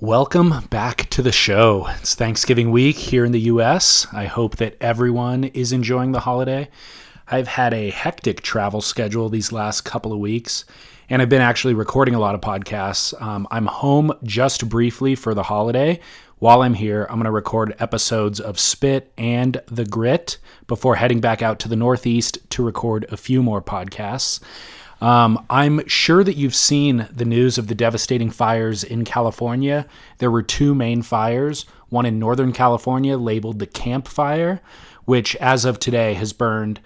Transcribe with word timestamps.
Welcome 0.00 0.54
back 0.70 1.10
to 1.10 1.22
the 1.22 1.32
show. 1.32 1.88
It's 1.98 2.14
Thanksgiving 2.14 2.70
week 2.70 2.94
here 2.94 3.24
in 3.24 3.32
the 3.32 3.40
US. 3.40 4.06
I 4.12 4.26
hope 4.26 4.58
that 4.58 4.76
everyone 4.80 5.42
is 5.42 5.72
enjoying 5.72 6.12
the 6.12 6.20
holiday. 6.20 6.68
I've 7.26 7.48
had 7.48 7.74
a 7.74 7.90
hectic 7.90 8.42
travel 8.42 8.80
schedule 8.80 9.28
these 9.28 9.50
last 9.50 9.80
couple 9.80 10.12
of 10.12 10.20
weeks, 10.20 10.66
and 11.10 11.20
I've 11.20 11.28
been 11.28 11.42
actually 11.42 11.74
recording 11.74 12.14
a 12.14 12.20
lot 12.20 12.36
of 12.36 12.40
podcasts. 12.40 13.20
Um, 13.20 13.48
I'm 13.50 13.66
home 13.66 14.12
just 14.22 14.68
briefly 14.68 15.16
for 15.16 15.34
the 15.34 15.42
holiday. 15.42 15.98
While 16.38 16.62
I'm 16.62 16.74
here, 16.74 17.04
I'm 17.10 17.16
going 17.16 17.24
to 17.24 17.32
record 17.32 17.74
episodes 17.80 18.38
of 18.38 18.60
Spit 18.60 19.12
and 19.18 19.60
The 19.66 19.84
Grit 19.84 20.38
before 20.68 20.94
heading 20.94 21.20
back 21.20 21.42
out 21.42 21.58
to 21.58 21.68
the 21.68 21.74
Northeast 21.74 22.38
to 22.50 22.62
record 22.62 23.04
a 23.08 23.16
few 23.16 23.42
more 23.42 23.60
podcasts. 23.60 24.38
Um, 25.00 25.44
I'm 25.48 25.86
sure 25.86 26.24
that 26.24 26.36
you've 26.36 26.54
seen 26.54 27.08
the 27.12 27.24
news 27.24 27.56
of 27.56 27.68
the 27.68 27.74
devastating 27.74 28.30
fires 28.30 28.82
in 28.82 29.04
California. 29.04 29.86
There 30.18 30.30
were 30.30 30.42
two 30.42 30.74
main 30.74 31.02
fires, 31.02 31.66
one 31.88 32.04
in 32.04 32.18
Northern 32.18 32.52
California 32.52 33.16
labeled 33.16 33.60
the 33.60 33.66
Camp 33.66 34.08
Fire, 34.08 34.60
which 35.04 35.36
as 35.36 35.64
of 35.64 35.78
today 35.78 36.14
has 36.14 36.32
burned 36.32 36.80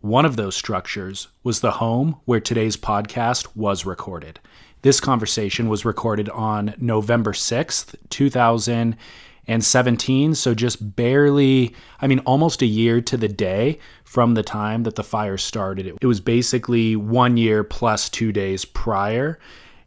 One 0.01 0.27
of 0.27 0.37
those 0.37 0.55
structures 0.55 1.27
was 1.43 1.59
the 1.59 1.73
home 1.73 2.21
where 2.25 2.39
today's 2.39 2.77
podcast 2.77 3.49
was 3.57 3.85
recorded. 3.85 4.39
This 4.85 5.01
conversation 5.01 5.69
was 5.71 5.85
recorded 5.87 6.29
on 6.29 6.75
November 6.77 7.33
6th, 7.33 7.95
2017. 8.11 10.35
So 10.35 10.55
just 10.55 10.95
barely, 10.95 11.75
I 12.03 12.07
mean, 12.07 12.19
almost 12.27 12.61
a 12.61 12.67
year 12.67 13.01
to 13.01 13.17
the 13.17 13.29
day 13.29 13.79
from 14.05 14.35
the 14.35 14.43
time 14.43 14.83
that 14.83 14.97
the 14.97 15.03
fire 15.03 15.39
started. 15.39 15.87
It 15.87 16.05
was 16.05 16.21
basically 16.21 16.97
one 16.97 17.39
year 17.39 17.65
plus 17.65 18.11
two 18.11 18.31
days 18.31 18.67
prior. 18.67 19.39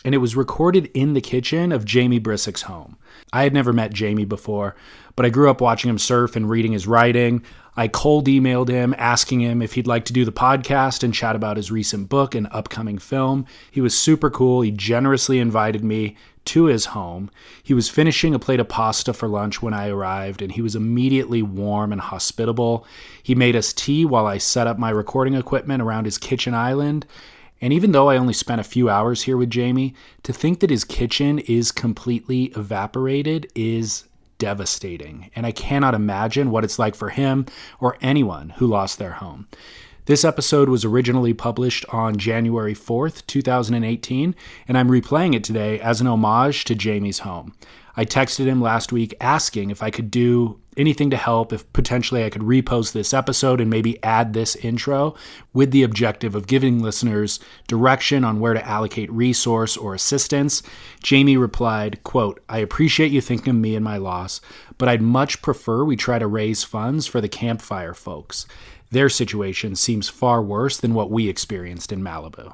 And 0.03 0.15
it 0.15 0.17
was 0.17 0.35
recorded 0.35 0.89
in 0.95 1.13
the 1.13 1.21
kitchen 1.21 1.71
of 1.71 1.85
Jamie 1.85 2.19
Brisick's 2.19 2.63
home. 2.63 2.97
I 3.31 3.43
had 3.43 3.53
never 3.53 3.73
met 3.73 3.93
Jamie 3.93 4.25
before, 4.25 4.75
but 5.15 5.27
I 5.27 5.29
grew 5.29 5.51
up 5.51 5.61
watching 5.61 5.91
him 5.91 5.99
surf 5.99 6.35
and 6.35 6.49
reading 6.49 6.71
his 6.71 6.87
writing. 6.87 7.43
I 7.79 7.87
cold 7.87 8.25
emailed 8.25 8.69
him 8.69 8.95
asking 8.97 9.41
him 9.41 9.61
if 9.61 9.73
he'd 9.73 9.85
like 9.85 10.05
to 10.05 10.13
do 10.13 10.25
the 10.25 10.31
podcast 10.31 11.03
and 11.03 11.13
chat 11.13 11.35
about 11.35 11.57
his 11.57 11.71
recent 11.71 12.09
book 12.09 12.33
and 12.33 12.47
upcoming 12.49 12.97
film. 12.97 13.45
He 13.69 13.81
was 13.81 13.95
super 13.95 14.31
cool. 14.31 14.61
He 14.61 14.71
generously 14.71 15.37
invited 15.37 15.83
me 15.83 16.17
to 16.45 16.65
his 16.65 16.85
home. 16.85 17.29
He 17.61 17.75
was 17.75 17.87
finishing 17.87 18.33
a 18.33 18.39
plate 18.39 18.59
of 18.59 18.67
pasta 18.67 19.13
for 19.13 19.27
lunch 19.27 19.61
when 19.61 19.75
I 19.75 19.89
arrived, 19.89 20.41
and 20.41 20.51
he 20.51 20.63
was 20.63 20.75
immediately 20.75 21.43
warm 21.43 21.91
and 21.91 22.01
hospitable. 22.01 22.87
He 23.21 23.35
made 23.35 23.55
us 23.55 23.73
tea 23.73 24.05
while 24.05 24.25
I 24.25 24.39
set 24.39 24.65
up 24.65 24.79
my 24.79 24.89
recording 24.89 25.35
equipment 25.35 25.83
around 25.83 26.05
his 26.05 26.17
kitchen 26.17 26.55
island. 26.55 27.05
And 27.61 27.73
even 27.73 27.91
though 27.91 28.09
I 28.09 28.17
only 28.17 28.33
spent 28.33 28.61
a 28.61 28.63
few 28.63 28.89
hours 28.89 29.21
here 29.21 29.37
with 29.37 29.51
Jamie, 29.51 29.93
to 30.23 30.33
think 30.33 30.61
that 30.61 30.71
his 30.71 30.83
kitchen 30.83 31.39
is 31.39 31.71
completely 31.71 32.45
evaporated 32.55 33.51
is 33.53 34.05
devastating, 34.37 35.29
and 35.35 35.45
I 35.45 35.51
cannot 35.51 35.95
imagine 35.95 36.51
what 36.51 36.63
it's 36.63 36.79
like 36.79 36.95
for 36.95 37.09
him 37.09 37.45
or 37.79 37.97
anyone 38.01 38.49
who 38.57 38.67
lost 38.67 38.99
their 38.99 39.13
home. 39.13 39.47
This 40.05 40.23
episode 40.23 40.69
was 40.69 40.85
originally 40.85 41.33
published 41.33 41.85
on 41.89 42.17
January 42.17 42.73
4th, 42.73 43.27
2018, 43.27 44.35
and 44.67 44.77
I'm 44.77 44.87
replaying 44.87 45.35
it 45.35 45.43
today 45.43 45.81
as 45.81 45.99
an 45.99 46.07
homage 46.07 46.63
to 46.65 46.75
Jamie's 46.75 47.19
home. 47.19 47.53
I 47.97 48.05
texted 48.05 48.45
him 48.45 48.61
last 48.61 48.93
week 48.93 49.13
asking 49.19 49.69
if 49.69 49.83
I 49.83 49.89
could 49.89 50.09
do 50.09 50.61
anything 50.77 51.09
to 51.09 51.17
help, 51.17 51.51
if 51.51 51.71
potentially 51.73 52.23
I 52.23 52.29
could 52.29 52.43
repost 52.43 52.93
this 52.93 53.13
episode 53.13 53.59
and 53.59 53.69
maybe 53.69 54.01
add 54.03 54.33
this 54.33 54.55
intro 54.55 55.15
with 55.53 55.71
the 55.71 55.83
objective 55.83 56.35
of 56.35 56.47
giving 56.47 56.81
listeners 56.81 57.39
direction 57.67 58.23
on 58.23 58.39
where 58.39 58.53
to 58.53 58.65
allocate 58.65 59.11
resource 59.11 59.75
or 59.75 59.93
assistance. 59.93 60.63
Jamie 61.03 61.37
replied, 61.37 62.03
quote, 62.03 62.41
I 62.47 62.59
appreciate 62.59 63.11
you 63.11 63.21
thinking 63.21 63.51
of 63.51 63.55
me 63.55 63.75
and 63.75 63.83
my 63.83 63.97
loss, 63.97 64.39
but 64.77 64.87
I'd 64.87 65.01
much 65.01 65.41
prefer 65.41 65.83
we 65.83 65.95
try 65.95 66.19
to 66.19 66.27
raise 66.27 66.63
funds 66.63 67.07
for 67.07 67.19
the 67.19 67.29
Camp 67.29 67.61
Fire 67.61 67.93
folks. 67.93 68.45
Their 68.91 69.09
situation 69.09 69.75
seems 69.75 70.07
far 70.07 70.41
worse 70.41 70.77
than 70.77 70.93
what 70.93 71.11
we 71.11 71.27
experienced 71.27 71.91
in 71.91 72.01
Malibu 72.01 72.53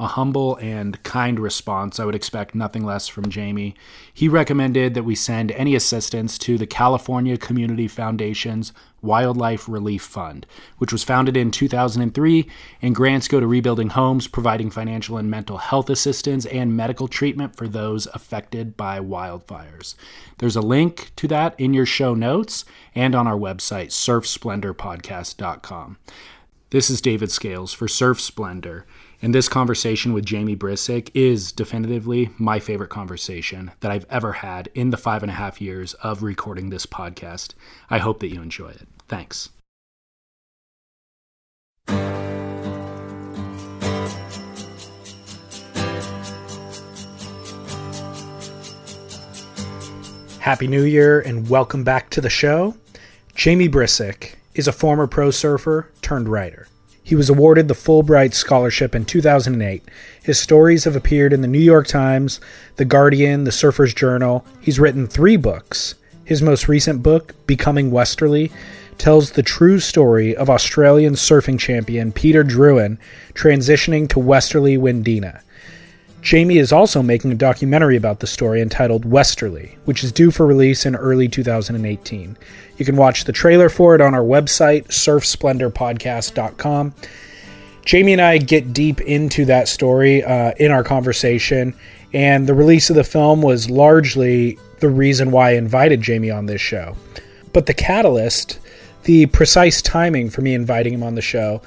a 0.00 0.06
humble 0.06 0.56
and 0.56 1.00
kind 1.02 1.38
response. 1.38 2.00
I 2.00 2.06
would 2.06 2.14
expect 2.14 2.54
nothing 2.54 2.84
less 2.84 3.06
from 3.06 3.28
Jamie. 3.28 3.74
He 4.14 4.28
recommended 4.28 4.94
that 4.94 5.04
we 5.04 5.14
send 5.14 5.52
any 5.52 5.74
assistance 5.74 6.38
to 6.38 6.56
the 6.56 6.66
California 6.66 7.36
Community 7.36 7.86
Foundation's 7.86 8.72
Wildfire 9.02 9.58
Relief 9.68 10.02
Fund, 10.02 10.46
which 10.78 10.90
was 10.90 11.04
founded 11.04 11.36
in 11.36 11.50
2003, 11.50 12.48
and 12.80 12.94
grants 12.94 13.28
go 13.28 13.40
to 13.40 13.46
rebuilding 13.46 13.90
homes, 13.90 14.26
providing 14.26 14.70
financial 14.70 15.18
and 15.18 15.30
mental 15.30 15.58
health 15.58 15.90
assistance 15.90 16.46
and 16.46 16.74
medical 16.74 17.06
treatment 17.06 17.54
for 17.54 17.68
those 17.68 18.06
affected 18.14 18.78
by 18.78 19.00
wildfires. 19.00 19.96
There's 20.38 20.56
a 20.56 20.62
link 20.62 21.12
to 21.16 21.28
that 21.28 21.54
in 21.60 21.74
your 21.74 21.86
show 21.86 22.14
notes 22.14 22.64
and 22.94 23.14
on 23.14 23.26
our 23.26 23.36
website, 23.36 23.88
surfsplendorpodcast.com. 23.88 25.98
This 26.70 26.88
is 26.88 27.00
David 27.00 27.32
Scales 27.32 27.72
for 27.72 27.88
Surf 27.88 28.20
Splendor. 28.20 28.86
And 29.22 29.34
this 29.34 29.50
conversation 29.50 30.14
with 30.14 30.24
Jamie 30.24 30.56
Brisick 30.56 31.10
is 31.12 31.52
definitively 31.52 32.30
my 32.38 32.58
favorite 32.58 32.88
conversation 32.88 33.70
that 33.80 33.90
I've 33.90 34.06
ever 34.08 34.32
had 34.32 34.70
in 34.74 34.88
the 34.88 34.96
five 34.96 35.22
and 35.22 35.30
a 35.30 35.34
half 35.34 35.60
years 35.60 35.92
of 35.94 36.22
recording 36.22 36.70
this 36.70 36.86
podcast. 36.86 37.52
I 37.90 37.98
hope 37.98 38.20
that 38.20 38.32
you 38.32 38.40
enjoy 38.40 38.70
it. 38.70 38.88
Thanks. 39.08 39.50
Happy 50.38 50.66
New 50.66 50.84
Year 50.84 51.20
and 51.20 51.50
welcome 51.50 51.84
back 51.84 52.08
to 52.10 52.22
the 52.22 52.30
show. 52.30 52.74
Jamie 53.34 53.68
Brisick 53.68 54.36
is 54.54 54.66
a 54.66 54.72
former 54.72 55.06
pro 55.06 55.30
surfer 55.30 55.90
turned 56.00 56.30
writer. 56.30 56.66
He 57.02 57.14
was 57.14 57.28
awarded 57.28 57.68
the 57.68 57.74
Fulbright 57.74 58.34
Scholarship 58.34 58.94
in 58.94 59.04
2008. 59.04 59.82
His 60.22 60.38
stories 60.38 60.84
have 60.84 60.96
appeared 60.96 61.32
in 61.32 61.40
the 61.40 61.48
New 61.48 61.58
York 61.58 61.86
Times, 61.86 62.40
The 62.76 62.84
Guardian, 62.84 63.44
The 63.44 63.52
Surfer's 63.52 63.94
Journal. 63.94 64.44
He's 64.60 64.78
written 64.78 65.06
three 65.06 65.36
books. 65.36 65.94
His 66.24 66.42
most 66.42 66.68
recent 66.68 67.02
book, 67.02 67.34
Becoming 67.46 67.90
Westerly, 67.90 68.52
tells 68.98 69.32
the 69.32 69.42
true 69.42 69.80
story 69.80 70.36
of 70.36 70.50
Australian 70.50 71.14
surfing 71.14 71.58
champion 71.58 72.12
Peter 72.12 72.44
Drouyn 72.44 72.98
transitioning 73.34 74.08
to 74.10 74.18
Westerly 74.18 74.76
Windina. 74.76 75.40
Jamie 76.22 76.58
is 76.58 76.72
also 76.72 77.02
making 77.02 77.32
a 77.32 77.36
documentary 77.36 77.96
about 77.96 78.20
the 78.20 78.26
story 78.26 78.60
entitled 78.60 79.06
Westerly, 79.06 79.78
which 79.86 80.04
is 80.04 80.12
due 80.12 80.30
for 80.30 80.46
release 80.46 80.84
in 80.84 80.94
early 80.94 81.28
2018. 81.28 82.36
You 82.76 82.84
can 82.84 82.96
watch 82.96 83.24
the 83.24 83.32
trailer 83.32 83.70
for 83.70 83.94
it 83.94 84.00
on 84.00 84.14
our 84.14 84.22
website, 84.22 84.88
surfsplendorpodcast.com. 84.88 86.94
Jamie 87.86 88.12
and 88.12 88.20
I 88.20 88.38
get 88.38 88.72
deep 88.72 89.00
into 89.00 89.44
that 89.46 89.68
story 89.68 90.22
uh, 90.22 90.52
in 90.58 90.70
our 90.70 90.84
conversation, 90.84 91.74
and 92.12 92.46
the 92.46 92.54
release 92.54 92.90
of 92.90 92.96
the 92.96 93.04
film 93.04 93.40
was 93.40 93.70
largely 93.70 94.58
the 94.80 94.90
reason 94.90 95.30
why 95.30 95.50
I 95.50 95.54
invited 95.54 96.02
Jamie 96.02 96.30
on 96.30 96.46
this 96.46 96.60
show. 96.60 96.96
But 97.52 97.66
the 97.66 97.74
catalyst, 97.74 98.58
the 99.04 99.26
precise 99.26 99.80
timing 99.80 100.30
for 100.30 100.42
me 100.42 100.54
inviting 100.54 100.94
him 100.94 101.02
on 101.02 101.14
the 101.14 101.22
show, 101.22 101.62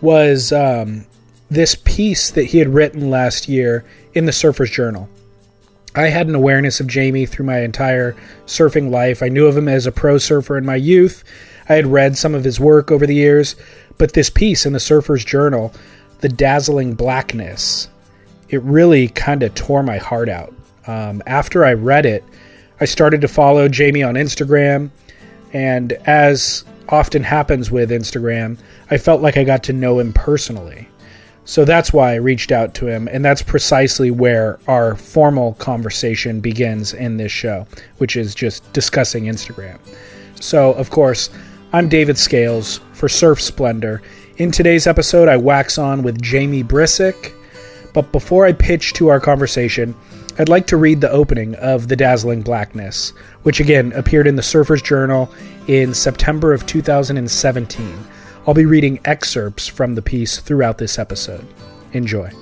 was 0.00 0.52
um, 0.52 1.06
this 1.50 1.74
piece 1.74 2.30
that 2.30 2.44
he 2.44 2.58
had 2.58 2.72
written 2.72 3.10
last 3.10 3.48
year 3.48 3.84
in 4.14 4.26
the 4.26 4.32
Surfer's 4.32 4.70
Journal. 4.70 5.08
I 5.94 6.06
had 6.06 6.28
an 6.28 6.36
awareness 6.36 6.78
of 6.78 6.86
Jamie 6.86 7.26
through 7.26 7.46
my 7.46 7.60
entire 7.60 8.14
surfing 8.46 8.90
life. 8.90 9.22
I 9.22 9.28
knew 9.28 9.46
of 9.46 9.56
him 9.56 9.68
as 9.68 9.86
a 9.86 9.92
pro 9.92 10.18
surfer 10.18 10.56
in 10.56 10.64
my 10.64 10.76
youth. 10.76 11.24
I 11.68 11.74
had 11.74 11.86
read 11.86 12.16
some 12.16 12.34
of 12.34 12.44
his 12.44 12.60
work 12.60 12.92
over 12.92 13.06
the 13.06 13.14
years, 13.14 13.56
but 13.98 14.12
this 14.12 14.30
piece 14.30 14.64
in 14.64 14.72
the 14.72 14.80
Surfer's 14.80 15.24
Journal, 15.24 15.72
The 16.20 16.28
Dazzling 16.28 16.94
Blackness, 16.94 17.88
it 18.48 18.62
really 18.62 19.08
kind 19.08 19.42
of 19.42 19.54
tore 19.54 19.82
my 19.82 19.98
heart 19.98 20.28
out. 20.28 20.54
Um, 20.86 21.22
after 21.26 21.64
I 21.64 21.72
read 21.72 22.06
it, 22.06 22.24
I 22.80 22.84
started 22.84 23.20
to 23.22 23.28
follow 23.28 23.68
Jamie 23.68 24.02
on 24.02 24.14
Instagram. 24.14 24.90
And 25.52 25.92
as 26.06 26.64
often 26.88 27.24
happens 27.24 27.70
with 27.70 27.90
Instagram, 27.90 28.58
I 28.90 28.98
felt 28.98 29.22
like 29.22 29.36
I 29.36 29.44
got 29.44 29.64
to 29.64 29.72
know 29.72 29.98
him 29.98 30.12
personally. 30.12 30.88
So 31.44 31.64
that's 31.64 31.92
why 31.92 32.12
I 32.12 32.16
reached 32.16 32.52
out 32.52 32.74
to 32.74 32.86
him, 32.86 33.08
and 33.08 33.24
that's 33.24 33.42
precisely 33.42 34.10
where 34.10 34.58
our 34.68 34.94
formal 34.94 35.54
conversation 35.54 36.40
begins 36.40 36.92
in 36.92 37.16
this 37.16 37.32
show, 37.32 37.66
which 37.98 38.16
is 38.16 38.34
just 38.34 38.72
discussing 38.72 39.24
Instagram. 39.24 39.78
So, 40.40 40.72
of 40.74 40.90
course, 40.90 41.30
I'm 41.72 41.88
David 41.88 42.18
Scales 42.18 42.80
for 42.92 43.08
Surf 43.08 43.40
Splendor. 43.40 44.02
In 44.36 44.50
today's 44.50 44.86
episode, 44.86 45.28
I 45.28 45.36
wax 45.36 45.76
on 45.76 46.02
with 46.02 46.22
Jamie 46.22 46.64
Brisick. 46.64 47.32
But 47.92 48.12
before 48.12 48.46
I 48.46 48.52
pitch 48.52 48.92
to 48.94 49.08
our 49.08 49.20
conversation, 49.20 49.94
I'd 50.38 50.48
like 50.48 50.66
to 50.68 50.76
read 50.76 51.00
the 51.00 51.10
opening 51.10 51.54
of 51.56 51.88
The 51.88 51.96
Dazzling 51.96 52.42
Blackness, 52.42 53.10
which 53.42 53.60
again 53.60 53.92
appeared 53.92 54.26
in 54.26 54.36
the 54.36 54.42
Surfer's 54.42 54.80
Journal 54.80 55.28
in 55.66 55.92
September 55.92 56.52
of 56.52 56.66
2017. 56.66 58.04
I'll 58.50 58.54
be 58.54 58.66
reading 58.66 58.98
excerpts 59.04 59.68
from 59.68 59.94
the 59.94 60.02
piece 60.02 60.40
throughout 60.40 60.76
this 60.76 60.98
episode. 60.98 61.46
Enjoy. 61.92 62.32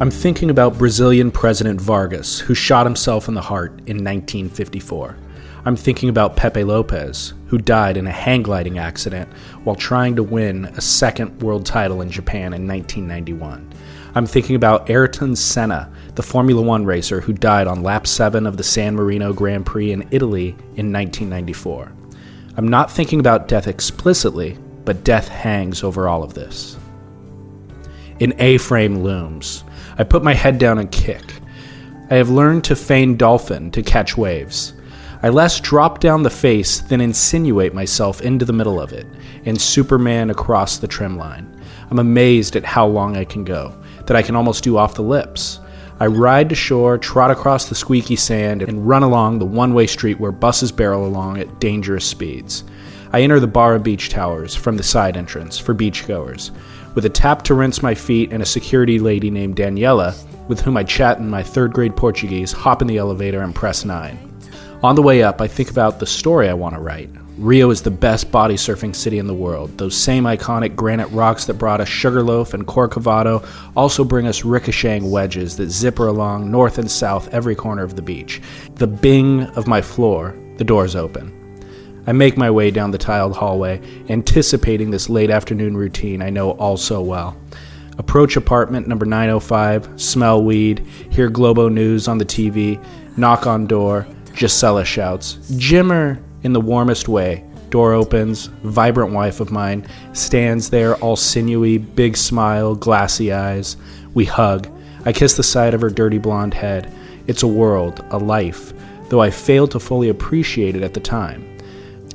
I'm 0.00 0.10
thinking 0.10 0.48
about 0.48 0.78
Brazilian 0.78 1.30
President 1.30 1.78
Vargas, 1.78 2.38
who 2.38 2.54
shot 2.54 2.86
himself 2.86 3.28
in 3.28 3.34
the 3.34 3.42
heart 3.42 3.72
in 3.80 3.98
1954. 3.98 5.14
I'm 5.66 5.76
thinking 5.76 6.08
about 6.08 6.36
Pepe 6.36 6.64
Lopez, 6.64 7.34
who 7.48 7.58
died 7.58 7.98
in 7.98 8.06
a 8.06 8.10
hang 8.10 8.42
gliding 8.42 8.78
accident 8.78 9.30
while 9.62 9.76
trying 9.76 10.16
to 10.16 10.22
win 10.22 10.64
a 10.64 10.80
second 10.80 11.42
world 11.42 11.66
title 11.66 12.00
in 12.00 12.10
Japan 12.10 12.54
in 12.54 12.66
1991. 12.66 13.70
I'm 14.14 14.24
thinking 14.24 14.56
about 14.56 14.88
Ayrton 14.88 15.36
Senna, 15.36 15.92
the 16.14 16.22
Formula 16.22 16.62
One 16.62 16.86
racer 16.86 17.20
who 17.20 17.34
died 17.34 17.66
on 17.66 17.82
lap 17.82 18.06
7 18.06 18.46
of 18.46 18.56
the 18.56 18.64
San 18.64 18.94
Marino 18.94 19.34
Grand 19.34 19.66
Prix 19.66 19.92
in 19.92 20.08
Italy 20.10 20.48
in 20.76 20.90
1994. 20.90 21.92
I'm 22.56 22.68
not 22.68 22.90
thinking 22.90 23.20
about 23.20 23.48
death 23.48 23.68
explicitly, 23.68 24.56
but 24.86 25.04
death 25.04 25.28
hangs 25.28 25.84
over 25.84 26.08
all 26.08 26.22
of 26.22 26.32
this. 26.32 26.78
An 28.20 28.32
A 28.38 28.56
frame 28.56 29.02
looms. 29.02 29.62
I 30.00 30.02
put 30.02 30.24
my 30.24 30.32
head 30.32 30.56
down 30.56 30.78
and 30.78 30.90
kick. 30.90 31.34
I 32.10 32.14
have 32.14 32.30
learned 32.30 32.64
to 32.64 32.74
feign 32.74 33.18
dolphin 33.18 33.70
to 33.72 33.82
catch 33.82 34.16
waves. 34.16 34.72
I 35.22 35.28
less 35.28 35.60
drop 35.60 36.00
down 36.00 36.22
the 36.22 36.30
face 36.30 36.80
than 36.80 37.02
insinuate 37.02 37.74
myself 37.74 38.22
into 38.22 38.46
the 38.46 38.54
middle 38.54 38.80
of 38.80 38.94
it, 38.94 39.06
and 39.44 39.60
Superman 39.60 40.30
across 40.30 40.78
the 40.78 40.88
trim 40.88 41.18
line. 41.18 41.54
I'm 41.90 41.98
amazed 41.98 42.56
at 42.56 42.64
how 42.64 42.86
long 42.86 43.18
I 43.18 43.26
can 43.26 43.44
go, 43.44 43.74
that 44.06 44.16
I 44.16 44.22
can 44.22 44.36
almost 44.36 44.64
do 44.64 44.78
off 44.78 44.94
the 44.94 45.02
lips. 45.02 45.60
I 45.98 46.06
ride 46.06 46.48
to 46.48 46.54
shore, 46.54 46.96
trot 46.96 47.30
across 47.30 47.68
the 47.68 47.74
squeaky 47.74 48.16
sand, 48.16 48.62
and 48.62 48.88
run 48.88 49.02
along 49.02 49.38
the 49.38 49.44
one 49.44 49.74
way 49.74 49.86
street 49.86 50.18
where 50.18 50.32
buses 50.32 50.72
barrel 50.72 51.06
along 51.06 51.36
at 51.36 51.60
dangerous 51.60 52.06
speeds. 52.06 52.64
I 53.12 53.20
enter 53.20 53.38
the 53.38 53.46
Barra 53.46 53.78
Beach 53.78 54.08
Towers 54.08 54.54
from 54.54 54.78
the 54.78 54.82
side 54.82 55.18
entrance 55.18 55.58
for 55.58 55.74
beachgoers 55.74 56.52
with 56.94 57.04
a 57.04 57.10
tap 57.10 57.42
to 57.42 57.54
rinse 57.54 57.82
my 57.82 57.94
feet 57.94 58.32
and 58.32 58.42
a 58.42 58.46
security 58.46 58.98
lady 58.98 59.30
named 59.30 59.56
Daniela, 59.56 60.14
with 60.48 60.60
whom 60.60 60.76
I 60.76 60.84
chat 60.84 61.18
in 61.18 61.28
my 61.28 61.42
third 61.42 61.72
grade 61.72 61.96
Portuguese, 61.96 62.52
hop 62.52 62.82
in 62.82 62.88
the 62.88 62.98
elevator 62.98 63.40
and 63.42 63.54
press 63.54 63.84
9. 63.84 64.18
On 64.82 64.94
the 64.94 65.02
way 65.02 65.22
up, 65.22 65.40
I 65.40 65.46
think 65.46 65.70
about 65.70 65.98
the 65.98 66.06
story 66.06 66.48
I 66.48 66.54
want 66.54 66.74
to 66.74 66.80
write. 66.80 67.10
Rio 67.36 67.70
is 67.70 67.82
the 67.82 67.90
best 67.90 68.30
body 68.30 68.56
surfing 68.56 68.94
city 68.94 69.18
in 69.18 69.26
the 69.26 69.34
world. 69.34 69.76
Those 69.78 69.96
same 69.96 70.24
iconic 70.24 70.76
granite 70.76 71.08
rocks 71.08 71.46
that 71.46 71.54
brought 71.54 71.80
us 71.80 71.88
Sugarloaf 71.88 72.52
and 72.52 72.66
Corcovado 72.66 73.46
also 73.76 74.04
bring 74.04 74.26
us 74.26 74.44
ricocheting 74.44 75.10
wedges 75.10 75.56
that 75.56 75.70
zipper 75.70 76.06
along 76.06 76.50
north 76.50 76.78
and 76.78 76.90
south 76.90 77.32
every 77.32 77.54
corner 77.54 77.82
of 77.82 77.96
the 77.96 78.02
beach. 78.02 78.42
The 78.74 78.86
bing 78.86 79.44
of 79.56 79.66
my 79.66 79.80
floor, 79.80 80.34
the 80.58 80.64
doors 80.64 80.94
open. 80.94 81.39
I 82.10 82.12
make 82.12 82.36
my 82.36 82.50
way 82.50 82.72
down 82.72 82.90
the 82.90 82.98
tiled 82.98 83.36
hallway, 83.36 83.80
anticipating 84.08 84.90
this 84.90 85.08
late 85.08 85.30
afternoon 85.30 85.76
routine 85.76 86.22
I 86.22 86.28
know 86.28 86.50
all 86.54 86.76
so 86.76 87.00
well. 87.00 87.36
Approach 87.98 88.34
apartment 88.34 88.88
number 88.88 89.06
905, 89.06 89.88
smell 89.94 90.42
weed, 90.42 90.80
hear 91.10 91.30
Globo 91.30 91.68
News 91.68 92.08
on 92.08 92.18
the 92.18 92.24
TV, 92.24 92.84
knock 93.16 93.46
on 93.46 93.68
door, 93.68 94.08
Gisela 94.34 94.84
shouts, 94.84 95.34
Jimmer! 95.52 96.20
in 96.42 96.52
the 96.52 96.60
warmest 96.60 97.06
way. 97.06 97.44
Door 97.68 97.92
opens, 97.92 98.46
vibrant 98.64 99.12
wife 99.12 99.38
of 99.38 99.52
mine 99.52 99.86
stands 100.12 100.68
there, 100.68 100.96
all 100.96 101.14
sinewy, 101.14 101.78
big 101.78 102.16
smile, 102.16 102.74
glassy 102.74 103.32
eyes. 103.32 103.76
We 104.14 104.24
hug. 104.24 104.66
I 105.04 105.12
kiss 105.12 105.36
the 105.36 105.44
side 105.44 105.74
of 105.74 105.80
her 105.80 105.90
dirty 105.90 106.18
blonde 106.18 106.54
head. 106.54 106.92
It's 107.28 107.44
a 107.44 107.46
world, 107.46 108.04
a 108.10 108.18
life, 108.18 108.72
though 109.10 109.20
I 109.20 109.30
failed 109.30 109.70
to 109.70 109.78
fully 109.78 110.08
appreciate 110.08 110.74
it 110.74 110.82
at 110.82 110.94
the 110.94 110.98
time. 110.98 111.46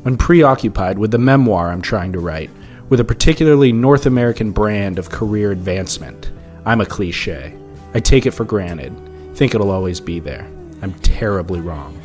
I'm 0.06 0.18
preoccupied 0.18 1.00
with 1.00 1.10
the 1.10 1.18
memoir 1.18 1.72
I'm 1.72 1.82
trying 1.82 2.14
to 2.14 2.20
write, 2.20 2.52
with 2.90 3.00
a 3.00 3.04
particularly 3.04 3.72
North 3.72 4.06
American 4.06 4.52
brand 4.52 5.00
of 5.00 5.10
career 5.10 5.52
advancement. 5.52 6.32
I'm 6.64 6.80
a 6.80 6.86
cliche. 6.86 7.58
I 7.96 8.02
take 8.02 8.28
it 8.28 8.32
for 8.32 8.46
granted, 8.46 8.94
think 9.34 9.56
it'll 9.56 9.72
always 9.72 10.00
be 10.00 10.20
there. 10.20 10.48
I'm 10.84 10.94
terribly 11.00 11.60
wrong. 11.60 12.00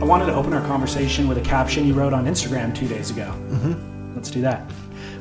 I 0.00 0.06
wanted 0.06 0.24
to 0.26 0.34
open 0.34 0.54
our 0.54 0.66
conversation 0.66 1.28
with 1.28 1.36
a 1.36 1.42
caption 1.42 1.86
you 1.86 1.92
wrote 1.92 2.14
on 2.14 2.24
Instagram 2.24 2.74
two 2.74 2.88
days 2.88 3.10
ago. 3.10 3.34
Mm-hmm. 3.50 3.93
Let's 4.24 4.32
do 4.32 4.40
that. 4.40 4.72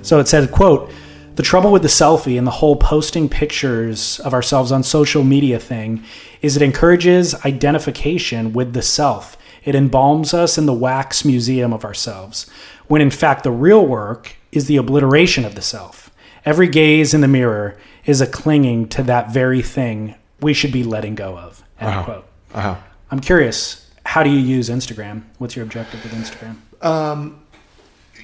So 0.02 0.22
it 0.22 0.30
said, 0.30 0.50
quote, 0.50 0.90
the 1.36 1.44
trouble 1.44 1.74
with 1.74 1.82
the 1.82 1.90
selfie 1.90 2.38
and 2.38 2.48
the 2.48 2.52
whole 2.52 2.78
posting 2.78 3.28
pictures 3.28 4.22
of 4.22 4.34
ourselves 4.34 4.72
on 4.72 4.82
social 4.82 5.26
media 5.26 5.60
thing 5.60 6.06
is 6.42 6.56
it 6.56 6.62
encourages 6.62 7.36
identification 7.44 8.54
with 8.54 8.72
the 8.72 8.82
self. 8.82 9.36
It 9.66 9.76
embalms 9.76 10.34
us 10.34 10.58
in 10.58 10.68
the 10.68 10.74
wax 10.74 11.26
museum 11.26 11.74
of 11.74 11.84
ourselves, 11.84 12.50
when 12.88 13.02
in 13.02 13.12
fact 13.12 13.44
the 13.44 13.52
real 13.52 13.86
work 13.86 14.38
is 14.54 14.68
the 14.68 14.78
obliteration 14.78 15.44
of 15.44 15.56
the 15.56 15.62
self. 15.62 16.10
Every 16.46 16.70
gaze 16.70 17.14
in 17.14 17.20
the 17.20 17.28
mirror 17.28 17.78
is 18.06 18.22
a 18.22 18.28
clinging 18.28 18.88
to 18.90 19.04
that 19.04 19.34
very 19.34 19.62
thing 19.62 20.16
we 20.40 20.54
should 20.54 20.72
be 20.72 20.86
letting 20.86 21.16
go 21.16 21.38
of. 21.38 21.62
End 21.78 21.90
uh-huh. 21.90 22.04
quote. 22.06 22.26
Uh-huh. 22.54 22.76
I'm 23.12 23.20
curious, 23.20 23.92
how 24.06 24.24
do 24.24 24.30
you 24.30 24.40
use 24.40 24.70
Instagram? 24.70 25.24
What's 25.40 25.58
your 25.58 25.64
objective 25.64 26.02
with 26.06 26.14
Instagram? 26.14 26.56
Um, 26.82 27.43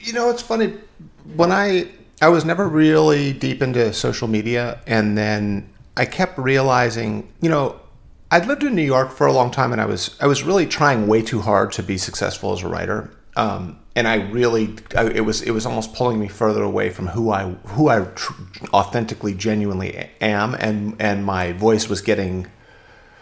you 0.01 0.13
know, 0.13 0.29
it's 0.29 0.41
funny 0.41 0.73
when 1.35 1.51
I 1.51 1.87
I 2.21 2.29
was 2.29 2.43
never 2.45 2.67
really 2.67 3.33
deep 3.33 3.61
into 3.61 3.93
social 3.93 4.27
media, 4.27 4.81
and 4.87 5.17
then 5.17 5.69
I 5.95 6.05
kept 6.05 6.37
realizing, 6.37 7.31
you 7.41 7.49
know, 7.49 7.79
I'd 8.31 8.45
lived 8.45 8.63
in 8.63 8.75
New 8.75 8.83
York 8.83 9.11
for 9.11 9.25
a 9.27 9.33
long 9.33 9.51
time, 9.51 9.71
and 9.71 9.81
I 9.81 9.85
was 9.85 10.15
I 10.19 10.27
was 10.27 10.43
really 10.43 10.65
trying 10.65 11.07
way 11.07 11.21
too 11.21 11.41
hard 11.41 11.71
to 11.73 11.83
be 11.83 11.97
successful 11.97 12.53
as 12.53 12.61
a 12.61 12.67
writer. 12.67 13.11
Um, 13.35 13.79
and 13.95 14.07
I 14.07 14.15
really, 14.15 14.75
I, 14.95 15.05
it 15.05 15.21
was 15.21 15.41
it 15.41 15.51
was 15.51 15.65
almost 15.65 15.93
pulling 15.93 16.19
me 16.19 16.27
further 16.27 16.63
away 16.63 16.89
from 16.89 17.07
who 17.07 17.31
I 17.31 17.49
who 17.49 17.89
I 17.89 18.01
tr- 18.15 18.33
authentically, 18.73 19.33
genuinely 19.33 20.09
am, 20.21 20.55
and 20.55 20.95
and 20.99 21.25
my 21.25 21.53
voice 21.53 21.87
was 21.87 22.01
getting 22.01 22.47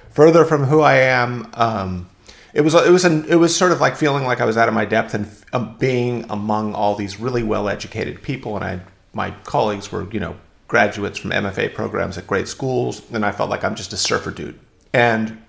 further 0.09 0.43
from 0.43 0.65
who 0.65 0.81
I 0.81 0.97
am. 0.97 1.47
Um, 1.53 2.09
it 2.53 2.61
was 2.61 2.73
it 2.73 2.91
was 2.91 3.05
an, 3.05 3.25
it 3.25 3.35
was 3.35 3.55
sort 3.55 3.71
of 3.71 3.81
like 3.81 3.95
feeling 3.95 4.23
like 4.23 4.41
I 4.41 4.45
was 4.45 4.57
out 4.57 4.67
of 4.67 4.73
my 4.73 4.85
depth 4.85 5.13
and 5.13 5.29
um, 5.53 5.77
being 5.77 6.25
among 6.29 6.73
all 6.73 6.95
these 6.95 7.19
really 7.19 7.43
well 7.43 7.69
educated 7.69 8.21
people, 8.21 8.55
and 8.55 8.63
I 8.63 8.79
my 9.13 9.31
colleagues 9.43 9.91
were 9.91 10.09
you 10.11 10.19
know 10.19 10.35
graduates 10.67 11.17
from 11.17 11.31
MFA 11.31 11.73
programs 11.73 12.17
at 12.17 12.27
great 12.27 12.47
schools, 12.47 13.01
and 13.11 13.25
I 13.25 13.31
felt 13.31 13.49
like 13.49 13.63
I'm 13.63 13.75
just 13.75 13.93
a 13.93 13.97
surfer 13.97 14.31
dude, 14.31 14.59
and 14.93 15.41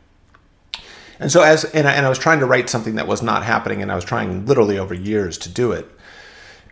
and 1.21 1.31
so 1.31 1.43
as 1.43 1.65
and 1.65 1.89
I, 1.89 1.93
and 1.93 2.07
I 2.07 2.09
was 2.09 2.19
trying 2.19 2.41
to 2.41 2.47
write 2.47 2.69
something 2.69 2.97
that 2.97 3.07
was 3.07 3.23
not 3.23 3.45
happening, 3.45 3.83
and 3.83 3.91
I 3.91 3.95
was 3.95 4.05
trying 4.05 4.47
literally 4.47 4.79
over 4.79 4.95
years 4.95 5.39
to 5.39 5.49
do 5.49 5.73
it, 5.73 5.89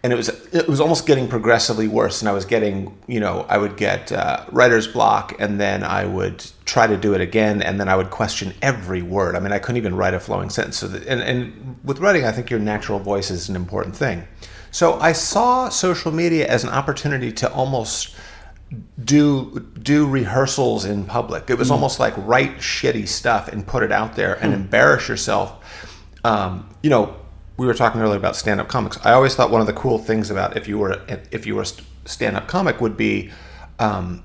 and 0.06 0.12
it 0.12 0.16
was 0.16 0.28
it 0.54 0.68
was 0.68 0.80
almost 0.80 1.04
getting 1.04 1.26
progressively 1.26 1.88
worse 1.88 2.22
and 2.22 2.28
i 2.28 2.32
was 2.32 2.44
getting 2.44 2.96
you 3.08 3.18
know 3.18 3.44
i 3.48 3.58
would 3.58 3.76
get 3.76 4.12
uh, 4.12 4.44
writer's 4.52 4.86
block 4.86 5.34
and 5.40 5.58
then 5.58 5.82
i 5.82 6.04
would 6.04 6.46
try 6.64 6.86
to 6.86 6.96
do 6.96 7.12
it 7.12 7.20
again 7.20 7.60
and 7.60 7.80
then 7.80 7.88
i 7.88 7.96
would 7.96 8.10
question 8.10 8.54
every 8.62 9.02
word. 9.02 9.34
I 9.34 9.40
mean 9.40 9.50
i 9.50 9.58
couldn't 9.58 9.78
even 9.78 9.96
write 9.96 10.14
a 10.14 10.20
flowing 10.20 10.48
sentence. 10.48 10.76
So 10.76 10.86
that, 10.86 11.04
and, 11.08 11.20
and 11.20 11.76
with 11.82 11.98
writing 11.98 12.24
i 12.24 12.30
think 12.30 12.50
your 12.50 12.60
natural 12.60 13.00
voice 13.00 13.32
is 13.32 13.48
an 13.48 13.56
important 13.56 13.96
thing. 13.96 14.28
So 14.70 14.94
i 15.00 15.10
saw 15.10 15.68
social 15.70 16.12
media 16.12 16.46
as 16.46 16.62
an 16.62 16.70
opportunity 16.70 17.32
to 17.32 17.52
almost 17.52 18.14
do 19.04 19.66
do 19.82 20.06
rehearsals 20.06 20.84
in 20.84 21.04
public. 21.04 21.50
It 21.50 21.58
was 21.58 21.72
almost 21.72 21.98
like 21.98 22.14
write 22.18 22.58
shitty 22.58 23.08
stuff 23.08 23.48
and 23.48 23.66
put 23.66 23.82
it 23.82 23.90
out 23.90 24.14
there 24.14 24.34
and 24.34 24.54
embarrass 24.54 25.08
yourself. 25.08 25.64
Um, 26.22 26.68
you 26.82 26.90
know, 26.90 27.16
we 27.56 27.66
were 27.66 27.74
talking 27.74 28.00
earlier 28.00 28.18
about 28.18 28.36
stand-up 28.36 28.68
comics. 28.68 28.98
I 29.04 29.12
always 29.12 29.34
thought 29.34 29.50
one 29.50 29.60
of 29.60 29.66
the 29.66 29.72
cool 29.72 29.98
things 29.98 30.30
about 30.30 30.56
if 30.56 30.68
you 30.68 30.78
were 30.78 31.00
if 31.30 31.46
you 31.46 31.56
were 31.56 31.62
a 31.62 32.08
stand-up 32.08 32.48
comic 32.48 32.80
would 32.80 32.96
be 32.96 33.30
um, 33.78 34.24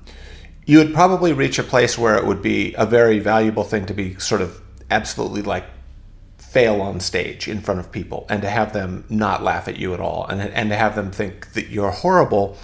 you 0.66 0.78
would 0.78 0.94
probably 0.94 1.32
reach 1.32 1.58
a 1.58 1.62
place 1.62 1.98
where 1.98 2.16
it 2.16 2.26
would 2.26 2.42
be 2.42 2.74
a 2.76 2.86
very 2.86 3.18
valuable 3.18 3.64
thing 3.64 3.86
to 3.86 3.94
be 3.94 4.14
sort 4.16 4.40
of 4.40 4.60
absolutely 4.90 5.42
like 5.42 5.64
fail 6.38 6.82
on 6.82 7.00
stage 7.00 7.48
in 7.48 7.60
front 7.60 7.80
of 7.80 7.90
people 7.90 8.26
and 8.28 8.42
to 8.42 8.50
have 8.50 8.72
them 8.72 9.04
not 9.08 9.42
laugh 9.42 9.66
at 9.68 9.76
you 9.76 9.94
at 9.94 10.00
all 10.00 10.26
and, 10.26 10.40
and 10.40 10.68
to 10.68 10.76
have 10.76 10.94
them 10.94 11.10
think 11.10 11.52
that 11.54 11.68
you're 11.68 11.90
horrible. 11.90 12.56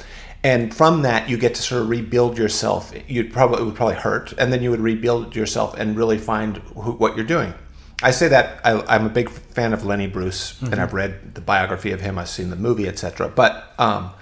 And 0.44 0.72
from 0.72 1.02
that 1.02 1.28
you 1.28 1.36
get 1.36 1.54
to 1.54 1.62
sort 1.62 1.82
of 1.82 1.88
rebuild 1.88 2.38
yourself. 2.38 2.92
You'd 3.08 3.32
probably 3.32 3.62
it 3.62 3.64
would 3.64 3.74
probably 3.74 3.96
hurt. 3.96 4.32
And 4.34 4.52
then 4.52 4.62
you 4.62 4.70
would 4.70 4.80
rebuild 4.80 5.34
yourself 5.34 5.74
and 5.78 5.96
really 5.96 6.18
find 6.18 6.58
who, 6.58 6.92
what 6.92 7.16
you're 7.16 7.26
doing 7.26 7.54
i 8.02 8.10
say 8.10 8.28
that 8.28 8.60
I, 8.64 8.96
am 8.96 9.06
a 9.06 9.10
big 9.10 9.30
fan 9.30 9.72
of 9.72 9.84
lenny 9.84 10.06
bruce 10.06 10.54
mm-hmm. 10.54 10.72
and 10.72 10.80
i've 10.80 10.94
read 10.94 11.34
the 11.34 11.40
biography 11.40 11.92
of 11.92 12.00
him 12.00 12.18
i've 12.18 12.28
seen 12.28 12.50
the 12.50 12.56
movie 12.56 12.88
etc 12.88 13.28
but 13.28 13.74
um, 13.78 14.12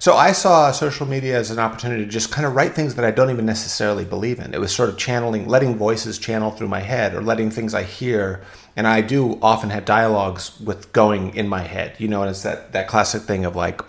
so 0.00 0.14
I 0.14 0.32
saw 0.32 0.72
social 0.72 1.06
media 1.06 1.36
as 1.38 1.50
an 1.50 1.58
opportunity 1.58 2.06
to 2.06 2.10
just 2.10 2.32
kind 2.32 2.46
of 2.46 2.56
write 2.56 2.72
things 2.72 2.94
that 2.94 3.04
I 3.04 3.10
don't 3.10 3.28
even 3.28 3.44
necessarily 3.44 4.06
believe 4.06 4.40
in. 4.40 4.54
It 4.54 4.58
was 4.58 4.74
sort 4.74 4.88
of 4.88 4.96
channeling, 4.96 5.46
letting 5.46 5.74
voices 5.74 6.18
channel 6.18 6.50
through 6.50 6.68
my 6.68 6.80
head 6.80 7.14
or 7.14 7.20
letting 7.20 7.50
things 7.50 7.74
I 7.74 7.82
hear. 7.82 8.40
And 8.76 8.86
I 8.86 9.02
do 9.02 9.38
often 9.42 9.68
have 9.68 9.84
dialogues 9.84 10.58
with 10.58 10.90
going 10.94 11.36
in 11.36 11.48
my 11.48 11.60
head, 11.60 11.96
you 11.98 12.08
know, 12.08 12.22
and 12.22 12.30
it's 12.30 12.42
that, 12.44 12.72
that 12.72 12.88
classic 12.88 13.24
thing 13.24 13.44
of 13.44 13.54
like, 13.54 13.82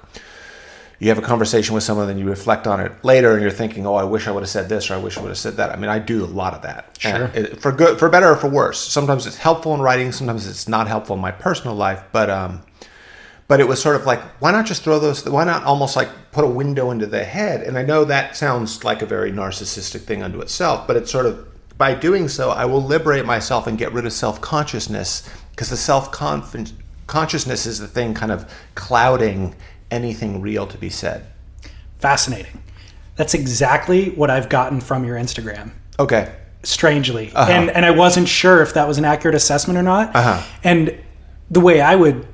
you 1.02 1.10
have 1.10 1.18
a 1.18 1.24
conversation 1.24 1.74
with 1.74 1.84
someone, 1.84 2.06
then 2.06 2.20
you 2.20 2.30
reflect 2.30 2.68
on 2.68 2.80
it 2.80 2.92
later, 3.04 3.34
and 3.34 3.42
you're 3.42 3.50
thinking, 3.50 3.88
"Oh, 3.88 3.96
I 3.96 4.04
wish 4.04 4.28
I 4.28 4.32
would 4.32 4.44
have 4.44 4.50
said 4.50 4.70
this, 4.70 4.92
or 4.92 4.94
I 4.94 4.98
wish 4.98 5.18
I 5.18 5.22
would 5.22 5.30
have 5.30 5.38
said 5.38 5.58
that." 5.58 5.72
I 5.72 5.76
mean, 5.76 5.90
I 5.90 5.98
do 5.98 6.24
a 6.24 6.28
lot 6.28 6.54
of 6.54 6.62
that, 6.62 6.96
sure. 7.00 7.32
It, 7.34 7.60
for 7.60 7.72
good, 7.72 7.98
for 7.98 8.08
better 8.08 8.30
or 8.30 8.36
for 8.36 8.50
worse. 8.50 8.80
Sometimes 8.80 9.26
it's 9.26 9.38
helpful 9.38 9.74
in 9.74 9.82
writing, 9.82 10.12
sometimes 10.12 10.48
it's 10.48 10.68
not 10.68 10.88
helpful 10.88 11.16
in 11.16 11.22
my 11.22 11.32
personal 11.32 11.76
life. 11.76 12.04
But 12.12 12.30
um, 12.30 12.62
but 13.52 13.60
it 13.60 13.68
was 13.68 13.82
sort 13.82 13.98
of 13.98 14.06
like 14.06 14.22
why 14.40 14.50
not 14.52 14.66
just 14.66 14.82
throw 14.82 14.98
those 14.98 15.28
why 15.28 15.44
not 15.44 15.64
almost 15.64 15.98
like 15.98 16.08
put 16.32 16.46
a 16.46 16.48
window 16.48 16.90
into 16.90 17.06
the 17.06 17.22
head 17.22 17.62
and 17.62 17.78
i 17.78 17.82
know 17.82 18.06
that 18.06 18.34
sounds 18.34 18.86
like 18.86 19.02
a 19.02 19.06
very 19.06 19.30
narcissistic 19.30 20.04
thing 20.04 20.24
unto 20.24 20.40
itself 20.40 20.88
but 20.88 20.96
it's 20.96 21.12
sort 21.12 21.26
of 21.26 21.46
by 21.78 21.94
doing 21.94 22.30
so 22.30 22.52
i 22.52 22.64
will 22.64 22.82
liberate 22.82 23.26
myself 23.26 23.68
and 23.68 23.78
get 23.78 23.92
rid 23.92 24.06
of 24.06 24.14
self-consciousness 24.14 25.30
because 25.50 25.70
the 25.70 25.76
self-consciousness 25.76 27.66
is 27.66 27.78
the 27.78 27.90
thing 27.90 28.14
kind 28.14 28.32
of 28.32 28.50
clouding 28.76 29.54
anything 29.92 30.42
real 30.42 30.66
to 30.66 30.78
be 30.78 30.90
said 30.90 31.26
fascinating 32.00 32.62
that's 33.16 33.34
exactly 33.34 34.10
what 34.12 34.30
i've 34.30 34.50
gotten 34.50 34.82
from 34.82 35.04
your 35.04 35.18
instagram 35.18 35.72
okay 36.00 36.34
strangely 36.64 37.32
uh-huh. 37.34 37.52
and 37.52 37.70
and 37.72 37.86
i 37.86 37.92
wasn't 37.92 38.28
sure 38.28 38.62
if 38.62 38.74
that 38.74 38.88
was 38.88 38.98
an 38.98 39.06
accurate 39.06 39.36
assessment 39.36 39.78
or 39.78 39.84
not 39.84 40.16
uh-huh. 40.16 40.44
and 40.64 40.98
the 41.50 41.60
way 41.60 41.82
i 41.82 41.96
would 41.96 42.28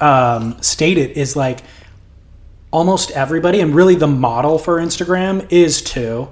um, 0.00 0.60
state 0.60 0.98
it 0.98 1.16
is 1.16 1.36
like 1.36 1.60
almost 2.76 3.10
everybody, 3.12 3.60
and 3.60 3.74
really 3.74 3.94
the 3.94 4.06
model 4.06 4.58
for 4.58 4.78
Instagram 4.78 5.50
is 5.50 5.80
to 5.80 6.28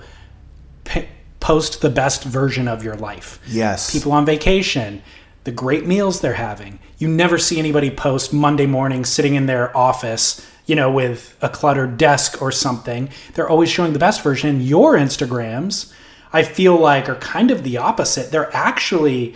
p- 0.85 1.09
post 1.41 1.81
the 1.81 1.89
best 1.89 2.25
version 2.25 2.69
of 2.69 2.85
your 2.85 2.97
life. 2.97 3.41
Yes. 3.49 3.93
People 3.93 4.13
on 4.13 4.27
vacation, 4.27 5.03
the 5.45 5.53
great 5.53 5.87
meals 5.87 6.21
they're 6.21 6.35
having. 6.35 6.79
You 6.99 7.09
never 7.09 7.39
see 7.39 7.59
anybody 7.59 7.91
post 7.91 8.33
Monday 8.33 8.67
morning 8.67 9.05
sitting 9.05 9.35
in 9.35 9.47
their 9.47 9.75
office, 9.77 10.47
you 10.67 10.75
know, 10.75 10.91
with 10.91 11.37
a 11.43 11.49
cluttered 11.49 11.97
desk 11.97 12.41
or 12.41 12.51
something. 12.51 13.11
They're 13.35 13.49
always 13.49 13.71
showing 13.71 13.93
the 13.93 13.99
best 13.99 14.23
version. 14.23 14.61
Your 14.61 14.95
Instagrams, 14.95 15.93
I 16.33 16.43
feel 16.43 16.77
like, 16.77 17.09
are 17.09 17.17
kind 17.17 17.51
of 17.51 17.63
the 17.63 17.79
opposite. 17.79 18.31
They're 18.31 18.55
actually, 18.55 19.35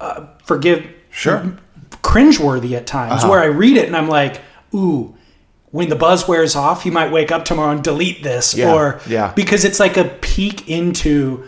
uh, 0.00 0.26
forgive. 0.44 0.86
Sure 1.10 1.58
cringeworthy 2.02 2.72
at 2.72 2.86
times 2.86 3.22
uh-huh. 3.22 3.30
where 3.30 3.40
I 3.40 3.46
read 3.46 3.76
it 3.76 3.86
and 3.86 3.96
I'm 3.96 4.08
like, 4.08 4.40
ooh, 4.74 5.14
when 5.70 5.88
the 5.88 5.96
buzz 5.96 6.26
wears 6.26 6.56
off, 6.56 6.84
you 6.84 6.92
might 6.92 7.12
wake 7.12 7.30
up 7.30 7.44
tomorrow 7.44 7.70
and 7.70 7.82
delete 7.82 8.22
this. 8.22 8.54
Yeah, 8.54 8.74
or 8.74 9.00
yeah. 9.06 9.32
because 9.34 9.64
it's 9.64 9.78
like 9.78 9.96
a 9.96 10.04
peek 10.04 10.68
into 10.68 11.44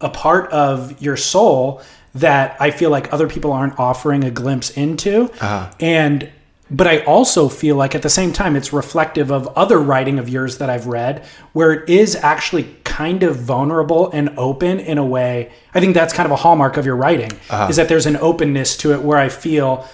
a 0.00 0.08
part 0.08 0.50
of 0.50 1.00
your 1.02 1.16
soul 1.16 1.82
that 2.14 2.56
I 2.58 2.70
feel 2.70 2.90
like 2.90 3.12
other 3.12 3.28
people 3.28 3.52
aren't 3.52 3.78
offering 3.78 4.24
a 4.24 4.30
glimpse 4.30 4.70
into. 4.70 5.24
Uh-huh. 5.24 5.70
And 5.78 6.30
but 6.70 6.86
I 6.86 7.00
also 7.00 7.48
feel 7.48 7.76
like 7.76 7.94
at 7.94 8.02
the 8.02 8.10
same 8.10 8.32
time 8.32 8.54
it's 8.54 8.72
reflective 8.72 9.30
of 9.32 9.48
other 9.48 9.78
writing 9.78 10.18
of 10.18 10.28
yours 10.28 10.58
that 10.58 10.70
I've 10.70 10.86
read 10.86 11.24
where 11.52 11.72
it 11.72 11.88
is 11.88 12.14
actually 12.14 12.76
kind 12.84 13.22
of 13.22 13.36
vulnerable 13.36 14.10
and 14.12 14.30
open 14.38 14.78
in 14.78 14.96
a 14.96 15.04
way. 15.04 15.50
I 15.74 15.80
think 15.80 15.94
that's 15.94 16.12
kind 16.12 16.26
of 16.26 16.32
a 16.32 16.36
hallmark 16.36 16.76
of 16.76 16.86
your 16.86 16.96
writing 16.96 17.32
uh-huh. 17.50 17.68
is 17.70 17.76
that 17.76 17.88
there's 17.88 18.06
an 18.06 18.16
openness 18.16 18.76
to 18.78 18.92
it 18.92 19.02
where 19.02 19.18
I 19.18 19.28
feel 19.28 19.88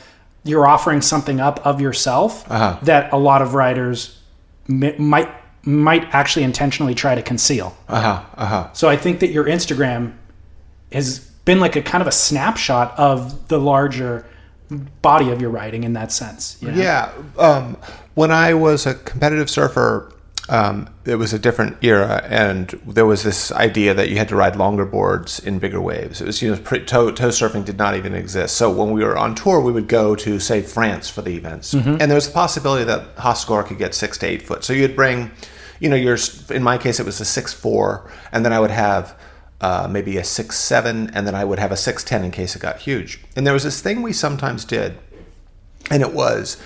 you're 0.44 0.66
offering 0.66 1.00
something 1.00 1.40
up 1.40 1.64
of 1.66 1.80
yourself 1.80 2.50
uh-huh. 2.50 2.78
that 2.82 3.12
a 3.12 3.16
lot 3.16 3.42
of 3.42 3.54
writers 3.54 4.20
might 4.68 5.30
might 5.62 6.04
actually 6.14 6.44
intentionally 6.44 6.94
try 6.94 7.16
to 7.16 7.22
conceal. 7.22 7.76
Uh-huh. 7.88 8.22
Uh-huh. 8.36 8.72
So 8.72 8.88
I 8.88 8.96
think 8.96 9.18
that 9.20 9.30
your 9.30 9.44
Instagram 9.44 10.14
has 10.92 11.18
been 11.44 11.58
like 11.58 11.74
a 11.74 11.82
kind 11.82 12.02
of 12.02 12.06
a 12.06 12.12
snapshot 12.12 12.96
of 12.98 13.48
the 13.48 13.58
larger 13.58 14.26
body 15.02 15.30
of 15.30 15.40
your 15.40 15.50
riding 15.50 15.84
in 15.84 15.92
that 15.94 16.12
sense. 16.12 16.58
You 16.60 16.72
know? 16.72 16.82
Yeah. 16.82 17.12
Um, 17.38 17.76
when 18.14 18.30
I 18.30 18.54
was 18.54 18.86
a 18.86 18.94
competitive 18.94 19.50
surfer, 19.50 20.12
um, 20.48 20.88
it 21.04 21.16
was 21.16 21.32
a 21.32 21.38
different 21.38 21.76
era, 21.82 22.22
and 22.28 22.68
there 22.86 23.06
was 23.06 23.24
this 23.24 23.50
idea 23.50 23.94
that 23.94 24.10
you 24.10 24.16
had 24.16 24.28
to 24.28 24.36
ride 24.36 24.54
longer 24.54 24.84
boards 24.84 25.40
in 25.40 25.58
bigger 25.58 25.80
waves. 25.80 26.20
It 26.20 26.26
was, 26.26 26.40
you 26.40 26.54
know, 26.54 26.60
pre- 26.60 26.84
tow, 26.84 27.10
tow 27.10 27.30
surfing 27.30 27.64
did 27.64 27.78
not 27.78 27.96
even 27.96 28.14
exist. 28.14 28.56
So 28.56 28.70
when 28.70 28.92
we 28.92 29.02
were 29.02 29.18
on 29.18 29.34
tour, 29.34 29.60
we 29.60 29.72
would 29.72 29.88
go 29.88 30.14
to, 30.14 30.38
say, 30.38 30.62
France 30.62 31.10
for 31.10 31.22
the 31.22 31.34
events, 31.36 31.74
mm-hmm. 31.74 31.96
and 32.00 32.02
there 32.02 32.14
was 32.14 32.28
a 32.28 32.32
possibility 32.32 32.84
that 32.84 33.16
Hossegor 33.16 33.66
could 33.66 33.78
get 33.78 33.92
six 33.92 34.18
to 34.18 34.26
eight 34.26 34.42
foot. 34.42 34.62
So 34.62 34.72
you'd 34.72 34.94
bring, 34.94 35.32
you 35.80 35.88
know, 35.88 35.96
your 35.96 36.16
in 36.50 36.62
my 36.62 36.78
case 36.78 37.00
it 37.00 37.06
was 37.06 37.20
a 37.20 37.24
six 37.24 37.52
four, 37.52 38.08
and 38.30 38.44
then 38.44 38.52
I 38.52 38.60
would 38.60 38.70
have 38.70 39.18
uh, 39.60 39.88
maybe 39.90 40.16
a 40.16 40.24
six 40.24 40.58
seven, 40.58 41.10
and 41.14 41.26
then 41.26 41.34
I 41.34 41.44
would 41.44 41.58
have 41.58 41.72
a 41.72 41.76
six 41.76 42.04
ten 42.04 42.24
in 42.24 42.30
case 42.30 42.56
it 42.56 42.62
got 42.62 42.78
huge. 42.80 43.20
And 43.34 43.46
there 43.46 43.54
was 43.54 43.64
this 43.64 43.80
thing 43.80 44.02
we 44.02 44.12
sometimes 44.12 44.64
did, 44.64 44.98
and 45.90 46.02
it 46.02 46.12
was 46.12 46.56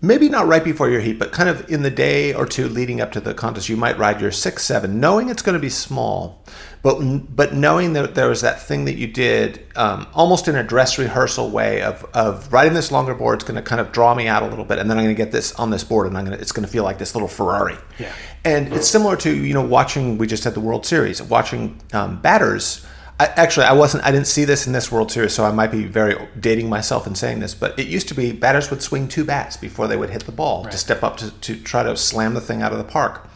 maybe 0.00 0.28
not 0.28 0.46
right 0.46 0.62
before 0.62 0.88
your 0.88 1.00
heat, 1.00 1.18
but 1.18 1.32
kind 1.32 1.48
of 1.48 1.68
in 1.70 1.82
the 1.82 1.90
day 1.90 2.32
or 2.32 2.46
two 2.46 2.68
leading 2.68 3.00
up 3.00 3.12
to 3.12 3.20
the 3.20 3.34
contest, 3.34 3.68
you 3.68 3.76
might 3.76 3.98
ride 3.98 4.20
your 4.20 4.30
six 4.30 4.64
seven, 4.64 5.00
knowing 5.00 5.28
it's 5.28 5.42
going 5.42 5.54
to 5.54 5.60
be 5.60 5.70
small, 5.70 6.44
but 6.82 7.00
but 7.34 7.54
knowing 7.54 7.94
that 7.94 8.14
there 8.14 8.28
was 8.28 8.40
that 8.42 8.62
thing 8.62 8.84
that 8.84 8.94
you 8.94 9.06
did 9.06 9.66
um, 9.76 10.06
almost 10.14 10.48
in 10.48 10.56
a 10.56 10.62
dress 10.62 10.98
rehearsal 10.98 11.50
way 11.50 11.82
of 11.82 12.04
of 12.14 12.52
riding 12.52 12.74
this 12.74 12.92
longer 12.92 13.14
board. 13.14 13.40
It's 13.40 13.44
going 13.44 13.62
to 13.62 13.68
kind 13.68 13.80
of 13.80 13.92
draw 13.92 14.14
me 14.14 14.28
out 14.28 14.42
a 14.42 14.46
little 14.46 14.64
bit, 14.64 14.78
and 14.78 14.88
then 14.90 14.98
I'm 14.98 15.04
going 15.04 15.16
to 15.16 15.22
get 15.22 15.32
this 15.32 15.52
on 15.54 15.70
this 15.70 15.84
board, 15.84 16.06
and 16.06 16.16
I'm 16.16 16.24
going 16.24 16.36
to 16.36 16.40
it's 16.40 16.52
going 16.52 16.66
to 16.66 16.72
feel 16.72 16.84
like 16.84 16.98
this 16.98 17.14
little 17.14 17.28
Ferrari. 17.28 17.76
Yeah. 17.98 18.12
And 18.44 18.72
it's 18.72 18.88
similar 18.88 19.16
to 19.16 19.34
you 19.34 19.54
know 19.54 19.64
watching. 19.64 20.18
We 20.18 20.26
just 20.26 20.44
had 20.44 20.54
the 20.54 20.60
World 20.60 20.86
Series, 20.86 21.20
watching 21.20 21.80
um, 21.92 22.20
batters 22.20 22.86
I, 23.20 23.26
actually, 23.36 23.66
I 23.66 23.72
wasn't. 23.72 24.04
I 24.04 24.12
didn't 24.12 24.28
see 24.28 24.44
this 24.44 24.66
in 24.66 24.72
this 24.72 24.92
World 24.92 25.10
Series, 25.10 25.34
so 25.34 25.44
I 25.44 25.50
might 25.50 25.72
be 25.72 25.84
very 25.84 26.16
dating 26.38 26.68
myself 26.68 27.06
in 27.06 27.16
saying 27.16 27.40
this. 27.40 27.52
But 27.52 27.76
it 27.78 27.88
used 27.88 28.06
to 28.08 28.14
be 28.14 28.30
batters 28.30 28.70
would 28.70 28.80
swing 28.80 29.08
two 29.08 29.24
bats 29.24 29.56
before 29.56 29.88
they 29.88 29.96
would 29.96 30.10
hit 30.10 30.24
the 30.24 30.32
ball 30.32 30.62
right. 30.62 30.70
to 30.70 30.78
step 30.78 31.02
up 31.02 31.16
to, 31.16 31.30
to 31.30 31.56
try 31.56 31.82
to 31.82 31.96
slam 31.96 32.34
the 32.34 32.40
thing 32.40 32.62
out 32.62 32.70
of 32.70 32.78
the 32.78 32.84
park. 32.84 33.28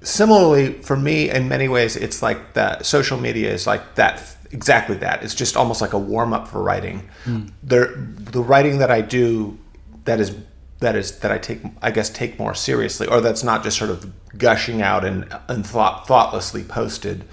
Similarly, 0.00 0.74
for 0.82 0.96
me, 0.96 1.30
in 1.30 1.48
many 1.48 1.68
ways, 1.68 1.96
it's 1.96 2.22
like 2.22 2.54
that. 2.54 2.86
Social 2.86 3.18
media 3.20 3.52
is 3.52 3.66
like 3.66 3.94
that. 3.96 4.36
Exactly 4.52 4.96
that. 4.96 5.22
It's 5.22 5.34
just 5.34 5.56
almost 5.56 5.82
like 5.82 5.92
a 5.92 5.98
warm 5.98 6.32
up 6.32 6.48
for 6.48 6.62
writing. 6.62 7.08
Mm. 7.24 7.50
The 7.62 7.92
the 8.30 8.42
writing 8.42 8.78
that 8.78 8.90
I 8.90 9.02
do, 9.02 9.58
that 10.04 10.18
is 10.18 10.34
that 10.80 10.96
is 10.96 11.18
that 11.18 11.30
I 11.30 11.36
take 11.36 11.60
I 11.82 11.90
guess 11.90 12.08
take 12.08 12.38
more 12.38 12.54
seriously, 12.54 13.06
or 13.06 13.20
that's 13.20 13.44
not 13.44 13.64
just 13.64 13.76
sort 13.76 13.90
of 13.90 14.10
gushing 14.38 14.80
out 14.80 15.04
and 15.04 15.26
and 15.48 15.66
thought, 15.66 16.06
thoughtlessly 16.06 16.62
posted 16.64 17.24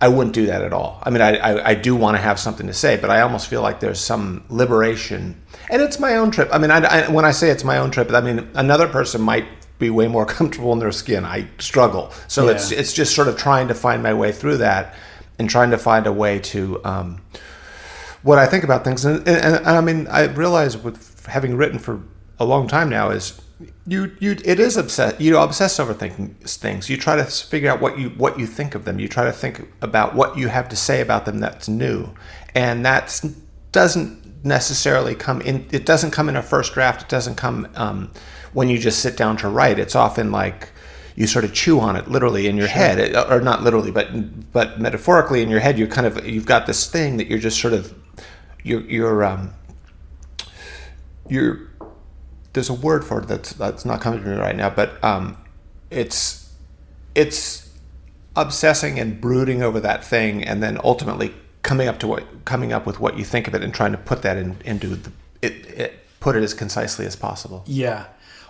I 0.00 0.08
wouldn't 0.08 0.34
do 0.34 0.46
that 0.46 0.62
at 0.62 0.72
all. 0.72 1.02
I 1.02 1.10
mean, 1.10 1.20
I, 1.20 1.36
I, 1.36 1.68
I 1.70 1.74
do 1.74 1.94
want 1.94 2.16
to 2.16 2.22
have 2.22 2.40
something 2.40 2.66
to 2.66 2.72
say, 2.72 2.96
but 2.96 3.10
I 3.10 3.20
almost 3.20 3.48
feel 3.48 3.60
like 3.60 3.80
there's 3.80 4.00
some 4.00 4.44
liberation. 4.48 5.40
And 5.68 5.82
it's 5.82 5.98
my 5.98 6.16
own 6.16 6.30
trip. 6.30 6.48
I 6.52 6.58
mean, 6.58 6.70
I, 6.70 6.78
I, 6.78 7.10
when 7.10 7.26
I 7.26 7.32
say 7.32 7.50
it's 7.50 7.64
my 7.64 7.76
own 7.76 7.90
trip, 7.90 8.10
I 8.10 8.22
mean, 8.22 8.48
another 8.54 8.88
person 8.88 9.20
might 9.20 9.46
be 9.78 9.90
way 9.90 10.08
more 10.08 10.24
comfortable 10.38 10.72
in 10.72 10.78
their 10.78 10.92
skin. 10.92 11.24
I 11.24 11.48
struggle. 11.58 12.12
So 12.28 12.46
yeah. 12.46 12.52
it's, 12.52 12.72
it's 12.72 12.92
just 12.94 13.14
sort 13.14 13.28
of 13.28 13.36
trying 13.36 13.68
to 13.68 13.74
find 13.74 14.02
my 14.02 14.14
way 14.14 14.32
through 14.32 14.58
that 14.58 14.94
and 15.38 15.50
trying 15.50 15.70
to 15.70 15.78
find 15.78 16.06
a 16.06 16.12
way 16.12 16.38
to, 16.38 16.82
um, 16.84 17.20
what 18.22 18.38
I 18.38 18.46
think 18.46 18.64
about 18.64 18.84
things. 18.84 19.04
And, 19.04 19.26
and, 19.28 19.56
and 19.56 19.68
I 19.68 19.80
mean, 19.80 20.06
I 20.08 20.24
realize 20.24 20.76
with 20.76 21.26
having 21.26 21.56
written 21.56 21.78
for 21.78 22.02
a 22.38 22.44
long 22.44 22.68
time 22.68 22.88
now 22.88 23.10
is 23.10 23.40
you 23.86 24.16
you 24.20 24.36
it 24.44 24.58
is 24.58 24.76
obsessed 24.76 25.20
you 25.20 25.36
obsess 25.36 25.78
over 25.78 25.92
thinking 25.92 26.34
things. 26.44 26.88
You 26.88 26.96
try 26.96 27.16
to 27.16 27.24
figure 27.24 27.70
out 27.70 27.80
what 27.80 27.98
you 27.98 28.10
what 28.10 28.38
you 28.38 28.46
think 28.46 28.74
of 28.74 28.84
them. 28.84 28.98
You 28.98 29.08
try 29.08 29.24
to 29.24 29.32
think 29.32 29.68
about 29.82 30.14
what 30.14 30.36
you 30.38 30.48
have 30.48 30.68
to 30.70 30.76
say 30.76 31.00
about 31.00 31.26
them 31.26 31.38
that's 31.38 31.68
new. 31.68 32.10
And 32.54 32.84
that 32.84 33.22
doesn't 33.72 34.44
necessarily 34.44 35.14
come 35.14 35.40
in 35.42 35.66
it 35.70 35.84
doesn't 35.84 36.10
come 36.10 36.28
in 36.28 36.36
a 36.36 36.42
first 36.42 36.74
draft. 36.74 37.02
It 37.02 37.08
doesn't 37.08 37.36
come 37.36 37.68
um, 37.74 38.10
when 38.52 38.68
you 38.68 38.78
just 38.78 39.00
sit 39.00 39.16
down 39.16 39.36
to 39.38 39.48
write. 39.48 39.78
It's 39.78 39.94
often 39.94 40.32
like 40.32 40.70
you 41.16 41.26
sort 41.26 41.44
of 41.44 41.52
chew 41.52 41.80
on 41.80 41.96
it 41.96 42.08
literally 42.08 42.46
in 42.46 42.56
your 42.56 42.68
head, 42.68 43.14
uh, 43.14 43.26
or 43.28 43.40
not 43.40 43.62
literally, 43.62 43.90
but 43.90 44.52
but 44.52 44.80
metaphorically 44.80 45.42
in 45.42 45.50
your 45.50 45.60
head. 45.60 45.78
You 45.78 45.86
kind 45.86 46.06
of 46.06 46.26
you've 46.26 46.46
got 46.46 46.66
this 46.66 46.88
thing 46.88 47.18
that 47.18 47.26
you're 47.26 47.38
just 47.38 47.60
sort 47.60 47.74
of 47.74 47.94
you're 48.62 48.82
you're 48.82 49.24
um, 49.24 49.52
you're 51.28 51.69
there's 52.52 52.68
a 52.68 52.74
word 52.74 53.04
for 53.04 53.20
it 53.20 53.28
that's 53.28 53.52
that's 53.52 53.84
not 53.84 54.00
coming 54.00 54.22
to 54.22 54.28
me 54.28 54.36
right 54.36 54.56
now, 54.56 54.70
but 54.70 55.02
um, 55.04 55.36
it's 55.90 56.52
it's 57.14 57.70
obsessing 58.36 58.98
and 58.98 59.20
brooding 59.20 59.62
over 59.62 59.80
that 59.80 60.04
thing, 60.04 60.44
and 60.44 60.62
then 60.62 60.78
ultimately 60.82 61.34
coming 61.62 61.88
up 61.88 61.98
to 62.00 62.06
what 62.06 62.44
coming 62.44 62.72
up 62.72 62.86
with 62.86 63.00
what 63.00 63.18
you 63.18 63.24
think 63.24 63.46
of 63.46 63.54
it 63.54 63.62
and 63.62 63.74
trying 63.74 63.92
to 63.92 63.98
put 63.98 64.22
that 64.22 64.36
in, 64.36 64.56
into 64.64 64.88
the 64.96 65.12
it, 65.42 65.52
it 65.66 66.20
put 66.20 66.36
it 66.36 66.42
as 66.42 66.54
concisely 66.54 67.06
as 67.06 67.16
possible. 67.16 67.64
Yeah. 67.66 68.06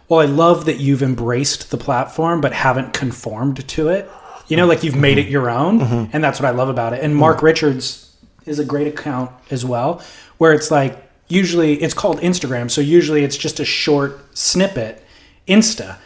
Well, 0.08 0.20
I 0.20 0.24
love 0.24 0.64
that 0.64 0.80
you've 0.80 1.02
embraced 1.02 1.70
the 1.70 1.76
platform 1.76 2.40
but 2.40 2.52
haven't 2.52 2.92
conformed 2.92 3.66
to 3.68 3.88
it. 3.88 4.10
You 4.48 4.56
know, 4.56 4.66
like 4.66 4.82
you've 4.82 4.96
made 4.96 5.18
it 5.18 5.28
your 5.28 5.48
own, 5.48 5.78
mm-hmm. 5.78 5.94
Mm-hmm. 5.94 6.10
and 6.12 6.24
that's 6.24 6.40
what 6.40 6.48
I 6.48 6.50
love 6.50 6.68
about 6.68 6.92
it. 6.92 7.04
And 7.04 7.14
Mark 7.14 7.36
mm-hmm. 7.36 7.46
Richards 7.46 8.16
is 8.46 8.58
a 8.58 8.64
great 8.64 8.88
account 8.88 9.30
as 9.50 9.64
well, 9.64 10.02
where 10.38 10.52
it's 10.52 10.72
like 10.72 11.09
usually 11.30 11.80
it's 11.82 11.94
called 11.94 12.20
Instagram, 12.20 12.70
so 12.70 12.80
usually 12.80 13.24
it's 13.24 13.36
just 13.36 13.60
a 13.60 13.64
short 13.64 14.36
snippet, 14.36 15.04
Insta. 15.46 15.96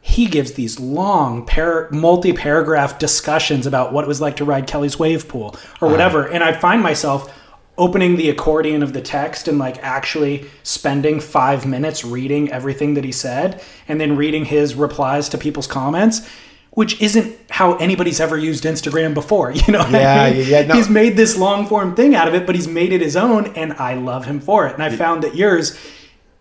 He 0.00 0.26
gives 0.26 0.52
these 0.52 0.80
long, 0.80 1.44
par- 1.44 1.88
multi-paragraph 1.90 2.98
discussions 2.98 3.66
about 3.66 3.92
what 3.92 4.04
it 4.04 4.08
was 4.08 4.20
like 4.20 4.36
to 4.36 4.44
ride 4.44 4.66
Kelly's 4.66 4.98
wave 4.98 5.28
pool 5.28 5.48
or 5.80 5.86
uh-huh. 5.86 5.88
whatever, 5.88 6.26
and 6.28 6.42
I 6.42 6.52
find 6.52 6.82
myself 6.82 7.32
opening 7.78 8.16
the 8.16 8.28
accordion 8.28 8.82
of 8.82 8.92
the 8.92 9.00
text 9.00 9.48
and 9.48 9.58
like 9.58 9.78
actually 9.82 10.44
spending 10.62 11.18
five 11.18 11.64
minutes 11.64 12.04
reading 12.04 12.52
everything 12.52 12.94
that 12.94 13.04
he 13.04 13.12
said 13.12 13.62
and 13.88 13.98
then 13.98 14.16
reading 14.16 14.44
his 14.44 14.74
replies 14.74 15.30
to 15.30 15.38
people's 15.38 15.66
comments 15.66 16.28
which 16.72 17.00
isn't 17.02 17.36
how 17.50 17.74
anybody's 17.76 18.20
ever 18.20 18.36
used 18.38 18.64
instagram 18.64 19.12
before 19.14 19.50
you 19.60 19.72
know 19.72 19.80
what 19.80 19.90
Yeah, 19.90 20.22
I 20.22 20.30
mean? 20.30 20.38
yeah, 20.48 20.60
yeah, 20.60 20.66
no. 20.66 20.74
he's 20.74 20.88
made 20.88 21.16
this 21.16 21.36
long 21.36 21.66
form 21.66 21.94
thing 21.94 22.14
out 22.14 22.28
of 22.28 22.34
it 22.34 22.46
but 22.46 22.54
he's 22.54 22.68
made 22.68 22.92
it 22.92 23.00
his 23.00 23.16
own 23.16 23.46
and 23.56 23.72
i 23.74 23.94
love 23.94 24.24
him 24.26 24.40
for 24.40 24.66
it 24.66 24.74
and 24.74 24.82
i 24.82 24.90
found 24.94 25.22
that 25.24 25.34
yours 25.34 25.78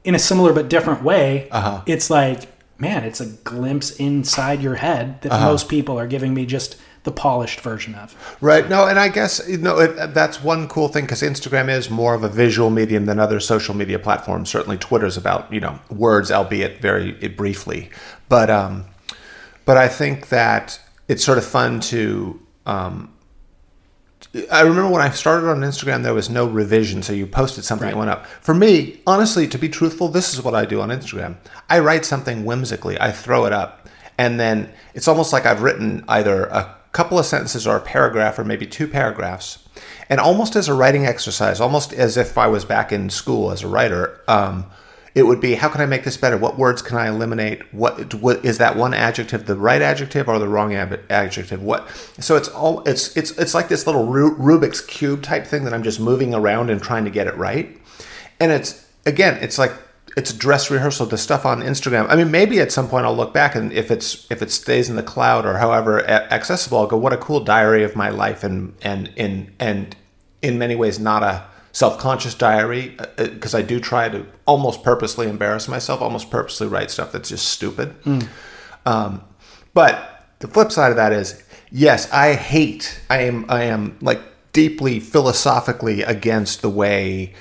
in 0.03 0.15
a 0.15 0.19
similar 0.19 0.53
but 0.53 0.69
different 0.69 1.03
way 1.03 1.47
Uh-huh. 1.51 1.81
it's 1.85 2.09
like 2.09 2.47
man 2.77 3.03
it's 3.03 3.19
a 3.19 3.25
glimpse 3.43 3.91
inside 3.97 4.61
your 4.61 4.75
head 4.75 5.21
that 5.21 5.31
Uh-huh. 5.31 5.45
most 5.51 5.67
people 5.67 5.97
are 5.99 6.07
giving 6.07 6.33
me 6.33 6.45
just 6.45 6.77
the 7.03 7.11
polished 7.11 7.61
version 7.61 7.95
of 7.95 8.13
Right. 8.41 8.67
No, 8.69 8.85
and 8.85 8.99
I 8.99 9.07
guess 9.07 9.41
you 9.47 9.57
know 9.57 9.79
it, 9.79 10.13
that's 10.13 10.43
one 10.43 10.67
cool 10.67 10.89
thing 10.89 11.05
because 11.05 11.21
Instagram 11.21 11.69
is 11.69 11.89
more 11.89 12.13
of 12.13 12.23
a 12.23 12.29
visual 12.29 12.69
medium 12.69 13.05
than 13.05 13.19
other 13.19 13.39
social 13.39 13.73
media 13.73 13.97
platforms. 13.99 14.49
Certainly, 14.49 14.77
Twitter's 14.79 15.15
about 15.15 15.51
you 15.51 15.61
know 15.61 15.79
words, 15.89 16.29
albeit 16.29 16.81
very 16.81 17.13
briefly. 17.29 17.89
But 18.27 18.49
um, 18.49 18.83
but 19.69 19.77
I 19.77 19.87
think 19.87 20.29
that 20.29 20.81
it's 21.07 21.23
sort 21.23 21.37
of 21.37 21.45
fun 21.45 21.79
to. 21.91 22.41
Um, 22.65 23.13
I 24.51 24.61
remember 24.61 24.89
when 24.89 25.03
I 25.03 25.11
started 25.11 25.47
on 25.47 25.59
Instagram, 25.59 26.01
there 26.01 26.15
was 26.15 26.27
no 26.27 26.47
revision, 26.47 27.03
so 27.03 27.13
you 27.13 27.27
posted 27.27 27.63
something, 27.63 27.87
it 27.87 27.95
went 27.95 28.09
up. 28.09 28.25
For 28.25 28.55
me, 28.55 28.99
honestly, 29.05 29.47
to 29.47 29.59
be 29.59 29.69
truthful, 29.69 30.07
this 30.07 30.33
is 30.33 30.43
what 30.43 30.55
I 30.55 30.65
do 30.65 30.81
on 30.81 30.89
Instagram. 30.89 31.37
I 31.69 31.81
write 31.81 32.03
something 32.03 32.45
whimsically, 32.45 32.99
I 32.99 33.11
throw 33.11 33.45
it 33.45 33.53
up, 33.53 33.87
and 34.17 34.39
then 34.39 34.73
it's 34.95 35.07
almost 35.07 35.31
like 35.33 35.45
I've 35.45 35.61
written 35.61 36.03
either 36.07 36.45
a 36.45 36.75
couple 36.91 37.19
of 37.19 37.27
sentences 37.27 37.67
or 37.67 37.77
a 37.77 37.81
paragraph 37.81 38.39
or 38.39 38.45
maybe 38.45 38.65
two 38.65 38.87
paragraphs. 38.87 39.59
And 40.09 40.19
almost 40.19 40.55
as 40.55 40.67
a 40.67 40.73
writing 40.73 41.05
exercise, 41.05 41.61
almost 41.61 41.93
as 41.93 42.17
if 42.17 42.39
I 42.39 42.47
was 42.47 42.65
back 42.65 42.91
in 42.91 43.11
school 43.11 43.51
as 43.51 43.61
a 43.61 43.67
writer, 43.67 44.19
um, 44.27 44.65
it 45.15 45.23
would 45.23 45.41
be 45.41 45.55
how 45.55 45.69
can 45.69 45.81
I 45.81 45.85
make 45.85 46.03
this 46.03 46.17
better? 46.17 46.37
What 46.37 46.57
words 46.57 46.81
can 46.81 46.97
I 46.97 47.07
eliminate? 47.07 47.73
What, 47.73 48.13
what 48.15 48.45
is 48.45 48.57
that 48.59 48.75
one 48.75 48.93
adjective 48.93 49.45
the 49.45 49.55
right 49.55 49.81
adjective 49.81 50.27
or 50.27 50.39
the 50.39 50.47
wrong 50.47 50.73
ab- 50.73 51.01
adjective? 51.09 51.61
What? 51.61 51.87
So 52.19 52.35
it's 52.35 52.47
all 52.49 52.83
it's 52.87 53.15
it's 53.17 53.31
it's 53.31 53.53
like 53.53 53.69
this 53.69 53.85
little 53.85 54.05
Ru- 54.05 54.37
Rubik's 54.37 54.81
cube 54.81 55.21
type 55.21 55.45
thing 55.45 55.63
that 55.63 55.73
I'm 55.73 55.83
just 55.83 55.99
moving 55.99 56.33
around 56.33 56.69
and 56.69 56.81
trying 56.81 57.05
to 57.05 57.11
get 57.11 57.27
it 57.27 57.35
right. 57.37 57.79
And 58.39 58.51
it's 58.51 58.87
again, 59.05 59.37
it's 59.41 59.57
like 59.57 59.73
it's 60.15 60.31
dress 60.33 60.69
rehearsal. 60.69 61.05
The 61.07 61.17
stuff 61.17 61.45
on 61.45 61.61
Instagram. 61.61 62.07
I 62.09 62.15
mean, 62.15 62.29
maybe 62.29 62.59
at 62.59 62.71
some 62.71 62.87
point 62.87 63.05
I'll 63.05 63.15
look 63.15 63.33
back 63.33 63.55
and 63.55 63.71
if 63.73 63.89
it's 63.89 64.29
if 64.31 64.41
it 64.41 64.51
stays 64.51 64.89
in 64.89 64.95
the 64.95 65.03
cloud 65.03 65.45
or 65.45 65.57
however 65.57 66.07
accessible, 66.07 66.79
I'll 66.79 66.87
go, 66.87 66.97
what 66.97 67.13
a 67.13 67.17
cool 67.17 67.39
diary 67.39 67.83
of 67.83 67.95
my 67.95 68.09
life 68.09 68.43
and 68.43 68.75
and 68.81 69.11
in 69.15 69.53
and 69.59 69.95
in 70.41 70.57
many 70.57 70.75
ways 70.75 70.99
not 70.99 71.23
a 71.23 71.43
self-conscious 71.71 72.35
diary 72.35 72.95
uh, 72.99 73.05
uh, 73.17 73.27
because 73.27 73.53
I 73.53 73.61
do 73.61 73.79
try 73.79 74.09
to 74.09 74.25
almost 74.45 74.83
purposely 74.83 75.27
embarrass 75.27 75.67
myself, 75.67 76.01
almost 76.01 76.29
purposely 76.31 76.67
write 76.67 76.91
stuff 76.91 77.11
that's 77.11 77.29
just 77.29 77.47
stupid. 77.47 78.01
Mm. 78.03 78.27
Um, 78.85 79.21
but 79.73 80.25
the 80.39 80.47
flip 80.47 80.71
side 80.71 80.91
of 80.91 80.97
that 80.97 81.13
is, 81.13 81.43
yes, 81.71 82.11
I 82.11 82.33
hate. 82.33 83.01
I 83.09 83.21
am. 83.23 83.45
I 83.49 83.63
am 83.63 83.97
like 84.01 84.21
deeply 84.51 84.99
philosophically 84.99 86.01
against 86.01 86.61
the 86.61 86.69
way 86.69 87.33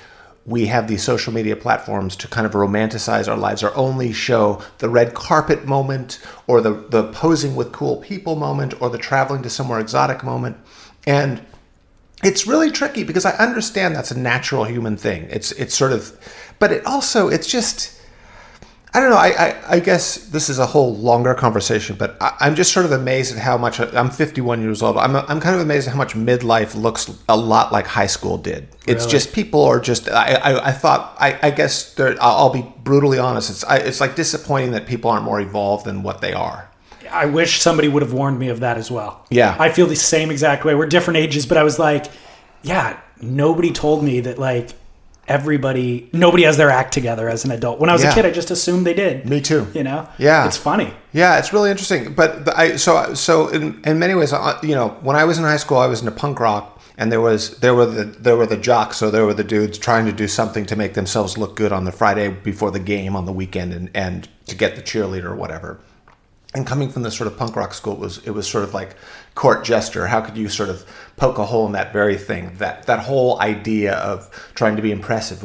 we 0.45 0.65
have 0.65 0.87
these 0.87 1.03
social 1.03 1.31
media 1.31 1.55
platforms 1.55 2.15
to 2.15 2.27
kind 2.27 2.45
of 2.45 2.53
romanticize 2.53 3.27
our 3.27 3.37
lives 3.37 3.61
or 3.61 3.75
only 3.75 4.11
show 4.11 4.61
the 4.79 4.89
red 4.89 5.13
carpet 5.13 5.65
moment 5.65 6.19
or 6.47 6.59
the 6.61 6.71
the 6.89 7.11
posing 7.11 7.55
with 7.55 7.71
cool 7.71 7.97
people 7.97 8.35
moment 8.35 8.79
or 8.81 8.89
the 8.89 8.97
traveling 8.97 9.43
to 9.43 9.49
somewhere 9.49 9.79
exotic 9.79 10.23
moment 10.23 10.57
and 11.05 11.41
it's 12.23 12.45
really 12.47 12.71
tricky 12.71 13.03
because 13.03 13.25
I 13.25 13.31
understand 13.31 13.95
that's 13.95 14.11
a 14.11 14.19
natural 14.19 14.65
human 14.65 14.97
thing. 14.97 15.27
It's 15.29 15.51
it's 15.53 15.75
sort 15.75 15.91
of, 15.93 16.11
but 16.59 16.71
it 16.71 16.85
also 16.85 17.27
it's 17.29 17.47
just 17.47 17.95
I 18.93 18.99
don't 18.99 19.11
know. 19.11 19.17
I 19.17 19.27
I, 19.29 19.55
I 19.75 19.79
guess 19.79 20.15
this 20.29 20.49
is 20.49 20.57
a 20.59 20.65
whole 20.65 20.95
longer 20.95 21.33
conversation, 21.35 21.95
but 21.95 22.17
I, 22.19 22.35
I'm 22.41 22.55
just 22.55 22.73
sort 22.73 22.85
of 22.85 22.91
amazed 22.91 23.35
at 23.35 23.41
how 23.41 23.57
much 23.57 23.79
I'm 23.79 24.09
51 24.09 24.61
years 24.61 24.81
old. 24.81 24.97
I'm 24.97 25.15
I'm 25.15 25.39
kind 25.39 25.55
of 25.55 25.61
amazed 25.61 25.87
at 25.87 25.91
how 25.93 25.97
much 25.97 26.13
midlife 26.15 26.75
looks 26.75 27.09
a 27.29 27.37
lot 27.37 27.71
like 27.71 27.87
high 27.87 28.07
school 28.07 28.37
did. 28.37 28.67
It's 28.87 29.03
Really? 29.05 29.11
just 29.11 29.33
people 29.33 29.63
are 29.63 29.79
just. 29.79 30.09
I 30.09 30.33
I, 30.35 30.67
I 30.69 30.71
thought 30.71 31.15
I, 31.19 31.39
I 31.41 31.51
guess 31.51 31.97
I'll, 31.99 32.17
I'll 32.19 32.49
be 32.53 32.65
brutally 32.83 33.19
honest. 33.19 33.49
It's 33.49 33.63
I, 33.63 33.77
it's 33.77 34.01
like 34.01 34.15
disappointing 34.15 34.71
that 34.71 34.87
people 34.87 35.11
aren't 35.11 35.23
more 35.23 35.39
evolved 35.39 35.85
than 35.85 36.03
what 36.03 36.21
they 36.21 36.33
are. 36.33 36.68
I 37.11 37.25
wish 37.25 37.61
somebody 37.61 37.87
would 37.87 38.01
have 38.03 38.13
warned 38.13 38.39
me 38.39 38.49
of 38.49 38.59
that 38.61 38.77
as 38.77 38.89
well. 38.91 39.25
Yeah. 39.29 39.55
I 39.59 39.69
feel 39.69 39.87
the 39.87 39.95
same 39.95 40.31
exact 40.31 40.65
way. 40.65 40.75
We're 40.75 40.87
different 40.87 41.17
ages, 41.17 41.45
but 41.45 41.57
I 41.57 41.63
was 41.63 41.79
like, 41.79 42.05
yeah, 42.63 42.99
nobody 43.21 43.71
told 43.71 44.03
me 44.03 44.19
that 44.21 44.37
like 44.39 44.71
everybody 45.27 46.09
nobody 46.11 46.43
has 46.43 46.57
their 46.57 46.69
act 46.69 46.93
together 46.93 47.29
as 47.29 47.45
an 47.45 47.51
adult. 47.51 47.79
When 47.79 47.89
I 47.89 47.93
was 47.93 48.03
Yeah. 48.03 48.11
a 48.11 48.15
kid, 48.15 48.25
I 48.25 48.31
just 48.31 48.51
assumed 48.51 48.85
they 48.85 48.93
did. 48.93 49.29
Me 49.29 49.39
too. 49.41 49.67
You 49.73 49.83
know? 49.83 50.07
Yeah. 50.17 50.45
It's 50.47 50.57
funny. 50.57 50.93
Yeah, 51.13 51.37
it's 51.37 51.53
really 51.53 51.69
interesting. 51.71 52.13
But 52.13 52.45
the, 52.45 52.57
I 52.57 52.75
so 52.77 53.13
so 53.13 53.47
in, 53.49 53.79
in 53.85 53.99
many 53.99 54.15
ways, 54.15 54.33
you 54.63 54.75
know, 54.75 54.89
when 55.01 55.15
I 55.15 55.23
was 55.25 55.37
in 55.37 55.43
high 55.43 55.57
school, 55.57 55.77
I 55.77 55.87
was 55.87 55.99
into 56.01 56.11
punk 56.11 56.39
rock, 56.39 56.79
and 56.97 57.11
there 57.11 57.21
was 57.21 57.59
there 57.59 57.75
were 57.75 57.85
the 57.85 58.05
there 58.05 58.35
were 58.37 58.45
the 58.47 58.57
jocks, 58.57 58.97
so 58.97 59.09
there 59.11 59.25
were 59.25 59.33
the 59.33 59.43
dudes 59.43 59.77
trying 59.77 60.05
to 60.05 60.11
do 60.11 60.27
something 60.27 60.65
to 60.65 60.75
make 60.75 60.93
themselves 60.95 61.37
look 61.37 61.55
good 61.55 61.71
on 61.71 61.85
the 61.85 61.91
Friday 61.91 62.29
before 62.29 62.71
the 62.71 62.79
game 62.79 63.15
on 63.15 63.25
the 63.25 63.33
weekend, 63.33 63.73
and 63.73 63.89
and 63.93 64.27
to 64.47 64.55
get 64.55 64.75
the 64.75 64.81
cheerleader 64.81 65.25
or 65.25 65.35
whatever. 65.35 65.79
And 66.55 66.65
coming 66.65 66.89
from 66.89 67.03
this 67.03 67.15
sort 67.15 67.27
of 67.27 67.37
punk 67.37 67.55
rock 67.55 67.75
school, 67.75 67.93
it 67.93 67.99
was 67.99 68.17
it 68.25 68.31
was 68.31 68.47
sort 68.47 68.63
of 68.63 68.73
like 68.73 68.95
court 69.35 69.63
gesture. 69.63 70.07
How 70.07 70.19
could 70.19 70.35
you 70.35 70.49
sort 70.49 70.69
of 70.69 70.83
poke 71.15 71.37
a 71.37 71.45
hole 71.45 71.67
in 71.67 71.73
that 71.73 71.93
very 71.93 72.17
thing? 72.17 72.55
That 72.57 72.87
that 72.87 72.99
whole 72.99 73.39
idea 73.39 73.93
of 73.97 74.29
trying 74.55 74.75
to 74.75 74.81
be 74.81 74.91
impressive. 74.91 75.43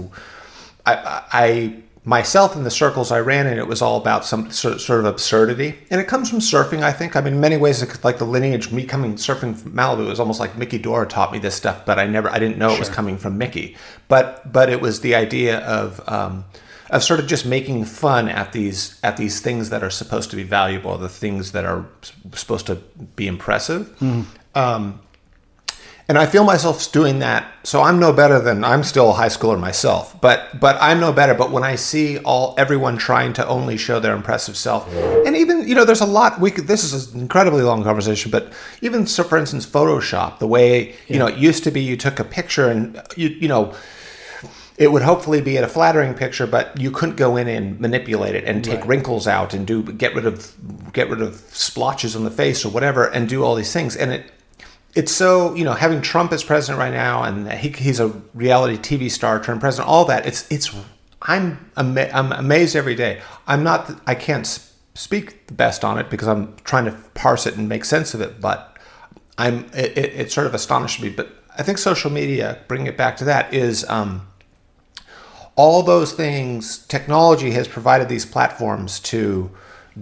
I, 0.87 1.23
I 1.33 1.77
myself 2.05 2.55
in 2.57 2.65
the 2.65 2.71
circles 2.71 3.11
I 3.11 3.21
ran 3.21 3.47
in, 3.47 3.59
it 3.59 3.67
was 3.67 3.83
all 3.83 4.01
about 4.01 4.25
some 4.25 4.51
sort 4.51 4.81
sort 4.81 5.01
of 5.01 5.07
absurdity, 5.07 5.79
and 5.91 6.01
it 6.01 6.09
comes 6.09 6.31
from 6.31 6.39
surfing. 6.39 6.83
I 6.83 6.93
think. 6.93 7.17
I 7.17 7.21
mean, 7.21 7.35
in 7.35 7.41
many 7.41 7.59
ways, 7.59 7.83
like 8.03 8.19
the 8.19 8.25
lineage. 8.25 8.73
Me 8.73 8.85
coming 8.85 9.17
surfing 9.17 9.57
from 9.57 9.73
Malibu 9.73 10.11
is 10.11 10.21
almost 10.21 10.41
like 10.41 10.57
Mickey 10.57 10.79
Dora 10.79 11.07
taught 11.07 11.33
me 11.33 11.39
this 11.39 11.55
stuff, 11.55 11.85
but 11.85 11.99
I 11.99 12.07
never, 12.07 12.31
I 12.31 12.39
didn't 12.39 12.59
know 12.59 12.73
it 12.73 12.79
was 12.79 12.89
coming 12.89 13.19
from 13.19 13.37
Mickey. 13.37 13.77
But 14.09 14.53
but 14.53 14.71
it 14.71 14.81
was 14.81 15.01
the 15.01 15.15
idea 15.15 15.59
of. 15.61 16.01
Um, 16.09 16.45
of 16.91 17.03
sort 17.03 17.21
of 17.21 17.27
just 17.27 17.47
making 17.47 17.85
fun 17.85 18.29
at 18.29 18.53
these 18.53 18.99
at 19.03 19.17
these 19.17 19.41
things 19.41 19.71
that 19.71 19.83
are 19.83 19.91
supposed 19.91 20.31
to 20.31 20.37
be 20.37 20.43
valuable, 20.43 20.97
the 20.99 21.09
things 21.09 21.53
that 21.53 21.65
are 21.65 21.87
supposed 22.33 22.67
to 22.67 22.77
be 23.17 23.27
impressive. 23.27 23.95
Um, 24.55 25.01
and 26.07 26.19
I 26.19 26.27
feel 26.27 26.45
myself 26.45 26.93
doing 26.93 27.21
that. 27.21 27.51
So 27.63 27.81
I'm 27.81 27.99
no 27.99 28.13
better 28.13 28.39
than 28.39 28.63
I'm 28.63 28.85
still 28.85 29.11
a 29.11 29.13
high 29.15 29.29
schooler 29.29 29.59
myself, 29.59 30.21
but 30.21 30.61
but 30.61 30.77
I'm 30.79 31.01
no 31.01 31.13
better. 31.13 31.33
But 31.33 31.51
when 31.51 31.63
I 31.63 31.77
see 31.77 32.19
all 32.19 32.55
everyone 32.59 32.99
trying 32.99 33.33
to 33.35 33.47
only 33.47 33.79
show 33.79 34.01
their 34.01 34.15
impressive 34.15 34.57
self, 34.57 34.87
and 35.27 35.35
even 35.35 35.67
you 35.67 35.75
know, 35.75 35.87
there's 35.87 36.03
a 36.03 36.07
lot. 36.07 36.39
We 36.41 36.51
could. 36.51 36.67
This 36.67 36.85
is 36.85 37.15
an 37.15 37.21
incredibly 37.21 37.63
long 37.63 37.83
conversation, 37.83 38.31
but 38.31 38.53
even 38.83 39.07
so, 39.07 39.25
for 39.25 39.39
instance, 39.39 39.65
Photoshop. 39.65 40.41
The 40.41 40.47
way 40.47 40.95
you 41.09 41.19
know 41.19 41.27
it 41.27 41.39
used 41.39 41.65
to 41.65 41.71
be, 41.71 41.81
you 41.81 41.97
took 41.97 42.21
a 42.21 42.25
picture 42.25 42.69
and 42.69 43.01
you 43.17 43.29
you 43.29 43.49
know 43.49 43.75
it 44.77 44.91
would 44.91 45.03
hopefully 45.03 45.41
be 45.41 45.57
a 45.57 45.69
flattering 45.69 46.15
picture, 46.15 46.47
but 46.47 46.79
you 46.81 46.91
couldn't 46.91 47.15
go 47.17 47.37
in 47.37 47.47
and 47.47 47.79
manipulate 47.79 48.35
it 48.35 48.45
and 48.45 48.65
take 48.65 48.85
wrinkles 48.87 49.29
out 49.29 49.55
and 49.55 49.67
do 49.67 49.83
get 49.83 50.15
rid 50.15 50.27
of 50.27 50.93
get 50.93 51.09
rid 51.09 51.23
of 51.23 51.37
splotches 51.53 52.17
on 52.17 52.25
the 52.25 52.31
face 52.31 52.65
or 52.65 52.71
whatever 52.71 53.05
and 53.05 53.29
do 53.29 53.45
all 53.45 53.55
these 53.55 53.73
things. 53.73 53.95
And 53.95 54.13
it 54.13 54.33
it's 54.95 55.13
so 55.13 55.55
you 55.55 55.65
know 55.65 55.75
having 55.75 56.03
Trump 56.03 56.33
as 56.33 56.43
president 56.43 56.79
right 56.81 56.93
now 56.93 57.23
and 57.23 57.51
he, 57.53 57.69
he's 57.69 58.01
a 58.01 58.09
reality 58.35 58.77
TV 58.77 59.11
star 59.11 59.43
turned 59.43 59.61
president. 59.61 59.89
All 59.89 60.07
that 60.07 60.27
it's 60.27 60.51
it's 60.51 60.75
I'm 61.23 61.71
ama- 61.77 62.11
I'm 62.13 62.33
amazed 62.33 62.75
every 62.75 62.97
day. 62.97 63.21
I'm 63.47 63.63
not 63.63 64.01
I 64.09 64.17
can't 64.17 64.47
speak 64.95 65.47
the 65.47 65.55
best 65.55 65.85
on 65.85 65.99
it 65.99 66.11
because 66.11 66.27
I'm 66.27 66.57
trying 66.65 66.87
to 66.87 66.93
parse 67.15 67.47
it 67.47 67.57
and 67.57 67.69
make 67.69 67.85
sense 67.85 68.13
of 68.13 68.21
it. 68.21 68.41
But 68.41 68.77
I'm 69.39 69.67
it, 69.73 69.97
it, 69.97 70.15
it 70.15 70.33
sort 70.33 70.49
of 70.49 70.55
astonished 70.55 71.01
me. 71.01 71.11
But 71.11 71.31
I 71.57 71.63
think 71.63 71.79
social 71.79 72.11
media, 72.11 72.59
bring 72.67 72.89
it 72.89 72.97
back 72.97 73.17
to 73.19 73.25
that, 73.27 73.55
is 73.55 73.89
um, 73.89 74.27
all 75.57 75.83
those 75.83 76.13
things. 76.13 76.79
Technology 76.87 77.53
has 77.53 77.69
provided 77.69 78.09
these 78.09 78.27
platforms 78.27 79.01
to 79.01 79.51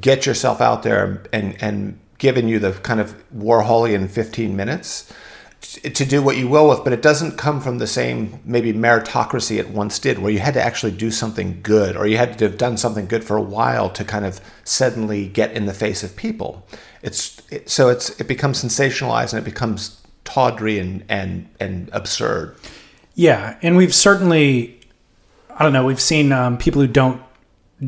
get 0.01 0.27
yourself 0.27 0.61
out 0.61 0.83
there 0.83 1.23
and 1.33 1.63
and 1.63 1.99
given 2.19 2.49
you 2.49 2.59
the 2.59 2.73
kind 2.73 3.01
of 3.01 3.15
Warholian 3.35 4.09
15 4.09 4.55
minutes 4.55 5.13
to 5.63 6.05
do 6.05 6.23
what 6.23 6.37
you 6.37 6.49
will 6.49 6.69
with, 6.69 6.83
but 6.85 6.93
it 6.93 7.03
doesn't 7.03 7.39
come 7.39 7.61
from 7.61 7.79
the 7.79 7.87
same 7.87 8.41
maybe 8.45 8.73
meritocracy 8.73 9.59
it 9.59 9.71
once 9.71 9.99
did, 9.99 10.19
where 10.19 10.31
you 10.31 10.41
had 10.41 10.55
to 10.55 10.63
actually 10.63 10.93
do 10.93 11.11
something 11.11 11.61
good 11.63 11.97
or 11.97 12.07
you 12.07 12.17
had 12.17 12.37
to 12.39 12.45
have 12.45 12.59
done 12.59 12.77
something 12.77 13.07
good 13.07 13.25
for 13.25 13.37
a 13.37 13.43
while 13.43 13.89
to 13.91 14.05
kind 14.05 14.25
of 14.27 14.41
suddenly 14.65 15.27
get 15.29 15.53
in 15.53 15.67
the 15.67 15.73
face 15.73 16.03
of 16.03 16.17
people. 16.17 16.67
It's 17.01 17.41
it, 17.51 17.71
so 17.71 17.89
it's 17.89 18.11
it 18.21 18.27
becomes 18.27 18.63
sensationalized 18.63 19.33
and 19.33 19.41
it 19.41 19.49
becomes 19.49 20.01
tawdry 20.25 20.79
and 20.79 21.05
and 21.09 21.49
and 21.61 21.89
absurd. 21.93 22.57
Yeah, 23.15 23.57
and 23.63 23.77
we've 23.77 23.95
certainly, 23.95 24.81
I 25.57 25.63
don't 25.63 25.73
know, 25.73 25.85
we've 25.85 26.01
seen 26.01 26.33
um, 26.33 26.59
people 26.59 26.81
who 26.81 26.89
don't 26.89 27.23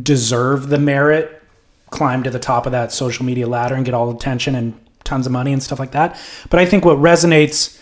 deserve 0.03 0.69
the 0.69 0.79
merit 0.79 1.43
climb 1.91 2.23
to 2.25 2.31
the 2.31 2.39
top 2.39 2.67
of 2.67 2.73
that 2.73 2.93
social 2.93 3.25
media 3.25 3.47
ladder 3.47 3.75
and 3.75 3.85
get 3.85 3.95
all 3.95 4.11
the 4.11 4.17
attention 4.17 4.55
and 4.55 4.79
tons 5.05 5.27
of 5.27 5.33
money 5.33 5.53
and 5.53 5.63
stuff 5.63 5.79
like 5.79 5.93
that. 5.93 6.21
But 6.51 6.59
I 6.59 6.67
think 6.67 6.85
what 6.85 6.99
resonates 6.99 7.79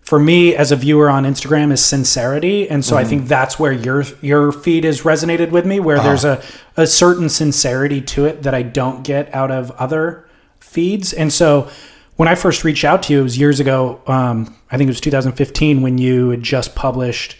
for 0.00 0.18
me 0.18 0.54
as 0.56 0.72
a 0.72 0.76
viewer 0.76 1.08
on 1.08 1.24
Instagram 1.24 1.70
is 1.70 1.84
sincerity, 1.84 2.68
and 2.68 2.84
so 2.84 2.96
mm. 2.96 2.98
I 2.98 3.04
think 3.04 3.28
that's 3.28 3.58
where 3.58 3.72
your 3.72 4.02
your 4.20 4.50
feed 4.50 4.84
has 4.84 5.02
resonated 5.02 5.50
with 5.50 5.64
me, 5.64 5.78
where 5.78 5.96
uh-huh. 5.98 6.08
there's 6.08 6.24
a 6.24 6.42
a 6.76 6.86
certain 6.86 7.28
sincerity 7.28 8.00
to 8.00 8.24
it 8.26 8.42
that 8.42 8.54
I 8.54 8.62
don't 8.62 9.04
get 9.04 9.32
out 9.32 9.50
of 9.50 9.70
other 9.72 10.28
feeds, 10.60 11.12
and 11.12 11.32
so. 11.32 11.70
When 12.16 12.28
I 12.28 12.34
first 12.34 12.62
reached 12.62 12.84
out 12.84 13.02
to 13.04 13.12
you, 13.14 13.20
it 13.20 13.22
was 13.22 13.38
years 13.38 13.58
ago. 13.58 14.00
Um, 14.06 14.54
I 14.70 14.76
think 14.76 14.86
it 14.86 14.90
was 14.90 15.00
2015 15.00 15.80
when 15.80 15.96
you 15.96 16.28
had 16.28 16.42
just 16.42 16.74
published 16.74 17.36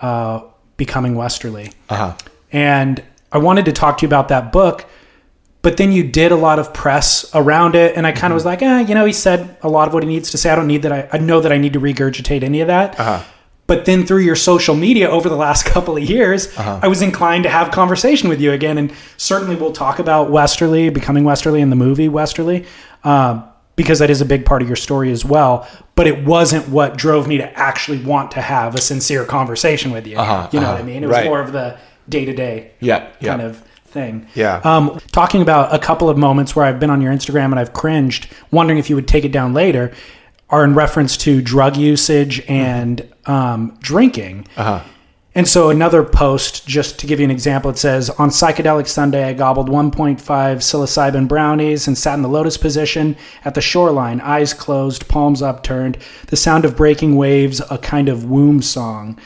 uh, 0.00 0.40
"Becoming 0.78 1.14
Westerly," 1.14 1.72
uh-huh. 1.90 2.16
and 2.50 3.04
I 3.30 3.36
wanted 3.36 3.66
to 3.66 3.72
talk 3.72 3.98
to 3.98 4.02
you 4.02 4.08
about 4.08 4.28
that 4.28 4.50
book 4.52 4.86
but 5.62 5.76
then 5.76 5.92
you 5.92 6.02
did 6.02 6.32
a 6.32 6.36
lot 6.36 6.58
of 6.58 6.72
press 6.72 7.30
around 7.34 7.74
it 7.74 7.96
and 7.96 8.06
i 8.06 8.12
kind 8.12 8.16
of 8.16 8.28
mm-hmm. 8.28 8.34
was 8.34 8.44
like 8.44 8.62
eh, 8.62 8.80
you 8.80 8.94
know 8.94 9.04
he 9.04 9.12
said 9.12 9.56
a 9.62 9.68
lot 9.68 9.88
of 9.88 9.94
what 9.94 10.02
he 10.02 10.08
needs 10.08 10.30
to 10.30 10.38
say 10.38 10.50
i 10.50 10.54
don't 10.54 10.66
need 10.66 10.82
that 10.82 10.92
i, 10.92 11.08
I 11.12 11.18
know 11.18 11.40
that 11.40 11.52
i 11.52 11.56
need 11.56 11.72
to 11.74 11.80
regurgitate 11.80 12.42
any 12.42 12.60
of 12.60 12.68
that 12.68 12.98
uh-huh. 12.98 13.22
but 13.66 13.84
then 13.84 14.06
through 14.06 14.20
your 14.20 14.36
social 14.36 14.74
media 14.74 15.10
over 15.10 15.28
the 15.28 15.36
last 15.36 15.64
couple 15.74 15.96
of 15.96 16.02
years 16.02 16.46
uh-huh. 16.56 16.80
i 16.82 16.88
was 16.88 17.02
inclined 17.02 17.44
to 17.44 17.50
have 17.50 17.70
conversation 17.70 18.28
with 18.28 18.40
you 18.40 18.52
again 18.52 18.78
and 18.78 18.92
certainly 19.16 19.56
we'll 19.56 19.72
talk 19.72 19.98
about 19.98 20.30
westerly 20.30 20.90
becoming 20.90 21.24
westerly 21.24 21.60
in 21.60 21.70
the 21.70 21.76
movie 21.76 22.08
westerly 22.08 22.64
um, 23.04 23.44
because 23.76 24.00
that 24.00 24.10
is 24.10 24.20
a 24.20 24.24
big 24.24 24.44
part 24.44 24.60
of 24.60 24.68
your 24.68 24.76
story 24.76 25.12
as 25.12 25.24
well 25.24 25.68
but 25.98 26.06
it 26.06 26.24
wasn't 26.24 26.66
what 26.68 26.96
drove 26.96 27.26
me 27.26 27.38
to 27.38 27.58
actually 27.58 27.98
want 28.02 28.30
to 28.30 28.40
have 28.40 28.74
a 28.74 28.80
sincere 28.80 29.24
conversation 29.24 29.90
with 29.90 30.06
you 30.06 30.16
uh-huh. 30.16 30.48
you 30.52 30.60
know 30.60 30.68
what 30.68 30.76
i 30.76 30.78
uh-huh. 30.78 30.84
mean 30.84 31.02
it 31.02 31.06
was 31.06 31.16
right. 31.16 31.26
more 31.26 31.40
of 31.40 31.52
the 31.52 31.76
day-to-day 32.08 32.70
yeah, 32.80 33.10
yeah. 33.20 33.28
kind 33.28 33.42
of 33.42 33.62
thing. 33.88 34.26
Yeah. 34.34 34.60
Um, 34.64 35.00
talking 35.12 35.42
about 35.42 35.74
a 35.74 35.78
couple 35.78 36.08
of 36.08 36.16
moments 36.16 36.54
where 36.54 36.64
I've 36.64 36.78
been 36.78 36.90
on 36.90 37.00
your 37.00 37.12
Instagram 37.12 37.46
and 37.46 37.58
I've 37.58 37.72
cringed, 37.72 38.28
wondering 38.50 38.78
if 38.78 38.88
you 38.90 38.96
would 38.96 39.08
take 39.08 39.24
it 39.24 39.32
down 39.32 39.54
later, 39.54 39.92
are 40.50 40.64
in 40.64 40.74
reference 40.74 41.16
to 41.18 41.42
drug 41.42 41.76
usage 41.76 42.40
and 42.48 43.06
um, 43.26 43.76
drinking. 43.80 44.46
Uh-huh. 44.56 44.82
And 45.38 45.46
so 45.46 45.70
another 45.70 46.02
post, 46.02 46.66
just 46.66 46.98
to 46.98 47.06
give 47.06 47.20
you 47.20 47.24
an 47.24 47.30
example, 47.30 47.70
it 47.70 47.78
says 47.78 48.10
on 48.10 48.30
psychedelic 48.30 48.88
Sunday, 48.88 49.22
I 49.22 49.34
gobbled 49.34 49.68
1.5 49.68 50.18
psilocybin 50.18 51.28
brownies 51.28 51.86
and 51.86 51.96
sat 51.96 52.14
in 52.14 52.22
the 52.22 52.28
lotus 52.28 52.56
position 52.56 53.16
at 53.44 53.54
the 53.54 53.60
shoreline, 53.60 54.20
eyes 54.20 54.52
closed, 54.52 55.06
palms 55.06 55.40
upturned, 55.40 55.96
the 56.26 56.36
sound 56.36 56.64
of 56.64 56.76
breaking 56.76 57.14
waves, 57.14 57.62
a 57.70 57.78
kind 57.78 58.08
of 58.08 58.24
womb 58.24 58.60
song. 58.60 59.16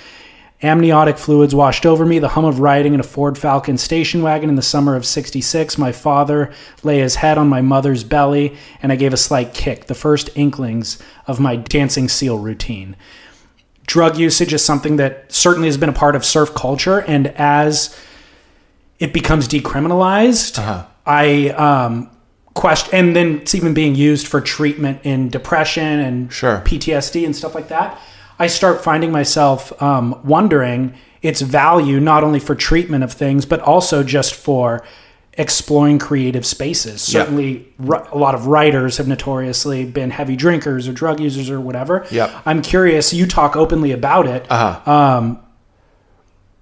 Amniotic 0.63 1.17
fluids 1.17 1.55
washed 1.55 1.87
over 1.87 2.05
me, 2.05 2.19
the 2.19 2.29
hum 2.29 2.45
of 2.45 2.61
riding 2.61 2.93
in 2.93 3.01
a 3.01 3.05
Ford 3.05 3.39
Falcon 3.39 3.79
station 3.79 4.21
wagon 4.21 4.51
in 4.51 4.57
the 4.57 4.61
summer 4.61 4.95
of 4.95 5.07
66. 5.07 5.79
My 5.79 5.93
father 5.93 6.53
lay 6.83 6.99
his 6.99 7.15
head 7.15 7.39
on 7.39 7.49
my 7.49 7.63
mother's 7.63 8.05
belly, 8.05 8.55
and 8.83 8.93
I 8.93 8.97
gave 8.97 9.15
a 9.15 9.17
slight 9.17 9.55
kick, 9.55 9.87
the 9.87 9.95
first 9.95 10.29
inklings 10.35 11.03
of 11.27 11.41
my 11.41 11.57
dancing 11.57 12.07
seal 12.07 12.39
routine. 12.39 12.97
Drug 13.87 14.17
usage 14.17 14.53
is 14.53 14.65
something 14.65 14.97
that 14.97 15.33
certainly 15.33 15.69
has 15.69 15.77
been 15.77 15.89
a 15.89 15.95
part 15.95 16.17
of 16.17 16.25
surf 16.25 16.55
culture, 16.55 17.01
and 17.01 17.29
as 17.29 17.99
it 18.99 19.13
becomes 19.13 19.49
decriminalized, 19.49 20.59
uh-huh. 20.59 20.87
I 21.05 21.49
um, 21.51 22.11
question, 22.55 22.95
and 22.95 23.17
then 23.17 23.41
it's 23.41 23.55
even 23.55 23.75
being 23.75 23.95
used 23.95 24.29
for 24.29 24.41
treatment 24.41 25.01
in 25.05 25.29
depression 25.29 26.01
and 26.01 26.33
sure. 26.33 26.63
PTSD 26.65 27.25
and 27.25 27.35
stuff 27.35 27.55
like 27.55 27.69
that 27.69 28.01
I 28.43 28.49
start 28.49 28.83
finding 28.83 29.13
myself 29.13 29.81
um, 29.81 30.21
wondering 30.25 30.95
its 31.23 31.41
value 31.41 32.01
not 32.01 32.25
only 32.25 32.41
for 32.41 32.57
treatment 32.57 33.05
of 33.05 33.13
things, 33.13 33.47
but 33.47 33.61
also 33.61 34.03
just 34.03 34.35
for 34.35 34.85
exploring 35.35 35.99
creative 35.99 36.45
spaces. 36.45 37.01
Certainly, 37.03 37.67
yep. 37.79 38.13
a 38.13 38.19
lot 38.19 38.35
of 38.35 38.47
writers 38.47 38.99
have 38.99 39.09
notoriously 39.09 39.85
been 39.85 40.11
heavy 40.11 40.37
drinkers 40.37 40.89
or 40.89 40.93
drug 40.93 41.21
users 41.21 41.51
or 41.51 41.61
whatever. 41.61 42.07
Yep. 42.11 42.31
I'm 42.45 42.63
curious. 42.63 43.13
You 43.13 43.27
talk 43.27 43.57
openly 43.57 43.93
about 43.93 44.27
it. 44.27 44.47
Uh-huh. 44.51 44.91
Um, 44.91 45.43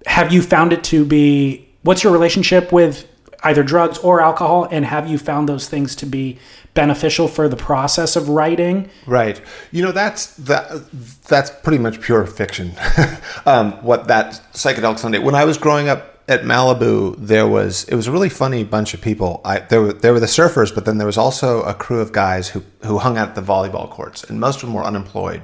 have 0.05 0.31
you 0.31 0.41
found 0.41 0.73
it 0.73 0.83
to 0.85 1.05
be? 1.05 1.67
What's 1.83 2.03
your 2.03 2.13
relationship 2.13 2.71
with 2.71 3.07
either 3.43 3.63
drugs 3.63 3.97
or 3.99 4.21
alcohol, 4.21 4.67
and 4.69 4.85
have 4.85 5.09
you 5.09 5.17
found 5.17 5.49
those 5.49 5.67
things 5.67 5.95
to 5.95 6.05
be 6.05 6.37
beneficial 6.73 7.27
for 7.27 7.49
the 7.49 7.55
process 7.55 8.15
of 8.15 8.29
writing. 8.29 8.89
Right. 9.05 9.41
You 9.71 9.83
know, 9.83 9.91
that's 9.91 10.27
that. 10.37 10.89
That's 11.27 11.49
pretty 11.49 11.79
much 11.79 12.01
pure 12.01 12.25
fiction. 12.25 12.73
um, 13.45 13.73
what 13.83 14.07
that 14.07 14.41
psychedelic 14.53 14.99
Sunday. 14.99 15.19
When 15.19 15.35
I 15.35 15.45
was 15.45 15.57
growing 15.57 15.89
up 15.89 16.20
at 16.31 16.43
Malibu, 16.43 17.15
there 17.17 17.45
was 17.45 17.83
it 17.85 17.95
was 17.95 18.07
a 18.07 18.11
really 18.11 18.29
funny 18.29 18.63
bunch 18.63 18.93
of 18.93 19.01
people. 19.01 19.41
I 19.43 19.59
there 19.59 19.81
were 19.81 19.93
there 19.93 20.13
were 20.13 20.19
the 20.19 20.27
surfers, 20.27 20.73
but 20.73 20.85
then 20.85 20.97
there 20.97 21.05
was 21.05 21.17
also 21.17 21.61
a 21.63 21.73
crew 21.73 21.99
of 21.99 22.13
guys 22.13 22.49
who 22.49 22.63
who 22.85 22.99
hung 22.99 23.17
out 23.17 23.29
at 23.29 23.35
the 23.35 23.41
volleyball 23.41 23.89
courts, 23.89 24.23
and 24.23 24.39
most 24.39 24.55
of 24.55 24.61
them 24.61 24.73
were 24.73 24.83
unemployed. 24.83 25.41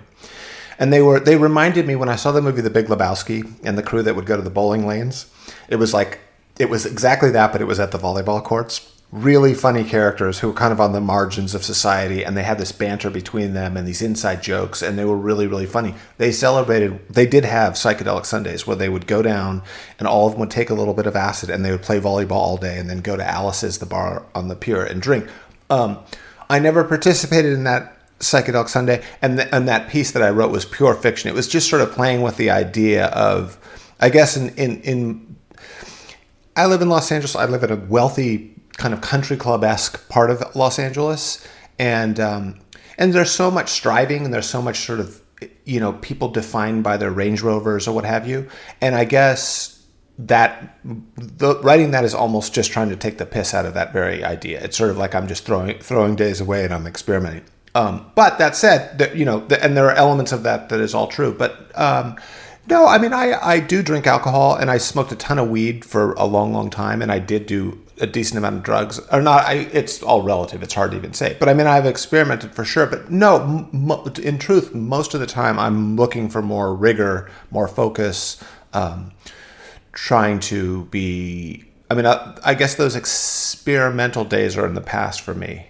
And 0.79 0.93
they 0.93 1.01
were 1.01 1.19
they 1.19 1.35
reminded 1.35 1.85
me 1.85 1.95
when 1.95 2.07
I 2.07 2.15
saw 2.15 2.31
the 2.31 2.41
movie 2.41 2.61
The 2.61 2.69
Big 2.69 2.87
Lebowski 2.87 3.45
and 3.63 3.77
the 3.77 3.83
crew 3.83 4.01
that 4.03 4.15
would 4.15 4.25
go 4.25 4.37
to 4.37 4.41
the 4.41 4.49
bowling 4.49 4.87
lanes. 4.87 5.25
It 5.67 5.75
was 5.75 5.93
like 5.93 6.19
it 6.57 6.69
was 6.69 6.85
exactly 6.85 7.31
that, 7.31 7.51
but 7.51 7.61
it 7.61 7.65
was 7.65 7.79
at 7.79 7.91
the 7.91 7.99
volleyball 7.99 8.41
courts 8.41 8.96
really 9.11 9.53
funny 9.53 9.85
characters 9.85 10.39
who 10.39 10.49
were 10.49 10.53
kind 10.53 10.73
of 10.73 10.81
on 10.81 10.91
the 10.91 10.99
margins 10.99 11.55
of 11.55 11.63
society 11.63 12.25
and 12.25 12.35
they 12.35 12.43
had 12.43 12.57
this 12.57 12.73
banter 12.73 13.09
between 13.09 13.53
them 13.53 13.77
and 13.77 13.87
these 13.87 14.01
inside 14.01 14.43
jokes 14.43 14.81
and 14.81 14.99
they 14.99 15.05
were 15.05 15.15
really 15.15 15.47
really 15.47 15.65
funny. 15.65 15.95
They 16.17 16.33
celebrated 16.33 16.99
they 17.09 17.25
did 17.25 17.45
have 17.45 17.73
psychedelic 17.73 18.25
sundays 18.25 18.67
where 18.67 18.75
they 18.75 18.89
would 18.89 19.07
go 19.07 19.21
down 19.21 19.63
and 19.97 20.09
all 20.09 20.27
of 20.27 20.33
them 20.33 20.41
would 20.41 20.51
take 20.51 20.69
a 20.69 20.73
little 20.73 20.93
bit 20.93 21.07
of 21.07 21.15
acid 21.15 21.49
and 21.49 21.63
they 21.63 21.71
would 21.71 21.83
play 21.83 22.01
volleyball 22.01 22.31
all 22.31 22.57
day 22.57 22.77
and 22.77 22.89
then 22.89 22.99
go 22.99 23.15
to 23.15 23.25
alice's 23.25 23.79
the 23.79 23.85
bar 23.85 24.25
on 24.35 24.49
the 24.49 24.55
pier 24.55 24.83
and 24.83 25.01
drink. 25.01 25.29
Um, 25.69 25.99
i 26.49 26.59
never 26.59 26.83
participated 26.83 27.53
in 27.53 27.63
that 27.63 27.93
psychedelic 28.19 28.67
sunday 28.67 29.03
and, 29.21 29.39
the, 29.39 29.55
and 29.55 29.67
that 29.69 29.89
piece 29.89 30.11
that 30.11 30.23
i 30.23 30.29
wrote 30.29 30.51
was 30.51 30.65
pure 30.65 30.95
fiction. 30.95 31.29
It 31.29 31.33
was 31.33 31.47
just 31.47 31.69
sort 31.69 31.81
of 31.81 31.91
playing 31.93 32.23
with 32.23 32.35
the 32.35 32.49
idea 32.49 33.05
of 33.05 33.57
i 34.01 34.09
guess 34.09 34.35
in 34.35 34.49
in, 34.55 34.81
in 34.81 35.27
I 36.57 36.65
live 36.65 36.81
in 36.81 36.89
Los 36.89 37.11
Angeles. 37.11 37.35
I 37.35 37.45
live 37.45 37.63
in 37.63 37.71
a 37.71 37.75
wealthy 37.75 38.56
kind 38.77 38.93
of 38.93 39.01
country 39.01 39.37
club 39.37 39.63
esque 39.63 40.07
part 40.09 40.29
of 40.29 40.55
Los 40.55 40.79
Angeles, 40.79 41.45
and 41.77 42.19
um, 42.19 42.59
and 42.97 43.13
there's 43.13 43.31
so 43.31 43.51
much 43.51 43.69
striving, 43.69 44.25
and 44.25 44.33
there's 44.33 44.49
so 44.49 44.61
much 44.61 44.79
sort 44.79 44.99
of 44.99 45.21
you 45.65 45.79
know 45.79 45.93
people 45.93 46.29
defined 46.29 46.83
by 46.83 46.97
their 46.97 47.11
Range 47.11 47.41
Rovers 47.41 47.87
or 47.87 47.93
what 47.93 48.05
have 48.05 48.27
you, 48.27 48.47
and 48.81 48.95
I 48.95 49.05
guess 49.05 49.77
that 50.19 50.79
the, 50.83 51.59
writing 51.61 51.91
that 51.91 52.03
is 52.03 52.13
almost 52.13 52.53
just 52.53 52.71
trying 52.71 52.89
to 52.89 52.95
take 52.95 53.17
the 53.17 53.25
piss 53.25 53.53
out 53.53 53.65
of 53.65 53.75
that 53.75 53.93
very 53.93 54.23
idea. 54.23 54.63
It's 54.63 54.77
sort 54.77 54.89
of 54.89 54.97
like 54.97 55.13
I'm 55.13 55.27
just 55.27 55.45
throwing 55.45 55.77
throwing 55.79 56.15
days 56.15 56.41
away 56.41 56.65
and 56.65 56.73
I'm 56.73 56.87
experimenting. 56.87 57.43
Um, 57.75 58.11
but 58.15 58.39
that 58.39 58.55
said, 58.55 58.97
that 58.97 59.15
you 59.15 59.25
know, 59.25 59.41
the, 59.41 59.63
and 59.63 59.77
there 59.77 59.85
are 59.85 59.95
elements 59.95 60.31
of 60.31 60.43
that 60.43 60.69
that 60.69 60.79
is 60.79 60.95
all 60.95 61.07
true. 61.07 61.31
But 61.31 61.71
um, 61.79 62.17
no, 62.67 62.87
I 62.87 62.97
mean, 62.97 63.13
I 63.13 63.33
I 63.33 63.59
do 63.59 63.83
drink 63.83 64.07
alcohol 64.07 64.55
and 64.55 64.71
I 64.71 64.77
smoked 64.77 65.11
a 65.11 65.15
ton 65.15 65.37
of 65.37 65.49
weed 65.49 65.85
for 65.85 66.13
a 66.13 66.25
long, 66.25 66.51
long 66.51 66.71
time, 66.71 67.01
and 67.01 67.11
I 67.11 67.19
did 67.19 67.45
do 67.45 67.79
a 67.99 68.07
decent 68.07 68.37
amount 68.37 68.57
of 68.57 68.63
drugs. 68.63 68.99
Or 69.11 69.21
not 69.21 69.45
I, 69.45 69.53
it's 69.73 70.01
all 70.01 70.21
relative 70.21 70.63
it's 70.63 70.73
hard 70.73 70.91
to 70.91 70.97
even 70.97 71.13
say. 71.13 71.35
But 71.39 71.49
i 71.49 71.53
mean 71.53 71.67
i've 71.67 71.85
experimented 71.85 72.53
for 72.53 72.63
sure 72.63 72.85
but 72.85 73.11
no 73.11 73.67
m- 73.73 74.13
in 74.21 74.37
truth 74.37 74.73
most 74.73 75.13
of 75.13 75.19
the 75.19 75.27
time 75.27 75.59
i'm 75.59 75.95
looking 75.95 76.29
for 76.29 76.41
more 76.41 76.75
rigor 76.75 77.29
more 77.51 77.67
focus 77.67 78.43
um, 78.73 79.11
trying 79.93 80.39
to 80.39 80.85
be 80.85 81.65
i 81.89 81.93
mean 81.95 82.05
I, 82.05 82.37
I, 82.43 82.53
guess 82.53 82.75
those 82.75 82.95
experimental 82.95 84.25
days 84.25 84.57
are 84.57 84.65
in 84.65 84.73
the 84.73 84.81
past 84.81 85.21
for 85.21 85.33
me. 85.33 85.67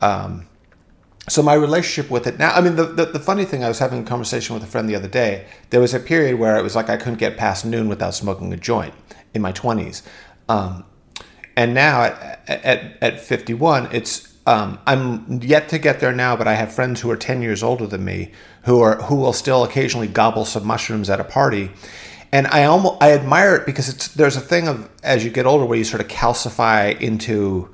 Um, 0.00 0.46
so 1.28 1.42
my 1.42 1.54
relationship 1.54 2.10
with 2.10 2.26
it 2.26 2.38
now 2.38 2.52
i 2.52 2.60
mean 2.60 2.76
the, 2.76 2.86
the, 2.86 3.04
the, 3.06 3.20
funny 3.20 3.44
thing 3.44 3.62
i 3.62 3.68
was 3.68 3.78
having 3.78 4.00
a 4.00 4.04
conversation 4.04 4.54
with 4.54 4.64
a 4.64 4.66
friend 4.66 4.88
the 4.88 4.96
other 4.96 5.08
day. 5.08 5.46
There 5.70 5.80
was 5.80 5.94
a 5.94 6.00
period 6.00 6.38
where 6.38 6.56
it 6.56 6.62
was 6.62 6.74
like 6.74 6.90
i 6.90 6.96
couldn't 6.96 7.18
get 7.18 7.36
past 7.36 7.64
noon 7.64 7.88
without 7.88 8.14
smoking 8.14 8.52
a 8.52 8.56
joint 8.56 8.94
in 9.32 9.42
my 9.42 9.52
20s 9.52 10.02
um, 10.50 10.84
and 11.56 11.74
now 11.74 12.02
at 12.02 12.42
at 12.48 13.02
at 13.02 13.20
51, 13.20 13.88
it's 13.92 14.30
um, 14.46 14.78
I'm 14.86 15.42
yet 15.42 15.68
to 15.68 15.78
get 15.78 16.00
there 16.00 16.12
now, 16.12 16.34
but 16.34 16.48
I 16.48 16.54
have 16.54 16.72
friends 16.72 17.00
who 17.00 17.10
are 17.10 17.16
10 17.16 17.42
years 17.42 17.62
older 17.62 17.86
than 17.86 18.04
me 18.04 18.32
who 18.64 18.80
are 18.80 18.96
who 19.02 19.16
will 19.16 19.32
still 19.32 19.64
occasionally 19.64 20.08
gobble 20.08 20.44
some 20.44 20.66
mushrooms 20.66 21.10
at 21.10 21.20
a 21.20 21.24
party. 21.24 21.70
And 22.32 22.46
I 22.46 22.64
almost 22.64 23.02
I 23.02 23.12
admire 23.12 23.56
it 23.56 23.66
because 23.66 23.88
it's 23.88 24.08
there's 24.08 24.36
a 24.36 24.40
thing 24.40 24.68
of 24.68 24.88
as 25.02 25.24
you 25.24 25.30
get 25.30 25.46
older 25.46 25.64
where 25.64 25.78
you 25.78 25.84
sort 25.84 26.00
of 26.00 26.08
calcify 26.08 26.98
into 27.00 27.72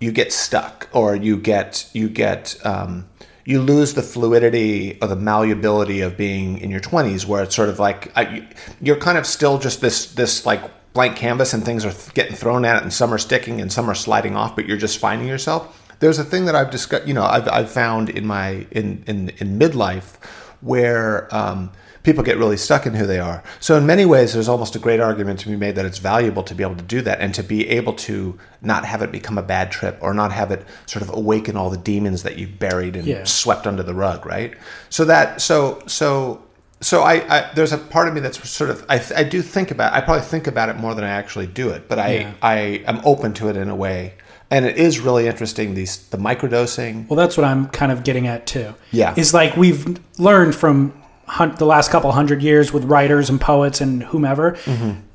you 0.00 0.10
get 0.10 0.32
stuck 0.32 0.88
or 0.92 1.14
you 1.14 1.36
get 1.36 1.88
you 1.92 2.08
get 2.08 2.56
um, 2.64 3.08
you 3.44 3.60
lose 3.60 3.94
the 3.94 4.02
fluidity 4.02 4.98
or 5.00 5.08
the 5.08 5.16
malleability 5.16 6.00
of 6.00 6.16
being 6.16 6.58
in 6.58 6.70
your 6.70 6.80
20s 6.80 7.26
where 7.26 7.42
it's 7.42 7.54
sort 7.54 7.68
of 7.68 7.78
like 7.78 8.16
I, 8.16 8.48
you're 8.80 8.96
kind 8.96 9.18
of 9.18 9.26
still 9.26 9.58
just 9.58 9.80
this 9.80 10.12
this 10.14 10.44
like 10.44 10.62
blank 10.92 11.16
canvas 11.16 11.54
and 11.54 11.64
things 11.64 11.84
are 11.84 11.94
getting 12.14 12.34
thrown 12.36 12.64
at 12.64 12.76
it 12.76 12.82
and 12.82 12.92
some 12.92 13.12
are 13.14 13.18
sticking 13.18 13.60
and 13.60 13.72
some 13.72 13.88
are 13.88 13.94
sliding 13.94 14.36
off 14.36 14.54
but 14.54 14.66
you're 14.66 14.76
just 14.76 14.98
finding 14.98 15.26
yourself 15.28 15.78
there's 16.00 16.18
a 16.18 16.24
thing 16.24 16.46
that 16.46 16.56
I've 16.56 16.72
discussed, 16.72 17.06
you 17.06 17.14
know, 17.14 17.22
I've, 17.22 17.46
I've 17.48 17.70
found 17.70 18.10
in 18.10 18.26
my 18.26 18.66
in 18.72 19.04
in 19.06 19.28
in 19.38 19.56
midlife 19.56 20.16
where 20.60 21.32
um, 21.32 21.70
people 22.02 22.24
get 22.24 22.38
really 22.38 22.56
stuck 22.56 22.86
in 22.86 22.94
who 22.94 23.06
they 23.06 23.20
are. 23.20 23.40
So 23.60 23.76
in 23.76 23.86
many 23.86 24.04
ways, 24.04 24.32
there's 24.32 24.48
almost 24.48 24.74
a 24.74 24.80
great 24.80 24.98
argument 24.98 25.38
to 25.40 25.48
be 25.48 25.54
made 25.54 25.76
that 25.76 25.84
it's 25.84 25.98
valuable 25.98 26.42
to 26.42 26.56
be 26.56 26.64
able 26.64 26.74
to 26.74 26.82
do 26.82 27.02
that 27.02 27.20
and 27.20 27.32
to 27.36 27.44
be 27.44 27.68
able 27.68 27.92
to 27.94 28.36
not 28.62 28.84
have 28.84 29.00
it 29.02 29.12
become 29.12 29.38
a 29.38 29.42
bad 29.44 29.70
trip 29.70 29.96
or 30.00 30.12
not 30.12 30.32
have 30.32 30.50
it 30.50 30.66
sort 30.86 31.02
of 31.02 31.14
awaken 31.14 31.56
all 31.56 31.70
the 31.70 31.76
demons 31.76 32.24
that 32.24 32.36
you've 32.36 32.58
buried 32.58 32.96
and 32.96 33.06
Yeah. 33.06 33.22
swept 33.22 33.68
under 33.68 33.84
the 33.84 33.94
rug, 33.94 34.26
right? 34.26 34.54
So 34.90 35.04
that 35.04 35.40
so 35.40 35.82
so. 35.86 36.42
So 36.82 37.02
I, 37.02 37.14
I, 37.34 37.50
there's 37.54 37.72
a 37.72 37.78
part 37.78 38.08
of 38.08 38.14
me 38.14 38.20
that's 38.20 38.46
sort 38.48 38.68
of 38.70 38.84
I, 38.88 39.00
I 39.16 39.24
do 39.24 39.40
think 39.40 39.70
about 39.70 39.92
I 39.94 40.00
probably 40.00 40.22
think 40.24 40.46
about 40.46 40.68
it 40.68 40.76
more 40.76 40.94
than 40.94 41.04
I 41.04 41.10
actually 41.10 41.46
do 41.46 41.70
it, 41.70 41.88
but 41.88 41.98
I 41.98 42.12
Yeah. 42.18 42.32
I 42.42 42.56
am 42.86 43.00
open 43.04 43.32
to 43.34 43.48
it 43.48 43.56
in 43.56 43.68
a 43.70 43.74
way, 43.74 44.14
and 44.50 44.66
it 44.66 44.76
is 44.76 44.98
really 45.00 45.26
interesting 45.28 45.74
these 45.74 45.96
the 46.08 46.18
microdosing. 46.18 47.08
Well, 47.08 47.16
that's 47.16 47.36
what 47.36 47.44
I'm 47.44 47.68
kind 47.68 47.92
of 47.92 48.02
getting 48.04 48.26
at 48.26 48.46
too. 48.46 48.74
Yeah. 48.90 49.14
Is 49.16 49.32
like 49.32 49.56
we've 49.56 49.98
learned 50.18 50.54
from 50.54 50.92
hun- 51.26 51.54
the 51.56 51.66
last 51.66 51.90
couple 51.90 52.10
hundred 52.12 52.42
years 52.42 52.72
with 52.72 52.84
writers 52.84 53.30
and 53.30 53.40
poets 53.40 53.80
and 53.80 54.02
whomever, 54.02 54.56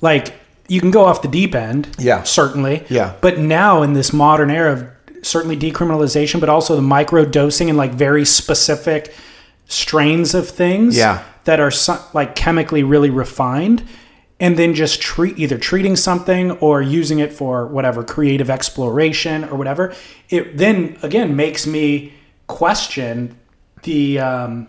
like 0.01 0.33
you 0.69 0.79
can 0.81 0.91
go 0.91 1.05
off 1.05 1.21
the 1.21 1.27
deep 1.27 1.53
end. 1.55 1.87
Mm-hmm. 1.91 2.01
Yeah. 2.07 2.23
Certainly. 2.23 2.85
Yeah. 2.89 3.13
But 3.21 3.39
now 3.39 3.83
in 3.83 3.93
this 3.93 4.11
modern 4.13 4.49
era 4.51 4.71
of 4.73 4.87
certainly 5.25 5.57
decriminalization, 5.57 6.39
but 6.39 6.47
also 6.49 6.75
the 6.75 6.81
micro 6.81 7.25
dosing 7.25 7.69
and 7.69 7.77
like 7.77 7.93
very 7.93 8.23
specific 8.25 9.13
strains 9.67 10.33
of 10.33 10.47
things 10.49 10.97
Yeah. 10.97 11.23
That 11.47 11.59
are 11.61 11.71
like 12.13 12.35
chemically 12.35 12.83
really 12.83 13.09
refined 13.09 13.81
and 14.39 14.55
then 14.59 14.73
just 14.75 15.01
treat 15.01 15.39
either 15.39 15.57
treating 15.57 15.95
something 15.95 16.51
or 16.59 16.81
using 16.81 17.19
it 17.19 17.31
for 17.33 17.65
whatever 17.67 18.03
creative 18.03 18.49
exploration 18.49 19.43
or 19.45 19.55
whatever 19.57 19.93
it 20.29 20.57
then 20.57 20.97
again 21.01 21.35
makes 21.35 21.65
me 21.65 22.13
question 22.47 23.35
the 23.83 24.19
um, 24.19 24.67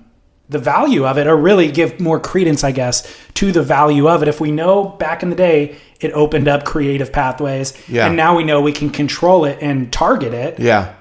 the 0.48 0.58
value 0.58 1.04
of 1.06 1.18
it 1.18 1.26
or 1.26 1.36
really 1.36 1.70
give 1.70 1.98
more 2.00 2.20
credence 2.20 2.62
i 2.64 2.70
guess 2.72 2.96
to 3.34 3.50
the 3.52 3.62
value 3.62 4.08
of 4.08 4.22
it 4.22 4.28
if 4.28 4.40
we 4.40 4.50
know 4.50 4.84
back 4.84 5.22
in 5.22 5.30
the 5.30 5.36
day 5.36 5.76
it 6.00 6.12
opened 6.12 6.46
up 6.48 6.64
creative 6.64 7.12
pathways 7.12 7.74
Yeah. 7.88 8.06
and 8.06 8.16
now 8.16 8.36
we 8.36 8.44
know 8.44 8.60
we 8.62 8.72
can 8.72 8.88
control 8.90 9.44
it 9.44 9.58
and 9.60 9.92
target 9.92 10.32
it 10.32 10.58
Yeah. 10.60 10.94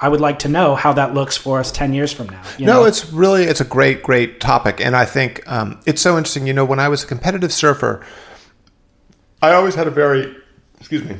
I 0.00 0.08
would 0.08 0.20
like 0.20 0.38
to 0.40 0.48
know 0.48 0.74
how 0.74 0.92
that 0.92 1.14
looks 1.14 1.36
for 1.36 1.58
us 1.58 1.72
10 1.72 1.92
years 1.92 2.12
from 2.12 2.28
now 2.28 2.42
you 2.58 2.66
No, 2.66 2.80
know? 2.80 2.84
it's 2.84 3.12
really 3.12 3.44
it's 3.44 3.60
a 3.60 3.64
great 3.64 4.02
great 4.02 4.40
topic, 4.40 4.80
and 4.80 4.94
I 4.96 5.04
think 5.04 5.42
um, 5.50 5.80
it's 5.86 6.00
so 6.02 6.16
interesting. 6.16 6.46
You 6.46 6.52
know, 6.54 6.64
when 6.64 6.78
I 6.80 6.88
was 6.88 7.02
a 7.04 7.06
competitive 7.06 7.52
surfer, 7.52 8.04
I 9.42 9.52
always 9.52 9.74
had 9.74 9.86
a 9.86 9.90
very 9.90 10.34
excuse 10.78 11.04
me. 11.04 11.16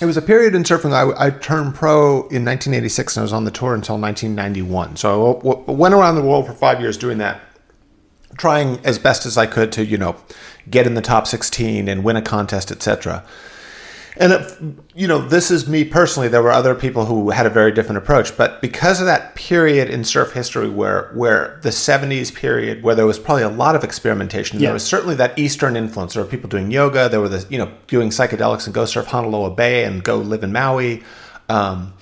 It 0.00 0.06
was 0.06 0.16
a 0.16 0.22
period 0.22 0.54
in 0.54 0.62
surfing. 0.62 0.92
I, 0.94 1.26
I 1.26 1.30
turned 1.30 1.74
pro 1.74 2.22
in 2.28 2.42
1986, 2.44 3.16
and 3.16 3.20
I 3.20 3.24
was 3.24 3.32
on 3.34 3.44
the 3.44 3.50
tour 3.50 3.74
until 3.74 3.98
1991. 3.98 4.96
So 4.96 5.08
I 5.10 5.42
w- 5.42 5.72
went 5.72 5.92
around 5.94 6.14
the 6.14 6.22
world 6.22 6.46
for 6.46 6.54
five 6.54 6.80
years 6.80 6.96
doing 6.96 7.18
that, 7.18 7.40
trying 8.38 8.78
as 8.84 8.98
best 8.98 9.26
as 9.26 9.36
I 9.36 9.46
could 9.46 9.72
to 9.72 9.84
you 9.84 9.98
know 9.98 10.16
get 10.70 10.86
in 10.86 10.94
the 10.94 11.02
top 11.02 11.26
16 11.26 11.88
and 11.88 12.02
win 12.04 12.16
a 12.16 12.22
contest, 12.22 12.70
etc. 12.72 13.24
And 14.16 14.32
it, 14.32 14.58
you 14.94 15.06
know, 15.06 15.18
this 15.20 15.50
is 15.50 15.68
me 15.68 15.84
personally. 15.84 16.28
There 16.28 16.42
were 16.42 16.50
other 16.50 16.74
people 16.74 17.04
who 17.06 17.30
had 17.30 17.46
a 17.46 17.50
very 17.50 17.70
different 17.70 17.98
approach, 17.98 18.36
but 18.36 18.60
because 18.60 18.98
of 19.00 19.06
that 19.06 19.36
period 19.36 19.88
in 19.88 20.02
surf 20.04 20.32
history, 20.32 20.68
where 20.68 21.10
where 21.14 21.58
the 21.62 21.68
'70s 21.70 22.34
period, 22.34 22.82
where 22.82 22.94
there 22.96 23.06
was 23.06 23.18
probably 23.20 23.44
a 23.44 23.48
lot 23.48 23.76
of 23.76 23.84
experimentation, 23.84 24.58
Yeah. 24.58 24.66
there 24.68 24.74
was 24.74 24.82
certainly 24.84 25.14
that 25.16 25.38
Eastern 25.38 25.76
influence. 25.76 26.14
There 26.14 26.24
were 26.24 26.28
people 26.28 26.50
doing 26.50 26.70
yoga. 26.72 27.08
There 27.08 27.20
were 27.20 27.28
the 27.28 27.46
you 27.48 27.56
know 27.58 27.70
doing 27.86 28.10
psychedelics 28.10 28.66
and 28.66 28.74
go 28.74 28.84
surf 28.84 29.06
Honolua 29.06 29.54
Bay 29.56 29.84
and 29.84 30.02
go 30.02 30.16
live 30.16 30.42
in 30.42 30.52
Maui. 30.52 31.02
Um, 31.48 31.94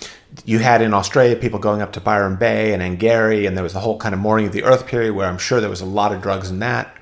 you 0.44 0.59
had 0.61 0.83
in 0.83 0.94
Australia 0.94 1.37
people 1.37 1.59
going 1.59 1.83
up 1.83 1.92
to 1.92 2.01
Byron 2.01 2.37
Bay 2.37 2.73
and 2.73 2.83
Angourie, 2.83 3.47
and 3.47 3.57
there 3.57 3.62
was 3.64 3.73
the 3.75 3.81
whole 3.81 3.99
kind 3.99 4.14
of 4.14 4.21
morning 4.21 4.47
of 4.47 4.53
the 4.53 4.64
Earth 4.64 4.87
period, 4.87 5.14
where 5.14 5.27
I'm 5.29 5.38
sure 5.38 5.61
there 5.61 5.71
was 5.71 5.81
a 5.83 5.87
lot 5.87 6.12
of 6.12 6.23
drugs 6.23 6.51
in 6.51 6.59
that. 6.61 6.94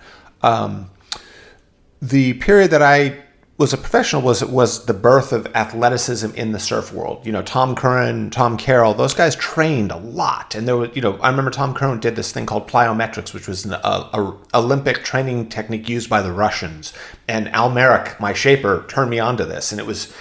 Um, 0.42 0.90
the 2.02 2.34
period 2.34 2.70
that 2.72 2.82
I 2.82 3.22
was 3.58 3.72
a 3.72 3.78
professional 3.78 4.20
was 4.20 4.42
it 4.42 4.50
was 4.50 4.84
the 4.84 4.92
birth 4.92 5.32
of 5.32 5.46
athleticism 5.54 6.30
in 6.34 6.52
the 6.52 6.58
surf 6.58 6.92
world. 6.92 7.24
You 7.24 7.32
know, 7.32 7.42
Tom 7.42 7.74
Curren, 7.74 8.30
Tom 8.30 8.58
Carroll, 8.58 8.92
those 8.92 9.14
guys 9.14 9.34
trained 9.34 9.90
a 9.90 9.96
lot, 9.96 10.54
and 10.54 10.68
there 10.68 10.76
was 10.76 10.94
you 10.94 11.00
know 11.00 11.16
I 11.18 11.30
remember 11.30 11.50
Tom 11.50 11.72
Curren 11.72 12.00
did 12.00 12.16
this 12.16 12.32
thing 12.32 12.44
called 12.44 12.68
plyometrics, 12.68 13.32
which 13.32 13.48
was 13.48 13.64
an 13.64 13.72
a, 13.72 14.10
a 14.12 14.36
Olympic 14.54 15.04
training 15.04 15.48
technique 15.48 15.88
used 15.88 16.10
by 16.10 16.20
the 16.20 16.32
Russians. 16.32 16.92
And 17.28 17.48
Al 17.48 17.70
Merrick, 17.70 18.20
my 18.20 18.34
shaper, 18.34 18.84
turned 18.88 19.10
me 19.10 19.18
onto 19.18 19.44
this, 19.44 19.72
and 19.72 19.80
it 19.80 19.86
was. 19.86 20.14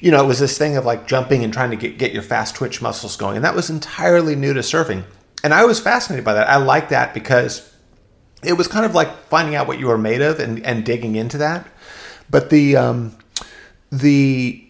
You 0.00 0.10
know, 0.10 0.24
it 0.24 0.26
was 0.26 0.40
this 0.40 0.58
thing 0.58 0.76
of 0.76 0.84
like 0.84 1.06
jumping 1.06 1.44
and 1.44 1.52
trying 1.52 1.70
to 1.70 1.76
get, 1.76 1.96
get 1.96 2.12
your 2.12 2.24
fast 2.24 2.56
twitch 2.56 2.82
muscles 2.82 3.16
going. 3.16 3.36
And 3.36 3.44
that 3.44 3.54
was 3.54 3.70
entirely 3.70 4.34
new 4.34 4.52
to 4.52 4.58
surfing. 4.58 5.04
And 5.44 5.54
I 5.54 5.64
was 5.64 5.78
fascinated 5.78 6.24
by 6.24 6.34
that. 6.34 6.48
I 6.48 6.56
liked 6.56 6.90
that 6.90 7.14
because 7.14 7.72
it 8.42 8.54
was 8.54 8.66
kind 8.66 8.84
of 8.84 8.96
like 8.96 9.16
finding 9.28 9.54
out 9.54 9.68
what 9.68 9.78
you 9.78 9.86
were 9.86 9.96
made 9.96 10.20
of 10.20 10.40
and, 10.40 10.66
and 10.66 10.84
digging 10.84 11.14
into 11.14 11.38
that. 11.38 11.68
But 12.32 12.50
the 12.50 12.76
um, 12.76 13.16
the 13.92 14.66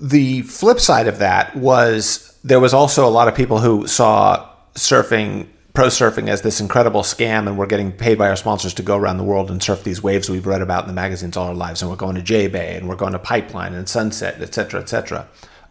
the 0.00 0.42
flip 0.42 0.78
side 0.78 1.08
of 1.08 1.18
that 1.18 1.56
was 1.56 2.38
there 2.44 2.60
was 2.60 2.72
also 2.72 3.04
a 3.04 3.10
lot 3.10 3.26
of 3.26 3.34
people 3.34 3.58
who 3.58 3.88
saw 3.88 4.48
surfing 4.74 5.48
pro 5.72 5.86
surfing 5.86 6.28
as 6.28 6.42
this 6.42 6.60
incredible 6.60 7.02
scam 7.02 7.46
and 7.46 7.58
we're 7.58 7.66
getting 7.66 7.92
paid 7.92 8.18
by 8.18 8.28
our 8.28 8.36
sponsors 8.36 8.74
to 8.74 8.82
go 8.82 8.96
around 8.96 9.16
the 9.16 9.24
world 9.24 9.50
and 9.50 9.62
surf 9.62 9.84
these 9.84 10.02
waves 10.02 10.28
we've 10.28 10.46
read 10.46 10.60
about 10.60 10.82
in 10.82 10.88
the 10.88 10.94
magazines 10.94 11.36
all 11.36 11.48
our 11.48 11.54
lives 11.54 11.82
and 11.82 11.90
we're 11.90 11.96
going 11.96 12.14
to 12.14 12.22
J 12.22 12.46
Bay 12.46 12.76
and 12.76 12.88
we're 12.88 12.96
going 12.96 13.12
to 13.12 13.18
Pipeline 13.18 13.74
and 13.74 13.88
Sunset, 13.88 14.40
et 14.40 14.54
cetera, 14.54 14.80
et 14.80 14.88
cetera. 14.88 15.26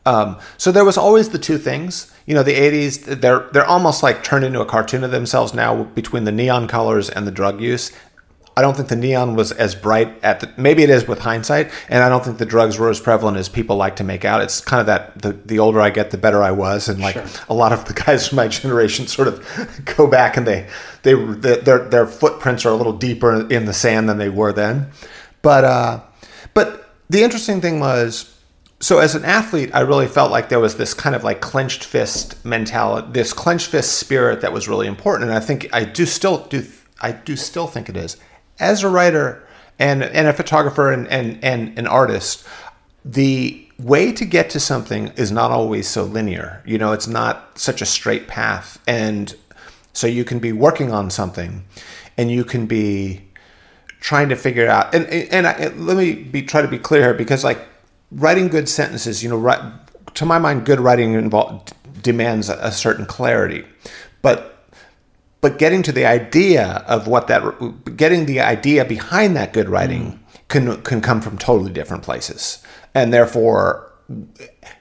Um, 0.07 0.39
so 0.57 0.71
there 0.71 0.85
was 0.85 0.97
always 0.97 1.29
the 1.29 1.37
two 1.37 1.57
things. 1.57 2.13
You 2.25 2.33
know, 2.33 2.43
the 2.43 2.53
'80s 2.53 3.19
they're 3.19 3.49
they're 3.51 3.65
almost 3.65 4.01
like 4.01 4.23
turned 4.23 4.45
into 4.45 4.61
a 4.61 4.65
cartoon 4.65 5.03
of 5.03 5.11
themselves 5.11 5.53
now 5.53 5.83
between 5.83 6.23
the 6.23 6.31
neon 6.31 6.67
colors 6.67 7.09
and 7.09 7.27
the 7.27 7.31
drug 7.31 7.59
use. 7.59 7.91
I 8.57 8.61
don't 8.61 8.75
think 8.75 8.89
the 8.89 8.95
neon 8.95 9.35
was 9.35 9.51
as 9.51 9.75
bright 9.75 10.17
at 10.23 10.39
the 10.39 10.51
maybe 10.57 10.81
it 10.81 10.89
is 10.89 11.07
with 11.07 11.19
hindsight, 11.19 11.71
and 11.89 12.03
I 12.03 12.09
don't 12.09 12.25
think 12.25 12.39
the 12.39 12.45
drugs 12.45 12.79
were 12.79 12.89
as 12.89 12.99
prevalent 12.99 13.37
as 13.37 13.49
people 13.49 13.75
like 13.75 13.97
to 13.97 14.03
make 14.03 14.25
out. 14.25 14.41
It's 14.41 14.61
kind 14.61 14.79
of 14.79 14.87
that 14.87 15.21
the, 15.21 15.33
the 15.33 15.59
older 15.59 15.79
I 15.79 15.91
get, 15.91 16.09
the 16.09 16.17
better 16.17 16.41
I 16.41 16.49
was, 16.49 16.89
and 16.89 16.99
like 16.99 17.13
Sure. 17.13 17.25
a 17.49 17.53
lot 17.53 17.71
of 17.71 17.85
the 17.85 17.93
guys 17.93 18.27
from 18.27 18.37
my 18.37 18.47
generation 18.47 19.05
sort 19.05 19.27
of 19.27 19.45
go 19.95 20.07
back 20.07 20.37
and 20.37 20.47
they 20.47 20.67
they 21.03 21.13
their 21.13 21.87
their 21.87 22.07
footprints 22.07 22.65
are 22.65 22.69
a 22.69 22.75
little 22.75 22.93
deeper 22.97 23.47
in 23.47 23.65
the 23.65 23.73
sand 23.73 24.09
than 24.09 24.17
they 24.17 24.29
were 24.29 24.51
then. 24.51 24.89
But 25.43 25.63
uh, 25.63 25.99
but 26.55 26.89
the 27.11 27.21
interesting 27.21 27.61
thing 27.61 27.79
was 27.79 28.33
so 28.79 28.97
as 28.97 29.13
an 29.13 29.23
athlete, 29.23 29.69
I 29.71 29.81
really 29.81 30.07
felt 30.07 30.31
like 30.31 30.49
there 30.49 30.59
was 30.59 30.77
this 30.77 30.95
kind 30.95 31.15
of 31.15 31.23
like 31.23 31.41
clenched 31.41 31.83
fist 31.83 32.43
mentality, 32.43 33.07
this 33.11 33.33
clenched 33.33 33.67
fist 33.67 33.99
spirit 33.99 34.41
that 34.41 34.51
was 34.51 34.67
really 34.67 34.87
important, 34.87 35.29
and 35.29 35.37
I 35.37 35.41
think 35.41 35.69
I 35.71 35.83
do 35.83 36.07
still 36.07 36.39
do 36.45 36.65
I 36.99 37.11
do 37.11 37.35
still 37.35 37.67
think 37.67 37.87
it 37.87 37.97
is. 37.97 38.17
As 38.59 38.83
a 38.83 38.89
writer 38.89 39.47
and 39.79 40.03
and 40.03 40.27
a 40.27 40.33
photographer 40.33 40.91
and 40.91 41.07
and, 41.07 41.43
and 41.43 41.77
an 41.77 41.87
artist, 41.87 42.45
the 43.05 43.63
way 43.79 44.11
to 44.11 44.25
get 44.25 44.49
to 44.51 44.59
something 44.59 45.09
is 45.15 45.31
not 45.31 45.51
always 45.51 45.87
so 45.87 46.03
linear. 46.03 46.61
You 46.65 46.77
know, 46.77 46.93
it's 46.93 47.07
not 47.07 47.57
such 47.57 47.81
a 47.81 47.85
straight 47.85 48.27
path, 48.27 48.81
and 48.87 49.35
so 49.93 50.07
you 50.07 50.23
can 50.23 50.39
be 50.39 50.51
working 50.51 50.91
on 50.91 51.09
something, 51.09 51.63
and 52.17 52.31
you 52.31 52.43
can 52.43 52.65
be 52.65 53.27
trying 53.99 54.29
to 54.29 54.35
figure 54.35 54.67
out. 54.67 54.93
And 54.93 55.05
and, 55.07 55.47
I, 55.47 55.67
let 55.69 55.97
me 55.97 56.13
be 56.13 56.41
try 56.41 56.61
to 56.61 56.67
be 56.67 56.79
clear 56.79 57.03
here 57.03 57.13
because 57.13 57.43
like 57.43 57.59
writing 58.11 58.47
good 58.47 58.69
sentences, 58.69 59.23
you 59.23 59.29
know, 59.29 59.37
right, 59.37 59.61
to 60.15 60.25
my 60.25 60.39
mind, 60.39 60.65
good 60.65 60.79
writing 60.79 61.13
invol- 61.13 61.67
demands 62.01 62.49
a 62.49 62.71
certain 62.71 63.05
clarity, 63.05 63.65
but 64.21 64.56
but 65.47 65.57
getting 65.57 65.81
to 65.81 65.93
the 65.93 66.05
idea 66.05 66.83
of 66.87 67.07
what 67.07 67.27
that 67.27 67.41
getting 67.95 68.25
the 68.25 68.41
idea 68.41 68.83
behind 68.83 69.33
that 69.37 69.53
good 69.53 69.69
writing 69.69 70.19
can 70.49 70.81
can 70.81 70.99
come 70.99 71.21
from 71.21 71.37
totally 71.37 71.71
different 71.71 72.03
places 72.03 72.61
and 72.93 73.13
therefore 73.13 73.89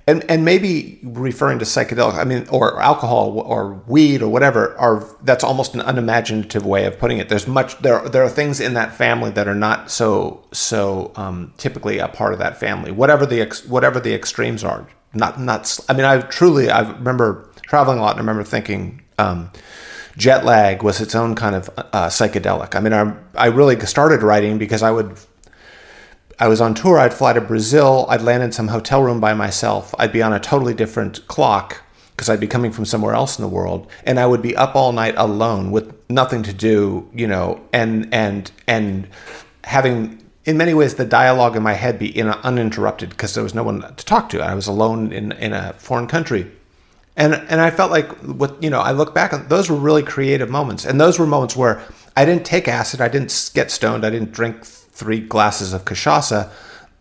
and 0.09 0.29
and 0.29 0.45
maybe 0.45 0.99
referring 1.05 1.61
to 1.61 1.65
psychedelic 1.65 2.15
i 2.15 2.25
mean 2.25 2.45
or 2.51 2.83
alcohol 2.83 3.39
or 3.39 3.75
weed 3.87 4.21
or 4.23 4.29
whatever 4.29 4.77
are 4.77 5.07
that's 5.23 5.45
almost 5.45 5.73
an 5.75 5.81
unimaginative 5.83 6.67
way 6.67 6.85
of 6.85 6.99
putting 6.99 7.19
it 7.19 7.29
there's 7.29 7.47
much 7.47 7.79
there 7.79 8.01
there 8.09 8.25
are 8.25 8.29
things 8.29 8.59
in 8.59 8.75
that 8.75 8.93
family 8.93 9.31
that 9.31 9.47
are 9.47 9.55
not 9.55 9.89
so 9.89 10.45
so 10.53 11.13
um, 11.15 11.55
typically 11.59 11.99
a 11.99 12.09
part 12.09 12.33
of 12.33 12.41
that 12.41 12.59
family 12.59 12.91
whatever 12.91 13.25
the 13.25 13.41
ex, 13.41 13.65
whatever 13.67 14.01
the 14.01 14.13
extremes 14.13 14.65
are 14.65 14.85
not 15.15 15.41
not. 15.41 15.79
i 15.89 15.93
mean, 15.93 16.05
I 16.05 16.21
truly 16.23 16.71
I 16.71 16.81
remember 16.81 17.49
traveling 17.63 17.99
a 17.99 18.03
lot, 18.03 18.13
and 18.13 18.19
I 18.19 18.23
remember 18.23 18.45
thinking. 18.45 19.03
Um, 19.19 19.51
jet 20.17 20.45
lag 20.45 20.83
was 20.83 21.01
its 21.01 21.15
own 21.15 21.35
kind 21.35 21.55
of 21.55 21.71
uh, 21.77 22.07
psychedelic. 22.09 22.75
I 22.75 22.81
mean, 22.81 22.93
I, 22.93 23.15
I 23.35 23.47
really 23.47 23.79
started 23.87 24.23
writing 24.23 24.59
because 24.59 24.83
I 24.83 24.91
would 24.91 25.19
I 26.39 26.49
was 26.49 26.61
on 26.61 26.75
tour. 26.75 26.99
I'd 26.99 27.15
fly 27.15 27.33
to 27.33 27.41
Brazil. 27.41 28.07
I'd 28.11 28.23
land 28.23 28.43
in 28.43 28.53
some 28.53 28.69
hotel 28.69 29.03
room 29.03 29.21
by 29.21 29.33
myself. 29.33 29.95
I'd 29.99 30.13
be 30.13 30.23
on 30.23 30.33
a 30.33 30.41
totally 30.41 30.75
different 30.75 31.27
clock 31.29 31.83
because 32.11 32.29
I'd 32.29 32.41
be 32.41 32.47
coming 32.47 32.73
from 32.73 32.85
somewhere 32.85 33.15
else 33.15 33.39
in 33.39 33.43
the 33.43 33.49
world, 33.49 33.91
and 34.05 34.19
I 34.19 34.27
would 34.27 34.43
be 34.43 34.57
up 34.57 34.75
all 34.75 34.93
night 34.93 35.15
alone 35.17 35.71
with 35.71 35.95
nothing 36.11 36.43
to 36.45 36.53
do, 36.53 37.09
you 37.15 37.27
know, 37.27 37.61
and 37.73 38.13
and 38.13 38.51
and 38.67 39.09
having 39.65 40.23
in 40.45 40.57
many 40.57 40.75
ways 40.75 40.95
the 40.95 41.05
dialogue 41.05 41.57
in 41.57 41.63
my 41.63 41.75
head 41.75 41.99
be 41.99 42.17
in 42.17 42.29
uninterrupted 42.29 43.11
because 43.11 43.35
there 43.35 43.45
was 43.45 43.55
no 43.55 43.63
one 43.63 43.81
to 43.81 44.05
talk 44.05 44.29
to. 44.31 44.41
I 44.41 44.55
was 44.55 44.67
alone 44.67 45.13
in 45.13 45.33
in 45.33 45.53
a 45.53 45.73
foreign 45.75 46.07
country. 46.07 46.51
And 47.17 47.35
and 47.35 47.61
I 47.61 47.71
felt 47.71 47.91
like 47.91 48.11
what 48.19 48.63
you 48.63 48.71
know, 48.71 48.81
I 48.81 48.93
look 48.93 49.15
back 49.15 49.33
on 49.33 49.49
those 49.49 49.71
were 49.71 49.77
really 49.77 50.03
creative 50.03 50.51
moments. 50.51 50.85
And 50.85 51.01
those 51.01 51.19
were 51.19 51.27
moments 51.27 51.57
where 51.57 51.83
I 52.17 52.25
didn't 52.25 52.45
take 52.45 52.69
acid, 52.69 53.01
I 53.01 53.09
didn't 53.09 53.51
get 53.55 53.71
stoned, 53.71 54.05
I 54.05 54.11
didn't 54.11 54.33
drink 54.33 54.65
three 54.65 55.21
glasses 55.21 55.73
of 55.73 55.85
cachaça, 55.85 56.51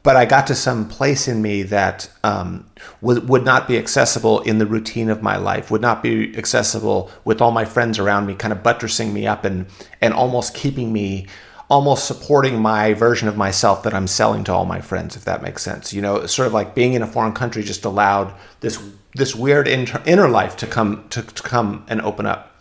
but 0.04 0.15
I 0.15 0.25
got 0.25 0.47
to 0.47 0.56
some 0.56 0.88
place 0.88 1.28
in 1.28 1.41
me 1.41 1.63
that 1.63 2.10
um, 2.23 2.69
would 3.01 3.28
would 3.28 3.43
not 3.43 3.67
be 3.67 3.78
accessible 3.78 4.39
in 4.41 4.58
the 4.58 4.65
routine 4.65 5.10
of 5.10 5.21
my 5.21 5.36
life, 5.36 5.69
would 5.69 5.82
not 5.82 6.01
be 6.01 6.38
accessible 6.38 7.12
with 7.25 7.41
all 7.41 7.51
my 7.51 7.65
friends 7.65 7.99
around 7.99 8.25
me, 8.25 8.36
kind 8.36 8.54
of 8.54 8.63
buttressing 8.63 9.13
me 9.13 9.28
up 9.28 9.43
and 9.43 9.65
and 10.01 10.13
almost 10.13 10.54
keeping 10.54 10.93
me 10.93 11.28
almost 11.69 12.06
supporting 12.06 12.62
my 12.62 12.93
version 12.93 13.28
of 13.28 13.36
myself 13.36 13.84
that 13.84 13.93
I'm 13.93 14.08
selling 14.08 14.43
to 14.43 14.54
all 14.54 14.65
my 14.65 14.82
friends, 14.82 15.15
if 15.15 15.25
that 15.25 15.41
makes 15.41 15.63
sense. 15.63 15.93
You 15.93 16.01
know, 16.01 16.25
sort 16.28 16.47
of 16.47 16.54
like 16.54 16.75
being 16.75 16.93
in 16.93 17.01
a 17.01 17.08
foreign 17.08 17.34
country 17.34 17.63
just 17.63 17.86
allowed 17.86 18.34
this 18.60 18.80
this 19.15 19.36
weird 19.36 19.67
inter- 19.67 20.01
inner 20.06 20.30
life 20.30 20.56
to 20.58 20.67
come 20.67 21.06
to, 21.10 21.21
to 21.21 21.43
come 21.43 21.86
and 21.88 22.01
open 22.01 22.25
up. 22.25 22.51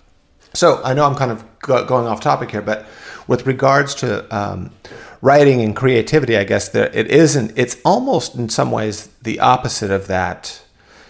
So 0.54 0.80
I 0.84 0.94
know 0.94 1.04
I'm 1.04 1.16
kind 1.16 1.30
of 1.30 1.44
go- 1.60 1.84
going 1.84 2.06
off 2.06 2.20
topic 2.20 2.50
here, 2.50 2.62
but 2.62 2.86
with 3.26 3.46
regards 3.46 3.94
to 3.96 4.24
um, 4.34 4.70
writing 5.20 5.62
and 5.62 5.74
creativity, 5.74 6.36
I 6.36 6.44
guess 6.44 6.68
that 6.70 6.94
it 6.94 7.10
isn't. 7.10 7.52
It's 7.56 7.76
almost 7.84 8.34
in 8.36 8.48
some 8.48 8.70
ways 8.70 9.08
the 9.22 9.40
opposite 9.40 9.90
of 9.90 10.06
that. 10.06 10.62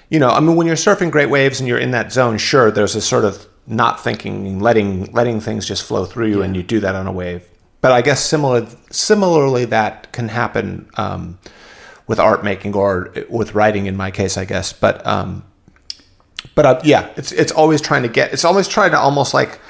You 0.08 0.18
know, 0.18 0.30
I 0.30 0.40
mean, 0.40 0.56
when 0.56 0.66
you're 0.66 0.76
surfing 0.76 1.10
great 1.10 1.30
waves 1.30 1.60
and 1.60 1.68
you're 1.68 1.78
in 1.78 1.90
that 1.90 2.12
zone, 2.12 2.38
sure, 2.38 2.70
there's 2.70 2.94
a 2.94 3.00
sort 3.00 3.24
of 3.24 3.46
not 3.66 4.02
thinking, 4.02 4.60
letting 4.60 5.12
letting 5.12 5.40
things 5.40 5.66
just 5.66 5.82
flow 5.82 6.04
through 6.04 6.28
you, 6.28 6.42
and 6.42 6.54
you 6.56 6.62
do 6.62 6.80
that 6.80 6.94
on 6.94 7.06
a 7.06 7.12
wave. 7.12 7.42
But 7.80 7.92
I 7.92 8.00
guess 8.00 8.24
similar, 8.24 8.66
similarly, 8.90 9.66
that 9.66 10.12
can 10.12 10.28
happen 10.28 10.88
um, 10.96 11.38
with 12.06 12.20
art 12.20 12.44
making 12.44 12.74
or 12.74 13.12
with 13.28 13.54
writing, 13.54 13.86
in 13.86 13.96
my 13.96 14.10
case, 14.10 14.36
I 14.36 14.44
guess. 14.44 14.72
But 14.72 15.04
um, 15.06 15.44
but 16.54 16.66
uh, 16.66 16.80
yeah, 16.84 17.12
it's 17.16 17.32
it's 17.32 17.52
always 17.52 17.80
trying 17.80 18.02
to 18.02 18.08
get. 18.08 18.32
It's 18.32 18.44
always 18.44 18.68
trying 18.68 18.90
to 18.92 18.98
almost 18.98 19.34
like 19.34 19.60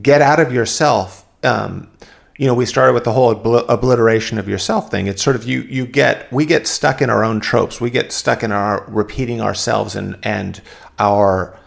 get 0.00 0.22
out 0.22 0.40
of 0.40 0.52
yourself. 0.52 1.24
Um, 1.42 1.90
you 2.36 2.46
know, 2.46 2.54
we 2.54 2.66
started 2.66 2.94
with 2.94 3.04
the 3.04 3.12
whole 3.12 3.34
obl- 3.34 3.64
obliteration 3.68 4.38
of 4.38 4.48
yourself 4.48 4.90
thing. 4.90 5.06
It's 5.06 5.22
sort 5.22 5.36
of 5.36 5.44
you 5.44 5.62
you 5.62 5.86
get 5.86 6.32
we 6.32 6.46
get 6.46 6.66
stuck 6.66 7.02
in 7.02 7.10
our 7.10 7.24
own 7.24 7.40
tropes. 7.40 7.80
We 7.80 7.90
get 7.90 8.12
stuck 8.12 8.42
in 8.42 8.52
our 8.52 8.84
repeating 8.88 9.40
ourselves 9.40 9.94
and 9.94 10.16
and 10.22 10.60
our 10.98 11.58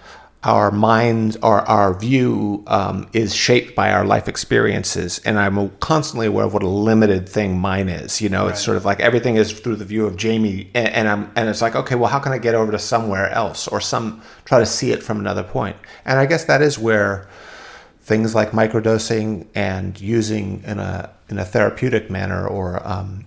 our 0.44 0.72
mind 0.72 1.36
our 1.42 1.62
our 1.62 1.98
view 1.98 2.64
um, 2.68 3.10
is 3.12 3.34
shaped 3.36 3.76
by 3.76 3.92
our 3.92 4.06
life 4.06 4.28
experiences. 4.28 5.20
And 5.26 5.40
I'm 5.40 5.70
constantly 5.80 6.28
aware 6.28 6.46
of 6.46 6.54
what 6.54 6.64
a 6.64 6.68
limited 6.68 7.28
thing 7.28 7.60
mine 7.60 7.90
is. 7.90 8.22
You 8.22 8.30
know, 8.30 8.48
it's 8.48 8.64
sort 8.64 8.78
of 8.78 8.86
like 8.86 9.00
everything 9.00 9.36
is 9.36 9.52
through 9.52 9.78
the 9.78 9.86
view 9.86 10.06
of 10.06 10.16
Jamie, 10.16 10.70
and, 10.74 10.88
and 10.88 11.08
I'm 11.08 11.32
and 11.36 11.50
it's 11.50 11.62
like 11.62 11.76
okay, 11.76 11.96
well, 11.96 12.10
how 12.10 12.20
can 12.20 12.32
I 12.32 12.38
get 12.38 12.56
over 12.56 12.72
to 12.72 12.80
somewhere 12.80 13.30
else 13.30 13.68
or 13.68 13.82
some 13.82 14.22
try 14.46 14.60
to 14.60 14.66
see 14.66 14.92
it 14.92 15.04
from 15.04 15.20
another 15.20 15.44
point? 15.44 15.76
And 16.06 16.20
I 16.20 16.26
guess 16.26 16.46
that 16.46 16.62
is 16.62 16.78
where 16.78 17.28
things 18.02 18.34
like 18.34 18.52
microdosing 18.52 19.48
and 19.54 20.00
using 20.00 20.64
in 20.66 20.80
a 20.80 21.12
in 21.30 21.40
a 21.40 21.46
therapeutic 21.46 22.10
manner 22.10 22.48
or 22.48 22.88
um, 22.88 23.26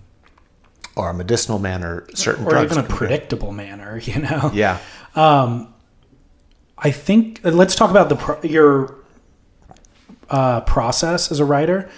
or 0.95 1.09
a 1.09 1.13
medicinal 1.13 1.59
manner 1.59 2.05
certain 2.13 2.45
or 2.45 2.51
drugs. 2.51 2.71
even 2.71 2.83
a 2.83 2.87
predictable 2.87 3.51
manner, 3.51 3.99
you 4.03 4.19
know? 4.19 4.51
Yeah. 4.53 4.79
I 6.81 6.91
think 6.91 7.45
uh, 7.45 7.51
let's 7.51 7.75
talk 7.75 7.91
about 7.91 8.09
the 8.09 8.15
pro- 8.15 8.41
your 8.41 8.95
uh, 10.29 10.61
process 10.61 11.31
as 11.31 11.39
a 11.39 11.45
writer. 11.45 11.89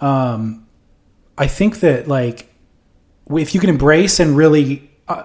Um, 0.00 0.66
I 1.36 1.46
think 1.46 1.80
that 1.80 2.08
like 2.08 2.48
if 3.30 3.54
you 3.54 3.60
can 3.60 3.70
embrace 3.70 4.20
and 4.20 4.36
really 4.36 4.90
uh, 5.08 5.24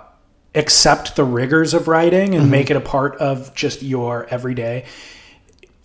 accept 0.56 1.16
the 1.16 1.24
rigors 1.24 1.74
of 1.74 1.88
writing 1.88 2.36
and 2.36 2.52
make 2.52 2.70
it 2.70 2.78
a 2.78 2.82
part 2.82 3.16
of 3.18 3.54
just 3.56 3.82
your 3.82 4.26
everyday, 4.30 4.86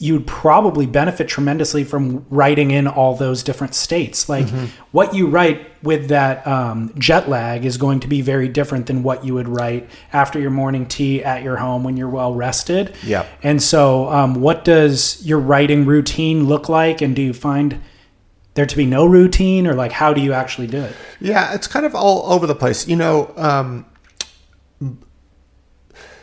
you'd 0.03 0.27
probably 0.27 0.85
benefit 0.85 1.29
tremendously 1.29 1.85
from 1.85 2.27
writing 2.29 2.73
in 2.73 2.89
all 2.89 3.15
those 3.15 3.45
different 3.45 3.73
states. 3.73 4.29
Like 4.29 4.49
what 4.91 5.15
you 5.15 5.29
write 5.29 5.65
with 5.85 6.09
that 6.09 6.45
um, 6.45 6.93
jet 6.99 7.29
lag 7.29 7.65
is 7.65 7.77
going 7.77 8.01
to 8.01 8.09
be 8.09 8.21
very 8.21 8.49
different 8.49 8.87
than 8.87 9.05
what 9.05 9.25
you 9.25 9.35
would 9.35 9.47
write 9.47 9.89
after 10.13 10.41
your 10.41 10.51
morning 10.51 10.87
tea 10.87 11.23
at 11.23 11.45
your 11.45 11.57
home 11.57 11.85
when 11.85 11.97
you're 11.97 12.09
well 12.09 12.35
rested. 12.35 12.97
Yeah. 13.05 13.27
And 13.45 13.63
so, 13.63 14.09
um, 14.09 14.35
what 14.35 14.65
does 14.65 15.25
your 15.25 15.39
writing 15.39 15.87
routine 15.87 16.47
look 16.47 16.69
like? 16.69 17.01
And 17.01 17.15
do 17.15 17.23
you 17.23 17.33
find 17.33 17.81
there 18.55 18.67
to 18.67 18.77
be 18.77 18.87
no 18.87 19.07
routine, 19.07 19.69
or 19.69 19.75
like 19.75 19.93
how 19.93 20.13
do 20.13 20.21
you 20.21 20.33
actually 20.33 20.67
do 20.67 20.83
it? 20.83 20.97
Yeah, 21.21 21.55
it's 21.55 21.69
kind 21.69 21.87
of 21.87 21.95
all 21.95 22.33
over 22.33 22.49
the 22.49 22.57
place. 22.57 22.89
You 22.89 22.97
know, 22.97 23.33
um, 23.37 23.87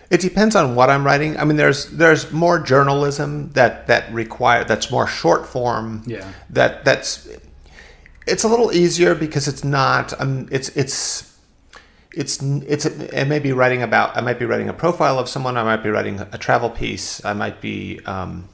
it 0.10 0.22
depends 0.22 0.56
on 0.56 0.76
what 0.76 0.90
I'm 0.90 1.06
writing. 1.06 1.38
I 1.38 1.46
mean, 1.46 1.58
there's 1.58 1.86
there's 1.88 2.32
more 2.32 2.60
journalism 2.60 3.52
that 3.54 3.88
that 3.88 4.12
require 4.12 4.64
that's 4.64 4.90
more 4.90 5.08
short 5.08 5.48
form. 5.48 6.04
Yeah. 6.06 6.32
That 6.50 6.84
that's 6.84 7.28
it's 8.26 8.44
a 8.44 8.48
little 8.48 8.72
easier 8.72 9.16
because 9.16 9.48
it's 9.48 9.64
not. 9.64 10.20
Um, 10.20 10.48
it's 10.52 10.70
it's 10.70 11.38
it's 12.14 12.42
it's 12.42 12.86
it 12.86 13.28
may 13.28 13.40
be 13.40 13.52
writing 13.52 13.84
about. 13.84 14.18
I 14.18 14.22
might 14.22 14.40
be 14.40 14.46
writing 14.46 14.70
a 14.70 14.74
profile 14.74 15.20
of 15.20 15.30
someone. 15.30 15.58
I 15.58 15.64
might 15.64 15.84
be 15.84 15.90
writing 15.90 16.20
a 16.20 16.38
travel 16.38 16.70
piece. 16.70 17.24
I 17.24 17.34
might 17.34 17.62
be. 17.62 18.00
Um, 18.06 18.50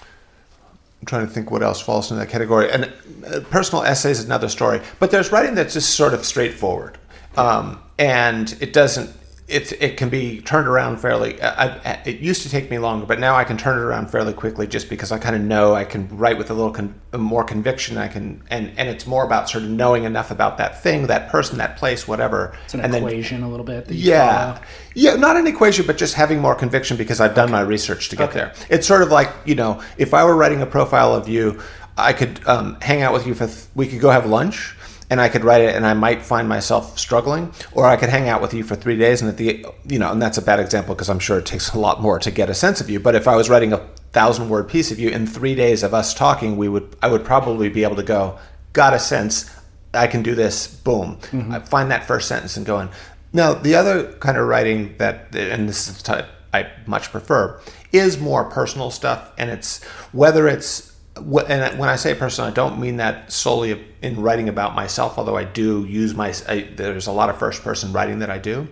I'm 0.00 1.06
trying 1.06 1.26
to 1.26 1.32
think 1.32 1.50
what 1.50 1.62
else 1.62 1.80
falls 1.80 2.12
in 2.12 2.18
that 2.18 2.28
category. 2.28 2.70
And 2.70 2.92
uh, 3.26 3.40
personal 3.50 3.82
essays 3.82 4.20
is 4.20 4.24
another 4.24 4.48
story. 4.48 4.80
But 5.00 5.10
there's 5.10 5.32
writing 5.32 5.56
that's 5.56 5.74
just 5.74 5.96
sort 5.96 6.14
of 6.14 6.24
straightforward, 6.24 6.98
um, 7.36 7.80
and 7.98 8.56
it 8.60 8.72
doesn't. 8.72 9.10
It, 9.52 9.70
it 9.82 9.96
can 9.98 10.08
be 10.08 10.40
turned 10.40 10.66
around 10.66 10.96
fairly. 10.96 11.40
Uh, 11.40 11.54
I, 11.84 11.90
I, 11.90 12.02
it 12.06 12.20
used 12.20 12.42
to 12.42 12.48
take 12.48 12.70
me 12.70 12.78
longer, 12.78 13.04
but 13.04 13.20
now 13.20 13.36
I 13.36 13.44
can 13.44 13.58
turn 13.58 13.76
it 13.76 13.82
around 13.82 14.10
fairly 14.10 14.32
quickly, 14.32 14.66
just 14.66 14.88
because 14.88 15.12
I 15.12 15.18
kind 15.18 15.36
of 15.36 15.42
know 15.42 15.74
I 15.74 15.84
can 15.84 16.08
write 16.16 16.38
with 16.38 16.50
a 16.50 16.54
little 16.54 16.70
con, 16.72 16.94
uh, 17.12 17.18
more 17.18 17.44
conviction. 17.44 17.98
I 17.98 18.08
can, 18.08 18.42
and 18.50 18.72
and 18.78 18.88
it's 18.88 19.06
more 19.06 19.24
about 19.24 19.50
sort 19.50 19.64
of 19.64 19.70
knowing 19.70 20.04
enough 20.04 20.30
about 20.30 20.56
that 20.56 20.82
thing, 20.82 21.06
that 21.08 21.28
person, 21.28 21.58
that 21.58 21.76
place, 21.76 22.08
whatever. 22.08 22.56
It's 22.64 22.72
an 22.72 22.80
and 22.80 22.94
then 22.94 23.02
equation 23.02 23.42
a 23.42 23.48
little 23.50 23.66
bit. 23.66 23.90
Yeah. 23.90 24.54
follow. 24.54 24.66
Yeah, 24.94 25.16
not 25.16 25.36
an 25.36 25.46
equation, 25.46 25.86
but 25.86 25.98
just 25.98 26.14
having 26.14 26.40
more 26.40 26.54
conviction 26.54 26.96
because 26.96 27.20
I've 27.20 27.34
done 27.34 27.50
my 27.50 27.60
research 27.60 28.08
to 28.08 28.16
get 28.16 28.30
Okay. 28.30 28.38
there. 28.38 28.54
It's 28.70 28.86
sort 28.86 29.02
of 29.02 29.10
like, 29.10 29.30
you 29.44 29.54
know, 29.54 29.82
if 29.98 30.14
I 30.14 30.24
were 30.24 30.34
writing 30.34 30.62
a 30.62 30.66
profile 30.66 31.14
of 31.14 31.28
you, 31.28 31.60
I 31.98 32.14
could 32.14 32.40
um, 32.48 32.78
hang 32.80 33.02
out 33.02 33.12
with 33.12 33.26
you 33.26 33.34
for, 33.34 33.46
th- 33.46 33.66
we 33.74 33.86
could 33.86 34.00
go 34.00 34.08
have 34.10 34.24
lunch 34.24 34.74
and 35.12 35.20
I 35.20 35.28
could 35.28 35.44
write 35.44 35.60
it 35.60 35.76
and 35.76 35.86
I 35.86 35.92
might 35.92 36.22
find 36.22 36.48
myself 36.48 36.98
struggling, 36.98 37.52
or 37.72 37.84
I 37.84 37.96
could 37.96 38.08
hang 38.08 38.30
out 38.30 38.40
with 38.40 38.54
you 38.54 38.64
for 38.64 38.74
three 38.74 38.96
days 38.96 39.20
and 39.20 39.28
at 39.28 39.36
the, 39.36 39.66
you 39.86 39.98
know, 39.98 40.10
and 40.10 40.22
that's 40.22 40.38
a 40.38 40.42
bad 40.42 40.58
example 40.58 40.94
because 40.94 41.10
I'm 41.10 41.18
sure 41.18 41.38
it 41.38 41.44
takes 41.44 41.74
a 41.74 41.78
lot 41.78 42.00
more 42.00 42.18
to 42.18 42.30
get 42.30 42.48
a 42.48 42.54
sense 42.54 42.80
of 42.80 42.88
you. 42.88 42.98
But 42.98 43.14
if 43.14 43.28
I 43.28 43.36
was 43.36 43.50
writing 43.50 43.74
a 43.74 43.86
thousand 44.12 44.48
word 44.48 44.70
piece 44.70 44.90
of 44.90 44.98
you 44.98 45.10
in 45.10 45.26
three 45.26 45.54
days 45.54 45.82
of 45.82 45.92
us 45.92 46.14
talking, 46.14 46.56
we 46.56 46.66
would, 46.66 46.96
I 47.02 47.08
would 47.08 47.26
probably 47.26 47.68
be 47.68 47.82
able 47.82 47.96
to 47.96 48.02
go, 48.02 48.38
got 48.72 48.94
a 48.94 48.98
sense, 48.98 49.54
I 49.92 50.06
can 50.06 50.22
do 50.22 50.34
this, 50.34 50.66
boom. 50.66 51.18
Mm-hmm. 51.30 51.52
I 51.52 51.58
find 51.58 51.90
that 51.90 52.06
first 52.06 52.26
sentence 52.26 52.56
and 52.56 52.64
go 52.64 52.80
in. 52.80 52.88
Now, 53.34 53.52
the 53.52 53.74
other 53.74 54.14
kind 54.14 54.38
of 54.38 54.48
writing 54.48 54.94
that, 54.96 55.36
and 55.36 55.68
this 55.68 55.88
is 55.88 55.98
the 55.98 56.04
type 56.04 56.28
I 56.54 56.70
much 56.86 57.10
prefer, 57.10 57.60
is 57.92 58.18
more 58.18 58.44
personal 58.44 58.90
stuff. 58.90 59.30
And 59.36 59.50
it's 59.50 59.84
whether 60.12 60.48
it's, 60.48 60.91
and 61.16 61.78
when 61.78 61.88
I 61.88 61.96
say 61.96 62.14
personal, 62.14 62.50
I 62.50 62.54
don't 62.54 62.80
mean 62.80 62.96
that 62.96 63.30
solely 63.32 63.84
in 64.00 64.20
writing 64.20 64.48
about 64.48 64.74
myself, 64.74 65.18
although 65.18 65.36
I 65.36 65.44
do 65.44 65.84
use 65.84 66.14
my, 66.14 66.34
I, 66.48 66.68
there's 66.74 67.06
a 67.06 67.12
lot 67.12 67.28
of 67.28 67.38
first 67.38 67.62
person 67.62 67.92
writing 67.92 68.20
that 68.20 68.30
I 68.30 68.38
do. 68.38 68.68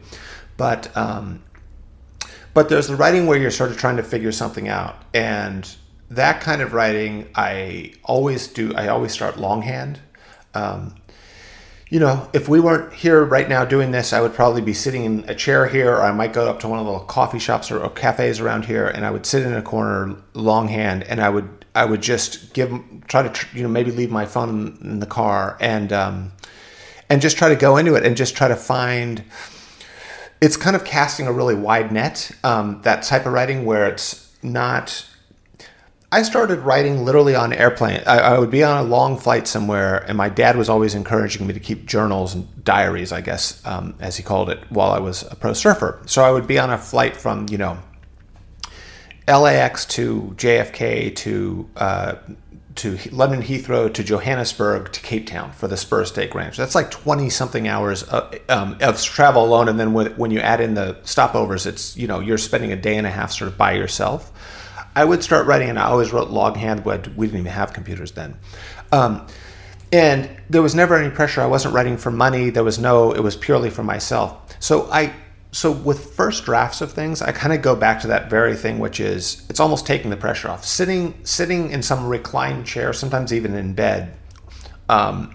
But, 0.57 0.95
um, 0.97 1.43
but 2.55 2.69
there's 2.69 2.89
the 2.89 2.97
writing 2.97 3.27
where 3.27 3.39
you're 3.39 3.51
sort 3.51 3.71
of 3.71 3.77
trying 3.79 3.97
to 3.99 4.03
figure 4.03 4.33
something 4.33 4.69
out. 4.69 5.03
And 5.15 5.69
that 6.11 6.41
kind 6.41 6.63
of 6.63 6.73
writing, 6.73 7.29
I 7.35 7.93
always 8.05 8.49
do, 8.49 8.75
I 8.75 8.89
always 8.89 9.13
start 9.13 9.39
longhand. 9.39 10.01
Um, 10.55 10.97
you 11.91 11.99
know, 11.99 12.29
if 12.33 12.49
we 12.49 12.61
weren't 12.61 12.93
here 12.93 13.25
right 13.25 13.49
now 13.49 13.65
doing 13.65 13.91
this, 13.91 14.13
I 14.13 14.21
would 14.21 14.33
probably 14.33 14.63
be 14.63 14.73
sitting 14.73 15.05
in 15.05 15.25
a 15.29 15.35
chair 15.35 15.67
here, 15.67 15.93
or 15.93 16.03
I 16.03 16.13
might 16.13 16.33
go 16.33 16.49
up 16.49 16.61
to 16.61 16.69
one 16.69 16.79
of 16.79 16.87
the 16.87 16.91
little 16.91 17.07
coffee 17.07 17.41
shops 17.41 17.71
or, 17.71 17.83
or 17.83 17.91
cafes 17.91 18.39
around 18.39 18.65
here, 18.65 18.87
and 18.87 19.05
I 19.05 19.11
would 19.11 19.27
sit 19.27 19.43
in 19.43 19.53
a 19.53 19.63
corner 19.63 20.17
longhand, 20.33 21.03
and 21.05 21.21
I 21.21 21.29
would 21.29 21.60
I 21.75 21.85
would 21.85 22.03
just 22.03 22.53
give 22.53 22.73
try 23.07 23.27
to 23.27 23.47
you 23.57 23.63
know 23.63 23.69
maybe 23.69 23.91
leave 23.91 24.11
my 24.11 24.27
phone 24.27 24.79
in 24.83 25.01
the 25.01 25.07
car 25.07 25.57
and 25.61 25.93
um, 25.93 26.33
and 27.09 27.21
just 27.21 27.37
try 27.37 27.49
to 27.49 27.57
go 27.57 27.77
into 27.77 27.95
it 27.95 28.05
and 28.05 28.17
just 28.17 28.37
try 28.37 28.49
to 28.49 28.57
find 28.57 29.25
it's 30.41 30.57
kind 30.57 30.75
of 30.75 30.85
casting 30.85 31.27
a 31.27 31.33
really 31.33 31.55
wide 31.55 31.93
net. 31.93 32.31
Um, 32.43 32.81
that 32.83 33.03
type 33.03 33.27
of 33.27 33.33
writing 33.33 33.65
where 33.65 33.87
it's 33.89 34.35
not. 34.43 35.07
I 36.13 36.23
started 36.23 36.61
writing 36.61 37.05
literally 37.05 37.37
on 37.37 37.53
airplane. 37.53 38.03
I, 38.05 38.19
I, 38.19 38.39
would 38.39 38.51
be 38.51 38.65
on 38.65 38.85
a 38.85 38.89
long 38.89 39.17
flight 39.17 39.47
somewhere, 39.47 39.99
and 40.09 40.19
my 40.19 40.29
dad 40.29 40.57
was 40.57 40.69
always 40.69 40.97
encouraging 40.97 41.47
me 41.47 41.55
to 41.55 41.61
keep 41.61 41.87
journals 41.87 42.35
and 42.35 42.65
diaries, 42.65 43.13
I 43.13 43.21
guess, 43.21 43.65
um, 43.65 43.95
as 44.01 44.17
he 44.17 44.25
called 44.25 44.51
it, 44.51 44.59
while 44.71 44.91
I 44.91 44.99
was 44.99 45.23
a 45.31 45.37
pro 45.37 45.53
surfer. 45.53 46.03
So 46.07 46.25
I 46.25 46.33
would 46.33 46.49
be 46.49 46.59
on 46.59 46.71
a 46.71 46.79
flight 46.79 47.17
from 47.17 47.47
you 47.49 47.59
know 47.59 47.79
LAX 49.31 49.87
to 49.87 50.35
JFK 50.37 51.15
to 51.17 51.69
uh, 51.77 52.15
to 52.77 52.99
London 53.11 53.43
Heathrow 53.43 53.93
to 53.93 54.03
Johannesburg 54.03 54.93
to 54.93 55.01
Cape 55.01 55.27
Town 55.27 55.53
for 55.53 55.69
the 55.69 55.77
Spur 55.77 56.05
Steak 56.05 56.35
Ranch. 56.35 56.57
That's 56.57 56.75
like 56.75 56.91
20 56.91 57.29
something 57.29 57.69
hours 57.69 58.05
of, 58.05 58.35
um, 58.49 58.79
of 58.81 59.03
travel 59.03 59.45
alone. 59.45 59.69
And 59.69 59.79
then 59.79 59.93
when 59.93 60.31
you 60.31 60.39
add 60.41 60.61
in 60.61 60.75
the 60.75 60.95
stopovers, 61.03 61.67
it's, 61.67 61.97
you 61.97 62.07
know, 62.07 62.21
you're 62.21 62.39
spending 62.39 62.73
a 62.73 62.77
day 62.77 62.97
and 62.97 63.07
a 63.07 63.11
half 63.11 63.33
sort 63.33 63.51
of 63.51 63.59
by 63.59 63.73
yourself. 63.73 64.33
I 64.97 65.05
would 65.05 65.23
start 65.23 65.47
writing, 65.47 65.69
and 65.69 65.79
I 65.79 65.85
always 65.85 66.13
wrote 66.13 66.31
longhand. 66.31 66.83
But 66.83 67.15
we 67.17 67.27
didn't 67.27 67.41
even 67.41 67.53
have 67.53 67.73
computers 67.73 68.13
then. 68.13 68.37
Um, 68.93 69.27
and 69.93 70.31
there 70.49 70.63
was 70.63 70.75
never 70.75 70.97
any 70.97 71.11
pressure. 71.11 71.41
I 71.41 71.47
wasn't 71.47 71.75
writing 71.75 71.97
for 71.97 72.11
money. 72.11 72.51
There 72.51 72.65
was 72.65 72.79
no, 72.79 73.13
it 73.13 73.21
was 73.21 73.37
purely 73.37 73.71
for 73.71 73.83
myself. 73.83 74.57
So 74.61 74.91
I 74.91 75.13
so 75.53 75.71
with 75.73 76.15
first 76.15 76.45
drafts 76.45 76.81
of 76.81 76.93
things 76.93 77.21
i 77.23 77.33
kind 77.33 77.53
of 77.53 77.61
go 77.61 77.75
back 77.75 78.01
to 78.01 78.07
that 78.07 78.31
very 78.31 78.55
thing 78.55 78.79
which 78.79 79.01
is 79.01 79.45
it's 79.49 79.61
almost 79.61 79.87
taking 79.87 80.11
the 80.11 80.17
pressure 80.17 80.49
off. 80.49 80.65
Sitting 80.65 81.15
sitting 81.25 81.71
in 81.71 81.83
some 81.83 82.07
reclined 82.07 82.67
chair 82.67 82.93
sometimes 82.93 83.33
even 83.33 83.55
in 83.55 83.75
bed 83.75 84.17
um, 84.89 85.35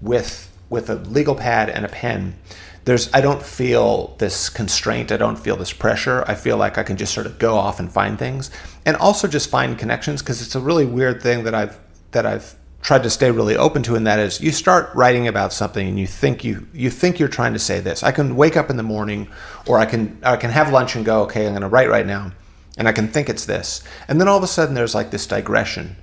with 0.00 0.52
with 0.68 0.90
a 0.90 0.96
legal 0.96 1.34
pad 1.34 1.70
and 1.70 1.84
a 1.84 1.88
pen 1.88 2.36
there's 2.84 3.12
i 3.14 3.20
don't 3.20 3.42
feel 3.42 4.14
this 4.18 4.48
constraint. 4.48 5.10
I 5.10 5.16
don't 5.16 5.38
feel 5.38 5.56
this 5.56 5.72
pressure. 5.72 6.24
I 6.26 6.34
feel 6.34 6.56
like 6.56 6.78
i 6.78 6.82
can 6.82 6.96
just 6.96 7.14
sort 7.14 7.26
of 7.26 7.38
go 7.38 7.56
off 7.56 7.80
and 7.80 7.90
find 7.90 8.18
things. 8.18 8.50
And 8.84 8.96
also 8.96 9.26
just 9.26 9.50
find 9.50 9.78
connections 9.78 10.22
because 10.22 10.42
it's 10.42 10.54
a 10.54 10.60
really 10.60 10.86
weird 10.86 11.22
thing 11.22 11.44
that 11.44 11.54
i've 11.54 11.78
that 12.12 12.26
i've 12.26 12.54
tried 12.82 13.02
to 13.02 13.10
stay 13.10 13.30
really 13.30 13.56
open 13.56 13.82
to 13.82 13.96
and 13.96 14.06
that 14.06 14.18
is 14.18 14.40
you 14.40 14.52
start 14.52 14.94
writing 14.94 15.26
about 15.26 15.52
something 15.52 15.88
and 15.88 15.98
you 15.98 16.06
think 16.06 16.44
you 16.44 16.66
you 16.72 16.88
think 16.90 17.18
you're 17.18 17.28
trying 17.28 17.52
to 17.52 17.58
say 17.58 17.80
this. 17.80 18.02
I 18.02 18.12
can 18.12 18.36
wake 18.36 18.56
up 18.56 18.70
in 18.70 18.76
the 18.76 18.82
morning 18.82 19.28
or 19.66 19.78
i 19.78 19.86
can 19.86 20.18
i 20.22 20.36
can 20.36 20.50
have 20.50 20.72
lunch 20.72 20.94
and 20.94 21.04
go 21.04 21.22
okay 21.22 21.46
i'm 21.46 21.52
going 21.52 21.62
to 21.62 21.68
write 21.68 21.88
right 21.88 22.06
now 22.06 22.32
and 22.78 22.86
i 22.86 22.92
can 22.92 23.08
think 23.08 23.28
it's 23.28 23.46
this. 23.46 23.82
And 24.08 24.20
then 24.20 24.28
all 24.28 24.36
of 24.36 24.44
a 24.44 24.46
sudden 24.46 24.74
there's 24.74 24.94
like 24.94 25.10
this 25.10 25.26
digression 25.26 25.96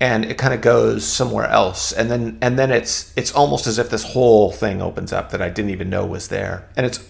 and 0.00 0.24
it 0.24 0.38
kind 0.38 0.54
of 0.54 0.62
goes 0.62 1.06
somewhere 1.06 1.46
else 1.46 1.92
and 1.92 2.10
then 2.10 2.38
and 2.40 2.58
then 2.58 2.70
it's 2.70 3.12
it's 3.16 3.32
almost 3.32 3.66
as 3.66 3.78
if 3.78 3.90
this 3.90 4.02
whole 4.02 4.50
thing 4.50 4.80
opens 4.80 5.12
up 5.12 5.30
that 5.30 5.42
i 5.42 5.50
didn't 5.50 5.70
even 5.70 5.90
know 5.90 6.06
was 6.06 6.28
there. 6.28 6.68
And 6.76 6.86
it's 6.86 7.06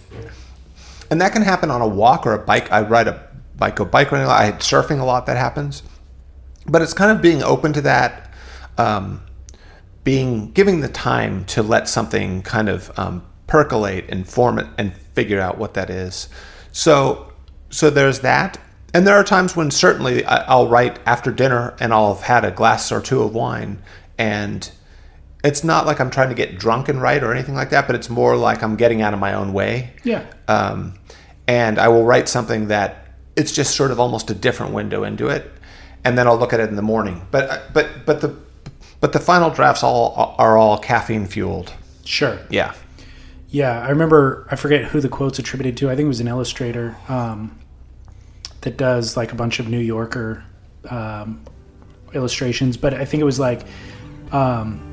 and 1.10 1.20
that 1.20 1.32
can 1.32 1.42
happen 1.42 1.70
on 1.70 1.82
a 1.82 1.88
walk 1.88 2.26
or 2.26 2.32
a 2.32 2.38
bike. 2.38 2.70
I 2.72 2.82
ride 2.82 3.08
a 3.08 3.28
bike 3.56 3.76
go 3.76 3.84
bike 3.84 4.10
riding 4.10 4.28
i 4.28 4.44
had 4.44 4.58
surfing 4.60 5.00
a 5.00 5.04
lot 5.04 5.26
that 5.26 5.36
happens. 5.36 5.84
But 6.66 6.82
it's 6.82 6.94
kind 6.94 7.10
of 7.10 7.22
being 7.22 7.42
open 7.42 7.72
to 7.74 7.80
that 7.82 8.29
um, 8.78 9.22
being 10.04 10.50
giving 10.52 10.80
the 10.80 10.88
time 10.88 11.44
to 11.46 11.62
let 11.62 11.88
something 11.88 12.42
kind 12.42 12.68
of 12.68 12.90
um, 12.98 13.24
percolate 13.46 14.06
and 14.08 14.28
form 14.28 14.58
it 14.58 14.66
and 14.78 14.94
figure 15.14 15.40
out 15.40 15.58
what 15.58 15.74
that 15.74 15.90
is. 15.90 16.28
So 16.72 17.32
so 17.70 17.90
there's 17.90 18.20
that. 18.20 18.58
And 18.92 19.06
there 19.06 19.14
are 19.14 19.22
times 19.22 19.54
when 19.54 19.70
certainly 19.70 20.24
I'll 20.24 20.68
write 20.68 20.98
after 21.06 21.30
dinner 21.30 21.76
and 21.78 21.92
I'll 21.94 22.14
have 22.14 22.24
had 22.24 22.44
a 22.44 22.50
glass 22.50 22.90
or 22.90 23.00
two 23.00 23.22
of 23.22 23.32
wine 23.32 23.80
and 24.18 24.68
it's 25.42 25.64
not 25.64 25.86
like 25.86 26.00
I'm 26.00 26.10
trying 26.10 26.28
to 26.28 26.34
get 26.34 26.58
drunk 26.58 26.88
and 26.88 27.00
write 27.00 27.22
or 27.22 27.32
anything 27.32 27.54
like 27.54 27.70
that, 27.70 27.86
but 27.86 27.96
it's 27.96 28.10
more 28.10 28.36
like 28.36 28.62
I'm 28.62 28.76
getting 28.76 29.00
out 29.00 29.14
of 29.14 29.20
my 29.20 29.34
own 29.34 29.52
way. 29.52 29.92
Yeah. 30.04 30.26
Um, 30.48 30.94
and 31.48 31.78
I 31.78 31.88
will 31.88 32.04
write 32.04 32.28
something 32.28 32.68
that 32.68 33.06
it's 33.36 33.52
just 33.52 33.74
sort 33.74 33.90
of 33.90 33.98
almost 33.98 34.30
a 34.30 34.34
different 34.34 34.72
window 34.72 35.04
into 35.04 35.28
it, 35.28 35.50
and 36.04 36.16
then 36.18 36.26
I'll 36.26 36.36
look 36.36 36.52
at 36.52 36.60
it 36.60 36.68
in 36.68 36.76
the 36.76 36.82
morning. 36.82 37.26
But 37.30 37.72
but 37.72 38.04
but 38.04 38.20
the 38.20 38.36
but 39.00 39.12
the 39.12 39.18
final 39.18 39.50
drafts 39.50 39.82
all 39.82 40.34
are 40.38 40.56
all 40.56 40.78
caffeine 40.78 41.26
fueled. 41.26 41.72
Sure. 42.04 42.38
Yeah. 42.50 42.74
Yeah, 43.48 43.80
I 43.80 43.90
remember. 43.90 44.46
I 44.50 44.56
forget 44.56 44.84
who 44.84 45.00
the 45.00 45.08
quote's 45.08 45.38
attributed 45.38 45.76
to. 45.78 45.90
I 45.90 45.96
think 45.96 46.04
it 46.04 46.08
was 46.08 46.20
an 46.20 46.28
illustrator 46.28 46.96
um, 47.08 47.58
that 48.60 48.76
does 48.76 49.16
like 49.16 49.32
a 49.32 49.34
bunch 49.34 49.58
of 49.58 49.68
New 49.68 49.80
Yorker 49.80 50.44
um, 50.88 51.40
illustrations, 52.14 52.76
but 52.76 52.94
I 52.94 53.04
think 53.04 53.20
it 53.20 53.24
was 53.24 53.40
like. 53.40 53.62
Um, 54.32 54.86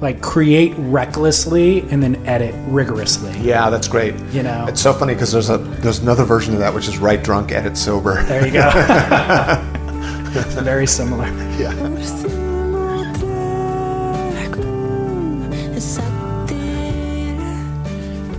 like 0.00 0.20
create 0.20 0.74
recklessly 0.78 1.82
and 1.82 2.02
then 2.02 2.16
edit 2.26 2.52
rigorously. 2.66 3.38
Yeah, 3.38 3.70
that's 3.70 3.86
great. 3.86 4.16
You 4.32 4.42
know, 4.42 4.66
it's 4.68 4.80
so 4.80 4.92
funny 4.92 5.14
because 5.14 5.30
there's 5.30 5.48
a 5.48 5.58
there's 5.58 6.00
another 6.00 6.24
version 6.24 6.54
of 6.54 6.58
that 6.58 6.74
which 6.74 6.88
is 6.88 6.98
write 6.98 7.22
drunk, 7.22 7.52
edit 7.52 7.76
sober. 7.76 8.20
There 8.24 8.44
you 8.44 8.52
go. 8.52 8.68
it's 10.34 10.54
very 10.54 10.88
similar. 10.88 11.26
Yeah. 11.56 12.41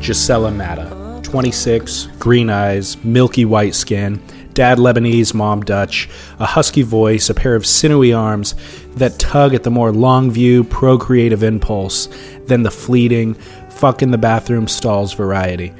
Gisela 0.03 0.51
Matta, 0.51 1.21
26, 1.23 2.07
green 2.19 2.49
eyes, 2.49 3.01
milky 3.05 3.45
white 3.45 3.73
skin, 3.73 4.21
dad 4.53 4.77
Lebanese, 4.77 5.33
mom 5.33 5.61
Dutch, 5.61 6.09
a 6.39 6.45
husky 6.45 6.81
voice, 6.81 7.29
a 7.29 7.33
pair 7.33 7.55
of 7.55 7.65
sinewy 7.65 8.11
arms 8.11 8.53
that 8.97 9.17
tug 9.17 9.53
at 9.53 9.63
the 9.63 9.71
more 9.71 9.93
long 9.93 10.29
view, 10.29 10.65
procreative 10.65 11.41
impulse 11.41 12.09
than 12.47 12.63
the 12.63 12.69
fleeting, 12.69 13.35
fuck 13.69 14.01
in 14.01 14.11
the 14.11 14.17
bathroom 14.17 14.67
stalls 14.67 15.13
variety. 15.13 15.73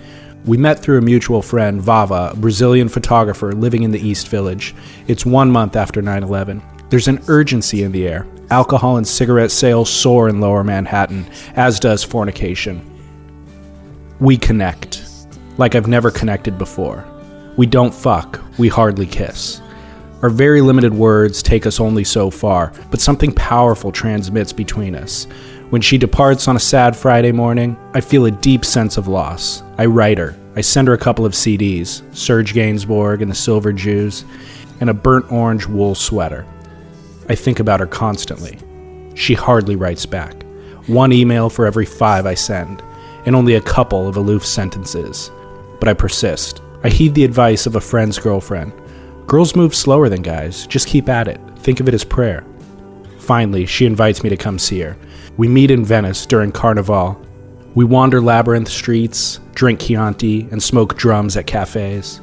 We 0.46 0.56
met 0.56 0.80
through 0.80 1.00
a 1.00 1.02
mutual 1.02 1.42
friend, 1.42 1.82
Vava, 1.82 2.30
a 2.32 2.38
Brazilian 2.38 2.88
photographer 2.88 3.52
living 3.52 3.84
in 3.84 3.92
the 3.92 4.00
East 4.00 4.30
Village. 4.30 4.74
It's 5.08 5.26
one 5.26 5.52
month 5.52 5.76
after 5.76 6.02
9 6.02 6.24
11. 6.24 6.64
There's 6.90 7.10
an 7.10 7.22
urgency 7.28 7.84
in 7.84 7.92
the 7.92 8.08
air. 8.08 8.26
Alcohol 8.52 8.96
and 8.96 9.06
cigarette 9.06 9.52
sales 9.52 9.90
soar 9.90 10.30
in 10.30 10.40
lower 10.40 10.64
Manhattan, 10.64 11.26
as 11.58 11.78
does 11.78 12.06
fornication. 12.06 12.93
We 14.24 14.38
connect. 14.38 15.04
Like 15.58 15.76
I've 15.76 15.90
never 15.90 16.10
connected 16.10 16.58
before. 16.58 17.04
We 17.58 17.66
don't 17.66 17.94
fuck, 17.94 18.40
we 18.58 18.70
hardly 18.70 19.06
kiss. 19.06 19.62
Our 20.22 20.30
very 20.30 20.62
limited 20.62 20.94
words 20.94 21.44
take 21.44 21.66
us 21.66 21.82
only 21.82 22.06
so 22.06 22.30
far, 22.30 22.72
but 22.90 23.02
something 23.02 23.34
powerful 23.34 23.92
transmits 23.92 24.54
between 24.54 24.96
us. 24.96 25.26
When 25.72 25.82
she 25.82 25.98
departs 25.98 26.48
on 26.48 26.56
a 26.56 26.62
sad 26.62 26.96
Friday 26.96 27.34
morning, 27.34 27.76
I 27.94 28.00
feel 28.00 28.26
a 28.26 28.32
deep 28.32 28.64
sense 28.64 28.96
of 28.96 29.10
loss. 29.10 29.62
I 29.78 29.88
write 29.88 30.20
her. 30.20 30.40
I 30.56 30.62
send 30.62 30.88
her 30.88 30.94
a 30.94 30.98
couple 30.98 31.26
of 31.26 31.34
CDs 31.34 32.02
Serge 32.16 32.54
Gainsbourg 32.54 33.22
and 33.22 33.30
the 33.30 33.36
Silver 33.36 33.74
Jews, 33.74 34.24
and 34.80 34.90
a 34.90 34.94
burnt 34.94 35.30
orange 35.34 35.68
wool 35.68 35.96
sweater. 35.96 36.46
I 37.28 37.36
think 37.36 37.60
about 37.60 37.82
her 37.82 37.88
constantly. 37.88 38.58
She 39.16 39.34
hardly 39.34 39.76
writes 39.76 40.06
back. 40.06 40.44
One 40.88 41.12
email 41.12 41.50
for 41.50 41.66
every 41.66 41.86
five 41.86 42.26
I 42.26 42.36
send 42.36 42.82
and 43.26 43.36
only 43.36 43.56
a 43.56 43.62
couple 43.62 44.08
of 44.08 44.18
aloof 44.18 44.46
sentences. 44.46 45.32
But 45.80 45.90
I 45.90 45.94
persist. 45.94 46.62
I 46.84 46.90
heed 46.90 47.14
the 47.14 47.24
advice 47.24 47.66
of 47.66 47.76
a 47.76 47.82
friend's 47.82 48.20
girlfriend. 48.20 48.74
Girls 49.28 49.56
move 49.56 49.74
slower 49.74 50.10
than 50.10 50.22
guys. 50.22 50.68
Just 50.68 50.88
keep 50.88 51.08
at 51.10 51.28
it. 51.28 51.40
Think 51.58 51.80
of 51.80 51.88
it 51.88 51.94
as 51.94 52.04
prayer. 52.04 52.44
Finally, 53.20 53.66
she 53.66 53.86
invites 53.86 54.24
me 54.24 54.30
to 54.30 54.38
come 54.38 54.60
see 54.60 54.82
her. 54.82 54.98
We 55.38 55.48
meet 55.48 55.72
in 55.72 55.86
Venice 55.86 56.26
during 56.26 56.52
Carnival. 56.52 57.20
We 57.74 57.86
wander 57.86 58.22
labyrinth 58.22 58.68
streets, 58.68 59.40
drink 59.56 59.80
Chianti, 59.80 60.48
and 60.52 60.62
smoke 60.62 60.98
drums 60.98 61.38
at 61.38 61.48
cafes. 61.48 62.20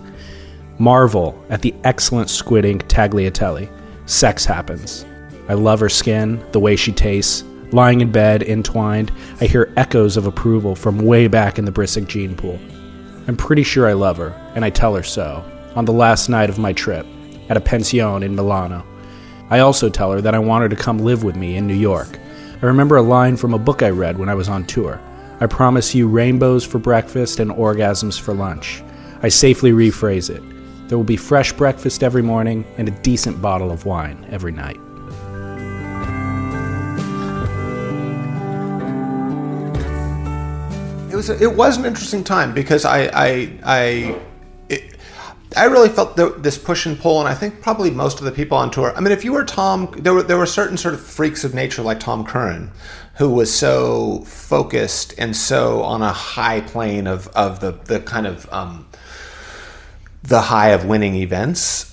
Marvel 0.79 1.43
at 1.49 1.63
the 1.63 1.75
excellent 1.85 2.31
squid 2.31 2.65
ink 2.65 2.87
tagliatelle. 2.89 3.71
Sex 4.07 4.45
happens. 4.45 5.07
I 5.49 5.55
love 5.55 5.81
her 5.81 5.89
skin, 5.89 6.45
the 6.53 6.61
way 6.61 6.77
she 6.77 6.93
tastes, 6.93 7.45
Lying 7.73 8.01
in 8.01 8.11
bed, 8.11 8.43
entwined, 8.43 9.13
I 9.41 9.47
hear 9.47 9.73
echoes 9.77 10.17
of 10.17 10.27
approval 10.27 10.75
from 10.75 10.99
way 10.99 11.29
back 11.29 11.59
in 11.59 11.65
the 11.65 11.73
Brisick 11.73 12.09
gene 12.09 12.35
pool. 12.35 12.59
I'm 13.29 13.37
pretty 13.37 13.63
sure 13.63 13.89
I 13.89 13.93
love 13.93 14.17
her, 14.17 14.35
and 14.57 14.65
I 14.65 14.71
tell 14.71 14.95
her 14.97 15.05
so, 15.05 15.45
on 15.77 15.85
the 15.85 15.93
last 15.93 16.29
night 16.29 16.51
of 16.51 16.59
my 16.59 16.73
trip, 16.73 17.07
at 17.49 17.57
a 17.57 17.61
pension 17.61 18.25
in 18.25 18.35
Milano. 18.35 18.85
I 19.51 19.61
also 19.61 19.89
tell 19.89 20.11
her 20.11 20.21
that 20.21 20.35
I 20.35 20.39
want 20.41 20.63
her 20.63 20.69
to 20.69 20.77
come 20.77 20.99
live 20.99 21.23
with 21.23 21.37
me 21.37 21.57
in 21.57 21.67
New 21.67 21.75
York. 21.75 22.19
I 22.61 22.67
remember 22.67 22.97
a 22.97 23.03
line 23.03 23.37
from 23.37 23.55
a 23.55 23.59
book 23.59 23.83
I 23.83 23.91
read 23.91 24.19
when 24.19 24.29
I 24.29 24.35
was 24.35 24.49
on 24.49 24.67
tour. 24.67 25.01
I 25.41 25.47
promise 25.47 25.95
you 25.95 26.09
rainbows 26.09 26.65
for 26.67 26.79
breakfast 26.79 27.39
and 27.39 27.51
orgasms 27.53 28.21
for 28.21 28.35
lunch. 28.35 28.83
I 29.23 29.29
safely 29.29 29.73
rephrase 29.73 30.29
it. 30.29 30.43
There 30.89 30.99
will 30.99 31.05
be 31.05 31.17
fresh 31.17 31.53
breakfast 31.53 32.03
every 32.03 32.23
morning 32.23 32.65
and 32.79 32.89
a 32.89 33.03
decent 33.03 33.41
bottle 33.41 33.71
of 33.71 33.87
wine 33.87 34.27
every 34.31 34.53
night. 34.53 34.81
Was 41.21 41.29
it 41.29 41.55
was 41.55 41.77
an 41.77 41.85
interesting 41.85 42.25
time 42.25 42.55
because 42.55 42.87
I 42.87 43.11
I 43.13 43.59
I 43.63 44.21
it, 44.71 44.97
I 45.55 45.67
really 45.67 45.91
felt 45.91 46.17
the, 46.17 46.31
this 46.31 46.57
push 46.57 46.87
and 46.87 46.99
pull, 46.99 47.21
and 47.21 47.29
I 47.29 47.35
think 47.35 47.61
probably 47.61 47.91
most 47.91 48.21
of 48.21 48.25
the 48.25 48.33
people 48.33 48.57
on 48.57 48.71
tour. 48.71 48.95
I 48.97 49.01
mean, 49.01 49.13
if 49.13 49.23
you 49.23 49.35
were 49.35 49.45
Tom, 49.45 49.95
there 49.99 50.15
were 50.15 50.23
there 50.23 50.39
were 50.39 50.47
certain 50.47 50.79
sort 50.79 50.95
of 50.95 51.03
freaks 51.03 51.45
of 51.45 51.53
nature 51.53 51.83
like 51.83 52.01
Tom 52.01 52.25
Curren, 52.25 52.71
who 53.19 53.29
was 53.29 53.55
so 53.55 54.21
focused 54.21 55.13
and 55.19 55.37
so 55.37 55.83
on 55.83 56.01
a 56.01 56.11
high 56.11 56.63
plane 56.63 57.07
of 57.07 57.29
of 57.29 57.61
the 57.61 57.73
the 57.73 58.01
kind 58.01 58.27
of 58.27 58.51
um, 58.51 58.89
the 60.23 60.41
high 60.41 60.71
of 60.71 60.87
winning 60.87 61.17
events. 61.17 61.90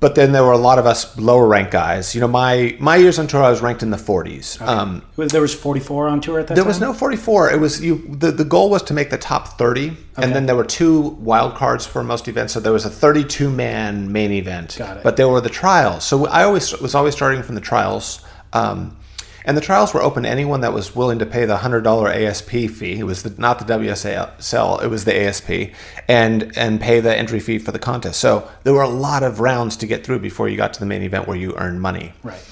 But 0.00 0.14
then 0.14 0.32
there 0.32 0.44
were 0.44 0.52
a 0.52 0.58
lot 0.58 0.78
of 0.78 0.86
us 0.86 1.18
lower 1.18 1.46
ranked 1.46 1.70
guys. 1.72 2.14
You 2.14 2.20
know, 2.20 2.28
my 2.28 2.76
my 2.78 2.96
years 2.96 3.18
on 3.18 3.26
tour, 3.26 3.42
I 3.42 3.50
was 3.50 3.60
ranked 3.60 3.82
in 3.82 3.90
the 3.90 3.96
40s. 3.96 4.60
Um, 4.60 5.02
there 5.16 5.40
was 5.40 5.54
44 5.54 6.08
on 6.08 6.20
tour 6.20 6.38
at 6.40 6.46
that 6.46 6.48
time? 6.48 6.54
there 6.56 6.64
time. 6.64 6.68
was 6.68 6.80
no 6.80 6.92
44. 6.92 7.50
It 7.52 7.60
was 7.60 7.84
you. 7.84 7.98
The, 8.08 8.30
the 8.30 8.44
goal 8.44 8.70
was 8.70 8.82
to 8.84 8.94
make 8.94 9.10
the 9.10 9.18
top 9.18 9.58
30, 9.58 9.96
and 10.16 10.34
then 10.34 10.46
there 10.46 10.56
were 10.56 10.64
two 10.64 11.00
wild 11.00 11.54
cards 11.54 11.86
for 11.86 12.02
most 12.04 12.28
events. 12.28 12.52
So 12.52 12.60
there 12.60 12.72
was 12.72 12.84
a 12.84 12.90
32 12.90 13.50
man 13.50 14.10
main 14.12 14.32
event, 14.32 14.76
Got 14.78 14.98
it. 14.98 15.02
but 15.02 15.16
there 15.16 15.28
were 15.28 15.40
the 15.40 15.50
trials. 15.50 16.04
So 16.04 16.26
I 16.26 16.44
always 16.44 16.78
was 16.80 16.94
always 16.94 17.14
starting 17.14 17.42
from 17.42 17.54
the 17.54 17.60
trials. 17.60 18.24
Um, 18.52 18.96
and 19.44 19.56
the 19.56 19.60
trials 19.60 19.94
were 19.94 20.02
open 20.02 20.24
to 20.24 20.28
anyone 20.28 20.60
that 20.60 20.72
was 20.72 20.94
willing 20.94 21.18
to 21.18 21.26
pay 21.26 21.44
the 21.44 21.58
hundred 21.58 21.82
dollar 21.82 22.08
ASP 22.08 22.50
fee. 22.50 22.98
It 22.98 23.04
was 23.04 23.22
the, 23.22 23.40
not 23.40 23.58
the 23.58 23.64
WSL, 23.74 24.82
it 24.82 24.88
was 24.88 25.04
the 25.04 25.18
ASP, 25.18 25.74
and 26.08 26.56
and 26.56 26.80
pay 26.80 27.00
the 27.00 27.16
entry 27.16 27.40
fee 27.40 27.58
for 27.58 27.72
the 27.72 27.78
contest. 27.78 28.20
So 28.20 28.48
there 28.64 28.74
were 28.74 28.82
a 28.82 28.88
lot 28.88 29.22
of 29.22 29.40
rounds 29.40 29.76
to 29.78 29.86
get 29.86 30.04
through 30.04 30.20
before 30.20 30.48
you 30.48 30.56
got 30.56 30.72
to 30.74 30.80
the 30.80 30.86
main 30.86 31.02
event 31.02 31.26
where 31.26 31.36
you 31.36 31.54
earned 31.56 31.80
money. 31.80 32.12
Right. 32.22 32.44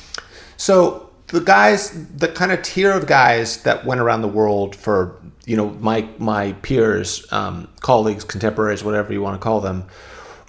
So 0.56 1.10
the 1.28 1.40
guys, 1.40 2.06
the 2.16 2.28
kind 2.28 2.52
of 2.52 2.62
tier 2.62 2.92
of 2.92 3.06
guys 3.06 3.62
that 3.62 3.84
went 3.84 4.00
around 4.00 4.22
the 4.22 4.28
world 4.28 4.76
for 4.76 5.20
you 5.44 5.56
know 5.56 5.70
my 5.70 6.08
my 6.18 6.52
peers, 6.62 7.26
um, 7.32 7.68
colleagues, 7.80 8.24
contemporaries, 8.24 8.84
whatever 8.84 9.12
you 9.12 9.22
want 9.22 9.40
to 9.40 9.42
call 9.42 9.60
them, 9.60 9.84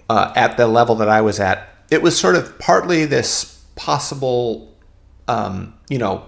uh, 0.09 0.33
at 0.35 0.57
the 0.57 0.67
level 0.67 0.95
that 0.95 1.09
I 1.09 1.21
was 1.21 1.39
at, 1.39 1.67
it 1.89 2.01
was 2.01 2.19
sort 2.19 2.35
of 2.35 2.57
partly 2.59 3.05
this 3.05 3.63
possible, 3.75 4.76
um, 5.27 5.73
you 5.89 5.97
know, 5.97 6.25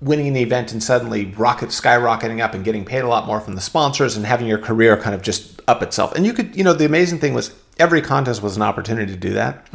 winning 0.00 0.32
the 0.32 0.42
event 0.42 0.72
and 0.72 0.82
suddenly 0.82 1.26
rocket 1.26 1.68
skyrocketing 1.68 2.40
up 2.42 2.54
and 2.54 2.64
getting 2.64 2.84
paid 2.84 3.00
a 3.00 3.08
lot 3.08 3.26
more 3.26 3.40
from 3.40 3.54
the 3.54 3.60
sponsors 3.60 4.16
and 4.16 4.26
having 4.26 4.46
your 4.48 4.58
career 4.58 4.96
kind 4.96 5.14
of 5.14 5.22
just 5.22 5.60
up 5.68 5.82
itself. 5.82 6.12
And 6.14 6.26
you 6.26 6.32
could, 6.32 6.56
you 6.56 6.64
know, 6.64 6.72
the 6.72 6.84
amazing 6.84 7.18
thing 7.20 7.34
was 7.34 7.54
every 7.78 8.02
contest 8.02 8.42
was 8.42 8.56
an 8.56 8.62
opportunity 8.62 9.12
to 9.12 9.18
do 9.18 9.32
that. 9.34 9.66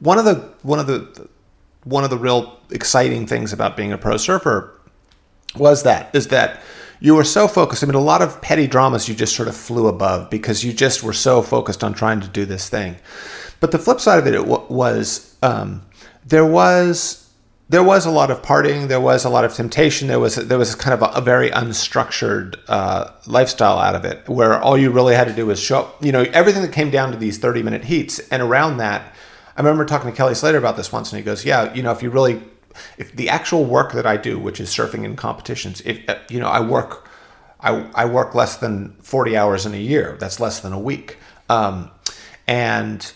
One 0.00 0.18
of 0.18 0.24
the 0.24 0.34
one 0.62 0.78
of 0.80 0.86
the 0.86 1.28
one 1.84 2.04
of 2.04 2.10
the 2.10 2.18
real 2.18 2.58
exciting 2.70 3.26
things 3.26 3.52
about 3.52 3.76
being 3.76 3.92
a 3.92 3.98
pro 3.98 4.16
surfer 4.16 4.74
was 5.56 5.84
that 5.84 6.14
is 6.14 6.28
that 6.28 6.60
you 7.00 7.14
were 7.14 7.24
so 7.24 7.46
focused. 7.46 7.84
I 7.84 7.86
mean, 7.86 7.94
a 7.94 8.00
lot 8.00 8.20
of 8.22 8.42
petty 8.42 8.66
dramas 8.66 9.08
you 9.08 9.14
just 9.14 9.36
sort 9.36 9.48
of 9.48 9.56
flew 9.56 9.86
above 9.86 10.28
because 10.30 10.64
you 10.64 10.72
just 10.72 11.04
were 11.04 11.12
so 11.12 11.40
focused 11.42 11.84
on 11.84 11.94
trying 11.94 12.20
to 12.20 12.28
do 12.28 12.44
this 12.44 12.68
thing. 12.68 12.96
But 13.60 13.70
the 13.70 13.78
flip 13.78 14.00
side 14.00 14.18
of 14.18 14.26
it, 14.26 14.34
it 14.34 14.38
w- 14.38 14.66
was 14.68 15.36
um, 15.42 15.82
there 16.26 16.44
was 16.44 17.27
there 17.70 17.82
was 17.82 18.06
a 18.06 18.10
lot 18.10 18.30
of 18.30 18.40
partying. 18.40 18.88
There 18.88 19.00
was 19.00 19.24
a 19.24 19.28
lot 19.28 19.44
of 19.44 19.52
temptation. 19.52 20.08
There 20.08 20.20
was 20.20 20.36
there 20.36 20.58
was 20.58 20.74
kind 20.74 20.94
of 20.94 21.02
a, 21.02 21.18
a 21.18 21.20
very 21.20 21.50
unstructured 21.50 22.56
uh, 22.66 23.10
lifestyle 23.26 23.78
out 23.78 23.94
of 23.94 24.04
it, 24.04 24.26
where 24.28 24.60
all 24.60 24.78
you 24.78 24.90
really 24.90 25.14
had 25.14 25.28
to 25.28 25.34
do 25.34 25.46
was 25.46 25.60
show 25.60 25.80
up. 25.80 26.04
You 26.04 26.12
know, 26.12 26.22
everything 26.32 26.62
that 26.62 26.72
came 26.72 26.90
down 26.90 27.12
to 27.12 27.18
these 27.18 27.38
thirty 27.38 27.62
minute 27.62 27.84
heats, 27.84 28.20
and 28.30 28.42
around 28.42 28.78
that, 28.78 29.14
I 29.56 29.60
remember 29.60 29.84
talking 29.84 30.10
to 30.10 30.16
Kelly 30.16 30.34
Slater 30.34 30.58
about 30.58 30.76
this 30.76 30.90
once, 30.92 31.12
and 31.12 31.18
he 31.18 31.24
goes, 31.24 31.44
"Yeah, 31.44 31.72
you 31.74 31.82
know, 31.82 31.92
if 31.92 32.02
you 32.02 32.10
really, 32.10 32.42
if 32.96 33.12
the 33.12 33.28
actual 33.28 33.64
work 33.66 33.92
that 33.92 34.06
I 34.06 34.16
do, 34.16 34.38
which 34.38 34.60
is 34.60 34.70
surfing 34.70 35.04
in 35.04 35.14
competitions, 35.14 35.82
if 35.84 36.08
uh, 36.08 36.16
you 36.30 36.40
know, 36.40 36.48
I 36.48 36.60
work, 36.60 37.06
I 37.60 37.86
I 37.94 38.06
work 38.06 38.34
less 38.34 38.56
than 38.56 38.96
forty 39.02 39.36
hours 39.36 39.66
in 39.66 39.74
a 39.74 39.78
year. 39.78 40.16
That's 40.18 40.40
less 40.40 40.60
than 40.60 40.72
a 40.72 40.80
week, 40.80 41.18
um, 41.50 41.90
and." 42.46 43.12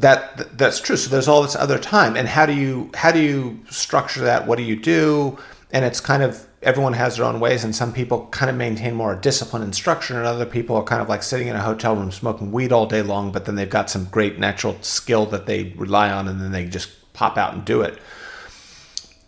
That 0.00 0.58
that's 0.58 0.80
true. 0.80 0.96
So 0.96 1.10
there's 1.10 1.28
all 1.28 1.42
this 1.42 1.56
other 1.56 1.78
time. 1.78 2.16
And 2.16 2.28
how 2.28 2.46
do 2.46 2.52
you 2.52 2.90
how 2.94 3.12
do 3.12 3.20
you 3.20 3.60
structure 3.70 4.20
that? 4.22 4.46
What 4.46 4.58
do 4.58 4.64
you 4.64 4.76
do? 4.76 5.38
And 5.72 5.84
it's 5.84 6.00
kind 6.00 6.22
of 6.22 6.46
everyone 6.62 6.94
has 6.94 7.16
their 7.16 7.26
own 7.26 7.40
ways 7.40 7.62
and 7.62 7.76
some 7.76 7.92
people 7.92 8.26
kind 8.28 8.48
of 8.48 8.56
maintain 8.56 8.94
more 8.94 9.14
discipline 9.14 9.62
and 9.62 9.74
structure 9.74 10.16
and 10.16 10.26
other 10.26 10.46
people 10.46 10.76
are 10.76 10.82
kind 10.82 11.02
of 11.02 11.08
like 11.10 11.22
sitting 11.22 11.48
in 11.48 11.54
a 11.54 11.60
hotel 11.60 11.94
room 11.94 12.10
smoking 12.10 12.50
weed 12.50 12.72
all 12.72 12.86
day 12.86 13.02
long 13.02 13.30
but 13.30 13.44
then 13.44 13.54
they've 13.54 13.68
got 13.68 13.90
some 13.90 14.06
great 14.06 14.38
natural 14.38 14.74
skill 14.80 15.26
that 15.26 15.44
they 15.44 15.74
rely 15.76 16.10
on 16.10 16.26
and 16.26 16.40
then 16.40 16.52
they 16.52 16.64
just 16.64 17.12
pop 17.12 17.36
out 17.36 17.52
and 17.52 17.66
do 17.66 17.82
it. 17.82 17.98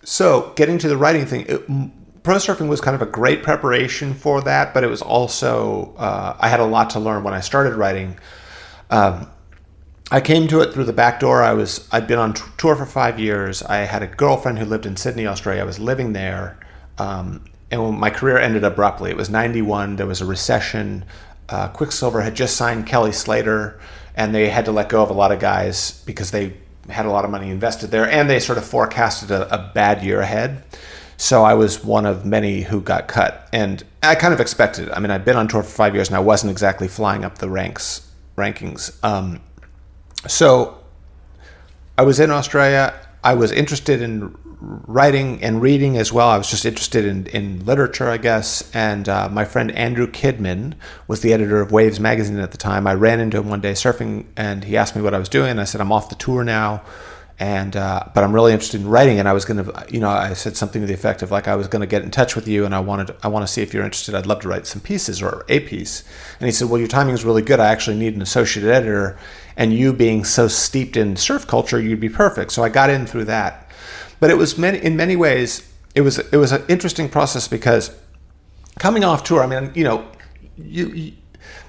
So 0.03 0.53
getting 0.57 0.79
to 0.79 0.89
the 0.89 0.97
writing 0.97 1.27
thing 1.27 1.45
it, 1.47 1.67
pro 2.23 2.37
surfing 2.37 2.69
was 2.69 2.81
kind 2.81 2.95
of 2.95 3.03
a 3.03 3.11
great 3.11 3.43
preparation 3.43 4.15
for 4.15 4.41
that 4.41 4.73
but 4.73 4.83
it 4.83 4.89
was 4.89 5.03
also 5.03 5.95
uh, 5.99 6.37
i 6.41 6.49
had 6.49 6.61
a 6.61 6.65
lot 6.65 6.91
to 6.91 6.99
learn 6.99 7.23
when 7.23 7.35
i 7.35 7.41
started 7.41 7.75
writing. 7.75 8.19
Um, 8.89 9.29
I 10.11 10.21
came 10.21 10.47
to 10.49 10.61
it 10.61 10.73
through 10.73 10.85
the 10.85 10.93
back 10.93 11.19
door. 11.19 11.43
I 11.43 11.53
was 11.53 11.89
I'd 11.91 12.07
been 12.07 12.19
on 12.19 12.35
t- 12.35 12.43
tour 12.59 12.77
for 12.77 12.87
five 12.87 13.19
years. 13.19 13.63
I 13.63 13.79
had 13.79 14.03
a 14.03 14.07
girlfriend 14.07 14.59
who 14.59 14.65
lived 14.65 14.87
in 14.87 14.97
Sydney, 14.97 15.27
Australia. 15.27 15.63
I 15.63 15.65
was 15.65 15.81
living 15.81 16.13
there, 16.13 16.59
um, 16.99 17.45
and 17.73 17.99
my 17.99 18.11
career 18.11 18.39
ended 18.39 18.63
abruptly. 18.63 19.11
It 19.11 19.17
was 19.17 19.29
'91. 19.29 19.97
There 19.97 20.07
was 20.07 20.21
a 20.21 20.25
recession. 20.27 21.05
Uh, 21.49 21.69
Quiksilver 21.69 22.23
had 22.23 22.37
just 22.37 22.57
signed 22.57 22.87
Kelly 22.87 23.11
Slater, 23.11 23.81
and 24.15 24.33
they 24.33 24.49
had 24.49 24.65
to 24.67 24.73
let 24.73 24.89
go 24.89 25.03
of 25.03 25.11
a 25.11 25.13
lot 25.13 25.33
of 25.33 25.41
guys 25.41 26.03
because 26.07 26.31
they 26.31 26.57
had 26.89 27.07
a 27.07 27.11
lot 27.11 27.25
of 27.25 27.33
money 27.33 27.51
invested 27.51 27.91
there, 27.91 28.09
and 28.09 28.31
they 28.31 28.39
sort 28.39 28.59
of 28.59 28.65
forecasted 28.65 29.33
a, 29.33 29.53
a 29.53 29.73
bad 29.75 30.05
year 30.05 30.21
ahead. 30.21 30.63
So 31.17 31.43
I 31.43 31.55
was 31.55 31.83
one 31.83 32.07
of 32.07 32.25
many 32.25 32.63
who 32.63 32.81
got 32.81 33.09
cut, 33.09 33.49
and 33.53 33.83
I 34.05 34.15
kind 34.15 34.33
of 34.33 34.39
expected 34.39 34.87
it. 34.87 34.93
I 34.95 35.01
mean, 35.01 35.11
I'd 35.11 35.25
been 35.25 35.37
on 35.37 35.49
tour 35.49 35.65
for 35.65 35.71
five 35.71 35.97
years, 35.97 36.09
and 36.09 36.17
I 36.17 36.21
wasn't 36.21 36.53
exactly 36.53 36.87
flying 36.87 37.25
up 37.25 37.39
the 37.39 37.51
ranks 37.51 38.07
rankings. 38.37 39.03
Um, 39.03 39.41
so 40.27 40.79
I 41.99 42.03
was 42.03 42.21
in 42.21 42.31
Australia. 42.31 42.95
I 43.25 43.35
was 43.35 43.53
interested 43.53 44.03
in 44.03 44.37
writing 44.61 45.43
and 45.43 45.61
reading 45.61 45.97
as 45.97 46.13
well. 46.13 46.29
I 46.29 46.39
was 46.39 46.51
just 46.51 46.65
interested 46.65 47.05
in, 47.05 47.27
in 47.27 47.65
literature, 47.65 48.09
I 48.09 48.17
guess. 48.17 48.71
And 48.75 49.09
uh, 49.09 49.29
my 49.29 49.45
friend 49.45 49.71
Andrew 49.73 50.07
Kidman 50.07 50.75
was 51.09 51.21
the 51.21 51.33
editor 51.33 51.61
of 51.61 51.73
Waves 51.73 52.01
magazine 52.01 52.39
at 52.39 52.53
the 52.53 52.59
time. 52.59 52.87
I 52.87 52.95
ran 52.95 53.21
into 53.21 53.39
him 53.39 53.49
one 53.49 53.61
day 53.61 53.73
surfing, 53.73 54.27
and 54.37 54.65
he 54.65 54.77
asked 54.77 54.97
me 54.97 55.03
what 55.03 55.15
I 55.15 55.19
was 55.19 55.29
doing. 55.29 55.51
And 55.51 55.61
I 55.61 55.65
said, 55.65 55.81
I'm 55.81 55.93
off 55.93 56.09
the 56.09 56.15
tour 56.15 56.45
now. 56.45 56.83
And 57.39 57.77
uh, 57.77 58.03
but 58.15 58.25
I'm 58.25 58.33
really 58.33 58.55
interested 58.55 58.81
in 58.81 58.89
writing, 58.89 59.19
and 59.19 59.29
I 59.29 59.35
was 59.35 59.45
gonna, 59.45 59.85
you 59.91 60.01
know, 60.01 60.09
I 60.09 60.33
said 60.33 60.57
something 60.57 60.81
to 60.81 60.87
the 60.87 60.95
effect 60.95 61.21
of 61.21 61.31
like 61.31 61.49
I 61.49 61.55
was 61.55 61.69
gonna 61.69 61.87
get 61.87 62.03
in 62.03 62.11
touch 62.11 62.35
with 62.35 62.49
you, 62.49 62.65
and 62.65 62.75
I 62.75 62.81
wanted, 62.81 63.15
I 63.23 63.29
want 63.29 63.47
to 63.47 63.53
see 63.53 63.61
if 63.61 63.75
you're 63.75 63.85
interested. 63.85 64.15
I'd 64.15 64.25
love 64.25 64.41
to 64.41 64.49
write 64.49 64.67
some 64.67 64.81
pieces 64.81 65.21
or 65.21 65.45
a 65.51 65.61
piece. 65.61 66.03
And 66.41 66.47
he 66.47 66.53
said, 66.53 66.71
Well, 66.71 66.79
your 66.79 66.89
timing 66.89 67.13
is 67.13 67.27
really 67.27 67.43
good. 67.43 67.61
I 67.61 67.67
actually 67.67 67.99
need 67.99 68.15
an 68.15 68.23
associate 68.23 68.65
editor, 68.65 69.19
and 69.57 69.73
you 69.73 69.93
being 69.93 70.25
so 70.25 70.49
steeped 70.49 70.97
in 70.97 71.17
surf 71.17 71.47
culture, 71.47 71.81
you'd 71.81 72.01
be 72.01 72.09
perfect. 72.09 72.53
So 72.53 72.63
I 72.63 72.69
got 72.69 72.91
in 72.91 73.07
through 73.07 73.25
that. 73.25 73.71
But 74.21 74.31
it 74.31 74.37
was 74.37 74.57
many, 74.59 74.79
in 74.79 74.97
many 74.97 75.17
ways, 75.17 75.73
it 75.95 76.03
was 76.03 76.19
it 76.19 76.37
was 76.37 76.53
an 76.53 76.63
interesting 76.69 77.09
process 77.09 77.49
because 77.49 77.91
coming 78.79 79.05
off 79.05 79.25
tour, 79.25 79.43
I 79.43 79.47
mean, 79.47 79.73
you 79.75 79.85
know, 79.85 80.07
you, 80.57 80.89
you 80.89 81.13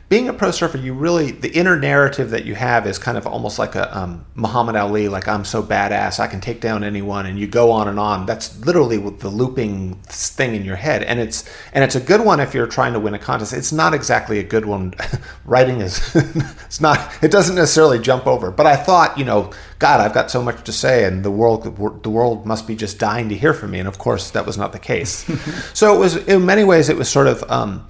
being 0.09 0.29
a 0.29 0.33
pro 0.33 0.51
surfer, 0.51 0.77
you 0.77 0.93
really 0.93 1.31
the 1.31 1.49
inner 1.49 1.77
narrative 1.77 2.29
that 2.29 2.45
you 2.45 2.55
have 2.55 2.87
is 2.87 2.97
kind 2.97 3.17
of 3.17 3.27
almost 3.27 3.59
like 3.59 3.75
a 3.75 3.97
um, 3.97 4.25
Muhammad 4.35 4.77
Ali, 4.77 5.09
like 5.09 5.27
I'm 5.27 5.43
so 5.43 5.61
badass, 5.61 6.21
I 6.21 6.27
can 6.27 6.39
take 6.39 6.61
down 6.61 6.85
anyone, 6.85 7.25
and 7.25 7.37
you 7.37 7.45
go 7.45 7.71
on 7.71 7.89
and 7.89 7.99
on. 7.99 8.25
That's 8.25 8.57
literally 8.65 8.97
the 8.97 9.27
looping 9.27 9.95
thing 10.05 10.55
in 10.55 10.63
your 10.63 10.77
head, 10.77 11.03
and 11.03 11.19
it's 11.19 11.43
and 11.73 11.83
it's 11.83 11.95
a 11.95 11.99
good 11.99 12.21
one 12.21 12.39
if 12.39 12.53
you're 12.53 12.67
trying 12.67 12.93
to 12.93 13.01
win 13.01 13.15
a 13.15 13.19
contest. 13.19 13.51
It's 13.51 13.73
not 13.73 13.93
exactly 13.93 14.39
a 14.39 14.43
good 14.43 14.65
one. 14.65 14.93
Writing 15.45 15.81
is 15.81 16.15
it's 16.65 16.79
not. 16.79 17.13
It 17.21 17.29
doesn't 17.29 17.55
necessarily 17.55 17.99
jump 17.99 18.27
over. 18.27 18.49
But 18.49 18.65
I 18.65 18.77
thought, 18.77 19.17
you 19.17 19.25
know, 19.25 19.51
God, 19.79 19.99
I've 19.99 20.13
got 20.13 20.31
so 20.31 20.41
much 20.41 20.63
to 20.63 20.71
say, 20.71 21.03
and 21.03 21.25
the 21.25 21.31
world 21.31 21.63
the 22.03 22.09
world 22.09 22.45
must 22.45 22.65
be 22.65 22.77
just 22.77 22.97
dying 22.97 23.27
to 23.27 23.35
hear 23.35 23.53
from 23.53 23.71
me. 23.71 23.79
And 23.79 23.89
of 23.89 23.97
course, 23.97 24.31
that 24.31 24.45
was 24.45 24.57
not 24.57 24.71
the 24.71 24.79
case. 24.79 25.25
so 25.73 25.93
it 25.93 25.99
was 25.99 26.15
in 26.15 26.45
many 26.45 26.63
ways 26.63 26.87
it 26.87 26.95
was 26.95 27.09
sort 27.09 27.27
of. 27.27 27.43
Um, 27.51 27.85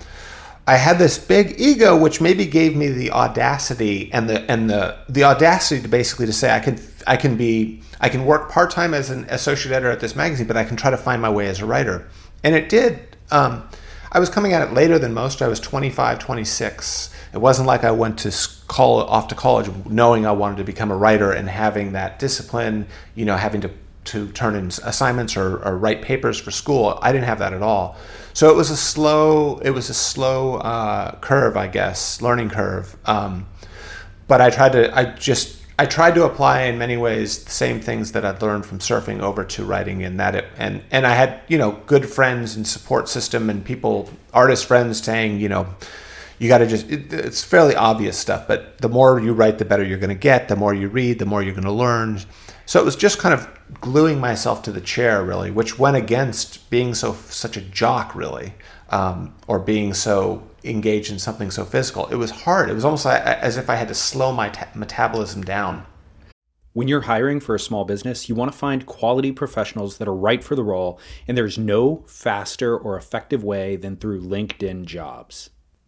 I 0.67 0.75
had 0.75 0.99
this 0.99 1.17
big 1.17 1.55
ego, 1.57 1.95
which 1.95 2.19
maybe 2.19 2.45
gave 2.45 2.75
me 2.75 2.89
the 2.89 3.11
audacity 3.11 4.11
and 4.11 4.29
the 4.29 4.51
and 4.51 4.69
the 4.69 4.97
the 5.07 5.23
audacity 5.23 5.81
to 5.81 5.87
basically 5.87 6.25
to 6.25 6.33
say 6.33 6.53
I 6.53 6.59
can 6.59 6.77
I 7.07 7.15
can 7.15 7.37
be 7.37 7.81
I 8.01 8.09
can 8.09 8.25
work 8.25 8.51
part 8.51 8.69
time 8.69 8.93
as 8.93 9.09
an 9.09 9.25
associate 9.29 9.71
editor 9.71 9.89
at 9.89 10.01
this 10.01 10.13
magazine, 10.13 10.45
but 10.45 10.57
I 10.57 10.65
can 10.65 10.75
try 10.75 10.91
to 10.91 10.97
find 10.97 11.21
my 11.21 11.29
way 11.29 11.47
as 11.47 11.61
a 11.61 11.65
writer, 11.65 12.09
and 12.43 12.53
it 12.53 12.67
did. 12.67 12.99
Um, 13.31 13.67
I 14.11 14.19
was 14.19 14.29
coming 14.29 14.51
at 14.51 14.61
it 14.67 14.73
later 14.73 14.99
than 14.99 15.13
most. 15.13 15.41
I 15.41 15.47
was 15.47 15.59
25, 15.59 16.19
26. 16.19 17.13
It 17.33 17.37
wasn't 17.37 17.67
like 17.67 17.83
I 17.83 17.91
went 17.91 18.19
to 18.19 18.49
call 18.67 19.01
off 19.01 19.27
to 19.29 19.35
college 19.35 19.69
knowing 19.85 20.25
I 20.25 20.31
wanted 20.31 20.57
to 20.57 20.63
become 20.63 20.91
a 20.91 20.95
writer 20.95 21.31
and 21.31 21.49
having 21.49 21.93
that 21.93 22.19
discipline, 22.19 22.87
you 23.15 23.25
know, 23.25 23.37
having 23.37 23.61
to 23.61 23.71
to 24.05 24.31
turn 24.31 24.55
in 24.55 24.67
assignments 24.67 25.35
or, 25.37 25.63
or 25.63 25.77
write 25.77 26.01
papers 26.01 26.39
for 26.39 26.51
school. 26.51 26.97
I 27.01 27.11
didn't 27.11 27.25
have 27.25 27.39
that 27.39 27.53
at 27.53 27.61
all. 27.61 27.97
So 28.37 28.51
it 28.51 28.55
was 28.55 28.69
a 28.69 28.77
slow, 28.77 29.57
it 29.63 29.71
was 29.71 29.89
a 29.89 29.95
slow 29.95 30.57
uh, 30.57 31.15
curve, 31.21 31.57
I 31.57 31.65
guess, 31.65 32.21
learning 32.21 32.51
curve. 32.51 32.95
Um, 33.05 33.47
but 34.27 34.41
I 34.41 34.51
tried 34.51 34.73
to, 34.73 34.95
I 34.95 35.05
just, 35.05 35.59
I 35.79 35.87
tried 35.87 36.13
to 36.13 36.23
apply 36.23 36.65
in 36.65 36.77
many 36.77 36.97
ways 36.97 37.43
the 37.43 37.49
same 37.49 37.81
things 37.81 38.11
that 38.11 38.23
I'd 38.23 38.39
learned 38.39 38.67
from 38.67 38.77
surfing 38.77 39.21
over 39.21 39.43
to 39.43 39.65
writing, 39.65 40.03
and 40.03 40.19
that 40.19 40.35
it, 40.35 40.45
and 40.55 40.83
and 40.91 41.07
I 41.07 41.15
had 41.15 41.41
you 41.47 41.57
know 41.57 41.81
good 41.87 42.07
friends 42.07 42.55
and 42.55 42.67
support 42.67 43.09
system 43.09 43.49
and 43.49 43.65
people, 43.65 44.07
artist 44.35 44.67
friends 44.67 45.01
saying 45.01 45.39
you 45.39 45.49
know, 45.49 45.65
you 46.37 46.47
got 46.47 46.59
to 46.59 46.67
just 46.67 46.91
it, 46.91 47.11
it's 47.11 47.43
fairly 47.43 47.75
obvious 47.75 48.19
stuff 48.19 48.47
but 48.47 48.77
the 48.77 48.89
more 48.89 49.19
you 49.19 49.33
write 49.33 49.57
the 49.57 49.65
better 49.65 49.83
you're 49.83 49.97
going 49.97 50.09
to 50.09 50.15
get 50.15 50.47
the 50.47 50.55
more 50.55 50.75
you 50.75 50.87
read 50.89 51.17
the 51.17 51.25
more 51.25 51.41
you're 51.41 51.55
going 51.55 51.63
to 51.63 51.71
learn 51.71 52.19
so 52.67 52.79
it 52.79 52.85
was 52.85 52.95
just 52.95 53.17
kind 53.17 53.33
of 53.33 53.56
gluing 53.81 54.19
myself 54.19 54.63
to 54.63 54.71
the 54.71 54.81
chair 54.81 55.23
really 55.23 55.51
which 55.51 55.77
went 55.77 55.97
against 55.97 56.69
being 56.69 56.93
so 56.93 57.13
such 57.13 57.57
a 57.57 57.61
jock 57.61 58.15
really 58.15 58.53
um, 58.89 59.35
or 59.47 59.59
being 59.59 59.93
so 59.93 60.47
engaged 60.63 61.11
in 61.11 61.19
something 61.19 61.51
so 61.51 61.65
physical. 61.65 62.07
It 62.07 62.15
was 62.15 62.31
hard. 62.31 62.69
It 62.69 62.73
was 62.73 62.85
almost 62.85 63.05
like, 63.05 63.21
as 63.21 63.57
if 63.57 63.69
i 63.69 63.75
had 63.75 63.87
to 63.87 63.95
slow 63.95 64.31
my 64.31 64.49
ta- 64.49 64.69
metabolism 64.75 65.43
down. 65.43 65.85
When 66.73 66.87
you're 66.87 67.01
hiring 67.01 67.39
for 67.39 67.55
a 67.55 67.59
small 67.59 67.85
business, 67.85 68.29
you 68.29 68.35
want 68.35 68.51
to 68.51 68.57
find 68.57 68.85
quality 68.85 69.31
professionals 69.31 69.97
that 69.97 70.07
are 70.07 70.13
right 70.13 70.43
for 70.43 70.55
the 70.55 70.63
role, 70.63 70.99
and 71.27 71.35
there's 71.35 71.57
no 71.57 72.03
faster 72.07 72.77
or 72.77 72.95
effective 72.95 73.43
way 73.43 73.77
than 73.77 73.97
through 73.97 74.21
LinkedIn 74.21 74.85
jobs. 74.85 75.49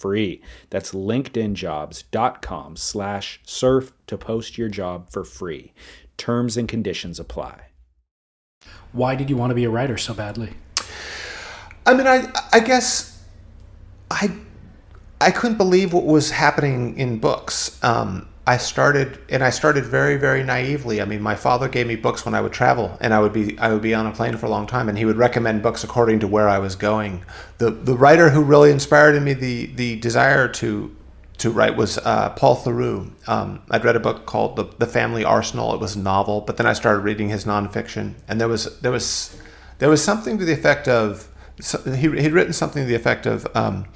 free. 0.00 0.42
That's 0.70 0.92
linkedinjobs.com 0.92 2.76
slash 2.76 3.40
surf 3.44 3.92
to 4.06 4.18
post 4.18 4.58
your 4.58 4.68
job 4.68 5.10
for 5.10 5.24
free. 5.24 5.72
Terms 6.16 6.56
and 6.56 6.68
conditions 6.68 7.20
apply. 7.20 7.66
Why 8.92 9.14
did 9.14 9.30
you 9.30 9.36
want 9.36 9.50
to 9.50 9.54
be 9.54 9.64
a 9.64 9.70
writer 9.70 9.96
so 9.96 10.14
badly? 10.14 10.54
I 11.86 11.94
mean, 11.94 12.06
I 12.06 12.30
I 12.52 12.60
guess 12.60 13.22
I 14.10 14.30
I 15.20 15.30
couldn't 15.30 15.58
believe 15.58 15.92
what 15.92 16.04
was 16.04 16.30
happening 16.30 16.96
in 16.98 17.18
books. 17.18 17.78
Um, 17.84 18.28
I 18.50 18.56
started, 18.56 19.20
and 19.28 19.44
I 19.44 19.50
started 19.50 19.84
very, 19.84 20.16
very 20.16 20.42
naively. 20.42 21.00
I 21.00 21.04
mean, 21.04 21.22
my 21.22 21.36
father 21.36 21.68
gave 21.68 21.86
me 21.86 21.94
books 21.94 22.24
when 22.24 22.34
I 22.34 22.40
would 22.40 22.52
travel, 22.52 22.98
and 23.00 23.14
I 23.14 23.20
would 23.20 23.32
be, 23.32 23.56
I 23.60 23.72
would 23.72 23.80
be 23.80 23.94
on 23.94 24.08
a 24.08 24.10
plane 24.10 24.36
for 24.36 24.46
a 24.46 24.50
long 24.50 24.66
time, 24.66 24.88
and 24.88 24.98
he 24.98 25.04
would 25.04 25.16
recommend 25.16 25.62
books 25.62 25.84
according 25.84 26.18
to 26.18 26.26
where 26.26 26.48
I 26.48 26.58
was 26.58 26.74
going. 26.74 27.22
The 27.58 27.70
the 27.70 27.96
writer 27.96 28.30
who 28.30 28.42
really 28.42 28.72
inspired 28.72 29.14
in 29.14 29.22
me 29.22 29.34
the 29.34 29.66
the 29.66 30.00
desire 30.00 30.48
to 30.48 30.90
to 31.38 31.50
write 31.52 31.76
was 31.76 31.98
uh, 31.98 32.30
Paul 32.30 32.56
Theroux. 32.56 33.12
Um, 33.28 33.62
I'd 33.70 33.84
read 33.84 33.94
a 33.94 34.00
book 34.00 34.26
called 34.26 34.56
the, 34.56 34.64
the 34.78 34.86
Family 34.86 35.22
Arsenal. 35.22 35.72
It 35.72 35.80
was 35.80 35.94
a 35.94 36.00
novel, 36.00 36.40
but 36.40 36.56
then 36.56 36.66
I 36.66 36.72
started 36.72 37.02
reading 37.02 37.28
his 37.28 37.44
nonfiction, 37.44 38.14
and 38.26 38.40
there 38.40 38.48
was 38.48 38.80
there 38.80 38.90
was 38.90 39.40
there 39.78 39.88
was 39.88 40.02
something 40.02 40.38
to 40.38 40.44
the 40.44 40.54
effect 40.54 40.88
of 40.88 41.28
he 41.84 42.08
he'd 42.22 42.32
written 42.32 42.52
something 42.52 42.82
to 42.82 42.88
the 42.88 42.96
effect 42.96 43.26
of. 43.26 43.46
Um, 43.54 43.86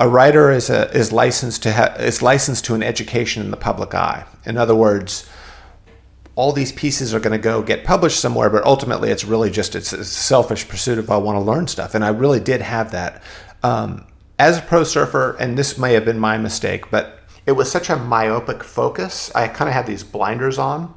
a 0.00 0.08
writer 0.08 0.50
is 0.50 0.70
a, 0.70 0.90
is 0.96 1.12
licensed 1.12 1.62
to 1.62 1.72
ha- 1.72 1.94
is 1.98 2.22
licensed 2.22 2.64
to 2.64 2.74
an 2.74 2.82
education 2.82 3.42
in 3.42 3.50
the 3.50 3.56
public 3.56 3.94
eye. 3.94 4.24
In 4.46 4.56
other 4.56 4.74
words, 4.74 5.28
all 6.34 6.52
these 6.52 6.72
pieces 6.72 7.12
are 7.12 7.20
going 7.20 7.38
to 7.38 7.42
go 7.42 7.62
get 7.62 7.84
published 7.84 8.18
somewhere, 8.18 8.48
but 8.48 8.64
ultimately 8.64 9.10
it's 9.10 9.24
really 9.24 9.50
just 9.50 9.76
it's 9.76 9.92
a 9.92 10.02
selfish 10.02 10.66
pursuit 10.66 10.98
of 10.98 11.10
I 11.10 11.18
want 11.18 11.36
to 11.36 11.40
learn 11.42 11.68
stuff, 11.68 11.94
and 11.94 12.02
I 12.02 12.08
really 12.08 12.40
did 12.40 12.62
have 12.62 12.92
that. 12.92 13.22
Um, 13.62 14.06
as 14.38 14.56
a 14.56 14.62
pro 14.62 14.84
surfer, 14.84 15.36
and 15.38 15.58
this 15.58 15.76
may 15.76 15.92
have 15.92 16.06
been 16.06 16.18
my 16.18 16.38
mistake, 16.38 16.90
but 16.90 17.18
it 17.44 17.52
was 17.52 17.70
such 17.70 17.90
a 17.90 17.96
myopic 17.96 18.64
focus. 18.64 19.30
I 19.34 19.48
kind 19.48 19.68
of 19.68 19.74
had 19.74 19.86
these 19.86 20.02
blinders 20.02 20.56
on, 20.56 20.94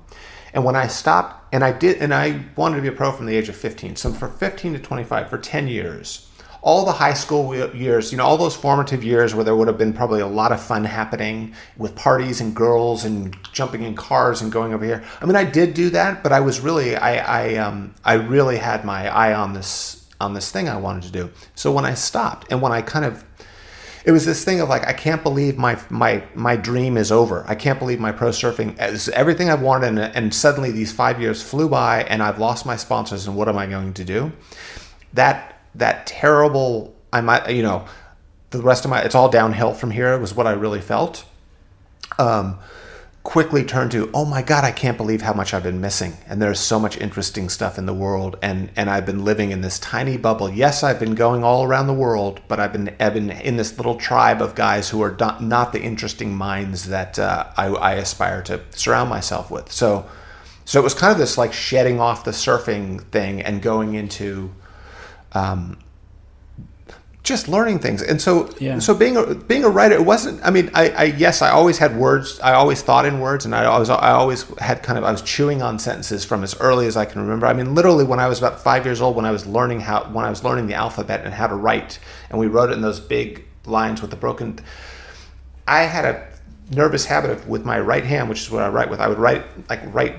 and 0.54 0.64
when 0.64 0.78
I 0.78 0.88
stopped, 0.88 1.54
and 1.54 1.62
I 1.62 1.74
did, 1.74 1.97
and 1.97 2.14
I 2.14 2.45
wanted 2.56 2.78
to 2.78 2.82
be 2.82 2.88
a 2.88 2.93
pro 2.93 3.12
from 3.12 3.26
the 3.26 3.36
age 3.36 3.49
of 3.49 3.58
15. 3.58 3.97
So 3.97 4.14
for 4.14 4.30
15 4.30 4.74
to 4.74 4.80
25, 4.80 5.30
for 5.30 5.38
10 5.38 5.68
years, 5.68 6.30
all 6.64 6.86
the 6.86 6.93
high 6.93 7.14
school 7.14 7.53
years, 7.76 8.09
you 8.14 8.18
know, 8.18 8.24
all 8.24 8.38
those 8.38 8.55
formative 8.55 9.03
years 9.03 9.36
where 9.36 9.43
there 9.43 9.53
would 9.53 9.68
have 9.68 9.78
been 9.78 9.91
probably 9.91 10.22
a 10.22 10.28
lot 10.28 10.53
of 10.53 10.64
fun 10.64 10.86
happening 10.86 11.53
with 11.78 11.93
parties 11.93 12.39
and 12.39 12.55
girls 12.55 13.03
and 13.03 13.36
jumping 13.51 13.84
in 13.84 13.93
cars 13.93 14.41
and 14.41 14.49
going 14.49 14.74
over 14.74 14.86
here. 14.86 15.03
I 15.22 15.26
mean, 15.26 15.36
I 15.36 15.43
did 15.43 15.74
do 15.74 15.89
that, 15.89 16.24
but 16.24 16.32
I 16.32 16.39
was 16.39 16.61
really, 16.61 16.95
I, 16.95 17.18
I, 17.18 17.55
um, 17.57 17.93
I 18.05 18.14
really 18.14 18.55
had 18.57 18.86
my 18.86 19.14
eye 19.14 19.34
on 19.34 19.51
this, 19.51 20.09
on 20.22 20.34
this 20.34 20.51
thing 20.51 20.70
I 20.70 20.78
wanted 20.78 21.03
to 21.03 21.11
do. 21.11 21.30
So 21.53 21.70
when 21.70 21.84
I 21.84 21.95
stopped 21.95 22.49
and 22.49 22.61
when 22.61 22.72
I 22.72 22.82
kind 22.82 23.03
of, 23.03 23.26
it 24.05 24.14
was 24.14 24.26
this 24.26 24.45
thing 24.45 24.61
of 24.61 24.70
like, 24.70 24.88
I 24.88 24.93
can't 24.93 25.22
believe 25.22 25.57
my, 25.57 25.78
my, 25.89 26.24
my 26.34 26.55
dream 26.55 26.95
is 26.95 27.11
over. 27.11 27.43
I 27.45 27.55
can't 27.55 27.78
believe 27.78 27.99
my 27.99 28.14
pro 28.14 28.30
surfing 28.30 28.82
is 28.82 29.09
everything 29.09 29.49
I've 29.49 29.61
wanted. 29.61 29.88
And, 29.88 29.99
and 29.99 30.34
suddenly 30.34 30.72
these 30.72 30.93
five 30.93 31.20
years 31.20 31.43
flew 31.43 31.68
by 31.68 32.03
and 32.03 32.24
I've 32.24 32.39
lost 32.39 32.66
my 32.66 32.78
sponsors 32.78 33.28
and 33.28 33.36
what 33.36 33.49
am 33.49 33.57
I 33.57 33.68
going 33.68 33.93
to 33.95 34.05
do? 34.05 34.32
That 35.14 35.53
that 35.76 36.07
terrible 36.07 36.95
I 37.11 37.21
might 37.21 37.49
you 37.49 37.63
know 37.63 37.86
the 38.51 38.61
rest 38.61 38.86
of 38.86 38.91
my 38.91 39.01
it's 39.01 39.15
all 39.15 39.30
downhill 39.30 39.74
from 39.74 39.91
here 39.91 40.17
was 40.17 40.34
what 40.34 40.47
I 40.47 40.51
really 40.51 40.82
felt. 40.82 41.26
Um, 42.19 42.59
quickly 43.24 43.63
turned 43.63 43.89
to 43.89 44.11
oh 44.13 44.26
my 44.26 44.41
god 44.41 44.65
I 44.65 44.71
can't 44.71 44.97
believe 44.97 45.21
how 45.21 45.34
much 45.34 45.53
I've 45.53 45.63
been 45.63 45.80
missing 45.80 46.17
and 46.28 46.41
there's 46.41 46.59
so 46.59 46.78
much 46.78 46.97
interesting 46.97 47.47
stuff 47.47 47.78
in 47.78 47.86
the 47.86 47.93
world 47.93 48.38
and 48.41 48.69
and 48.76 48.89
I've 48.89 49.05
been 49.05 49.24
living 49.24 49.51
in 49.51 49.61
this 49.61 49.80
tiny 49.80 50.17
bubble. 50.17 50.49
Yes, 50.49 50.84
I've 50.84 50.99
been 50.99 51.15
going 51.15 51.41
all 51.43 51.63
around 51.63 51.88
the 51.88 51.93
world, 51.93 52.41
but 52.47 52.59
I've 52.59 52.74
been 52.74 52.93
I've 52.99 53.13
been 53.13 53.30
in 53.30 53.57
this 53.57 53.78
little 53.78 53.95
tribe 53.95 54.41
of 54.41 54.55
guys 54.55 54.89
who 54.89 55.01
are 55.01 55.15
not, 55.19 55.41
not 55.41 55.71
the 55.71 55.82
interesting 55.82 56.36
minds 56.36 56.89
that 56.89 57.17
uh, 57.17 57.47
I, 57.55 57.67
I 57.67 57.93
aspire 57.93 58.41
to 58.43 58.61
surround 58.71 59.09
myself 59.09 59.49
with. 59.49 59.71
So 59.71 60.05
so 60.65 60.80
it 60.80 60.84
was 60.84 60.93
kind 60.93 61.11
of 61.11 61.17
this 61.17 61.38
like 61.38 61.53
shedding 61.53 61.99
off 61.99 62.26
the 62.26 62.32
surfing 62.32 63.03
thing 63.05 63.41
and 63.41 63.61
going 63.61 63.95
into 63.95 64.53
um, 65.34 65.77
just 67.23 67.47
learning 67.47 67.79
things. 67.79 68.01
And 68.01 68.21
so, 68.21 68.49
yeah. 68.59 68.79
so 68.79 68.93
being 68.93 69.15
a, 69.15 69.34
being 69.34 69.63
a 69.63 69.69
writer, 69.69 69.95
it 69.95 70.05
wasn't. 70.05 70.43
I 70.45 70.51
mean, 70.51 70.69
I, 70.73 70.89
I, 70.89 71.03
yes, 71.05 71.41
I 71.41 71.51
always 71.51 71.77
had 71.77 71.95
words. 71.95 72.39
I 72.41 72.53
always 72.53 72.81
thought 72.81 73.05
in 73.05 73.21
words, 73.21 73.45
and 73.45 73.55
I 73.55 73.65
always 73.65 73.89
I 73.89 74.11
always 74.11 74.43
had 74.59 74.84
kind 74.84 74.97
of 74.97 75.05
I 75.05 75.11
was 75.11 75.21
chewing 75.21 75.61
on 75.61 75.79
sentences 75.79 76.25
from 76.25 76.43
as 76.43 76.59
early 76.59 76.86
as 76.86 76.97
I 76.97 77.05
can 77.05 77.21
remember. 77.21 77.45
I 77.45 77.53
mean, 77.53 77.73
literally 77.73 78.03
when 78.03 78.19
I 78.19 78.27
was 78.27 78.39
about 78.39 78.59
five 78.59 78.86
years 78.86 79.01
old, 79.01 79.15
when 79.15 79.25
I 79.25 79.31
was 79.31 79.45
learning 79.45 79.79
how 79.79 80.03
when 80.11 80.25
I 80.25 80.29
was 80.29 80.43
learning 80.43 80.67
the 80.67 80.73
alphabet 80.73 81.21
and 81.23 81.34
how 81.34 81.47
to 81.47 81.55
write, 81.55 81.97
and 82.29 82.38
we 82.38 82.47
wrote 82.47 82.69
it 82.69 82.73
in 82.73 82.81
those 82.81 82.99
big 82.99 83.45
lines 83.65 84.01
with 84.01 84.11
the 84.11 84.17
broken. 84.17 84.59
I 85.65 85.84
had 85.84 86.03
a 86.03 86.27
nervous 86.71 87.05
habit 87.05 87.31
of 87.31 87.47
with 87.47 87.63
my 87.63 87.79
right 87.79 88.03
hand, 88.03 88.27
which 88.27 88.41
is 88.41 88.51
what 88.51 88.63
I 88.63 88.67
write 88.67 88.89
with. 88.89 88.99
I 88.99 89.07
would 89.07 89.17
write 89.19 89.45
like 89.69 89.81
write 89.93 90.15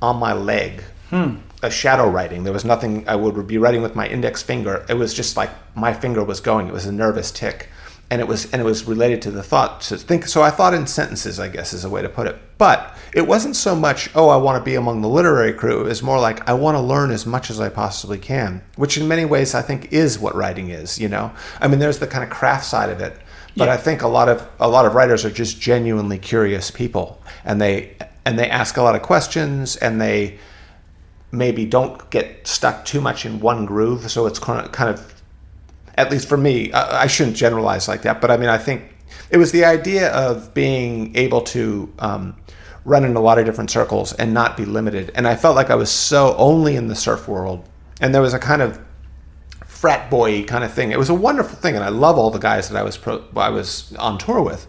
on 0.00 0.16
my 0.16 0.32
leg. 0.32 0.82
Hmm 1.10 1.36
a 1.62 1.70
shadow 1.70 2.08
writing. 2.08 2.44
There 2.44 2.52
was 2.52 2.64
nothing 2.64 3.08
I 3.08 3.16
would 3.16 3.46
be 3.46 3.58
writing 3.58 3.82
with 3.82 3.94
my 3.94 4.08
index 4.08 4.42
finger. 4.42 4.84
It 4.88 4.94
was 4.94 5.14
just 5.14 5.36
like 5.36 5.50
my 5.76 5.92
finger 5.92 6.22
was 6.24 6.40
going. 6.40 6.66
It 6.66 6.72
was 6.72 6.86
a 6.86 6.92
nervous 6.92 7.30
tick, 7.30 7.68
and 8.10 8.20
it 8.20 8.26
was 8.26 8.52
and 8.52 8.60
it 8.60 8.64
was 8.64 8.84
related 8.84 9.22
to 9.22 9.30
the 9.30 9.42
thought 9.42 9.80
to 9.82 9.96
think. 9.96 10.26
So 10.26 10.42
I 10.42 10.50
thought 10.50 10.74
in 10.74 10.86
sentences, 10.86 11.38
I 11.38 11.48
guess 11.48 11.72
is 11.72 11.84
a 11.84 11.90
way 11.90 12.02
to 12.02 12.08
put 12.08 12.26
it. 12.26 12.36
But 12.58 12.96
it 13.14 13.26
wasn't 13.26 13.56
so 13.56 13.76
much 13.76 14.10
oh 14.14 14.28
I 14.28 14.36
want 14.36 14.60
to 14.60 14.64
be 14.64 14.74
among 14.74 15.00
the 15.00 15.08
literary 15.08 15.52
crew. 15.52 15.82
It 15.82 15.88
was 15.88 16.02
more 16.02 16.18
like 16.18 16.46
I 16.48 16.52
want 16.52 16.76
to 16.76 16.80
learn 16.80 17.12
as 17.12 17.26
much 17.26 17.48
as 17.48 17.60
I 17.60 17.68
possibly 17.68 18.18
can, 18.18 18.62
which 18.76 18.98
in 18.98 19.06
many 19.06 19.24
ways 19.24 19.54
I 19.54 19.62
think 19.62 19.92
is 19.92 20.18
what 20.18 20.34
writing 20.34 20.70
is. 20.70 20.98
You 20.98 21.08
know, 21.08 21.32
I 21.60 21.68
mean 21.68 21.78
there's 21.78 22.00
the 22.00 22.06
kind 22.08 22.24
of 22.24 22.30
craft 22.30 22.66
side 22.66 22.90
of 22.90 23.00
it. 23.00 23.16
But 23.56 23.66
yeah. 23.66 23.74
I 23.74 23.76
think 23.76 24.02
a 24.02 24.08
lot 24.08 24.28
of 24.28 24.48
a 24.58 24.68
lot 24.68 24.84
of 24.84 24.94
writers 24.94 25.24
are 25.24 25.30
just 25.30 25.60
genuinely 25.60 26.18
curious 26.18 26.70
people, 26.70 27.22
and 27.44 27.60
they 27.60 27.96
and 28.24 28.38
they 28.38 28.48
ask 28.48 28.76
a 28.76 28.82
lot 28.82 28.94
of 28.94 29.02
questions, 29.02 29.76
and 29.76 30.00
they 30.00 30.38
maybe 31.32 31.64
don't 31.64 32.08
get 32.10 32.46
stuck 32.46 32.84
too 32.84 33.00
much 33.00 33.26
in 33.26 33.40
one 33.40 33.66
groove. 33.66 34.10
So 34.10 34.26
it's 34.26 34.38
kind 34.38 34.64
of, 34.64 34.70
kind 34.72 34.90
of 34.90 35.22
at 35.96 36.10
least 36.10 36.28
for 36.28 36.36
me, 36.36 36.72
I, 36.72 37.02
I, 37.02 37.06
shouldn't 37.06 37.36
generalize 37.36 37.88
like 37.88 38.02
that, 38.02 38.20
but 38.20 38.30
I 38.30 38.36
mean, 38.36 38.48
I 38.48 38.58
think 38.58 38.94
it 39.30 39.38
was 39.38 39.52
the 39.52 39.64
idea 39.64 40.10
of 40.12 40.54
being 40.54 41.14
able 41.16 41.40
to 41.42 41.92
um, 41.98 42.36
run 42.84 43.04
in 43.04 43.16
a 43.16 43.20
lot 43.20 43.38
of 43.38 43.44
different 43.44 43.70
circles 43.70 44.12
and 44.14 44.32
not 44.32 44.56
be 44.56 44.64
limited. 44.64 45.12
And 45.14 45.26
I 45.26 45.36
felt 45.36 45.56
like 45.56 45.70
I 45.70 45.74
was 45.74 45.90
so 45.90 46.34
only 46.36 46.76
in 46.76 46.88
the 46.88 46.94
surf 46.94 47.28
world, 47.28 47.68
and 48.00 48.14
there 48.14 48.22
was 48.22 48.34
a 48.34 48.38
kind 48.38 48.62
of 48.62 48.80
frat 49.66 50.10
boy 50.10 50.44
kind 50.44 50.64
of 50.64 50.72
thing. 50.72 50.92
It 50.92 50.98
was 50.98 51.08
a 51.08 51.14
wonderful 51.14 51.56
thing, 51.56 51.74
and 51.74 51.84
I 51.84 51.88
love 51.88 52.18
all 52.18 52.30
the 52.30 52.38
guys 52.38 52.68
that 52.68 52.78
I 52.78 52.82
was 52.82 52.96
pro, 52.96 53.24
I 53.36 53.50
was 53.50 53.94
on 53.96 54.18
tour 54.18 54.42
with. 54.42 54.66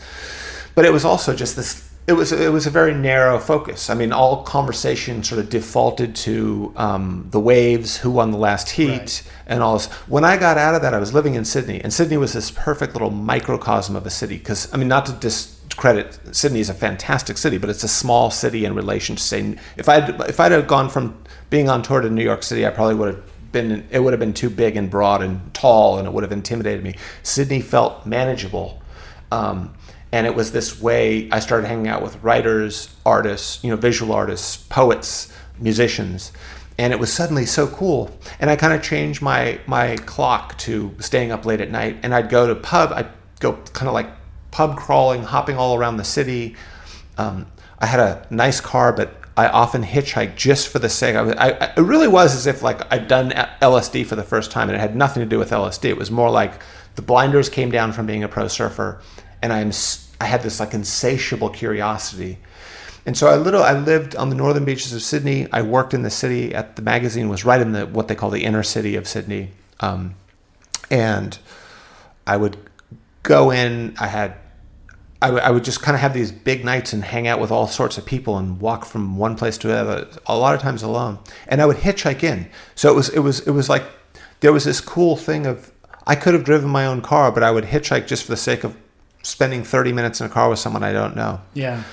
But 0.76 0.86
it 0.86 0.94
was 0.94 1.06
also 1.06 1.36
just 1.36 1.56
this. 1.56 1.83
It 2.06 2.14
was 2.14 2.34
it 2.34 2.52
was 2.52 2.68
a 2.68 2.70
very 2.70 2.94
narrow 2.94 3.40
focus. 3.40 3.90
I 3.90 3.94
mean, 3.94 4.12
all 4.12 4.44
conversation 4.44 5.24
sort 5.24 5.40
of 5.40 5.50
defaulted 5.50 6.16
to 6.18 6.74
um, 6.76 7.28
the 7.32 7.40
waves, 7.40 7.96
who 7.96 8.12
won 8.12 8.32
the 8.32 8.38
last 8.38 8.72
heat, 8.72 8.90
right. 8.90 9.24
and 9.48 9.64
all 9.64 9.76
this. 9.76 9.86
When 10.08 10.26
I 10.26 10.36
got 10.36 10.58
out 10.58 10.76
of 10.76 10.82
that, 10.82 10.94
I 10.94 10.98
was 10.98 11.14
living 11.14 11.36
in 11.36 11.46
Sydney, 11.46 11.82
and 11.82 11.94
Sydney 11.94 12.18
was 12.18 12.34
this 12.34 12.52
perfect 12.52 12.92
little 12.92 13.10
microcosm 13.10 13.96
of 13.96 14.06
a 14.06 14.10
city. 14.10 14.38
Because 14.38 14.74
I 14.74 14.78
mean, 14.78 14.90
not 14.90 15.06
to 15.06 15.14
discredit 15.14 16.20
Sydney 16.36 16.60
is 16.60 16.70
a 16.70 16.74
fantastic 16.74 17.38
city, 17.38 17.58
but 17.58 17.70
it's 17.70 17.84
a 17.84 17.88
small 17.88 18.30
city 18.30 18.66
in 18.66 18.76
relation 18.76 19.16
to 19.16 19.24
say 19.24 19.58
if 19.78 19.88
I 19.88 20.00
if 20.28 20.42
I'd 20.42 20.52
have 20.52 20.68
gone 20.68 20.90
from 20.90 21.18
being 21.50 21.70
on 21.70 21.84
tour 21.84 22.02
to 22.02 22.10
New 22.10 22.24
York 22.24 22.44
City, 22.44 22.66
I 22.66 22.70
probably 22.70 22.96
would 22.96 23.16
have 23.16 23.24
been 23.54 23.88
it 23.92 24.00
would 24.00 24.12
have 24.12 24.20
been 24.20 24.34
too 24.34 24.50
big 24.50 24.76
and 24.76 24.90
broad 24.90 25.22
and 25.22 25.54
tall, 25.54 26.00
and 26.00 26.08
it 26.08 26.14
would 26.14 26.24
have 26.24 26.34
intimidated 26.34 26.84
me. 26.84 26.96
Sydney 27.24 27.62
felt 27.62 28.06
manageable, 28.06 28.82
um, 29.32 29.74
and 30.14 30.28
it 30.28 30.36
was 30.36 30.52
this 30.52 30.80
way 30.80 31.28
I 31.32 31.40
started 31.40 31.68
hanging 31.68 31.88
out 31.88 32.04
with 32.04 32.22
writers, 32.24 32.96
artists, 33.04 33.62
you 33.64 33.72
know, 33.72 33.76
visual 33.76 34.14
artists, 34.14 34.58
poets, 34.58 35.34
musicians, 35.60 36.32
and 36.78 36.94
it 36.94 37.00
was 37.00 37.12
suddenly 37.12 37.48
so 37.48 37.66
cool. 37.66 38.16
And 38.40 38.48
I 38.48 38.56
kind 38.56 38.74
of 38.74 38.84
changed 38.84 39.24
my 39.24 39.60
my 39.66 39.98
clock 39.98 40.56
to 40.60 40.96
staying 41.00 41.32
up 41.32 41.46
late 41.46 41.62
at 41.62 41.72
night, 41.72 41.98
and 42.04 42.14
I'd 42.14 42.30
go 42.30 42.46
to 42.46 42.54
pub. 42.54 42.92
I'd 42.94 43.10
go 43.40 43.54
kind 43.74 43.88
of 43.88 43.96
like 43.96 44.08
pub 44.52 44.78
crawling, 44.78 45.24
hopping 45.24 45.58
all 45.58 45.76
around 45.76 45.98
the 45.98 46.04
city. 46.04 46.56
Um, 47.18 47.48
I 47.80 47.88
had 47.88 48.00
a 48.00 48.28
nice 48.30 48.62
car, 48.62 48.94
but 48.94 49.16
I 49.36 49.48
often 49.48 49.84
hitchhike 49.84 50.36
just 50.36 50.68
for 50.68 50.78
the 50.78 50.90
sake. 50.90 51.16
I, 51.16 51.32
I, 51.32 51.74
it 51.76 51.82
really 51.82 52.08
was 52.08 52.36
as 52.36 52.46
if 52.46 52.62
like 52.62 52.82
I'd 52.94 53.08
done 53.08 53.32
LSD 53.64 54.06
for 54.06 54.16
the 54.16 54.24
first 54.24 54.52
time, 54.52 54.70
and 54.70 54.76
it 54.76 54.80
had 54.80 54.96
nothing 54.96 55.24
to 55.24 55.28
do 55.28 55.40
with 55.40 55.50
LSD. 55.50 55.86
It 55.86 55.98
was 55.98 56.12
more 56.12 56.30
like 56.30 56.62
the 56.94 57.02
blinders 57.02 57.50
came 57.50 57.72
down 57.72 57.94
from 57.94 58.06
being 58.06 58.24
a 58.24 58.28
pro 58.28 58.48
surfer, 58.48 59.02
and 59.42 59.52
I'm 59.52 59.72
I 60.24 60.26
had 60.26 60.42
this 60.42 60.60
like 60.62 60.74
insatiable 60.74 61.50
curiosity. 61.50 62.38
And 63.06 63.18
so 63.18 63.28
I 63.28 63.36
little 63.36 63.62
I 63.62 63.74
lived 63.74 64.16
on 64.16 64.30
the 64.30 64.36
northern 64.36 64.64
beaches 64.64 64.94
of 64.94 65.02
Sydney. 65.02 65.48
I 65.52 65.62
worked 65.62 65.94
in 65.94 66.04
the 66.04 66.10
city 66.10 66.56
at 66.56 66.78
the 66.78 66.82
magazine 66.82 67.28
was 67.28 67.44
right 67.44 67.60
in 67.60 67.74
the 67.74 67.86
what 67.86 68.08
they 68.08 68.16
call 68.16 68.30
the 68.30 68.46
inner 68.46 68.64
city 68.64 68.96
of 68.96 69.06
Sydney, 69.06 69.52
um, 69.82 70.16
and 70.90 71.38
I 72.26 72.38
would 72.38 72.56
go 73.24 73.52
in. 73.52 73.96
I 74.00 74.08
had 74.08 74.36
I, 75.22 75.28
w- 75.28 75.44
I 75.44 75.52
would 75.52 75.66
just 75.66 75.82
kind 75.82 75.94
of 75.94 76.00
have 76.00 76.14
these 76.14 76.32
big 76.32 76.64
nights 76.64 76.94
and 76.94 77.04
hang 77.04 77.28
out 77.28 77.42
with 77.42 77.52
all 77.52 77.68
sorts 77.68 77.98
of 77.98 78.06
people 78.06 78.38
and 78.38 78.62
walk 78.62 78.86
from 78.86 79.18
one 79.18 79.36
place 79.36 79.58
to 79.60 79.70
another. 79.70 80.08
A 80.26 80.38
lot 80.38 80.56
of 80.56 80.62
times 80.62 80.84
alone, 80.84 81.20
and 81.50 81.62
I 81.62 81.66
would 81.66 81.78
hitchhike 81.78 82.24
in. 82.24 82.50
So 82.76 82.90
it 82.90 82.96
was 82.96 83.10
it 83.10 83.20
was 83.20 83.42
it 83.42 83.52
was 83.52 83.68
like 83.68 83.84
there 84.40 84.54
was 84.54 84.64
this 84.64 84.80
cool 84.80 85.18
thing 85.18 85.46
of 85.46 85.74
I 86.08 86.16
could 86.16 86.34
have 86.34 86.46
driven 86.46 86.70
my 86.70 86.86
own 86.86 87.02
car, 87.02 87.34
but 87.34 87.44
I 87.44 87.52
would 87.52 87.66
hitchhike 87.66 88.08
just 88.08 88.24
for 88.24 88.32
the 88.32 88.38
sake 88.38 88.64
of 88.64 88.78
spending 89.24 89.64
thirty 89.64 89.92
minutes 89.92 90.22
in 90.22 90.28
a 90.28 90.30
car 90.30 90.50
with 90.50 90.60
someone 90.60 90.84
I 90.84 90.94
don't 90.94 91.16
know. 91.16 91.42
Yeah. 91.54 91.84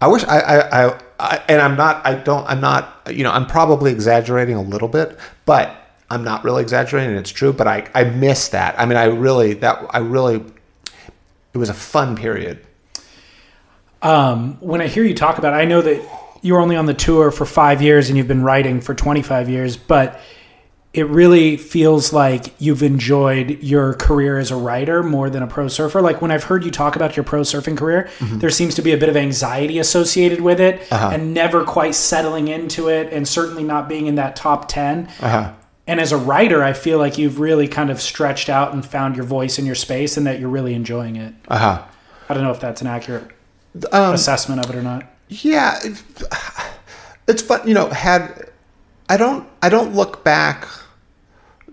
I 0.00 0.08
wish 0.08 0.24
I, 0.24 0.38
I, 0.38 0.86
I, 0.86 1.00
I 1.18 1.42
and 1.48 1.60
I'm 1.60 1.76
not 1.76 2.06
I 2.06 2.14
don't 2.14 2.46
I'm 2.46 2.60
not 2.60 3.02
you 3.10 3.24
know 3.24 3.32
I'm 3.32 3.46
probably 3.46 3.90
exaggerating 3.90 4.54
a 4.54 4.62
little 4.62 4.88
bit, 4.88 5.18
but 5.44 5.74
I'm 6.10 6.22
not 6.22 6.44
really 6.44 6.62
exaggerating. 6.62 7.16
It's 7.16 7.30
true, 7.30 7.52
but 7.52 7.66
I 7.66 7.88
I 7.94 8.04
miss 8.04 8.48
that. 8.48 8.78
I 8.78 8.86
mean, 8.86 8.96
I 8.96 9.04
really 9.04 9.54
that 9.54 9.84
I 9.90 9.98
really 9.98 10.44
it 11.54 11.58
was 11.58 11.68
a 11.68 11.74
fun 11.74 12.16
period. 12.16 12.64
Um, 14.02 14.58
when 14.60 14.80
I 14.80 14.86
hear 14.86 15.04
you 15.04 15.14
talk 15.14 15.38
about 15.38 15.54
it, 15.54 15.56
I 15.56 15.64
know 15.64 15.80
that 15.80 16.06
you're 16.42 16.60
only 16.60 16.76
on 16.76 16.86
the 16.86 16.94
tour 16.94 17.30
for 17.30 17.46
five 17.46 17.80
years 17.82 18.08
and 18.08 18.16
you've 18.16 18.28
been 18.28 18.42
writing 18.42 18.80
for 18.80 18.94
25 18.94 19.48
years, 19.48 19.76
but 19.76 20.20
it 20.96 21.04
really 21.08 21.58
feels 21.58 22.14
like 22.14 22.54
you've 22.58 22.82
enjoyed 22.82 23.62
your 23.62 23.92
career 23.94 24.38
as 24.38 24.50
a 24.50 24.56
writer 24.56 25.02
more 25.02 25.28
than 25.28 25.42
a 25.42 25.46
pro 25.46 25.68
surfer. 25.68 26.00
Like 26.00 26.22
when 26.22 26.30
I've 26.30 26.44
heard 26.44 26.64
you 26.64 26.70
talk 26.70 26.96
about 26.96 27.18
your 27.18 27.24
pro 27.24 27.42
surfing 27.42 27.76
career, 27.76 28.08
mm-hmm. 28.18 28.38
there 28.38 28.48
seems 28.48 28.74
to 28.76 28.82
be 28.82 28.92
a 28.92 28.96
bit 28.96 29.10
of 29.10 29.16
anxiety 29.16 29.78
associated 29.78 30.40
with 30.40 30.58
it 30.58 30.90
uh-huh. 30.90 31.10
and 31.12 31.34
never 31.34 31.64
quite 31.64 31.94
settling 31.94 32.48
into 32.48 32.88
it 32.88 33.12
and 33.12 33.28
certainly 33.28 33.62
not 33.62 33.90
being 33.90 34.06
in 34.06 34.14
that 34.14 34.36
top 34.36 34.68
10. 34.68 35.06
Uh-huh. 35.20 35.52
And 35.86 36.00
as 36.00 36.12
a 36.12 36.16
writer, 36.16 36.64
I 36.64 36.72
feel 36.72 36.98
like 36.98 37.18
you've 37.18 37.40
really 37.40 37.68
kind 37.68 37.90
of 37.90 38.00
stretched 38.00 38.48
out 38.48 38.72
and 38.72 38.84
found 38.84 39.16
your 39.16 39.26
voice 39.26 39.58
in 39.58 39.66
your 39.66 39.74
space 39.74 40.16
and 40.16 40.26
that 40.26 40.40
you're 40.40 40.48
really 40.48 40.72
enjoying 40.72 41.16
it. 41.16 41.34
Uh-huh. 41.48 41.84
I 42.30 42.34
don't 42.34 42.42
know 42.42 42.52
if 42.52 42.60
that's 42.60 42.80
an 42.80 42.86
accurate 42.86 43.30
um, 43.92 44.14
assessment 44.14 44.64
of 44.64 44.70
it 44.70 44.78
or 44.78 44.82
not. 44.82 45.04
Yeah, 45.28 45.78
it's 47.28 47.42
fun. 47.42 47.68
You 47.68 47.74
know, 47.74 47.90
had 47.90 48.48
I 49.10 49.18
don't 49.18 49.46
I 49.62 49.68
don't 49.68 49.94
look 49.94 50.24
back. 50.24 50.66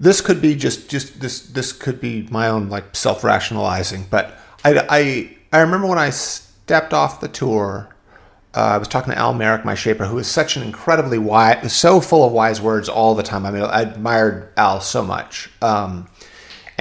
This 0.04 0.20
could 0.20 0.42
be 0.42 0.54
just 0.54 0.90
just 0.90 1.22
this 1.22 1.48
this 1.48 1.72
could 1.72 2.02
be 2.02 2.28
my 2.30 2.50
own 2.50 2.68
like 2.68 2.94
self 2.94 3.24
rationalizing, 3.24 4.08
but 4.10 4.38
I, 4.66 4.86
I 4.90 5.38
I 5.54 5.62
remember 5.62 5.88
when 5.88 5.98
I 5.98 6.10
stepped 6.10 6.94
off 6.94 7.22
the 7.22 7.30
tour. 7.30 7.88
Uh, 8.54 8.60
I 8.60 8.78
was 8.78 8.90
talking 8.90 9.14
to 9.14 9.18
Al 9.18 9.34
Merrick, 9.34 9.64
my 9.64 9.76
shaper, 9.76 10.06
who 10.06 10.18
is 10.20 10.28
such 10.28 10.58
an 10.58 10.64
incredibly 10.64 11.18
wise, 11.18 11.74
so 11.74 12.02
full 12.02 12.26
of 12.26 12.34
wise 12.34 12.60
words 12.60 12.90
all 12.90 13.16
the 13.16 13.24
time. 13.24 13.46
I 13.46 13.52
mean, 13.52 13.64
I 13.64 13.82
admired 13.84 14.52
Al 14.58 14.82
so 14.82 15.04
much. 15.04 15.50
Um, 15.62 16.10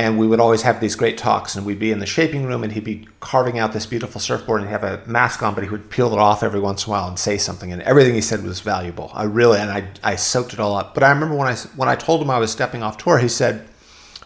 and 0.03 0.19
we 0.19 0.27
would 0.27 0.41
always 0.41 0.63
have 0.63 0.81
these 0.81 0.97
great 0.97 1.17
talks 1.17 1.55
and 1.55 1.65
we'd 1.65 1.79
be 1.79 1.93
in 1.93 2.01
the 2.01 2.07
shaping 2.07 2.45
room 2.45 2.65
and 2.65 2.73
he'd 2.73 2.85
be 2.85 3.07
carving 3.21 3.59
out 3.59 3.73
this 3.73 3.87
beautiful 3.87 4.21
surfboard 4.21 4.61
and 4.61 4.69
he'd 4.69 4.73
have 4.73 4.85
a 4.85 5.01
mask 5.07 5.43
on 5.43 5.55
but 5.55 5.63
he 5.63 5.71
would 5.71 5.89
peel 5.91 6.13
it 6.13 6.19
off 6.19 6.43
every 6.43 6.61
once 6.61 6.85
in 6.85 6.91
a 6.91 6.93
while 6.93 7.09
and 7.09 7.19
say 7.19 7.39
something 7.39 7.73
and 7.73 7.81
everything 7.83 8.15
he 8.15 8.21
said 8.21 8.43
was 8.43 8.61
valuable 8.61 9.11
i 9.15 9.23
really 9.23 9.59
and 9.59 9.71
i, 9.71 9.89
I 10.03 10.17
soaked 10.17 10.53
it 10.53 10.61
all 10.61 10.77
up 10.77 10.95
but 10.95 11.03
i 11.03 11.11
remember 11.11 11.37
when 11.37 11.49
i 11.49 11.55
when 11.77 11.89
i 11.89 11.95
told 11.95 12.21
him 12.21 12.31
i 12.31 12.39
was 12.39 12.51
stepping 12.51 12.83
off 12.83 12.99
tour 12.99 13.19
he 13.19 13.29
said 13.29 13.67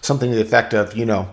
something 0.01 0.31
to 0.31 0.37
the 0.37 0.43
effect 0.43 0.75
of 0.75 0.97
you 0.97 1.05
know 1.05 1.29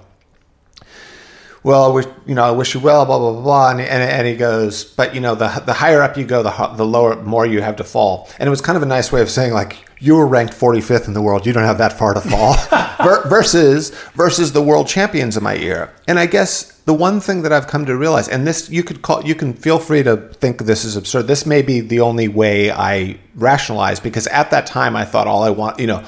well, 1.63 1.89
I 1.89 1.93
wish, 1.93 2.05
you 2.25 2.35
know, 2.35 2.43
I 2.43 2.51
wish 2.51 2.73
you 2.73 2.81
well, 2.81 3.05
blah, 3.05 3.17
blah, 3.17 3.31
blah, 3.31 3.41
blah. 3.41 3.71
And, 3.71 3.79
and, 3.79 4.03
and 4.03 4.27
he 4.27 4.35
goes, 4.35 4.83
but, 4.83 5.15
you 5.15 5.21
know, 5.21 5.33
the, 5.33 5.47
the 5.65 5.71
higher 5.71 6.01
up 6.01 6.17
you 6.17 6.25
go, 6.25 6.43
the, 6.43 6.51
the 6.75 6.85
lower, 6.85 7.15
more 7.23 7.45
you 7.45 7.61
have 7.61 7.77
to 7.77 7.85
fall. 7.85 8.29
And 8.37 8.47
it 8.47 8.49
was 8.49 8.59
kind 8.59 8.75
of 8.75 8.83
a 8.83 8.85
nice 8.85 9.13
way 9.13 9.21
of 9.21 9.29
saying, 9.29 9.53
like, 9.53 9.77
you 10.03 10.15
were 10.15 10.27
ranked 10.27 10.53
45th 10.53 11.07
in 11.07 11.13
the 11.13 11.21
world. 11.21 11.45
You 11.45 11.53
don't 11.53 11.63
have 11.63 11.77
that 11.77 11.97
far 11.97 12.13
to 12.13 12.19
fall 12.19 12.57
versus, 13.29 13.91
versus 14.15 14.51
the 14.51 14.61
world 14.61 14.85
champions 14.85 15.37
in 15.37 15.43
my 15.43 15.55
era. 15.55 15.89
And 16.09 16.19
I 16.19 16.25
guess 16.25 16.73
the 16.81 16.93
one 16.93 17.21
thing 17.21 17.43
that 17.43 17.53
I've 17.53 17.67
come 17.67 17.85
to 17.85 17.95
realize, 17.95 18.27
and 18.27 18.45
this, 18.45 18.69
you 18.69 18.83
could 18.83 19.01
call, 19.01 19.23
you 19.23 19.33
can 19.33 19.53
feel 19.53 19.79
free 19.79 20.03
to 20.03 20.17
think 20.17 20.57
this 20.57 20.83
is 20.83 20.97
absurd. 20.97 21.27
This 21.27 21.45
may 21.45 21.61
be 21.61 21.79
the 21.79 22.01
only 22.01 22.27
way 22.27 22.69
I 22.69 23.17
rationalize 23.35 24.01
because 24.01 24.27
at 24.27 24.51
that 24.51 24.67
time 24.67 24.97
I 24.97 25.05
thought 25.05 25.25
all 25.25 25.41
I 25.41 25.51
want, 25.51 25.79
you 25.79 25.87
know, 25.87 26.03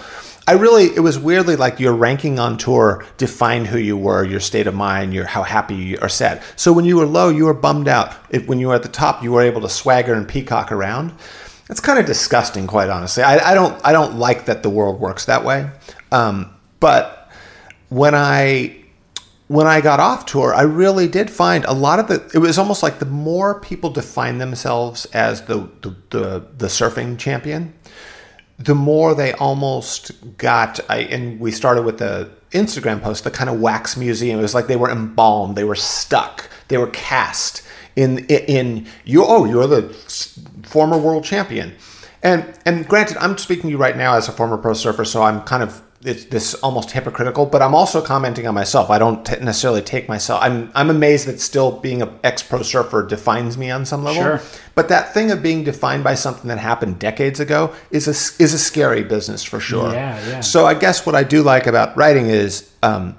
I 0.45 0.51
really, 0.51 0.87
it 0.93 0.99
was 0.99 1.17
weirdly 1.17 1.55
like 1.55 1.79
your 1.79 1.93
ranking 1.93 2.37
on 2.37 2.57
tour 2.57 3.05
defined 3.15 3.67
who 3.67 3.77
you 3.77 3.95
were, 3.95 4.25
your 4.25 4.41
state 4.41 4.67
of 4.67 4.75
mind, 4.75 5.13
your 5.13 5.25
how 5.25 5.43
happy 5.43 5.75
you 5.75 5.97
or 6.01 6.09
sad. 6.09 6.43
So 6.57 6.73
when 6.73 6.83
you 6.83 6.97
were 6.97 7.05
low, 7.05 7.29
you 7.29 7.45
were 7.45 7.53
bummed 7.53 7.87
out. 7.87 8.13
If, 8.29 8.45
when 8.45 8.59
you 8.59 8.67
were 8.67 8.75
at 8.75 8.83
the 8.83 8.89
top, 8.89 9.23
you 9.23 9.31
were 9.31 9.41
able 9.41 9.61
to 9.61 9.69
swagger 9.69 10.13
and 10.13 10.27
peacock 10.27 10.73
around. 10.73 11.13
It's 11.69 11.79
kind 11.79 11.97
of 11.97 12.05
disgusting, 12.05 12.67
quite 12.67 12.89
honestly. 12.89 13.23
I, 13.23 13.51
I 13.51 13.53
don't, 13.53 13.79
I 13.83 13.91
don't 13.91 14.17
like 14.17 14.45
that 14.45 14.63
the 14.63 14.69
world 14.69 14.99
works 14.99 15.25
that 15.25 15.43
way. 15.43 15.69
Um, 16.11 16.53
but 16.79 17.29
when 17.89 18.13
I 18.13 18.77
when 19.47 19.67
I 19.67 19.79
got 19.79 19.99
off 19.99 20.25
tour, 20.25 20.55
I 20.55 20.63
really 20.63 21.07
did 21.07 21.29
find 21.29 21.65
a 21.65 21.73
lot 21.73 21.99
of 21.99 22.07
the. 22.07 22.29
It 22.33 22.39
was 22.39 22.57
almost 22.57 22.83
like 22.83 22.99
the 22.99 23.05
more 23.05 23.59
people 23.59 23.89
define 23.89 24.37
themselves 24.37 25.05
as 25.07 25.43
the 25.43 25.69
the, 25.81 25.95
the, 26.09 26.45
the 26.57 26.67
surfing 26.67 27.17
champion, 27.17 27.73
the 28.57 28.75
more 28.75 29.13
they 29.13 29.33
almost 29.33 30.11
got 30.37 30.79
I, 30.89 30.99
and 30.99 31.39
we 31.39 31.51
started 31.51 31.83
with 31.83 31.97
the 31.97 32.31
instagram 32.51 33.01
post 33.01 33.23
the 33.23 33.31
kind 33.31 33.49
of 33.49 33.59
wax 33.59 33.97
museum 33.97 34.39
it 34.39 34.41
was 34.41 34.53
like 34.53 34.67
they 34.67 34.77
were 34.77 34.89
embalmed 34.89 35.57
they 35.57 35.65
were 35.65 35.75
stuck 35.75 36.49
they 36.69 36.77
were 36.77 36.87
cast 36.87 37.63
in 37.95 38.19
in 38.27 38.87
you 39.03 39.25
oh 39.25 39.45
you're 39.45 39.67
the 39.67 39.93
former 40.75 40.97
world 40.97 41.23
champion 41.23 41.73
and 42.21 42.39
and 42.65 42.85
granted 42.91 43.15
i'm 43.23 43.37
speaking 43.37 43.63
to 43.63 43.69
you 43.69 43.77
right 43.77 43.95
now 43.95 44.11
as 44.19 44.27
a 44.27 44.31
former 44.31 44.57
pro 44.57 44.73
surfer 44.73 45.05
so 45.05 45.23
i'm 45.23 45.41
kind 45.43 45.63
of 45.63 45.81
it's 46.05 46.25
this 46.25 46.53
almost 46.55 46.91
hypocritical, 46.91 47.45
but 47.47 47.61
I'm 47.61 47.73
also 47.73 48.01
commenting 48.01 48.45
on 48.47 48.53
myself. 48.53 48.89
I 48.89 48.99
don't 48.99 49.25
t- 49.25 49.37
necessarily 49.37 49.81
take 49.81 50.07
myself. 50.07 50.41
I'm 50.43 50.71
I'm 50.75 50.89
amazed 50.89 51.27
that 51.27 51.39
still 51.39 51.79
being 51.79 52.01
an 52.01 52.11
ex 52.23 52.43
pro 52.43 52.61
surfer 52.61 53.05
defines 53.05 53.57
me 53.57 53.71
on 53.71 53.85
some 53.85 54.03
level. 54.03 54.21
Sure. 54.21 54.41
But 54.75 54.89
that 54.89 55.13
thing 55.13 55.31
of 55.31 55.41
being 55.41 55.63
defined 55.63 56.03
by 56.03 56.15
something 56.15 56.47
that 56.49 56.59
happened 56.59 56.99
decades 56.99 57.39
ago 57.39 57.73
is 57.89 58.07
a 58.07 58.43
is 58.43 58.53
a 58.53 58.59
scary 58.59 59.03
business 59.03 59.43
for 59.43 59.59
sure. 59.59 59.91
Yeah, 59.91 60.27
yeah. 60.27 60.39
So 60.41 60.65
I 60.65 60.75
guess 60.75 61.05
what 61.05 61.15
I 61.15 61.23
do 61.23 61.41
like 61.41 61.67
about 61.67 61.97
writing 61.97 62.27
is. 62.27 62.71
Um, 62.83 63.17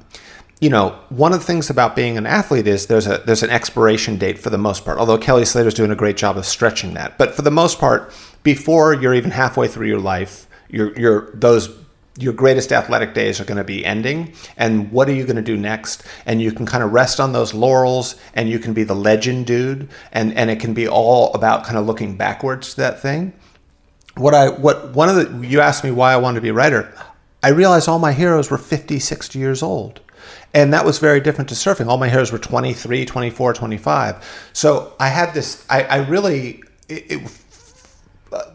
you 0.61 0.71
know, 0.71 0.99
one 1.11 1.33
of 1.33 1.41
the 1.41 1.45
things 1.45 1.69
about 1.69 1.95
being 1.95 2.17
an 2.17 2.27
athlete 2.27 2.67
is 2.67 2.87
there's 2.87 3.07
a 3.07 3.19
there's 3.27 3.43
an 3.43 3.51
expiration 3.51 4.17
date 4.17 4.39
for 4.39 4.49
the 4.49 4.59
most 4.59 4.85
part. 4.85 4.99
Although 4.99 5.19
Kelly 5.19 5.45
Slater's 5.45 5.75
doing 5.75 5.91
a 5.91 5.97
great 5.97 6.17
job 6.17 6.39
of 6.39 6.47
stretching 6.47 6.95
that, 6.95 7.19
but 7.19 7.35
for 7.35 7.43
the 7.43 7.51
most 7.51 7.79
part, 7.79 8.13
before 8.43 8.95
you're 8.95 9.15
even 9.15 9.31
halfway 9.31 9.69
through 9.69 9.89
your 9.89 10.01
life, 10.01 10.47
you're, 10.69 10.99
you're 10.99 11.31
those 11.35 11.77
your 12.19 12.33
greatest 12.33 12.73
athletic 12.73 13.13
days 13.13 13.41
are 13.41 13.45
going 13.45 13.59
to 13.59 13.65
be 13.65 13.85
ending. 13.85 14.33
And 14.57 14.91
what 14.91 15.09
are 15.11 15.13
you 15.13 15.25
going 15.25 15.37
to 15.37 15.43
do 15.43 15.57
next? 15.57 16.05
And 16.25 16.41
you 16.41 16.51
can 16.51 16.65
kind 16.65 16.83
of 16.83 16.93
rest 16.93 17.21
on 17.21 17.33
those 17.33 17.53
laurels 17.53 18.17
and 18.33 18.49
you 18.49 18.59
can 18.59 18.73
be 18.73 18.85
the 18.85 18.95
legend 18.95 19.47
dude 19.47 19.91
and 20.13 20.33
and 20.35 20.51
it 20.51 20.59
can 20.59 20.73
be 20.73 20.89
all 20.89 21.33
about 21.35 21.65
kind 21.65 21.77
of 21.77 21.85
looking 21.85 22.17
backwards 22.17 22.71
to 22.71 22.77
that 22.79 23.03
thing. 23.03 23.35
What 24.17 24.33
i 24.33 24.49
what 24.49 24.95
one 24.95 25.11
of 25.11 25.17
the 25.17 25.47
you 25.47 25.61
asked 25.61 25.85
me 25.85 25.91
why 25.91 26.15
i 26.15 26.17
wanted 26.17 26.37
to 26.37 26.41
be 26.41 26.49
a 26.49 26.55
writer. 26.55 26.91
I 27.43 27.51
realized 27.51 27.89
all 27.89 27.99
my 27.99 28.13
heroes 28.13 28.51
were 28.51 28.59
50 28.59 28.99
60 28.99 29.39
years 29.39 29.63
old 29.63 30.01
and 30.55 30.73
that 30.73 30.85
was 30.85 30.99
very 30.99 31.21
different 31.21 31.49
to 31.49 31.55
surfing 31.55 31.87
all 31.87 31.99
my 31.99 32.09
hairs 32.09 32.33
were 32.33 32.39
23 32.39 33.05
24 33.05 33.55
25 33.55 34.49
so 34.53 34.93
i 35.01 35.09
had 35.09 35.33
this 35.35 35.65
i, 35.71 35.83
I 35.83 35.97
really 36.09 36.63
it, 36.89 37.11
it 37.11 37.43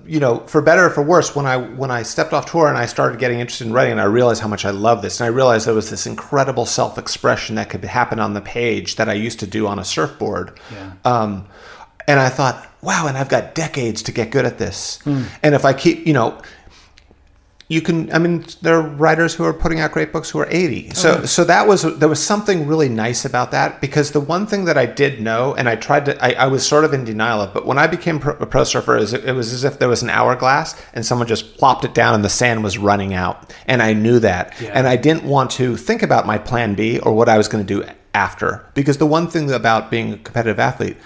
you 0.06 0.20
know, 0.20 0.40
for 0.48 0.62
better 0.62 0.86
or 0.86 0.90
for 0.90 1.02
worse, 1.02 1.36
when 1.36 1.46
I 1.46 1.58
when 1.58 1.92
I 1.92 2.04
stepped 2.04 2.34
off 2.34 2.52
tour 2.52 2.68
and 2.68 2.78
I 2.78 2.86
started 2.86 3.20
getting 3.20 3.40
interested 3.40 3.68
in 3.68 3.74
writing, 3.74 3.94
and 3.94 4.02
I 4.02 4.06
realized 4.06 4.42
how 4.42 4.48
much 4.48 4.66
I 4.66 4.72
love 4.72 5.02
this, 5.02 5.20
and 5.20 5.26
I 5.26 5.30
realized 5.30 5.68
there 5.68 5.74
was 5.74 5.90
this 5.90 6.06
incredible 6.06 6.66
self 6.66 6.98
expression 6.98 7.56
that 7.56 7.70
could 7.70 7.84
happen 7.84 8.20
on 8.20 8.34
the 8.34 8.42
page 8.42 8.98
that 8.98 9.10
I 9.10 9.14
used 9.14 9.40
to 9.40 9.48
do 9.48 9.68
on 9.68 9.80
a 9.80 9.86
surfboard. 9.86 10.60
Yeah. 10.72 10.94
Um, 11.06 11.48
and 12.08 12.20
I 12.20 12.30
thought, 12.30 12.68
wow, 12.82 13.08
and 13.08 13.18
I've 13.18 13.30
got 13.30 13.56
decades 13.56 14.04
to 14.04 14.12
get 14.12 14.32
good 14.32 14.46
at 14.46 14.58
this. 14.58 15.00
Mm. 15.06 15.28
And 15.44 15.56
if 15.56 15.66
I 15.66 15.74
keep, 15.74 16.06
you 16.06 16.14
know, 16.14 16.42
you 17.72 17.82
can 17.82 18.12
i 18.12 18.20
mean 18.20 18.44
there 18.62 18.76
are 18.76 18.82
writers 18.82 19.34
who 19.34 19.46
are 19.46 19.54
putting 19.54 19.80
out 19.80 19.92
great 19.92 20.12
books 20.12 20.30
who 20.30 20.40
are 20.40 20.48
80 20.50 20.94
so 20.94 21.20
oh, 21.22 21.26
so 21.26 21.44
that 21.46 21.68
was 21.68 21.84
there 22.00 22.10
was 22.10 22.22
something 22.22 22.68
really 22.68 22.90
nice 22.90 23.24
about 23.24 23.52
that 23.52 23.80
because 23.80 24.12
the 24.12 24.20
one 24.20 24.46
thing 24.46 24.66
that 24.66 24.78
i 24.78 24.86
did 24.86 25.22
know 25.22 25.56
and 25.56 25.70
i 25.70 25.76
tried 25.76 26.06
to 26.06 26.24
i, 26.24 26.32
I 26.46 26.48
was 26.48 26.68
sort 26.68 26.84
of 26.84 26.94
in 26.94 27.06
denial 27.06 27.40
of 27.42 27.54
but 27.54 27.66
when 27.66 27.78
i 27.78 27.88
became 27.88 28.20
pro, 28.20 28.34
a 28.36 28.46
pro 28.46 28.66
surfer 28.66 28.98
it 28.98 29.34
was 29.34 29.54
as 29.54 29.64
if 29.64 29.80
there 29.80 29.88
was 29.88 30.04
an 30.04 30.10
hourglass 30.10 30.76
and 30.94 31.06
someone 31.06 31.28
just 31.28 31.58
plopped 31.58 31.86
it 31.86 31.94
down 31.94 32.14
and 32.14 32.26
the 32.26 32.30
sand 32.30 32.64
was 32.64 32.78
running 32.78 33.14
out. 33.14 33.54
And 33.66 33.82
i 33.82 33.94
knew 33.94 34.20
that. 34.20 34.54
Yeah. 34.60 34.72
and 34.74 34.88
i 34.88 34.96
didn't 34.96 35.24
want 35.24 35.52
to 35.52 35.78
think 35.78 36.04
about 36.04 36.28
my 36.28 36.38
plan 36.38 36.76
b 36.76 37.00
or 37.00 37.14
what 37.14 37.30
i 37.30 37.38
was 37.38 37.48
going 37.48 37.66
to 37.66 37.74
do 37.74 37.90
after. 38.14 38.66
Because 38.74 38.98
the 38.98 39.06
one 39.06 39.28
thing 39.30 39.52
about 39.52 39.90
being 39.90 40.14
a 40.14 40.18
competitive 40.18 40.60
athlete 40.60 40.98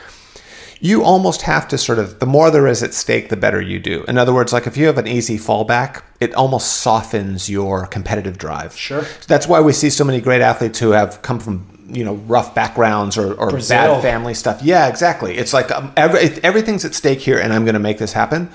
you 0.79 1.03
almost 1.03 1.43
have 1.43 1.67
to 1.69 1.77
sort 1.77 1.99
of 1.99 2.19
the 2.19 2.25
more 2.25 2.51
there 2.51 2.67
is 2.67 2.83
at 2.83 2.93
stake 2.93 3.29
the 3.29 3.37
better 3.37 3.61
you 3.61 3.79
do. 3.79 4.03
In 4.07 4.17
other 4.17 4.33
words 4.33 4.53
like 4.53 4.67
if 4.67 4.77
you 4.77 4.85
have 4.87 4.97
an 4.97 5.07
easy 5.07 5.37
fallback 5.37 6.03
it 6.19 6.33
almost 6.33 6.77
softens 6.77 7.49
your 7.49 7.85
competitive 7.87 8.37
drive. 8.37 8.75
Sure. 8.75 9.05
That's 9.27 9.47
why 9.47 9.61
we 9.61 9.73
see 9.73 9.89
so 9.89 10.03
many 10.03 10.21
great 10.21 10.41
athletes 10.41 10.79
who 10.79 10.91
have 10.91 11.21
come 11.21 11.39
from 11.39 11.71
you 11.87 12.03
know 12.03 12.15
rough 12.15 12.55
backgrounds 12.55 13.17
or, 13.17 13.33
or 13.33 13.51
bad 13.51 14.01
family 14.01 14.33
stuff. 14.33 14.61
Yeah 14.61 14.87
exactly. 14.87 15.37
It's 15.37 15.53
like 15.53 15.71
um, 15.71 15.93
every, 15.95 16.21
everything's 16.43 16.85
at 16.85 16.93
stake 16.93 17.19
here 17.19 17.39
and 17.39 17.53
i'm 17.53 17.63
going 17.63 17.73
to 17.73 17.79
make 17.79 17.97
this 17.97 18.13
happen. 18.13 18.49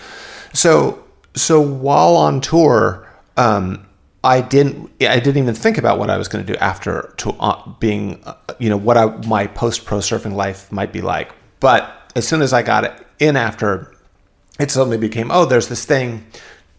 So 0.52 1.04
so 1.34 1.60
while 1.60 2.16
on 2.16 2.40
tour 2.40 3.06
um, 3.36 3.86
I 4.22 4.42
didn't. 4.42 4.90
I 5.00 5.18
didn't 5.18 5.42
even 5.42 5.54
think 5.54 5.78
about 5.78 5.98
what 5.98 6.10
I 6.10 6.18
was 6.18 6.28
going 6.28 6.44
to 6.44 6.52
do 6.52 6.58
after 6.58 7.14
to, 7.18 7.32
uh, 7.40 7.72
being, 7.78 8.22
uh, 8.24 8.34
you 8.58 8.68
know, 8.68 8.76
what 8.76 8.98
I, 8.98 9.06
my 9.26 9.46
post 9.46 9.86
pro 9.86 9.98
surfing 9.98 10.34
life 10.34 10.70
might 10.70 10.92
be 10.92 11.00
like. 11.00 11.32
But 11.58 11.99
as 12.14 12.26
soon 12.26 12.42
as 12.42 12.52
I 12.52 12.62
got 12.62 13.04
in 13.18 13.36
after, 13.36 13.94
it 14.58 14.70
suddenly 14.70 14.98
became, 14.98 15.30
oh, 15.30 15.44
there's 15.44 15.68
this 15.68 15.84
thing. 15.84 16.26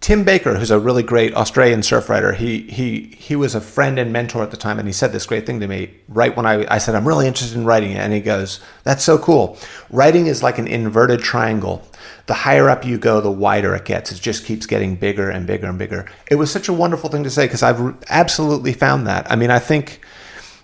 Tim 0.02 0.24
Baker, 0.24 0.56
who's 0.56 0.72
a 0.72 0.80
really 0.80 1.04
great 1.04 1.36
Australian 1.36 1.84
surf 1.84 2.10
writer, 2.10 2.34
he 2.34 2.62
he 2.62 3.16
he 3.20 3.36
was 3.36 3.54
a 3.54 3.62
friend 3.62 4.00
and 4.00 4.12
mentor 4.12 4.42
at 4.42 4.50
the 4.50 4.58
time, 4.58 4.80
and 4.80 4.88
he 4.88 4.92
said 4.92 5.12
this 5.12 5.28
great 5.28 5.46
thing 5.46 5.60
to 5.60 5.68
me 5.68 5.94
right 6.10 6.36
when 6.36 6.48
I, 6.48 6.66
I 6.74 6.80
said 6.80 6.96
I'm 6.96 7.08
really 7.08 7.28
interested 7.28 7.56
in 7.56 7.66
writing 7.66 7.92
it, 7.92 8.00
and 8.00 8.12
he 8.12 8.20
goes, 8.20 8.62
"That's 8.84 9.04
so 9.04 9.20
cool. 9.20 9.60
Writing 9.92 10.26
is 10.26 10.42
like 10.42 10.58
an 10.58 10.68
inverted 10.68 11.22
triangle. 11.22 11.84
The 12.26 12.34
higher 12.34 12.68
up 12.68 12.84
you 12.84 12.98
go, 12.98 13.22
the 13.22 13.30
wider 13.30 13.76
it 13.76 13.86
gets. 13.86 14.12
It 14.12 14.20
just 14.20 14.44
keeps 14.44 14.66
getting 14.66 14.96
bigger 14.96 15.30
and 15.30 15.46
bigger 15.46 15.68
and 15.68 15.78
bigger." 15.78 16.08
It 16.32 16.36
was 16.36 16.50
such 16.50 16.68
a 16.68 16.74
wonderful 16.74 17.12
thing 17.12 17.24
to 17.24 17.30
say 17.30 17.46
because 17.46 17.62
I've 17.62 17.96
absolutely 18.10 18.74
found 18.74 19.06
that. 19.06 19.32
I 19.32 19.36
mean, 19.36 19.52
I 19.52 19.60
think, 19.60 20.02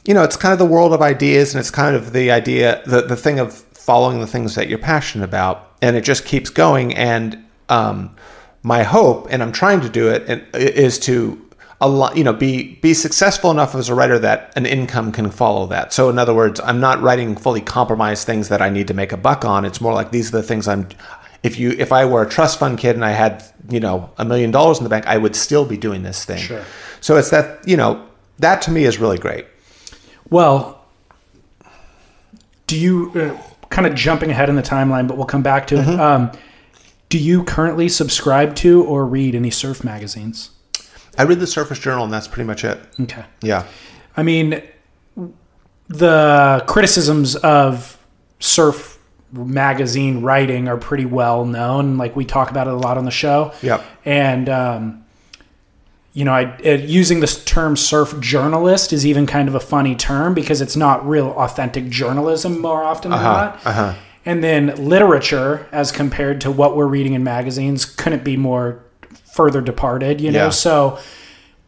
you 0.03 0.15
know, 0.15 0.24
it's 0.24 0.36
kind 0.36 0.51
of 0.51 0.57
the 0.57 0.65
world 0.65 0.93
of 0.93 1.03
ideas, 1.03 1.53
and 1.53 1.59
it's 1.59 1.70
kind 1.70 1.95
of 1.95 2.11
the 2.11 2.32
idea, 2.32 2.82
the 2.88 3.03
the 3.03 3.15
thing 3.15 3.38
of 3.38 3.63
following 3.88 4.19
the 4.19 4.27
things 4.27 4.55
that 4.55 4.67
you're 4.67 4.77
passionate 4.77 5.23
about, 5.23 5.71
and 5.81 5.95
it 5.95 6.01
just 6.01 6.25
keeps 6.25 6.49
going. 6.49 6.93
And 6.93 7.41
um, 7.69 8.13
my 8.61 8.83
hope, 8.83 9.27
and 9.31 9.41
I'm 9.41 9.53
trying 9.53 9.79
to 9.79 9.89
do 9.89 10.09
it, 10.09 10.45
is 10.53 10.99
to 10.99 11.41
you 12.15 12.23
know 12.23 12.33
be 12.33 12.75
be 12.81 12.93
successful 12.93 13.49
enough 13.49 13.73
as 13.75 13.88
a 13.88 13.95
writer 13.95 14.19
that 14.19 14.51
an 14.57 14.65
income 14.65 15.13
can 15.13 15.31
follow 15.31 15.67
that. 15.67 15.93
So 15.93 16.09
in 16.09 16.19
other 16.19 16.33
words, 16.33 16.59
I'm 16.59 16.81
not 16.81 17.01
writing 17.01 17.38
fully 17.38 17.61
compromised 17.61 18.25
things 18.25 18.49
that 18.49 18.61
I 18.61 18.69
need 18.69 18.88
to 18.89 18.93
make 18.93 19.13
a 19.13 19.17
buck 19.17 19.45
on. 19.45 19.63
It's 19.63 19.79
more 19.79 19.93
like 19.93 20.11
these 20.11 20.33
are 20.33 20.38
the 20.41 20.43
things 20.43 20.67
I'm. 20.67 20.89
If 21.43 21.57
you 21.57 21.69
if 21.77 21.93
I 21.93 22.03
were 22.03 22.21
a 22.23 22.29
trust 22.29 22.59
fund 22.59 22.77
kid 22.77 22.95
and 22.97 23.05
I 23.05 23.11
had 23.11 23.41
you 23.69 23.79
know 23.79 24.09
a 24.17 24.25
million 24.25 24.51
dollars 24.51 24.79
in 24.79 24.83
the 24.83 24.89
bank, 24.89 25.07
I 25.07 25.17
would 25.17 25.35
still 25.35 25.63
be 25.63 25.77
doing 25.77 26.03
this 26.03 26.25
thing. 26.25 26.39
Sure. 26.39 26.65
So 26.99 27.15
it's 27.15 27.29
that 27.29 27.65
you 27.65 27.77
know 27.77 28.05
that 28.39 28.61
to 28.63 28.71
me 28.71 28.83
is 28.83 28.99
really 28.99 29.17
great. 29.17 29.45
Well, 30.29 30.83
do 32.65 32.77
you? 32.77 33.11
Uh, 33.15 33.38
kind 33.70 33.88
of 33.88 33.95
jumping 33.95 34.32
ahead 34.32 34.49
in 34.49 34.55
the 34.55 34.61
timeline, 34.63 35.07
but 35.07 35.18
we'll 35.18 35.26
come 35.26 35.43
back 35.43 35.68
to 35.68 35.76
mm-hmm. 35.76 35.91
it. 35.91 35.99
Um, 35.99 36.32
do 37.09 37.18
you 37.18 37.43
currently 37.43 37.88
subscribe 37.89 38.55
to 38.57 38.84
or 38.84 39.05
read 39.05 39.36
any 39.36 39.49
surf 39.49 39.84
magazines? 39.84 40.51
I 41.18 41.24
read 41.24 41.39
the 41.39 41.45
Surfers 41.45 41.82
Journal, 41.82 42.03
and 42.03 42.13
that's 42.13 42.28
pretty 42.28 42.45
much 42.45 42.63
it. 42.63 42.80
Okay. 43.01 43.26
Yeah. 43.41 43.65
I 44.15 44.24
mean, 44.24 44.61
the 45.88 46.63
criticisms 46.68 47.36
of 47.38 47.97
surf 48.39 48.99
magazine 49.32 50.22
writing 50.22 50.68
are 50.68 50.78
pretty 50.78 51.05
well 51.05 51.45
known. 51.45 51.97
Like 51.97 52.15
we 52.15 52.26
talk 52.26 52.51
about 52.51 52.68
it 52.68 52.74
a 52.74 52.78
lot 52.78 52.97
on 52.97 53.05
the 53.05 53.11
show. 53.11 53.53
Yep. 53.61 53.84
And 54.05 54.49
um, 54.49 55.05
you 56.18 56.26
know, 56.26 56.34
I, 56.34 56.57
it, 56.63 56.89
using 56.89 57.20
this 57.20 57.45
term 57.45 57.78
surf 57.78 58.20
journalist 58.20 58.91
is 58.91 59.05
even 59.05 59.28
kind 59.28 59.47
of 59.47 59.53
a 59.53 59.59
funny 59.59 59.93
term 59.93 60.34
because 60.34 60.61
it's 60.61 60.76
not 60.76 61.07
real 61.07 61.28
authentic 61.34 61.89
journalism 61.89 62.59
more 62.59 62.84
often 62.84 63.11
than 63.11 63.20
uh-huh, 63.20 63.32
not. 63.32 63.65
Uh-huh. 63.68 63.93
And 64.26 64.43
then 64.43 64.74
literature, 64.84 65.68
as 65.72 65.91
compared 65.91 66.41
to 66.41 66.49
what 66.49 66.76
we're 66.76 66.88
reading 66.88 67.13
in 67.13 67.24
magazines, 67.24 67.86
couldn't 67.86 68.24
be 68.24 68.36
more 68.36 68.84
further 69.32 69.61
departed, 69.61 70.20
you 70.20 70.32
know? 70.32 70.45
Yeah. 70.45 70.49
So, 70.49 70.97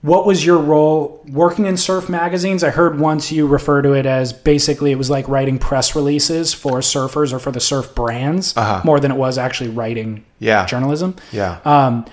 what 0.02 0.26
was 0.26 0.44
your 0.44 0.58
role 0.58 1.24
working 1.30 1.68
in 1.68 1.78
surf 1.78 2.10
magazines? 2.10 2.64
I 2.64 2.72
heard 2.72 3.00
once 3.00 3.32
you 3.32 3.46
refer 3.46 3.84
to 3.84 3.94
it 3.94 4.08
as 4.08 4.34
basically 4.34 4.92
it 4.92 4.98
was 4.98 5.12
like 5.12 5.28
writing 5.28 5.60
press 5.60 5.96
releases 5.96 6.56
for 6.56 6.80
surfers 6.80 7.34
or 7.34 7.38
for 7.38 7.52
the 7.52 7.60
surf 7.60 7.94
brands 7.94 8.58
uh-huh. 8.58 8.82
more 8.84 9.00
than 9.00 9.12
it 9.12 9.18
was 9.18 9.38
actually 9.38 9.70
writing 9.70 10.26
yeah. 10.40 10.66
journalism. 10.66 11.18
Yeah. 11.32 11.60
Um, 11.66 12.06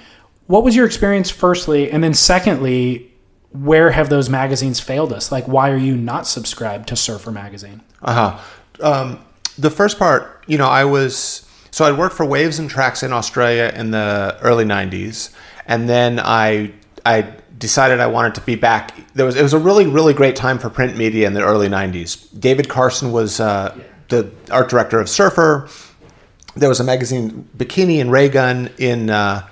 what 0.46 0.64
was 0.64 0.76
your 0.76 0.86
experience, 0.86 1.30
firstly? 1.30 1.90
And 1.90 2.02
then, 2.02 2.14
secondly, 2.14 3.12
where 3.52 3.90
have 3.90 4.08
those 4.08 4.28
magazines 4.28 4.80
failed 4.80 5.12
us? 5.12 5.32
Like, 5.32 5.46
why 5.46 5.70
are 5.70 5.76
you 5.76 5.96
not 5.96 6.26
subscribed 6.26 6.88
to 6.88 6.96
Surfer 6.96 7.30
Magazine? 7.30 7.82
Uh 8.02 8.14
huh. 8.14 8.38
Um, 8.80 9.24
the 9.58 9.70
first 9.70 9.98
part, 9.98 10.44
you 10.46 10.58
know, 10.58 10.68
I 10.68 10.84
was 10.84 11.46
so 11.70 11.84
I 11.84 11.92
worked 11.92 12.14
for 12.14 12.24
Waves 12.24 12.58
and 12.58 12.70
Tracks 12.70 13.02
in 13.02 13.12
Australia 13.12 13.72
in 13.74 13.90
the 13.90 14.38
early 14.42 14.64
'90s, 14.64 15.34
and 15.66 15.88
then 15.88 16.20
I 16.20 16.72
I 17.04 17.34
decided 17.58 18.00
I 18.00 18.06
wanted 18.06 18.34
to 18.36 18.40
be 18.42 18.54
back. 18.54 18.94
There 19.14 19.26
was 19.26 19.36
it 19.36 19.42
was 19.42 19.52
a 19.52 19.58
really 19.58 19.86
really 19.86 20.14
great 20.14 20.36
time 20.36 20.58
for 20.58 20.70
print 20.70 20.96
media 20.96 21.26
in 21.26 21.34
the 21.34 21.42
early 21.42 21.68
'90s. 21.68 22.28
David 22.38 22.68
Carson 22.68 23.12
was 23.12 23.40
uh, 23.40 23.78
the 24.08 24.30
art 24.50 24.68
director 24.68 25.00
of 25.00 25.08
Surfer. 25.08 25.68
There 26.54 26.70
was 26.70 26.80
a 26.80 26.84
magazine, 26.84 27.46
Bikini 27.56 28.00
and 28.00 28.10
Raygun, 28.10 28.70
in 28.78 29.10
uh, 29.10 29.46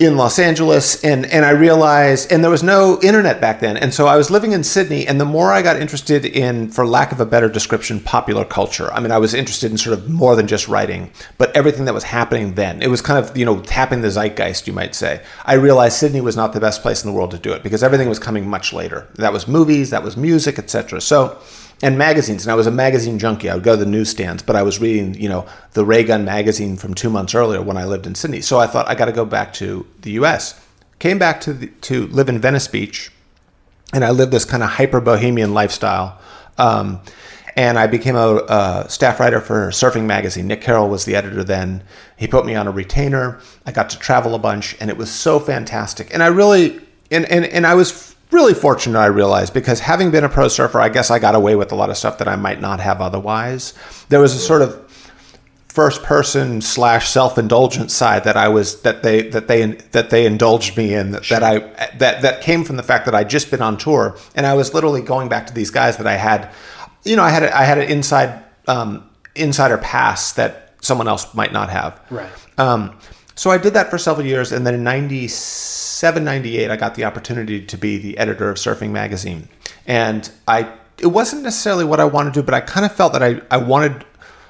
in 0.00 0.16
Los 0.16 0.40
Angeles 0.40 1.02
and 1.04 1.24
and 1.26 1.44
I 1.44 1.50
realized 1.50 2.32
and 2.32 2.42
there 2.42 2.50
was 2.50 2.64
no 2.64 2.98
internet 3.00 3.40
back 3.40 3.60
then. 3.60 3.76
And 3.76 3.94
so 3.94 4.06
I 4.08 4.16
was 4.16 4.28
living 4.28 4.50
in 4.50 4.64
Sydney 4.64 5.06
and 5.06 5.20
the 5.20 5.24
more 5.24 5.52
I 5.52 5.62
got 5.62 5.80
interested 5.80 6.24
in 6.24 6.68
for 6.68 6.84
lack 6.84 7.12
of 7.12 7.20
a 7.20 7.26
better 7.26 7.48
description 7.48 8.00
popular 8.00 8.44
culture 8.44 8.92
I 8.92 8.98
mean 8.98 9.12
I 9.12 9.18
was 9.18 9.34
interested 9.34 9.70
in 9.70 9.78
sort 9.78 9.96
of 9.96 10.10
more 10.10 10.34
than 10.34 10.48
just 10.48 10.66
writing 10.66 11.12
but 11.38 11.54
everything 11.56 11.84
that 11.84 11.94
was 11.94 12.04
happening 12.04 12.54
then. 12.54 12.82
It 12.82 12.88
was 12.88 13.00
kind 13.00 13.24
of 13.24 13.36
you 13.36 13.44
know 13.44 13.60
tapping 13.60 14.00
the 14.00 14.10
zeitgeist 14.10 14.66
you 14.66 14.72
might 14.72 14.96
say. 14.96 15.22
I 15.44 15.54
realized 15.54 15.96
Sydney 15.96 16.20
was 16.20 16.36
not 16.36 16.52
the 16.52 16.60
best 16.60 16.82
place 16.82 17.04
in 17.04 17.10
the 17.10 17.16
world 17.16 17.30
to 17.30 17.38
do 17.38 17.52
it 17.52 17.62
because 17.62 17.84
everything 17.84 18.08
was 18.08 18.18
coming 18.18 18.48
much 18.48 18.72
later. 18.72 19.08
That 19.14 19.32
was 19.32 19.46
movies 19.46 19.90
that 19.90 20.02
was 20.02 20.16
music 20.16 20.58
etc 20.58 21.00
so 21.00 21.38
and 21.84 21.98
magazines. 21.98 22.46
And 22.46 22.50
I 22.50 22.54
was 22.54 22.66
a 22.66 22.70
magazine 22.70 23.18
junkie. 23.18 23.50
I 23.50 23.54
would 23.54 23.62
go 23.62 23.76
to 23.76 23.84
the 23.84 23.90
newsstands, 23.90 24.42
but 24.42 24.56
I 24.56 24.62
was 24.62 24.80
reading, 24.80 25.12
you 25.20 25.28
know, 25.28 25.46
the 25.72 25.84
Raygun 25.84 26.24
magazine 26.24 26.78
from 26.78 26.94
two 26.94 27.10
months 27.10 27.34
earlier 27.34 27.60
when 27.60 27.76
I 27.76 27.84
lived 27.84 28.06
in 28.06 28.14
Sydney. 28.14 28.40
So 28.40 28.58
I 28.58 28.66
thought 28.66 28.88
I 28.88 28.94
got 28.94 29.04
to 29.04 29.12
go 29.12 29.26
back 29.26 29.52
to 29.54 29.86
the 30.00 30.12
U.S. 30.12 30.58
Came 30.98 31.18
back 31.18 31.42
to 31.42 31.52
the, 31.52 31.66
to 31.82 32.06
live 32.06 32.30
in 32.30 32.38
Venice 32.38 32.68
Beach, 32.68 33.12
and 33.92 34.02
I 34.02 34.12
lived 34.12 34.32
this 34.32 34.46
kind 34.46 34.62
of 34.62 34.70
hyper 34.70 35.02
bohemian 35.02 35.52
lifestyle. 35.52 36.18
Um, 36.56 37.02
and 37.54 37.78
I 37.78 37.86
became 37.86 38.16
a, 38.16 38.36
a, 38.48 38.86
staff 38.88 39.20
writer 39.20 39.42
for 39.42 39.68
Surfing 39.68 40.06
Magazine. 40.06 40.46
Nick 40.46 40.62
Carroll 40.62 40.88
was 40.88 41.04
the 41.04 41.14
editor 41.14 41.44
then. 41.44 41.84
He 42.16 42.26
put 42.26 42.46
me 42.46 42.54
on 42.54 42.66
a 42.66 42.70
retainer. 42.70 43.40
I 43.66 43.72
got 43.72 43.90
to 43.90 43.98
travel 43.98 44.34
a 44.34 44.38
bunch, 44.38 44.74
and 44.80 44.88
it 44.88 44.96
was 44.96 45.12
so 45.12 45.38
fantastic. 45.38 46.14
And 46.14 46.22
I 46.22 46.28
really, 46.28 46.80
and 47.10 47.26
and, 47.26 47.44
and 47.44 47.66
I 47.66 47.74
was 47.74 48.13
really 48.34 48.52
fortunate, 48.52 48.98
I 48.98 49.06
realized, 49.06 49.54
because 49.54 49.80
having 49.80 50.10
been 50.10 50.24
a 50.24 50.28
pro 50.28 50.48
surfer, 50.48 50.80
I 50.80 50.88
guess 50.88 51.10
I 51.10 51.18
got 51.18 51.34
away 51.34 51.54
with 51.54 51.72
a 51.72 51.74
lot 51.74 51.88
of 51.88 51.96
stuff 51.96 52.18
that 52.18 52.28
I 52.28 52.36
might 52.36 52.60
not 52.60 52.80
have 52.80 53.00
otherwise. 53.00 53.72
There 54.08 54.20
was 54.20 54.34
a 54.34 54.38
sort 54.38 54.60
of 54.60 54.84
first 55.68 56.02
person 56.02 56.60
slash 56.60 57.08
self 57.08 57.38
indulgent 57.38 57.90
side 57.90 58.24
that 58.24 58.36
I 58.36 58.48
was 58.48 58.82
that 58.82 59.02
they 59.02 59.28
that 59.30 59.48
they 59.48 59.66
that 59.92 60.10
they 60.10 60.26
indulged 60.26 60.76
me 60.76 60.94
in 60.94 61.12
that, 61.12 61.28
that 61.28 61.42
I 61.42 61.58
that 61.98 62.22
that 62.22 62.42
came 62.42 62.64
from 62.64 62.76
the 62.76 62.82
fact 62.82 63.06
that 63.06 63.14
I'd 63.14 63.30
just 63.30 63.50
been 63.50 63.62
on 63.62 63.76
tour 63.76 64.16
and 64.34 64.46
I 64.46 64.54
was 64.54 64.74
literally 64.74 65.02
going 65.02 65.28
back 65.28 65.46
to 65.46 65.54
these 65.54 65.70
guys 65.70 65.96
that 65.96 66.06
I 66.06 66.16
had, 66.16 66.50
you 67.04 67.16
know, 67.16 67.22
I 67.22 67.30
had 67.30 67.42
a, 67.44 67.56
I 67.56 67.64
had 67.64 67.78
an 67.78 67.88
inside 67.88 68.44
um, 68.68 69.08
insider 69.34 69.78
pass 69.78 70.32
that 70.32 70.74
someone 70.80 71.08
else 71.08 71.34
might 71.34 71.52
not 71.52 71.70
have. 71.70 72.00
Right. 72.10 72.30
Um, 72.58 72.96
so 73.36 73.50
I 73.50 73.58
did 73.58 73.74
that 73.74 73.90
for 73.90 73.98
several 73.98 74.26
years, 74.26 74.52
and 74.52 74.66
then 74.66 74.74
in 74.74 74.84
97, 74.84 76.22
98, 76.22 76.70
I 76.70 76.76
got 76.76 76.94
the 76.94 77.04
opportunity 77.04 77.64
to 77.64 77.76
be 77.76 77.98
the 77.98 78.16
editor 78.18 78.48
of 78.48 78.56
Surfing 78.56 78.90
Magazine. 78.90 79.48
And 79.86 80.30
I 80.46 80.72
it 80.98 81.08
wasn't 81.08 81.42
necessarily 81.42 81.84
what 81.84 81.98
I 82.00 82.04
wanted 82.04 82.34
to 82.34 82.40
do, 82.40 82.44
but 82.44 82.54
I 82.54 82.60
kind 82.60 82.86
of 82.86 82.94
felt 82.94 83.12
that 83.14 83.22
I, 83.22 83.40
I 83.50 83.56
wanted 83.56 84.04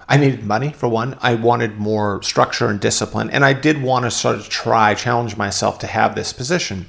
I 0.07 0.19
needed 0.19 0.45
money 0.45 0.71
for 0.71 0.87
one. 0.87 1.17
I 1.23 1.35
wanted 1.35 1.79
more 1.79 2.23
structure 2.23 2.69
and 2.69 2.79
discipline, 2.79 3.31
and 3.31 3.45
I 3.45 3.55
did 3.55 3.83
want 3.83 4.05
to 4.05 4.11
sort 4.11 4.37
of 4.37 4.49
try 4.49 4.95
challenge 4.95 5.37
myself 5.37 5.79
to 5.81 5.87
have 5.87 6.15
this 6.15 6.33
position. 6.33 6.87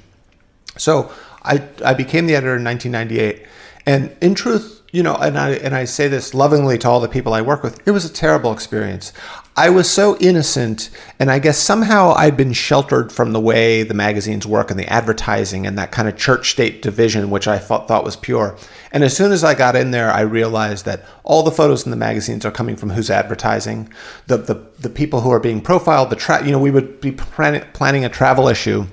So 0.77 1.11
I 1.43 1.63
I 1.83 1.93
became 1.93 2.27
the 2.27 2.35
editor 2.35 2.57
in 2.57 2.63
1998, 2.65 3.47
and 3.85 4.15
in 4.21 4.35
truth, 4.35 4.81
you 4.91 5.01
know, 5.01 5.15
and 5.15 5.37
I 5.37 5.51
and 5.51 5.73
I 5.73 5.85
say 5.85 6.09
this 6.09 6.33
lovingly 6.33 6.77
to 6.79 6.89
all 6.89 6.99
the 6.99 7.07
people 7.07 7.33
I 7.33 7.41
work 7.41 7.63
with, 7.63 7.87
it 7.87 7.91
was 7.91 8.03
a 8.03 8.11
terrible 8.11 8.51
experience. 8.51 9.13
I 9.57 9.69
was 9.69 9.89
so 9.89 10.17
innocent, 10.17 10.89
and 11.17 11.31
I 11.31 11.39
guess 11.39 11.57
somehow 11.57 12.11
I'd 12.11 12.35
been 12.35 12.51
sheltered 12.51 13.09
from 13.09 13.31
the 13.31 13.39
way 13.39 13.83
the 13.83 13.93
magazines 13.93 14.45
work 14.45 14.69
and 14.69 14.77
the 14.77 14.91
advertising 14.91 15.65
and 15.65 15.77
that 15.77 15.93
kind 15.93 16.09
of 16.09 16.17
church 16.17 16.51
state 16.51 16.81
division, 16.81 17.29
which 17.29 17.47
I 17.47 17.57
thought, 17.57 17.87
thought 17.87 18.03
was 18.03 18.17
pure. 18.17 18.57
And 18.91 19.01
as 19.01 19.15
soon 19.15 19.31
as 19.31 19.45
I 19.45 19.55
got 19.55 19.77
in 19.77 19.91
there, 19.91 20.11
I 20.11 20.21
realized 20.21 20.83
that 20.85 21.05
all 21.23 21.41
the 21.41 21.51
photos 21.51 21.85
in 21.85 21.91
the 21.91 21.95
magazines 21.95 22.45
are 22.45 22.51
coming 22.51 22.75
from 22.75 22.89
who's 22.89 23.09
advertising, 23.09 23.89
the 24.27 24.35
the, 24.35 24.55
the 24.77 24.89
people 24.89 25.21
who 25.21 25.31
are 25.31 25.39
being 25.39 25.61
profiled. 25.61 26.09
The 26.09 26.17
tra- 26.17 26.45
you 26.45 26.51
know, 26.51 26.59
we 26.59 26.71
would 26.71 26.99
be 26.99 27.13
planning, 27.13 27.63
planning 27.71 28.03
a 28.03 28.09
travel 28.09 28.49
issue, 28.49 28.87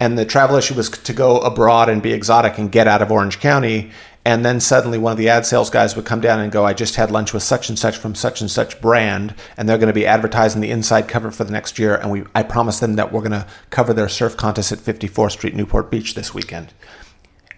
and 0.00 0.18
the 0.18 0.24
travel 0.24 0.56
issue 0.56 0.74
was 0.74 0.90
to 0.90 1.12
go 1.12 1.38
abroad 1.38 1.88
and 1.88 2.02
be 2.02 2.12
exotic 2.12 2.58
and 2.58 2.72
get 2.72 2.88
out 2.88 3.02
of 3.02 3.12
Orange 3.12 3.38
County. 3.38 3.92
And 4.24 4.44
then 4.44 4.60
suddenly 4.60 4.98
one 4.98 5.12
of 5.12 5.18
the 5.18 5.28
ad 5.28 5.46
sales 5.46 5.68
guys 5.68 5.96
would 5.96 6.04
come 6.04 6.20
down 6.20 6.38
and 6.38 6.52
go, 6.52 6.64
I 6.64 6.74
just 6.74 6.94
had 6.94 7.10
lunch 7.10 7.32
with 7.32 7.42
such 7.42 7.68
and 7.68 7.76
such 7.76 7.96
from 7.96 8.14
such 8.14 8.40
and 8.40 8.48
such 8.50 8.80
brand, 8.80 9.34
and 9.56 9.68
they're 9.68 9.78
going 9.78 9.88
to 9.88 9.92
be 9.92 10.06
advertising 10.06 10.60
the 10.60 10.70
inside 10.70 11.08
cover 11.08 11.32
for 11.32 11.42
the 11.42 11.50
next 11.50 11.78
year. 11.78 11.96
And 11.96 12.10
we, 12.10 12.22
I 12.34 12.44
promised 12.44 12.80
them 12.80 12.94
that 12.94 13.12
we're 13.12 13.20
going 13.20 13.32
to 13.32 13.46
cover 13.70 13.92
their 13.92 14.08
surf 14.08 14.36
contest 14.36 14.70
at 14.70 14.78
54th 14.78 15.32
Street, 15.32 15.56
Newport 15.56 15.90
Beach 15.90 16.14
this 16.14 16.32
weekend. 16.32 16.72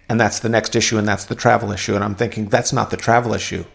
And 0.09 0.19
that's 0.19 0.39
the 0.39 0.49
next 0.49 0.75
issue, 0.75 0.97
and 0.97 1.07
that's 1.07 1.25
the 1.25 1.35
travel 1.35 1.71
issue. 1.71 1.93
And 1.93 2.03
I'm 2.03 2.15
thinking, 2.15 2.47
that's 2.47 2.73
not 2.73 2.89
the 2.89 2.97
travel 2.97 3.33
issue. 3.35 3.65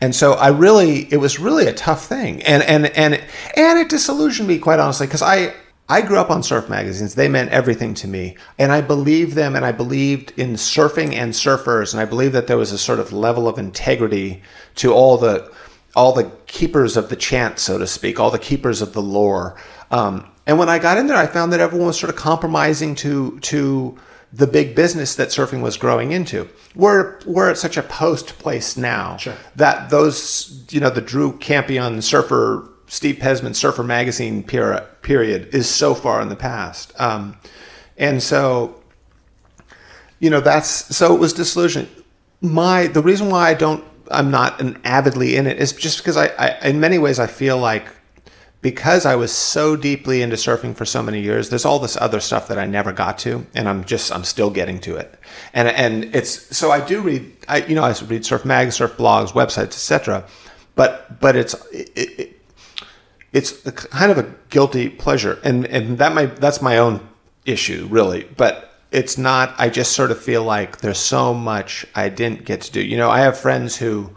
And 0.00 0.14
so 0.14 0.32
I 0.32 0.48
really, 0.48 1.12
it 1.12 1.18
was 1.18 1.38
really 1.38 1.66
a 1.66 1.72
tough 1.72 2.06
thing. 2.06 2.42
And, 2.42 2.62
and, 2.64 2.86
and, 2.86 3.22
and 3.56 3.78
it 3.78 3.88
disillusioned 3.88 4.48
me, 4.48 4.58
quite 4.58 4.80
honestly, 4.80 5.06
because 5.06 5.22
I, 5.22 5.54
I 5.88 6.00
grew 6.00 6.18
up 6.18 6.30
on 6.30 6.42
surf 6.42 6.68
magazines. 6.68 7.14
They 7.14 7.28
meant 7.28 7.50
everything 7.50 7.92
to 7.94 8.08
me. 8.08 8.36
And 8.58 8.72
I 8.72 8.80
believed 8.80 9.34
them 9.34 9.56
and 9.56 9.64
I 9.64 9.72
believed 9.72 10.32
in 10.38 10.54
surfing 10.54 11.12
and 11.12 11.32
surfers. 11.32 11.92
And 11.92 12.00
I 12.00 12.04
believed 12.04 12.34
that 12.34 12.46
there 12.46 12.56
was 12.56 12.72
a 12.72 12.78
sort 12.78 12.98
of 12.98 13.12
level 13.12 13.48
of 13.48 13.58
integrity 13.58 14.42
to 14.76 14.92
all 14.92 15.18
the 15.18 15.52
all 15.94 16.14
the 16.14 16.30
keepers 16.46 16.96
of 16.96 17.10
the 17.10 17.16
chant, 17.16 17.58
so 17.58 17.76
to 17.76 17.86
speak, 17.86 18.18
all 18.18 18.30
the 18.30 18.38
keepers 18.38 18.80
of 18.80 18.94
the 18.94 19.02
lore. 19.02 19.56
Um, 19.90 20.26
and 20.46 20.58
when 20.58 20.70
I 20.70 20.78
got 20.78 20.96
in 20.96 21.06
there, 21.06 21.18
I 21.18 21.26
found 21.26 21.52
that 21.52 21.60
everyone 21.60 21.88
was 21.88 21.98
sort 21.98 22.08
of 22.08 22.16
compromising 22.16 22.94
to 22.96 23.38
to 23.40 23.98
the 24.32 24.46
big 24.46 24.74
business 24.74 25.16
that 25.16 25.28
surfing 25.28 25.60
was 25.60 25.76
growing 25.76 26.12
into. 26.12 26.48
We're 26.74 27.18
we're 27.26 27.50
at 27.50 27.58
such 27.58 27.76
a 27.76 27.82
post 27.82 28.38
place 28.38 28.78
now 28.78 29.18
Sure. 29.18 29.34
that 29.56 29.90
those 29.90 30.64
you 30.70 30.80
know 30.80 30.88
the 30.88 31.02
Drew 31.02 31.32
Kampion 31.38 32.02
surfer 32.02 32.66
Steve 32.92 33.16
Pezman 33.16 33.56
Surfer 33.56 33.82
Magazine 33.82 34.42
peri- 34.42 34.82
period 35.00 35.54
is 35.54 35.66
so 35.66 35.94
far 35.94 36.20
in 36.20 36.28
the 36.28 36.36
past. 36.36 36.92
Um, 37.00 37.38
and 37.96 38.22
so, 38.22 38.82
you 40.18 40.28
know, 40.28 40.40
that's 40.40 40.94
so 40.94 41.14
it 41.14 41.18
was 41.18 41.32
disillusioned. 41.32 41.88
My 42.42 42.88
the 42.88 43.00
reason 43.00 43.30
why 43.30 43.48
I 43.48 43.54
don't 43.54 43.82
I'm 44.10 44.30
not 44.30 44.60
an 44.60 44.78
avidly 44.84 45.36
in 45.36 45.46
it 45.46 45.58
is 45.58 45.72
just 45.72 46.00
because 46.00 46.18
I, 46.18 46.26
I 46.38 46.68
in 46.68 46.80
many 46.80 46.98
ways 46.98 47.18
I 47.18 47.26
feel 47.26 47.56
like 47.56 47.88
because 48.60 49.06
I 49.06 49.16
was 49.16 49.32
so 49.32 49.74
deeply 49.74 50.20
into 50.20 50.36
surfing 50.36 50.76
for 50.76 50.84
so 50.84 51.02
many 51.02 51.22
years, 51.22 51.48
there's 51.48 51.64
all 51.64 51.78
this 51.78 51.96
other 51.96 52.20
stuff 52.20 52.46
that 52.48 52.58
I 52.58 52.66
never 52.66 52.92
got 52.92 53.16
to, 53.20 53.46
and 53.54 53.70
I'm 53.70 53.84
just 53.84 54.12
I'm 54.12 54.22
still 54.22 54.50
getting 54.50 54.78
to 54.80 54.96
it. 54.96 55.18
And 55.54 55.66
and 55.66 56.14
it's 56.14 56.54
so 56.54 56.70
I 56.70 56.86
do 56.86 57.00
read 57.00 57.32
I 57.48 57.64
you 57.64 57.74
know 57.74 57.84
I 57.84 57.94
read 58.06 58.26
surf 58.26 58.44
mags, 58.44 58.74
surf 58.74 58.98
blogs, 58.98 59.32
websites, 59.32 59.68
etc. 59.68 60.26
But 60.74 61.20
but 61.20 61.36
it's 61.36 61.54
it, 61.72 61.90
it, 61.96 62.31
it's 63.32 63.64
a 63.66 63.72
kind 63.72 64.10
of 64.10 64.18
a 64.18 64.34
guilty 64.50 64.88
pleasure, 64.88 65.38
and 65.42 65.66
and 65.66 65.98
that 65.98 66.14
might 66.14 66.36
that's 66.36 66.60
my 66.60 66.78
own 66.78 67.06
issue 67.44 67.88
really, 67.90 68.24
but 68.36 68.72
it's 68.90 69.16
not. 69.16 69.54
I 69.58 69.70
just 69.70 69.92
sort 69.92 70.10
of 70.10 70.22
feel 70.22 70.44
like 70.44 70.78
there's 70.78 70.98
so 70.98 71.32
much 71.32 71.86
I 71.94 72.08
didn't 72.10 72.44
get 72.44 72.60
to 72.62 72.72
do. 72.72 72.82
You 72.82 72.96
know, 72.96 73.10
I 73.10 73.20
have 73.20 73.38
friends 73.38 73.76
who 73.76 74.14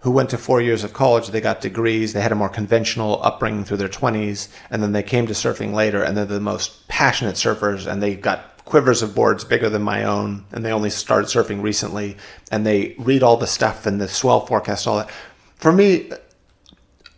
who 0.00 0.10
went 0.10 0.30
to 0.30 0.38
four 0.38 0.60
years 0.60 0.84
of 0.84 0.92
college. 0.92 1.28
They 1.28 1.40
got 1.40 1.60
degrees. 1.60 2.12
They 2.12 2.20
had 2.20 2.32
a 2.32 2.36
more 2.36 2.48
conventional 2.48 3.20
upbringing 3.22 3.64
through 3.64 3.78
their 3.78 3.88
20s, 3.88 4.48
and 4.70 4.82
then 4.82 4.92
they 4.92 5.02
came 5.02 5.26
to 5.26 5.32
surfing 5.32 5.72
later, 5.72 6.02
and 6.02 6.16
they're 6.16 6.24
the 6.24 6.40
most 6.40 6.86
passionate 6.88 7.34
surfers, 7.34 7.90
and 7.90 8.02
they 8.02 8.14
got 8.14 8.64
quivers 8.64 9.02
of 9.02 9.14
boards 9.14 9.44
bigger 9.44 9.70
than 9.70 9.82
my 9.82 10.04
own, 10.04 10.44
and 10.52 10.64
they 10.64 10.72
only 10.72 10.90
started 10.90 11.26
surfing 11.26 11.62
recently, 11.62 12.16
and 12.50 12.66
they 12.66 12.94
read 12.98 13.22
all 13.22 13.36
the 13.36 13.46
stuff 13.46 13.86
and 13.86 14.00
the 14.00 14.08
swell 14.08 14.44
forecast, 14.44 14.86
all 14.86 14.98
that. 14.98 15.10
For 15.56 15.72
me, 15.72 16.10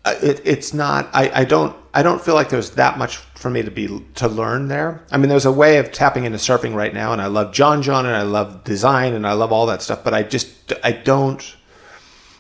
it, 0.07 0.41
it's 0.45 0.73
not. 0.75 1.09
I, 1.13 1.31
I 1.41 1.45
don't. 1.45 1.77
I 1.93 2.03
don't 2.05 2.23
feel 2.23 2.35
like 2.35 2.49
there's 2.51 2.71
that 2.71 2.99
much 2.99 3.17
for 3.17 3.51
me 3.51 3.63
to 3.63 3.71
be 3.71 3.89
to 4.15 4.29
learn 4.29 4.69
there. 4.69 5.05
I 5.11 5.17
mean, 5.17 5.29
there's 5.29 5.45
a 5.47 5.53
way 5.53 5.79
of 5.79 5.91
tapping 5.93 6.25
into 6.25 6.39
surfing 6.39 6.75
right 6.75 6.95
now, 6.95 7.13
and 7.13 7.21
I 7.21 7.27
love 7.27 7.53
John 7.53 7.83
John, 7.83 8.07
and 8.07 8.15
I 8.15 8.23
love 8.23 8.63
design, 8.65 9.15
and 9.15 9.27
I 9.27 9.33
love 9.33 9.53
all 9.53 9.67
that 9.67 9.83
stuff. 9.83 10.05
But 10.05 10.15
I 10.15 10.23
just 10.23 10.73
I 10.85 10.93
don't. 10.93 11.57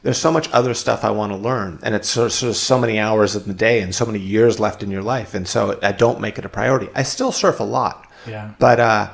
There's 0.02 0.16
so 0.18 0.32
much 0.32 0.48
other 0.52 0.72
stuff 0.72 1.04
I 1.04 1.10
want 1.10 1.32
to 1.32 1.36
learn, 1.36 1.78
and 1.82 1.94
it's 1.94 2.08
sort 2.08 2.26
of, 2.26 2.32
sort 2.32 2.48
of 2.50 2.56
so 2.56 2.78
many 2.78 2.98
hours 2.98 3.34
of 3.36 3.44
the 3.44 3.52
day 3.52 3.82
and 3.82 3.94
so 3.94 4.06
many 4.06 4.18
years 4.18 4.58
left 4.58 4.82
in 4.82 4.90
your 4.90 5.02
life, 5.02 5.34
and 5.34 5.46
so 5.46 5.78
I 5.82 5.92
don't 5.92 6.20
make 6.20 6.38
it 6.38 6.46
a 6.46 6.48
priority. 6.48 6.88
I 6.94 7.02
still 7.02 7.32
surf 7.32 7.60
a 7.60 7.64
lot, 7.64 8.08
Yeah. 8.26 8.52
but 8.58 8.80
uh, 8.80 9.10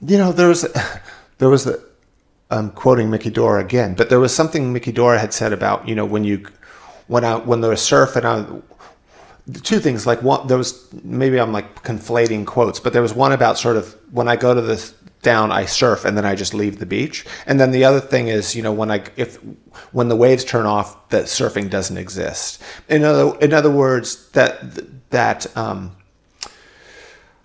you 0.00 0.16
know, 0.16 0.32
there 0.32 0.48
was 0.48 0.62
there 1.38 1.50
was 1.50 1.64
the 1.64 1.84
I'm 2.50 2.70
quoting 2.70 3.10
Mickey 3.10 3.28
Dora 3.30 3.60
again, 3.62 3.94
but 3.94 4.08
there 4.08 4.20
was 4.20 4.34
something 4.34 4.72
Mickey 4.72 4.90
Dora 4.92 5.18
had 5.18 5.34
said 5.34 5.52
about 5.52 5.86
you 5.86 5.94
know 5.94 6.06
when 6.06 6.24
you 6.24 6.46
when 7.10 7.24
I 7.24 7.34
when 7.38 7.60
there 7.60 7.70
was 7.70 7.82
surf 7.82 8.14
and 8.14 8.24
I 8.24 8.46
two 9.64 9.80
things 9.80 10.06
like 10.06 10.22
one 10.22 10.46
there 10.46 10.56
was 10.56 10.88
maybe 11.02 11.40
I'm 11.40 11.52
like 11.52 11.82
conflating 11.82 12.46
quotes, 12.46 12.78
but 12.78 12.92
there 12.92 13.02
was 13.02 13.12
one 13.12 13.32
about 13.32 13.58
sort 13.58 13.76
of 13.76 13.96
when 14.12 14.28
I 14.28 14.36
go 14.36 14.54
to 14.54 14.60
this 14.60 14.94
down 15.22 15.50
I 15.50 15.66
surf 15.66 16.04
and 16.04 16.16
then 16.16 16.24
I 16.24 16.36
just 16.36 16.54
leave 16.54 16.78
the 16.78 16.86
beach, 16.86 17.26
and 17.46 17.58
then 17.58 17.72
the 17.72 17.82
other 17.82 18.00
thing 18.00 18.28
is 18.28 18.54
you 18.54 18.62
know 18.62 18.72
when 18.72 18.92
I 18.92 19.02
if 19.16 19.40
when 19.90 20.06
the 20.06 20.14
waves 20.14 20.44
turn 20.44 20.66
off 20.66 21.08
that 21.08 21.24
surfing 21.24 21.68
doesn't 21.68 21.96
exist. 21.98 22.62
In 22.88 23.02
other 23.02 23.36
in 23.40 23.52
other 23.52 23.72
words 23.72 24.30
that 24.30 25.10
that 25.10 25.56
um, 25.56 25.96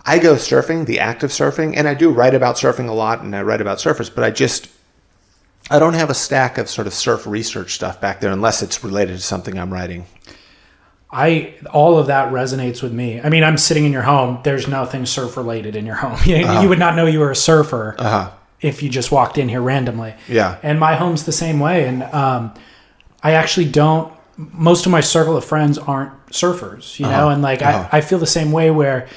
I 0.06 0.20
go 0.20 0.36
surfing, 0.36 0.86
the 0.86 1.00
act 1.00 1.24
of 1.24 1.32
surfing, 1.32 1.76
and 1.76 1.88
I 1.88 1.96
do 1.96 2.12
write 2.12 2.36
about 2.36 2.58
surfing 2.58 2.88
a 2.88 2.94
lot, 2.94 3.22
and 3.22 3.36
I 3.36 3.42
write 3.42 3.62
about 3.62 3.80
surfers, 3.80 4.14
but 4.14 4.24
I 4.24 4.30
just 4.30 4.68
I 5.70 5.80
don't 5.80 5.94
have 5.94 6.10
a 6.10 6.14
stack 6.14 6.58
of 6.58 6.70
sort 6.70 6.88
of 6.88 6.94
surf 6.94 7.26
research 7.26 7.74
stuff 7.74 8.00
back 8.00 8.20
there 8.20 8.32
unless 8.32 8.62
it's 8.62 8.84
related 8.84 9.16
to 9.16 9.22
something 9.22 9.58
I'm 9.58 9.74
writing. 9.74 10.06
I 11.12 11.56
all 11.72 11.98
of 11.98 12.08
that 12.08 12.32
resonates 12.32 12.84
with 12.84 12.92
me. 12.92 13.22
I 13.22 13.30
mean, 13.30 13.44
I'm 13.44 13.58
sitting 13.58 13.86
in 13.86 13.94
your 13.94 14.02
home. 14.02 14.42
There's 14.44 14.68
nothing 14.68 15.06
surf 15.06 15.38
related 15.38 15.76
in 15.76 15.86
your 15.86 15.96
home. 15.96 16.18
You, 16.26 16.46
uh-huh. 16.46 16.62
you 16.62 16.70
would 16.70 16.80
not 16.80 16.96
know 16.96 17.06
you 17.06 17.20
were 17.20 17.32
a 17.32 17.36
surfer 17.36 17.96
uh-huh. 17.98 18.32
if 18.60 18.84
you 18.84 18.90
just 18.90 19.12
walked 19.12 19.38
in 19.38 19.48
here 19.48 19.62
randomly. 19.62 20.14
Yeah. 20.28 20.60
And 20.62 20.80
my 20.80 20.96
home's 20.96 21.24
the 21.24 21.32
same 21.32 21.60
way. 21.60 21.88
And 21.88 22.04
um, 22.04 22.54
I 23.24 23.32
actually 23.32 23.70
don't. 23.70 24.14
Most 24.38 24.86
of 24.86 24.92
my 24.92 25.00
circle 25.00 25.38
of 25.38 25.46
friends 25.46 25.78
aren't 25.78 26.14
surfers, 26.28 27.00
you 27.00 27.06
know. 27.06 27.12
Uh-huh. 27.12 27.30
And 27.30 27.42
like 27.42 27.62
I, 27.62 27.88
I 27.92 28.02
feel 28.02 28.20
the 28.20 28.28
same 28.28 28.52
way. 28.52 28.70
Where 28.72 29.08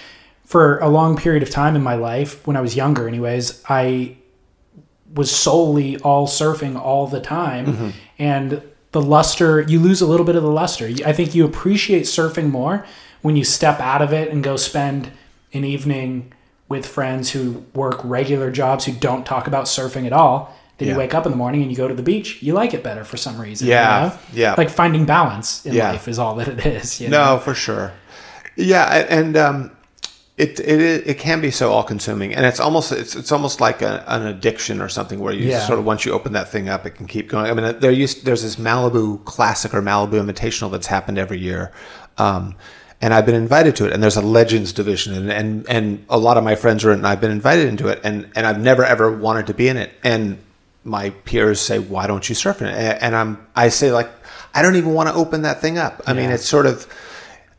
for 0.45 0.79
a 0.79 0.89
long 0.89 1.17
period 1.17 1.43
of 1.43 1.51
time 1.51 1.75
in 1.75 1.83
my 1.83 1.97
life, 1.97 2.47
when 2.47 2.57
I 2.57 2.61
was 2.61 2.77
younger, 2.77 3.09
anyways, 3.09 3.63
I 3.69 4.18
was 5.15 5.31
solely 5.31 5.97
all 5.99 6.27
surfing 6.27 6.79
all 6.79 7.07
the 7.07 7.21
time 7.21 7.95
and 8.19 8.63
the 8.93 9.01
luster 9.01 9.63
you 9.63 9.79
lose 9.81 10.01
a 10.01 10.07
little 10.07 10.27
bit 10.27 10.37
of 10.37 10.43
the 10.43 10.51
luster 10.51 10.87
i 11.07 11.13
think 11.13 11.35
you 11.35 11.45
appreciate 11.45 12.03
surfing 12.05 12.51
more 12.51 12.85
when 13.23 13.37
you 13.37 13.45
step 13.45 13.81
out 13.81 14.03
of 14.03 14.13
it 14.13 14.31
and 14.31 14.45
go 14.45 14.57
spend 14.57 15.11
an 15.53 15.65
evening 15.65 16.33
with 16.69 16.85
friends 16.87 17.31
who 17.31 17.65
work 17.75 17.99
regular 18.05 18.51
jobs 18.51 18.85
who 18.85 18.93
don't 18.93 19.25
talk 19.25 19.47
about 19.47 19.65
surfing 19.65 20.07
at 20.07 20.13
all 20.13 20.55
then 20.79 20.87
Yeah. 20.89 20.95
you 20.95 20.99
wake 21.01 21.15
up 21.15 21.25
in 21.27 21.33
the 21.33 21.37
morning 21.39 21.63
and 21.63 21.71
you 21.71 21.77
go 21.77 21.89
to 21.89 21.95
the 21.95 22.03
beach 22.03 22.43
you 22.43 22.53
like 22.53 22.75
it 22.75 22.83
better 22.83 23.05
for 23.05 23.17
some 23.17 23.41
reason 23.41 23.67
you 23.67 23.73
Yeah, 23.73 24.13
know? 24.13 24.19
yeah. 24.33 24.55
like 24.59 24.69
finding 24.71 25.05
balance 25.07 25.65
in 25.67 25.75
Yeah. 25.75 25.91
life 25.91 26.07
is 26.07 26.19
all 26.19 26.35
that 26.37 26.49
it 26.49 26.65
is 26.67 27.01
you 27.01 27.09
know? 27.09 27.35
No, 27.35 27.39
for 27.41 27.55
sure. 27.55 27.93
Yeah, 28.57 29.07
and 29.09 29.37
um, 29.37 29.71
it 30.39 30.61
it 30.61 30.81
it 31.07 31.19
can 31.19 31.41
be 31.41 31.51
so 31.51 31.73
all 31.73 31.83
consuming, 31.83 32.35
and 32.35 32.47
it's 32.47 32.61
almost 32.61 32.93
it's 32.93 33.17
it's 33.17 33.33
almost 33.33 33.61
like 33.61 33.83
a, 33.83 34.05
an 34.07 34.27
addiction 34.27 34.81
or 34.81 34.89
something 34.89 35.19
where 35.19 35.33
you 35.35 35.49
Yeah. 35.49 35.67
sort 35.67 35.79
of 35.79 35.85
once 35.85 36.05
you 36.05 36.13
open 36.13 36.33
that 36.35 36.49
thing 36.49 36.69
up, 36.69 36.87
it 36.87 36.91
can 36.91 37.07
keep 37.07 37.29
going. 37.29 37.51
I 37.51 37.55
mean, 37.55 37.79
there 37.81 37.91
used 37.91 38.25
there's 38.25 38.43
this 38.43 38.57
Malibu 38.57 39.25
Classic 39.25 39.75
or 39.75 39.83
Malibu 39.83 40.15
Invitational 40.25 40.71
that's 40.71 40.87
happened 40.87 41.19
every 41.19 41.39
year. 41.39 41.73
Um, 42.19 42.55
and 43.01 43.15
I've 43.15 43.27
been 43.27 43.35
invited 43.37 43.77
to 43.77 43.87
it, 43.87 43.93
and 43.93 44.03
there's 44.03 44.17
a 44.17 44.21
legends 44.23 44.73
division, 44.73 45.15
and, 45.15 45.31
and 45.31 45.69
and 45.69 46.05
a 46.09 46.19
lot 46.19 46.37
of 46.37 46.45
my 46.45 46.55
friends 46.57 46.85
are 46.85 46.93
in, 46.93 46.99
and 46.99 47.07
I've 47.07 47.21
been 47.21 47.31
invited 47.31 47.69
into 47.69 47.89
it, 47.89 48.01
and 48.05 48.29
and 48.37 48.47
I've 48.47 48.61
never 48.61 48.85
ever 48.85 49.11
wanted 49.17 49.47
to 49.49 49.55
be 49.55 49.69
in 49.69 49.77
it, 49.77 49.91
and 50.05 50.39
my 50.85 51.11
peers 51.11 51.61
say, 51.61 51.79
"Why 51.79 52.07
don't 52.07 52.29
you 52.29 52.35
surf 52.35 52.61
in 52.61 52.69
it?" 52.69 52.75
And 52.75 53.03
and 53.03 53.17
I'm 53.17 53.47
I 53.55 53.69
say 53.69 53.93
like, 53.93 54.09
I 54.55 54.63
don't 54.63 54.77
even 54.77 54.95
want 54.95 55.09
to 55.09 55.15
open 55.15 55.43
that 55.43 55.61
thing 55.61 55.79
up. 55.79 56.01
I 56.07 56.13
mean, 56.13 56.31
it's 56.31 56.45
sort 56.45 56.67
of, 56.67 56.87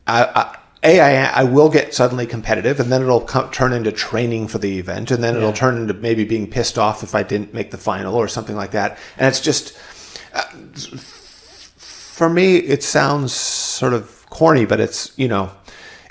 I, 0.06 0.24
I, 0.24 0.56
a 0.82 1.00
I, 1.00 1.40
I 1.40 1.44
will 1.44 1.68
get 1.68 1.94
suddenly 1.94 2.26
competitive, 2.26 2.80
and 2.80 2.90
then 2.90 3.02
it'll 3.02 3.20
come, 3.20 3.50
turn 3.50 3.72
into 3.72 3.92
training 3.92 4.48
for 4.48 4.58
the 4.58 4.78
event, 4.78 5.10
and 5.10 5.22
then 5.22 5.36
it'll 5.36 5.52
turn 5.52 5.76
into 5.76 5.94
maybe 5.94 6.24
being 6.24 6.50
pissed 6.50 6.78
off 6.78 7.02
if 7.02 7.14
I 7.14 7.22
didn't 7.22 7.52
make 7.52 7.70
the 7.70 7.78
final 7.78 8.14
or 8.14 8.28
something 8.28 8.56
like 8.56 8.70
that, 8.70 8.98
and 9.18 9.28
it's 9.28 9.40
just 9.40 9.76
uh, 10.32 10.42
for 11.76 12.28
me, 12.28 12.56
it 12.56 12.82
sounds 12.82 13.32
sort 13.32 13.92
of 13.92 14.26
corny, 14.30 14.64
but 14.64 14.80
it's 14.80 15.12
you 15.18 15.28
know, 15.28 15.50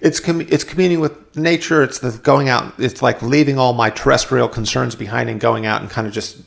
it's 0.01 0.19
com- 0.19 0.41
it's 0.41 0.63
communing 0.63 0.99
with 0.99 1.35
nature. 1.35 1.83
It's 1.83 1.99
the 1.99 2.11
going 2.11 2.49
out. 2.49 2.73
It's 2.79 3.01
like 3.01 3.21
leaving 3.21 3.57
all 3.57 3.73
my 3.73 3.89
terrestrial 3.89 4.47
concerns 4.47 4.95
behind 4.95 5.29
and 5.29 5.39
going 5.39 5.65
out 5.65 5.81
and 5.81 5.89
kind 5.89 6.07
of 6.07 6.13
just 6.13 6.37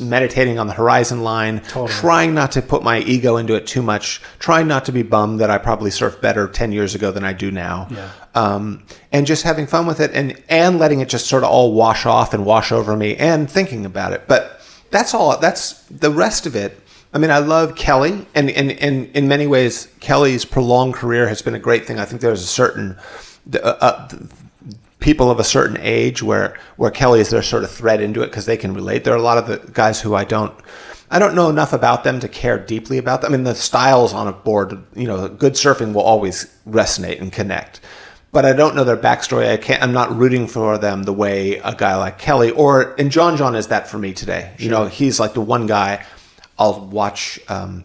meditating 0.00 0.58
on 0.58 0.66
the 0.66 0.72
horizon 0.72 1.22
line. 1.22 1.60
Totally. 1.60 1.88
Trying 1.88 2.34
not 2.34 2.52
to 2.52 2.62
put 2.62 2.82
my 2.82 3.00
ego 3.00 3.36
into 3.36 3.54
it 3.54 3.66
too 3.66 3.82
much. 3.82 4.20
Trying 4.38 4.68
not 4.68 4.84
to 4.86 4.92
be 4.92 5.02
bummed 5.02 5.40
that 5.40 5.50
I 5.50 5.58
probably 5.58 5.90
surfed 5.90 6.20
better 6.20 6.48
ten 6.48 6.72
years 6.72 6.94
ago 6.94 7.10
than 7.10 7.24
I 7.24 7.32
do 7.32 7.50
now. 7.50 7.88
Yeah. 7.90 8.10
Um, 8.34 8.84
and 9.12 9.26
just 9.26 9.42
having 9.42 9.66
fun 9.66 9.86
with 9.86 10.00
it 10.00 10.10
and 10.12 10.40
and 10.48 10.78
letting 10.78 11.00
it 11.00 11.08
just 11.08 11.26
sort 11.26 11.44
of 11.44 11.50
all 11.50 11.72
wash 11.72 12.06
off 12.06 12.34
and 12.34 12.44
wash 12.44 12.72
over 12.72 12.96
me 12.96 13.16
and 13.16 13.50
thinking 13.50 13.86
about 13.86 14.12
it. 14.12 14.28
But 14.28 14.60
that's 14.90 15.14
all. 15.14 15.38
That's 15.38 15.82
the 15.84 16.10
rest 16.10 16.46
of 16.46 16.56
it. 16.56 16.80
I 17.12 17.18
mean, 17.18 17.30
I 17.30 17.38
love 17.38 17.74
Kelly, 17.74 18.26
and, 18.34 18.50
and, 18.50 18.70
and 18.72 19.06
in 19.16 19.28
many 19.28 19.46
ways, 19.46 19.88
Kelly's 19.98 20.44
prolonged 20.44 20.92
career 20.92 21.26
has 21.26 21.40
been 21.40 21.54
a 21.54 21.58
great 21.58 21.86
thing. 21.86 21.98
I 21.98 22.04
think 22.04 22.20
there's 22.20 22.42
a 22.42 22.46
certain 22.46 22.98
uh, 23.54 23.58
uh, 23.58 24.08
people 25.00 25.30
of 25.30 25.38
a 25.38 25.44
certain 25.44 25.78
age 25.80 26.22
where 26.22 26.58
where 26.76 26.90
Kelly 26.90 27.20
is 27.20 27.30
their 27.30 27.42
sort 27.42 27.64
of 27.64 27.70
thread 27.70 28.00
into 28.00 28.22
it 28.22 28.26
because 28.26 28.46
they 28.46 28.56
can 28.56 28.74
relate. 28.74 29.04
There 29.04 29.14
are 29.14 29.18
a 29.18 29.22
lot 29.22 29.38
of 29.38 29.46
the 29.46 29.72
guys 29.72 30.00
who 30.00 30.14
I 30.14 30.24
don't. 30.24 30.54
I 31.10 31.18
don't 31.18 31.34
know 31.34 31.48
enough 31.48 31.72
about 31.72 32.04
them 32.04 32.20
to 32.20 32.28
care 32.28 32.58
deeply 32.58 32.98
about 32.98 33.22
them. 33.22 33.32
I 33.32 33.36
mean, 33.36 33.44
the 33.44 33.54
styles 33.54 34.12
on 34.12 34.28
a 34.28 34.32
board, 34.32 34.78
you 34.94 35.06
know, 35.06 35.26
good 35.26 35.54
surfing 35.54 35.94
will 35.94 36.02
always 36.02 36.54
resonate 36.68 37.18
and 37.18 37.32
connect. 37.32 37.80
But 38.30 38.44
I 38.44 38.52
don't 38.52 38.76
know 38.76 38.84
their 38.84 38.98
backstory. 38.98 39.50
I 39.50 39.56
can't. 39.56 39.82
I'm 39.82 39.92
not 39.92 40.14
rooting 40.14 40.46
for 40.46 40.76
them 40.76 41.04
the 41.04 41.14
way 41.14 41.56
a 41.58 41.74
guy 41.74 41.96
like 41.96 42.18
Kelly 42.18 42.50
or 42.50 42.94
and 42.98 43.10
John 43.10 43.36
John 43.36 43.54
is 43.54 43.68
that 43.68 43.88
for 43.88 43.98
me 43.98 44.12
today. 44.12 44.52
You 44.58 44.68
know, 44.68 44.86
he's 44.86 45.18
like 45.18 45.32
the 45.32 45.40
one 45.40 45.66
guy 45.66 46.04
I'll 46.58 46.86
watch 46.86 47.40
um, 47.48 47.84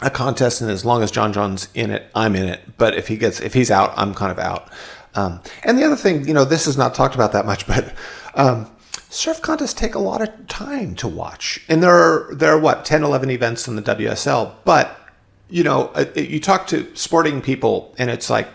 a 0.00 0.10
contest, 0.10 0.60
and 0.60 0.70
as 0.70 0.84
long 0.84 1.02
as 1.02 1.10
John 1.10 1.32
John's 1.32 1.68
in 1.74 1.90
it, 1.90 2.08
I'm 2.14 2.36
in 2.36 2.48
it. 2.48 2.60
But 2.76 2.94
if 2.94 3.08
he 3.08 3.16
gets 3.16 3.40
if 3.40 3.54
he's 3.54 3.72
out, 3.72 3.92
I'm 3.96 4.14
kind 4.14 4.30
of 4.30 4.38
out. 4.38 4.70
Um, 5.16 5.40
and 5.64 5.78
the 5.78 5.84
other 5.84 5.96
thing, 5.96 6.26
you 6.28 6.34
know, 6.34 6.44
this 6.44 6.66
is 6.66 6.76
not 6.76 6.94
talked 6.94 7.14
about 7.14 7.32
that 7.32 7.46
much, 7.46 7.66
but 7.68 7.94
um, 8.34 8.70
surf 9.08 9.40
contests 9.42 9.74
take 9.74 9.94
a 9.94 9.98
lot 9.98 10.22
of 10.22 10.46
time 10.46 10.94
to 10.96 11.08
watch, 11.08 11.64
and 11.68 11.82
there 11.82 11.94
are 11.94 12.34
there 12.34 12.52
are 12.52 12.60
what 12.60 12.84
10, 12.84 13.02
11 13.02 13.30
events 13.30 13.66
in 13.66 13.76
the 13.76 13.82
WSL, 13.82 14.54
but 14.64 15.00
you 15.48 15.62
know, 15.62 15.86
uh, 15.94 16.04
you 16.16 16.40
talk 16.40 16.66
to 16.68 16.94
sporting 16.96 17.40
people, 17.40 17.94
and 17.98 18.10
it's 18.10 18.28
like 18.28 18.48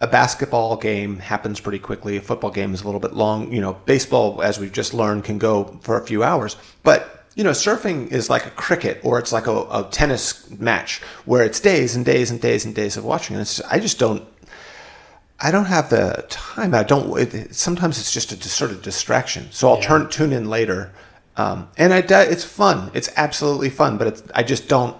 a 0.00 0.06
basketball 0.06 0.76
game 0.76 1.18
happens 1.18 1.60
pretty 1.60 1.78
quickly. 1.78 2.16
A 2.16 2.20
football 2.20 2.50
game 2.50 2.74
is 2.74 2.82
a 2.82 2.84
little 2.84 3.00
bit 3.00 3.14
long. 3.14 3.52
You 3.52 3.60
know, 3.60 3.74
baseball, 3.84 4.42
as 4.42 4.58
we've 4.58 4.72
just 4.72 4.94
learned, 4.94 5.24
can 5.24 5.38
go 5.38 5.78
for 5.82 5.98
a 5.98 6.06
few 6.06 6.22
hours. 6.22 6.56
But 6.82 7.24
you 7.34 7.42
know, 7.42 7.50
surfing 7.50 8.12
is 8.12 8.30
like 8.30 8.46
a 8.46 8.50
cricket 8.50 9.00
or 9.02 9.18
it's 9.18 9.32
like 9.32 9.46
a, 9.46 9.52
a 9.52 9.88
tennis 9.90 10.48
match 10.50 11.02
where 11.24 11.42
it's 11.42 11.58
days 11.58 11.96
and 11.96 12.04
days 12.04 12.30
and 12.30 12.40
days 12.40 12.64
and 12.64 12.74
days 12.74 12.96
of 12.96 13.04
watching. 13.04 13.36
And 13.36 13.60
I 13.70 13.78
just 13.78 13.98
don't. 13.98 14.24
I 15.40 15.50
don't 15.50 15.66
have 15.66 15.90
the 15.90 16.24
time. 16.28 16.74
I 16.74 16.84
don't. 16.84 17.18
It, 17.18 17.54
sometimes 17.54 17.98
it's 17.98 18.12
just 18.12 18.32
a 18.32 18.36
sort 18.36 18.70
of 18.70 18.82
distraction. 18.82 19.48
So 19.50 19.68
I'll 19.68 19.80
turn 19.80 20.08
tune 20.08 20.32
in 20.32 20.48
later, 20.48 20.92
um, 21.36 21.68
and 21.76 21.92
I 21.92 21.98
it's 21.98 22.44
fun. 22.44 22.90
It's 22.94 23.10
absolutely 23.16 23.70
fun. 23.70 23.98
But 23.98 24.06
it's, 24.08 24.22
I 24.34 24.42
just 24.42 24.68
don't. 24.68 24.96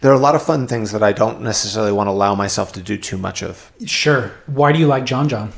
There 0.00 0.10
are 0.10 0.16
a 0.16 0.18
lot 0.20 0.34
of 0.34 0.42
fun 0.42 0.66
things 0.66 0.92
that 0.92 1.02
I 1.02 1.12
don't 1.12 1.40
necessarily 1.40 1.92
want 1.92 2.08
to 2.08 2.12
allow 2.12 2.34
myself 2.34 2.72
to 2.74 2.82
do 2.82 2.96
too 2.96 3.18
much 3.18 3.42
of. 3.42 3.72
Sure. 3.86 4.32
Why 4.46 4.72
do 4.72 4.78
you 4.78 4.86
like 4.86 5.06
John 5.06 5.28
John? 5.28 5.52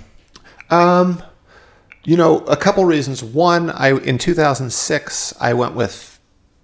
You 2.05 2.17
know, 2.17 2.39
a 2.41 2.57
couple 2.57 2.85
reasons. 2.85 3.25
One, 3.25 3.71
I 3.71 3.97
in 3.99 4.19
2006 4.19 5.35
I 5.41 5.55
went 5.55 5.75
with 5.75 6.21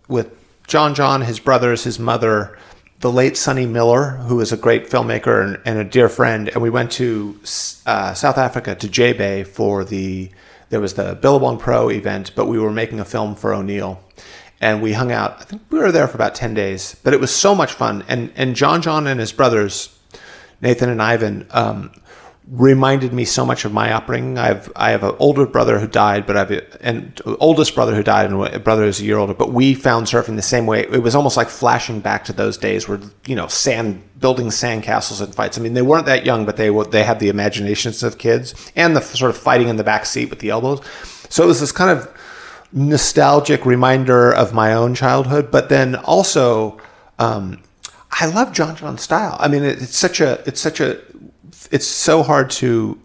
with 0.09 0.31
John 0.67 0.95
John, 0.95 1.23
his 1.23 1.41
brothers, 1.41 1.85
his 1.85 1.99
mother, 1.99 2.59
the 3.03 3.11
late 3.11 3.37
Sonny 3.37 3.67
Miller, 3.67 4.11
who 4.11 4.41
is 4.41 4.53
a 4.53 4.57
great 4.57 4.89
filmmaker 4.89 5.45
and, 5.45 5.61
and 5.65 5.79
a 5.79 5.85
dear 5.85 6.09
friend, 6.09 6.49
and 6.49 6.63
we 6.63 6.71
went 6.71 6.93
to 6.93 7.37
uh, 7.85 8.15
South 8.15 8.39
Africa 8.39 8.77
to 8.77 8.89
J 8.89 9.13
Bay 9.13 9.43
for 9.43 9.85
the 9.85 10.31
there 10.71 10.81
was 10.81 10.95
the 10.95 11.19
Billabong 11.21 11.59
Pro 11.59 11.91
event, 11.91 12.31
but 12.35 12.47
we 12.47 12.59
were 12.59 12.71
making 12.71 13.01
a 13.01 13.05
film 13.05 13.35
for 13.35 13.53
O'Neill. 13.53 14.03
And 14.59 14.81
we 14.81 14.93
hung 14.93 15.13
out. 15.13 15.39
I 15.41 15.45
think 15.45 15.63
we 15.69 15.81
were 15.81 15.91
there 15.91 16.07
for 16.07 16.15
about 16.15 16.37
ten 16.37 16.55
days, 16.55 16.95
but 17.03 17.13
it 17.13 17.21
was 17.21 17.35
so 17.35 17.55
much 17.57 17.73
fun. 17.73 18.05
And 18.07 18.33
and 18.37 18.55
John 18.55 18.81
John 18.81 19.09
and 19.09 19.19
his 19.19 19.33
brothers, 19.33 19.99
Nathan 20.61 20.89
and 20.89 21.03
Ivan 21.03 21.49
um, 21.51 21.91
reminded 22.49 23.13
me 23.13 23.25
so 23.25 23.47
much 23.47 23.65
of 23.65 23.73
my 23.73 23.93
upbringing. 23.93 24.37
I've 24.37 24.71
I 24.75 24.91
have 24.91 25.05
an 25.05 25.15
older 25.19 25.47
brother 25.47 25.79
who 25.79 25.87
died, 25.87 26.27
but 26.27 26.37
I've 26.37 26.51
an 26.81 27.15
oldest 27.39 27.75
brother 27.75 27.95
who 27.95 28.03
died, 28.03 28.31
and 28.31 28.43
a 28.43 28.59
brother 28.59 28.83
who's 28.83 29.01
a 29.01 29.05
year 29.05 29.19
older. 29.19 29.35
But 29.35 29.53
we 29.53 29.75
found 29.75 30.07
surfing 30.07 30.37
the 30.37 30.43
same 30.43 30.67
way. 30.67 30.81
It 30.81 31.03
was 31.03 31.15
almost 31.15 31.37
like 31.37 31.49
flashing 31.49 32.01
back 32.01 32.25
to 32.25 32.33
those 32.33 32.57
days 32.57 32.89
where 32.89 33.01
you 33.27 33.37
know 33.37 33.47
sand 33.47 34.03
building 34.19 34.51
sand 34.51 34.83
castles 34.83 35.21
and 35.21 35.35
fights. 35.35 35.57
I 35.57 35.61
mean, 35.61 35.75
they 35.75 35.83
weren't 35.83 36.07
that 36.07 36.27
young, 36.27 36.45
but 36.45 36.57
they 36.57 36.71
they 36.91 37.05
had 37.05 37.21
the 37.21 37.29
imaginations 37.29 38.03
of 38.03 38.19
kids 38.19 38.55
and 38.75 38.97
the 38.97 39.01
sort 39.01 39.31
of 39.31 39.37
fighting 39.37 39.69
in 39.69 39.77
the 39.77 39.85
back 39.85 40.05
seat 40.05 40.31
with 40.31 40.41
the 40.41 40.51
elbows. 40.51 40.81
So 41.29 41.45
it 41.45 41.47
was 41.47 41.61
this 41.61 41.73
kind 41.73 41.91
of 41.91 42.13
nostalgic 42.73 43.65
reminder 43.65 44.33
of 44.33 44.53
my 44.53 44.73
own 44.73 44.95
childhood, 44.95 45.51
but 45.51 45.69
then 45.69 45.97
also. 45.97 46.81
Um, 47.19 47.63
I 48.15 48.27
love 48.27 48.53
John 48.53 48.77
John's 48.77 49.01
style. 49.01 49.39
I 49.41 49.49
mean, 49.49 49.63
it, 49.63 49.81
it's 49.81 49.97
such 49.97 50.21
a, 50.21 50.43
it's 50.47 50.61
such 50.61 50.81
a, 50.81 51.01
it's 51.73 51.87
so 51.87 52.23
hard 52.23 52.51
to 52.51 53.01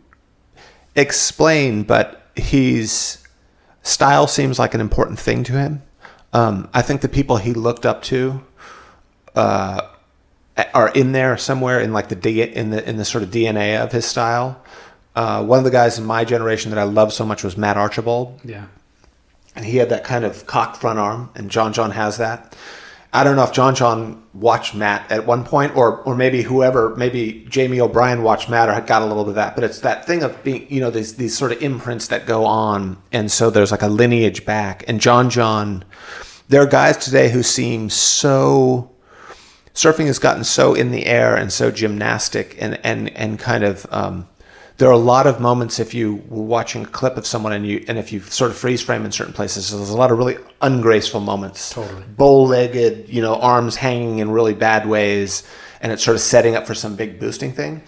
explain, 0.96 1.84
but 1.84 2.28
he's 2.36 3.24
style 3.84 4.28
seems 4.28 4.60
like 4.60 4.74
an 4.74 4.82
important 4.82 5.18
thing 5.20 5.44
to 5.46 5.54
him. 5.54 5.82
Um, 6.34 6.70
I 6.74 6.82
think 6.82 7.02
the 7.02 7.10
people 7.10 7.38
he 7.38 7.54
looked 7.54 7.86
up 7.86 8.02
to 8.04 8.44
uh, 9.36 9.82
are 10.74 10.90
in 10.90 11.12
there 11.14 11.38
somewhere 11.38 11.80
in 11.80 11.94
like 11.94 12.10
the 12.10 12.16
D, 12.16 12.42
in 12.42 12.70
the 12.72 12.88
in 12.88 12.98
the 12.98 13.06
sort 13.06 13.24
of 13.24 13.30
DNA 13.32 13.82
of 13.82 13.92
his 13.92 14.06
style. 14.06 14.62
Uh, 15.16 15.44
one 15.44 15.58
of 15.58 15.66
the 15.66 15.72
guys 15.72 15.98
in 15.98 16.06
my 16.06 16.24
generation 16.24 16.70
that 16.70 16.80
I 16.80 16.84
loved 16.84 17.12
so 17.14 17.26
much 17.26 17.44
was 17.44 17.58
Matt 17.58 17.76
Archibald 17.76 18.40
Yeah. 18.46 18.66
and 19.56 19.66
he 19.66 19.78
had 19.78 19.90
that 19.90 20.04
kind 20.04 20.24
of 20.24 20.46
cocked 20.46 20.78
front 20.78 21.00
arm, 21.00 21.32
and 21.36 21.50
John 21.50 21.74
John 21.74 21.92
has 21.92 22.18
that. 22.18 22.56
I 23.14 23.24
don't 23.24 23.36
know 23.36 23.44
if 23.44 23.54
John 23.54 23.74
John 23.74 24.24
watched 24.34 24.76
Matt 24.76 25.12
at 25.12 25.26
one 25.26 25.44
point, 25.44 25.76
or 25.76 26.02
or 26.02 26.16
maybe 26.16 26.42
whoever, 26.42 26.96
maybe 26.96 27.46
Jamie 27.50 27.80
O'Brien 27.80 28.22
watched 28.22 28.50
Matt 28.50 28.70
or 28.70 28.74
had 28.74 28.86
got 28.86 29.02
a 29.02 29.06
little 29.06 29.24
bit 29.24 29.30
of 29.30 29.36
that. 29.36 29.56
But 29.56 29.64
it's 29.64 29.80
that 29.80 30.06
thing 30.06 30.24
of 30.24 30.44
being, 30.44 30.68
you 30.70 30.82
know, 30.82 30.92
these 30.92 31.16
these 31.16 31.38
sort 31.38 31.52
of 31.52 31.62
imprints 31.62 32.08
that 32.10 32.26
go 32.26 32.46
on, 32.46 32.98
and 33.12 33.32
so 33.32 33.50
there's 33.50 33.72
like 33.72 33.82
a 33.82 33.88
lineage 33.88 34.46
back. 34.46 34.84
And 34.88 35.00
John 35.00 35.30
John, 35.30 35.86
there 36.50 36.62
are 36.62 36.68
guys 36.68 36.98
today 36.98 37.30
who 37.30 37.44
seem 37.44 37.90
so 37.90 38.92
surfing 39.74 40.08
has 40.08 40.20
gotten 40.20 40.44
so 40.44 40.74
in 40.74 40.92
the 40.92 41.06
air 41.06 41.36
and 41.36 41.54
so 41.54 41.72
gymnastic 41.72 42.56
and 42.60 42.80
and 42.84 43.10
and 43.16 43.40
kind 43.40 43.64
of 43.64 43.86
um, 43.90 44.28
there 44.78 44.90
are 44.90 44.94
a 44.94 44.98
lot 44.98 45.26
of 45.26 45.40
moments 45.40 45.80
if 45.80 45.94
you 45.94 46.24
were 46.30 46.44
watching 46.44 46.84
a 46.84 46.88
clip 46.88 47.18
of 47.18 47.26
someone 47.26 47.52
and 47.52 47.66
you 47.66 47.84
and 47.88 47.98
if 47.98 48.12
you 48.12 48.20
sort 48.22 48.52
of 48.52 48.58
freeze 48.58 48.82
frame 48.82 49.06
in 49.06 49.12
certain 49.12 49.34
places 49.34 49.72
there's 49.72 49.90
a 49.90 49.98
lot 49.98 50.12
of 50.12 50.18
really 50.18 50.38
ungraceful 50.62 51.20
moments. 51.20 51.72
Totally. 51.72 52.04
bow-legged 52.16 53.10
you 53.10 53.22
know 53.22 53.36
arms 53.36 53.76
hanging 53.76 54.20
in 54.20 54.30
really 54.30 54.54
bad 54.54 54.88
ways 54.88 55.44
and 55.82 55.92
it's 55.92 56.04
sort 56.04 56.16
of 56.16 56.22
setting 56.22 56.56
up 56.56 56.66
for 56.66 56.74
some 56.74 56.96
big 56.96 57.20
boosting 57.20 57.52
thing. 57.52 57.82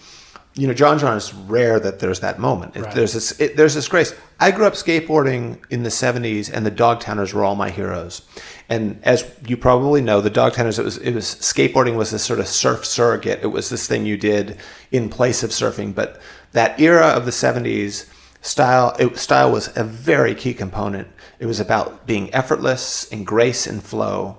You 0.54 0.66
know 0.66 0.74
john 0.74 0.98
john 0.98 1.16
is 1.16 1.32
rare 1.32 1.78
that 1.78 2.00
there's 2.00 2.20
that 2.20 2.40
moment. 2.40 2.74
Right. 2.74 2.92
there's 2.92 3.12
this 3.12 3.38
it, 3.40 3.56
there's 3.56 3.74
this 3.74 3.86
grace. 3.86 4.12
I 4.40 4.50
grew 4.50 4.64
up 4.66 4.72
skateboarding 4.72 5.62
in 5.70 5.84
the 5.84 5.90
70s 5.90 6.50
and 6.52 6.66
the 6.66 6.72
dogtowners 6.72 7.32
were 7.32 7.44
all 7.44 7.54
my 7.54 7.70
heroes. 7.70 8.22
And 8.68 8.98
as 9.04 9.28
you 9.46 9.56
probably 9.56 10.00
know 10.00 10.20
the 10.20 10.30
dogtowners 10.30 10.76
it 10.80 10.84
was 10.84 10.96
it 10.98 11.14
was 11.14 11.26
skateboarding 11.36 11.96
was 11.96 12.10
this 12.10 12.24
sort 12.24 12.40
of 12.40 12.48
surf 12.48 12.84
surrogate. 12.84 13.44
It 13.44 13.48
was 13.48 13.68
this 13.68 13.86
thing 13.86 14.06
you 14.06 14.16
did 14.16 14.58
in 14.90 15.08
place 15.08 15.44
of 15.44 15.50
surfing 15.50 15.94
but 15.94 16.20
that 16.52 16.78
era 16.80 17.06
of 17.06 17.24
the 17.24 17.30
70s 17.30 18.08
style 18.42 18.96
it, 18.98 19.16
style 19.16 19.52
was 19.52 19.76
a 19.76 19.84
very 19.84 20.34
key 20.34 20.54
component 20.54 21.08
it 21.38 21.46
was 21.46 21.60
about 21.60 22.06
being 22.06 22.32
effortless 22.34 23.10
and 23.12 23.26
grace 23.26 23.66
and 23.66 23.82
flow 23.82 24.36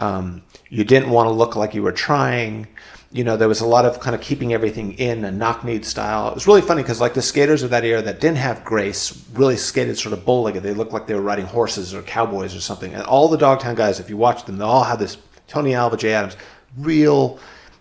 um, 0.00 0.42
you 0.68 0.84
didn't 0.84 1.10
want 1.10 1.26
to 1.26 1.32
look 1.32 1.56
like 1.56 1.74
you 1.74 1.82
were 1.82 1.92
trying 1.92 2.68
You 3.10 3.24
know, 3.24 3.38
there 3.38 3.48
was 3.48 3.62
a 3.62 3.66
lot 3.66 3.86
of 3.86 4.00
kind 4.00 4.14
of 4.14 4.20
keeping 4.20 4.52
everything 4.52 4.92
in 4.98 5.24
a 5.24 5.30
knock 5.30 5.64
kneed 5.64 5.86
style. 5.86 6.28
It 6.28 6.34
was 6.34 6.46
really 6.46 6.60
funny 6.60 6.82
because 6.82 7.00
like 7.00 7.14
the 7.14 7.22
skaters 7.22 7.62
of 7.62 7.70
that 7.70 7.82
era 7.82 8.02
that 8.02 8.20
didn't 8.20 8.36
have 8.36 8.62
grace 8.64 9.24
really 9.32 9.56
skated 9.56 9.96
sort 9.98 10.12
of 10.12 10.26
bow 10.26 10.42
legged. 10.42 10.62
They 10.62 10.74
looked 10.74 10.92
like 10.92 11.06
they 11.06 11.14
were 11.14 11.22
riding 11.22 11.46
horses 11.46 11.94
or 11.94 12.02
cowboys 12.02 12.54
or 12.54 12.60
something. 12.60 12.92
And 12.92 13.02
all 13.04 13.28
the 13.28 13.38
Dogtown 13.38 13.76
guys, 13.76 13.98
if 13.98 14.10
you 14.10 14.18
watch 14.18 14.44
them, 14.44 14.58
they 14.58 14.64
all 14.64 14.84
had 14.84 14.98
this 14.98 15.16
Tony 15.46 15.74
Alva, 15.74 15.96
Jay 15.96 16.12
Adams, 16.12 16.36
real. 16.76 17.38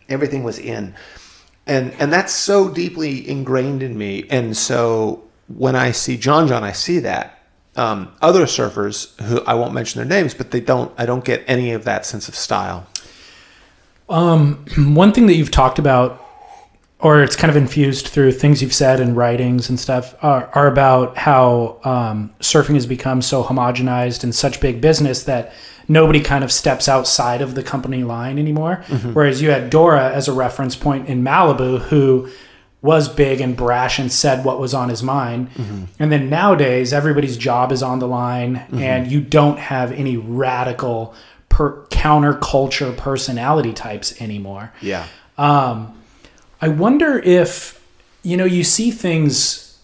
Everything 0.07 0.43
was 0.43 0.59
in, 0.59 0.95
and 1.67 1.93
and 1.99 2.11
that's 2.11 2.33
so 2.33 2.69
deeply 2.69 3.27
ingrained 3.27 3.83
in 3.83 3.97
me. 3.97 4.25
And 4.29 4.55
so 4.55 5.23
when 5.47 5.75
I 5.75 5.91
see 5.91 6.17
John 6.17 6.47
John, 6.47 6.63
I 6.63 6.71
see 6.71 6.99
that. 6.99 7.33
Um, 7.75 8.11
other 8.21 8.45
surfers 8.45 9.19
who 9.21 9.41
I 9.43 9.53
won't 9.53 9.73
mention 9.73 9.99
their 9.99 10.07
names, 10.07 10.33
but 10.33 10.51
they 10.51 10.59
don't. 10.61 10.91
I 10.97 11.05
don't 11.05 11.23
get 11.23 11.43
any 11.47 11.73
of 11.73 11.85
that 11.85 12.05
sense 12.05 12.27
of 12.27 12.35
style. 12.35 12.87
One 14.77 15.11
thing 15.13 15.27
that 15.27 15.35
you've 15.35 15.51
talked 15.51 15.79
about, 15.79 16.25
or 16.99 17.21
it's 17.21 17.35
kind 17.35 17.51
of 17.51 17.57
infused 17.57 18.07
through 18.07 18.31
things 18.31 18.61
you've 18.61 18.73
said 18.73 18.99
and 18.99 19.15
writings 19.15 19.69
and 19.69 19.79
stuff, 19.79 20.15
are, 20.23 20.49
are 20.53 20.67
about 20.67 21.17
how 21.17 21.79
um, 21.83 22.33
surfing 22.39 22.73
has 22.73 22.85
become 22.87 23.21
so 23.21 23.43
homogenized 23.43 24.23
and 24.23 24.33
such 24.33 24.59
big 24.59 24.81
business 24.81 25.23
that 25.23 25.53
nobody 25.87 26.19
kind 26.21 26.43
of 26.43 26.51
steps 26.51 26.87
outside 26.87 27.41
of 27.41 27.55
the 27.55 27.63
company 27.63 28.03
line 28.03 28.37
anymore. 28.39 28.83
Whereas 29.13 29.41
you 29.41 29.51
had 29.51 29.69
Dora 29.69 30.11
as 30.11 30.27
a 30.27 30.33
reference 30.33 30.75
point 30.75 31.07
in 31.07 31.23
Malibu, 31.23 31.79
who 31.79 32.29
was 32.81 33.09
big 33.09 33.41
and 33.41 33.57
brash 33.57 33.97
and 33.97 34.11
said 34.11 34.45
what 34.45 34.59
was 34.59 34.73
on 34.73 34.89
his 34.89 35.01
mind. 35.01 35.49
And 35.99 36.11
then 36.11 36.29
nowadays, 36.29 36.93
everybody's 36.93 37.35
job 37.37 37.71
is 37.71 37.81
on 37.81 37.99
the 37.99 38.07
line, 38.07 38.65
and 38.73 39.11
you 39.11 39.19
don't 39.21 39.57
have 39.59 39.91
any 39.91 40.15
radical 40.17 41.13
per 41.49 41.85
counterculture 41.87 42.95
personality 42.95 43.73
types 43.73 44.21
anymore. 44.21 44.71
Yeah. 44.81 45.07
Um, 45.37 45.93
I 46.61 46.67
wonder 46.67 47.17
if 47.19 47.83
you 48.23 48.37
know 48.37 48.45
you 48.45 48.63
see 48.63 48.91
things 48.91 49.79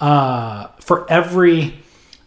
uh, 0.00 0.68
for 0.80 1.10
every 1.10 1.74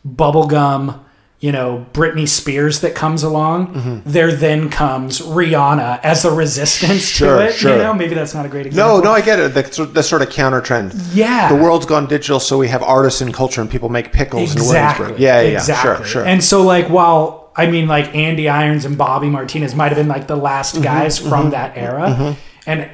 bubblegum, 0.08 1.00
you 1.42 1.52
know, 1.54 1.86
Britney 1.94 2.28
Spears 2.28 2.82
that 2.82 2.96
comes 2.96 3.24
along. 3.24 3.68
Mm-hmm. 3.74 4.10
There 4.12 4.32
then 4.34 4.70
comes 4.70 5.22
Rihanna 5.22 6.02
as 6.04 6.26
a 6.26 6.32
resistance 6.34 7.02
Sure, 7.04 7.38
to 7.40 7.46
it. 7.48 7.54
sure. 7.54 7.72
You 7.78 7.78
know, 7.84 7.94
maybe 7.94 8.14
that's 8.14 8.34
not 8.34 8.46
a 8.46 8.50
great 8.50 8.66
example. 8.66 8.98
No, 8.98 9.04
no, 9.04 9.12
I 9.12 9.22
get 9.22 9.40
it. 9.40 9.54
The, 9.54 9.72
sort- 9.72 9.94
the 9.94 10.04
sort 10.04 10.22
of 10.22 10.30
counter 10.30 10.60
trend. 10.60 10.94
Yeah. 11.14 11.48
The 11.48 11.56
world's 11.56 11.86
gone 11.86 12.08
digital, 12.08 12.40
so 12.42 12.58
we 12.58 12.68
have 12.68 12.84
artists 12.84 13.00
artisan 13.22 13.32
culture 13.32 13.62
and 13.62 13.70
people 13.72 13.88
make 13.90 14.12
pickles 14.12 14.52
in 14.52 14.58
exactly. 14.58 15.04
Williamsburg. 15.14 15.22
Yeah, 15.22 15.42
yeah, 15.42 15.48
exactly. 15.58 15.90
yeah. 15.92 15.96
Sure, 15.98 16.06
sure. 16.06 16.26
And 16.26 16.44
so, 16.44 16.62
like, 16.62 16.90
while 16.90 17.52
I 17.56 17.68
mean, 17.72 17.88
like 17.88 18.14
Andy 18.14 18.48
Irons 18.50 18.84
and 18.86 18.98
Bobby 18.98 19.30
Martinez 19.30 19.74
might 19.74 19.88
have 19.90 19.98
been 19.98 20.08
like 20.10 20.28
the 20.28 20.36
last 20.36 20.76
Mm-hmm, 20.76 20.84
guys 20.84 21.18
from 21.18 21.52
that 21.52 21.78
era, 21.78 22.36
and 22.68 22.90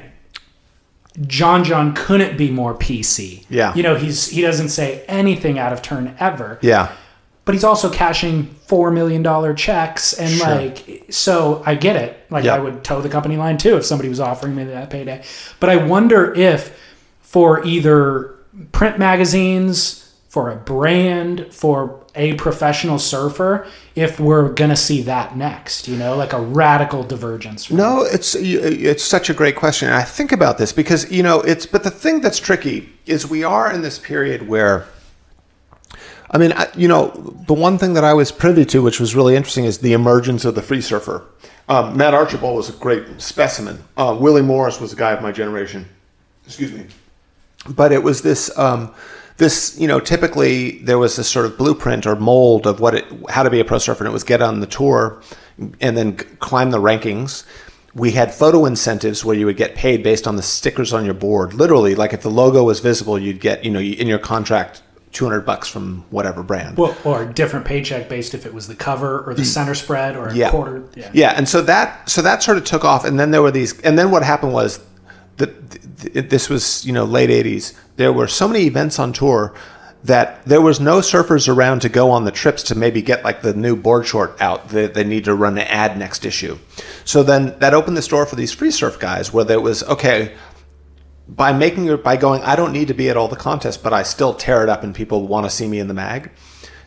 John 1.26 1.64
John 1.64 1.94
couldn't 1.94 2.36
be 2.36 2.50
more 2.50 2.74
PC. 2.74 3.44
Yeah. 3.48 3.74
you 3.74 3.82
know, 3.82 3.94
he's 3.96 4.28
he 4.28 4.42
doesn't 4.42 4.68
say 4.68 5.04
anything 5.08 5.58
out 5.58 5.72
of 5.72 5.82
turn 5.82 6.14
ever. 6.20 6.58
yeah. 6.62 6.92
But 7.46 7.54
he's 7.54 7.64
also 7.64 7.88
cashing 7.88 8.44
four 8.66 8.90
million 8.90 9.22
dollar 9.22 9.54
checks 9.54 10.12
and 10.12 10.30
Sure. 10.30 10.46
like 10.54 11.04
so 11.08 11.62
i 11.64 11.74
get 11.74 11.96
it 11.96 12.26
like 12.28 12.44
Yeah. 12.44 12.56
i 12.56 12.58
would 12.58 12.84
toe 12.84 13.00
the 13.00 13.08
company 13.08 13.36
line 13.38 13.56
too 13.56 13.76
if 13.78 13.86
somebody 13.86 14.10
was 14.10 14.20
offering 14.20 14.54
me 14.54 14.64
that 14.64 14.90
payday 14.90 15.22
but 15.60 15.70
i 15.70 15.76
wonder 15.76 16.34
if 16.34 16.78
for 17.20 17.64
either 17.64 18.34
print 18.72 18.98
magazines 18.98 20.12
for 20.28 20.50
a 20.50 20.56
brand 20.56 21.46
for 21.52 22.02
a 22.14 22.34
professional 22.34 22.98
surfer 22.98 23.66
if 23.94 24.18
we're 24.18 24.48
gonna 24.50 24.76
see 24.76 25.02
that 25.02 25.36
next 25.36 25.86
you 25.88 25.96
know 25.96 26.16
like 26.16 26.32
a 26.32 26.40
radical 26.40 27.02
divergence 27.02 27.70
No, 27.70 28.02
it's 28.02 28.34
it's 28.34 29.02
such 29.04 29.30
a 29.30 29.34
great 29.34 29.56
question. 29.56 29.88
And 29.88 29.96
I 29.96 30.02
think 30.02 30.32
about 30.32 30.58
this 30.58 30.72
because 30.72 31.10
you 31.10 31.22
know 31.22 31.40
it's. 31.42 31.64
But 31.66 31.84
the 31.84 31.90
thing 31.90 32.20
that's 32.22 32.38
tricky 32.38 32.88
is 33.06 33.26
we 33.28 33.44
are 33.44 33.70
in 33.72 33.82
this 33.82 33.98
period 33.98 34.48
where. 34.48 34.86
I 36.36 36.38
mean, 36.38 36.52
I, 36.52 36.68
you 36.76 36.86
know, 36.86 37.08
the 37.46 37.54
one 37.54 37.78
thing 37.78 37.94
that 37.94 38.04
I 38.04 38.12
was 38.12 38.30
privy 38.30 38.66
to, 38.66 38.82
which 38.82 39.00
was 39.00 39.16
really 39.16 39.36
interesting, 39.36 39.64
is 39.64 39.78
the 39.78 39.94
emergence 39.94 40.44
of 40.44 40.54
the 40.54 40.60
free 40.60 40.82
surfer. 40.82 41.24
Um, 41.66 41.96
Matt 41.96 42.12
Archibald 42.12 42.58
was 42.58 42.68
a 42.68 42.74
great 42.74 43.22
specimen. 43.22 43.82
Uh, 43.96 44.14
Willie 44.20 44.42
Morris 44.42 44.78
was 44.78 44.92
a 44.92 44.96
guy 44.96 45.12
of 45.12 45.22
my 45.22 45.32
generation. 45.32 45.88
Excuse 46.44 46.72
me. 46.72 46.88
but 47.70 47.90
it 47.90 48.02
was 48.02 48.20
this 48.20 48.56
um, 48.58 48.94
this 49.38 49.80
you 49.80 49.88
know 49.88 49.98
typically 49.98 50.78
there 50.80 50.98
was 50.98 51.16
this 51.16 51.26
sort 51.26 51.46
of 51.46 51.56
blueprint 51.56 52.06
or 52.06 52.16
mold 52.16 52.66
of 52.66 52.80
what 52.80 52.94
it 52.94 53.06
how 53.30 53.42
to 53.42 53.48
be 53.48 53.58
a 53.58 53.64
pro 53.64 53.78
surfer 53.78 54.04
and 54.04 54.10
it 54.10 54.12
was 54.12 54.22
get 54.22 54.42
on 54.42 54.60
the 54.60 54.66
tour 54.66 55.22
and 55.80 55.96
then 55.96 56.16
climb 56.16 56.70
the 56.70 56.78
rankings 56.78 57.46
we 57.94 58.12
had 58.12 58.32
photo 58.32 58.66
incentives 58.66 59.24
where 59.24 59.34
you 59.34 59.46
would 59.46 59.56
get 59.56 59.74
paid 59.74 60.02
based 60.02 60.28
on 60.28 60.36
the 60.36 60.42
stickers 60.42 60.92
on 60.92 61.04
your 61.04 61.14
board 61.14 61.52
literally 61.54 61.94
like 61.94 62.12
if 62.12 62.22
the 62.22 62.30
logo 62.30 62.62
was 62.62 62.80
visible 62.80 63.18
you'd 63.18 63.40
get 63.40 63.64
you 63.64 63.70
know 63.70 63.80
in 63.80 64.06
your 64.06 64.18
contract 64.18 64.82
200 65.16 65.46
bucks 65.46 65.66
from 65.66 66.04
whatever 66.10 66.42
brand 66.42 66.76
well, 66.76 66.94
or 67.02 67.24
different 67.24 67.64
paycheck 67.64 68.06
based 68.06 68.34
if 68.34 68.44
it 68.44 68.52
was 68.52 68.68
the 68.68 68.74
cover 68.74 69.22
or 69.22 69.32
the 69.32 69.42
mm. 69.42 69.46
center 69.46 69.74
spread 69.74 70.14
or 70.14 70.28
a 70.28 70.34
yeah. 70.34 70.50
quarter 70.50 70.86
yeah. 70.94 71.10
Yeah, 71.14 71.32
and 71.34 71.48
so 71.48 71.62
that 71.62 72.08
so 72.08 72.20
that 72.20 72.42
sort 72.42 72.58
of 72.58 72.64
took 72.64 72.84
off, 72.84 73.06
and 73.06 73.18
then 73.18 73.30
there 73.30 73.40
were 73.40 73.50
these, 73.50 73.80
and 73.80 73.98
then 73.98 74.10
what 74.10 74.22
happened 74.22 74.52
was 74.52 74.78
that 75.38 75.70
th- 76.00 76.28
this 76.28 76.50
was 76.50 76.84
you 76.84 76.92
know 76.92 77.04
late 77.04 77.30
'80s. 77.30 77.74
There 77.96 78.12
were 78.12 78.28
so 78.28 78.46
many 78.46 78.66
events 78.66 78.98
on 78.98 79.14
tour 79.14 79.54
that 80.04 80.44
there 80.44 80.60
was 80.60 80.80
no 80.80 80.98
surfers 80.98 81.48
around 81.48 81.80
to 81.80 81.88
go 81.88 82.10
on 82.10 82.24
the 82.24 82.30
trips 82.30 82.62
to 82.64 82.74
maybe 82.74 83.00
get 83.00 83.24
like 83.24 83.40
the 83.40 83.54
new 83.54 83.74
board 83.74 84.06
short 84.06 84.38
out. 84.40 84.68
They, 84.68 84.86
they 84.86 85.02
need 85.02 85.24
to 85.24 85.34
run 85.34 85.56
an 85.56 85.66
ad 85.66 85.98
next 85.98 86.26
issue. 86.26 86.58
So 87.06 87.22
then 87.22 87.58
that 87.60 87.72
opened 87.72 87.96
the 87.96 88.02
door 88.02 88.26
for 88.26 88.36
these 88.36 88.52
free 88.52 88.70
surf 88.70 88.98
guys, 88.98 89.32
where 89.32 89.44
there 89.44 89.60
was 89.60 89.82
okay 89.84 90.34
by 91.28 91.52
making 91.52 91.86
it 91.86 92.04
by 92.04 92.16
going, 92.16 92.42
I 92.42 92.56
don't 92.56 92.72
need 92.72 92.88
to 92.88 92.94
be 92.94 93.08
at 93.08 93.16
all 93.16 93.28
the 93.28 93.36
contests, 93.36 93.76
but 93.76 93.92
I 93.92 94.02
still 94.02 94.34
tear 94.34 94.62
it 94.62 94.68
up, 94.68 94.82
and 94.82 94.94
people 94.94 95.26
want 95.26 95.44
to 95.44 95.50
see 95.50 95.66
me 95.66 95.78
in 95.78 95.88
the 95.88 95.94
mag. 95.94 96.30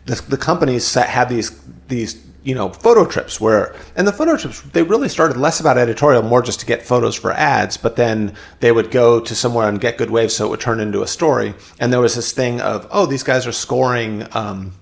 The, 0.06 0.16
the 0.28 0.38
companies 0.38 0.94
had 0.94 1.30
these 1.30 1.60
these 1.88 2.26
you 2.42 2.56
know 2.56 2.70
photo 2.70 3.06
trips 3.06 3.42
where, 3.42 3.76
and 3.96 4.08
the 4.08 4.14
photo 4.14 4.38
trips 4.38 4.62
they 4.62 4.82
really 4.82 5.10
started 5.10 5.38
less 5.38 5.60
about 5.60 5.78
editorial, 5.78 6.24
more 6.24 6.42
just 6.42 6.62
to 6.62 6.66
get 6.66 6.84
photos 6.84 7.16
for 7.16 7.32
ads. 7.32 7.76
But 7.76 7.98
then 7.98 8.34
they 8.62 8.72
would 8.72 8.92
go 8.92 9.20
to 9.20 9.36
somewhere 9.36 9.68
and 9.68 9.80
get 9.80 9.98
good 9.98 10.10
waves, 10.10 10.36
so 10.36 10.46
it 10.46 10.50
would 10.50 10.62
turn 10.62 10.80
into 10.80 11.02
a 11.02 11.08
story. 11.08 11.54
And 11.80 11.92
there 11.92 12.00
was 12.00 12.16
this 12.16 12.32
thing 12.32 12.62
of, 12.62 12.88
oh, 12.92 13.06
these 13.06 13.24
guys 13.24 13.46
are 13.46 13.52
scoring. 13.52 14.26
Um, 14.32 14.74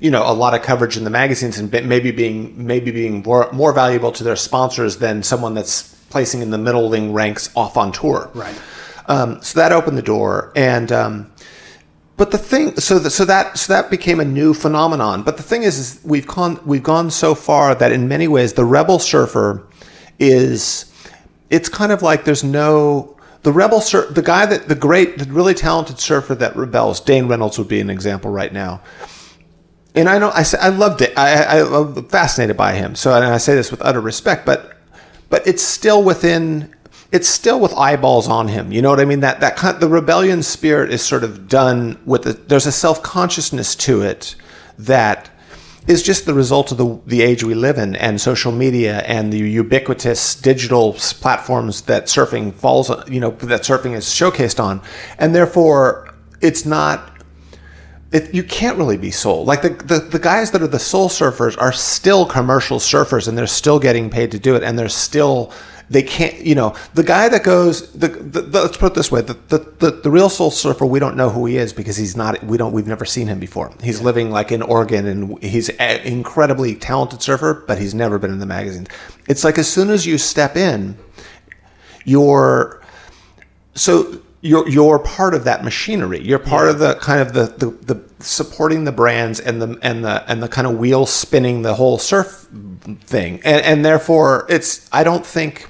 you 0.00 0.12
know 0.12 0.30
a 0.30 0.32
lot 0.32 0.54
of 0.54 0.62
coverage 0.62 0.96
in 0.96 1.02
the 1.02 1.10
magazines 1.10 1.58
and 1.58 1.72
maybe 1.72 2.12
being 2.12 2.66
maybe 2.66 2.92
being 2.92 3.20
more, 3.24 3.50
more 3.50 3.72
valuable 3.72 4.12
to 4.12 4.22
their 4.22 4.36
sponsors 4.36 4.98
than 4.98 5.24
someone 5.24 5.54
that's 5.54 5.97
placing 6.10 6.42
in 6.42 6.50
the 6.50 6.58
middling 6.58 7.12
ranks 7.12 7.50
off 7.54 7.76
on 7.76 7.92
tour 7.92 8.30
Right. 8.34 8.54
um, 9.06 9.42
so 9.42 9.58
that 9.60 9.72
opened 9.72 9.96
the 9.98 10.02
door 10.02 10.52
and 10.56 10.90
um, 10.92 11.30
but 12.16 12.30
the 12.30 12.38
thing 12.38 12.76
so 12.76 12.98
that 12.98 13.10
so 13.10 13.24
that 13.24 13.56
so 13.58 13.72
that 13.72 13.90
became 13.90 14.18
a 14.20 14.24
new 14.24 14.52
phenomenon 14.54 15.22
but 15.22 15.36
the 15.36 15.42
thing 15.42 15.62
is, 15.62 15.78
is 15.78 16.00
we've 16.04 16.26
gone 16.26 16.58
we've 16.66 16.82
gone 16.82 17.10
so 17.10 17.34
far 17.34 17.74
that 17.74 17.92
in 17.92 18.08
many 18.08 18.26
ways 18.28 18.54
the 18.54 18.64
rebel 18.64 18.98
surfer 18.98 19.66
is 20.18 20.92
it's 21.50 21.68
kind 21.68 21.92
of 21.92 22.02
like 22.02 22.24
there's 22.24 22.44
no 22.44 23.16
the 23.42 23.52
rebel 23.52 23.80
sur- 23.80 24.10
the 24.10 24.22
guy 24.22 24.44
that 24.46 24.68
the 24.68 24.74
great 24.74 25.18
the 25.18 25.24
really 25.32 25.54
talented 25.54 25.98
surfer 26.00 26.34
that 26.34 26.56
rebels 26.56 27.00
Dane 27.00 27.28
Reynolds 27.28 27.56
would 27.58 27.68
be 27.68 27.80
an 27.80 27.88
example 27.90 28.30
right 28.30 28.52
now 28.52 28.80
and 29.94 30.08
I 30.08 30.18
know 30.18 30.28
I 30.30 30.44
I 30.60 30.68
loved 30.68 31.00
it. 31.02 31.12
I, 31.16 31.42
I, 31.60 31.80
I'm 31.80 32.04
fascinated 32.08 32.56
by 32.56 32.72
him. 32.74 32.94
So 32.94 33.12
and 33.14 33.24
I 33.24 33.38
say 33.38 33.54
this 33.56 33.70
with 33.72 33.82
utter 33.82 34.00
respect, 34.00 34.46
but 34.46 34.76
but 35.30 35.46
it's 35.46 35.62
still 35.62 36.02
within. 36.02 36.74
It's 37.10 37.28
still 37.28 37.58
with 37.58 37.72
eyeballs 37.72 38.28
on 38.28 38.48
him. 38.48 38.70
You 38.70 38.82
know 38.82 38.90
what 38.90 39.00
I 39.00 39.06
mean? 39.06 39.20
That 39.20 39.40
that 39.40 39.56
kind, 39.56 39.80
the 39.80 39.88
rebellion 39.88 40.42
spirit 40.42 40.92
is 40.92 41.02
sort 41.02 41.24
of 41.24 41.48
done 41.48 41.98
with. 42.04 42.24
The, 42.24 42.32
there's 42.34 42.66
a 42.66 42.72
self 42.72 43.02
consciousness 43.02 43.74
to 43.76 44.02
it 44.02 44.34
that 44.78 45.30
is 45.86 46.02
just 46.02 46.26
the 46.26 46.34
result 46.34 46.70
of 46.70 46.76
the 46.76 47.00
the 47.06 47.22
age 47.22 47.42
we 47.42 47.54
live 47.54 47.78
in 47.78 47.96
and 47.96 48.20
social 48.20 48.52
media 48.52 48.98
and 49.00 49.32
the 49.32 49.38
ubiquitous 49.38 50.34
digital 50.34 50.92
platforms 50.92 51.82
that 51.82 52.04
surfing 52.04 52.52
falls. 52.54 52.90
You 53.08 53.20
know 53.20 53.30
that 53.30 53.62
surfing 53.62 53.96
is 53.96 54.04
showcased 54.04 54.62
on, 54.62 54.82
and 55.18 55.34
therefore 55.34 56.14
it's 56.40 56.66
not 56.66 57.17
it, 58.10 58.34
you 58.34 58.42
can't 58.42 58.78
really 58.78 58.96
be 58.96 59.10
sold. 59.10 59.46
Like 59.46 59.62
the, 59.62 59.70
the 59.70 59.98
the 59.98 60.18
guys 60.18 60.50
that 60.52 60.62
are 60.62 60.66
the 60.68 60.78
soul 60.78 61.08
surfers 61.08 61.60
are 61.60 61.72
still 61.72 62.24
commercial 62.24 62.78
surfers, 62.78 63.28
and 63.28 63.36
they're 63.36 63.46
still 63.46 63.78
getting 63.78 64.08
paid 64.08 64.30
to 64.30 64.38
do 64.38 64.56
it, 64.56 64.62
and 64.62 64.78
they're 64.78 64.88
still 64.88 65.52
they 65.90 66.02
can't. 66.02 66.40
You 66.40 66.54
know, 66.54 66.74
the 66.94 67.02
guy 67.02 67.28
that 67.28 67.44
goes 67.44 67.92
the, 67.92 68.08
the, 68.08 68.40
the 68.40 68.62
let's 68.62 68.78
put 68.78 68.92
it 68.92 68.94
this 68.94 69.12
way: 69.12 69.20
the, 69.20 69.34
the 69.48 69.58
the 69.78 69.90
the 69.90 70.10
real 70.10 70.30
soul 70.30 70.50
surfer, 70.50 70.86
we 70.86 70.98
don't 70.98 71.16
know 71.16 71.28
who 71.28 71.44
he 71.44 71.58
is 71.58 71.74
because 71.74 71.98
he's 71.98 72.16
not. 72.16 72.42
We 72.44 72.56
don't. 72.56 72.72
We've 72.72 72.86
never 72.86 73.04
seen 73.04 73.26
him 73.26 73.38
before. 73.38 73.72
He's 73.82 74.00
living 74.00 74.30
like 74.30 74.52
in 74.52 74.62
Oregon, 74.62 75.06
and 75.06 75.42
he's 75.42 75.68
an 75.68 76.00
incredibly 76.00 76.76
talented 76.76 77.20
surfer, 77.20 77.62
but 77.66 77.78
he's 77.78 77.94
never 77.94 78.18
been 78.18 78.30
in 78.30 78.38
the 78.38 78.46
magazines. 78.46 78.88
It's 79.28 79.44
like 79.44 79.58
as 79.58 79.68
soon 79.68 79.90
as 79.90 80.06
you 80.06 80.16
step 80.16 80.56
in, 80.56 80.96
you're 82.06 82.82
so 83.74 84.22
you're 84.48 84.68
you're 84.68 84.98
part 84.98 85.34
of 85.34 85.44
that 85.44 85.62
machinery. 85.62 86.20
You're 86.20 86.38
part 86.38 86.68
of 86.68 86.78
the 86.78 86.94
kind 86.96 87.20
of 87.20 87.32
the, 87.32 87.46
the 87.46 87.94
the 87.94 88.24
supporting 88.24 88.84
the 88.84 88.92
brands 88.92 89.38
and 89.40 89.60
the 89.60 89.78
and 89.82 90.04
the 90.04 90.24
and 90.30 90.42
the 90.42 90.48
kind 90.48 90.66
of 90.66 90.78
wheel 90.78 91.06
spinning 91.06 91.62
the 91.62 91.74
whole 91.74 91.98
surf 91.98 92.48
thing. 93.02 93.40
And 93.44 93.64
and 93.64 93.84
therefore 93.84 94.46
it's 94.48 94.88
I 94.92 95.04
don't 95.04 95.24
think 95.24 95.68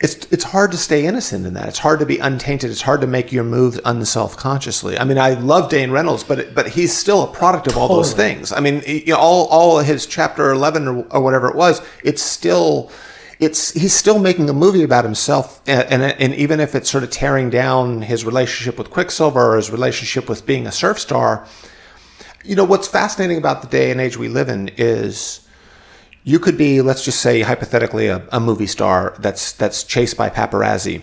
it's 0.00 0.26
it's 0.30 0.44
hard 0.44 0.70
to 0.72 0.76
stay 0.76 1.06
innocent 1.06 1.46
in 1.46 1.54
that. 1.54 1.68
It's 1.68 1.78
hard 1.78 2.00
to 2.00 2.06
be 2.06 2.18
untainted. 2.18 2.70
It's 2.70 2.82
hard 2.82 3.00
to 3.00 3.06
make 3.06 3.32
your 3.32 3.44
moves 3.44 3.80
unself 3.84 4.36
consciously. 4.36 4.98
I 4.98 5.04
mean, 5.04 5.18
I 5.18 5.30
love 5.34 5.70
Dane 5.70 5.90
Reynolds, 5.90 6.22
but 6.22 6.54
but 6.54 6.68
he's 6.68 6.96
still 6.96 7.22
a 7.22 7.32
product 7.32 7.66
of 7.66 7.76
all 7.76 7.88
those 7.88 8.12
things. 8.12 8.52
I 8.52 8.60
mean, 8.60 8.82
you 8.86 9.12
know, 9.12 9.18
all 9.18 9.46
all 9.46 9.78
his 9.78 10.06
chapter 10.06 10.50
eleven 10.50 10.86
or, 10.86 11.06
or 11.10 11.20
whatever 11.20 11.48
it 11.48 11.56
was, 11.56 11.82
it's 12.04 12.22
still. 12.22 12.90
It's 13.38 13.72
he's 13.72 13.92
still 13.92 14.18
making 14.18 14.48
a 14.48 14.54
movie 14.54 14.82
about 14.82 15.04
himself, 15.04 15.60
and, 15.66 15.86
and 15.90 16.02
and 16.02 16.34
even 16.34 16.58
if 16.58 16.74
it's 16.74 16.88
sort 16.88 17.04
of 17.04 17.10
tearing 17.10 17.50
down 17.50 18.00
his 18.02 18.24
relationship 18.24 18.78
with 18.78 18.90
Quiksilver 18.90 19.52
or 19.52 19.56
his 19.56 19.70
relationship 19.70 20.28
with 20.28 20.46
being 20.46 20.66
a 20.66 20.72
surf 20.72 20.98
star, 20.98 21.46
you 22.44 22.56
know 22.56 22.64
what's 22.64 22.88
fascinating 22.88 23.36
about 23.36 23.60
the 23.60 23.68
day 23.68 23.90
and 23.90 24.00
age 24.00 24.16
we 24.16 24.28
live 24.28 24.48
in 24.48 24.70
is 24.78 25.46
you 26.24 26.38
could 26.38 26.56
be, 26.56 26.80
let's 26.80 27.04
just 27.04 27.20
say 27.20 27.42
hypothetically, 27.42 28.08
a, 28.08 28.26
a 28.32 28.40
movie 28.40 28.66
star 28.66 29.14
that's 29.18 29.52
that's 29.52 29.84
chased 29.84 30.16
by 30.16 30.30
paparazzi. 30.30 31.02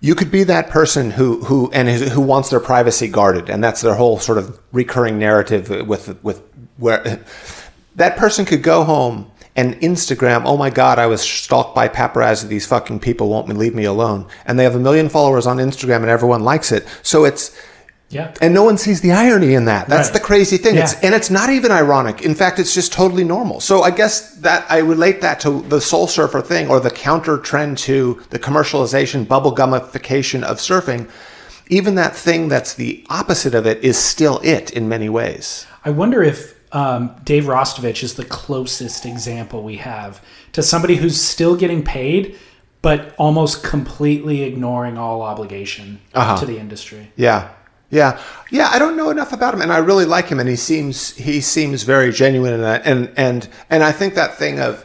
You 0.00 0.14
could 0.14 0.30
be 0.30 0.42
that 0.44 0.68
person 0.70 1.10
who 1.10 1.44
who 1.44 1.70
and 1.72 1.88
is- 1.88 2.12
who 2.12 2.22
wants 2.22 2.48
their 2.48 2.60
privacy 2.60 3.08
guarded, 3.08 3.50
and 3.50 3.62
that's 3.62 3.82
their 3.82 3.94
whole 3.94 4.18
sort 4.18 4.38
of 4.38 4.58
recurring 4.72 5.18
narrative 5.18 5.68
with 5.86 6.18
with 6.24 6.42
where 6.78 7.22
that 7.96 8.16
person 8.16 8.46
could 8.46 8.62
go 8.62 8.84
home 8.84 9.30
and 9.56 9.74
Instagram, 9.80 10.42
oh 10.44 10.56
my 10.56 10.70
God, 10.70 10.98
I 10.98 11.06
was 11.06 11.22
stalked 11.22 11.74
by 11.74 11.88
paparazzi. 11.88 12.46
These 12.48 12.66
fucking 12.66 13.00
people 13.00 13.28
won't 13.28 13.48
leave 13.48 13.74
me 13.74 13.84
alone. 13.84 14.26
And 14.44 14.58
they 14.58 14.64
have 14.64 14.74
a 14.74 14.78
million 14.80 15.08
followers 15.08 15.46
on 15.46 15.56
Instagram 15.56 15.96
and 15.96 16.10
everyone 16.10 16.42
likes 16.44 16.70
it. 16.72 16.86
So 17.02 17.24
it's, 17.24 17.56
Yeah. 18.10 18.32
and 18.40 18.52
no 18.54 18.62
one 18.62 18.78
sees 18.78 19.00
the 19.00 19.12
irony 19.12 19.54
in 19.54 19.64
that. 19.64 19.88
That's 19.88 20.08
Right. 20.08 20.14
the 20.14 20.20
crazy 20.20 20.58
thing. 20.58 20.76
It's, 20.76 20.92
Yeah. 20.92 20.98
and 21.04 21.14
it's 21.14 21.30
not 21.30 21.50
even 21.50 21.72
ironic. 21.72 22.22
In 22.22 22.34
fact, 22.34 22.58
it's 22.58 22.74
just 22.74 22.92
totally 22.92 23.24
normal. 23.24 23.60
So 23.60 23.82
I 23.82 23.90
guess 23.90 24.20
that 24.42 24.64
I 24.68 24.78
relate 24.78 25.22
that 25.22 25.40
to 25.40 25.64
the 25.68 25.80
soul 25.80 26.06
surfer 26.06 26.40
thing 26.42 26.68
or 26.68 26.78
the 26.78 26.90
counter 26.90 27.38
trend 27.38 27.78
to 27.78 28.20
the 28.30 28.38
commercialization, 28.38 29.26
bubblegumification 29.26 30.42
of 30.42 30.58
surfing. 30.58 31.08
Even 31.68 31.96
that 31.96 32.14
thing 32.14 32.48
that's 32.48 32.74
the 32.74 33.04
opposite 33.10 33.54
of 33.54 33.66
it 33.66 33.82
is 33.82 33.96
still 33.98 34.38
it 34.44 34.70
in 34.70 34.88
many 34.88 35.08
ways. 35.08 35.66
I 35.84 35.90
wonder 35.90 36.22
if 36.22 36.54
um, 36.72 37.14
Dave 37.24 37.44
Rastovich 37.44 38.02
is 38.02 38.14
the 38.14 38.24
closest 38.24 39.06
example 39.06 39.62
we 39.62 39.76
have 39.76 40.20
to 40.52 40.62
somebody 40.62 40.96
who's 40.96 41.20
still 41.20 41.56
getting 41.56 41.82
paid, 41.82 42.36
but 42.82 43.14
almost 43.18 43.62
completely 43.62 44.42
ignoring 44.42 44.96
all 44.98 45.22
obligation 45.22 46.00
Uh-huh. 46.14 46.36
to 46.38 46.46
the 46.46 46.58
industry. 46.58 47.10
Yeah. 47.16 47.48
Yeah. 47.90 48.20
Yeah, 48.50 48.68
I 48.72 48.78
don't 48.80 48.96
know 48.96 49.10
enough 49.10 49.32
about 49.32 49.54
him 49.54 49.60
and 49.62 49.72
I 49.72 49.78
really 49.78 50.04
like 50.06 50.26
him 50.28 50.40
and 50.40 50.48
he 50.48 50.56
seems 50.56 51.14
he 51.14 51.40
seems 51.40 51.84
very 51.84 52.10
genuine 52.12 52.52
in 52.52 52.62
that 52.62 52.82
and 52.84 53.12
and 53.16 53.48
and 53.70 53.84
I 53.84 53.92
think 53.92 54.14
that 54.14 54.36
thing 54.36 54.58
of 54.58 54.84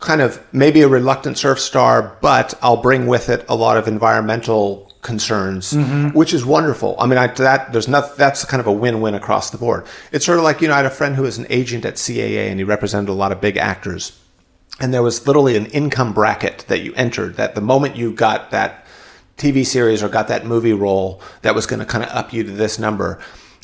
kind 0.00 0.20
of 0.20 0.40
maybe 0.52 0.82
a 0.82 0.88
reluctant 0.88 1.38
surf 1.38 1.60
star 1.60 2.16
but 2.20 2.52
I'll 2.60 2.82
bring 2.82 3.06
with 3.06 3.28
it 3.28 3.44
a 3.48 3.54
lot 3.54 3.76
of 3.76 3.86
environmental 3.88 4.85
concerns 5.06 5.74
which 6.12 6.34
is 6.34 6.44
wonderful. 6.44 6.96
I 6.98 7.06
mean 7.06 7.18
I 7.18 7.28
that 7.28 7.72
there's 7.72 7.88
not 7.88 8.16
that's 8.16 8.44
kind 8.44 8.60
of 8.60 8.66
a 8.66 8.72
win-win 8.72 9.14
across 9.14 9.50
the 9.50 9.58
board. 9.58 9.86
It's 10.12 10.26
sort 10.26 10.38
of 10.38 10.44
like 10.44 10.60
you 10.60 10.68
know 10.68 10.74
I 10.74 10.78
had 10.82 10.86
a 10.86 10.90
friend 10.90 11.16
who 11.16 11.22
was 11.22 11.38
an 11.38 11.46
agent 11.48 11.84
at 11.84 11.94
CAA 11.94 12.50
and 12.50 12.58
he 12.60 12.64
represented 12.64 13.08
a 13.08 13.18
lot 13.22 13.32
of 13.32 13.40
big 13.40 13.56
actors 13.56 14.12
and 14.80 14.92
there 14.92 15.02
was 15.02 15.26
literally 15.26 15.56
an 15.56 15.66
income 15.66 16.12
bracket 16.12 16.64
that 16.68 16.82
you 16.82 16.92
entered 16.94 17.36
that 17.36 17.54
the 17.54 17.60
moment 17.60 17.96
you 17.96 18.12
got 18.12 18.50
that 18.50 18.84
TV 19.38 19.64
series 19.66 20.02
or 20.02 20.08
got 20.08 20.28
that 20.28 20.46
movie 20.46 20.72
role 20.72 21.20
that 21.42 21.54
was 21.54 21.66
going 21.66 21.80
to 21.80 21.86
kind 21.86 22.04
of 22.04 22.10
up 22.10 22.32
you 22.32 22.42
to 22.42 22.50
this 22.50 22.78
number, 22.78 23.18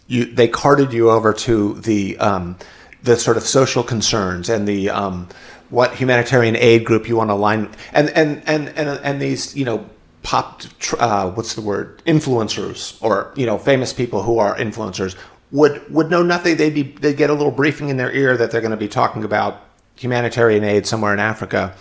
you 0.07 0.25
they 0.25 0.49
carted 0.49 0.93
you 0.93 1.11
over 1.11 1.33
to 1.33 1.75
the 1.75 2.19
um, 2.19 2.57
the 3.03 3.17
sort 3.17 3.37
of 3.37 3.43
social 3.43 3.83
concerns 3.83 4.49
and 4.49 4.67
the 4.67 4.91
um, 4.91 5.29
what 5.71 5.95
humanitarian 5.95 6.57
aid 6.57 6.85
group 6.85 7.09
you 7.09 7.17
want 7.17 7.31
to 7.31 7.35
align 7.35 7.71
and 7.93 8.11
and 8.11 8.43
and 8.47 8.69
and, 8.71 8.89
and 9.03 9.21
these 9.21 9.57
you 9.57 9.65
know 9.65 9.89
pop 10.23 10.63
uh, 10.99 11.31
what's 11.33 11.55
the 11.55 11.61
word 11.61 12.03
influencers 12.07 13.03
or 13.03 13.33
you 13.35 13.45
know 13.45 13.59
famous 13.59 13.93
people 13.93 14.23
who 14.23 14.39
are 14.39 14.57
influencers 14.57 15.17
would 15.51 15.83
would 15.93 16.11
know 16.11 16.23
nothing 16.23 16.57
they'd 16.57 16.75
be 16.75 16.83
they'd 16.83 17.17
get 17.17 17.29
a 17.29 17.35
little 17.35 17.51
briefing 17.51 17.89
in 17.89 17.97
their 17.97 18.13
ear 18.13 18.37
that 18.37 18.51
they're 18.51 18.61
going 18.61 18.71
to 18.71 18.77
be 18.77 18.89
talking 18.89 19.25
about 19.25 19.65
humanitarian 19.97 20.65
aid 20.65 20.87
somewhere 20.87 21.13
in 21.13 21.21
Africa 21.21 21.75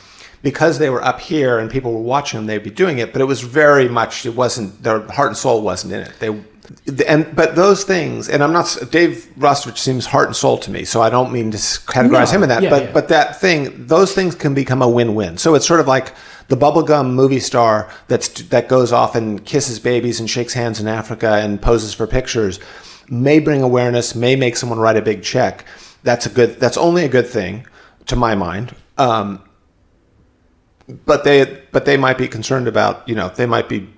because 0.43 0.79
they 0.79 0.89
were 0.89 1.03
up 1.03 1.19
here 1.19 1.59
and 1.59 1.69
people 1.69 1.93
were 1.93 2.01
watching 2.01 2.39
them, 2.39 2.47
they'd 2.47 2.63
be 2.63 2.69
doing 2.69 2.97
it. 2.97 3.13
But 3.13 3.21
it 3.21 3.25
was 3.25 3.41
very 3.41 3.87
much 3.87 4.25
it 4.25 4.35
wasn't 4.35 4.81
their 4.83 5.01
heart 5.11 5.29
and 5.29 5.37
soul 5.37 5.61
wasn't 5.61 5.93
in 5.93 6.01
it. 6.01 6.13
They 6.19 6.29
and 7.07 7.35
but 7.35 7.55
those 7.55 7.83
things, 7.83 8.29
and 8.29 8.43
I'm 8.43 8.53
not 8.53 8.77
Dave 8.91 9.27
Rastovich 9.37 9.77
seems 9.77 10.05
heart 10.05 10.27
and 10.27 10.35
soul 10.35 10.57
to 10.59 10.71
me, 10.71 10.83
so 10.85 11.01
I 11.01 11.09
don't 11.09 11.31
mean 11.31 11.51
to 11.51 11.57
categorize 11.57 12.27
No, 12.27 12.37
him 12.37 12.43
in 12.43 12.49
that. 12.49 12.63
yeah, 12.63 12.69
but 12.69 12.83
yeah. 12.83 12.91
but 12.91 13.07
that 13.09 13.39
thing, 13.41 13.85
those 13.87 14.13
things 14.13 14.35
can 14.35 14.53
become 14.53 14.81
a 14.81 14.89
win-win. 14.89 15.37
So 15.37 15.55
it's 15.55 15.65
sort 15.65 15.79
of 15.79 15.87
like 15.87 16.13
the 16.47 16.57
bubblegum 16.57 17.13
movie 17.13 17.39
star 17.39 17.89
that's 18.07 18.27
that 18.27 18.67
goes 18.67 18.91
off 18.91 19.15
and 19.15 19.43
kisses 19.45 19.79
babies 19.79 20.19
and 20.19 20.29
shakes 20.29 20.53
hands 20.53 20.79
in 20.79 20.87
Africa 20.87 21.35
and 21.35 21.61
poses 21.61 21.93
for 21.93 22.07
pictures 22.07 22.59
may 23.09 23.39
bring 23.39 23.61
awareness, 23.61 24.15
may 24.15 24.35
make 24.35 24.55
someone 24.55 24.79
write 24.79 24.97
a 24.97 25.01
big 25.01 25.21
check. 25.21 25.65
That's 26.03 26.25
a 26.25 26.29
good. 26.29 26.59
That's 26.59 26.77
only 26.77 27.03
a 27.05 27.09
good 27.09 27.27
thing, 27.27 27.67
to 28.07 28.15
my 28.15 28.35
mind. 28.35 28.75
Um, 28.97 29.43
but 31.05 31.23
they 31.23 31.61
but 31.71 31.85
they 31.85 31.97
might 31.97 32.17
be 32.17 32.27
concerned 32.27 32.67
about 32.67 33.07
you 33.07 33.15
know 33.15 33.29
they 33.29 33.45
might 33.45 33.69
be 33.69 33.89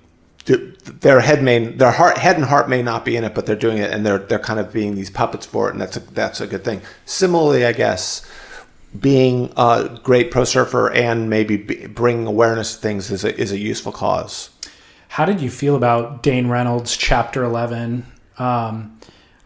their 0.84 1.20
head 1.20 1.42
may 1.42 1.66
their 1.66 1.90
heart 1.90 2.18
head 2.18 2.36
and 2.36 2.44
heart 2.44 2.68
may 2.68 2.82
not 2.82 3.04
be 3.04 3.16
in 3.16 3.24
it 3.24 3.34
but 3.34 3.46
they're 3.46 3.56
doing 3.56 3.78
it 3.78 3.90
and 3.90 4.04
they're 4.04 4.18
they're 4.18 4.38
kind 4.38 4.60
of 4.60 4.72
being 4.72 4.94
these 4.94 5.10
puppets 5.10 5.46
for 5.46 5.68
it 5.68 5.72
and 5.72 5.80
that's 5.80 5.96
a 5.96 6.00
that's 6.00 6.40
a 6.40 6.46
good 6.46 6.64
thing 6.64 6.80
similarly 7.06 7.64
i 7.64 7.72
guess 7.72 8.26
being 8.98 9.52
a 9.56 9.98
great 10.02 10.30
pro 10.30 10.44
surfer 10.44 10.90
and 10.90 11.28
maybe 11.28 11.56
be, 11.56 11.86
bringing 11.86 12.26
awareness 12.26 12.74
to 12.74 12.80
things 12.80 13.10
is 13.10 13.24
a, 13.24 13.36
is 13.40 13.50
a 13.50 13.58
useful 13.58 13.92
cause 13.92 14.50
How 15.08 15.24
did 15.24 15.40
you 15.40 15.50
feel 15.50 15.74
about 15.74 16.22
Dane 16.22 16.48
Reynolds' 16.48 16.96
Chapter 16.96 17.42
11? 17.44 18.06
Um, 18.38 18.98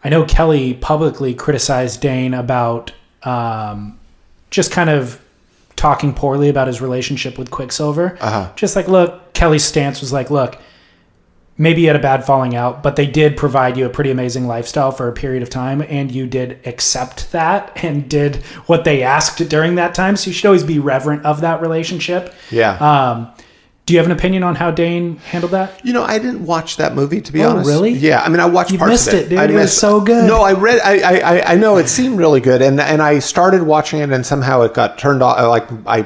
I 0.03 0.09
know 0.09 0.23
Kelly 0.25 0.73
publicly 0.75 1.33
criticized 1.33 2.01
Dane 2.01 2.33
about 2.33 2.91
um, 3.23 3.99
just 4.49 4.71
kind 4.71 4.89
of 4.89 5.19
talking 5.75 6.13
poorly 6.13 6.49
about 6.49 6.67
his 6.67 6.81
relationship 6.81 7.37
with 7.37 7.51
Quiksilver. 7.51 8.17
Uh-huh. 8.19 8.51
Just 8.55 8.75
like, 8.75 8.87
look, 8.87 9.33
Kelly's 9.33 9.63
stance 9.63 10.01
was 10.01 10.11
like, 10.11 10.29
look, 10.29 10.57
maybe 11.59 11.81
you 11.81 11.87
had 11.87 11.95
a 11.95 11.99
bad 11.99 12.25
falling 12.25 12.55
out, 12.55 12.81
but 12.81 12.95
they 12.95 13.05
did 13.05 13.37
provide 13.37 13.77
you 13.77 13.85
a 13.85 13.89
pretty 13.89 14.09
amazing 14.09 14.47
lifestyle 14.47 14.91
for 14.91 15.07
a 15.07 15.13
period 15.13 15.43
of 15.43 15.49
time, 15.51 15.83
and 15.87 16.11
you 16.11 16.25
did 16.25 16.57
accept 16.65 17.31
that 17.33 17.71
and 17.83 18.09
did 18.09 18.37
what 18.65 18.83
they 18.85 19.03
asked 19.03 19.47
during 19.49 19.75
that 19.75 19.93
time. 19.93 20.15
So 20.15 20.29
you 20.29 20.33
should 20.33 20.47
always 20.47 20.63
be 20.63 20.79
reverent 20.79 21.23
of 21.25 21.41
that 21.41 21.61
relationship. 21.61 22.33
yeah 22.49 22.71
Um, 22.79 23.27
do 23.85 23.93
you 23.93 23.97
have 23.99 24.05
an 24.05 24.11
opinion 24.11 24.43
on 24.43 24.53
how 24.53 24.69
Dane 24.69 25.17
handled 25.17 25.51
that? 25.53 25.83
You 25.83 25.93
know, 25.93 26.03
I 26.03 26.19
didn't 26.19 26.45
watch 26.45 26.77
that 26.77 26.93
movie 26.93 27.21
to 27.21 27.33
be 27.33 27.43
Oh, 27.43 27.49
honest. 27.49 27.67
really? 27.67 27.89
Yeah, 27.93 28.21
I 28.21 28.29
mean, 28.29 28.39
I 28.39 28.45
watched 28.45 28.71
You 28.71 28.77
parts 28.77 28.91
missed 28.91 29.07
of 29.07 29.13
it. 29.15 29.17
it, 29.25 29.29
dude. 29.29 29.39
I 29.39 29.45
It 29.45 29.53
was 29.53 29.75
so 29.75 29.99
good. 29.99 30.25
No, 30.27 30.43
I 30.43 30.53
read. 30.53 30.79
I 30.85 30.93
I- 31.39 31.53
I 31.53 31.55
know 31.55 31.77
it 31.77 31.89
seemed 31.89 32.19
really 32.19 32.39
good, 32.39 32.61
and 32.61 32.79
and 32.79 33.01
I 33.01 33.17
started 33.17 33.63
watching 33.63 33.99
it, 34.01 34.11
and 34.11 34.23
somehow 34.23 34.61
it 34.61 34.75
got 34.75 34.99
turned 34.99 35.23
off. 35.23 35.41
Like 35.41 35.67
I. 35.87 36.05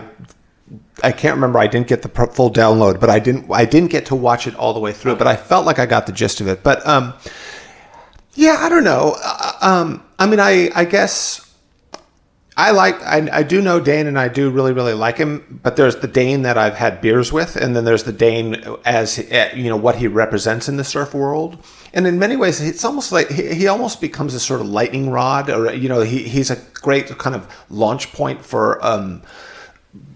I 1.04 1.12
can't 1.12 1.36
remember. 1.36 1.60
I 1.60 1.68
didn't 1.68 1.88
get 1.88 2.02
the 2.02 2.10
full 2.10 2.52
download, 2.52 3.00
but 3.00 3.10
I 3.10 3.20
didn't. 3.20 3.52
I 3.52 3.66
didn't 3.66 3.92
get 3.92 4.06
to 4.08 4.16
watch 4.16 4.48
it 4.48 4.56
all 4.56 4.74
the 4.74 4.80
way 4.80 4.94
through. 4.94 5.18
But 5.18 5.28
I 5.28 5.36
felt 5.36 5.66
like 5.66 5.80
I 5.80 5.86
got 5.86 6.06
the 6.06 6.14
gist 6.14 6.42
of 6.42 6.48
it. 6.48 6.64
But 6.64 6.86
um, 6.88 7.14
yeah, 8.34 8.58
I 8.60 8.70
don't 8.70 8.84
know. 8.84 9.16
Uh, 9.24 9.52
um, 9.62 10.04
I 10.18 10.26
mean, 10.26 10.40
I 10.40 10.70
I 10.74 10.86
guess 10.86 11.44
I 12.56 12.72
like 12.72 13.02
I, 13.02 13.28
I 13.32 13.44
do 13.44 13.62
know 13.62 13.80
Dane 13.80 14.06
and 14.06 14.20
I 14.20 14.28
do 14.28 14.50
really 14.52 14.74
really 14.74 14.94
like 14.94 15.18
him 15.18 15.60
but 15.64 15.76
there's 15.76 15.96
the 15.98 16.08
Dane 16.08 16.44
that 16.44 16.58
I've 16.58 16.76
had 16.76 17.02
beers 17.02 17.34
with 17.34 17.56
and 17.56 17.76
then 17.76 17.84
there's 17.84 18.04
the 18.04 18.14
Dane 18.14 18.64
as 18.86 19.18
uh, 19.18 19.50
you 19.56 19.70
know 19.70 19.78
what 19.78 19.96
he 19.96 20.08
represents 20.08 20.70
in 20.70 20.78
the 20.78 20.84
surf 20.84 21.16
world 21.16 21.58
and 21.94 22.06
in 22.06 22.20
many 22.20 22.36
ways 22.36 22.62
it's 22.62 22.86
almost 22.86 23.12
like 23.12 23.30
he, 23.30 23.56
he 23.56 23.68
almost 23.68 24.02
becomes 24.02 24.36
a 24.36 24.40
sort 24.40 24.62
of 24.62 24.68
lightning 24.68 25.10
rod 25.10 25.50
or 25.50 25.74
you 25.74 25.90
know 25.90 26.02
he, 26.02 26.24
he's 26.24 26.52
a 26.52 26.58
great 26.74 27.08
kind 27.18 27.36
of 27.36 27.48
launch 27.70 28.14
point 28.14 28.46
for 28.46 28.84
um, 28.86 29.24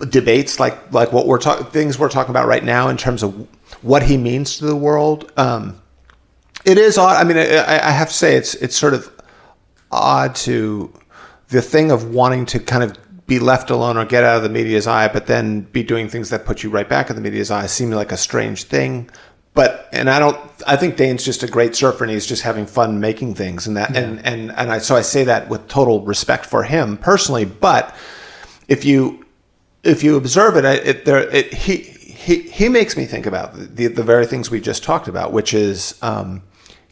debates 0.10 0.60
like 0.60 0.92
like 0.92 1.12
what 1.12 1.28
we're 1.28 1.38
talking 1.38 1.66
things 1.68 2.00
we're 2.00 2.10
talking 2.10 2.32
about 2.32 2.48
right 2.48 2.64
now 2.64 2.90
in 2.90 2.98
terms 2.98 3.22
of 3.22 3.48
what 3.84 4.02
he 4.02 4.18
means 4.18 4.58
to 4.58 4.66
the 4.66 4.76
world 4.76 5.32
um, 5.38 5.80
it 6.66 6.78
is 6.78 6.98
odd 6.98 7.18
I 7.18 7.24
mean 7.24 7.38
I, 7.38 7.88
I 7.88 7.92
have 7.92 8.08
to 8.08 8.14
say 8.14 8.36
it's 8.36 8.56
it's 8.56 8.76
sort 8.76 8.94
of 8.94 9.12
odd 9.92 10.36
to 10.36 10.92
the 11.50 11.62
thing 11.62 11.92
of 11.92 12.14
wanting 12.14 12.46
to 12.48 12.60
kind 12.60 12.84
of 12.84 12.98
be 13.28 13.40
left 13.40 13.70
alone 13.70 13.98
or 13.98 14.06
get 14.06 14.24
out 14.24 14.38
of 14.38 14.44
the 14.44 14.50
media's 14.50 14.88
eye, 14.88 15.10
but 15.10 15.28
then 15.28 15.62
be 15.62 15.84
doing 15.84 16.08
things 16.08 16.30
that 16.30 16.46
put 16.46 16.64
you 16.64 16.70
right 16.70 16.88
back 16.88 17.10
in 17.10 17.16
the 17.16 17.22
media's 17.22 17.52
eye 17.52 17.66
seemed 17.66 17.94
like 17.94 18.12
a 18.12 18.18
strange 18.18 18.64
thing. 18.64 19.10
But 19.54 19.90
and 19.92 20.10
I 20.10 20.20
don't. 20.20 20.40
I 20.66 20.76
think 20.78 20.98
Dane's 20.98 21.26
just 21.26 21.42
a 21.44 21.48
great 21.48 21.76
surfer, 21.76 22.04
and 22.04 22.14
he's 22.14 22.28
just 22.28 22.44
having 22.44 22.68
fun 22.68 23.00
making 23.00 23.34
things, 23.36 23.66
and 23.66 23.76
that 23.76 23.96
and 23.98 24.24
and 24.26 24.52
and 24.52 24.72
I 24.72 24.78
so 24.78 24.96
I 24.96 25.02
say 25.02 25.24
that 25.24 25.50
with 25.50 25.68
total 25.68 26.02
respect 26.06 26.46
for 26.46 26.64
him 26.64 26.96
personally. 26.96 27.44
But 27.44 27.94
if 28.68 28.86
you 28.86 29.26
if 29.88 30.04
you 30.04 30.18
observe 30.18 30.58
it, 30.58 30.66
it 30.66 31.06
there 31.06 31.30
it, 31.30 31.54
he 31.54 31.78
he 31.78 32.42
he 32.42 32.70
makes 32.70 32.98
me 32.98 33.06
think 33.06 33.26
about 33.26 33.54
the 33.56 33.88
the 33.88 34.04
very 34.04 34.26
things 34.26 34.52
we 34.52 34.60
just 34.60 34.84
talked 34.84 35.08
about, 35.08 35.32
which 35.32 35.54
is. 35.54 35.98
Um, 36.02 36.44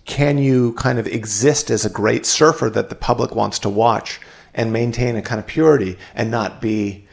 can 0.05 0.37
you 0.37 0.73
kind 0.73 0.99
of 0.99 1.07
exist 1.07 1.71
as 1.71 1.83
a 1.83 1.89
great 1.89 2.27
surfer 2.27 2.69
that 2.69 2.89
the 2.89 2.95
public 2.95 3.33
wants 3.33 3.57
to 3.57 3.69
watch 3.69 4.19
and 4.53 4.71
maintain 4.71 5.15
a 5.15 5.21
kind 5.23 5.39
of 5.39 5.47
purity 5.47 5.97
and 6.13 6.29
not 6.29 6.61
be 6.61 7.07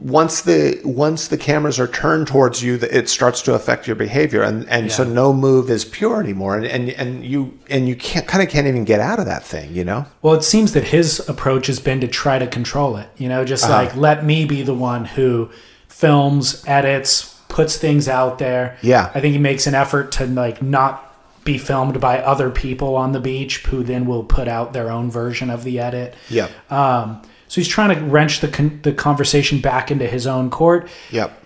once 0.00 0.42
the 0.42 0.80
once 0.84 1.26
the 1.28 1.36
cameras 1.36 1.80
are 1.80 1.88
turned 1.88 2.28
towards 2.28 2.62
you, 2.62 2.74
it 2.76 3.08
starts 3.08 3.42
to 3.42 3.54
affect 3.54 3.86
your 3.88 3.96
behavior, 3.96 4.42
and 4.42 4.68
and 4.68 4.92
so 4.92 5.02
no 5.02 5.32
move 5.32 5.68
is 5.68 5.84
pure 5.84 6.20
anymore, 6.20 6.56
and 6.56 6.64
and, 6.66 6.90
and 6.90 7.24
you 7.24 7.58
and 7.68 7.88
you 7.88 7.96
can't 7.96 8.26
kind 8.28 8.42
of 8.42 8.48
can't 8.48 8.68
even 8.68 8.84
get 8.84 9.00
out 9.00 9.18
of 9.18 9.26
that 9.26 9.42
thing, 9.42 9.74
you 9.74 9.84
know. 9.84 10.06
Well, 10.22 10.34
it 10.34 10.44
seems 10.44 10.74
that 10.74 10.84
his 10.84 11.28
approach 11.28 11.66
has 11.66 11.80
been 11.80 12.00
to 12.02 12.08
try 12.08 12.38
to 12.38 12.46
control 12.46 12.96
it. 12.96 13.08
You 13.16 13.28
know, 13.28 13.44
just 13.44 13.64
Uh-huh. 13.64 13.72
like 13.74 13.96
let 13.96 14.24
me 14.24 14.44
be 14.44 14.62
the 14.62 14.74
one 14.74 15.06
who 15.06 15.50
films, 15.88 16.62
edits, 16.66 17.34
puts 17.48 17.76
things 17.76 18.08
out 18.08 18.38
there. 18.38 18.76
Yeah. 18.82 19.10
I 19.14 19.20
think 19.20 19.32
he 19.32 19.38
makes 19.38 19.66
an 19.66 19.74
effort 19.74 20.12
to 20.12 20.26
like 20.26 20.62
not 20.62 21.12
be 21.44 21.58
filmed 21.58 22.00
by 22.00 22.18
other 22.20 22.48
people 22.50 22.96
on 22.96 23.12
the 23.12 23.20
beach 23.20 23.58
who 23.66 23.82
then 23.82 24.06
will 24.06 24.24
put 24.24 24.48
out 24.48 24.72
their 24.72 24.90
own 24.90 25.10
version 25.10 25.50
of 25.50 25.62
the 25.62 25.78
edit. 25.78 26.14
yeah 26.30 26.48
Um, 26.70 27.20
so 27.54 27.60
he's 27.60 27.68
trying 27.68 27.96
to 27.96 28.04
wrench 28.06 28.40
the 28.40 28.48
con- 28.48 28.80
the 28.82 28.92
conversation 28.92 29.60
back 29.60 29.92
into 29.92 30.08
his 30.08 30.26
own 30.26 30.50
court, 30.50 30.88
Yep. 31.12 31.40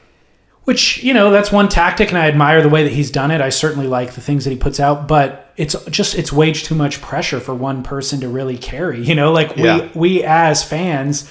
which 0.65 1.03
you 1.05 1.13
know 1.13 1.31
that's 1.31 1.53
one 1.53 1.69
tactic, 1.69 2.09
and 2.09 2.17
I 2.17 2.29
admire 2.29 2.63
the 2.63 2.71
way 2.71 2.83
that 2.85 2.93
he's 2.93 3.11
done 3.11 3.31
it. 3.31 3.43
I 3.43 3.51
certainly 3.51 3.87
like 3.87 4.13
the 4.15 4.23
things 4.23 4.45
that 4.45 4.51
he 4.51 4.57
puts 4.57 4.81
out, 4.81 5.07
but 5.07 5.53
it's 5.59 5.77
just 5.91 6.15
it's 6.17 6.33
waged 6.33 6.65
too 6.65 6.75
much 6.75 7.03
pressure 7.03 7.41
for 7.41 7.55
one 7.55 7.83
person 7.83 8.21
to 8.21 8.29
really 8.31 8.57
carry. 8.57 9.03
You 9.03 9.15
know, 9.15 9.33
like 9.33 9.55
Yeah. 9.59 9.89
we 9.95 10.01
we 10.21 10.25
as 10.25 10.65
fans. 10.65 11.29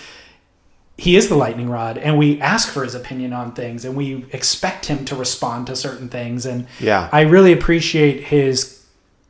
He 0.99 1.15
is 1.15 1.27
the 1.27 1.35
lightning 1.35 1.69
rod, 1.71 1.97
and 1.97 2.15
we 2.15 2.39
ask 2.39 2.69
for 2.71 2.83
his 2.83 2.93
opinion 2.93 3.33
on 3.33 3.53
things, 3.53 3.83
and 3.83 3.95
we 3.95 4.25
expect 4.31 4.85
him 4.85 5.05
to 5.05 5.15
respond 5.15 5.65
to 5.67 5.75
certain 5.75 6.07
things. 6.09 6.45
And 6.45 6.67
Yeah. 6.79 7.09
I 7.11 7.21
really 7.21 7.51
appreciate 7.51 8.25
his 8.25 8.79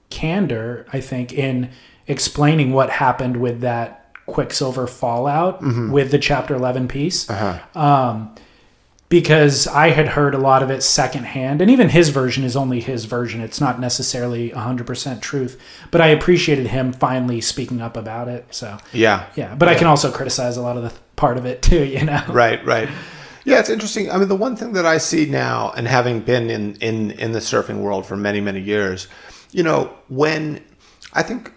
candor, 0.09 0.85
I 0.91 0.99
think, 0.99 1.31
in 1.33 1.69
explaining 2.07 2.71
what 2.73 2.89
happened 2.89 3.37
with 3.37 3.61
that 3.61 4.06
Quiksilver 4.27 4.85
fallout 4.87 5.61
with 5.91 6.11
the 6.11 6.19
Chapter 6.19 6.53
11 6.55 6.87
piece. 6.87 7.27
Um, 7.75 8.35
because 9.09 9.67
I 9.67 9.89
had 9.91 10.09
heard 10.09 10.35
a 10.35 10.37
lot 10.37 10.61
of 10.61 10.69
it 10.69 10.83
secondhand, 10.83 11.61
and 11.61 11.71
even 11.71 11.87
his 11.87 12.09
version 12.09 12.43
is 12.43 12.57
only 12.57 12.81
his 12.81 13.05
version. 13.05 13.39
It's 13.39 13.61
not 13.61 13.79
necessarily 13.79 14.49
100% 14.49 15.21
truth, 15.21 15.57
but 15.91 16.01
I 16.01 16.07
appreciated 16.07 16.67
him 16.67 16.91
finally 16.91 17.39
speaking 17.39 17.79
up 17.81 17.95
about 17.95 18.27
it. 18.27 18.45
So, 18.51 18.77
Yeah. 18.91 19.27
yeah, 19.35 19.55
but 19.55 19.69
I 19.69 19.75
can 19.75 19.87
also 19.87 20.11
criticize 20.11 20.57
a 20.57 20.61
lot 20.61 20.75
of 20.75 20.83
the 20.83 20.91
part 21.15 21.37
of 21.37 21.45
it 21.45 21.61
too, 21.61 21.85
you 21.85 22.03
know? 22.03 22.21
Right, 22.27 22.63
right. 22.65 22.89
Yeah, 23.45 23.59
it's 23.59 23.69
interesting. 23.69 24.11
I 24.11 24.17
mean, 24.17 24.27
the 24.27 24.35
one 24.35 24.57
thing 24.57 24.73
that 24.73 24.85
I 24.85 24.97
see 24.97 25.25
now, 25.25 25.71
and 25.77 25.87
having 25.87 26.19
been 26.19 26.49
in 26.49 26.75
in 26.81 27.11
in 27.11 27.31
the 27.31 27.39
surfing 27.39 27.77
world 27.79 28.05
for 28.05 28.17
many 28.17 28.41
many 28.41 28.59
years, 28.59 29.07
you 29.53 29.63
know, 29.63 29.93
when 30.09 30.61
I 31.13 31.23
think 31.23 31.53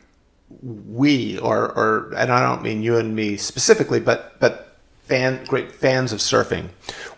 we 0.63 1.39
or 1.39 1.71
or 1.73 2.13
and 2.17 2.31
I 2.31 2.41
don't 2.41 2.63
mean 2.63 2.83
you 2.83 2.97
and 2.97 3.15
me 3.15 3.37
specifically, 3.37 4.01
but 4.01 4.39
but 4.41 4.71
fan 5.11 5.45
great 5.47 5.73
fans 5.73 6.13
of 6.13 6.21
surfing. 6.21 6.69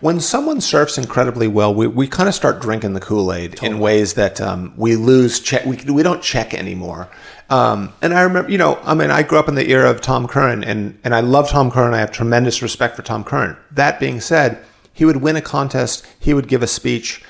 When 0.00 0.18
someone 0.18 0.60
surfs 0.62 0.96
incredibly 0.96 1.46
well, 1.46 1.74
we, 1.74 1.86
we 1.86 2.08
kind 2.08 2.28
of 2.28 2.34
start 2.34 2.60
drinking 2.60 2.94
the 2.94 3.00
Kool 3.00 3.32
Aid 3.32 3.62
in 3.62 3.78
ways 3.78 4.14
that 4.14 4.40
um, 4.40 4.72
we 4.76 4.96
lose 4.96 5.40
check. 5.40 5.66
We, 5.66 5.76
we 5.76 6.02
don't 6.02 6.22
check 6.22 6.54
anymore. 6.54 7.10
Um, 7.50 7.92
and 8.00 8.14
I 8.14 8.22
remember, 8.22 8.50
you 8.50 8.56
know, 8.56 8.78
I 8.82 8.94
mean, 8.94 9.10
I 9.10 9.22
grew 9.22 9.38
up 9.38 9.46
in 9.46 9.56
the 9.56 9.70
era 9.70 9.90
of 9.90 10.00
Tom 10.00 10.26
Curren, 10.26 10.64
and 10.64 10.98
and 11.04 11.14
I 11.14 11.20
love 11.20 11.50
Tom 11.50 11.70
Curren. 11.70 11.92
I 11.92 11.98
have 11.98 12.10
tremendous 12.10 12.62
respect 12.62 12.96
for 12.96 13.02
Tom 13.02 13.24
Curren. 13.24 13.56
That 13.70 14.00
being 14.00 14.20
said, 14.20 14.64
he 14.94 15.04
would 15.04 15.18
win 15.18 15.36
a 15.36 15.42
contest. 15.42 16.06
He 16.18 16.32
would 16.32 16.48
give 16.48 16.62
a 16.62 16.66
speech 16.66 17.22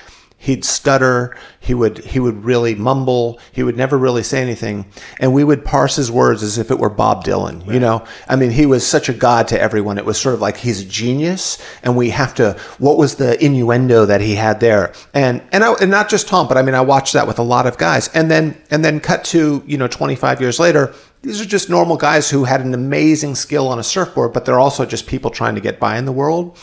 he'd 0.43 0.65
stutter. 0.65 1.33
He 1.61 1.73
would 1.73 1.99
he 1.99 2.19
would 2.19 2.43
really 2.43 2.75
mumble. 2.75 3.39
He 3.53 3.63
would 3.63 3.77
never 3.77 3.97
really 3.97 4.23
say 4.23 4.41
anything. 4.41 4.85
And 5.17 5.33
we 5.33 5.45
would 5.45 5.63
parse 5.63 5.95
his 5.95 6.11
words 6.11 6.43
as 6.43 6.57
if 6.57 6.69
it 6.69 6.79
were 6.79 6.89
bob 6.89 7.23
dylan 7.23 7.65
you 7.65 7.79
know? 7.79 8.03
I 8.27 8.35
mean 8.35 8.51
he 8.51 8.65
was 8.65 8.85
such 8.85 9.07
a 9.07 9.13
god 9.13 9.47
to 9.47 9.61
everyone. 9.61 9.97
It 9.97 10.03
was 10.03 10.19
sort 10.19 10.35
of 10.35 10.41
like 10.41 10.57
he's 10.57 10.81
a 10.81 10.85
genius 10.85 11.63
and 11.81 11.95
we 11.95 12.09
have 12.09 12.35
to 12.35 12.59
what 12.77 12.97
was 12.97 13.15
the 13.15 13.41
innuendo 13.43 14.05
that 14.05 14.19
he 14.19 14.35
had 14.35 14.59
there? 14.59 14.91
And 15.13 15.41
and, 15.53 15.63
I, 15.63 15.71
and 15.75 15.89
not 15.89 16.09
just 16.09 16.27
tom 16.27 16.49
but 16.49 16.57
i 16.57 16.61
mean 16.61 16.75
i 16.75 16.81
watched 16.81 17.13
that 17.13 17.25
with 17.25 17.39
a 17.39 17.43
lot 17.43 17.65
of 17.65 17.77
guys. 17.77 18.09
And 18.09 18.29
then 18.29 18.61
and 18.69 18.83
then 18.83 18.99
cut 18.99 19.23
to 19.25 19.63
you 19.65 19.77
know 19.77 19.87
25 19.87 20.41
years 20.41 20.59
later 20.59 20.93
these 21.21 21.39
are 21.39 21.45
just 21.45 21.69
normal 21.69 21.95
guys 21.95 22.29
who 22.29 22.43
had 22.43 22.59
an 22.59 22.73
amazing 22.73 23.35
skill 23.35 23.69
on 23.69 23.79
a 23.79 23.83
surfboard 23.83 24.33
but 24.33 24.43
they're 24.43 24.59
also 24.59 24.85
just 24.85 25.07
people 25.07 25.31
trying 25.31 25.55
to 25.55 25.61
get 25.61 25.79
by 25.79 25.97
in 25.97 26.03
the 26.03 26.11
world 26.11 26.57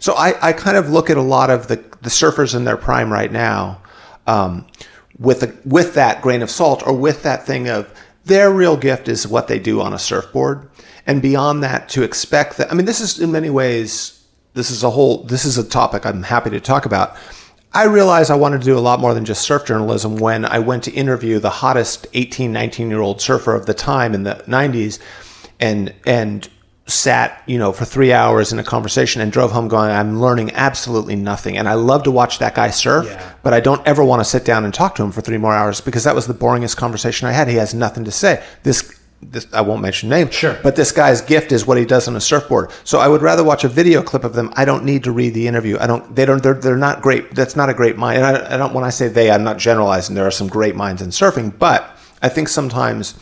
so 0.00 0.14
I, 0.14 0.48
I 0.48 0.52
kind 0.52 0.76
of 0.76 0.90
look 0.90 1.10
at 1.10 1.16
a 1.16 1.22
lot 1.22 1.50
of 1.50 1.68
the, 1.68 1.76
the 2.02 2.10
surfers 2.10 2.54
in 2.54 2.64
their 2.64 2.76
prime 2.76 3.12
right 3.12 3.30
now 3.30 3.80
um, 4.26 4.66
with 5.18 5.42
a, 5.42 5.54
with 5.64 5.94
that 5.94 6.22
grain 6.22 6.42
of 6.42 6.50
salt 6.50 6.82
or 6.86 6.92
with 6.92 7.22
that 7.22 7.46
thing 7.46 7.68
of 7.68 7.92
their 8.26 8.50
real 8.50 8.76
gift 8.76 9.08
is 9.08 9.26
what 9.26 9.46
they 9.48 9.58
do 9.58 9.80
on 9.80 9.92
a 9.92 9.98
surfboard, 9.98 10.68
and 11.06 11.22
beyond 11.22 11.62
that, 11.62 11.88
to 11.90 12.02
expect 12.02 12.56
that. 12.56 12.70
I 12.70 12.74
mean, 12.74 12.84
this 12.84 13.00
is 13.00 13.20
in 13.20 13.30
many 13.30 13.50
ways 13.50 14.24
this 14.54 14.70
is 14.70 14.82
a 14.82 14.90
whole 14.90 15.22
this 15.24 15.44
is 15.44 15.58
a 15.58 15.64
topic 15.64 16.04
I'm 16.04 16.24
happy 16.24 16.50
to 16.50 16.60
talk 16.60 16.86
about. 16.86 17.16
I 17.72 17.84
realized 17.84 18.30
I 18.30 18.36
wanted 18.36 18.60
to 18.60 18.64
do 18.64 18.76
a 18.76 18.80
lot 18.80 19.00
more 19.00 19.14
than 19.14 19.24
just 19.24 19.42
surf 19.42 19.66
journalism 19.66 20.16
when 20.16 20.44
I 20.44 20.58
went 20.58 20.82
to 20.84 20.92
interview 20.92 21.38
the 21.38 21.50
hottest 21.50 22.06
18, 22.14 22.52
19 22.52 22.90
year 22.90 23.00
old 23.00 23.20
surfer 23.20 23.54
of 23.54 23.66
the 23.66 23.74
time 23.74 24.14
in 24.14 24.24
the 24.24 24.42
90s, 24.48 24.98
and 25.60 25.94
and 26.04 26.48
sat, 26.88 27.42
you 27.46 27.58
know, 27.58 27.72
for 27.72 27.84
three 27.84 28.12
hours 28.12 28.52
in 28.52 28.58
a 28.60 28.64
conversation 28.64 29.20
and 29.20 29.32
drove 29.32 29.50
home 29.50 29.66
going, 29.66 29.90
I'm 29.90 30.20
learning 30.20 30.52
absolutely 30.54 31.16
nothing. 31.16 31.56
And 31.58 31.68
I 31.68 31.74
love 31.74 32.04
to 32.04 32.10
watch 32.12 32.38
that 32.38 32.54
guy 32.54 32.70
surf, 32.70 33.06
Yeah. 33.06 33.32
but 33.42 33.52
I 33.52 33.58
don't 33.60 33.84
ever 33.86 34.04
want 34.04 34.20
to 34.20 34.24
sit 34.24 34.44
down 34.44 34.64
and 34.64 34.72
talk 34.72 34.94
to 34.96 35.02
him 35.02 35.10
for 35.10 35.20
three 35.20 35.38
more 35.38 35.52
hours 35.52 35.80
because 35.80 36.04
that 36.04 36.14
was 36.14 36.28
the 36.28 36.34
boringest 36.34 36.76
conversation 36.76 37.26
I 37.26 37.32
had. 37.32 37.48
He 37.48 37.56
has 37.56 37.74
nothing 37.74 38.04
to 38.04 38.12
say. 38.12 38.40
This, 38.62 38.96
this 39.20 39.48
I 39.52 39.62
won't 39.62 39.82
mention 39.82 40.08
names, 40.08 40.32
Sure. 40.34 40.56
but 40.62 40.76
this 40.76 40.92
guy's 40.92 41.20
gift 41.22 41.50
is 41.50 41.66
what 41.66 41.76
he 41.76 41.84
does 41.84 42.06
on 42.06 42.14
a 42.14 42.20
surfboard. 42.20 42.70
So 42.84 43.00
I 43.00 43.08
would 43.08 43.20
rather 43.22 43.42
watch 43.42 43.64
a 43.64 43.68
video 43.68 44.00
clip 44.00 44.22
of 44.22 44.34
them. 44.34 44.52
I 44.54 44.64
don't 44.64 44.84
need 44.84 45.02
to 45.04 45.10
read 45.10 45.34
the 45.34 45.48
interview. 45.48 45.78
I 45.80 45.88
don't. 45.88 46.14
They 46.14 46.24
don't. 46.24 46.40
They're, 46.40 46.54
they're 46.54 46.76
not 46.76 47.02
great. 47.02 47.34
That's 47.34 47.56
not 47.56 47.68
a 47.68 47.74
great 47.74 47.96
mind. 47.96 48.18
And 48.18 48.26
I, 48.26 48.54
I 48.54 48.56
don't. 48.58 48.74
When 48.74 48.84
I 48.84 48.90
say 48.90 49.08
they, 49.08 49.30
I'm 49.32 49.42
not 49.42 49.58
generalizing. 49.58 50.14
There 50.14 50.26
are 50.26 50.30
some 50.30 50.46
great 50.46 50.76
minds 50.76 51.02
in 51.02 51.08
surfing, 51.08 51.58
but 51.58 51.96
I 52.22 52.28
think 52.28 52.48
sometimes 52.48 53.18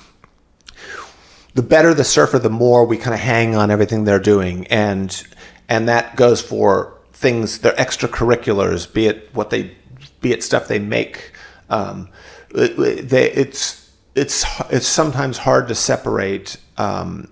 the 1.55 1.63
better 1.63 1.95
the 1.95 2.05
surfer, 2.05 2.39
the 2.39 2.51
more 2.51 2.85
we 2.85 2.97
kind 2.97 3.15
of 3.15 3.21
hang 3.21 3.55
on 3.55 3.71
everything 3.71 4.05
they're 4.05 4.19
doing, 4.19 4.67
and 4.67 5.25
and 5.69 5.89
that 5.89 6.17
goes 6.17 6.43
for 6.43 6.99
things 7.13 7.61
their 7.61 7.73
extracurriculars, 7.75 8.93
be 8.93 9.07
it 9.07 9.31
what 9.33 9.51
they, 9.51 9.75
be 10.21 10.33
it 10.33 10.43
stuff 10.43 10.69
they 10.69 10.79
make. 10.79 11.33
Um, 11.71 12.11
they, 12.53 13.31
it's 13.33 13.91
it's 14.15 14.45
it's 14.71 14.87
sometimes 14.87 15.39
hard 15.39 15.69
to 15.69 15.75
separate 15.75 16.57
um, 16.77 17.31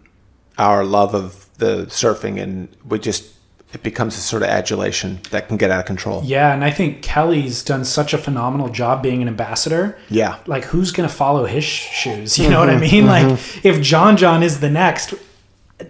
our 0.58 0.84
love 0.84 1.14
of 1.14 1.48
the 1.58 1.86
surfing, 1.86 2.40
and 2.40 2.68
we 2.88 2.98
just 2.98 3.32
it 3.72 3.82
becomes 3.82 4.16
a 4.16 4.20
sort 4.20 4.42
of 4.42 4.48
adulation 4.48 5.20
that 5.30 5.48
can 5.48 5.56
get 5.56 5.70
out 5.70 5.80
of 5.80 5.86
control. 5.86 6.22
Yeah, 6.24 6.52
and 6.52 6.62
I 6.62 6.70
think 6.70 7.02
Kelly's 7.02 7.64
done 7.64 7.84
such 7.84 8.12
a 8.12 8.18
phenomenal 8.18 8.68
job 8.68 9.02
being 9.02 9.22
an 9.22 9.28
ambassador. 9.28 9.98
Yeah. 10.10 10.38
Like, 10.46 10.64
who's 10.64 10.92
going 10.92 11.08
to 11.08 11.14
follow 11.14 11.46
his 11.46 11.64
shoes? 11.64 12.38
You 12.42 12.50
know 12.50 12.58
what 12.58 12.70
I 12.70 12.74
mm-hmm. 12.74 12.80
mean? 12.80 13.06
Like, 13.06 13.26
mm-hmm. 13.26 13.66
if 13.66 13.80
John 13.80 14.16
John 14.16 14.42
is 14.42 14.58
the 14.58 14.68
next, 14.68 15.14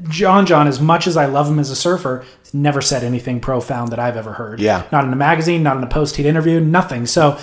John 0.09 0.45
John, 0.45 0.69
as 0.69 0.81
much 0.81 1.07
as 1.07 1.17
I 1.17 1.25
love 1.25 1.49
him 1.49 1.59
as 1.59 1.71
a 1.71 1.77
surfer, 1.77 2.25
never 2.53 2.83
said 2.83 3.03
anything 3.03 3.41
profound 3.41 3.91
that 3.93 3.99
I've 3.99 4.17
ever 4.17 4.35
heard. 4.35 4.61
Yeah. 4.61 4.87
Not 4.93 5.05
in 5.05 5.13
a 5.13 5.17
magazine, 5.17 5.63
not 5.63 5.79
in 5.79 5.83
a 5.83 5.87
post 5.87 6.17
he'd 6.17 6.27
interviewed, 6.27 6.67
nothing. 6.67 7.07
So, 7.07 7.39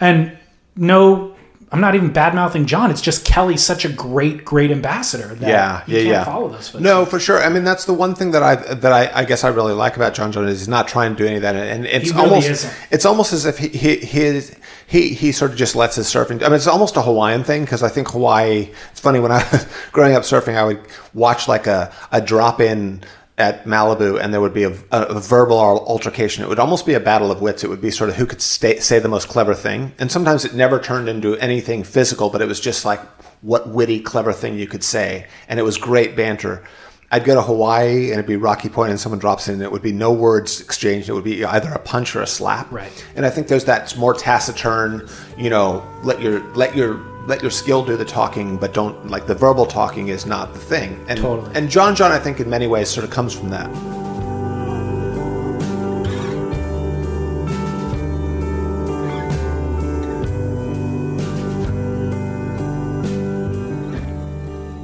and 0.00 0.38
no, 0.76 1.31
I'm 1.72 1.80
not 1.80 1.94
even 1.94 2.12
bad 2.12 2.34
mouthing 2.34 2.66
John. 2.66 2.90
It's 2.90 3.00
just 3.00 3.24
Kelly's 3.24 3.62
such 3.62 3.86
a 3.86 3.88
great, 3.88 4.44
great 4.44 4.70
ambassador 4.70 5.34
that 5.36 5.48
yeah, 5.48 5.82
you 5.86 5.96
yeah, 5.96 6.02
can't 6.02 6.08
yeah. 6.08 6.24
follow 6.24 6.48
those 6.48 6.68
footsteps. 6.68 6.82
No, 6.82 7.06
for 7.06 7.18
sure. 7.18 7.42
I 7.42 7.48
mean, 7.48 7.64
that's 7.64 7.86
the 7.86 7.94
one 7.94 8.14
thing 8.14 8.32
that 8.32 8.42
I 8.42 8.56
that 8.56 8.92
I, 8.92 9.20
I 9.20 9.24
guess 9.24 9.42
I 9.42 9.48
really 9.48 9.72
like 9.72 9.96
about 9.96 10.12
John 10.12 10.32
John 10.32 10.46
is 10.46 10.58
he's 10.58 10.68
not 10.68 10.86
trying 10.86 11.16
to 11.16 11.22
do 11.22 11.26
any 11.26 11.36
of 11.36 11.42
that, 11.42 11.56
and 11.56 11.86
it's 11.86 12.10
really 12.10 12.24
almost 12.28 12.50
isn't. 12.50 12.74
it's 12.90 13.06
almost 13.06 13.32
as 13.32 13.46
if 13.46 13.56
he 13.56 13.68
he 13.68 13.96
his, 13.96 14.54
he 14.86 15.14
he 15.14 15.32
sort 15.32 15.52
of 15.52 15.56
just 15.56 15.74
lets 15.74 15.96
his 15.96 16.08
surfing. 16.08 16.42
I 16.42 16.46
mean, 16.46 16.56
it's 16.56 16.66
almost 16.66 16.96
a 16.96 17.02
Hawaiian 17.02 17.42
thing 17.42 17.64
because 17.64 17.82
I 17.82 17.88
think 17.88 18.10
Hawaii. 18.10 18.68
It's 18.90 19.00
funny 19.00 19.18
when 19.18 19.32
I 19.32 19.42
was 19.50 19.66
growing 19.92 20.14
up 20.14 20.24
surfing, 20.24 20.56
I 20.56 20.64
would 20.64 20.80
watch 21.14 21.48
like 21.48 21.66
a 21.66 21.90
a 22.12 22.20
drop 22.20 22.60
in. 22.60 23.02
At 23.42 23.64
Malibu, 23.64 24.22
and 24.22 24.32
there 24.32 24.40
would 24.40 24.54
be 24.54 24.62
a, 24.62 24.72
a, 24.92 25.18
verbal 25.18 25.58
altercation. 25.58 26.44
It 26.44 26.48
would 26.48 26.60
almost 26.60 26.86
be 26.86 26.94
a 26.94 27.00
battle 27.00 27.32
of 27.32 27.42
wits. 27.42 27.64
It 27.64 27.70
would 27.70 27.80
be 27.80 27.90
sort 27.90 28.08
of 28.08 28.14
who 28.14 28.24
could 28.24 28.40
stay, 28.40 28.78
say 28.78 29.00
the 29.00 29.08
most 29.08 29.26
clever 29.26 29.52
thing. 29.52 29.92
And 29.98 30.12
sometimes 30.12 30.44
it 30.44 30.54
never 30.54 30.78
turned 30.78 31.08
into 31.08 31.36
anything 31.38 31.82
physical, 31.82 32.30
but 32.30 32.40
it 32.40 32.46
was 32.46 32.60
just 32.60 32.84
like 32.84 33.00
what 33.40 33.68
witty, 33.68 33.98
clever 33.98 34.32
thing 34.32 34.56
you 34.56 34.68
could 34.68 34.84
say. 34.84 35.26
And 35.48 35.58
it 35.58 35.64
was 35.64 35.76
great 35.76 36.14
banter. 36.14 36.62
I'd 37.10 37.24
go 37.24 37.34
to 37.34 37.42
Hawaii 37.42 38.04
and 38.04 38.12
it'd 38.12 38.26
be 38.26 38.36
Rocky 38.36 38.68
Point 38.68 38.90
and 38.90 39.00
someone 39.00 39.18
drops 39.18 39.48
in 39.48 39.54
and 39.54 39.62
it 39.62 39.72
would 39.72 39.82
be 39.82 39.92
no 39.92 40.12
words 40.12 40.60
exchanged. 40.60 41.08
It 41.08 41.12
would 41.12 41.24
be 41.24 41.44
either 41.44 41.70
a 41.72 41.80
punch 41.80 42.14
or 42.14 42.22
a 42.22 42.26
slap. 42.28 42.70
Right. 42.70 43.06
And 43.16 43.26
I 43.26 43.30
think 43.30 43.48
there's 43.48 43.66
that 43.66 43.94
more 43.98 44.14
taciturn, 44.14 45.08
you 45.36 45.50
know, 45.50 45.84
let 46.04 46.22
your 46.22 46.40
let 46.54 46.74
your 46.74 46.94
let 47.26 47.40
your 47.40 47.50
skill 47.50 47.84
do 47.84 47.96
the 47.96 48.04
talking, 48.04 48.56
but 48.56 48.74
don't 48.74 49.08
like 49.08 49.26
the 49.26 49.34
verbal 49.34 49.66
talking 49.66 50.08
is 50.08 50.26
not 50.26 50.52
the 50.52 50.58
thing. 50.58 51.04
And 51.08 51.18
Totally. 51.20 51.54
and 51.54 51.70
John 51.70 51.94
John 51.94 52.10
I 52.12 52.18
think 52.18 52.40
in 52.40 52.50
many 52.50 52.66
ways 52.66 52.88
sort 52.88 53.04
of 53.04 53.10
comes 53.10 53.32
from 53.32 53.50
that. 53.50 53.70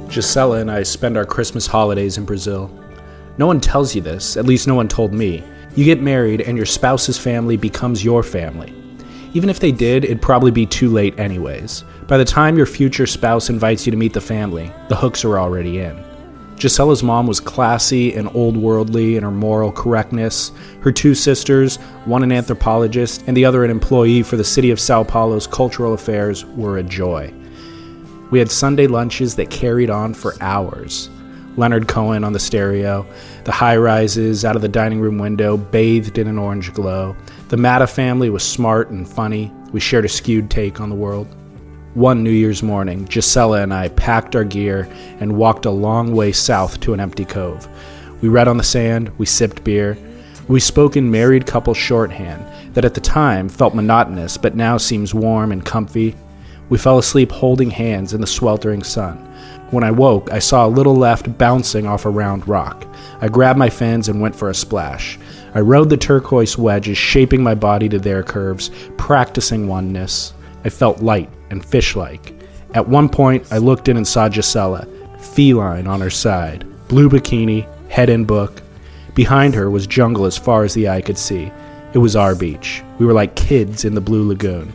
Gisela 0.09 0.59
and 0.59 0.71
I 0.71 0.83
spend 0.83 1.17
our 1.17 1.25
Christmas 1.25 1.67
holidays 1.67 2.17
in 2.17 2.25
Brazil. 2.25 2.69
No 3.37 3.45
one 3.45 3.61
tells 3.61 3.93
you 3.95 4.01
this, 4.01 4.35
at 4.37 4.45
least 4.45 4.67
no 4.67 4.75
one 4.75 4.87
told 4.87 5.13
me. 5.13 5.43
You 5.75 5.85
get 5.85 6.01
married, 6.01 6.41
and 6.41 6.57
your 6.57 6.65
spouse's 6.65 7.17
family 7.17 7.55
becomes 7.55 8.03
your 8.03 8.23
family. 8.23 8.73
Even 9.33 9.49
if 9.49 9.59
they 9.59 9.71
did, 9.71 10.03
it'd 10.03 10.21
probably 10.21 10.49
be 10.51 10.65
too 10.65 10.89
late, 10.89 11.17
anyways. 11.19 11.83
By 12.09 12.17
the 12.17 12.25
time 12.25 12.57
your 12.57 12.65
future 12.65 13.05
spouse 13.05 13.51
invites 13.51 13.85
you 13.85 13.91
to 13.91 13.97
meet 13.97 14.13
the 14.13 14.19
family, 14.19 14.73
the 14.87 14.95
hooks 14.95 15.23
are 15.23 15.37
already 15.37 15.77
in. 15.77 16.03
Gisella's 16.55 17.03
mom 17.03 17.27
was 17.27 17.39
classy 17.39 18.15
and 18.15 18.27
old 18.33 18.57
worldly 18.57 19.15
in 19.15 19.21
her 19.21 19.29
moral 19.29 19.71
correctness. 19.71 20.51
Her 20.81 20.91
two 20.91 21.13
sisters, 21.13 21.75
one 22.05 22.23
an 22.23 22.31
anthropologist 22.31 23.23
and 23.27 23.37
the 23.37 23.45
other 23.45 23.63
an 23.63 23.69
employee 23.69 24.23
for 24.23 24.37
the 24.37 24.43
city 24.43 24.71
of 24.71 24.79
Sao 24.79 25.03
Paulo's 25.03 25.45
cultural 25.45 25.93
affairs, 25.93 26.45
were 26.45 26.79
a 26.79 26.83
joy. 26.83 27.31
We 28.31 28.39
had 28.39 28.49
Sunday 28.49 28.87
lunches 28.87 29.35
that 29.35 29.51
carried 29.51 29.91
on 29.91 30.15
for 30.15 30.33
hours. 30.41 31.11
Leonard 31.57 31.87
Cohen 31.87 32.23
on 32.23 32.33
the 32.33 32.39
stereo, 32.39 33.05
the 33.43 33.51
high 33.51 33.77
rises 33.77 34.43
out 34.43 34.55
of 34.55 34.63
the 34.63 34.67
dining 34.67 34.99
room 34.99 35.19
window 35.19 35.57
bathed 35.57 36.17
in 36.17 36.27
an 36.27 36.39
orange 36.39 36.73
glow. 36.73 37.15
The 37.49 37.57
Matta 37.57 37.85
family 37.85 38.31
was 38.31 38.41
smart 38.41 38.89
and 38.89 39.07
funny. 39.07 39.53
We 39.71 39.79
shared 39.79 40.05
a 40.05 40.09
skewed 40.09 40.49
take 40.49 40.81
on 40.81 40.89
the 40.89 40.95
world. 40.95 41.27
One 41.99 42.23
New 42.23 42.31
Year's 42.31 42.63
morning, 42.63 43.03
Gisela 43.03 43.61
and 43.61 43.73
I 43.73 43.89
packed 43.89 44.33
our 44.33 44.45
gear 44.45 44.87
and 45.19 45.35
walked 45.35 45.65
a 45.65 45.69
long 45.69 46.15
way 46.15 46.31
south 46.31 46.79
to 46.79 46.93
an 46.93 47.01
empty 47.01 47.25
cove. 47.25 47.67
We 48.21 48.29
read 48.29 48.47
on 48.47 48.55
the 48.55 48.63
sand, 48.63 49.11
we 49.17 49.25
sipped 49.25 49.65
beer. 49.65 49.97
We 50.47 50.61
spoke 50.61 50.95
in 50.95 51.11
married 51.11 51.45
couple 51.45 51.73
shorthand 51.73 52.45
that 52.73 52.85
at 52.85 52.93
the 52.93 53.01
time 53.01 53.49
felt 53.49 53.75
monotonous 53.75 54.37
but 54.37 54.55
now 54.55 54.77
seems 54.77 55.13
warm 55.13 55.51
and 55.51 55.65
comfy. 55.65 56.15
We 56.69 56.77
fell 56.77 56.99
asleep 56.99 57.33
holding 57.33 57.69
hands 57.69 58.13
in 58.13 58.21
the 58.21 58.27
sweltering 58.27 58.81
sun. 58.81 59.17
When 59.71 59.83
I 59.83 59.91
woke, 59.91 60.31
I 60.31 60.39
saw 60.39 60.65
a 60.65 60.69
little 60.69 60.95
left 60.95 61.37
bouncing 61.37 61.85
off 61.85 62.05
a 62.05 62.09
round 62.09 62.47
rock. 62.47 62.87
I 63.19 63.27
grabbed 63.27 63.59
my 63.59 63.69
fins 63.69 64.07
and 64.07 64.21
went 64.21 64.37
for 64.37 64.49
a 64.49 64.55
splash. 64.55 65.19
I 65.53 65.59
rode 65.59 65.89
the 65.89 65.97
turquoise 65.97 66.57
wedges, 66.57 66.97
shaping 66.97 67.43
my 67.43 67.55
body 67.55 67.89
to 67.89 67.99
their 67.99 68.23
curves, 68.23 68.71
practicing 68.95 69.67
oneness. 69.67 70.31
I 70.63 70.69
felt 70.69 71.01
light 71.01 71.29
and 71.49 71.65
fish 71.65 71.95
like. 71.95 72.33
At 72.73 72.87
one 72.87 73.09
point, 73.09 73.51
I 73.51 73.57
looked 73.57 73.87
in 73.87 73.97
and 73.97 74.07
saw 74.07 74.29
Gisela, 74.29 74.87
feline 75.19 75.87
on 75.87 76.01
her 76.01 76.09
side, 76.09 76.65
blue 76.87 77.09
bikini, 77.09 77.67
head 77.89 78.09
in 78.09 78.25
book. 78.25 78.61
Behind 79.15 79.55
her 79.55 79.69
was 79.69 79.87
jungle 79.87 80.25
as 80.25 80.37
far 80.37 80.63
as 80.63 80.73
the 80.73 80.87
eye 80.87 81.01
could 81.01 81.17
see. 81.17 81.51
It 81.93 81.97
was 81.97 82.15
our 82.15 82.35
beach. 82.35 82.83
We 82.99 83.05
were 83.05 83.13
like 83.13 83.35
kids 83.35 83.85
in 83.85 83.95
the 83.95 84.01
Blue 84.01 84.27
Lagoon. 84.27 84.71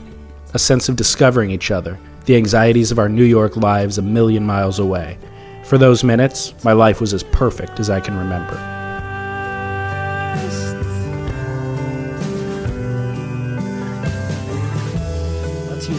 A 0.54 0.58
sense 0.58 0.88
of 0.88 0.96
discovering 0.96 1.50
each 1.50 1.70
other, 1.70 1.98
the 2.24 2.36
anxieties 2.36 2.90
of 2.90 2.98
our 2.98 3.08
New 3.08 3.24
York 3.24 3.56
lives 3.56 3.98
a 3.98 4.02
million 4.02 4.44
miles 4.44 4.78
away. 4.78 5.18
For 5.64 5.78
those 5.78 6.04
minutes, 6.04 6.54
my 6.64 6.72
life 6.72 7.00
was 7.00 7.14
as 7.14 7.22
perfect 7.22 7.78
as 7.78 7.90
I 7.90 8.00
can 8.00 8.16
remember. 8.16 8.73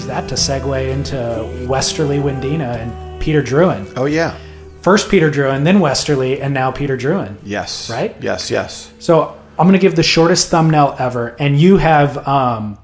Use 0.05 0.11
that 0.11 0.29
to 0.29 0.35
segue 0.35 0.87
into 0.91 1.67
Westerly 1.67 2.19
Windina 2.19 2.75
and 2.75 3.19
Peter 3.19 3.41
Drouyn. 3.41 3.91
Oh 3.97 4.05
yeah. 4.05 4.37
First 4.81 5.09
Peter 5.09 5.31
Drouyn, 5.31 5.63
then 5.63 5.79
Westerly, 5.79 6.39
and 6.43 6.53
now 6.53 6.69
Peter 6.69 6.95
Drouyn. 6.95 7.37
Yes. 7.43 7.89
Right? 7.89 8.15
Yes. 8.21 8.51
Yes. 8.51 8.93
So 8.99 9.35
I'm 9.57 9.65
going 9.65 9.73
to 9.73 9.79
give 9.79 9.95
the 9.95 10.03
shortest 10.03 10.51
thumbnail 10.51 10.95
ever, 10.99 11.29
and 11.39 11.59
you 11.59 11.77
have. 11.77 12.27
Um, 12.27 12.77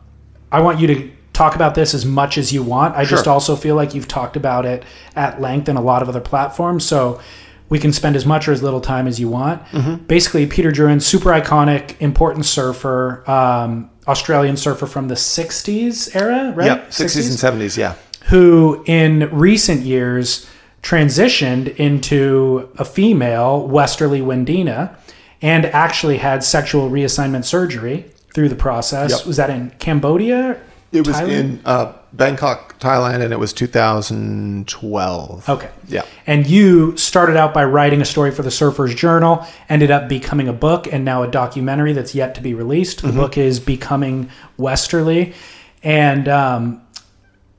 I 0.52 0.62
want 0.62 0.80
you 0.80 0.88
to 0.88 1.12
talk 1.32 1.54
about 1.54 1.76
this 1.76 1.94
as 1.94 2.08
much 2.08 2.40
as 2.40 2.52
you 2.52 2.64
want. 2.64 2.96
I 2.96 3.06
just 3.06 3.28
also 3.28 3.56
feel 3.56 3.76
like 3.76 3.94
you've 3.94 4.08
talked 4.08 4.36
about 4.36 4.66
it 4.66 4.82
at 5.16 5.40
length 5.40 5.70
in 5.70 5.78
a 5.78 5.82
lot 5.82 6.02
of 6.02 6.10
other 6.10 6.22
platforms, 6.22 6.84
so 6.84 7.22
we 7.70 7.78
can 7.78 7.94
spend 7.94 8.16
as 8.16 8.26
much 8.26 8.48
or 8.48 8.52
as 8.52 8.64
little 8.64 8.82
time 8.82 9.08
as 9.08 9.20
you 9.20 9.30
want. 9.30 9.62
Basically, 10.08 10.48
Peter 10.48 10.72
Drouyn, 10.72 11.00
super 11.00 11.30
iconic, 11.30 12.02
important 12.02 12.46
surfer, 12.46 13.24
um, 13.30 13.91
Australian 14.08 14.58
surfer 14.58 14.86
from 14.86 15.08
the 15.08 15.16
'60s 15.16 16.16
era, 16.16 16.52
right? 16.56 16.66
Yep. 16.66 16.90
60s 16.90 17.30
and 17.30 17.62
70s. 17.62 17.78
Yeah. 17.78 17.96
who 18.30 18.84
in 18.86 19.30
recent 19.32 19.82
years 19.82 20.48
transitioned 20.84 21.76
into 21.76 22.70
a 22.78 22.86
female 22.86 23.68
westerly 23.68 24.20
Windina 24.22 24.96
and 25.42 25.66
actually 25.66 26.18
had 26.18 26.44
sexual 26.44 26.90
reassignment 26.90 27.46
surgery 27.46 28.06
through 28.34 28.50
the 28.50 28.56
process. 28.56 29.12
Yep. 29.12 29.26
Was 29.28 29.38
that 29.38 29.50
in 29.50 29.72
Cambodia? 29.80 30.60
It 30.92 31.08
was 31.08 31.16
Thailand? 31.16 31.30
in 31.30 31.62
uh, 31.64 31.94
Bangkok, 32.12 32.78
Thailand, 32.80 33.22
and 33.24 33.32
it 33.32 33.40
was 33.40 33.54
2012. 33.54 35.50
Okay. 35.50 35.70
Yeah. 35.88 36.04
And 36.28 36.46
you 36.46 36.98
started 36.98 37.38
out 37.38 37.54
by 37.54 37.64
writing 37.64 38.02
a 38.02 38.06
story 38.06 38.32
for 38.32 38.42
the 38.44 38.52
Surfer's 38.52 38.94
Journal, 38.94 39.46
ended 39.70 39.90
up 39.90 40.10
becoming 40.10 40.50
a 40.50 40.54
book, 40.54 40.92
and 40.92 41.06
now 41.06 41.24
a 41.24 41.32
documentary 41.32 41.94
that's 41.94 42.14
yet 42.14 42.36
to 42.36 42.42
be 42.42 42.54
released. 42.54 43.02
The 43.02 43.14
book 43.14 43.38
is 43.38 43.62
Becoming 43.62 44.30
Westerly, 44.58 45.34
and 45.82 46.28
um, 46.28 46.82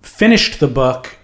finished 0.03 0.61
the 0.61 0.69
book 0.69 1.17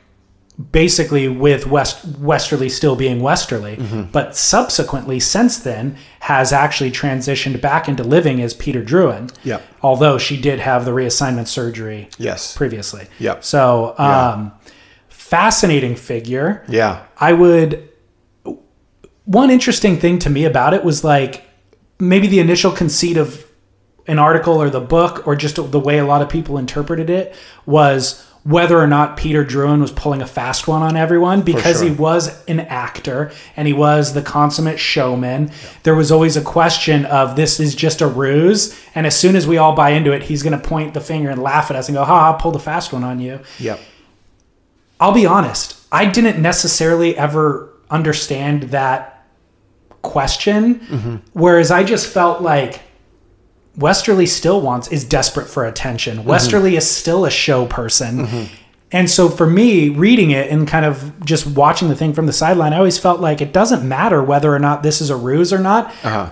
basically 0.73 1.29
with 1.29 1.67
West 1.67 2.05
Westerly 2.19 2.69
still 2.69 2.97
being 2.97 3.21
Westerly, 3.21 3.77
but 4.13 4.37
subsequently 4.37 5.21
since 5.21 5.59
then 5.59 5.97
has 6.21 6.53
actually 6.53 6.91
transitioned 6.91 7.61
back 7.61 7.89
into 7.89 8.03
living 8.03 8.43
as 8.43 8.55
Peter 8.55 8.83
Drouyn. 8.83 9.33
Yep. 9.45 9.63
Although 9.83 10.19
she 10.19 10.41
did 10.41 10.59
have 10.59 10.85
the 10.85 10.91
reassignment 10.91 11.47
surgery 11.47 12.09
Yes. 12.19 12.57
previously. 12.57 13.07
Yep. 13.21 13.45
So, 13.45 13.95
um, 13.99 14.53
fascinating 15.09 15.95
figure. 15.95 16.65
Yeah. 16.69 17.05
I 17.19 17.33
would. 17.35 17.89
One 19.25 19.51
interesting 19.51 19.99
thing 19.99 20.19
to 20.21 20.31
me 20.31 20.45
about 20.45 20.73
it 20.75 20.83
was 20.85 21.05
like 21.05 21.45
maybe 22.01 22.27
the 22.27 22.41
initial 22.41 22.73
conceit 22.73 23.17
of 23.19 23.45
an 24.07 24.19
article 24.19 24.55
or 24.61 24.71
the 24.71 24.81
book, 24.81 25.27
or 25.27 25.37
just 25.37 25.57
the 25.71 25.79
way 25.81 25.99
a 25.99 26.07
lot 26.07 26.23
of 26.23 26.31
people 26.31 26.57
interpreted 26.57 27.11
it, 27.11 27.35
was 27.67 28.25
whether 28.44 28.78
or 28.78 28.86
not 28.86 29.16
Peter 29.16 29.44
Drouyn 29.44 29.81
was 29.81 29.93
pulling 29.93 30.23
a 30.23 30.27
fast 30.27 30.66
one 30.66 30.82
on 30.82 30.97
everyone 30.97 31.43
because 31.43 31.78
sure. 31.78 31.89
he 31.89 31.94
was 31.94 32.44
an 32.47 32.60
actor 32.60 33.31
and 33.56 33.66
he 33.66 33.74
was 33.74 34.15
the 34.15 34.23
consummate 34.23 34.78
showman. 34.78 35.51
There 35.82 35.94
was 35.94 36.10
always 36.10 36.36
a 36.36 36.43
question 36.43 37.05
of 37.06 37.36
this 37.36 37.60
is 37.60 37.74
just 37.74 38.01
a 38.01 38.06
ruse, 38.06 38.78
and 38.94 39.06
as 39.06 39.19
soon 39.19 39.36
as 39.36 39.47
we 39.47 39.59
all 39.59 39.74
buy 39.74 39.90
into 39.90 40.12
it, 40.12 40.23
he's 40.23 40.43
going 40.43 40.59
to 40.59 40.69
point 40.69 40.94
the 40.94 41.01
finger 41.01 41.31
and 41.31 41.43
laugh 41.43 41.70
at 41.70 41.77
us 41.77 41.89
and 41.89 41.97
go, 41.97 42.05
"Ha, 42.05 42.35
I 42.35 42.40
pulled 42.40 42.56
a 42.56 42.60
fast 42.60 42.93
one 42.93 43.05
on 43.05 43.20
you." 43.20 43.40
Yep. 43.59 43.81
I'll 45.01 45.12
be 45.12 45.27
honest, 45.27 45.77
I 45.93 46.06
didn't 46.06 46.40
necessarily 46.43 47.16
ever 47.16 47.73
understand 47.90 48.65
that 48.65 49.27
question. 50.02 50.81
Mm-hmm. 50.81 51.16
Whereas 51.32 51.70
I 51.70 51.85
just 51.85 52.06
felt 52.06 52.43
like 52.43 52.81
Westerly 53.79 54.27
still 54.27 54.61
wants, 54.61 54.89
is 54.89 55.05
desperate 55.05 55.49
for 55.49 55.65
attention. 55.65 56.25
Westerly 56.25 56.77
is 56.77 56.89
still 56.91 57.25
a 57.25 57.31
show 57.31 57.65
person. 57.67 58.49
And 58.91 59.09
so 59.11 59.29
for 59.29 59.47
me, 59.47 59.91
reading 59.91 60.31
it 60.31 60.51
and 60.51 60.67
kind 60.67 60.85
of 60.85 61.13
just 61.25 61.47
watching 61.47 61.89
the 61.89 61.95
thing 61.95 62.13
from 62.15 62.27
the 62.27 62.33
sideline, 62.33 62.73
I 62.73 62.79
always 62.79 62.99
felt 62.99 63.21
like 63.21 63.41
it 63.41 63.53
doesn't 63.53 63.87
matter 63.87 64.23
whether 64.23 64.53
or 64.55 64.59
not 64.59 64.83
this 64.83 65.01
is 65.01 65.11
a 65.11 65.17
ruse 65.17 65.53
or 65.53 65.59
not 65.59 65.87
Uh-huh. 66.03 66.31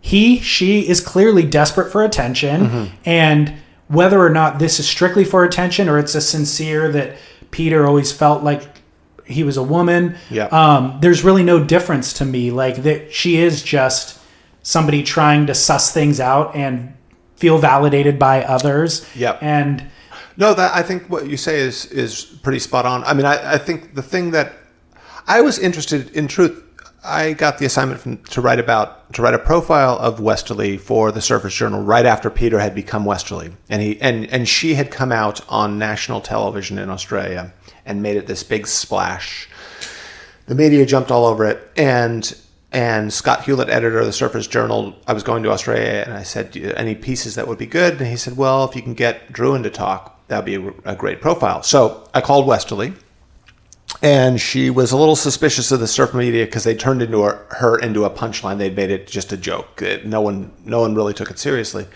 he 0.00 0.38
she 0.40 0.86
is 0.88 1.00
clearly 1.00 1.42
desperate 1.44 1.90
for 1.90 2.04
attention 2.04 2.90
and 3.04 3.54
whether 3.88 4.20
or 4.20 4.28
not 4.30 4.58
this 4.58 4.78
is 4.78 4.86
strictly 4.88 5.24
for 5.24 5.44
attention 5.44 5.88
or 5.88 5.98
it's 5.98 6.14
a 6.14 6.20
sincere 6.20 6.92
that 6.92 7.16
peter 7.50 7.86
always 7.86 8.12
felt 8.12 8.44
like 8.44 8.62
he 9.24 9.42
was 9.42 9.56
a 9.56 9.62
woman 9.62 10.14
Yeah. 10.30 10.44
um, 10.52 10.98
there's 11.00 11.24
really 11.24 11.42
no 11.42 11.64
difference 11.64 12.12
to 12.14 12.24
me 12.24 12.50
like 12.50 12.76
that 12.84 13.12
she 13.12 13.38
is 13.38 13.62
just 13.62 14.17
somebody 14.68 15.02
trying 15.02 15.46
to 15.46 15.54
suss 15.54 15.92
things 15.92 16.20
out 16.20 16.54
and 16.54 16.92
feel 17.36 17.56
validated 17.56 18.18
by 18.18 18.44
others 18.44 19.06
Yep. 19.16 19.42
and 19.42 19.82
No, 20.36 20.52
that 20.54 20.76
I 20.76 20.82
think 20.82 21.08
what 21.08 21.26
you 21.26 21.36
say 21.38 21.58
is 21.68 21.86
is 21.86 22.24
pretty 22.42 22.58
spot 22.58 22.84
on. 22.84 23.02
I 23.04 23.14
mean, 23.14 23.24
I, 23.26 23.54
I 23.54 23.58
think 23.58 23.94
the 23.94 24.02
thing 24.02 24.32
that 24.32 24.52
I 25.26 25.40
was 25.40 25.58
interested 25.58 26.10
in 26.14 26.28
truth. 26.28 26.54
I 27.04 27.32
got 27.32 27.58
the 27.58 27.64
assignment 27.66 28.00
from, 28.00 28.18
to 28.34 28.40
write 28.40 28.58
about 28.58 29.12
to 29.14 29.22
write 29.22 29.32
a 29.34 29.38
profile 29.38 29.96
of 29.98 30.20
Westerly 30.20 30.76
for 30.76 31.12
the 31.12 31.20
Surfer's 31.20 31.54
Journal 31.54 31.82
right 31.82 32.04
after 32.04 32.28
Peter 32.28 32.58
had 32.58 32.74
become 32.74 33.04
Westerly, 33.04 33.50
and 33.70 33.80
he 33.80 34.00
and 34.00 34.26
and 34.34 34.46
she 34.48 34.74
had 34.74 34.90
come 34.90 35.12
out 35.12 35.40
on 35.48 35.78
national 35.78 36.20
television 36.20 36.76
in 36.78 36.90
Australia 36.90 37.52
and 37.86 38.02
made 38.02 38.16
it 38.16 38.26
this 38.26 38.42
big 38.42 38.66
splash. 38.66 39.48
The 40.46 40.54
media 40.54 40.84
jumped 40.86 41.10
all 41.10 41.24
over 41.24 41.44
it, 41.46 41.58
and 41.76 42.22
and 42.70 43.12
Scott 43.12 43.40
Hulet, 43.40 43.68
editor 43.68 43.98
of 43.98 44.06
the 44.06 44.12
Surfer's 44.12 44.46
Journal, 44.46 44.94
I 45.06 45.14
was 45.14 45.22
going 45.22 45.42
to 45.42 45.50
Australia, 45.50 46.02
and 46.04 46.14
I 46.14 46.22
said, 46.22 46.56
"Any 46.76 46.94
pieces 46.94 47.34
that 47.36 47.48
would 47.48 47.58
be 47.58 47.66
good?" 47.66 47.94
And 47.98 48.06
he 48.06 48.16
said, 48.16 48.36
"Well, 48.36 48.64
if 48.64 48.76
you 48.76 48.82
can 48.82 48.94
get 48.94 49.32
Drouyn 49.32 49.62
to 49.62 49.70
talk, 49.70 50.26
that'd 50.28 50.44
be 50.44 50.56
a, 50.56 50.92
a 50.92 50.94
great 50.94 51.20
profile." 51.20 51.62
So 51.62 52.08
I 52.12 52.20
called 52.20 52.46
Westerly, 52.46 52.92
and 54.02 54.38
she 54.38 54.68
was 54.68 54.92
a 54.92 54.98
little 54.98 55.16
suspicious 55.16 55.72
of 55.72 55.80
the 55.80 55.86
surf 55.86 56.12
media 56.12 56.44
because 56.44 56.64
they 56.64 56.74
turned 56.74 57.00
into 57.00 57.22
her, 57.22 57.46
her 57.50 57.78
into 57.78 58.04
a 58.04 58.10
punchline. 58.10 58.58
They 58.58 58.70
made 58.70 58.90
it 58.90 59.06
just 59.06 59.32
a 59.32 59.36
joke. 59.38 59.82
No 60.04 60.20
one, 60.20 60.52
no 60.64 60.80
one 60.80 60.94
really 60.94 61.14
took 61.14 61.30
it 61.30 61.38
seriously, 61.38 61.86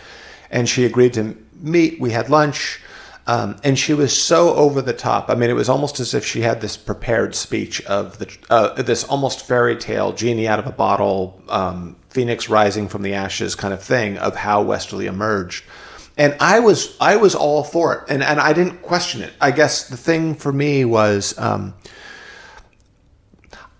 and 0.51 0.66
she 0.69 0.86
agreed 0.86 1.12
to 1.15 1.36
meet. 1.61 2.01
We 2.01 2.12
had 2.12 2.31
lunch. 2.31 2.81
Um, 3.27 3.57
and 3.62 3.78
she 3.78 3.94
was 3.94 4.20
so 4.20 4.55
over 4.55 4.82
the 4.82 4.93
top. 4.93 5.31
I 5.31 5.35
mean, 5.35 5.49
it 5.49 5.55
was 5.55 5.69
almost 5.69 6.01
as 6.01 6.12
if 6.12 6.24
she 6.24 6.40
had 6.40 6.61
this 6.61 6.77
prepared 6.77 7.35
speech 7.35 7.81
of 7.86 8.19
the 8.19 8.36
uh, 8.51 8.82
this 8.82 9.05
almost 9.05 9.47
fairy 9.47 9.77
tale 9.77 10.12
genie 10.12 10.49
out 10.49 10.59
of 10.59 10.66
a 10.66 10.73
bottle, 10.73 11.40
um, 11.49 11.97
phoenix 12.11 12.49
rising 12.49 12.89
from 12.89 13.03
the 13.03 13.15
ashes 13.15 13.55
kind 13.55 13.73
of 13.73 13.82
thing 13.82 14.19
of 14.19 14.35
how 14.35 14.62
Westerly 14.62 15.07
emerged. 15.07 15.65
And 16.19 16.36
I 16.40 16.59
was 16.59 16.97
I 17.01 17.16
was 17.16 17.35
all 17.36 17.62
for 17.62 17.94
it, 17.94 18.05
and 18.09 18.23
and 18.24 18.40
I 18.40 18.53
didn't 18.53 18.82
question 18.82 19.23
it. 19.23 19.32
I 19.40 19.53
guess 19.53 19.89
the 19.89 19.97
thing 19.97 20.35
for 20.35 20.53
me 20.53 20.85
was. 20.85 21.39
Um, 21.39 21.74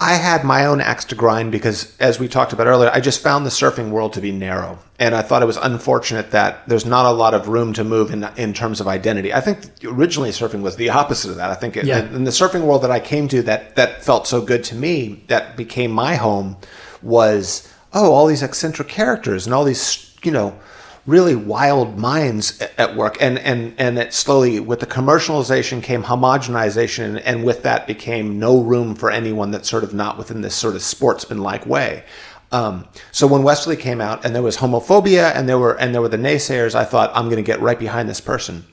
I 0.03 0.15
had 0.15 0.43
my 0.43 0.67
own 0.67 0.81
axe 0.81 1.05
to 1.07 1.15
grind 1.15 1.53
because, 1.53 1.97
as 2.01 2.19
we 2.19 2.27
talked 2.27 2.53
about 2.53 2.67
earlier, 2.67 2.91
I 2.93 2.99
just 3.01 3.21
found 3.21 3.47
the 3.47 3.51
surfing 3.51 3.91
world 3.91 4.13
to 4.15 4.21
be 4.21 4.33
narrow, 4.33 4.79
and 4.99 5.15
I 5.15 5.23
thought 5.23 5.43
it 5.43 5.47
was 5.47 5.57
unfortunate 5.59 6.33
that 6.33 6.69
there's 6.69 6.85
not 6.85 7.07
a 7.07 7.13
lot 7.13 7.35
of 7.35 7.47
room 7.47 7.73
to 7.75 7.85
move 7.85 8.11
in 8.13 8.29
in 8.37 8.53
terms 8.53 8.81
of 8.81 8.89
identity. 8.89 9.33
I 9.33 9.41
think 9.41 9.59
originally 9.85 10.31
surfing 10.31 10.63
was 10.63 10.75
the 10.75 10.91
opposite 10.91 11.31
of 11.31 11.37
that. 11.37 11.51
I 11.51 11.55
think 11.55 11.77
it, 11.77 11.85
Yeah. 11.85 12.01
in 12.01 12.25
the 12.25 12.33
surfing 12.33 12.63
world 12.63 12.83
that 12.83 12.91
I 12.91 12.99
came 12.99 13.29
to, 13.29 13.43
that 13.43 13.77
that 13.77 14.03
felt 14.05 14.27
so 14.27 14.41
good 14.41 14.65
to 14.65 14.75
me, 14.75 15.23
that 15.29 15.57
became 15.57 15.93
my 15.93 16.17
home, 16.17 16.57
was 17.01 17.69
oh, 17.93 18.13
all 18.13 18.27
these 18.27 18.43
eccentric 18.43 18.89
characters 18.89 19.47
and 19.47 19.55
all 19.55 19.65
these 19.65 20.17
you 20.25 20.33
know 20.33 20.55
really 21.07 21.35
wild 21.35 21.99
minds 21.99 22.61
at 22.79 22.97
work. 22.97 23.17
And 23.21 23.39
and 23.39 23.75
and 23.79 23.99
it 23.99 24.15
slowly 24.15 24.61
with 24.61 24.81
the 24.81 24.87
commercialization 24.87 25.83
came 25.83 26.05
homogenization 26.05 27.21
and, 27.25 27.45
with 27.45 27.63
that 27.65 27.87
became 27.87 28.39
no 28.39 28.61
room 28.61 28.95
for 28.95 29.11
anyone 29.11 29.51
that's 29.51 29.69
sort 29.69 29.85
of 29.85 29.93
not 29.93 30.19
within 30.19 30.43
this 30.43 30.55
sort 30.55 30.75
of 30.75 30.83
sportsman-like 30.83 31.67
way. 31.67 32.05
Um, 32.53 32.87
so 33.11 33.27
when 33.27 33.43
Westerly 33.43 33.77
came 33.77 34.01
out 34.01 34.25
and 34.25 34.35
there 34.35 34.43
was 34.43 34.59
homophobia 34.59 35.35
and 35.35 35.49
there 35.49 35.59
were 35.59 35.75
and 35.75 35.95
there 35.95 36.03
were 36.03 36.09
the 36.09 36.17
naysayers 36.19 36.75
I 36.75 36.85
thought 36.85 37.11
I'm 37.15 37.25
going 37.25 37.37
to 37.37 37.43
get 37.43 37.61
right 37.61 37.79
behind 37.79 38.09
this 38.09 38.21
person. 38.21 38.65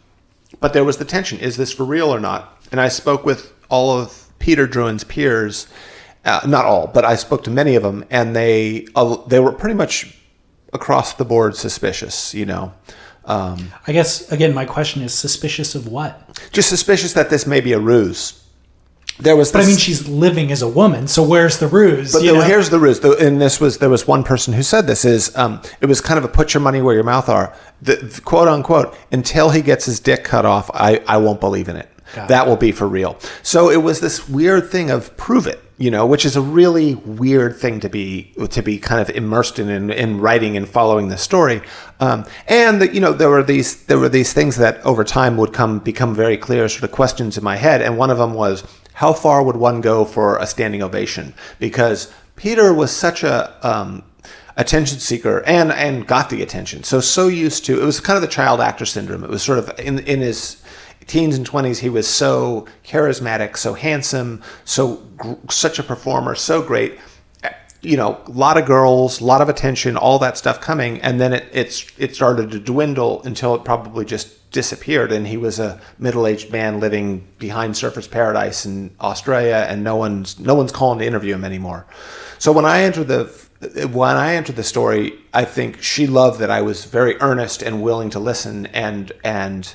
But 0.60 0.74
there 0.74 0.84
was 0.84 0.98
the 0.98 1.06
tension. 1.06 1.40
Is 1.40 1.58
this 1.58 1.72
for 1.72 1.84
real 1.84 2.14
or 2.14 2.20
not? 2.20 2.62
And 2.72 2.82
I 2.82 2.90
spoke 2.90 3.24
with 3.24 3.54
all 3.70 3.98
of 3.98 4.28
Peter 4.40 4.68
Drouyn's 4.68 5.04
peers 5.04 5.68
uh, 6.26 6.42
not 6.46 6.66
all 6.66 6.88
but 6.88 7.06
I 7.06 7.16
spoke 7.16 7.44
to 7.46 7.50
many 7.50 7.76
of 7.76 7.84
them 7.84 8.06
and 8.10 8.36
they 8.36 8.88
uh, 8.96 9.16
they 9.28 9.40
were 9.40 9.54
pretty 9.54 9.76
much 9.76 10.19
across 10.74 11.14
the 11.14 11.26
board 11.26 11.56
suspicious, 11.56 12.34
you 12.34 12.46
know. 12.46 12.74
Um, 13.26 13.72
I 13.88 13.92
guess 13.92 14.32
again, 14.32 14.54
my 14.54 14.66
question 14.66 15.02
is 15.04 15.14
suspicious 15.14 15.76
of 15.76 15.88
what? 15.88 16.20
just 16.52 16.70
suspicious 16.70 17.14
that 17.14 17.30
this 17.30 17.46
may 17.46 17.62
be 17.62 17.74
a 17.74 17.80
ruse. 17.80 18.36
There 19.20 19.36
was, 19.36 19.52
But 19.52 19.64
I 19.64 19.68
mean, 19.68 19.76
she's 19.78 20.08
living 20.08 20.50
as 20.50 20.62
a 20.62 20.68
woman, 20.68 21.06
so 21.10 21.22
where's 21.24 21.60
the 21.60 21.68
ruse? 21.68 22.14
But 22.14 22.24
you 22.24 22.38
the- 22.38 22.46
here's 22.46 22.70
the 22.70 22.80
ruse. 22.80 23.04
And 23.04 23.42
this 23.42 23.60
was 23.60 23.78
there 23.80 23.90
was 23.90 24.08
one 24.08 24.24
person 24.24 24.54
who 24.54 24.64
said 24.64 24.88
this 24.88 25.04
is 25.04 25.36
um, 25.36 25.62
it 25.82 25.88
was 25.88 26.00
kind 26.00 26.18
of 26.18 26.24
a 26.24 26.30
put 26.30 26.54
your 26.54 26.62
money 26.62 26.82
where 26.82 26.96
your 26.96 27.04
mouth 27.04 27.28
are. 27.28 27.54
The, 27.82 27.98
the 27.98 28.22
quote 28.22 28.48
unquote 28.48 28.96
until 29.12 29.50
he 29.50 29.62
gets 29.62 29.86
his 29.86 30.00
dick 30.00 30.24
cut 30.24 30.46
off, 30.46 30.72
I 30.74 31.04
I 31.06 31.18
won't 31.18 31.42
believe 31.42 31.68
in 31.68 31.76
it. 31.76 31.90
Got 32.16 32.28
that 32.28 32.48
will 32.48 32.58
be 32.58 32.72
for 32.72 32.88
real. 32.88 33.18
So 33.44 33.70
it 33.70 33.84
was 33.84 34.00
this 34.00 34.28
weird 34.28 34.70
thing 34.70 34.90
of 34.90 35.16
prove 35.18 35.48
it, 35.48 35.62
you 35.78 35.92
know, 35.92 36.06
which 36.06 36.26
is 36.26 36.36
a 36.36 36.42
really 36.42 36.96
weird 36.96 37.58
thing 37.58 37.80
to 37.82 37.90
be 37.90 38.34
to 38.50 38.62
be 38.62 38.78
kind 38.78 39.02
of 39.02 39.10
immersed 39.16 39.60
in 39.60 39.70
in, 39.70 39.92
in 39.92 40.20
writing 40.20 40.58
and 40.58 40.68
following 40.68 41.10
the 41.10 41.18
story. 41.18 41.62
Um, 42.00 42.26
and 42.48 42.82
the, 42.82 42.94
you 42.94 43.00
know 43.00 43.14
there 43.14 43.30
were 43.30 43.44
these 43.44 43.86
there 43.86 44.00
were 44.00 44.10
these 44.10 44.34
things 44.34 44.58
that 44.58 44.84
over 44.86 45.04
time 45.04 45.38
would 45.38 45.54
come 45.54 45.80
become 45.80 46.16
very 46.16 46.38
clear 46.38 46.68
sort 46.70 46.84
of 46.84 46.92
questions 46.92 47.38
in 47.38 47.44
my 47.44 47.56
head, 47.56 47.82
and 47.82 47.98
one 47.98 48.10
of 48.10 48.18
them 48.18 48.34
was 48.34 48.64
how 48.94 49.14
far 49.14 49.42
would 49.44 49.56
one 49.56 49.80
go 49.80 50.04
for 50.04 50.38
a 50.40 50.46
standing 50.46 50.84
ovation? 50.84 51.34
Because 51.58 52.12
Peter 52.36 52.74
was 52.74 52.92
such 52.92 53.24
a 53.24 53.56
um, 53.66 54.04
attention 54.58 55.00
seeker 55.00 55.42
and 55.46 55.72
and 55.72 56.06
got 56.06 56.30
the 56.30 56.42
attention. 56.42 56.84
So 56.84 57.00
so 57.00 57.28
used 57.28 57.66
to 57.66 57.82
it 57.82 57.86
was 57.86 58.02
kind 58.02 58.18
of 58.18 58.22
the 58.22 58.28
child 58.28 58.60
actor 58.60 58.86
syndrome. 58.86 59.24
It 59.24 59.30
was 59.30 59.42
sort 59.42 59.58
of 59.58 59.72
in 59.80 60.00
in 60.00 60.20
his 60.20 60.62
teens 61.10 61.36
and 61.36 61.50
20s 61.50 61.80
he 61.80 61.90
was 61.90 62.08
so 62.08 62.66
charismatic, 62.86 63.58
so 63.58 63.74
handsome, 63.74 64.42
so 64.64 65.06
such 65.50 65.80
a 65.80 65.84
performer, 65.84 66.36
so 66.36 66.62
great. 66.62 66.98
You 67.82 67.96
know, 67.96 68.22
a 68.26 68.32
lot 68.32 68.58
of 68.58 68.66
girls, 68.66 69.22
a 69.22 69.26
lot 69.26 69.42
of 69.42 69.48
attention, 69.48 69.96
all 69.96 70.20
that 70.20 70.38
stuff 70.38 70.60
coming, 70.60 71.02
and 71.02 71.20
then 71.20 71.34
it 71.34 71.48
it's 71.54 71.90
it 71.98 72.14
started 72.14 72.52
to 72.52 72.60
dwindle 72.60 73.24
until 73.24 73.56
it 73.56 73.64
probably 73.64 74.04
just 74.04 74.52
disappeared. 74.52 75.14
And 75.14 75.26
he 75.26 75.38
was 75.38 75.60
a 75.60 75.80
middle-aged 75.98 76.52
man 76.52 76.82
living 76.82 77.26
behind 77.38 77.76
Surfers 77.76 78.12
Paradise 78.12 78.66
in 78.66 78.92
Australia, 79.00 79.66
and 79.70 79.82
no 79.82 79.96
one's 79.96 80.38
no 80.40 80.56
one's 80.56 80.74
calling 80.74 81.00
to 81.00 81.06
interview 81.06 81.36
him 81.36 81.46
anymore. 81.46 81.88
So 82.38 82.52
when 82.52 82.66
I 82.66 82.82
entered 82.82 83.08
the 83.08 83.24
when 83.92 84.18
I 84.18 84.36
entered 84.36 84.58
the 84.58 84.64
story, 84.64 85.14
I 85.34 85.46
think 85.46 85.82
she 85.82 86.06
loved 86.06 86.42
that 86.42 86.52
I 86.52 86.62
was 86.62 86.84
very 86.84 87.16
earnest 87.22 87.62
and 87.62 87.82
willing 87.82 88.10
to 88.10 88.20
listen, 88.20 88.66
and 88.68 89.14
and 89.24 89.74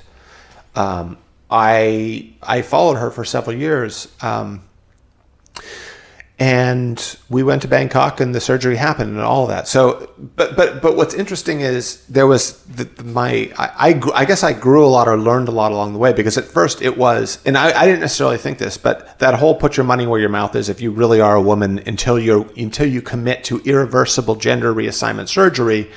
um, 0.77 1.17
I 1.55 2.33
I 2.43 2.63
followed 2.63 2.97
her 2.97 3.13
for 3.13 3.25
several 3.25 3.57
years. 3.57 4.09
Um, 4.21 4.65
and 6.37 7.17
we 7.29 7.45
went 7.45 7.63
to 7.63 7.69
Bangkok, 7.69 8.19
and 8.19 8.35
the 8.35 8.41
surgery 8.41 8.75
happened, 8.75 9.11
and 9.11 9.21
all 9.21 9.47
that. 9.47 9.69
So, 9.69 10.11
but 10.19 10.57
but 10.57 10.83
but 10.83 10.97
what's 10.97 11.15
interesting 11.15 11.61
is 11.61 12.05
there 12.07 12.27
was 12.27 12.61
the, 12.65 13.05
my 13.05 13.53
I 13.57 13.91
I, 13.91 14.23
I 14.23 14.25
guess 14.25 14.43
I 14.43 14.53
grew 14.53 14.85
a 14.85 14.89
lot 14.89 15.07
or 15.07 15.17
learned 15.17 15.47
a 15.47 15.53
lot 15.53 15.71
along 15.71 15.93
the 15.93 16.01
way 16.01 16.13
because 16.13 16.37
at 16.37 16.45
first 16.45 16.83
it 16.83 16.99
was, 16.99 17.39
and 17.47 17.57
I, 17.57 17.83
I 17.83 17.87
didn't 17.87 18.01
necessarily 18.01 18.39
think 18.39 18.59
this, 18.59 18.77
but 18.77 19.17
that 19.21 19.35
whole 19.35 19.55
put 19.55 19.77
your 19.77 19.87
money 19.87 20.09
where 20.09 20.19
your 20.19 20.29
mouth 20.29 20.57
is 20.57 20.69
if 20.69 20.81
you 20.81 20.91
really 20.91 21.21
are 21.21 21.37
a 21.37 21.43
woman 21.43 21.79
until 21.87 22.19
you're 22.19 22.51
until 22.57 22.89
you 22.89 23.01
commit 23.01 23.45
to 23.45 23.61
irreversible 23.61 24.35
gender 24.35 24.75
reassignment 24.75 25.29
surgery 25.29 25.89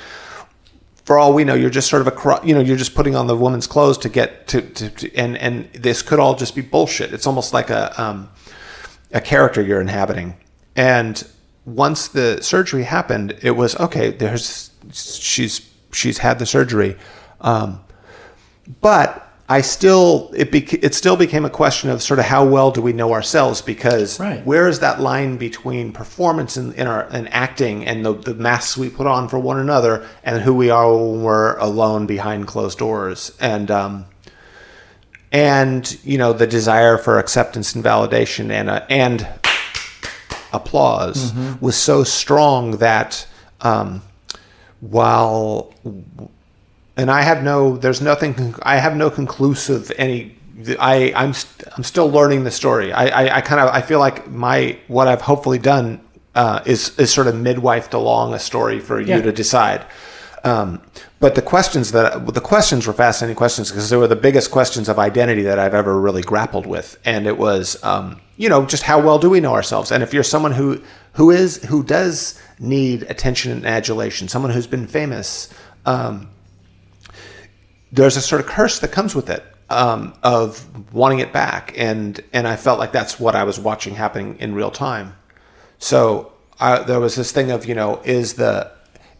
for 1.08 1.18
all 1.18 1.32
we 1.32 1.42
know, 1.42 1.54
you're 1.54 1.70
just 1.70 1.88
sort 1.88 2.06
of 2.06 2.08
a, 2.08 2.46
you 2.46 2.52
know, 2.52 2.60
you're 2.60 2.76
just 2.76 2.94
putting 2.94 3.16
on 3.16 3.28
the 3.28 3.34
woman's 3.34 3.66
clothes 3.66 3.96
to 3.96 4.10
get 4.10 4.46
to, 4.48 4.60
to, 4.60 4.90
to 4.90 5.16
and 5.16 5.38
and 5.38 5.72
this 5.72 6.02
could 6.02 6.20
all 6.20 6.34
just 6.34 6.54
be 6.54 6.60
bullshit. 6.60 7.14
It's 7.14 7.26
almost 7.26 7.54
like 7.54 7.70
a 7.70 7.98
um, 7.98 8.28
a 9.10 9.22
character 9.22 9.62
you're 9.62 9.80
inhabiting. 9.80 10.36
And 10.76 11.26
once 11.64 12.08
the 12.08 12.42
surgery 12.42 12.82
happened, 12.82 13.38
it 13.40 13.52
was 13.52 13.74
okay. 13.80 14.10
There's 14.10 14.70
she's 14.92 15.66
she's 15.92 16.18
had 16.18 16.38
the 16.38 16.44
surgery, 16.44 16.98
um, 17.40 17.80
but 18.82 19.27
I 19.50 19.62
still 19.62 20.30
it 20.36 20.50
bec- 20.52 20.84
it 20.84 20.94
still 20.94 21.16
became 21.16 21.46
a 21.46 21.50
question 21.50 21.88
of 21.88 22.02
sort 22.02 22.18
of 22.18 22.26
how 22.26 22.44
well 22.44 22.70
do 22.70 22.82
we 22.82 22.92
know 22.92 23.12
ourselves 23.14 23.62
because 23.62 24.20
Right. 24.20 24.44
where 24.44 24.68
is 24.68 24.80
that 24.80 25.00
line 25.00 25.38
between 25.38 25.90
performance 25.92 26.56
in, 26.58 26.72
in 26.74 26.86
our 26.86 27.04
and 27.10 27.32
acting 27.32 27.86
and 27.86 28.04
the, 28.04 28.12
the 28.12 28.34
masks 28.34 28.76
we 28.76 28.90
put 28.90 29.06
on 29.06 29.26
for 29.28 29.38
one 29.38 29.58
another 29.58 30.06
and 30.22 30.42
who 30.42 30.52
we 30.54 30.68
are 30.68 30.94
when 30.94 31.22
we're 31.22 31.56
alone 31.56 32.06
behind 32.06 32.46
closed 32.46 32.76
doors 32.78 33.34
and 33.40 33.70
um, 33.70 34.04
and 35.32 35.98
you 36.04 36.18
know 36.18 36.32
the 36.34 36.46
desire 36.46 36.98
for 36.98 37.18
acceptance 37.18 37.74
and 37.74 37.82
validation 37.82 38.50
and 38.50 38.68
uh, 38.68 38.84
and 38.90 39.26
applause 40.52 41.32
was 41.60 41.76
so 41.76 42.04
strong 42.04 42.72
that 42.78 43.26
um, 43.60 44.02
while 44.80 45.72
and 46.98 47.10
I 47.10 47.22
have 47.22 47.42
no 47.42 47.76
there's 47.78 48.02
nothing 48.02 48.54
I 48.62 48.76
have 48.76 48.96
no 48.96 49.08
conclusive 49.10 49.90
any 49.96 50.36
I 50.80 51.12
I'm 51.16 51.32
st- 51.32 51.68
I'm 51.76 51.84
still 51.84 52.10
learning 52.10 52.44
the 52.44 52.50
story 52.50 52.92
I 52.92 53.06
I, 53.06 53.36
I 53.38 53.40
kind 53.40 53.60
of 53.60 53.68
I 53.74 53.80
feel 53.80 54.00
like 54.00 54.28
my 54.30 54.76
what 54.88 55.06
I've 55.08 55.22
hopefully 55.22 55.58
done 55.58 56.00
uh, 56.34 56.60
is 56.66 56.98
is 56.98 57.12
sort 57.12 57.26
of 57.28 57.34
midwifed 57.34 57.94
along 57.94 58.34
a 58.34 58.38
story 58.38 58.80
for 58.80 59.00
you 59.00 59.06
Yeah. 59.16 59.22
to 59.22 59.32
decide 59.32 59.86
um, 60.44 60.80
but 61.18 61.34
the 61.34 61.42
questions 61.42 61.90
that 61.92 62.26
the 62.32 62.40
questions 62.40 62.86
were 62.86 62.92
fascinating 62.92 63.34
questions 63.36 63.70
because 63.70 63.90
they 63.90 63.96
were 63.96 64.06
the 64.06 64.22
biggest 64.28 64.50
questions 64.52 64.88
of 64.88 64.96
identity 64.98 65.42
that 65.42 65.58
I've 65.58 65.74
ever 65.74 66.00
really 66.00 66.22
grappled 66.22 66.64
with, 66.64 66.96
and 67.04 67.26
it 67.26 67.36
was, 67.36 67.82
um, 67.82 68.20
you 68.36 68.48
know, 68.48 68.64
just 68.64 68.84
how 68.84 69.00
well 69.00 69.18
do 69.18 69.28
we 69.28 69.40
know 69.40 69.52
ourselves? 69.52 69.90
And 69.90 70.00
if 70.00 70.14
you're 70.14 70.22
someone 70.22 70.52
who 70.52 70.80
who 71.14 71.32
is 71.32 71.56
who 71.64 71.82
does 71.82 72.40
need 72.60 73.02
attention 73.10 73.50
and 73.50 73.66
adulation, 73.66 74.28
someone 74.28 74.52
who's 74.52 74.68
been 74.68 74.86
famous, 74.86 75.48
um, 75.86 76.28
there's 77.92 78.16
a 78.16 78.22
sort 78.22 78.40
of 78.40 78.46
curse 78.46 78.78
that 78.80 78.92
comes 78.92 79.14
with 79.14 79.30
it 79.30 79.44
um, 79.70 80.14
of 80.22 80.64
wanting 80.92 81.18
it 81.20 81.32
back, 81.32 81.72
and 81.76 82.20
and 82.32 82.46
I 82.48 82.56
felt 82.56 82.78
like 82.78 82.92
that's 82.92 83.18
what 83.20 83.34
I 83.34 83.44
was 83.44 83.58
watching 83.58 83.94
happening 83.94 84.36
in 84.38 84.54
real 84.54 84.70
time. 84.70 85.14
So 85.78 86.32
uh, 86.60 86.82
there 86.84 87.00
was 87.00 87.14
this 87.14 87.32
thing 87.32 87.50
of 87.50 87.66
you 87.66 87.74
know 87.74 88.00
is 88.04 88.34
the 88.34 88.70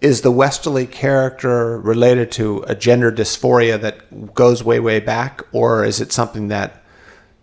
is 0.00 0.22
the 0.22 0.30
Westerly 0.30 0.86
character 0.86 1.78
related 1.80 2.30
to 2.32 2.64
a 2.66 2.74
gender 2.74 3.10
dysphoria 3.10 3.80
that 3.80 4.34
goes 4.34 4.62
way 4.62 4.80
way 4.80 5.00
back, 5.00 5.42
or 5.52 5.84
is 5.84 6.00
it 6.00 6.12
something 6.12 6.48
that 6.48 6.82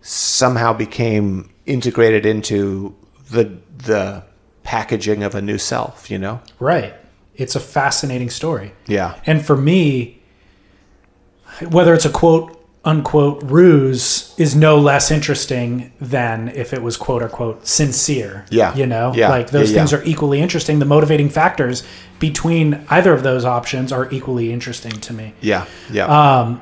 somehow 0.01 0.73
became 0.73 1.49
integrated 1.65 2.25
into 2.25 2.95
the 3.31 3.57
the 3.77 4.23
packaging 4.63 5.23
of 5.23 5.35
a 5.35 5.41
new 5.41 5.57
self? 5.57 6.09
You 6.09 6.17
know? 6.17 6.41
Right. 6.59 6.93
It's 7.35 7.55
a 7.55 7.59
fascinating 7.59 8.29
story. 8.29 8.71
Yeah. 8.87 9.19
And 9.25 9.45
for 9.45 9.57
me, 9.57 10.14
whether 11.69 11.93
it's 11.93 12.05
a 12.05 12.09
quote 12.09 12.51
unquote 12.83 13.41
ruse 13.43 14.35
is 14.37 14.55
no 14.55 14.77
less 14.77 15.09
interesting 15.09 15.91
than 15.99 16.49
if 16.49 16.71
it 16.71 16.81
was 16.83 16.97
quote 16.97 17.23
unquote 17.23 17.65
sincere. 17.65 18.45
Yeah. 18.51 18.75
You 18.75 18.85
know? 18.85 19.11
Yeah. 19.15 19.29
Like 19.29 19.49
those 19.49 19.71
Yeah, 19.71 19.79
things 19.79 19.91
yeah. 19.91 19.97
are 19.99 20.03
equally 20.03 20.39
interesting. 20.39 20.77
The 20.79 20.85
motivating 20.85 21.29
factors 21.29 21.83
between 22.19 22.85
either 22.89 23.11
of 23.11 23.23
those 23.23 23.43
options 23.43 23.91
are 23.91 24.07
equally 24.11 24.53
interesting 24.53 24.91
to 24.91 25.13
me. 25.13 25.33
Yeah. 25.41 25.65
Yeah. 25.91 26.05
Uh, 26.05 26.59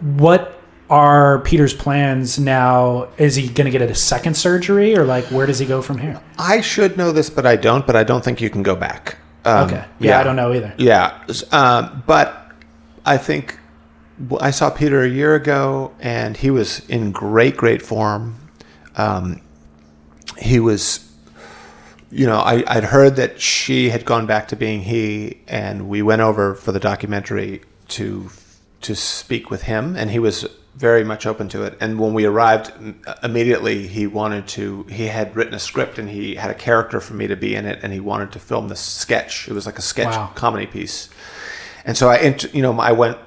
What 0.00 0.60
are 0.90 1.40
Peter's 1.40 1.74
plans 1.74 2.38
now? 2.38 3.08
Is 3.18 3.34
he 3.34 3.48
going 3.48 3.64
to 3.64 3.76
get 3.76 3.82
a 3.82 3.94
second 3.94 4.34
surgery, 4.34 4.96
or 4.96 5.04
like 5.04 5.24
where 5.26 5.46
does 5.46 5.58
he 5.58 5.66
go 5.66 5.80
from 5.82 5.98
here? 5.98 6.20
I 6.38 6.60
should 6.60 6.96
know 6.96 7.10
this, 7.10 7.30
but 7.30 7.46
I 7.46 7.56
don't. 7.56 7.86
But 7.86 7.96
I 7.96 8.04
don't 8.04 8.22
think 8.22 8.40
you 8.40 8.50
can 8.50 8.62
go 8.62 8.76
back. 8.76 9.16
Um, 9.44 9.64
Okay, 9.64 9.84
yeah, 9.98 10.20
I 10.20 10.22
don't 10.24 10.36
know 10.36 10.52
either. 10.52 10.72
Yeah, 10.78 11.18
um, 11.52 12.02
but 12.06 12.52
I 13.04 13.16
think 13.16 13.58
I 14.40 14.50
saw 14.50 14.70
Peter 14.70 15.02
a 15.02 15.08
year 15.08 15.34
ago, 15.34 15.92
and 16.00 16.36
he 16.36 16.50
was 16.50 16.88
in 16.88 17.10
great, 17.12 17.56
great 17.56 17.82
form. 17.82 18.36
Um, 18.96 19.40
he 20.38 20.60
was, 20.60 21.10
you 22.10 22.26
know, 22.26 22.38
I, 22.38 22.62
I'd 22.66 22.84
heard 22.84 23.16
that 23.16 23.40
she 23.40 23.90
had 23.90 24.04
gone 24.04 24.26
back 24.26 24.48
to 24.48 24.56
being 24.56 24.82
he, 24.82 25.40
and 25.48 25.88
we 25.88 26.00
went 26.02 26.22
over 26.22 26.54
for 26.54 26.72
the 26.72 26.80
documentary 26.80 27.62
to 27.88 28.30
to 28.82 28.94
speak 28.94 29.50
with 29.50 29.62
him, 29.62 29.96
and 29.96 30.10
he 30.10 30.18
was 30.18 30.46
very 30.76 31.04
much 31.04 31.24
open 31.26 31.48
to 31.48 31.62
it. 31.62 31.76
And 31.80 31.98
when 31.98 32.12
we 32.14 32.24
arrived, 32.26 32.72
immediately 33.22 33.86
he 33.86 34.06
wanted 34.06 34.46
to. 34.48 34.84
He 34.84 35.06
had 35.06 35.34
written 35.34 35.54
a 35.54 35.58
script, 35.58 35.98
and 35.98 36.08
he 36.08 36.34
had 36.36 36.50
a 36.50 36.54
character 36.54 37.00
for 37.00 37.14
me 37.14 37.26
to 37.26 37.36
be 37.36 37.54
in 37.56 37.64
it, 37.66 37.80
and 37.82 37.92
he 37.92 38.00
wanted 38.00 38.30
to 38.32 38.38
film 38.38 38.68
this 38.68 38.80
sketch. 38.80 39.48
It 39.48 39.54
was 39.54 39.66
like 39.66 39.78
a 39.78 39.82
sketch 39.82 40.14
Wow. 40.14 40.30
comedy 40.34 40.66
piece, 40.66 41.08
and 41.84 41.96
so 41.96 42.08
I, 42.10 42.36
you 42.52 42.62
know, 42.62 42.78
I 42.78 42.92
went 42.92 43.18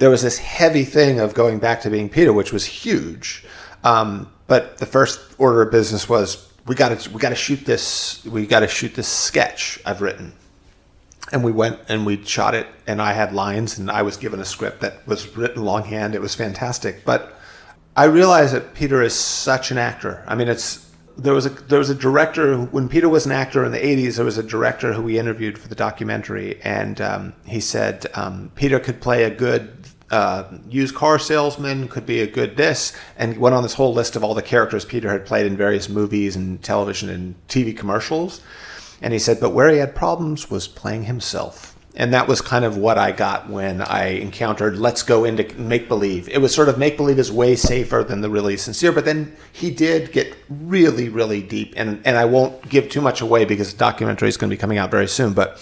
there 0.00 0.10
was 0.10 0.22
this 0.22 0.38
heavy 0.38 0.84
thing 0.84 1.20
of 1.20 1.34
going 1.34 1.58
back 1.58 1.82
to 1.82 1.90
being 1.90 2.08
Peter, 2.08 2.32
which 2.32 2.52
was 2.52 2.64
huge. 2.64 3.44
Um, 3.84 4.32
but 4.46 4.78
the 4.78 4.86
first 4.86 5.20
order 5.38 5.60
of 5.60 5.70
business 5.70 6.08
was 6.08 6.50
we 6.66 6.74
got 6.74 6.98
to 6.98 7.10
we 7.10 7.20
got 7.20 7.28
to 7.28 7.34
shoot 7.34 7.64
this 7.64 8.24
we 8.24 8.46
got 8.46 8.60
to 8.60 8.68
shoot 8.68 8.94
this 8.94 9.06
sketch 9.06 9.78
I've 9.84 10.00
written, 10.00 10.32
and 11.32 11.44
we 11.44 11.52
went 11.52 11.78
and 11.88 12.06
we 12.06 12.24
shot 12.24 12.54
it, 12.54 12.66
and 12.86 13.00
I 13.00 13.12
had 13.12 13.34
lines, 13.34 13.78
and 13.78 13.90
I 13.90 14.00
was 14.00 14.16
given 14.16 14.40
a 14.40 14.44
script 14.44 14.80
that 14.80 15.06
was 15.06 15.36
written 15.36 15.64
longhand. 15.64 16.14
It 16.14 16.20
was 16.20 16.34
fantastic, 16.34 17.04
but 17.04 17.34
I 17.94 18.04
realized 18.04 18.54
that 18.54 18.74
Peter 18.74 19.02
is 19.02 19.14
such 19.14 19.70
an 19.70 19.76
actor. 19.76 20.24
I 20.26 20.34
mean, 20.34 20.48
it's 20.48 20.89
there 21.22 21.34
was 21.34 21.46
a 21.46 21.50
there 21.50 21.78
was 21.78 21.90
a 21.90 21.94
director 21.94 22.56
when 22.56 22.88
Peter 22.88 23.08
was 23.08 23.26
an 23.26 23.32
actor 23.32 23.64
in 23.64 23.72
the 23.72 23.78
'80s. 23.78 24.16
There 24.16 24.24
was 24.24 24.38
a 24.38 24.42
director 24.42 24.92
who 24.92 25.02
we 25.02 25.18
interviewed 25.18 25.58
for 25.58 25.68
the 25.68 25.74
documentary, 25.74 26.60
and 26.62 27.00
um, 27.00 27.34
he 27.46 27.60
said 27.60 28.06
um, 28.14 28.50
Peter 28.54 28.80
could 28.80 29.00
play 29.00 29.24
a 29.24 29.30
good 29.30 29.86
uh, 30.10 30.44
used 30.68 30.94
car 30.94 31.18
salesman, 31.18 31.88
could 31.88 32.06
be 32.06 32.20
a 32.20 32.26
good 32.26 32.56
this, 32.56 32.92
and 33.16 33.38
went 33.38 33.54
on 33.54 33.62
this 33.62 33.74
whole 33.74 33.94
list 33.94 34.16
of 34.16 34.24
all 34.24 34.34
the 34.34 34.42
characters 34.42 34.84
Peter 34.84 35.10
had 35.10 35.24
played 35.26 35.46
in 35.46 35.56
various 35.56 35.88
movies 35.88 36.36
and 36.36 36.62
television 36.62 37.08
and 37.08 37.34
TV 37.48 37.76
commercials. 37.76 38.40
And 39.02 39.12
he 39.12 39.18
said, 39.18 39.40
but 39.40 39.50
where 39.50 39.70
he 39.70 39.78
had 39.78 39.94
problems 39.94 40.50
was 40.50 40.68
playing 40.68 41.04
himself. 41.04 41.69
And 42.00 42.14
that 42.14 42.26
was 42.26 42.40
kind 42.40 42.64
of 42.64 42.78
what 42.78 42.96
I 42.96 43.12
got 43.12 43.50
when 43.50 43.82
I 43.82 44.04
encountered 44.06 44.78
let's 44.78 45.02
go 45.02 45.26
into 45.26 45.44
make 45.60 45.86
believe. 45.86 46.30
It 46.30 46.38
was 46.38 46.54
sort 46.54 46.70
of 46.70 46.78
make 46.78 46.96
believe 46.96 47.18
is 47.18 47.30
way 47.30 47.56
safer 47.56 48.02
than 48.02 48.22
the 48.22 48.30
really 48.30 48.56
sincere, 48.56 48.90
but 48.90 49.04
then 49.04 49.36
he 49.52 49.70
did 49.70 50.10
get 50.10 50.34
really, 50.48 51.10
really 51.10 51.42
deep. 51.42 51.74
And, 51.76 52.00
and 52.06 52.16
I 52.16 52.24
won't 52.24 52.66
give 52.70 52.88
too 52.88 53.02
much 53.02 53.20
away 53.20 53.44
because 53.44 53.72
the 53.72 53.78
documentary 53.78 54.30
is 54.30 54.38
going 54.38 54.48
to 54.48 54.56
be 54.56 54.58
coming 54.58 54.78
out 54.78 54.90
very 54.90 55.08
soon. 55.08 55.34
But 55.34 55.60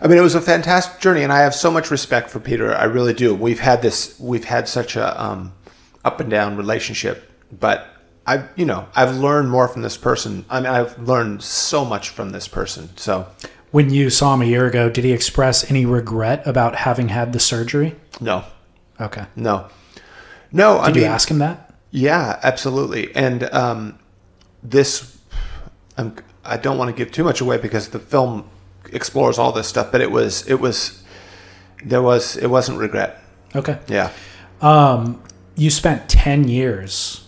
I 0.00 0.08
mean, 0.08 0.16
it 0.16 0.22
was 0.22 0.34
a 0.34 0.40
fantastic 0.40 0.98
journey, 0.98 1.22
and 1.22 1.30
I 1.30 1.40
have 1.40 1.54
so 1.54 1.70
much 1.70 1.90
respect 1.90 2.30
for 2.30 2.40
Peter. 2.40 2.74
I 2.74 2.84
really 2.84 3.12
do. 3.12 3.34
We've 3.34 3.60
had 3.60 3.82
this, 3.82 4.18
we've 4.18 4.44
had 4.44 4.66
such 4.66 4.96
a 4.96 5.22
um, 5.22 5.52
up 6.06 6.20
and 6.20 6.30
down 6.30 6.56
relationship, 6.56 7.30
but 7.52 7.86
I, 8.26 8.44
you 8.56 8.64
know, 8.64 8.86
I've 8.96 9.14
learned 9.18 9.50
more 9.50 9.68
from 9.68 9.82
this 9.82 9.98
person. 9.98 10.46
I 10.48 10.60
mean, 10.60 10.70
I've 10.70 10.98
learned 11.06 11.42
so 11.42 11.84
much 11.84 12.08
from 12.08 12.30
this 12.30 12.48
person. 12.48 12.96
So, 12.96 13.26
When 13.70 13.90
you 13.90 14.10
saw 14.10 14.34
him 14.34 14.42
a 14.42 14.46
year 14.46 14.66
ago, 14.66 14.90
did 14.90 15.04
he 15.04 15.12
express 15.12 15.70
any 15.70 15.86
regret 15.86 16.44
about 16.46 16.74
having 16.74 17.08
had 17.08 17.32
the 17.32 17.40
surgery? 17.40 17.94
no, 18.20 18.44
Okay. 19.00 19.24
no, 19.36 19.68
no. 20.52 20.78
I 20.78 20.86
Did 20.86 20.96
mean, 20.96 21.04
you 21.04 21.10
ask 21.10 21.30
him 21.30 21.38
that? 21.38 21.72
Yeah, 21.90 22.38
absolutely. 22.42 23.14
And 23.14 23.44
um, 23.54 23.98
this, 24.62 25.18
I'm, 25.96 26.16
I 26.44 26.56
don't 26.56 26.76
want 26.78 26.94
to 26.94 26.96
give 27.04 27.12
too 27.12 27.24
much 27.24 27.40
away 27.40 27.56
because 27.58 27.88
the 27.88 27.98
film 27.98 28.48
explores 28.92 29.38
all 29.38 29.52
this 29.52 29.68
stuff. 29.68 29.90
But 29.92 30.00
it 30.00 30.10
was, 30.10 30.46
it 30.48 30.60
was, 30.60 31.02
there 31.84 32.02
was, 32.02 32.36
it 32.36 32.48
wasn't 32.48 32.78
regret. 32.78 33.22
Okay. 33.56 33.78
Yeah. 33.88 34.10
You 35.56 35.70
spent 35.70 36.08
10 36.08 36.48
years 36.48 37.26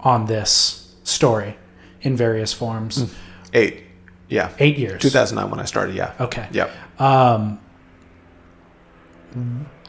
on 0.00 0.26
this 0.26 0.94
story 1.04 1.56
in 2.02 2.16
various 2.16 2.52
forms. 2.52 3.12
Eight. 3.52 3.81
Yeah. 4.32 4.50
Eight 4.58 4.78
years. 4.78 5.00
2009 5.02 5.50
when 5.50 5.60
I 5.60 5.64
started. 5.64 5.94
Yeah. 5.94 6.14
Okay. 6.18 6.48
Yep. 6.52 6.72
Um, 7.00 7.60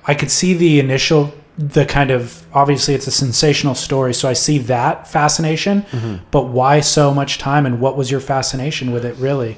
I 0.05 0.13
could 0.13 0.31
see 0.31 0.53
the 0.53 0.79
initial, 0.79 1.33
the 1.57 1.85
kind 1.85 2.11
of 2.11 2.45
obviously 2.53 2.93
it's 2.93 3.07
a 3.07 3.11
sensational 3.11 3.75
story, 3.75 4.13
so 4.13 4.27
I 4.27 4.33
see 4.33 4.57
that 4.59 5.07
fascination. 5.07 5.83
Mm-hmm. 5.83 6.25
But 6.31 6.47
why 6.47 6.81
so 6.81 7.13
much 7.13 7.37
time, 7.37 7.65
and 7.65 7.79
what 7.79 7.97
was 7.97 8.11
your 8.11 8.19
fascination 8.19 8.91
with 8.91 9.05
it? 9.05 9.15
Really, 9.15 9.57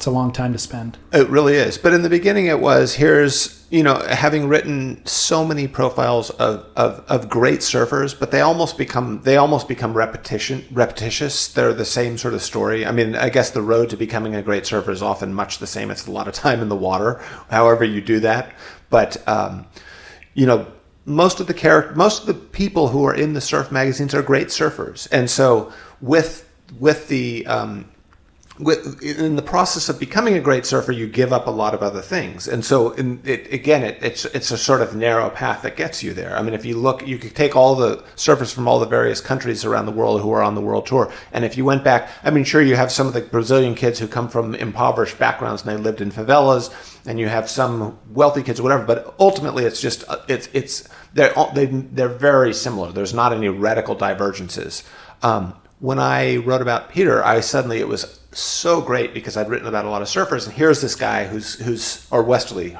it's 0.00 0.06
a 0.06 0.10
long 0.10 0.32
time 0.32 0.50
to 0.54 0.58
spend. 0.58 0.96
It 1.12 1.28
really 1.28 1.56
is. 1.56 1.76
But 1.76 1.92
in 1.92 2.00
the 2.00 2.08
beginning, 2.08 2.46
it 2.46 2.58
was 2.58 2.94
here's, 2.94 3.66
you 3.68 3.82
know, 3.82 3.96
having 3.96 4.48
written 4.48 5.04
so 5.04 5.44
many 5.44 5.68
profiles 5.68 6.30
of, 6.30 6.64
of, 6.74 7.04
of 7.06 7.28
great 7.28 7.60
surfers, 7.60 8.18
but 8.18 8.30
they 8.30 8.40
almost 8.40 8.78
become 8.78 9.20
they 9.24 9.36
almost 9.36 9.68
become 9.68 9.92
repetition 9.92 10.64
repetitious. 10.72 11.48
They're 11.48 11.74
the 11.74 11.84
same 11.84 12.16
sort 12.16 12.32
of 12.32 12.40
story. 12.40 12.86
I 12.86 12.92
mean, 12.92 13.14
I 13.14 13.28
guess 13.28 13.50
the 13.50 13.60
road 13.60 13.90
to 13.90 13.98
becoming 13.98 14.34
a 14.34 14.40
great 14.40 14.64
surfer 14.64 14.90
is 14.90 15.02
often 15.02 15.34
much 15.34 15.58
the 15.58 15.66
same. 15.66 15.90
It's 15.90 16.06
a 16.06 16.10
lot 16.10 16.28
of 16.28 16.32
time 16.32 16.62
in 16.62 16.70
the 16.70 16.76
water, 16.76 17.20
however 17.50 17.84
you 17.84 18.00
do 18.00 18.20
that. 18.20 18.54
But 18.88 19.22
um, 19.28 19.66
you 20.32 20.46
know, 20.46 20.66
most 21.04 21.40
of 21.40 21.46
the 21.46 21.52
character, 21.52 21.94
most 21.94 22.22
of 22.22 22.26
the 22.26 22.32
people 22.32 22.88
who 22.88 23.04
are 23.04 23.14
in 23.14 23.34
the 23.34 23.42
surf 23.42 23.70
magazines 23.70 24.14
are 24.14 24.22
great 24.22 24.46
surfers, 24.46 25.08
and 25.12 25.28
so 25.28 25.70
with 26.00 26.48
with 26.78 27.08
the 27.08 27.46
um, 27.46 27.84
with, 28.62 29.02
in 29.02 29.36
the 29.36 29.42
process 29.42 29.88
of 29.88 29.98
becoming 29.98 30.34
a 30.34 30.40
great 30.40 30.66
surfer, 30.66 30.92
you 30.92 31.06
give 31.06 31.32
up 31.32 31.46
a 31.46 31.50
lot 31.50 31.74
of 31.74 31.82
other 31.82 32.00
things, 32.00 32.46
and 32.46 32.64
so 32.64 32.92
in, 32.92 33.20
it, 33.24 33.52
again, 33.52 33.82
it, 33.82 33.98
it's 34.02 34.24
it's 34.26 34.50
a 34.50 34.58
sort 34.58 34.82
of 34.82 34.94
narrow 34.94 35.30
path 35.30 35.62
that 35.62 35.76
gets 35.76 36.02
you 36.02 36.12
there. 36.12 36.36
I 36.36 36.42
mean, 36.42 36.54
if 36.54 36.64
you 36.64 36.76
look, 36.76 37.06
you 37.06 37.18
could 37.18 37.34
take 37.34 37.56
all 37.56 37.74
the 37.74 37.98
surfers 38.16 38.52
from 38.52 38.68
all 38.68 38.78
the 38.78 38.86
various 38.86 39.20
countries 39.20 39.64
around 39.64 39.86
the 39.86 39.92
world 39.92 40.20
who 40.20 40.30
are 40.32 40.42
on 40.42 40.54
the 40.54 40.60
world 40.60 40.86
tour, 40.86 41.12
and 41.32 41.44
if 41.44 41.56
you 41.56 41.64
went 41.64 41.82
back, 41.82 42.10
I 42.22 42.30
mean, 42.30 42.44
sure, 42.44 42.62
you 42.62 42.76
have 42.76 42.92
some 42.92 43.06
of 43.06 43.14
the 43.14 43.22
Brazilian 43.22 43.74
kids 43.74 43.98
who 43.98 44.06
come 44.06 44.28
from 44.28 44.54
impoverished 44.54 45.18
backgrounds 45.18 45.62
and 45.62 45.70
they 45.70 45.82
lived 45.82 46.00
in 46.00 46.10
favelas, 46.10 46.70
and 47.06 47.18
you 47.18 47.28
have 47.28 47.48
some 47.48 47.98
wealthy 48.10 48.42
kids 48.42 48.60
or 48.60 48.62
whatever, 48.62 48.84
but 48.84 49.14
ultimately, 49.18 49.64
it's 49.64 49.80
just 49.80 50.04
it's 50.28 50.48
it's 50.52 50.88
they're 51.14 51.32
they, 51.54 51.66
they're 51.66 52.08
very 52.08 52.52
similar. 52.52 52.92
There's 52.92 53.14
not 53.14 53.32
any 53.32 53.48
radical 53.48 53.94
divergences. 53.94 54.84
Um, 55.22 55.54
when 55.80 55.98
I 55.98 56.36
wrote 56.36 56.60
about 56.60 56.90
Peter, 56.90 57.24
I 57.24 57.40
suddenly 57.40 57.80
it 57.80 57.88
was 57.88 58.19
so 58.32 58.80
great 58.80 59.12
because 59.12 59.36
I'd 59.36 59.48
written 59.48 59.66
about 59.66 59.84
a 59.84 59.90
lot 59.90 60.02
of 60.02 60.08
surfers, 60.08 60.46
and 60.46 60.54
here's 60.54 60.80
this 60.80 60.94
guy 60.94 61.26
who's 61.26 61.54
who's 61.54 62.06
or 62.10 62.22
Westerly, 62.22 62.76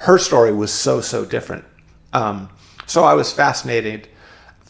her 0.00 0.18
story 0.18 0.52
was 0.52 0.72
so 0.72 1.00
so 1.00 1.24
different. 1.24 1.64
Um, 2.12 2.48
so 2.86 3.04
I 3.04 3.14
was 3.14 3.32
fascinated, 3.32 4.08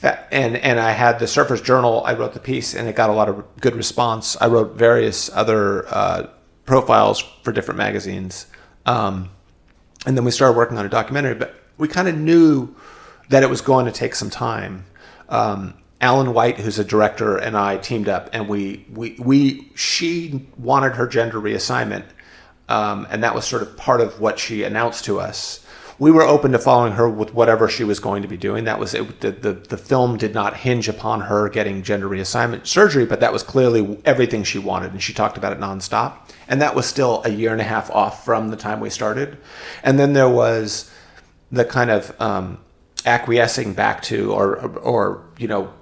and 0.02 0.56
and 0.56 0.78
I 0.78 0.92
had 0.92 1.18
the 1.18 1.26
Surfer's 1.26 1.62
Journal. 1.62 2.02
I 2.04 2.14
wrote 2.14 2.34
the 2.34 2.40
piece, 2.40 2.74
and 2.74 2.88
it 2.88 2.96
got 2.96 3.10
a 3.10 3.12
lot 3.12 3.28
of 3.28 3.44
good 3.60 3.74
response. 3.74 4.36
I 4.40 4.48
wrote 4.48 4.74
various 4.76 5.30
other 5.32 5.86
uh, 5.88 6.26
profiles 6.66 7.20
for 7.42 7.52
different 7.52 7.78
magazines, 7.78 8.46
um, 8.86 9.30
and 10.04 10.16
then 10.16 10.24
we 10.24 10.30
started 10.30 10.56
working 10.56 10.76
on 10.76 10.84
a 10.84 10.90
documentary. 10.90 11.34
But 11.34 11.54
we 11.78 11.88
kind 11.88 12.08
of 12.08 12.16
knew 12.16 12.74
that 13.30 13.42
it 13.42 13.48
was 13.48 13.60
going 13.60 13.86
to 13.86 13.92
take 13.92 14.14
some 14.14 14.30
time. 14.30 14.84
Um, 15.28 15.74
Alan 16.00 16.32
White, 16.32 16.60
who's 16.60 16.78
a 16.78 16.84
director, 16.84 17.36
and 17.36 17.56
I 17.56 17.76
teamed 17.76 18.08
up, 18.08 18.30
and 18.32 18.48
we 18.48 18.86
we 18.92 19.16
we 19.18 19.70
she 19.74 20.46
wanted 20.56 20.94
her 20.94 21.08
gender 21.08 21.40
reassignment, 21.40 22.04
um, 22.68 23.06
and 23.10 23.22
that 23.24 23.34
was 23.34 23.44
sort 23.44 23.62
of 23.62 23.76
part 23.76 24.00
of 24.00 24.20
what 24.20 24.38
she 24.38 24.62
announced 24.62 25.04
to 25.06 25.18
us. 25.18 25.64
We 25.98 26.12
were 26.12 26.22
open 26.22 26.52
to 26.52 26.60
following 26.60 26.92
her 26.92 27.10
with 27.10 27.34
whatever 27.34 27.68
she 27.68 27.82
was 27.82 27.98
going 27.98 28.22
to 28.22 28.28
be 28.28 28.36
doing. 28.36 28.62
That 28.62 28.78
was 28.78 28.94
it. 28.94 29.20
The, 29.20 29.32
the, 29.32 29.52
the 29.54 29.76
film 29.76 30.16
did 30.16 30.32
not 30.32 30.58
hinge 30.58 30.88
upon 30.88 31.22
her 31.22 31.48
getting 31.48 31.82
gender 31.82 32.08
reassignment 32.08 32.68
surgery, 32.68 33.04
but 33.04 33.18
that 33.18 33.32
was 33.32 33.42
clearly 33.42 33.98
everything 34.04 34.44
she 34.44 34.60
wanted, 34.60 34.92
and 34.92 35.02
she 35.02 35.12
talked 35.12 35.36
about 35.36 35.52
it 35.52 35.58
nonstop. 35.58 36.18
And 36.46 36.62
that 36.62 36.76
was 36.76 36.86
still 36.86 37.22
a 37.24 37.30
year 37.30 37.50
and 37.50 37.60
a 37.60 37.64
half 37.64 37.90
off 37.90 38.24
from 38.24 38.50
the 38.50 38.56
time 38.56 38.78
we 38.78 38.90
started. 38.90 39.38
And 39.82 39.98
then 39.98 40.12
there 40.12 40.28
was 40.28 40.88
the 41.50 41.64
kind 41.64 41.90
of 41.90 42.14
um, 42.20 42.58
acquiescing 43.04 43.72
back 43.72 44.00
to, 44.02 44.32
or 44.32 44.58
or 44.78 45.24
you 45.36 45.48
know, 45.48 45.72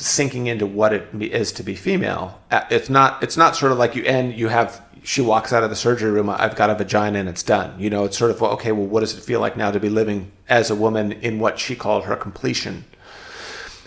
sinking 0.00 0.46
into 0.46 0.66
what 0.66 0.92
it 0.92 1.08
is 1.20 1.52
to 1.52 1.62
be 1.62 1.74
female. 1.74 2.40
Uh, 2.50 2.62
It's 2.70 2.90
not. 2.90 3.22
It's 3.22 3.36
not 3.36 3.56
sort 3.56 3.72
of 3.72 3.78
like 3.78 3.94
you 3.94 4.04
end. 4.04 4.34
You 4.34 4.48
have. 4.48 4.82
She 5.02 5.22
walks 5.22 5.52
out 5.52 5.62
of 5.62 5.70
the 5.70 5.76
surgery 5.76 6.10
room. 6.10 6.28
I've 6.28 6.56
got 6.56 6.68
a 6.70 6.74
vagina 6.74 7.18
and 7.18 7.28
it's 7.28 7.42
done. 7.42 7.78
You 7.80 7.88
know, 7.90 8.04
it's 8.04 8.18
sort 8.18 8.30
of 8.30 8.42
okay. 8.42 8.72
Well, 8.72 8.86
what 8.86 9.00
does 9.00 9.16
it 9.16 9.22
feel 9.22 9.40
like 9.40 9.56
now 9.56 9.70
to 9.70 9.80
be 9.80 9.88
living 9.88 10.30
as 10.48 10.70
a 10.70 10.74
woman 10.74 11.12
in 11.12 11.38
what 11.38 11.58
she 11.58 11.74
called 11.74 12.04
her 12.04 12.16
completion? 12.16 12.84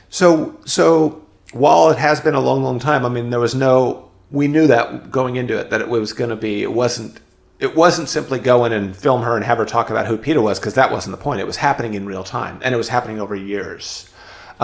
So, 0.09 0.59
so 0.65 1.23
while 1.53 1.89
it 1.89 1.97
has 1.97 2.19
been 2.19 2.35
a 2.35 2.39
long, 2.39 2.63
long 2.63 2.79
time, 2.79 3.05
I 3.05 3.09
mean, 3.09 3.29
there 3.29 3.39
was 3.39 3.55
no. 3.55 4.09
We 4.31 4.47
knew 4.47 4.65
that 4.67 5.11
going 5.11 5.35
into 5.35 5.59
it 5.59 5.69
that 5.69 5.81
it 5.81 5.89
was 5.89 6.13
going 6.13 6.29
to 6.31 6.35
be. 6.35 6.63
It 6.63 6.73
wasn't. 6.73 7.19
it 7.59 7.75
wasn't 7.75 8.09
simply 8.09 8.39
go 8.39 8.65
in 8.65 8.71
and 8.73 8.95
film 8.95 9.21
her 9.21 9.35
and 9.35 9.45
have 9.45 9.57
her 9.59 9.65
talk 9.65 9.89
about 9.91 10.07
who 10.07 10.17
Peter 10.17 10.41
was 10.41 10.59
because 10.59 10.73
that 10.73 10.91
wasn't 10.91 11.15
the 11.15 11.21
point. 11.23 11.39
It 11.39 11.47
was 11.47 11.57
happening 11.57 11.93
in 11.93 12.05
real 12.07 12.23
time 12.23 12.59
and 12.63 12.73
it 12.73 12.77
was 12.77 12.89
happening 12.89 13.21
over 13.21 13.35
years. 13.35 14.09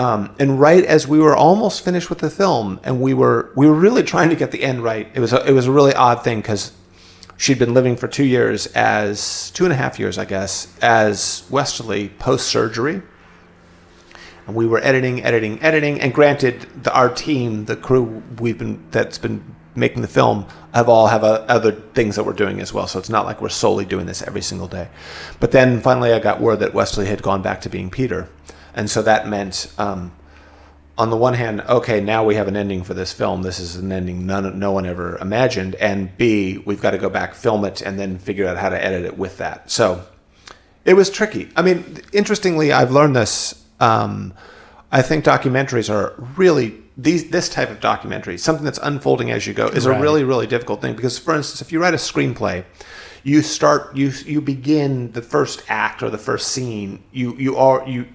Um, 0.00 0.34
and 0.38 0.58
right 0.58 0.82
as 0.82 1.06
we 1.06 1.18
were 1.18 1.36
almost 1.36 1.84
finished 1.84 2.08
with 2.08 2.20
the 2.20 2.30
film, 2.30 2.80
and 2.84 3.02
we 3.02 3.12
were 3.12 3.52
we 3.54 3.66
were 3.66 3.74
really 3.74 4.02
trying 4.02 4.30
to 4.30 4.34
get 4.34 4.50
the 4.50 4.62
end 4.62 4.82
right. 4.82 5.06
It 5.12 5.20
was 5.20 5.34
a, 5.34 5.46
it 5.46 5.52
was 5.52 5.66
a 5.66 5.72
really 5.72 5.92
odd 5.92 6.24
thing 6.24 6.40
because 6.40 6.72
she'd 7.36 7.58
been 7.58 7.74
living 7.74 7.96
for 7.96 8.08
two 8.08 8.24
years 8.24 8.66
as 8.68 9.50
two 9.50 9.64
and 9.64 9.74
a 9.74 9.76
half 9.76 9.98
years, 9.98 10.16
I 10.16 10.24
guess, 10.24 10.74
as 10.80 11.44
Westerly 11.50 12.08
post 12.18 12.48
surgery. 12.48 13.02
And 14.46 14.56
we 14.56 14.66
were 14.66 14.82
editing, 14.82 15.22
editing, 15.22 15.60
editing. 15.60 16.00
And 16.00 16.14
granted, 16.14 16.62
the, 16.82 16.94
our 16.94 17.10
team, 17.12 17.66
the 17.66 17.76
crew 17.76 18.22
we've 18.38 18.56
been 18.56 18.82
that's 18.92 19.18
been 19.18 19.44
making 19.74 20.00
the 20.00 20.08
film, 20.08 20.46
have 20.72 20.88
all 20.88 21.08
have 21.08 21.24
uh, 21.24 21.44
other 21.46 21.72
things 21.72 22.16
that 22.16 22.24
we're 22.24 22.32
doing 22.32 22.58
as 22.62 22.72
well. 22.72 22.86
So 22.86 22.98
it's 22.98 23.10
not 23.10 23.26
like 23.26 23.42
we're 23.42 23.50
solely 23.50 23.84
doing 23.84 24.06
this 24.06 24.22
every 24.22 24.40
single 24.40 24.66
day. 24.66 24.88
But 25.40 25.50
then 25.50 25.82
finally, 25.82 26.14
I 26.14 26.20
got 26.20 26.40
word 26.40 26.60
that 26.60 26.72
Westerly 26.72 27.06
had 27.06 27.20
gone 27.20 27.42
back 27.42 27.60
to 27.60 27.68
being 27.68 27.90
Peter, 27.90 28.30
and 28.74 28.88
so 28.90 29.02
that 29.02 29.28
meant. 29.28 29.72
Um, 29.78 30.12
on 30.98 31.08
the 31.08 31.16
one 31.16 31.32
hand, 31.32 31.62
okay, 31.62 31.98
now 32.02 32.24
we 32.24 32.34
have 32.34 32.46
an 32.46 32.56
ending 32.56 32.84
for 32.84 32.92
this 32.92 33.10
film. 33.10 33.40
This 33.40 33.58
is 33.58 33.76
an 33.76 33.90
ending 33.90 34.26
none, 34.26 34.58
no 34.58 34.72
one 34.72 34.84
ever 34.84 35.16
imagined. 35.16 35.74
And 35.76 36.14
B, 36.18 36.58
we've 36.66 36.82
got 36.82 36.90
to 36.90 36.98
go 36.98 37.08
back, 37.08 37.32
film 37.34 37.64
it, 37.64 37.80
and 37.80 37.98
then 37.98 38.18
figure 38.18 38.46
out 38.46 38.58
how 38.58 38.68
to 38.68 38.84
edit 38.84 39.06
it 39.06 39.16
with 39.16 39.38
that. 39.38 39.70
So 39.70 40.04
it 40.84 40.92
was 40.92 41.08
tricky. 41.08 41.48
I 41.56 41.62
mean, 41.62 41.98
interestingly, 42.12 42.70
I've 42.70 42.90
learned 42.90 43.16
this. 43.16 43.64
Um, 43.80 44.34
I 44.92 45.00
think 45.00 45.24
documentaries 45.24 45.88
are 45.88 46.12
really 46.36 46.74
these 46.98 47.30
this 47.30 47.48
type 47.48 47.70
of 47.70 47.80
documentary, 47.80 48.36
something 48.36 48.64
that's 48.64 48.80
unfolding 48.82 49.30
as 49.30 49.46
you 49.46 49.54
go, 49.54 49.68
is 49.68 49.86
Right. 49.86 49.96
a 49.96 50.02
really 50.02 50.22
really 50.24 50.46
difficult 50.46 50.82
thing 50.82 50.94
because, 50.94 51.18
for 51.18 51.34
instance, 51.34 51.62
if 51.62 51.72
you 51.72 51.80
write 51.80 51.94
a 51.94 51.98
screenplay, 51.98 52.64
you 53.22 53.40
start 53.40 53.96
you 53.96 54.12
you 54.26 54.42
begin 54.42 55.12
the 55.12 55.22
first 55.22 55.62
act 55.68 56.02
or 56.02 56.10
the 56.10 56.18
first 56.18 56.48
scene. 56.48 57.02
You 57.12 57.34
you 57.38 57.56
are 57.56 57.88
you 57.88 58.06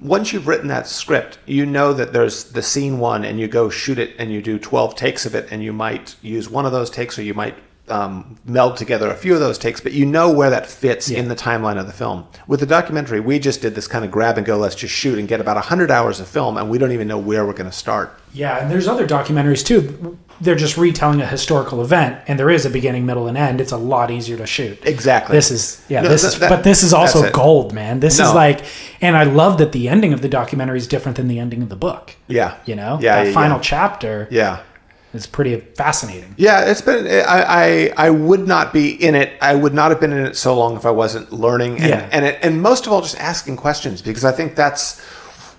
once 0.00 0.32
you've 0.32 0.46
written 0.46 0.68
that 0.68 0.86
script, 0.86 1.38
you 1.46 1.64
know 1.64 1.92
that 1.92 2.12
there's 2.12 2.44
the 2.44 2.62
scene 2.62 2.98
one, 2.98 3.24
and 3.24 3.40
you 3.40 3.48
go 3.48 3.70
shoot 3.70 3.98
it, 3.98 4.14
and 4.18 4.32
you 4.32 4.42
do 4.42 4.58
12 4.58 4.94
takes 4.94 5.26
of 5.26 5.34
it, 5.34 5.48
and 5.50 5.62
you 5.62 5.72
might 5.72 6.16
use 6.22 6.48
one 6.48 6.66
of 6.66 6.72
those 6.72 6.90
takes, 6.90 7.18
or 7.18 7.22
you 7.22 7.34
might 7.34 7.54
um, 7.88 8.36
meld 8.44 8.76
together 8.76 9.10
a 9.10 9.16
few 9.16 9.34
of 9.34 9.40
those 9.40 9.58
takes, 9.58 9.80
but 9.80 9.92
you 9.92 10.04
know 10.04 10.30
where 10.30 10.50
that 10.50 10.66
fits 10.66 11.10
in 11.10 11.28
the 11.28 11.36
timeline 11.36 11.78
of 11.78 11.86
the 11.86 11.92
film. 11.92 12.26
With 12.46 12.60
the 12.60 12.66
documentary, 12.66 13.20
we 13.20 13.38
just 13.38 13.62
did 13.62 13.74
this 13.74 13.86
kind 13.86 14.04
of 14.04 14.10
grab 14.10 14.36
and 14.36 14.46
go, 14.46 14.56
let's 14.56 14.74
just 14.74 14.94
shoot 14.94 15.18
and 15.18 15.28
get 15.28 15.40
about 15.40 15.56
100 15.56 15.90
hours 15.90 16.20
of 16.20 16.28
film, 16.28 16.56
and 16.56 16.68
we 16.68 16.78
don't 16.78 16.92
even 16.92 17.08
know 17.08 17.18
where 17.18 17.46
we're 17.46 17.52
going 17.52 17.70
to 17.70 17.76
start. 17.76 18.18
Yeah, 18.36 18.58
and 18.60 18.70
there's 18.70 18.86
other 18.86 19.06
documentaries 19.06 19.64
too. 19.64 20.18
They're 20.40 20.54
just 20.54 20.76
retelling 20.76 21.22
a 21.22 21.26
historical 21.26 21.80
event, 21.82 22.20
and 22.28 22.38
there 22.38 22.50
is 22.50 22.66
a 22.66 22.70
beginning, 22.70 23.06
middle, 23.06 23.26
and 23.26 23.38
end. 23.38 23.58
It's 23.60 23.72
a 23.72 23.78
lot 23.78 24.10
easier 24.10 24.36
to 24.36 24.46
shoot. 24.46 24.78
Exactly. 24.84 25.34
This 25.34 25.50
is 25.50 25.82
yeah. 25.88 26.02
No, 26.02 26.08
this 26.10 26.22
that- 26.22 26.28
is, 26.34 26.38
that- 26.40 26.50
but 26.50 26.62
this 26.62 26.82
is 26.82 26.92
also 26.92 27.30
gold, 27.30 27.72
man. 27.72 28.00
This 28.00 28.18
No. 28.18 28.28
is 28.28 28.34
like, 28.34 28.60
and 29.00 29.16
I 29.16 29.22
love 29.24 29.56
that 29.58 29.72
the 29.72 29.88
ending 29.88 30.12
of 30.12 30.20
the 30.20 30.28
documentary 30.28 30.76
is 30.78 30.86
different 30.86 31.16
than 31.16 31.28
the 31.28 31.38
ending 31.38 31.62
of 31.62 31.70
the 31.70 31.76
book. 31.76 32.14
Yeah. 32.28 32.54
You 32.66 32.76
know, 32.76 32.98
Yeah, 33.00 33.16
that 33.16 33.28
yeah, 33.28 33.32
final 33.32 33.56
yeah. 33.56 33.62
chapter 33.62 34.28
Yeah. 34.30 34.58
It's 35.14 35.26
pretty 35.26 35.56
fascinating. 35.76 36.34
Yeah, 36.36 36.66
it's 36.70 36.82
been. 36.82 37.06
I, 37.06 37.92
I 37.96 38.06
I 38.08 38.10
would 38.10 38.46
not 38.46 38.74
be 38.74 38.90
in 39.02 39.14
it. 39.14 39.32
I 39.40 39.54
would 39.54 39.72
not 39.72 39.90
have 39.90 39.98
been 39.98 40.12
in 40.12 40.26
it 40.26 40.36
so 40.36 40.54
long 40.54 40.76
if 40.76 40.84
I 40.84 40.90
wasn't 40.90 41.32
learning 41.32 41.78
and 41.80 41.88
Yeah. 41.88 42.08
and 42.12 42.26
it, 42.26 42.38
and 42.42 42.60
most 42.60 42.86
of 42.86 42.92
all 42.92 43.00
just 43.00 43.18
asking 43.18 43.56
questions 43.56 44.02
because 44.02 44.26
I 44.26 44.32
think 44.32 44.56
that's 44.56 45.00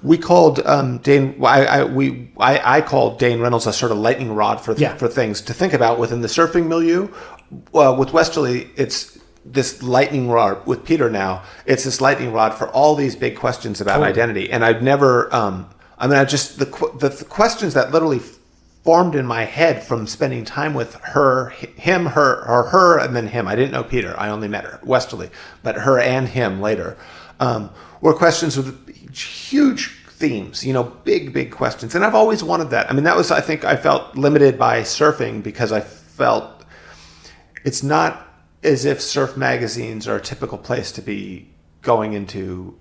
we 0.03 0.17
called 0.17 0.59
um, 0.65 0.99
Dane. 0.99 1.35
I, 1.43 1.65
I 1.65 1.83
we 1.85 2.29
I, 2.39 2.77
I 2.77 2.81
called 2.81 3.19
Dane 3.19 3.39
Reynolds 3.39 3.67
a 3.67 3.73
sort 3.73 3.91
of 3.91 3.97
lightning 3.97 4.33
rod 4.33 4.61
for 4.61 4.73
Yeah. 4.75 4.95
for 4.95 5.07
things 5.07 5.41
to 5.41 5.53
think 5.53 5.73
about 5.73 5.99
within 5.99 6.21
the 6.21 6.27
surfing 6.27 6.67
milieu. 6.67 7.07
With 7.71 8.11
Westerly, 8.13 8.69
it's 8.75 9.17
this 9.45 9.81
lightning 9.81 10.29
rod 10.29 10.65
with 10.67 10.83
Peter 10.83 11.09
now. 11.09 11.43
It's 11.65 11.85
this 11.85 12.01
lightning 12.01 12.33
rod 12.33 12.53
for 12.53 12.67
all 12.69 12.95
these 12.95 13.15
big 13.15 13.37
questions 13.37 13.79
about 13.81 13.93
Totally. 13.99 14.09
identity, 14.09 14.51
and 14.51 14.63
I've 14.65 14.81
never. 14.81 15.33
Um, 15.33 15.69
I 15.97 16.07
mean, 16.07 16.17
I 16.17 16.25
just 16.25 16.59
the 16.59 16.65
the, 16.99 17.09
the 17.09 17.25
questions 17.25 17.73
that 17.73 17.91
literally 17.91 18.19
formed 18.83 19.15
in 19.15 19.25
my 19.25 19.43
head 19.43 19.83
from 19.83 20.07
spending 20.07 20.45
time 20.45 20.73
with 20.73 20.95
her, 20.95 21.49
him, 21.49 22.05
her, 22.05 22.47
or 22.47 22.63
her, 22.69 22.97
and 22.99 23.13
then 23.13 23.27
him. 23.27 23.45
I 23.45 23.53
didn't 23.55 23.71
know 23.71 23.83
Peter. 23.83 24.15
I 24.17 24.29
only 24.29 24.47
met 24.47 24.63
her, 24.63 24.79
Westerly, 24.83 25.29
but 25.61 25.75
her 25.75 25.99
and 25.99 26.25
him 26.27 26.61
later 26.61 26.95
um, 27.41 27.69
were 27.99 28.13
questions 28.13 28.55
with 28.55 28.86
huge 29.23 29.97
themes. 30.09 30.65
You 30.65 30.73
know, 30.73 30.83
big, 30.83 31.33
big 31.33 31.51
questions. 31.51 31.95
And 31.95 32.03
I've 32.03 32.15
always 32.15 32.43
wanted 32.43 32.71
that. 32.71 32.89
I 32.89 32.93
mean, 32.93 33.03
that 33.03 33.15
was 33.15 33.31
I 33.31 33.41
think 33.41 33.63
I 33.63 33.75
felt 33.75 34.15
limited 34.15 34.57
by 34.57 34.81
surfing 34.81 35.43
because 35.43 35.71
I 35.71 35.81
felt 35.81 36.65
it's 37.63 37.83
not 37.83 38.27
as 38.63 38.85
if 38.85 39.01
surf 39.01 39.37
magazines 39.37 40.07
are 40.07 40.15
a 40.15 40.21
typical 40.21 40.57
place 40.57 40.91
to 40.93 41.01
be 41.01 41.49
going 41.81 42.13
into. 42.13 42.77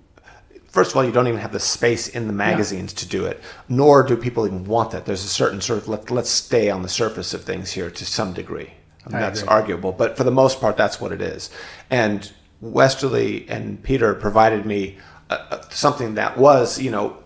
First 0.69 0.91
of 0.91 0.97
all, 0.97 1.05
you 1.05 1.11
don't 1.11 1.27
even 1.27 1.39
have 1.39 1.53
the 1.53 1.59
space 1.59 2.07
in 2.07 2.27
the 2.27 2.33
magazines 2.33 2.93
to 2.93 3.07
do 3.07 3.25
it, 3.25 3.41
nor 3.69 4.03
do 4.03 4.17
people 4.17 4.45
even 4.45 4.65
want 4.65 4.91
that. 4.91 5.05
There's 5.05 5.23
a 5.23 5.29
certain 5.29 5.61
sort 5.61 5.79
of 5.79 5.87
let, 5.87 6.11
let's 6.11 6.29
stay 6.29 6.69
on 6.69 6.83
the 6.83 6.89
surface 6.89 7.33
of 7.33 7.43
things 7.43 7.71
here 7.71 7.89
to 7.89 8.05
some 8.05 8.33
degree. 8.33 8.71
I 9.05 9.09
mean, 9.09 9.21
that's 9.21 9.41
agree. 9.41 9.55
arguable, 9.55 9.91
but 9.93 10.17
for 10.17 10.23
the 10.23 10.31
most 10.31 10.59
part, 10.59 10.75
that's 10.75 10.99
what 10.99 11.11
it 11.11 11.21
is. 11.21 11.49
And 11.89 12.31
Westerly 12.59 13.47
and 13.49 13.81
Peter 13.81 14.13
provided 14.13 14.65
me 14.65 14.97
uh, 15.29 15.37
uh, 15.51 15.61
something 15.69 16.15
that 16.15 16.37
was, 16.37 16.79
you 16.81 16.91
know, 16.91 17.17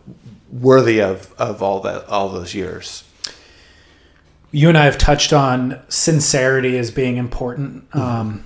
worthy 0.52 1.02
of, 1.02 1.34
of 1.38 1.62
all 1.64 1.80
that 1.82 2.06
all 2.08 2.30
those 2.30 2.54
years. 2.54 3.04
you 4.52 4.68
and 4.70 4.78
I 4.78 4.86
have 4.86 4.98
touched 4.98 5.32
on 5.34 5.80
sincerity 5.88 6.78
as 6.78 6.92
being 6.92 7.18
important. 7.18 7.86
Um, 7.96 8.44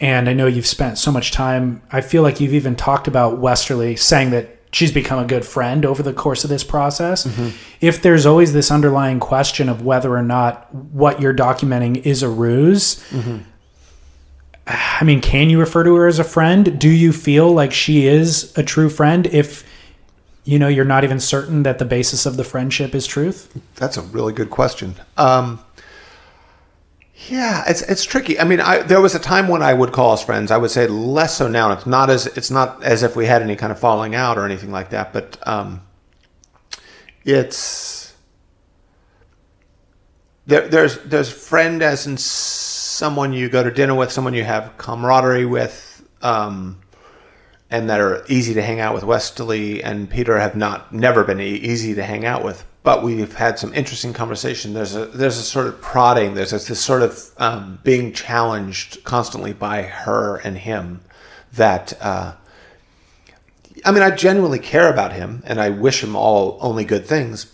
and 0.00 0.28
I 0.28 0.32
know 0.32 0.46
you've 0.48 0.66
spent 0.66 0.98
so 0.98 1.12
much 1.12 1.30
time. 1.30 1.82
I 1.92 2.00
feel 2.00 2.22
like 2.22 2.40
you've 2.40 2.54
even 2.54 2.74
talked 2.74 3.06
about 3.06 3.38
Westerly 3.38 3.94
saying 3.96 4.30
that 4.30 4.58
she's 4.72 4.90
become 4.90 5.20
a 5.20 5.24
good 5.24 5.44
friend 5.44 5.84
over 5.84 6.02
the 6.02 6.12
course 6.12 6.42
of 6.42 6.50
this 6.50 6.64
process. 6.64 7.26
If 7.80 8.02
there's 8.02 8.26
always 8.26 8.52
this 8.52 8.72
underlying 8.72 9.20
question 9.20 9.68
of 9.68 9.82
whether 9.82 10.12
or 10.16 10.22
not 10.22 10.74
what 10.74 11.20
you're 11.20 11.32
documenting 11.34 12.04
is 12.04 12.24
a 12.24 12.28
ruse, 12.28 13.00
I 14.66 15.04
mean, 15.04 15.20
can 15.20 15.50
you 15.50 15.60
refer 15.60 15.84
to 15.84 15.94
her 15.96 16.06
as 16.06 16.18
a 16.18 16.24
friend? 16.24 16.78
Do 16.78 16.88
you 16.88 17.12
feel 17.12 17.52
like 17.52 17.72
she 17.72 18.06
is 18.06 18.56
a 18.56 18.62
true 18.62 18.88
friend 18.88 19.26
if 19.26 19.64
you 20.44 20.58
know 20.58 20.68
you're 20.68 20.84
not 20.84 21.04
even 21.04 21.20
certain 21.20 21.62
that 21.64 21.78
the 21.78 21.84
basis 21.84 22.26
of 22.26 22.36
the 22.36 22.44
friendship 22.44 22.94
is 22.94 23.06
truth? 23.06 23.52
That's 23.76 23.96
a 23.96 24.02
really 24.02 24.32
good 24.32 24.50
question. 24.50 24.94
Um, 25.16 25.62
yeah, 27.28 27.64
it's 27.66 27.82
it's 27.82 28.04
tricky. 28.04 28.38
I 28.38 28.44
mean, 28.44 28.60
I, 28.60 28.82
there 28.82 29.00
was 29.00 29.14
a 29.14 29.18
time 29.18 29.48
when 29.48 29.62
I 29.62 29.72
would 29.72 29.92
call 29.92 30.12
us 30.12 30.24
friends. 30.24 30.50
I 30.50 30.56
would 30.56 30.70
say 30.70 30.86
less 30.86 31.36
so 31.36 31.48
now. 31.48 31.72
It's 31.72 31.86
not 31.86 32.10
as 32.10 32.26
it's 32.26 32.50
not 32.50 32.82
as 32.82 33.02
if 33.02 33.16
we 33.16 33.26
had 33.26 33.42
any 33.42 33.56
kind 33.56 33.72
of 33.72 33.78
falling 33.78 34.14
out 34.14 34.38
or 34.38 34.44
anything 34.44 34.70
like 34.70 34.90
that. 34.90 35.12
But 35.12 35.38
um, 35.46 35.82
it's 37.24 38.14
there, 40.46 40.68
there's 40.68 40.98
there's 41.00 41.32
friend 41.32 41.82
as 41.82 42.06
in 42.06 42.16
someone 42.94 43.32
you 43.32 43.48
go 43.48 43.62
to 43.62 43.70
dinner 43.70 43.94
with, 43.94 44.12
someone 44.12 44.34
you 44.34 44.44
have 44.44 44.76
camaraderie 44.78 45.46
with. 45.46 45.90
Um, 46.22 46.80
and 47.70 47.90
that 47.90 48.00
are 48.00 48.24
easy 48.28 48.54
to 48.54 48.62
hang 48.62 48.78
out 48.78 48.94
with. 48.94 49.02
Westerly 49.02 49.82
and 49.82 50.08
Peter 50.08 50.38
have 50.38 50.54
not 50.54 50.92
never 50.94 51.24
been 51.24 51.40
e- 51.40 51.54
easy 51.54 51.94
to 51.94 52.04
hang 52.04 52.24
out 52.24 52.44
with, 52.44 52.64
but 52.84 53.02
we've 53.02 53.34
had 53.34 53.58
some 53.58 53.74
interesting 53.74 54.12
conversation. 54.12 54.74
There's 54.74 54.94
a 54.94 55.06
there's 55.06 55.38
a 55.38 55.42
sort 55.42 55.66
of 55.66 55.80
prodding. 55.80 56.34
There's 56.34 56.52
this, 56.52 56.68
this 56.68 56.78
sort 56.78 57.02
of 57.02 57.30
um, 57.38 57.80
being 57.82 58.12
challenged 58.12 59.02
constantly 59.02 59.52
by 59.52 59.82
her 59.82 60.36
and 60.36 60.56
him. 60.56 61.00
That 61.54 61.94
uh, 62.00 62.34
I 63.84 63.90
mean, 63.90 64.02
I 64.02 64.10
genuinely 64.10 64.60
care 64.60 64.92
about 64.92 65.12
him, 65.12 65.42
and 65.44 65.60
I 65.60 65.70
wish 65.70 66.02
him 66.02 66.14
all 66.14 66.58
only 66.60 66.84
good 66.84 67.06
things. 67.06 67.52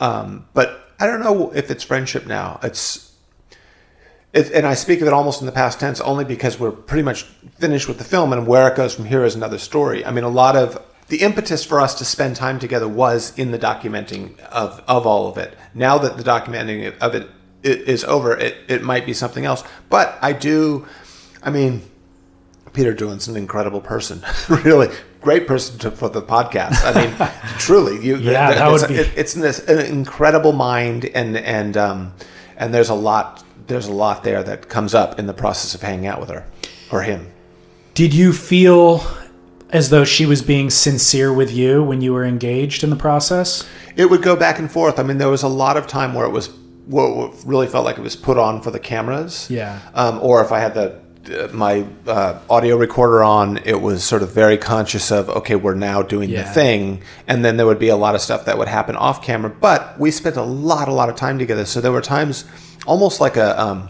Um, 0.00 0.46
but 0.52 0.90
I 1.00 1.06
don't 1.06 1.20
know 1.20 1.50
if 1.52 1.70
it's 1.70 1.84
friendship 1.84 2.26
now. 2.26 2.60
It's 2.62 3.11
it, 4.32 4.50
and 4.52 4.66
I 4.66 4.74
speak 4.74 5.00
of 5.00 5.06
it 5.06 5.12
almost 5.12 5.40
in 5.40 5.46
the 5.46 5.52
past 5.52 5.78
tense 5.80 6.00
only 6.00 6.24
because 6.24 6.58
we're 6.58 6.70
pretty 6.72 7.02
much 7.02 7.24
finished 7.58 7.88
with 7.88 7.98
the 7.98 8.04
film, 8.04 8.32
and 8.32 8.46
where 8.46 8.66
it 8.68 8.76
goes 8.76 8.94
from 8.94 9.04
here 9.04 9.24
is 9.24 9.34
another 9.34 9.58
story. 9.58 10.04
I 10.04 10.10
mean, 10.10 10.24
a 10.24 10.28
lot 10.30 10.56
of 10.56 10.80
the 11.08 11.18
impetus 11.18 11.64
for 11.64 11.80
us 11.80 11.94
to 11.96 12.04
spend 12.04 12.36
time 12.36 12.58
together 12.58 12.88
was 12.88 13.36
in 13.38 13.50
the 13.50 13.58
documenting 13.58 14.38
of, 14.46 14.82
of 14.88 15.06
all 15.06 15.28
of 15.28 15.36
it. 15.36 15.56
Now 15.74 15.98
that 15.98 16.16
the 16.16 16.22
documenting 16.22 16.96
of 17.00 17.14
it 17.14 17.28
is 17.62 18.02
over, 18.04 18.36
it, 18.36 18.56
it 18.68 18.82
might 18.82 19.04
be 19.04 19.12
something 19.12 19.44
else. 19.44 19.62
But 19.90 20.16
I 20.22 20.32
do, 20.32 20.86
I 21.42 21.50
mean, 21.50 21.82
Peter 22.72 22.94
Drouyn's 22.94 23.28
an 23.28 23.36
incredible 23.36 23.82
person, 23.82 24.22
really 24.48 24.88
great 25.20 25.46
person 25.46 25.78
to, 25.80 25.90
for 25.90 26.08
the 26.08 26.22
podcast. 26.22 26.80
I 26.82 27.04
mean, 27.06 27.30
truly, 27.58 28.02
you 28.04 28.16
Yeah, 28.16 28.50
that 28.54 28.72
it's, 28.72 28.82
would 28.82 28.88
be- 28.88 28.94
it- 28.96 29.10
it's 29.14 29.34
this 29.34 29.58
an 29.68 29.80
incredible 29.80 30.52
mind, 30.52 31.04
and 31.04 31.36
and 31.36 31.76
um, 31.76 32.14
and 32.56 32.72
there's 32.72 32.88
a 32.88 32.94
lot 32.94 33.44
there's 33.66 33.86
a 33.86 33.92
lot 33.92 34.24
there 34.24 34.42
that 34.42 34.68
comes 34.68 34.94
up 34.94 35.18
in 35.18 35.26
the 35.26 35.34
process 35.34 35.74
of 35.74 35.82
hanging 35.82 36.06
out 36.06 36.20
with 36.20 36.30
her 36.30 36.46
or 36.90 37.02
him. 37.02 37.30
Did 37.94 38.14
you 38.14 38.32
feel 38.32 39.04
as 39.70 39.90
though 39.90 40.04
she 40.04 40.26
was 40.26 40.42
being 40.42 40.70
sincere 40.70 41.32
with 41.32 41.50
you 41.50 41.82
when 41.82 42.00
you 42.00 42.12
were 42.12 42.24
engaged 42.24 42.84
in 42.84 42.90
the 42.90 42.96
process? 42.96 43.66
It 43.96 44.06
would 44.06 44.22
go 44.22 44.36
back 44.36 44.58
and 44.58 44.70
forth. 44.70 44.98
I 44.98 45.02
mean, 45.02 45.18
there 45.18 45.28
was 45.28 45.42
a 45.42 45.48
lot 45.48 45.76
of 45.76 45.86
time 45.86 46.14
where 46.14 46.26
it 46.26 46.30
was 46.30 46.48
what, 46.86 47.34
really 47.44 47.66
felt 47.66 47.84
like 47.84 47.98
it 47.98 48.02
was 48.02 48.16
put 48.16 48.38
on 48.38 48.60
for 48.62 48.70
the 48.70 48.78
cameras. 48.80 49.48
Yeah. 49.50 49.78
Um, 49.94 50.18
or 50.22 50.42
if 50.44 50.52
I 50.52 50.58
had 50.58 50.74
the 50.74 51.00
uh, 51.30 51.48
my 51.52 51.86
uh, 52.06 52.40
audio 52.50 52.76
recorder 52.76 53.22
on, 53.22 53.58
it 53.58 53.80
was 53.80 54.02
sort 54.02 54.22
of 54.22 54.32
very 54.32 54.58
conscious 54.58 55.12
of 55.12 55.28
okay, 55.30 55.54
we're 55.54 55.74
now 55.74 56.02
doing 56.02 56.28
Yeah. 56.28 56.42
the 56.42 56.48
thing, 56.50 57.02
and 57.28 57.44
then 57.44 57.56
there 57.56 57.66
would 57.66 57.78
be 57.78 57.88
a 57.90 57.96
lot 57.96 58.14
of 58.16 58.20
stuff 58.20 58.44
that 58.46 58.58
would 58.58 58.66
happen 58.68 58.96
off 58.96 59.22
camera. 59.22 59.48
But 59.48 59.98
we 60.00 60.10
spent 60.10 60.36
a 60.36 60.42
lot, 60.42 60.88
a 60.88 60.92
lot 60.92 61.08
of 61.08 61.14
time 61.14 61.38
together, 61.38 61.64
so 61.64 61.80
there 61.80 61.92
were 61.92 62.00
times 62.00 62.44
almost 62.86 63.20
like 63.20 63.36
a. 63.36 63.60
Um, 63.60 63.88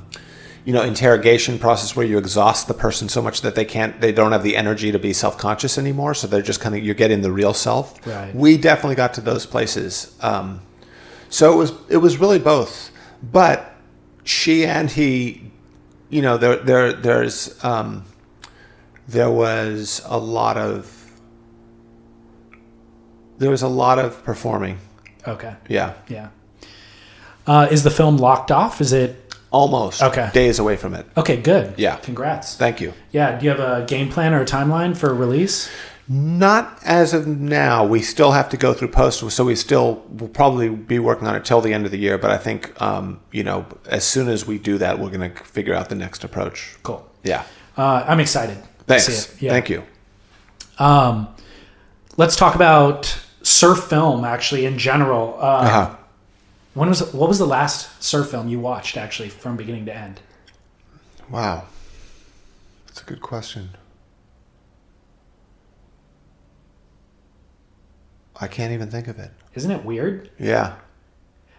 you 0.64 0.72
know, 0.72 0.82
interrogation 0.82 1.58
process 1.58 1.96
where 1.96 2.06
you 2.06 2.18
exhaust 2.18 2.68
the 2.68 2.74
person 2.74 3.08
so 3.08 3.20
much 3.20 3.40
that 3.40 3.56
they 3.56 3.64
can't, 3.64 4.00
they 4.00 4.12
don't 4.12 4.30
have 4.30 4.44
the 4.44 4.56
energy 4.56 4.92
to 4.92 4.98
be 5.00 5.12
self-conscious 5.12 5.76
anymore. 5.76 6.14
So 6.14 6.28
they're 6.28 6.40
just 6.40 6.60
kind 6.60 6.76
of, 6.76 6.84
you're 6.84 6.94
getting 6.94 7.20
the 7.20 7.32
real 7.32 7.52
self. 7.52 8.06
Right. 8.06 8.32
We 8.32 8.56
definitely 8.56 8.94
got 8.94 9.12
to 9.14 9.20
those 9.20 9.44
places. 9.44 10.16
Um, 10.20 10.60
so 11.32 11.52
it 11.52 11.56
was 11.56 11.72
it 11.88 11.96
was 11.96 12.18
really 12.18 12.38
both, 12.38 12.90
but 13.22 13.74
she 14.22 14.66
and 14.66 14.90
he, 14.90 15.50
you 16.10 16.20
know, 16.20 16.36
there 16.36 16.56
there 16.56 16.92
there's 16.92 17.64
um, 17.64 18.04
there 19.08 19.30
was 19.30 20.02
a 20.04 20.18
lot 20.18 20.58
of 20.58 21.10
there 23.38 23.50
was 23.50 23.62
a 23.62 23.68
lot 23.68 23.98
of 23.98 24.22
performing. 24.24 24.78
Okay. 25.26 25.56
Yeah, 25.68 25.94
Yeah. 26.06 26.28
Uh, 27.46 27.68
is 27.70 27.82
the 27.82 27.90
film 27.90 28.16
locked 28.16 28.50
off? 28.52 28.80
Is 28.80 28.92
it 28.92 29.34
almost. 29.50 30.02
Okay. 30.02 30.30
days 30.32 30.58
away 30.58 30.76
from 30.76 30.94
it. 30.94 31.06
okay? 31.16 31.36
Good. 31.36 31.74
Yeah. 31.76 31.96
Congrats. 31.96 32.56
Thank 32.56 32.80
you. 32.80 32.94
Yeah. 33.10 33.38
Do 33.38 33.44
you 33.44 33.50
have 33.50 33.60
a 33.60 33.84
game 33.86 34.08
plan 34.08 34.32
or 34.32 34.40
a 34.40 34.44
timeline 34.46 34.96
for 34.96 35.12
release? 35.14 35.70
Not 36.08 36.78
as 36.84 37.14
of 37.14 37.26
now. 37.26 37.84
We 37.86 38.02
still 38.02 38.32
have 38.32 38.48
to 38.50 38.56
go 38.56 38.74
through 38.74 38.88
post, 38.88 39.20
so 39.30 39.44
we 39.44 39.54
still 39.54 40.02
will 40.18 40.28
probably 40.28 40.68
be 40.68 40.98
working 40.98 41.28
on 41.28 41.36
it 41.36 41.44
till 41.44 41.60
the 41.60 41.72
end 41.72 41.84
of 41.84 41.92
the 41.92 41.98
year. 41.98 42.18
But 42.18 42.30
I 42.30 42.38
think, 42.38 42.80
um, 42.82 43.20
you 43.30 43.44
know, 43.44 43.66
as 43.86 44.04
soon 44.04 44.28
as 44.28 44.46
we 44.46 44.58
do 44.58 44.78
that, 44.78 44.98
we're 44.98 45.10
going 45.10 45.32
to 45.32 45.44
figure 45.44 45.74
out 45.74 45.88
the 45.90 45.94
next 45.94 46.24
approach. 46.24 46.74
Cool. 46.82 47.08
Yeah. 47.22 47.44
Uh, 47.76 48.04
I'm 48.06 48.20
excited. 48.20 48.58
Thanks. 48.86 49.40
Yeah. 49.40 49.52
Thank 49.52 49.70
you. 49.70 49.84
Um, 50.78 51.28
let's 52.16 52.36
talk 52.36 52.54
about 52.54 53.16
surf 53.42 53.84
film 53.84 54.24
actually 54.24 54.66
in 54.66 54.78
general. 54.78 55.36
Uh, 55.38 55.44
Uh-huh. 55.44 55.96
When 56.74 56.88
was 56.88 57.12
what 57.12 57.28
was 57.28 57.38
the 57.38 57.46
last 57.46 58.02
surf 58.02 58.30
film 58.30 58.48
you 58.48 58.58
watched 58.58 58.96
actually 58.96 59.28
from 59.28 59.56
beginning 59.56 59.86
to 59.86 59.94
end? 59.94 60.20
Wow. 61.30 61.64
That's 62.86 63.02
a 63.02 63.04
good 63.04 63.20
question. 63.20 63.70
I 68.40 68.48
can't 68.48 68.72
even 68.72 68.90
think 68.90 69.08
of 69.08 69.18
it. 69.18 69.30
Isn't 69.54 69.70
it 69.70 69.84
weird? 69.84 70.30
Yeah. 70.38 70.74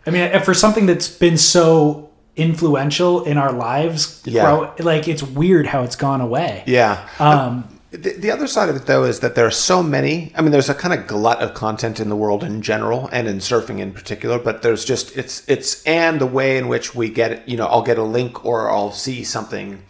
I 0.06 0.10
mean, 0.10 0.38
for 0.41 0.53
something 0.53 0.85
that's 0.85 1.07
been 1.07 1.38
so 1.38 2.10
influential 2.35 3.23
in 3.23 3.38
our 3.38 3.53
lives, 3.53 4.22
Yeah. 4.26 4.44
grow- 4.44 4.73
like 4.80 5.07
it's 5.07 5.23
weird 5.23 5.68
how 5.68 5.84
it's 5.84 5.95
gone 5.95 6.19
away. 6.19 6.64
Yeah. 6.65 7.07
Um, 7.19 7.73
The, 7.94 8.14
the 8.14 8.32
other 8.32 8.48
side 8.48 8.70
of 8.70 8.76
it, 8.76 8.88
though, 8.88 9.03
is 9.03 9.20
that 9.20 9.36
there 9.36 9.45
are 9.45 9.52
so 9.52 9.84
many. 9.84 10.34
I 10.36 10.41
mean, 10.41 10.52
there's 10.52 10.68
a 10.68 10.74
kind 10.74 10.99
of 10.99 11.06
glut 11.06 11.40
of 11.44 11.53
content 11.53 11.99
in 11.99 12.10
the 12.10 12.15
world 12.15 12.44
in 12.44 12.64
general, 12.64 13.07
and 13.11 13.28
in 13.28 13.38
surfing 13.38 13.80
in 13.80 13.94
particular. 13.94 14.40
But 14.40 14.64
there's 14.64 14.84
just 14.84 15.15
it's 15.15 15.48
it's 15.48 15.84
and 15.84 16.20
the 16.20 16.26
way 16.26 16.57
in 16.57 16.68
which 16.68 16.95
we 16.95 17.10
get. 17.10 17.48
You 17.48 17.56
know, 17.56 17.68
I'll 17.68 17.84
get 17.84 17.99
a 17.99 18.03
link 18.03 18.44
or 18.44 18.72
I'll 18.72 18.91
see 18.91 19.24
something. 19.24 19.84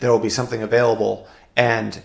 There 0.00 0.12
will 0.12 0.18
be 0.18 0.28
something 0.28 0.62
available, 0.62 1.26
and 1.56 2.02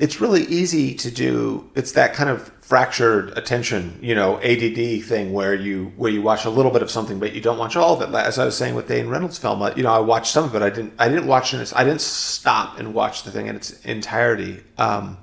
it's 0.00 0.20
really 0.20 0.42
easy 0.42 0.96
to 0.96 1.12
do. 1.12 1.70
It's 1.76 1.92
that 1.92 2.14
kind 2.14 2.28
of 2.28 2.50
fractured 2.66 3.30
attention, 3.38 3.96
you 4.02 4.12
know, 4.12 4.38
ADD 4.38 5.04
thing 5.04 5.32
where 5.32 5.54
you 5.54 5.92
where 5.96 6.10
you 6.10 6.20
watch 6.20 6.44
a 6.44 6.50
little 6.50 6.72
bit 6.72 6.82
of 6.82 6.90
something, 6.90 7.20
but 7.20 7.32
you 7.32 7.40
don't 7.40 7.58
watch 7.58 7.76
all 7.76 7.94
of 7.94 8.02
it. 8.02 8.12
As 8.12 8.40
I 8.40 8.44
was 8.44 8.56
saying 8.56 8.74
with 8.74 8.88
Dane 8.88 9.06
Reynolds' 9.06 9.38
film, 9.38 9.62
uh, 9.62 9.72
you 9.76 9.84
know, 9.84 9.92
I 9.92 10.00
watched 10.00 10.32
some 10.32 10.44
of 10.44 10.54
it. 10.56 10.62
I 10.62 10.70
didn't. 10.70 10.94
I 10.98 11.08
didn't 11.08 11.28
watch 11.28 11.54
it. 11.54 11.72
I 11.76 11.84
didn't 11.84 12.00
stop 12.00 12.80
and 12.80 12.92
watch 12.92 13.22
the 13.22 13.30
thing 13.30 13.46
in 13.46 13.54
its 13.54 13.80
entirety. 13.84 14.64
Um, 14.78 15.18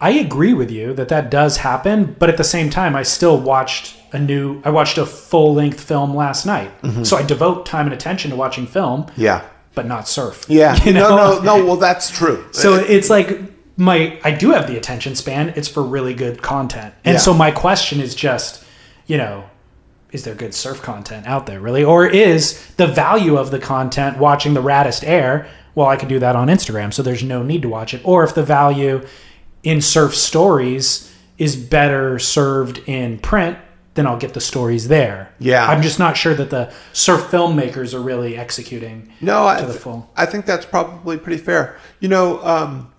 I 0.00 0.10
agree 0.10 0.54
with 0.54 0.70
you 0.70 0.94
that 0.94 1.08
that 1.08 1.30
does 1.30 1.58
happen, 1.58 2.16
but 2.18 2.30
at 2.30 2.38
the 2.38 2.44
same 2.44 2.70
time, 2.70 2.96
I 2.96 3.02
still 3.02 3.38
watched 3.38 3.96
a 4.12 4.18
new. 4.18 4.62
I 4.64 4.70
watched 4.70 4.96
a 4.96 5.04
full 5.04 5.52
length 5.54 5.80
film 5.80 6.14
last 6.16 6.46
night, 6.46 6.70
so 7.02 7.18
I 7.18 7.22
devote 7.24 7.66
time 7.66 7.84
and 7.86 7.94
attention 7.94 8.30
to 8.30 8.36
watching 8.36 8.66
film, 8.66 9.06
yeah, 9.18 9.46
but 9.74 9.84
not 9.86 10.08
surf. 10.08 10.46
yeah. 10.48 10.76
You 10.84 10.94
know? 10.94 11.10
No, 11.16 11.38
no, 11.40 11.42
no. 11.58 11.64
Well, 11.66 11.76
that's 11.76 12.10
true. 12.10 12.46
So 12.52 12.74
it's 12.74 13.10
like 13.10 13.38
my 13.76 14.18
I 14.24 14.30
do 14.32 14.50
have 14.50 14.66
the 14.66 14.76
attention 14.76 15.14
span. 15.14 15.52
It's 15.56 15.68
for 15.68 15.82
really 15.82 16.14
good 16.14 16.42
content. 16.42 16.94
And 17.04 17.14
Yeah. 17.14 17.20
so 17.20 17.34
my 17.34 17.50
question 17.50 18.00
is 18.00 18.14
just, 18.14 18.64
you 19.06 19.16
know, 19.18 19.44
is 20.12 20.24
there 20.24 20.34
good 20.34 20.54
surf 20.54 20.80
content 20.82 21.26
out 21.26 21.46
there 21.46 21.60
really 21.60 21.84
or 21.84 22.06
is 22.06 22.58
the 22.76 22.86
value 22.86 23.36
of 23.36 23.50
the 23.50 23.58
content 23.58 24.18
watching 24.18 24.54
the 24.54 24.62
raddest 24.62 25.02
air? 25.06 25.46
Well, 25.74 25.88
I 25.88 25.96
can 25.96 26.08
do 26.08 26.18
that 26.20 26.36
on 26.36 26.48
Instagram, 26.48 26.92
so 26.94 27.02
there's 27.02 27.22
no 27.22 27.42
need 27.42 27.60
to 27.62 27.68
watch 27.68 27.92
it. 27.92 28.00
Or 28.04 28.24
if 28.24 28.34
the 28.34 28.42
value 28.42 29.04
in 29.62 29.82
surf 29.82 30.14
stories 30.14 31.12
is 31.36 31.54
better 31.54 32.18
served 32.18 32.78
in 32.86 33.18
print, 33.18 33.58
then 33.92 34.06
I'll 34.06 34.16
get 34.16 34.32
the 34.32 34.40
stories 34.40 34.88
there. 34.88 35.28
Yeah. 35.38 35.66
I'm 35.66 35.82
just 35.82 35.98
not 35.98 36.16
sure 36.16 36.34
that 36.34 36.48
the 36.48 36.72
surf 36.94 37.30
filmmakers 37.30 37.92
are 37.92 38.00
really 38.00 38.38
executing 38.38 39.12
No, 39.20 39.46
I, 39.46 39.60
to 39.60 39.66
the 39.66 39.72
th- 39.72 39.82
full. 39.82 40.10
I 40.16 40.24
think 40.24 40.46
that's 40.46 40.64
probably 40.64 41.18
pretty 41.18 41.42
fair. 41.42 41.76
You 42.00 42.08
know, 42.08 42.42
um, 42.42 42.90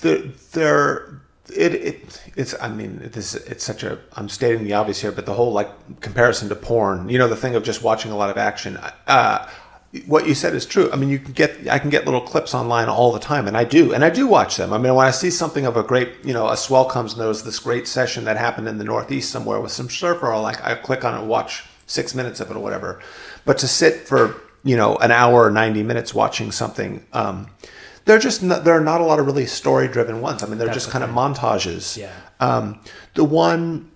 there, 0.00 0.18
there, 0.52 1.20
it, 1.54 1.74
it, 1.74 2.22
it's. 2.36 2.54
I 2.60 2.68
mean, 2.68 3.10
this, 3.12 3.34
it's 3.34 3.64
such 3.64 3.82
a. 3.82 3.98
I'm 4.14 4.28
stating 4.28 4.64
the 4.64 4.74
obvious 4.74 5.00
here, 5.00 5.12
but 5.12 5.26
the 5.26 5.34
whole 5.34 5.52
like 5.52 6.00
comparison 6.00 6.48
to 6.48 6.56
porn. 6.56 7.08
You 7.08 7.18
know, 7.18 7.28
the 7.28 7.36
thing 7.36 7.54
of 7.54 7.62
just 7.62 7.82
watching 7.82 8.10
a 8.10 8.16
lot 8.16 8.30
of 8.30 8.36
action. 8.36 8.78
Uh, 9.06 9.48
what 10.06 10.26
you 10.26 10.34
said 10.34 10.54
is 10.54 10.66
true. 10.66 10.90
I 10.92 10.96
mean, 10.96 11.08
you 11.08 11.18
can 11.18 11.32
get. 11.32 11.68
I 11.68 11.78
can 11.78 11.90
get 11.90 12.04
little 12.04 12.20
clips 12.20 12.54
online 12.54 12.88
all 12.88 13.12
the 13.12 13.20
time, 13.20 13.46
and 13.46 13.56
I 13.56 13.64
do, 13.64 13.94
and 13.94 14.04
I 14.04 14.10
do 14.10 14.26
watch 14.26 14.56
them. 14.56 14.72
I 14.72 14.78
mean, 14.78 14.94
when 14.94 15.06
I 15.06 15.10
see 15.10 15.30
something 15.30 15.64
of 15.64 15.76
a 15.76 15.82
great, 15.82 16.10
you 16.24 16.34
know, 16.34 16.48
a 16.48 16.56
swell 16.56 16.84
comes 16.84 17.12
and 17.12 17.20
there 17.20 17.28
was 17.28 17.44
this 17.44 17.58
great 17.58 17.86
session 17.86 18.24
that 18.24 18.36
happened 18.36 18.68
in 18.68 18.78
the 18.78 18.84
Northeast 18.84 19.30
somewhere 19.30 19.60
with 19.60 19.72
some 19.72 19.88
surfer, 19.88 20.32
I'll 20.32 20.42
like 20.42 20.62
I 20.64 20.74
click 20.74 21.04
on 21.04 21.14
it 21.14 21.20
and 21.20 21.28
watch 21.28 21.64
six 21.86 22.14
minutes 22.14 22.40
of 22.40 22.50
it 22.50 22.56
or 22.56 22.60
whatever. 22.60 23.00
But 23.44 23.58
to 23.58 23.68
sit 23.68 24.06
for 24.06 24.40
you 24.64 24.76
know 24.76 24.96
an 24.96 25.12
hour 25.12 25.44
or 25.44 25.50
ninety 25.50 25.82
minutes 25.82 26.12
watching 26.12 26.52
something, 26.52 27.06
um, 27.12 27.46
they're 28.06 28.18
just 28.18 28.42
not, 28.42 28.64
there 28.64 28.74
are 28.74 28.80
not 28.80 29.00
a 29.00 29.04
lot 29.04 29.18
of 29.18 29.26
really 29.26 29.46
story 29.46 29.88
driven 29.88 30.20
ones. 30.20 30.42
I 30.42 30.46
mean, 30.46 30.58
they're 30.58 30.72
just 30.72 30.90
kind 30.90 31.04
of 31.04 31.10
montages. 31.10 31.96
Yeah. 31.96 32.12
Um, 32.40 32.80
the 33.14 33.24
one, 33.24 33.90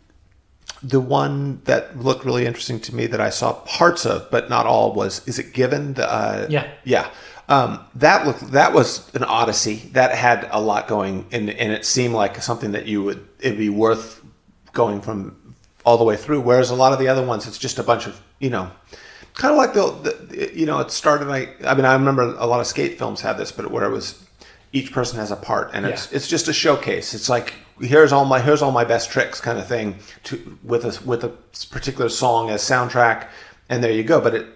the 0.83 1.01
one 1.01 1.63
that 1.65 1.99
looked 1.99 2.25
really 2.25 2.45
interesting 2.45 2.81
to 2.81 2.95
me 2.95 3.07
that 3.07 3.21
I 3.21 3.31
saw 3.31 3.53
parts 3.53 4.05
of, 4.05 4.31
but 4.31 4.51
not 4.51 4.67
all, 4.67 4.93
was 4.93 5.27
is 5.27 5.39
it 5.39 5.53
Given? 5.55 5.95
The 5.95 6.11
uh, 6.13 6.47
Yeah. 6.51 6.69
yeah. 6.85 7.11
Um, 7.49 7.85
that 7.97 8.27
looked 8.27 8.53
that 8.53 8.73
was 8.73 9.13
an 9.15 9.25
odyssey 9.25 9.91
that 9.93 10.15
had 10.15 10.49
a 10.53 10.61
lot 10.61 10.87
going, 10.87 11.27
and 11.33 11.51
and 11.51 11.73
it 11.73 11.85
seemed 11.85 12.15
like 12.15 12.41
something 12.43 12.73
that 12.73 12.87
you 12.87 13.03
would 13.03 13.27
it'd 13.41 13.59
be 13.59 13.69
worth 13.69 14.23
going 14.73 15.01
from 15.01 15.37
all 15.85 15.99
the 15.99 16.05
way 16.05 16.17
through. 16.17 16.43
Whereas 16.43 16.71
a 16.71 16.77
lot 16.77 16.93
of 16.93 17.01
the 17.01 17.09
other 17.09 17.25
ones, 17.25 17.49
it's 17.49 17.59
just 17.59 17.79
a 17.81 17.83
bunch 17.83 18.07
of 18.07 18.21
you 18.39 18.51
know, 18.51 18.71
kind 19.35 19.53
of 19.53 19.59
like 19.59 19.75
the, 19.75 20.13
the 20.29 20.59
you 20.59 20.67
know 20.67 20.79
it 20.81 20.91
started. 20.91 21.29
I 21.31 21.49
I 21.67 21.75
mean 21.75 21.85
I 21.85 21.93
remember 21.95 22.23
a 22.23 22.47
lot 22.47 22.61
of 22.61 22.67
skate 22.67 22.99
films 22.99 23.21
had 23.21 23.39
this, 23.39 23.53
but 23.53 23.71
where 23.71 23.85
it 23.85 23.91
was 23.91 24.25
each 24.73 24.93
person 24.93 25.19
has 25.19 25.31
a 25.31 25.37
part, 25.37 25.71
and 25.75 25.85
it's 25.87 26.11
Yeah. 26.11 26.17
it's 26.17 26.29
just 26.29 26.49
a 26.49 26.53
showcase. 26.53 27.15
It's 27.15 27.29
like 27.29 27.55
here's 27.81 28.13
all 28.13 28.25
my 28.25 28.41
here's 28.41 28.63
all 28.63 28.73
my 28.73 28.85
best 28.85 29.11
tricks 29.11 29.41
kind 29.41 29.59
of 29.59 29.67
thing 29.67 29.97
to 30.25 30.59
with 30.63 30.85
a 30.85 31.01
with 31.05 31.25
a 31.25 31.31
particular 31.71 32.09
song 32.09 32.51
as 32.51 32.63
soundtrack, 32.63 33.29
and 33.69 33.83
there 33.83 33.91
you 33.93 34.05
go. 34.05 34.21
But 34.21 34.35
it 34.35 34.47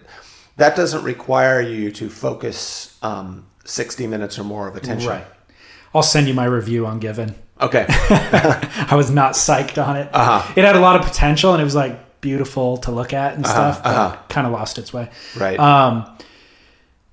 that 0.56 0.76
doesn't 0.76 1.02
require 1.02 1.60
you 1.60 1.90
to 1.92 2.09
focus 2.09 2.96
um, 3.02 3.44
60 3.64 4.06
minutes 4.06 4.38
or 4.38 4.44
more 4.44 4.68
of 4.68 4.76
attention. 4.76 5.10
Right. 5.10 5.26
I'll 5.92 6.02
send 6.02 6.28
you 6.28 6.34
my 6.34 6.44
review 6.44 6.86
on 6.86 7.01
Given. 7.01 7.34
Okay. 7.60 7.86
I 7.90 8.94
was 8.94 9.10
not 9.10 9.32
psyched 9.34 9.84
on 9.84 9.96
it. 9.96 10.09
Uh-huh. 10.12 10.52
It 10.56 10.64
had 10.64 10.76
a 10.76 10.80
lot 10.80 10.94
of 11.01 11.06
potential 11.06 11.52
and 11.55 11.60
it 11.60 11.64
was 11.64 11.74
like 11.74 11.98
beautiful 12.24 12.78
to 12.78 12.90
look 12.90 13.12
at 13.12 13.34
and 13.34 13.46
stuff, 13.46 13.82
but 13.84 13.94
uh-huh. 13.94 14.16
kind 14.30 14.46
of 14.46 14.52
lost 14.52 14.78
its 14.78 14.92
way. 14.92 15.10
right. 15.36 15.59
Um, 15.60 16.06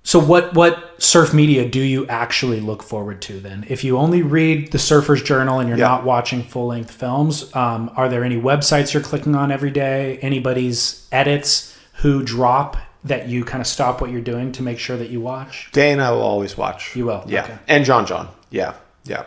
so 0.04 0.18
what 0.20 0.56
what 0.56 0.96
surf 1.00 1.32
media 1.34 1.70
do 1.70 1.80
you 1.80 2.08
actually 2.08 2.60
look 2.60 2.82
forward 2.82 3.22
to 3.24 3.40
then? 3.40 3.66
If 3.70 3.84
you 3.84 3.98
only 4.00 4.24
read 4.24 4.72
the 4.72 4.80
Surfer's 4.80 5.22
Journal 5.22 5.60
and 5.60 5.70
you're 5.70 5.78
Yeah. 5.78 5.90
not 5.90 6.06
watching 6.06 6.42
full 6.44 6.68
length 6.68 6.90
films, 6.92 7.56
um, 7.56 7.92
are 7.96 8.10
there 8.10 8.24
any 8.24 8.40
websites 8.42 8.94
you're 8.94 9.04
clicking 9.04 9.36
on 9.36 9.52
every 9.52 9.70
day? 9.70 10.18
Anybody's 10.24 11.06
edits 11.12 11.78
who 12.02 12.24
drop 12.24 12.78
that 13.04 13.28
you 13.28 13.44
kind 13.44 13.62
of 13.62 13.68
stop 13.68 14.02
what 14.02 14.10
you're 14.12 14.22
doing 14.34 14.52
to 14.54 14.64
make 14.64 14.80
sure 14.80 14.98
that 14.98 15.10
you 15.10 15.22
watch? 15.22 15.70
Dane, 15.72 16.00
I 16.00 16.10
will 16.12 16.22
always 16.34 16.58
watch. 16.58 16.96
You 16.96 17.06
will, 17.06 17.24
Yeah. 17.28 17.44
okay. 17.44 17.58
And 17.68 17.86
John 17.86 18.06
John. 18.08 18.30
Yeah. 18.50 18.74
Yeah. 19.04 19.26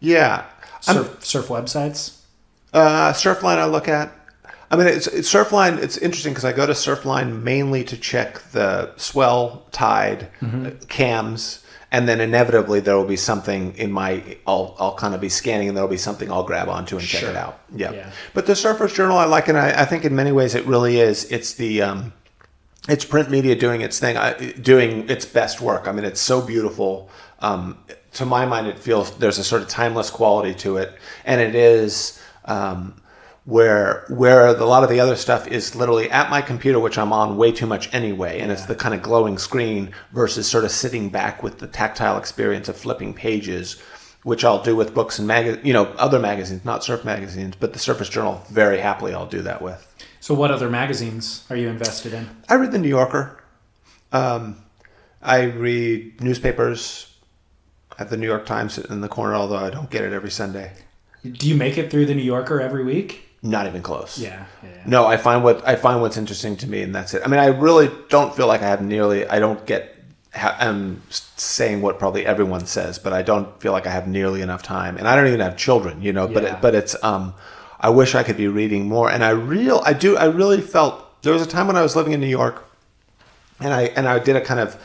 Yeah. 0.00 0.44
Surf, 0.80 1.24
surf 1.24 1.48
websites? 1.48 2.16
Uh, 2.72 3.12
Surfline 3.12 3.58
I 3.58 3.64
look 3.64 3.88
at. 3.88 4.12
I 4.70 4.76
mean, 4.76 4.86
it's, 4.86 5.06
it's 5.06 5.32
Surfline. 5.32 5.78
It's 5.82 5.96
interesting 5.96 6.32
because 6.32 6.44
I 6.44 6.52
go 6.52 6.66
to 6.66 6.72
Surfline 6.72 7.42
mainly 7.42 7.84
to 7.84 7.96
check 7.96 8.40
the 8.52 8.94
swell, 8.96 9.66
tide, 9.72 10.28
uh, 10.42 10.70
cams, 10.88 11.64
and 11.90 12.06
then 12.06 12.20
inevitably 12.20 12.80
there 12.80 12.96
will 12.96 13.06
be 13.06 13.16
something 13.16 13.74
in 13.76 13.90
my 13.90 14.36
I'll 14.46 14.76
I'll 14.78 14.94
kind 14.94 15.14
of 15.14 15.22
be 15.22 15.30
scanning 15.30 15.68
and 15.68 15.76
there'll 15.76 15.88
be 15.88 15.96
something 15.96 16.30
I'll 16.30 16.42
grab 16.44 16.68
onto 16.68 16.98
and 16.98 17.06
check 17.06 17.22
it 17.22 17.36
out. 17.36 17.60
Yeah. 17.74 17.92
Yeah. 17.92 18.10
But 18.34 18.46
the 18.46 18.54
Surfer's 18.54 18.92
Journal 18.92 19.16
I 19.16 19.24
like, 19.24 19.48
and 19.48 19.56
I, 19.56 19.82
I 19.82 19.84
think 19.86 20.04
in 20.04 20.14
many 20.14 20.32
ways 20.32 20.54
it 20.54 20.66
really 20.66 21.00
is. 21.00 21.24
It's 21.32 21.54
the 21.54 21.80
um, 21.82 22.12
it's 22.88 23.04
print 23.04 23.30
media 23.30 23.54
doing 23.54 23.80
its 23.80 23.98
thing, 23.98 24.16
doing 24.60 25.08
its 25.08 25.24
best 25.24 25.60
work. 25.60 25.88
I 25.88 25.92
mean, 25.92 26.04
it's 26.04 26.20
so 26.20 26.42
beautiful. 26.42 27.10
Um, 27.40 27.78
to 28.14 28.26
my 28.26 28.44
mind, 28.44 28.66
it 28.66 28.78
feels 28.78 29.16
there's 29.18 29.38
a 29.38 29.44
sort 29.44 29.62
of 29.62 29.68
timeless 29.68 30.10
quality 30.10 30.54
to 30.56 30.76
it, 30.76 30.92
and 31.24 31.40
it 31.40 31.54
is 31.54 32.20
um, 32.44 33.00
where 33.48 34.04
where 34.10 34.46
a 34.48 34.64
lot 34.66 34.84
of 34.84 34.90
the 34.90 35.00
other 35.00 35.16
stuff 35.16 35.48
is 35.48 35.74
literally 35.74 36.10
at 36.10 36.28
my 36.28 36.42
computer, 36.42 36.78
which 36.78 36.98
I'm 36.98 37.14
on 37.14 37.38
way 37.38 37.50
too 37.50 37.64
much 37.64 37.92
anyway, 37.94 38.40
and 38.40 38.52
it's 38.52 38.66
the 38.66 38.74
kind 38.74 38.94
of 38.94 39.00
glowing 39.00 39.38
screen 39.38 39.92
versus 40.12 40.46
sort 40.46 40.64
of 40.64 40.70
sitting 40.70 41.08
back 41.08 41.42
with 41.42 41.58
the 41.58 41.66
tactile 41.66 42.18
experience 42.18 42.68
of 42.68 42.76
flipping 42.76 43.14
pages. 43.14 43.80
Which 44.24 44.44
I'll 44.44 44.62
do 44.62 44.76
with 44.76 44.94
books 44.94 45.18
and 45.18 45.28
mag, 45.28 45.64
you 45.64 45.72
know, 45.72 45.84
other 45.96 46.18
magazines, 46.18 46.64
not 46.64 46.84
surf 46.84 47.04
magazines, 47.04 47.54
but 47.58 47.72
the 47.72 47.78
Surfer's 47.78 48.10
Journal. 48.10 48.42
Very 48.50 48.78
happily, 48.78 49.14
I'll 49.14 49.26
do 49.26 49.40
that 49.42 49.62
with. 49.62 49.86
So, 50.20 50.34
what 50.34 50.50
other 50.50 50.68
magazines 50.68 51.46
are 51.48 51.56
you 51.56 51.68
invested 51.68 52.12
in? 52.12 52.28
I 52.48 52.54
read 52.54 52.72
the 52.72 52.78
New 52.78 52.88
Yorker. 52.88 53.42
Um, 54.12 54.56
I 55.22 55.44
read 55.44 56.20
newspapers. 56.20 57.16
at 57.98 58.10
the 58.10 58.16
New 58.16 58.26
York 58.26 58.44
Times 58.44 58.76
in 58.76 59.00
the 59.00 59.08
corner, 59.08 59.34
although 59.34 59.56
I 59.56 59.70
don't 59.70 59.88
get 59.88 60.04
it 60.04 60.12
every 60.12 60.30
Sunday. 60.30 60.72
Do 61.22 61.48
you 61.48 61.54
make 61.54 61.78
it 61.78 61.90
through 61.90 62.06
the 62.06 62.14
New 62.14 62.22
Yorker 62.22 62.60
every 62.60 62.84
week? 62.84 63.27
Not 63.42 63.66
even 63.66 63.82
close. 63.82 64.18
Yeah. 64.18 64.46
yeah, 64.62 64.70
yeah. 64.70 64.82
No, 64.84 65.06
I 65.06 65.16
find 65.16 65.44
what 65.44 65.66
I 65.66 65.76
find 65.76 66.00
what's 66.00 66.16
interesting 66.16 66.56
to 66.56 66.66
me, 66.68 66.82
and 66.82 66.94
that's 66.94 67.14
it. 67.14 67.22
I 67.24 67.28
mean, 67.28 67.38
I 67.38 67.46
really 67.46 67.90
don't 68.08 68.34
feel 68.34 68.48
like 68.48 68.62
I 68.62 68.68
have 68.68 68.82
nearly. 68.82 69.26
I 69.26 69.38
don't 69.38 69.64
get. 69.64 69.94
I'm 70.34 71.02
saying 71.10 71.80
what 71.80 71.98
probably 71.98 72.26
everyone 72.26 72.66
says, 72.66 72.98
but 72.98 73.12
I 73.12 73.22
don't 73.22 73.60
feel 73.60 73.72
like 73.72 73.86
I 73.86 73.90
have 73.90 74.06
nearly 74.08 74.42
enough 74.42 74.62
time, 74.62 74.96
and 74.96 75.06
I 75.06 75.16
don't 75.16 75.26
even 75.28 75.40
have 75.40 75.56
children, 75.56 76.02
you 76.02 76.12
know. 76.12 76.26
But 76.26 76.44
it, 76.44 76.60
but 76.60 76.74
it's. 76.74 76.96
Um, 77.04 77.34
I 77.80 77.90
wish 77.90 78.16
I 78.16 78.24
could 78.24 78.36
be 78.36 78.48
reading 78.48 78.88
more, 78.88 79.08
and 79.08 79.24
I 79.24 79.30
real. 79.30 79.82
I 79.84 79.92
do. 79.92 80.16
I 80.16 80.24
really 80.24 80.60
felt 80.60 81.22
there 81.22 81.32
was 81.32 81.42
a 81.42 81.46
time 81.46 81.68
when 81.68 81.76
I 81.76 81.82
was 81.82 81.94
living 81.94 82.12
in 82.12 82.20
New 82.20 82.26
York, 82.26 82.64
and 83.60 83.72
I 83.72 83.82
and 83.82 84.08
I 84.08 84.18
did 84.18 84.34
a 84.34 84.40
kind 84.40 84.58
of 84.58 84.76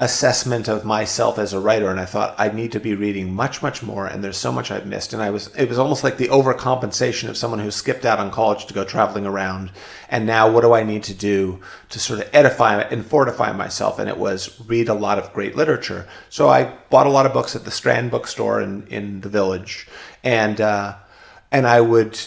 assessment 0.00 0.66
of 0.66 0.82
myself 0.82 1.38
as 1.38 1.52
a 1.52 1.60
writer 1.60 1.90
and 1.90 2.00
I 2.00 2.06
thought 2.06 2.34
I 2.38 2.48
need 2.48 2.72
to 2.72 2.80
be 2.80 2.94
reading 2.94 3.34
much 3.34 3.62
much 3.62 3.82
more 3.82 4.06
and 4.06 4.24
there's 4.24 4.38
so 4.38 4.50
much 4.50 4.70
I've 4.70 4.86
missed. 4.86 5.12
And 5.12 5.22
I 5.22 5.28
was 5.28 5.54
it 5.54 5.68
was 5.68 5.78
almost 5.78 6.02
like 6.02 6.16
the 6.16 6.28
overcompensation 6.28 7.28
of 7.28 7.36
someone 7.36 7.60
who 7.60 7.70
skipped 7.70 8.06
out 8.06 8.18
on 8.18 8.30
college 8.30 8.64
to 8.66 8.74
go 8.74 8.82
traveling 8.82 9.26
around 9.26 9.70
and 10.08 10.24
now 10.24 10.50
what 10.50 10.62
do 10.62 10.72
I 10.72 10.84
need 10.84 11.02
to 11.04 11.14
do 11.14 11.60
to 11.90 11.98
sort 11.98 12.20
of 12.20 12.30
edify 12.32 12.80
and 12.80 13.04
fortify 13.04 13.52
myself? 13.52 13.98
And 13.98 14.08
it 14.08 14.16
was 14.16 14.58
read 14.66 14.88
a 14.88 14.94
lot 14.94 15.18
of 15.18 15.34
great 15.34 15.54
literature. 15.54 16.08
So 16.30 16.48
I 16.48 16.72
bought 16.88 17.06
a 17.06 17.10
lot 17.10 17.26
of 17.26 17.34
books 17.34 17.54
at 17.54 17.66
the 17.66 17.70
Strand 17.70 18.10
bookstore 18.10 18.62
in 18.62 18.86
in 18.86 19.20
the 19.20 19.28
village 19.28 19.86
and 20.24 20.62
uh 20.62 20.96
and 21.52 21.66
I 21.66 21.82
would 21.82 22.18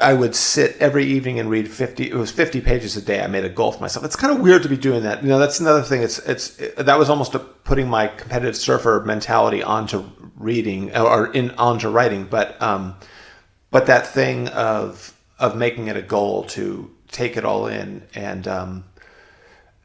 I 0.00 0.14
would 0.14 0.34
sit 0.34 0.76
every 0.78 1.04
evening 1.04 1.38
and 1.38 1.50
read 1.50 1.70
50 1.70 2.10
it 2.10 2.14
was 2.14 2.30
50 2.30 2.60
pages 2.60 2.96
a 2.96 3.02
day. 3.02 3.22
I 3.22 3.26
made 3.26 3.44
a 3.44 3.50
goal 3.50 3.72
for 3.72 3.80
myself. 3.80 4.04
It's 4.04 4.16
kind 4.16 4.32
of 4.32 4.40
weird 4.40 4.62
to 4.62 4.68
be 4.68 4.76
doing 4.76 5.02
that. 5.02 5.22
You 5.22 5.28
know 5.28 5.38
that's 5.38 5.60
another 5.60 5.82
thing. 5.82 6.02
It's 6.02 6.18
it's 6.20 6.56
that 6.76 6.98
was 6.98 7.10
almost 7.10 7.34
a, 7.34 7.38
putting 7.38 7.88
my 7.88 8.08
competitive 8.08 8.56
surfer 8.56 9.02
mentality 9.04 9.62
onto 9.62 10.04
reading 10.36 10.96
or 10.96 11.32
in 11.32 11.50
onto 11.52 11.88
writing. 11.88 12.24
But 12.24 12.60
um 12.62 12.96
but 13.70 13.86
that 13.86 14.06
thing 14.06 14.48
of 14.48 15.14
of 15.38 15.56
making 15.56 15.88
it 15.88 15.96
a 15.96 16.02
goal 16.02 16.44
to 16.44 16.90
take 17.08 17.36
it 17.36 17.44
all 17.44 17.66
in 17.66 18.02
and 18.14 18.48
um 18.48 18.84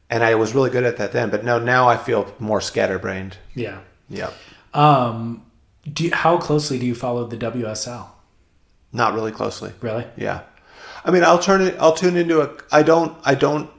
and 0.08 0.22
I 0.22 0.36
was 0.36 0.54
really 0.54 0.70
good 0.70 0.84
at 0.84 0.96
that 0.96 1.12
then. 1.12 1.30
But 1.30 1.44
no 1.44 1.58
now 1.58 1.88
I 1.88 1.96
feel 1.96 2.32
more 2.38 2.60
scatterbrained. 2.60 3.36
Yeah. 3.54 3.80
yeah. 4.08 4.30
Um, 4.72 5.44
do 5.90 6.04
you, 6.04 6.10
how 6.14 6.38
closely 6.38 6.78
do 6.78 6.86
you 6.86 6.94
follow 6.94 7.26
the 7.26 7.36
WSL? 7.36 8.08
Not 8.92 9.14
really 9.14 9.32
closely 9.32 9.72
Really? 9.80 10.06
Yeah, 10.16 10.42
I 11.04 11.10
mean, 11.10 11.22
I'll 11.22 11.38
turn 11.38 11.60
it. 11.60 11.76
I'll 11.78 11.94
tune 11.94 12.16
into 12.16 12.40
a. 12.40 12.50
I 12.72 12.82
don't. 12.82 13.16
I 13.24 13.34
don't 13.34 13.70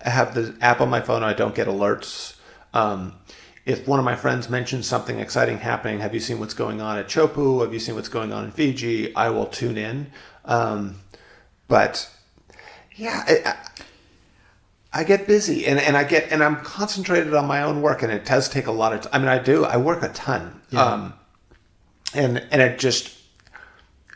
have 0.00 0.34
the 0.34 0.56
app 0.60 0.80
on 0.80 0.88
my 0.88 1.00
phone. 1.00 1.24
I 1.24 1.32
don't 1.32 1.54
get 1.54 1.66
alerts. 1.66 2.36
Um, 2.72 3.14
if 3.64 3.88
one 3.88 3.98
of 3.98 4.04
my 4.04 4.14
friends 4.14 4.48
mentions 4.48 4.86
something 4.86 5.18
exciting 5.18 5.58
happening, 5.58 5.98
have 5.98 6.14
you 6.14 6.20
seen 6.20 6.38
what's 6.38 6.54
going 6.54 6.80
on 6.80 6.98
at 6.98 7.08
Chopu? 7.08 7.62
Have 7.62 7.72
you 7.72 7.80
seen 7.80 7.96
what's 7.96 8.08
going 8.08 8.32
on 8.32 8.44
in 8.44 8.50
Fiji? 8.52 9.14
I 9.16 9.30
will 9.30 9.46
tune 9.46 9.76
in. 9.76 10.12
Um, 10.44 11.00
but 11.66 12.08
yeah, 12.94 13.24
I, 13.26 13.42
I, 13.44 15.00
I 15.00 15.04
get 15.04 15.26
busy 15.26 15.66
and, 15.66 15.80
and 15.80 15.96
I 15.96 16.04
get 16.04 16.30
and 16.30 16.44
I'm 16.44 16.56
concentrated 16.56 17.34
on 17.34 17.46
my 17.46 17.64
own 17.64 17.82
work 17.82 18.02
and 18.02 18.12
it 18.12 18.24
does 18.24 18.48
take 18.48 18.68
a 18.68 18.72
lot 18.72 18.92
of. 18.92 19.00
T- 19.00 19.08
I 19.12 19.18
mean, 19.18 19.28
I 19.28 19.40
do. 19.40 19.64
I 19.64 19.76
work 19.76 20.04
a 20.04 20.10
ton. 20.10 20.60
Um, 20.72 21.14
and 22.14 22.46
and 22.52 22.62
it 22.62 22.78
just 22.78 23.15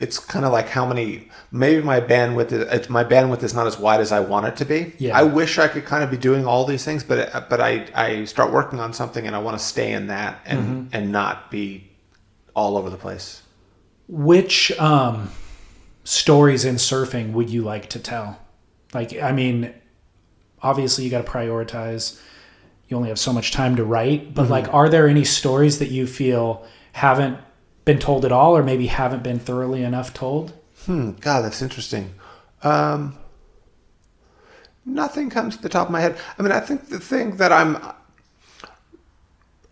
it's 0.01 0.19
kind 0.19 0.45
of 0.47 0.53
like 0.53 0.69
how 0.69 0.87
many 0.87 1.29
maybe 1.53 1.83
my 1.83 2.01
bandwidth 2.01 2.53
is, 2.53 2.67
it's, 2.73 2.89
my 2.89 3.05
bandwidth 3.05 3.43
is 3.43 3.55
not 3.55 3.67
as 3.67 3.79
wide 3.79 4.01
as 4.01 4.11
I 4.11 4.21
want 4.21 4.47
it 4.47 4.57
to 4.57 4.65
be. 4.65 4.95
Yeah. 4.99 5.17
I 5.17 5.23
wish 5.23 5.59
I 5.59 5.69
could 5.69 5.85
kind 5.85 6.03
of 6.03 6.11
be 6.11 6.17
doing 6.17 6.47
all 6.47 6.65
these 6.65 6.85
things, 6.85 7.05
but 7.05 7.49
but 7.51 7.61
I 7.61 7.87
I 7.95 8.25
start 8.25 8.51
working 8.51 8.81
on 8.81 8.93
something 8.93 9.27
and 9.27 9.37
I 9.37 9.39
want 9.39 9.59
to 9.59 9.65
stay 9.65 9.93
in 9.93 10.09
that 10.09 10.41
and 10.47 10.89
and 10.93 11.13
not 11.13 11.51
be 11.51 11.91
all 12.55 12.77
over 12.77 12.91
the 12.91 12.97
place. 12.97 13.43
Which 14.09 14.73
um, 14.81 15.31
stories 16.03 16.65
in 16.65 16.77
surfing 16.77 17.33
would 17.33 17.51
you 17.51 17.63
like 17.63 17.91
to 17.91 18.01
tell? 18.01 18.39
Like, 18.93 19.21
I 19.21 19.31
mean, 19.31 19.73
obviously 20.63 21.05
you 21.05 21.11
got 21.11 21.25
to 21.25 21.31
prioritize. 21.31 22.21
You 22.89 22.97
only 22.97 23.11
have 23.11 23.21
so 23.21 23.33
much 23.33 23.53
time 23.53 23.77
to 23.77 23.85
write, 23.85 24.35
but 24.35 24.51
like, 24.51 24.73
are 24.75 24.89
there 24.89 25.07
any 25.07 25.25
stories 25.25 25.79
that 25.79 25.93
you 25.93 26.09
feel 26.09 26.67
haven't 26.91 27.39
been 27.91 27.99
told 27.99 28.25
at 28.25 28.31
all, 28.31 28.57
or 28.57 28.63
maybe 28.63 28.87
haven't 28.87 29.25
been 29.25 29.41
thoroughly 29.41 29.83
enough 29.83 30.15
told? 30.15 30.53
Hmm, 30.87 31.13
God, 31.21 31.43
that's 31.43 31.61
interesting. 31.61 32.15
Um, 32.63 33.19
nothing 34.85 35.29
comes 35.29 35.57
to 35.57 35.63
the 35.63 35.69
top 35.69 35.89
of 35.89 35.93
my 35.93 36.01
head. 36.01 36.17
I 36.39 36.43
mean, 36.43 36.53
I 36.53 36.61
think 36.61 36.89
the 36.89 37.01
thing 37.01 37.37
that 37.39 37.53
I'm 37.53 37.79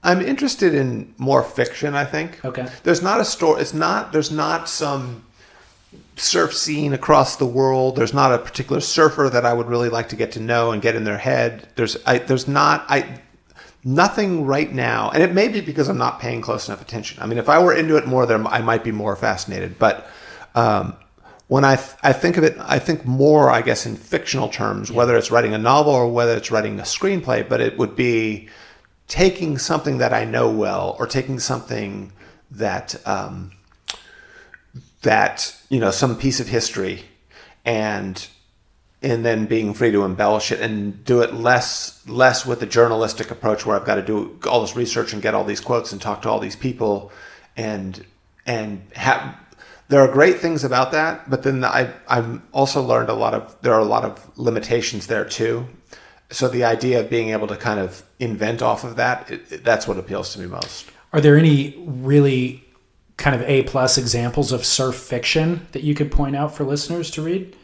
I'm 0.03 0.21
interested 0.21 0.75
in 0.75 1.15
more 1.17 1.45
fiction. 1.45 1.95
I 1.95 2.05
think. 2.05 2.45
Okay. 2.45 2.67
There's 2.83 3.03
not 3.03 3.21
a 3.21 3.25
story. 3.25 3.61
It's 3.61 3.75
not. 3.75 4.13
There's 4.13 4.33
not 4.33 4.69
some 4.69 5.25
surf 6.17 6.53
scene 6.55 6.93
across 6.93 7.37
the 7.37 7.47
world. 7.47 7.95
There's 7.95 8.15
not 8.15 8.35
a 8.35 8.39
particular 8.39 8.81
surfer 8.81 9.31
that 9.31 9.45
I 9.47 9.53
would 9.53 9.69
really 9.69 9.91
like 9.91 10.09
to 10.09 10.17
get 10.17 10.33
to 10.33 10.41
know 10.41 10.73
and 10.73 10.83
get 10.83 10.97
in 10.97 11.05
their 11.05 11.19
head. 11.19 11.69
There's. 11.77 11.97
I. 12.05 12.19
There's 12.19 12.49
not. 12.49 12.85
I. 12.89 13.21
Nothing 13.85 14.45
right 14.45 14.73
now, 14.73 15.11
and 15.11 15.23
it 15.23 15.33
may 15.33 15.49
be 15.49 15.61
because 15.61 15.89
I'm 15.89 15.99
not 15.99 16.19
paying 16.19 16.41
close 16.41 16.69
enough 16.69 16.83
attention. 16.83 17.23
I 17.23 17.27
mean, 17.27 17.39
if 17.39 17.49
I 17.49 17.63
were 17.63 17.73
into 17.73 17.97
it 17.97 18.07
more, 18.07 18.27
then 18.27 18.47
I 18.47 18.61
might 18.61 18.83
be 18.83 18.91
more 18.91 19.15
fascinated. 19.15 19.79
But 19.79 20.09
um, 20.57 20.97
when 21.47 21.65
I 21.65 21.77
th- 21.77 21.97
I 22.03 22.13
think 22.13 22.37
of 22.37 22.45
it, 22.45 22.57
I 22.59 22.81
think 22.81 23.07
more, 23.07 23.51
I 23.51 23.63
guess, 23.63 23.87
in 23.87 23.97
fictional 23.97 24.49
terms, 24.49 24.91
whether 24.91 25.17
it's 25.17 25.31
writing 25.31 25.55
a 25.55 25.59
novel 25.59 25.93
or 25.93 26.11
whether 26.11 26.37
it's 26.37 26.51
writing 26.51 26.81
a 26.81 26.83
screenplay. 26.83 27.49
But 27.49 27.61
it 27.61 27.79
would 27.79 27.95
be 27.95 28.49
taking 29.07 29.59
something 29.59 29.99
that 29.99 30.13
I 30.13 30.25
know 30.25 30.51
well, 30.51 30.97
or 30.99 31.07
taking 31.07 31.39
something 31.39 32.13
that 32.51 33.01
um, 33.07 33.53
that 35.03 35.57
you 35.69 35.79
know 35.79 35.93
some 35.93 36.19
piece 36.19 36.41
of 36.41 36.49
history, 36.49 37.05
and 37.65 38.27
and 39.03 39.25
then 39.25 39.47
being 39.47 39.75
free 39.75 39.93
to 39.93 40.05
embellish 40.05 40.51
it 40.51 40.61
and 40.61 41.05
do 41.05 41.21
it 41.21 41.35
less 41.35 42.07
less 42.09 42.45
with 42.45 42.61
the 42.61 42.67
journalistic 42.67 43.31
approach 43.31 43.65
where 43.65 43.77
I've 43.77 43.85
got 43.85 43.97
to 43.97 44.03
do 44.03 44.39
all 44.49 44.61
this 44.61 44.75
research 44.75 45.13
and 45.13 45.23
get 45.23 45.35
all 45.35 45.45
these 45.45 45.61
quotes 45.61 45.93
and 45.93 46.01
talk 46.01 46.23
to 46.23 46.29
all 46.29 46.41
these 46.41 46.57
people 46.57 47.13
and 47.57 48.05
and 48.47 48.83
have 48.95 49.37
there 49.89 50.01
are 50.01 50.09
great 50.09 50.39
things 50.39 50.65
about 50.65 50.93
that 50.93 51.31
but 51.31 51.43
then 51.43 51.65
I 51.65 51.93
I've 52.09 52.41
also 52.53 52.83
learned 52.83 53.09
a 53.09 53.15
lot 53.15 53.35
of 53.35 53.57
there 53.63 53.73
are 53.73 53.81
a 53.81 53.85
lot 53.85 54.05
of 54.05 54.39
limitations 54.39 55.07
there 55.07 55.25
too 55.25 55.67
so 56.31 56.49
the 56.49 56.65
idea 56.65 57.01
of 57.01 57.09
being 57.09 57.31
able 57.31 57.47
to 57.47 57.57
kind 57.57 57.81
of 57.81 58.03
invent 58.19 58.63
off 58.63 58.85
of 58.85 58.97
that 58.97 59.31
it, 59.31 59.65
that's 59.65 59.87
what 59.87 59.97
appeals 59.97 60.33
to 60.33 60.41
me 60.41 60.47
most 60.47 60.91
Are 61.13 61.21
there 61.21 61.37
any 61.37 61.75
really 61.87 62.65
kind 63.17 63.35
of 63.35 63.43
A 63.43 63.63
plus 63.65 63.99
examples 63.99 64.53
of 64.53 64.65
surf 64.65 64.95
fiction 64.95 65.67
that 65.73 65.83
you 65.83 65.95
could 65.95 66.11
point 66.11 66.37
out 66.37 66.55
for 66.55 66.65
listeners 66.65 67.11
to 67.13 67.23
read? 67.23 67.57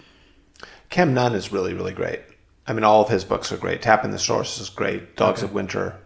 Kem 0.91 1.15
Nunn 1.15 1.35
is 1.35 1.53
really, 1.53 1.75
really 1.75 1.93
great. 1.93 2.21
I 2.67 2.73
mean, 2.73 2.85
all 2.85 3.03
of 3.03 3.09
his 3.09 3.25
books 3.25 3.53
are 3.53 3.57
great. 3.57 3.83
Tapping 3.83 4.11
the 4.11 4.19
Source 4.19 4.59
is 4.61 4.69
great. 4.71 5.17
Dogs 5.17 5.43
of 5.43 5.53
Winter, 5.53 5.97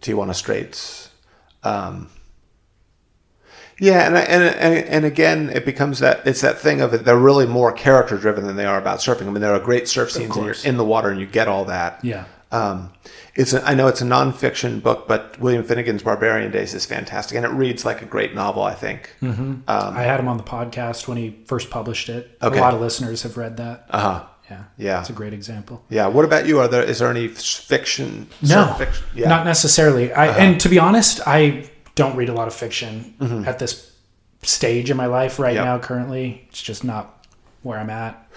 Tijuana 0.00 0.34
Straits. 0.34 1.10
Um, 1.62 2.08
yeah, 3.80 4.06
and, 4.06 4.16
I- 4.16 4.20
and 4.22 4.42
and 4.42 4.88
and 4.88 5.04
again, 5.04 5.50
it 5.50 5.64
becomes 5.64 6.00
that 6.00 6.26
it's 6.26 6.40
that 6.40 6.58
thing 6.58 6.80
of 6.80 6.94
it. 6.94 7.04
They're 7.04 7.16
really 7.18 7.46
more 7.46 7.72
character 7.72 8.16
driven 8.16 8.46
than 8.46 8.56
they 8.56 8.64
are 8.64 8.78
about 8.78 8.98
surfing. 8.98 9.26
I 9.28 9.30
mean, 9.30 9.40
there 9.40 9.52
are 9.54 9.60
great 9.60 9.86
surf 9.88 10.10
scenes 10.10 10.34
and 10.36 10.46
you're 10.46 10.54
in 10.64 10.76
the 10.78 10.84
water 10.84 11.10
and 11.10 11.20
you 11.20 11.26
get 11.26 11.46
all 11.46 11.64
that. 11.66 12.04
Yeah. 12.04 12.24
Um, 12.50 12.92
it's 13.34 13.52
a, 13.52 13.62
I 13.68 13.74
know 13.74 13.88
it's 13.88 14.00
a 14.00 14.04
nonfiction 14.04 14.82
book, 14.82 15.06
but 15.06 15.38
William 15.38 15.62
Finnegan's 15.62 16.02
Barbarian 16.02 16.50
Days 16.50 16.72
is 16.74 16.86
fantastic, 16.86 17.36
and 17.36 17.44
it 17.44 17.50
reads 17.50 17.84
like 17.84 18.00
a 18.02 18.06
great 18.06 18.34
novel. 18.34 18.62
I 18.62 18.74
think. 18.74 19.14
I 19.22 20.02
had 20.02 20.18
him 20.20 20.28
on 20.28 20.36
the 20.38 20.42
podcast 20.44 21.06
when 21.08 21.18
he 21.18 21.38
first 21.46 21.68
published 21.70 22.08
it. 22.08 22.36
Okay. 22.42 22.58
A 22.58 22.60
lot 22.60 22.74
of 22.74 22.80
listeners 22.80 23.22
have 23.24 23.36
read 23.36 23.56
that. 23.58 23.86
Uh 23.90 24.00
huh. 24.00 24.26
Yeah. 24.50 24.64
Yeah. 24.78 25.00
It's 25.00 25.10
a 25.10 25.12
great 25.12 25.34
example. 25.34 25.84
Yeah. 25.90 26.06
What 26.06 26.24
about 26.24 26.46
you? 26.46 26.58
Are 26.60 26.68
there 26.68 26.82
is 26.82 27.00
there 27.00 27.10
any 27.10 27.28
fiction? 27.28 28.28
No, 28.42 28.72
fiction? 28.78 29.04
Yeah. 29.14 29.26
Uh-huh. 29.26 29.36
not 29.36 29.44
necessarily. 29.44 30.10
I 30.12 30.28
and 30.28 30.58
to 30.62 30.68
be 30.70 30.78
honest, 30.78 31.20
I 31.26 31.68
don't 31.96 32.16
read 32.16 32.30
a 32.30 32.32
lot 32.32 32.48
of 32.48 32.54
fiction 32.54 33.14
at 33.46 33.58
this 33.58 33.92
stage 34.42 34.90
in 34.90 34.96
my 34.96 35.06
life 35.06 35.38
right 35.38 35.54
Mm-hmm. 35.56 35.64
Yep. 35.66 35.80
now. 35.82 35.86
Currently, 35.86 36.46
it's 36.48 36.62
just 36.62 36.82
not 36.82 37.17
where 37.62 37.78
I'm 37.78 37.90
at. 37.90 38.30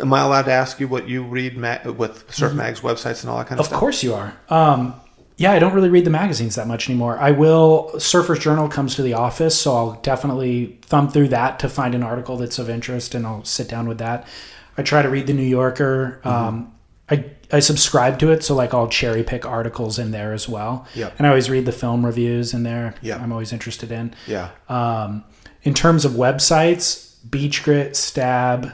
Am 0.00 0.12
I 0.12 0.20
allowed 0.20 0.42
to 0.42 0.52
ask 0.52 0.80
you 0.80 0.88
what 0.88 1.08
you 1.08 1.22
read 1.24 1.56
ma- 1.56 1.78
with 1.90 2.32
Surf 2.32 2.52
Mag's 2.54 2.80
websites 2.80 3.22
and 3.22 3.30
all 3.30 3.38
that 3.38 3.46
kind 3.46 3.58
of, 3.60 3.66
Mm-hmm. 3.66 3.74
Of 3.74 3.80
course 3.80 4.02
you 4.02 4.14
are. 4.14 4.36
Um, 4.48 4.94
yeah, 5.36 5.52
I 5.52 5.58
don't 5.58 5.72
really 5.72 5.88
read 5.88 6.04
the 6.04 6.10
magazines 6.10 6.56
that 6.56 6.66
much 6.66 6.88
anymore. 6.90 7.18
I 7.18 7.30
will. 7.30 7.98
Surfer's 7.98 8.38
Journal 8.40 8.68
comes 8.68 8.94
to 8.96 9.02
the 9.02 9.14
office, 9.14 9.58
so 9.58 9.74
I'll 9.74 9.92
definitely 10.02 10.78
thumb 10.82 11.08
through 11.08 11.28
that 11.28 11.58
to 11.60 11.68
find 11.70 11.94
an 11.94 12.02
article 12.02 12.36
that's 12.36 12.58
of 12.58 12.68
interest, 12.68 13.14
and 13.14 13.26
I'll 13.26 13.42
sit 13.44 13.66
down 13.66 13.88
with 13.88 13.96
that. 13.98 14.28
I 14.76 14.82
try 14.82 15.00
to 15.00 15.08
read 15.08 15.26
the 15.26 15.32
New 15.32 15.42
Yorker. 15.42 16.20
Um, 16.24 16.74
I 17.10 17.24
I 17.50 17.60
subscribe 17.60 18.18
to 18.18 18.30
it, 18.32 18.44
so 18.44 18.54
like 18.54 18.74
I'll 18.74 18.88
cherry 18.88 19.22
pick 19.22 19.46
articles 19.46 19.98
in 19.98 20.10
there 20.10 20.34
as 20.34 20.46
well. 20.46 20.86
Yep. 20.94 21.14
And 21.16 21.26
I 21.26 21.30
always 21.30 21.48
read 21.48 21.64
the 21.64 21.72
film 21.72 22.04
reviews 22.04 22.52
in 22.52 22.62
there. 22.62 22.94
Yep. 23.00 23.20
I'm 23.20 23.32
always 23.32 23.52
interested 23.52 23.90
in. 23.90 24.14
Yeah. 24.26 24.50
Um, 24.68 25.24
in 25.62 25.72
terms 25.72 26.04
of 26.04 26.12
websites, 26.12 27.09
Beach 27.28 27.62
Grit, 27.62 27.96
Stab, 27.96 28.72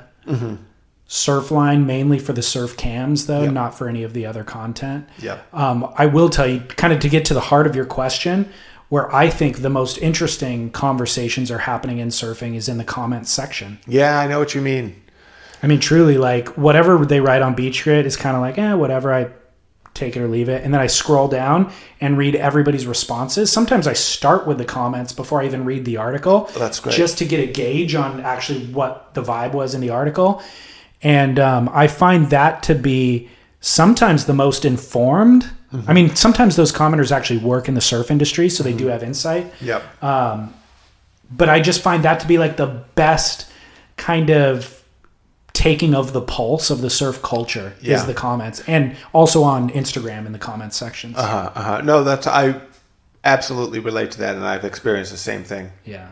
Surfline, 1.09 1.87
mainly 1.87 2.19
for 2.19 2.33
the 2.33 2.43
surf 2.43 2.77
cams, 2.77 3.27
though, 3.27 3.43
Yep. 3.45 3.53
not 3.53 3.79
for 3.79 3.89
any 3.89 4.03
of 4.03 4.13
the 4.13 4.27
other 4.27 4.43
content. 4.43 5.09
Yeah. 5.19 5.39
Um, 5.53 5.89
I 5.97 6.07
will 6.07 6.29
tell 6.29 6.47
you, 6.49 6.61
kind 6.61 6.93
of 6.93 6.99
to 7.01 7.09
get 7.09 7.25
to 7.27 7.35
the 7.35 7.41
heart 7.41 7.67
of 7.69 7.77
your 7.77 7.85
question, 7.85 8.49
where 8.89 9.13
I 9.15 9.31
think 9.31 9.63
the 9.63 9.71
most 9.71 9.99
interesting 9.99 10.71
conversations 10.71 11.51
are 11.51 11.59
happening 11.59 11.99
in 11.99 12.09
surfing 12.09 12.57
is 12.57 12.69
in 12.69 12.79
the 12.79 12.85
comments 12.85 13.31
section. 13.31 13.79
Yeah, 13.87 14.19
I 14.19 14.27
know 14.27 14.39
what 14.41 14.55
you 14.55 14.61
mean. 14.61 14.97
I 15.63 15.69
mean, 15.69 15.79
truly, 15.81 16.19
like 16.19 16.49
whatever 16.57 17.05
they 17.07 17.21
write 17.21 17.41
on 17.43 17.55
Beach 17.55 17.83
Grit 17.85 18.05
is 18.05 18.17
kind 18.17 18.35
of 18.37 18.43
like, 18.43 18.59
eh, 18.59 18.75
whatever. 18.75 19.13
I 19.15 19.29
take 19.97 20.17
it 20.17 20.21
or 20.21 20.29
leave 20.29 20.49
it. 20.49 20.63
And 20.63 20.73
then 20.73 20.81
I 20.81 20.87
scroll 20.87 21.27
down 21.29 21.73
and 22.01 22.17
read 22.17 22.37
everybody's 22.37 22.87
responses. 22.87 23.51
Sometimes 23.51 23.87
I 23.87 23.95
start 23.95 24.47
with 24.47 24.59
the 24.59 24.65
comments 24.65 25.13
before 25.13 25.41
I 25.43 25.47
even 25.47 25.65
read 25.65 25.85
the 25.85 25.97
article. 25.97 26.49
Oh, 26.55 26.59
that's 26.59 26.79
great. 26.79 26.95
Just 26.95 27.19
to 27.19 27.25
get 27.25 27.41
a 27.41 27.51
gauge 27.51 27.95
on 27.95 28.21
actually 28.21 28.67
what 28.67 29.15
the 29.15 29.23
vibe 29.23 29.53
was 29.53 29.75
in 29.75 29.81
the 29.81 29.91
article. 29.91 30.43
And 31.03 31.39
um, 31.39 31.69
I 31.73 31.87
find 31.89 32.31
that 32.31 32.63
to 32.65 32.75
be 32.75 33.29
sometimes 33.61 34.27
the 34.27 34.35
most 34.35 34.65
informed. 34.65 35.45
Mm-hmm. 35.73 35.91
I 35.91 35.93
mean, 35.93 36.15
sometimes 36.15 36.57
those 36.57 36.73
commenters 36.73 37.11
actually 37.11 37.41
work 37.41 37.69
in 37.69 37.75
the 37.75 37.81
surf 37.81 38.11
industry, 38.11 38.49
so 38.49 38.63
they 38.63 38.73
do 38.73 38.87
have 38.87 39.03
insight 39.03 39.53
Yep. 39.61 39.83
but 41.37 41.49
I 41.49 41.61
just 41.61 41.83
find 41.83 42.05
that 42.05 42.21
to 42.21 42.27
be 42.29 42.39
like 42.39 42.57
the 42.57 42.85
best 42.95 43.51
kind 43.97 44.31
of 44.31 44.76
taking 45.57 45.95
of 45.95 46.13
the 46.13 46.21
pulse 46.21 46.69
of 46.69 46.83
the 46.83 46.91
surf 46.91 47.23
culture 47.23 47.73
Yeah. 47.81 47.97
is 47.97 48.05
the 48.05 48.13
comments 48.13 48.63
and 48.67 48.95
also 49.15 49.43
on 49.43 49.71
Instagram 49.71 50.27
in 50.27 50.33
the 50.33 50.39
comments 50.39 50.77
sections. 50.77 51.17
Uh-huh, 51.17 51.51
uh-huh. 51.55 51.81
No, 51.81 52.05
that's 52.05 52.27
I 52.27 52.61
absolutely 53.25 53.79
relate 53.79 54.11
to 54.13 54.19
that, 54.19 54.37
and 54.37 54.45
I've 54.45 54.65
experienced 54.67 55.13
the 55.13 55.17
same 55.19 55.43
thing. 55.45 55.73
Yeah. 55.87 56.09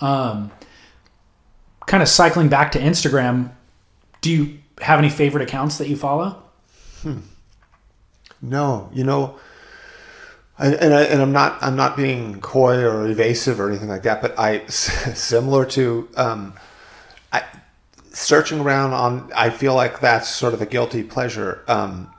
Um, 0.00 0.50
kind 1.86 2.02
of 2.02 2.08
cycling 2.08 2.48
back 2.48 2.72
to 2.72 2.80
Instagram, 2.80 3.52
do 4.20 4.30
you 4.32 4.58
have 4.80 4.98
any 4.98 5.10
favorite 5.10 5.42
accounts 5.44 5.78
that 5.78 5.88
you 5.88 5.96
follow? 5.96 6.42
No, 8.42 8.90
you 8.92 9.04
know, 9.04 9.36
I, 10.58 10.66
and 10.74 10.92
I, 10.92 11.02
and 11.04 11.22
I'm 11.22 11.32
not 11.32 11.58
I'm 11.62 11.76
not 11.76 11.96
being 11.96 12.40
coy 12.40 12.82
or 12.82 13.06
evasive 13.06 13.60
or 13.60 13.68
anything 13.68 13.88
like 13.88 14.02
that, 14.02 14.20
but 14.20 14.36
I 14.38 14.66
similar 14.68 15.64
to 15.66 16.08
um, 16.16 16.54
searching 18.14 18.60
around 18.60 18.92
on. 18.92 19.32
I 19.34 19.50
feel 19.50 19.74
like 19.74 20.00
that's 20.00 20.28
sort 20.28 20.54
of 20.54 20.62
a 20.62 20.66
guilty 20.66 21.02
pleasure. 21.02 21.62
Um, 21.68 22.10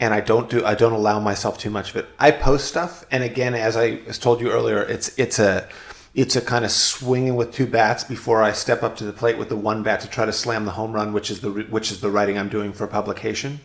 and 0.00 0.12
I 0.12 0.20
don't 0.20 0.50
do 0.50 0.64
I 0.64 0.74
don't 0.74 0.92
allow 0.92 1.20
myself 1.20 1.58
too 1.58 1.70
much 1.70 1.90
of 1.90 1.96
it. 1.96 2.06
I 2.18 2.30
post 2.30 2.66
stuff, 2.66 3.06
and 3.10 3.22
again, 3.22 3.54
as 3.54 3.76
I 3.76 4.00
as 4.06 4.18
told 4.18 4.40
you 4.40 4.50
earlier, 4.50 4.82
it's 4.82 5.16
it's 5.18 5.38
a 5.38 5.68
it's 6.14 6.36
a 6.36 6.40
kind 6.40 6.64
of 6.64 6.70
swinging 6.70 7.36
with 7.36 7.52
two 7.52 7.66
bats 7.66 8.04
before 8.04 8.42
I 8.42 8.52
step 8.52 8.82
up 8.82 8.96
to 8.96 9.04
the 9.04 9.12
plate 9.12 9.36
with 9.38 9.48
the 9.48 9.56
one 9.56 9.82
bat 9.82 10.00
to 10.00 10.08
try 10.08 10.24
to 10.24 10.32
slam 10.32 10.64
the 10.64 10.72
home 10.72 10.92
run, 10.92 11.12
which 11.12 11.30
is 11.30 11.40
the 11.40 11.50
which 11.50 11.90
is 11.90 12.00
the 12.00 12.10
writing 12.10 12.38
I'm 12.38 12.48
doing 12.48 12.72
for 12.72 12.86
publication. 12.86 13.60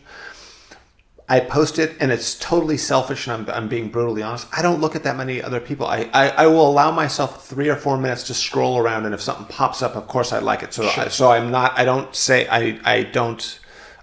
I 1.30 1.38
post 1.38 1.78
it 1.78 1.96
and 2.00 2.10
it's 2.10 2.34
totally 2.34 2.76
selfish 2.76 3.28
and 3.28 3.48
I'm, 3.48 3.54
I'm 3.54 3.68
being 3.68 3.88
brutally 3.88 4.20
honest. 4.20 4.48
I 4.52 4.62
don't 4.62 4.80
look 4.80 4.96
at 4.96 5.04
that 5.04 5.16
many 5.16 5.40
other 5.40 5.60
people. 5.60 5.86
I, 5.86 6.10
I, 6.12 6.28
I 6.30 6.46
will 6.48 6.68
allow 6.68 6.90
myself 6.90 7.46
three 7.46 7.68
or 7.68 7.76
four 7.76 7.96
minutes 7.96 8.24
to 8.24 8.34
scroll 8.34 8.78
around 8.78 9.06
and 9.06 9.14
if 9.14 9.20
something 9.20 9.46
pops 9.46 9.80
up, 9.80 9.94
of 9.94 10.08
course 10.08 10.32
I 10.32 10.40
like 10.40 10.64
it. 10.64 10.74
So, 10.74 10.88
I, 10.88 11.06
so 11.06 11.30
I'm 11.30 11.52
not, 11.52 11.78
I 11.78 11.84
don't 11.84 12.12
say, 12.16 12.48
I, 12.48 12.80
I 12.84 13.04
don't, 13.04 13.60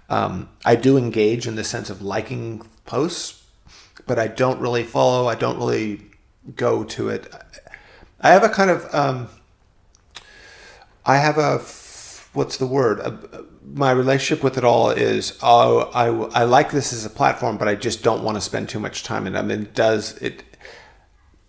um, 0.08 0.48
I 0.64 0.74
do 0.74 0.96
engage 0.96 1.46
in 1.46 1.54
the 1.54 1.64
sense 1.64 1.90
of 1.90 2.00
liking 2.00 2.66
posts, 2.86 3.44
but 4.06 4.18
I 4.18 4.28
don't 4.28 4.58
really 4.58 4.84
follow. 4.84 5.28
I 5.28 5.34
don't 5.34 5.58
really 5.58 6.00
go 6.56 6.82
to 6.82 7.10
it. 7.10 7.30
I 8.22 8.30
have 8.30 8.42
a 8.42 8.48
kind 8.48 8.70
of, 8.70 8.94
um, 8.94 9.28
I 11.04 11.16
have 11.16 11.38
a 11.38 11.58
what's 12.34 12.58
the 12.58 12.66
word? 12.66 13.00
Uh 13.00 13.42
my 13.74 13.90
relationship 13.90 14.42
with 14.42 14.58
it 14.58 14.64
all 14.64 14.90
is 14.90 15.38
oh, 15.42 15.90
I 15.94 16.06
I 16.40 16.44
like 16.44 16.70
this 16.70 16.92
as 16.92 17.04
a 17.04 17.10
platform, 17.10 17.56
but 17.58 17.68
I 17.68 17.74
just 17.74 18.02
don't 18.02 18.22
want 18.22 18.36
to 18.36 18.40
spend 18.40 18.68
too 18.68 18.80
much 18.80 19.02
time 19.02 19.26
in 19.26 19.34
it. 19.34 19.38
I 19.38 19.42
mean, 19.42 19.62
it 19.62 19.74
does 19.74 20.16
it? 20.18 20.42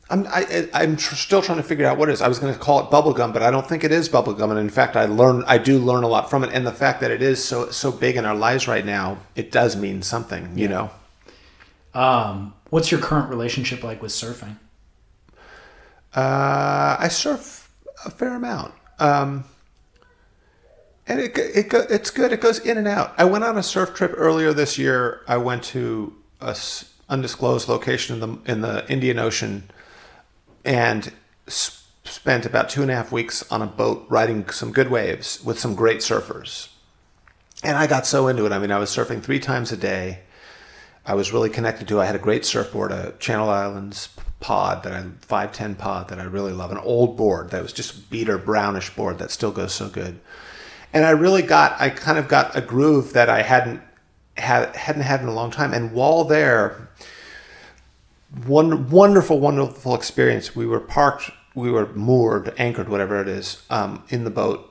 I'm 0.09 0.25
I, 0.27 0.67
I'm 0.73 0.97
tr- 0.97 1.15
still 1.15 1.41
trying 1.41 1.57
to 1.57 1.63
figure 1.63 1.85
out 1.85 1.97
what 1.97 2.09
it 2.09 2.13
is. 2.13 2.21
I 2.21 2.27
was 2.27 2.39
going 2.39 2.53
to 2.53 2.59
call 2.59 2.79
it 2.79 2.89
bubblegum, 2.91 3.31
but 3.31 3.43
I 3.43 3.51
don't 3.51 3.67
think 3.67 3.83
it 3.83 3.91
is 3.91 4.09
bubblegum. 4.09 4.49
And 4.49 4.59
in 4.59 4.69
fact, 4.69 4.95
I 4.95 5.05
learn 5.05 5.43
I 5.47 5.57
do 5.57 5.79
learn 5.79 6.03
a 6.03 6.07
lot 6.07 6.29
from 6.29 6.43
it. 6.43 6.51
And 6.53 6.65
the 6.65 6.71
fact 6.71 7.01
that 7.01 7.11
it 7.11 7.21
is 7.21 7.43
so 7.43 7.69
so 7.71 7.91
big 7.91 8.15
in 8.15 8.25
our 8.25 8.35
lives 8.35 8.67
right 8.67 8.85
now, 8.85 9.19
it 9.35 9.51
does 9.51 9.75
mean 9.75 10.01
something. 10.01 10.57
You 10.57 10.67
know. 10.67 10.91
Um, 11.93 12.53
what's 12.69 12.91
your 12.91 12.99
current 13.01 13.29
relationship 13.29 13.83
like 13.83 14.01
with 14.01 14.11
surfing? 14.11 14.57
Uh, 16.15 16.97
I 16.99 17.07
surf 17.09 17.71
a 18.05 18.09
fair 18.09 18.35
amount. 18.35 18.73
Um, 18.99 19.45
and 21.09 21.19
it, 21.19 21.37
it 21.37 21.73
it's 21.73 22.11
good. 22.11 22.31
It 22.31 22.39
goes 22.39 22.59
in 22.59 22.77
and 22.77 22.87
out. 22.87 23.13
I 23.17 23.25
went 23.25 23.43
on 23.43 23.57
a 23.57 23.63
surf 23.63 23.93
trip 23.95 24.13
earlier 24.15 24.53
this 24.53 24.77
year. 24.77 25.21
I 25.27 25.37
went 25.37 25.63
to 25.65 26.13
a 26.39 26.55
undisclosed 27.09 27.67
location 27.67 28.15
in 28.15 28.19
the 28.21 28.51
in 28.51 28.61
the 28.61 28.89
Indian 28.89 29.17
Ocean, 29.17 29.69
and 30.63 31.11
s- 31.47 31.87
spent 32.05 32.45
about 32.45 32.69
two 32.69 32.83
and 32.83 32.91
a 32.91 32.95
half 32.95 33.11
weeks 33.11 33.49
on 33.51 33.61
a 33.63 33.67
boat 33.67 34.05
riding 34.07 34.47
some 34.51 34.71
good 34.71 34.91
waves 34.91 35.43
with 35.43 35.59
some 35.59 35.73
great 35.75 35.97
surfers. 35.97 36.69
And 37.63 37.75
I 37.75 37.87
got 37.87 38.05
so 38.05 38.27
into 38.27 38.45
it. 38.45 38.51
I 38.51 38.59
mean, 38.59 38.71
I 38.71 38.79
was 38.79 38.89
surfing 38.89 39.21
three 39.21 39.39
times 39.39 39.71
a 39.71 39.77
day. 39.77 40.19
I 41.05 41.15
was 41.15 41.33
really 41.33 41.49
connected 41.49 41.87
to. 41.87 41.99
I 41.99 42.05
had 42.05 42.15
a 42.15 42.19
great 42.19 42.45
surfboard, 42.45 42.91
a 42.91 43.13
Channel 43.19 43.49
Islands 43.49 44.09
pod 44.39 44.83
that 44.83 44.93
I 44.93 45.01
510 45.21 45.75
pod 45.75 46.09
that 46.09 46.19
I 46.19 46.23
really 46.23 46.53
love, 46.53 46.71
an 46.71 46.77
old 46.77 47.17
board 47.17 47.49
that 47.49 47.63
was 47.63 47.73
just 47.73 48.09
beater 48.09 48.37
brownish 48.37 48.95
board 48.95 49.17
that 49.17 49.31
still 49.31 49.51
goes 49.51 49.73
so 49.73 49.89
good. 49.89 50.19
And 50.93 51.05
I 51.05 51.11
really 51.11 51.41
got, 51.41 51.79
I 51.79 51.89
kind 51.89 52.17
of 52.17 52.27
got 52.27 52.55
a 52.55 52.61
groove 52.61 53.13
that 53.13 53.29
I 53.29 53.41
hadn't 53.41 53.81
had 54.37 54.75
hadn't 54.75 55.03
had 55.03 55.21
in 55.21 55.27
a 55.27 55.33
long 55.33 55.51
time. 55.51 55.73
And 55.73 55.91
while 55.91 56.23
there, 56.23 56.89
one 58.45 58.89
wonderful, 58.89 59.39
wonderful 59.39 59.95
experience. 59.95 60.55
We 60.55 60.65
were 60.65 60.79
parked, 60.79 61.31
we 61.55 61.71
were 61.71 61.87
moored, 61.93 62.53
anchored, 62.57 62.89
whatever 62.89 63.21
it 63.21 63.27
is, 63.27 63.63
um, 63.69 64.03
in 64.09 64.23
the 64.23 64.29
boat 64.29 64.65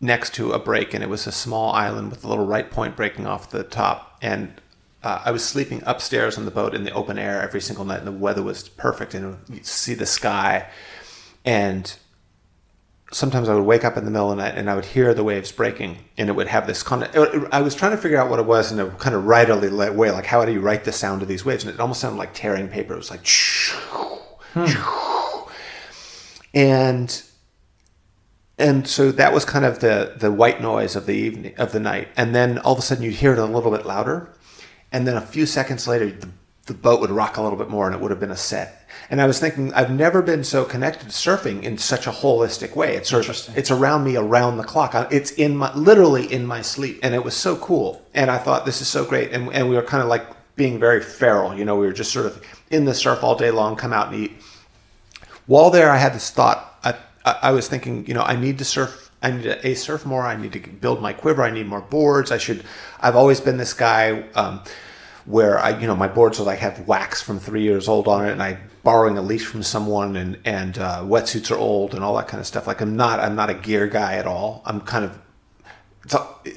next 0.00 0.34
to 0.34 0.52
a 0.52 0.58
break, 0.58 0.92
and 0.92 1.02
it 1.02 1.08
was 1.08 1.26
a 1.26 1.32
small 1.32 1.72
island 1.72 2.10
with 2.10 2.24
a 2.24 2.28
little 2.28 2.46
right 2.46 2.70
point 2.70 2.96
breaking 2.96 3.26
off 3.26 3.50
the 3.50 3.62
top. 3.62 4.18
And 4.20 4.60
uh, 5.02 5.22
I 5.24 5.30
was 5.30 5.44
sleeping 5.44 5.82
upstairs 5.86 6.36
on 6.36 6.44
the 6.44 6.50
boat 6.50 6.74
in 6.74 6.84
the 6.84 6.92
open 6.92 7.18
air 7.18 7.40
every 7.40 7.60
single 7.60 7.84
night, 7.84 7.98
and 7.98 8.06
the 8.06 8.12
weather 8.12 8.42
was 8.42 8.68
perfect, 8.68 9.14
and 9.14 9.38
you'd 9.48 9.66
see 9.66 9.94
the 9.94 10.06
sky. 10.06 10.68
And 11.44 11.96
sometimes 13.12 13.48
I 13.48 13.54
would 13.54 13.64
wake 13.64 13.84
up 13.84 13.96
in 13.96 14.04
the 14.04 14.10
middle 14.10 14.30
of 14.30 14.36
the 14.36 14.42
night 14.42 14.56
and 14.56 14.68
I 14.68 14.74
would 14.74 14.84
hear 14.84 15.14
the 15.14 15.24
waves 15.24 15.52
breaking, 15.52 15.98
and 16.18 16.28
it 16.28 16.32
would 16.32 16.48
have 16.48 16.66
this 16.66 16.82
kind 16.82 17.04
of. 17.04 17.48
I 17.52 17.60
was 17.60 17.74
trying 17.74 17.92
to 17.92 17.98
figure 17.98 18.18
out 18.18 18.30
what 18.30 18.38
it 18.38 18.46
was 18.46 18.72
in 18.72 18.80
a 18.80 18.88
kind 18.90 19.14
of 19.14 19.24
writerly 19.24 19.70
way, 19.94 20.10
like 20.10 20.26
how 20.26 20.44
do 20.44 20.52
you 20.52 20.60
write 20.60 20.84
the 20.84 20.92
sound 20.92 21.22
of 21.22 21.28
these 21.28 21.44
waves? 21.44 21.64
And 21.64 21.72
it 21.72 21.80
almost 21.80 22.00
sounded 22.00 22.18
like 22.18 22.34
tearing 22.34 22.68
paper. 22.68 22.94
It 22.94 22.98
was 22.98 23.10
like, 23.10 23.26
hmm. 24.54 24.66
and 26.54 27.22
and 28.58 28.88
so 28.88 29.12
that 29.12 29.32
was 29.32 29.44
kind 29.44 29.64
of 29.64 29.80
the 29.80 30.14
the 30.16 30.32
white 30.32 30.60
noise 30.60 30.96
of 30.96 31.06
the 31.06 31.14
evening 31.14 31.54
of 31.58 31.72
the 31.72 31.80
night 31.80 32.08
and 32.16 32.34
then 32.34 32.58
all 32.58 32.72
of 32.72 32.78
a 32.78 32.82
sudden 32.82 33.04
you'd 33.04 33.14
hear 33.14 33.32
it 33.32 33.38
a 33.38 33.44
little 33.44 33.70
bit 33.70 33.84
louder 33.84 34.32
and 34.92 35.06
then 35.06 35.16
a 35.16 35.20
few 35.20 35.46
seconds 35.46 35.86
later 35.86 36.10
the, 36.10 36.28
the 36.66 36.74
boat 36.74 37.00
would 37.00 37.10
rock 37.10 37.36
a 37.36 37.42
little 37.42 37.58
bit 37.58 37.68
more 37.68 37.86
and 37.86 37.94
it 37.94 38.00
would 38.00 38.10
have 38.10 38.20
been 38.20 38.30
a 38.30 38.36
set 38.36 38.85
and 39.10 39.20
i 39.20 39.26
was 39.26 39.38
thinking 39.38 39.72
i've 39.74 39.90
never 39.90 40.22
been 40.22 40.44
so 40.44 40.64
connected 40.64 41.04
to 41.04 41.10
surfing 41.10 41.62
in 41.62 41.76
such 41.78 42.06
a 42.06 42.10
holistic 42.10 42.74
way 42.76 42.96
it's 42.96 43.10
sort 43.10 43.28
of, 43.28 43.56
it's 43.56 43.70
around 43.70 44.04
me 44.04 44.16
around 44.16 44.56
the 44.56 44.64
clock 44.64 44.94
it's 45.12 45.30
in 45.32 45.56
my 45.56 45.72
literally 45.74 46.32
in 46.32 46.46
my 46.46 46.62
sleep 46.62 46.98
and 47.02 47.14
it 47.14 47.24
was 47.24 47.34
so 47.34 47.56
cool 47.56 48.02
and 48.14 48.30
i 48.30 48.38
thought 48.38 48.64
this 48.64 48.80
is 48.80 48.88
so 48.88 49.04
great 49.04 49.32
and, 49.32 49.52
and 49.52 49.68
we 49.68 49.76
were 49.76 49.82
kind 49.82 50.02
of 50.02 50.08
like 50.08 50.26
being 50.56 50.78
very 50.78 51.02
feral 51.02 51.54
you 51.54 51.64
know 51.64 51.76
we 51.76 51.86
were 51.86 51.92
just 51.92 52.12
sort 52.12 52.26
of 52.26 52.42
in 52.70 52.84
the 52.84 52.94
surf 52.94 53.22
all 53.22 53.36
day 53.36 53.50
long 53.50 53.76
come 53.76 53.92
out 53.92 54.12
and 54.12 54.16
eat 54.16 54.32
while 55.46 55.70
there, 55.70 55.90
I 55.90 55.96
had 55.96 56.12
this 56.12 56.30
thought. 56.30 56.78
I, 56.82 56.94
I, 57.24 57.38
I 57.42 57.50
was 57.52 57.68
thinking, 57.68 58.06
you 58.06 58.14
know, 58.14 58.22
I 58.22 58.36
need 58.36 58.58
to 58.58 58.64
surf. 58.64 59.10
I 59.22 59.30
need 59.30 59.44
to 59.44 59.66
a 59.66 59.74
surf 59.74 60.04
more. 60.04 60.22
I 60.22 60.36
need 60.36 60.52
to 60.52 60.60
build 60.60 61.00
my 61.00 61.12
quiver. 61.12 61.42
I 61.42 61.50
need 61.50 61.66
more 61.66 61.80
boards. 61.80 62.30
I 62.30 62.38
should. 62.38 62.64
I've 63.00 63.16
always 63.16 63.40
been 63.40 63.56
this 63.56 63.72
guy 63.72 64.24
um, 64.34 64.62
where 65.24 65.58
I, 65.58 65.78
you 65.78 65.86
know, 65.86 65.96
my 65.96 66.08
boards 66.08 66.38
are 66.40 66.42
like 66.42 66.58
have 66.58 66.86
wax 66.86 67.22
from 67.22 67.38
three 67.38 67.62
years 67.62 67.88
old 67.88 68.08
on 68.08 68.26
it, 68.26 68.32
and 68.32 68.42
I 68.42 68.58
borrowing 68.86 69.18
a 69.18 69.22
leash 69.22 69.44
from 69.44 69.62
someone, 69.62 70.14
and 70.16 70.38
and 70.44 70.78
uh, 70.78 71.02
wetsuits 71.02 71.50
are 71.50 71.58
old, 71.58 71.94
and 71.94 72.04
all 72.04 72.16
that 72.16 72.28
kind 72.28 72.40
of 72.40 72.46
stuff. 72.46 72.66
Like 72.66 72.80
I'm 72.80 72.96
not. 72.96 73.18
I'm 73.18 73.34
not 73.34 73.50
a 73.50 73.54
gear 73.54 73.88
guy 73.88 74.14
at 74.14 74.26
all. 74.26 74.62
I'm 74.64 74.80
kind 74.80 75.04
of. 75.04 75.18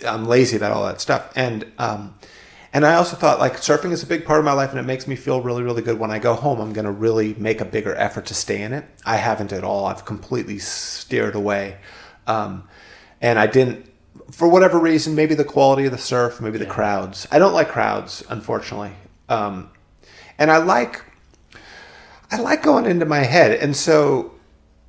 I'm 0.07 0.26
lazy 0.26 0.56
about 0.56 0.72
all 0.72 0.85
that 0.85 1.01
stuff, 1.01 1.34
and 1.35 1.65
um, 1.80 2.14
and 2.72 2.85
I 2.85 2.95
also 2.95 3.15
thought 3.15 3.39
like 3.39 3.53
surfing 3.57 3.91
is 3.91 4.03
a 4.03 4.07
big 4.07 4.26
part 4.26 4.39
of 4.39 4.45
my 4.45 4.53
life 4.53 4.69
and 4.69 4.80
it 4.80 4.84
makes 4.84 5.07
me 5.07 5.15
feel 5.15 5.41
really, 5.41 5.64
really 5.64 5.81
good. 5.81 5.97
When 5.97 6.11
I 6.11 6.19
go 6.19 6.35
home, 6.35 6.61
I'm 6.61 6.72
going 6.72 6.85
to 6.85 6.91
really 6.91 7.34
make 7.35 7.61
a 7.61 7.65
bigger 7.65 7.95
effort 7.95 8.27
to 8.27 8.35
stay 8.35 8.61
in 8.61 8.73
it. 8.73 8.85
I 9.06 9.15
haven't 9.18 9.51
at 9.51 9.64
all. 9.64 9.88
I've 9.88 10.06
completely 10.06 10.60
steered 10.60 11.34
away. 11.34 11.77
Um, 12.27 12.68
and 13.22 13.39
I 13.39 13.47
didn't, 13.47 13.91
for 14.31 14.47
whatever 14.47 14.77
reason, 14.80 15.15
maybe 15.15 15.34
the 15.34 15.43
quality 15.43 15.85
of 15.85 15.91
the 15.91 15.97
surf, 15.97 16.39
maybe 16.39 16.60
the 16.60 16.68
crowds. 16.68 17.27
I 17.31 17.39
don't 17.39 17.53
like 17.53 17.69
crowds, 17.69 18.23
unfortunately. 18.30 18.91
Um, 19.30 19.72
and 20.38 20.51
I 20.51 20.57
like, 20.57 21.03
I 22.31 22.38
like 22.39 22.64
going 22.64 22.85
into 22.85 23.06
my 23.06 23.19
head. 23.19 23.51
And 23.60 23.76
so 23.76 24.34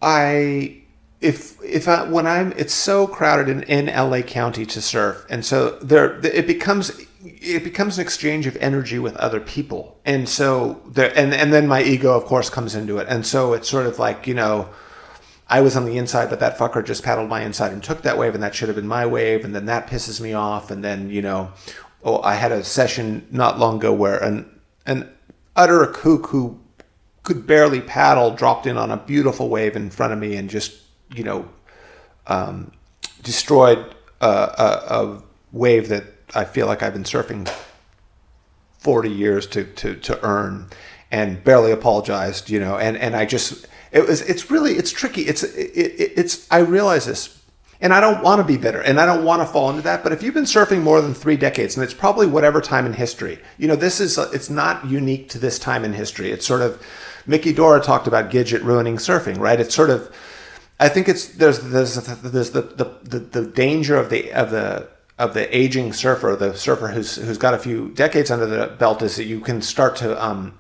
I, 0.03 0.83
if 1.21 1.63
if 1.63 1.89
I, 1.89 2.05
when 2.05 2.27
I'm 2.27 2.53
it's 2.53 2.75
so 2.75 3.07
crowded 3.07 3.49
in, 3.49 3.63
in 3.65 3.87
LA 3.87 4.23
County 4.23 4.65
to 4.67 4.81
surf, 4.81 5.27
and 5.29 5.45
so 5.45 5.71
there 5.81 6.19
it 6.25 6.47
becomes 6.47 7.01
it 7.23 7.65
becomes 7.65 7.99
an 7.99 8.03
exchange 8.03 8.47
of 8.47 8.57
energy 8.57 8.99
with 8.99 9.15
other 9.17 9.41
people 9.41 9.99
and 10.07 10.29
so 10.29 10.81
there 10.87 11.13
and 11.17 11.35
and 11.35 11.53
then 11.53 11.67
my 11.67 11.83
ego 11.83 12.17
of 12.17 12.25
course 12.25 12.49
comes 12.49 12.75
into 12.75 12.97
it 12.99 13.07
and 13.09 13.27
so 13.27 13.53
it's 13.53 13.69
sort 13.69 13.87
of 13.87 13.99
like 13.99 14.27
you 14.27 14.33
know 14.33 14.69
i 15.49 15.61
was 15.61 15.77
on 15.77 15.85
the 15.85 15.99
inside 15.99 16.31
but 16.31 16.41
that 16.41 16.57
fucker 16.57 16.85
just 16.85 17.03
paddled 17.03 17.29
my 17.29 17.43
inside 17.43 17.73
and 17.73 17.83
took 17.83 18.03
that 18.03 18.17
wave 18.17 18.35
and 18.35 18.43
that 18.43 18.55
should 18.55 18.69
have 18.69 18.77
been 18.77 18.87
my 18.87 19.05
wave 19.05 19.45
and 19.45 19.55
then 19.55 19.67
that 19.67 19.87
pisses 19.87 20.21
me 20.21 20.33
off 20.33 20.71
and 20.71 20.83
then 20.83 21.11
you 21.11 21.21
know 21.21 21.53
oh 22.05 22.23
i 22.23 22.35
had 22.35 22.53
a 22.53 22.65
session 22.65 23.27
not 23.31 23.59
long 23.59 23.77
ago 23.77 23.93
where 23.93 24.17
an 24.19 24.61
an 24.87 25.11
utter 25.57 25.87
kook 25.87 26.29
who 26.29 26.59
could 27.31 27.47
barely 27.47 27.81
paddle 27.81 28.33
dropped 28.33 28.67
in 28.67 28.77
on 28.77 28.91
a 28.91 28.97
beautiful 28.97 29.49
wave 29.49 29.77
in 29.77 29.89
front 29.89 30.13
of 30.13 30.19
me 30.19 30.35
and 30.37 30.51
just 30.51 30.81
you 31.15 31.23
know 31.23 31.49
um, 32.27 32.73
destroyed 33.23 33.95
a, 34.21 34.27
a, 34.27 34.85
a 34.89 35.23
wave 35.53 35.89
that 35.89 36.05
I 36.35 36.45
feel 36.45 36.67
like 36.67 36.83
I've 36.83 36.93
been 36.93 37.05
surfing 37.05 37.49
40 38.79 39.11
years 39.11 39.47
to, 39.49 39.65
to, 39.65 39.95
to 39.97 40.25
earn 40.25 40.69
and 41.11 41.43
barely 41.45 41.73
apologized, 41.73 42.51
you 42.51 42.59
know, 42.59 42.79
and, 42.79 42.97
and 42.97 43.15
I 43.15 43.27
just, 43.27 43.67
it 43.93 44.07
was, 44.07 44.23
it's 44.23 44.51
really, 44.51 44.73
it's 44.73 44.91
tricky. 44.91 45.23
It's, 45.23 45.43
it, 45.43 45.71
it, 45.75 46.13
it's, 46.17 46.51
I 46.51 46.59
realize 46.59 47.07
this 47.07 47.43
and 47.81 47.93
I 47.93 48.01
don't 48.01 48.23
want 48.23 48.41
to 48.41 48.47
be 48.47 48.57
bitter 48.57 48.81
and 48.81 49.01
I 49.01 49.07
don't 49.07 49.25
want 49.25 49.43
to 49.43 49.47
fall 49.47 49.71
into 49.71 49.83
that. 49.83 50.03
But 50.03 50.13
if 50.13 50.23
you've 50.23 50.35
been 50.35 50.45
surfing 50.45 50.83
more 50.83 51.01
than 51.01 51.15
three 51.15 51.37
decades, 51.37 51.77
and 51.77 51.85
it's 51.85 51.95
probably 51.95 52.27
whatever 52.27 52.61
time 52.61 52.87
in 52.87 52.93
history, 52.93 53.41
you 53.59 53.67
know, 53.67 53.77
this 53.77 54.01
is, 54.01 54.19
it's 54.19 54.51
not 54.51 54.87
unique 54.87 55.29
to 55.31 55.39
this 55.39 55.59
time 55.59 55.85
in 55.85 55.93
history. 55.93 56.31
It's 56.31 56.47
sort 56.47 56.63
of, 56.63 56.81
Mickey 57.27 57.53
Dora 57.53 57.81
talked 57.81 58.07
about 58.07 58.31
Gidget 58.31 58.63
ruining 58.63 58.97
surfing, 58.97 59.39
right? 59.39 59.61
It's 59.61 59.75
sort 59.75 59.91
of, 59.91 60.15
I 60.79 60.89
think 60.89 61.09
it's, 61.09 61.27
there's, 61.29 61.61
there's, 61.61 61.95
there's 61.95 62.51
the, 62.51 62.63
the, 62.63 62.99
the, 63.03 63.19
the 63.19 63.47
danger 63.47 63.97
of 63.97 64.11
the, 64.11 64.33
of 64.33 64.51
the, 64.51 64.89
of 65.21 65.35
the 65.35 65.55
aging 65.55 65.93
surfer, 65.93 66.35
the 66.35 66.57
surfer 66.57 66.89
who's 66.89 67.17
who's 67.17 67.37
got 67.37 67.53
a 67.53 67.59
few 67.59 67.91
decades 67.91 68.31
under 68.31 68.47
the 68.47 68.69
belt, 68.79 69.03
is 69.03 69.17
that 69.17 69.25
you 69.25 69.39
can 69.41 69.61
start 69.61 69.95
to. 69.97 70.25
Um, 70.25 70.59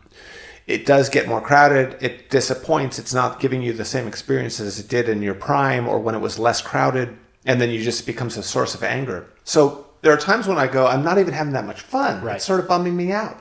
it 0.67 0.85
does 0.85 1.09
get 1.09 1.27
more 1.27 1.41
crowded. 1.41 1.97
It 2.03 2.29
disappoints. 2.29 2.99
It's 2.99 3.15
not 3.15 3.41
giving 3.41 3.63
you 3.63 3.73
the 3.73 3.87
same 3.87 4.07
experience 4.07 4.61
as 4.61 4.79
it 4.79 4.87
did 4.87 5.09
in 5.09 5.23
your 5.23 5.35
prime 5.35 5.89
or 5.89 5.99
when 5.99 6.15
it 6.15 6.21
was 6.21 6.39
less 6.39 6.61
crowded, 6.61 7.17
and 7.47 7.59
then 7.59 7.71
you 7.71 7.83
just 7.83 8.07
becomes 8.07 8.37
a 8.37 8.43
source 8.43 8.75
of 8.75 8.85
anger. 8.85 9.27
So 9.45 9.87
there 10.03 10.13
are 10.13 10.19
times 10.19 10.47
when 10.47 10.59
I 10.59 10.67
go, 10.67 10.87
I'm 10.87 11.03
not 11.03 11.19
even 11.19 11.33
having 11.33 11.55
that 11.55 11.65
much 11.65 11.81
fun. 11.81 12.23
Right. 12.23 12.37
It's 12.37 12.45
sort 12.45 12.61
of 12.61 12.69
bumming 12.69 12.97
me 12.97 13.13
out. 13.13 13.41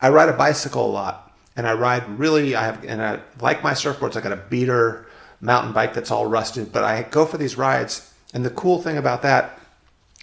I 0.00 0.08
ride 0.08 0.28
a 0.28 0.34
bicycle 0.36 0.84
a 0.84 0.90
lot, 0.90 1.23
and 1.56 1.66
I 1.66 1.74
ride 1.74 2.18
really. 2.18 2.54
I 2.54 2.64
have 2.64 2.84
and 2.84 3.02
I 3.02 3.20
like 3.40 3.62
my 3.62 3.72
surfboards. 3.72 4.16
I 4.16 4.20
got 4.20 4.32
a 4.32 4.36
beater 4.36 5.06
mountain 5.40 5.72
bike 5.72 5.94
that's 5.94 6.10
all 6.10 6.26
rusted, 6.26 6.72
but 6.72 6.84
I 6.84 7.02
go 7.02 7.26
for 7.26 7.38
these 7.38 7.56
rides. 7.56 8.12
And 8.32 8.44
the 8.44 8.50
cool 8.50 8.82
thing 8.82 8.96
about 8.96 9.22
that 9.22 9.58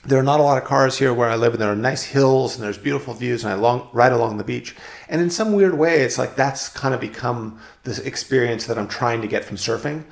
there 0.03 0.17
are 0.17 0.23
not 0.23 0.39
a 0.39 0.43
lot 0.43 0.57
of 0.57 0.67
cars 0.67 0.97
here 0.97 1.13
where 1.13 1.29
I 1.29 1.35
live, 1.35 1.53
and 1.53 1.61
there 1.61 1.71
are 1.71 1.75
nice 1.75 2.03
hills 2.03 2.55
and 2.55 2.63
there's 2.63 2.77
beautiful 2.77 3.13
views, 3.13 3.43
and 3.43 3.53
I 3.53 3.55
long, 3.55 3.87
ride 3.93 4.11
along 4.11 4.37
the 4.37 4.43
beach. 4.43 4.75
And 5.07 5.21
in 5.21 5.29
some 5.29 5.53
weird 5.53 5.77
way, 5.77 6.01
it's 6.01 6.17
like 6.17 6.35
that's 6.35 6.69
kind 6.69 6.93
of 6.93 6.99
become 6.99 7.59
this 7.83 7.99
experience 7.99 8.65
that 8.65 8.77
I'm 8.79 8.87
trying 8.87 9.21
to 9.21 9.27
get 9.27 9.45
from 9.45 9.57
surfing, 9.57 10.05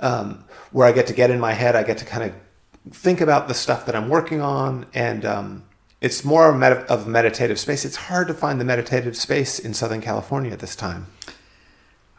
um, 0.00 0.44
where 0.70 0.86
I 0.86 0.92
get 0.92 1.08
to 1.08 1.12
get 1.12 1.30
in 1.30 1.40
my 1.40 1.54
head, 1.54 1.74
I 1.74 1.82
get 1.82 1.98
to 1.98 2.04
kind 2.04 2.24
of 2.24 2.94
think 2.94 3.20
about 3.20 3.48
the 3.48 3.54
stuff 3.54 3.86
that 3.86 3.96
I'm 3.96 4.08
working 4.08 4.40
on, 4.40 4.86
and 4.94 5.24
um, 5.24 5.64
it's 6.02 6.24
more 6.24 6.50
of 6.50 7.06
a 7.06 7.08
meditative 7.08 7.58
space. 7.58 7.84
It's 7.84 7.96
hard 7.96 8.28
to 8.28 8.34
find 8.34 8.60
the 8.60 8.64
meditative 8.64 9.16
space 9.16 9.58
in 9.58 9.72
Southern 9.72 10.02
California 10.02 10.50
at 10.50 10.58
this 10.58 10.76
time. 10.76 11.06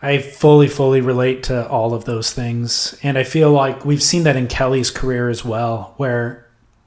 I 0.02 0.18
fully, 0.18 0.68
fully 0.68 1.02
relate 1.02 1.44
to 1.44 1.68
all 1.70 1.94
of 1.94 2.06
those 2.06 2.34
things. 2.34 2.98
And 3.04 3.18
I 3.18 3.24
feel 3.24 3.52
like 3.52 3.86
we've 3.86 4.04
seen 4.04 4.24
that 4.24 4.36
in 4.36 4.48
Kelly's 4.48 4.90
career 4.90 5.30
as 5.30 5.46
well, 5.46 5.94
where 5.98 6.44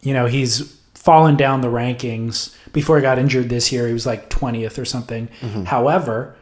you 0.07 0.13
know, 0.15 0.27
he's 0.27 0.79
fallen 0.95 1.37
down 1.37 1.61
the 1.63 1.69
rankings. 1.69 2.55
Before 2.73 2.97
he 2.97 3.03
got 3.03 3.19
injured 3.19 3.49
this 3.49 3.73
year, 3.73 3.89
he 3.89 3.93
was 3.93 4.07
like 4.07 4.31
20th 4.31 4.79
or 4.79 4.85
something. 4.85 5.29
Mm-hmm. 5.41 5.65
However, 5.65 6.37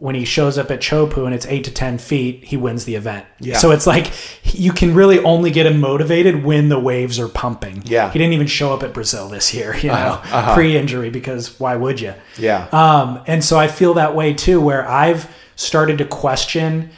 when 0.00 0.14
he 0.14 0.24
shows 0.24 0.56
up 0.56 0.70
at 0.70 0.80
Teahupoo 0.80 1.26
and 1.26 1.34
it's 1.34 1.44
eight 1.46 1.62
to 1.64 1.70
10 1.70 1.98
feet, 1.98 2.42
he 2.42 2.56
wins 2.56 2.86
the 2.86 2.94
event. 2.94 3.26
Yeah. 3.38 3.58
So 3.58 3.70
it's 3.70 3.86
like 3.86 4.10
you 4.44 4.72
can 4.72 4.94
really 4.94 5.18
only 5.20 5.50
get 5.50 5.66
him 5.66 5.78
motivated 5.78 6.42
when 6.42 6.70
the 6.70 6.78
waves 6.80 7.20
are 7.20 7.28
pumping. 7.28 7.82
Yeah. 7.84 8.10
He 8.10 8.18
didn't 8.18 8.32
even 8.32 8.46
show 8.46 8.72
up 8.72 8.82
at 8.82 8.94
Brazil 8.94 9.28
this 9.28 9.52
year, 9.52 9.76
you 9.76 9.88
know, 9.88 9.94
uh-huh. 9.94 10.36
uh-huh. 10.36 10.54
pre 10.54 10.76
injury, 10.76 11.10
because 11.10 11.60
why 11.60 11.76
would 11.76 12.00
you? 12.00 12.14
Yeah. 12.38 12.66
Um, 12.72 13.22
and 13.26 13.44
so 13.44 13.58
I 13.58 13.68
feel 13.68 13.94
that 13.94 14.16
way 14.16 14.32
too, 14.32 14.58
where 14.60 14.88
I've 14.88 15.32
started 15.54 15.98
to 15.98 16.06
question 16.06 16.90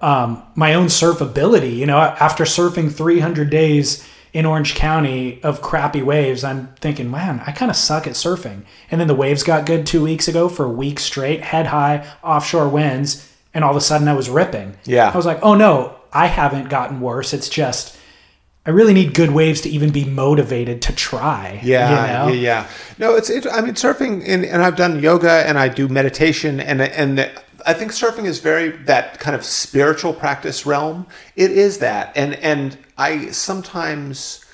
um, 0.00 0.42
my 0.54 0.74
own 0.74 0.88
surf 0.88 1.20
ability. 1.20 1.72
You 1.72 1.84
know, 1.84 1.98
after 1.98 2.44
surfing 2.44 2.90
300 2.90 3.50
days, 3.50 4.06
in 4.36 4.44
Orange 4.44 4.74
County 4.74 5.42
of 5.42 5.62
crappy 5.62 6.02
waves, 6.02 6.44
I'm 6.44 6.66
thinking, 6.78 7.10
man, 7.10 7.42
I 7.46 7.52
kind 7.52 7.70
of 7.70 7.76
suck 7.76 8.06
at 8.06 8.12
surfing. 8.12 8.64
And 8.90 9.00
then 9.00 9.08
the 9.08 9.14
waves 9.14 9.42
got 9.42 9.64
good 9.64 9.86
two 9.86 10.02
weeks 10.02 10.28
ago 10.28 10.50
for 10.50 10.66
a 10.66 10.70
week 10.70 11.00
straight, 11.00 11.40
head 11.40 11.68
high, 11.68 12.06
offshore 12.22 12.68
winds, 12.68 13.32
and 13.54 13.64
all 13.64 13.70
of 13.70 13.78
a 13.78 13.80
sudden 13.80 14.08
I 14.08 14.12
was 14.12 14.28
ripping. 14.28 14.76
Yeah. 14.84 15.10
I 15.10 15.16
was 15.16 15.24
like, 15.24 15.38
oh 15.40 15.54
no, 15.54 15.96
I 16.12 16.26
haven't 16.26 16.68
gotten 16.68 17.00
worse. 17.00 17.32
It's 17.32 17.48
just 17.48 17.98
I 18.66 18.70
really 18.70 18.92
need 18.92 19.14
good 19.14 19.30
waves 19.30 19.62
to 19.62 19.70
even 19.70 19.90
be 19.90 20.04
motivated 20.04 20.82
to 20.82 20.94
try. 20.94 21.58
Yeah, 21.62 22.26
you 22.26 22.34
know? 22.34 22.38
yeah, 22.38 22.68
No, 22.98 23.14
it's. 23.14 23.30
It, 23.30 23.46
I 23.50 23.62
mean, 23.62 23.72
surfing, 23.72 24.22
and, 24.26 24.44
and 24.44 24.60
I've 24.60 24.76
done 24.76 25.00
yoga 25.00 25.46
and 25.46 25.56
I 25.58 25.68
do 25.68 25.88
meditation, 25.88 26.60
and 26.60 26.82
and 26.82 27.20
I 27.64 27.72
think 27.72 27.92
surfing 27.92 28.24
is 28.24 28.40
very 28.40 28.70
that 28.84 29.18
kind 29.18 29.34
of 29.34 29.46
spiritual 29.46 30.12
practice 30.12 30.66
realm. 30.66 31.06
It 31.36 31.52
is 31.52 31.78
that, 31.78 32.12
and 32.16 32.34
and 32.34 32.76
I 32.96 33.30
sometimes. 33.30 34.44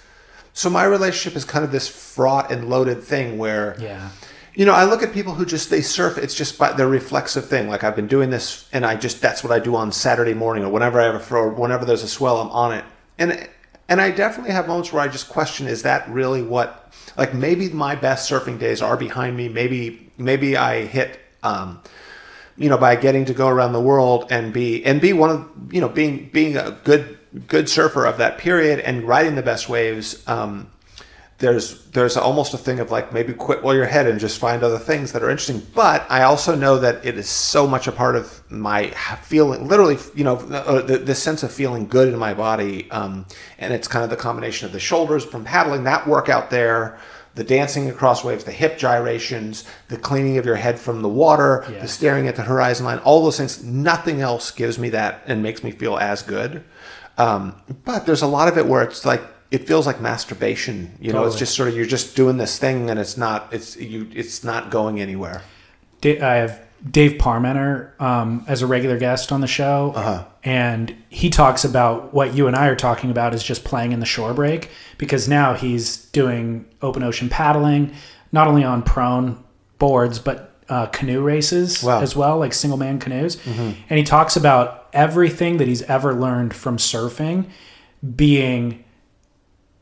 So 0.55 0.69
my 0.69 0.85
relationship 0.85 1.37
is 1.37 1.45
kind 1.45 1.65
of 1.65 1.73
this 1.73 1.89
fraught 1.89 2.51
and 2.51 2.69
loaded 2.69 3.03
thing 3.03 3.39
where. 3.39 3.77
Yeah. 3.79 4.11
You 4.55 4.67
know, 4.67 4.75
I 4.75 4.85
look 4.85 5.03
at 5.03 5.15
people 5.15 5.33
who 5.33 5.47
just 5.47 5.71
they 5.71 5.81
surf. 5.81 6.19
It's 6.19 6.35
just 6.35 6.59
by 6.59 6.75
their 6.75 6.87
reflexive 6.87 7.49
thing. 7.49 7.69
Like 7.69 7.85
I've 7.85 7.97
been 7.97 8.07
doing 8.07 8.29
this, 8.29 8.69
and 8.71 8.85
I 8.85 8.97
just 8.97 9.23
that's 9.23 9.43
what 9.43 9.51
I 9.51 9.59
do 9.59 9.75
on 9.75 9.91
Saturday 9.93 10.35
morning, 10.35 10.63
or 10.63 10.69
whenever 10.71 11.01
I 11.01 11.07
ever, 11.07 11.37
or 11.39 11.49
whenever 11.49 11.87
there's 11.87 12.03
a 12.03 12.09
swell, 12.09 12.39
I'm 12.39 12.51
on 12.51 12.75
it. 12.75 12.85
And 13.19 13.49
and 13.89 14.01
I 14.01 14.11
definitely 14.11 14.53
have 14.53 14.69
moments 14.69 14.93
where 14.93 15.03
I 15.03 15.09
just 15.09 15.29
question: 15.31 15.67
Is 15.67 15.83
that 15.85 16.09
really 16.11 16.43
what? 16.43 16.93
Like 17.17 17.33
maybe 17.33 17.71
my 17.71 17.95
best 17.95 18.31
surfing 18.31 18.59
days 18.59 18.83
are 18.83 18.97
behind 18.97 19.37
me. 19.37 19.49
Maybe 19.49 20.13
maybe 20.19 20.57
I 20.57 20.85
hit, 20.85 21.19
um, 21.43 21.83
you 22.57 22.69
know, 22.69 22.79
by 22.79 22.97
getting 22.97 23.25
to 23.27 23.35
go 23.35 23.49
around 23.49 23.73
the 23.73 23.81
world 23.81 24.27
and 24.31 24.53
be 24.53 24.85
and 24.85 25.01
be 25.01 25.13
one 25.13 25.31
of 25.31 25.75
you 25.75 25.81
know 25.81 25.89
being 25.89 26.29
being 26.31 26.57
a 26.57 26.79
good 26.85 27.19
good 27.49 27.69
surfer 27.69 28.05
of 28.05 28.19
that 28.19 28.39
period 28.39 28.81
and 28.81 29.05
riding 29.05 29.35
the 29.35 29.43
best 29.43 29.69
waves. 29.69 30.27
Um, 30.29 30.71
there's 31.39 31.85
there's 31.87 32.17
almost 32.17 32.55
a 32.55 32.59
thing 32.59 32.79
of 32.79 32.93
like 32.93 33.13
maybe 33.13 33.33
quit 33.33 33.65
while 33.65 33.75
you're 33.75 33.83
ahead 33.83 34.07
and 34.07 34.21
just 34.21 34.39
find 34.39 34.63
other 34.63 34.79
things 34.79 35.11
that 35.11 35.25
are 35.25 35.31
interesting. 35.31 35.61
But 35.75 36.07
I 36.09 36.23
also 36.23 36.55
know 36.55 36.79
that 36.79 37.05
it 37.05 37.19
is 37.19 37.29
so 37.29 37.67
much 37.67 37.89
a 37.89 37.93
part 37.93 38.15
of 38.15 38.41
my 38.49 38.91
feeling, 39.23 39.67
literally, 39.67 39.99
you 40.15 40.23
know, 40.23 40.37
uh, 40.37 40.83
the, 40.83 40.99
the 40.99 41.17
sense 41.17 41.43
of 41.43 41.53
feeling 41.53 41.89
good 41.89 42.13
in 42.13 42.19
my 42.19 42.33
body. 42.33 42.89
Um, 42.93 43.27
and 43.59 43.75
it's 43.75 43.89
kind 43.89 44.05
of 44.05 44.11
the 44.11 44.17
combination 44.17 44.67
of 44.67 44.73
the 44.73 44.79
shoulders 44.79 45.25
from 45.25 45.45
paddling, 45.45 45.83
that 45.83 46.07
workout 46.07 46.49
there, 46.49 47.01
the 47.35 47.45
dancing 47.45 47.91
across 47.91 48.23
waves, 48.23 48.45
the 48.45 48.53
hip 48.53 48.79
gyrations, 48.79 49.65
the 49.89 49.97
cleaning 49.97 50.39
of 50.39 50.47
your 50.47 50.57
head 50.57 50.79
from 50.79 51.03
the 51.03 51.09
water, 51.09 51.65
yeah. 51.69 51.81
the 51.81 51.89
staring 51.89 52.29
at 52.29 52.37
the 52.37 52.43
horizon 52.43 52.87
line, 52.87 52.99
all 52.99 53.25
those 53.25 53.39
things. 53.39 53.65
Nothing 53.65 54.21
else 54.21 54.53
gives 54.53 54.79
me 54.79 54.91
that 54.91 55.23
and 55.27 55.43
makes 55.43 55.65
me 55.65 55.73
feel 55.73 55.99
as 55.99 56.23
good. 56.23 56.63
Um, 57.19 57.55
but 57.85 58.07
there's 58.07 58.23
a 58.23 58.27
lot 58.27 58.49
of 58.49 58.57
it 58.59 58.67
where 58.67 58.83
it's 58.83 59.05
like 59.05 59.23
it 59.51 59.67
feels 59.67 59.87
like 59.87 60.01
masturbation. 60.01 60.97
You 61.01 61.13
know, 61.13 61.25
it's 61.25 61.37
just 61.37 61.55
sort 61.55 61.69
of 61.69 61.77
you're 61.77 61.85
just 61.87 62.17
doing 62.17 62.37
this 62.39 62.59
thing 62.59 62.89
and 62.91 62.99
it's 62.99 63.17
not 63.17 63.53
it's 63.53 63.77
you 63.77 64.09
it's 64.15 64.43
not 64.45 64.71
going 64.71 65.01
anywhere. 65.01 65.43
I 66.05 66.35
have 66.37 66.61
Dave 66.91 67.13
Parmenter 67.21 68.01
um, 68.01 68.45
as 68.49 68.61
a 68.63 68.67
regular 68.67 68.99
guest 68.99 69.31
on 69.31 69.41
the 69.41 69.47
show, 69.47 69.93
Uh-huh. 69.95 70.25
and 70.43 70.97
he 71.11 71.31
talks 71.31 71.65
about 71.65 72.13
what 72.13 72.35
you 72.35 72.49
and 72.49 72.57
I 72.57 72.67
are 72.67 72.75
talking 72.75 73.11
about 73.11 73.35
is 73.35 73.43
just 73.45 73.63
playing 73.63 73.93
in 73.93 74.01
the 74.01 74.07
shore 74.07 74.35
break 74.35 74.69
because 74.99 75.29
now 75.29 75.55
he's 75.55 76.07
doing 76.07 76.65
open 76.81 77.05
ocean 77.05 77.29
paddling, 77.29 77.93
not 78.33 78.49
only 78.49 78.65
on 78.65 78.83
prone 78.83 79.39
boards 79.79 80.19
but 80.19 80.49
uh, 80.69 80.87
canoe 80.87 81.21
races 81.21 81.85
Wow. 81.85 82.01
as 82.01 82.17
well, 82.17 82.39
like 82.39 82.53
single 82.53 82.79
man 82.79 82.99
canoes. 82.99 83.39
And 83.47 83.77
he 83.99 84.03
talks 84.03 84.35
about 84.37 84.82
everything 84.93 85.57
that 85.57 85.69
he's 85.69 85.83
ever 85.83 86.15
learned 86.15 86.55
from 86.55 86.77
surfing 86.77 87.49
being 88.17 88.85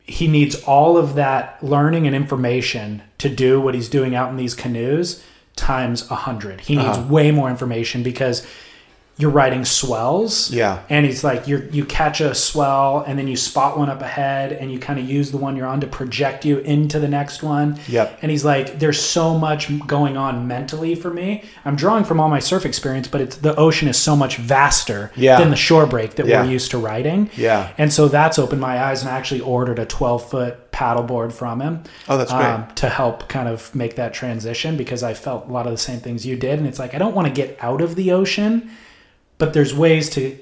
he 0.03 0.27
needs 0.27 0.61
all 0.63 0.97
of 0.97 1.15
that 1.15 1.63
learning 1.63 2.05
and 2.05 2.15
information 2.15 3.01
to 3.17 3.29
do 3.29 3.61
what 3.61 3.73
he's 3.73 3.87
doing 3.87 4.13
out 4.15 4.29
in 4.29 4.35
these 4.35 4.53
canoes 4.53 5.23
times 5.55 6.09
a 6.09 6.15
hundred. 6.15 6.61
He 6.61 6.75
needs 6.75 6.97
uh-huh. 6.97 7.13
way 7.13 7.31
more 7.31 7.49
information 7.49 8.03
because 8.03 8.45
you're 9.21 9.29
riding 9.29 9.63
swells. 9.63 10.49
Yeah. 10.51 10.81
And 10.89 11.05
he's 11.05 11.23
like, 11.23 11.47
you 11.47 11.67
you 11.71 11.85
catch 11.85 12.21
a 12.21 12.33
swell 12.33 13.03
and 13.07 13.17
then 13.19 13.27
you 13.27 13.35
spot 13.37 13.77
one 13.77 13.89
up 13.89 14.01
ahead 14.01 14.51
and 14.53 14.71
you 14.71 14.79
kind 14.79 14.97
of 14.99 15.07
use 15.07 15.29
the 15.31 15.37
one 15.37 15.55
you're 15.55 15.67
on 15.67 15.79
to 15.81 15.87
project 15.87 16.43
you 16.43 16.57
into 16.59 16.99
the 16.99 17.07
next 17.07 17.43
one. 17.43 17.79
Yep. 17.87 18.19
And 18.21 18.31
he's 18.31 18.43
like, 18.43 18.79
there's 18.79 18.99
so 18.99 19.37
much 19.37 19.69
going 19.87 20.17
on 20.17 20.47
mentally 20.47 20.95
for 20.95 21.11
me. 21.11 21.43
I'm 21.65 21.75
drawing 21.75 22.03
from 22.03 22.19
all 22.19 22.29
my 22.29 22.39
surf 22.39 22.65
experience, 22.65 23.07
but 23.07 23.21
it's 23.21 23.35
the 23.37 23.55
ocean 23.55 23.87
is 23.87 23.97
so 23.97 24.15
much 24.15 24.37
vaster 24.37 25.11
Yeah. 25.15 25.39
than 25.39 25.49
the 25.51 25.55
shore 25.55 25.85
break 25.85 26.15
that 26.15 26.25
Yeah. 26.25 26.41
we're 26.43 26.49
used 26.51 26.71
to 26.71 26.77
riding. 26.79 27.29
Yeah. 27.37 27.69
And 27.77 27.93
so 27.93 28.07
that's 28.07 28.39
opened 28.39 28.61
my 28.61 28.83
eyes, 28.83 29.01
and 29.01 29.09
I 29.11 29.17
actually 29.17 29.41
ordered 29.41 29.77
a 29.79 29.85
12 29.85 30.29
foot 30.29 30.71
paddleboard 30.71 31.31
from 31.33 31.61
him. 31.61 31.83
Oh, 32.09 32.17
that's 32.17 32.31
great. 32.31 32.45
Um, 32.45 32.65
to 32.75 32.89
help 32.89 33.27
kind 33.29 33.47
of 33.47 33.73
make 33.75 33.95
that 33.97 34.13
transition 34.13 34.77
because 34.77 35.03
I 35.03 35.13
felt 35.13 35.47
a 35.47 35.51
lot 35.51 35.65
of 35.67 35.71
the 35.73 35.77
same 35.77 35.99
things 35.99 36.25
you 36.25 36.35
did. 36.37 36.57
And 36.59 36.67
it's 36.67 36.79
like, 36.79 36.95
I 36.95 36.97
don't 36.97 37.13
want 37.15 37.27
to 37.27 37.33
get 37.33 37.57
out 37.61 37.81
of 37.81 37.95
the 37.95 38.11
ocean, 38.13 38.69
but 39.41 39.53
there's 39.53 39.73
ways 39.73 40.07
to, 40.11 40.37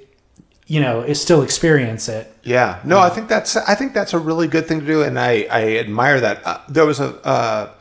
you 0.68 0.82
know, 0.82 1.12
still 1.14 1.42
experience 1.42 2.10
it. 2.10 2.30
Yeah, 2.44 2.82
no, 2.84 3.00
I 3.00 3.10
think 3.10 3.30
that's 3.30 3.56
I 3.56 3.74
think 3.74 3.94
that's 3.94 4.14
a 4.14 4.20
really 4.20 4.50
good 4.50 4.68
thing 4.68 4.82
to 4.82 4.86
do, 4.86 5.04
and 5.04 5.18
I, 5.18 5.48
I 5.50 5.78
admire 5.78 6.20
that. 6.20 6.46
Uh, 6.46 6.60
there 6.68 6.86
was 6.86 7.00
a 7.00 7.16
uh, 7.26 7.72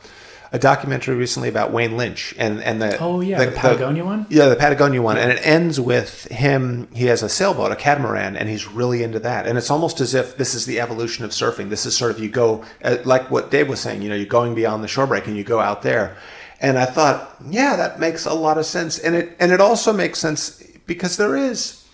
a 0.53 0.57
documentary 0.57 1.15
recently 1.15 1.49
about 1.49 1.73
Wayne 1.73 1.97
Lynch 1.97 2.33
and 2.37 2.63
and 2.63 2.81
the 2.81 2.97
Oh, 3.01 3.19
yeah, 3.19 3.43
the 3.43 3.51
Patagonia 3.51 4.05
one? 4.05 4.27
Yeah, 4.29 4.47
the 4.47 4.55
Patagonia 4.55 5.01
one, 5.01 5.17
and 5.17 5.29
it 5.29 5.45
ends 5.45 5.77
with 5.77 6.23
him. 6.31 6.87
He 6.95 7.07
has 7.07 7.21
a 7.21 7.27
sailboat, 7.27 7.73
a 7.73 7.75
catamaran, 7.75 8.37
and 8.37 8.47
he's 8.47 8.65
really 8.65 9.03
into 9.03 9.19
that. 9.19 9.45
And 9.45 9.57
it's 9.57 9.69
almost 9.69 9.99
as 9.99 10.13
if 10.15 10.37
this 10.37 10.55
is 10.55 10.65
the 10.65 10.79
evolution 10.79 11.25
of 11.25 11.31
surfing. 11.31 11.69
This 11.69 11.85
is 11.85 11.97
sort 11.97 12.11
of 12.11 12.19
you 12.19 12.29
go 12.29 12.63
uh, 12.81 12.95
like 13.03 13.29
what 13.29 13.51
Dave 13.51 13.67
was 13.67 13.81
saying. 13.81 14.03
You 14.03 14.07
know, 14.07 14.15
you're 14.15 14.25
going 14.25 14.55
beyond 14.55 14.85
the 14.85 14.87
shore 14.87 15.05
break, 15.05 15.27
and 15.27 15.35
you 15.35 15.43
go 15.43 15.59
out 15.59 15.81
there. 15.81 16.15
And 16.61 16.77
I 16.77 16.85
thought, 16.85 17.35
yeah, 17.49 17.75
that 17.75 17.99
makes 17.99 18.25
a 18.25 18.33
lot 18.33 18.57
of 18.57 18.65
sense, 18.65 18.99
and 18.99 19.15
it 19.15 19.35
and 19.41 19.51
it 19.51 19.59
also 19.59 19.91
makes 19.91 20.19
sense 20.19 20.58
because 20.89 21.15
there 21.15 21.37
is, 21.37 21.85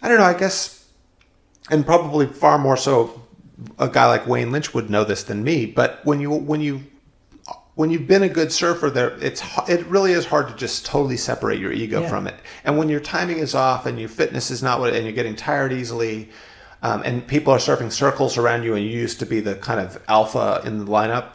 I 0.00 0.08
don't 0.08 0.18
know, 0.18 0.24
I 0.24 0.34
guess 0.34 0.86
and 1.70 1.84
probably 1.84 2.26
far 2.26 2.58
more 2.58 2.76
so 2.76 3.22
a 3.78 3.88
guy 3.88 4.06
like 4.06 4.26
Wayne 4.26 4.52
Lynch 4.52 4.74
would 4.74 4.90
know 4.90 5.02
this 5.04 5.22
than 5.24 5.42
me 5.42 5.64
but 5.64 6.00
when 6.04 6.20
you 6.20 6.30
when 6.30 6.60
you 6.60 6.82
when 7.74 7.90
you've 7.90 8.06
been 8.06 8.22
a 8.22 8.28
good 8.28 8.52
surfer 8.52 8.90
there 8.90 9.12
it's 9.20 9.42
it 9.68 9.86
really 9.86 10.12
is 10.12 10.26
hard 10.26 10.48
to 10.48 10.54
just 10.56 10.84
totally 10.84 11.16
separate 11.16 11.58
your 11.58 11.72
ego 11.72 12.02
Yeah. 12.02 12.08
from 12.08 12.26
it 12.26 12.34
and 12.64 12.76
when 12.76 12.90
your 12.90 13.00
timing 13.00 13.38
is 13.38 13.54
off 13.54 13.86
and 13.86 13.98
your 13.98 14.10
fitness 14.10 14.50
is 14.50 14.62
not 14.62 14.78
what 14.78 14.92
and 14.92 15.04
you're 15.04 15.14
getting 15.14 15.36
tired 15.36 15.72
easily 15.72 16.28
um, 16.82 17.02
and 17.02 17.26
people 17.26 17.50
are 17.54 17.58
surfing 17.58 17.90
circles 17.90 18.36
around 18.36 18.62
you 18.64 18.74
and 18.74 18.84
you 18.84 18.90
used 18.90 19.18
to 19.20 19.26
be 19.26 19.40
the 19.40 19.54
kind 19.54 19.80
of 19.80 19.98
alpha 20.06 20.60
in 20.66 20.80
the 20.80 20.84
lineup 20.84 21.30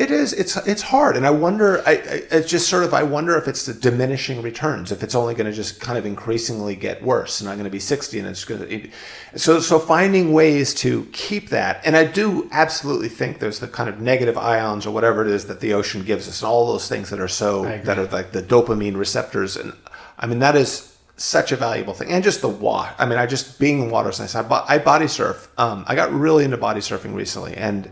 it 0.00 0.10
is. 0.10 0.32
It's 0.32 0.56
it's 0.66 0.80
hard, 0.80 1.14
and 1.14 1.26
I 1.26 1.30
wonder. 1.30 1.82
I, 1.86 1.92
I 1.92 2.22
it's 2.30 2.48
just 2.48 2.70
sort 2.70 2.84
of. 2.84 2.94
I 2.94 3.02
wonder 3.02 3.36
if 3.36 3.46
it's 3.46 3.66
the 3.66 3.74
diminishing 3.74 4.40
returns. 4.40 4.90
If 4.92 5.02
it's 5.02 5.14
only 5.14 5.34
going 5.34 5.46
to 5.46 5.52
just 5.52 5.78
kind 5.78 5.98
of 5.98 6.06
increasingly 6.06 6.74
get 6.74 7.02
worse, 7.02 7.42
and 7.42 7.50
I'm 7.50 7.56
going 7.56 7.64
to 7.64 7.70
be 7.70 7.78
60, 7.78 8.18
and 8.18 8.26
it's 8.26 8.42
going 8.46 8.66
to. 8.66 8.90
So 9.38 9.60
so 9.60 9.78
finding 9.78 10.32
ways 10.32 10.72
to 10.76 11.04
keep 11.12 11.50
that, 11.50 11.82
and 11.84 11.98
I 11.98 12.04
do 12.06 12.48
absolutely 12.50 13.10
think 13.10 13.40
there's 13.40 13.60
the 13.60 13.68
kind 13.68 13.90
of 13.90 14.00
negative 14.00 14.38
ions 14.38 14.86
or 14.86 14.90
whatever 14.90 15.20
it 15.20 15.30
is 15.30 15.44
that 15.48 15.60
the 15.60 15.74
ocean 15.74 16.02
gives 16.02 16.26
us, 16.26 16.40
and 16.40 16.48
all 16.48 16.72
those 16.72 16.88
things 16.88 17.10
that 17.10 17.20
are 17.20 17.28
so 17.28 17.64
that 17.84 17.98
are 17.98 18.06
like 18.06 18.32
the 18.32 18.42
dopamine 18.42 18.96
receptors, 18.96 19.58
and 19.58 19.74
I 20.18 20.26
mean 20.26 20.38
that 20.38 20.56
is 20.56 20.96
such 21.18 21.52
a 21.52 21.56
valuable 21.56 21.92
thing, 21.92 22.10
and 22.10 22.24
just 22.24 22.40
the 22.40 22.48
water. 22.48 22.94
I 22.98 23.04
mean, 23.04 23.18
I 23.18 23.26
just 23.26 23.58
being 23.60 23.82
in 23.82 23.90
water 23.90 24.08
is 24.08 24.18
nice. 24.18 24.34
I, 24.34 24.40
bo- 24.40 24.64
I 24.66 24.78
body 24.78 25.08
surf. 25.08 25.50
Um, 25.58 25.84
I 25.86 25.94
got 25.94 26.10
really 26.10 26.46
into 26.46 26.56
body 26.56 26.80
surfing 26.80 27.14
recently, 27.14 27.54
and 27.58 27.90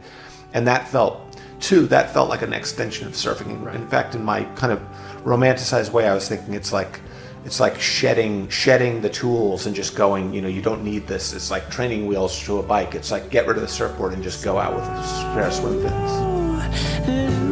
and 0.54 0.66
that 0.66 0.88
felt 0.88 1.27
too 1.60 1.86
that 1.86 2.12
felt 2.12 2.28
like 2.28 2.42
an 2.42 2.52
extension 2.52 3.06
of 3.06 3.14
surfing. 3.14 3.50
In, 3.50 3.74
in 3.74 3.88
fact 3.88 4.14
in 4.14 4.24
my 4.24 4.44
kind 4.56 4.72
of 4.72 4.80
romanticized 5.24 5.90
way 5.90 6.06
i 6.08 6.14
was 6.14 6.28
thinking 6.28 6.54
it's 6.54 6.72
like 6.72 7.00
it's 7.44 7.60
like 7.60 7.80
shedding 7.80 8.48
shedding 8.48 9.00
the 9.00 9.08
tools 9.08 9.66
and 9.66 9.74
just 9.74 9.96
going 9.96 10.34
you 10.34 10.42
know 10.42 10.48
you 10.48 10.60
don't 10.60 10.84
need 10.84 11.06
this. 11.06 11.32
It's 11.32 11.50
like 11.50 11.70
training 11.70 12.06
wheels 12.06 12.38
to 12.44 12.58
a 12.58 12.62
bike. 12.62 12.94
It's 12.94 13.10
like 13.10 13.30
get 13.30 13.46
rid 13.46 13.56
of 13.56 13.62
the 13.62 13.68
surfboard 13.68 14.12
and 14.12 14.22
just 14.22 14.44
go 14.44 14.58
out 14.58 14.74
with 14.74 14.84
a 14.84 15.32
pair 15.34 15.46
of 15.46 15.54
swim 15.54 15.80
fins 15.80 17.47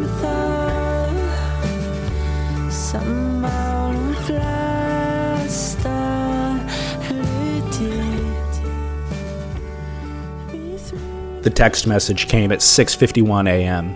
The 11.46 11.50
text 11.50 11.86
message 11.86 12.26
came 12.26 12.50
at 12.50 12.58
6:51 12.58 13.48
a.m. 13.48 13.94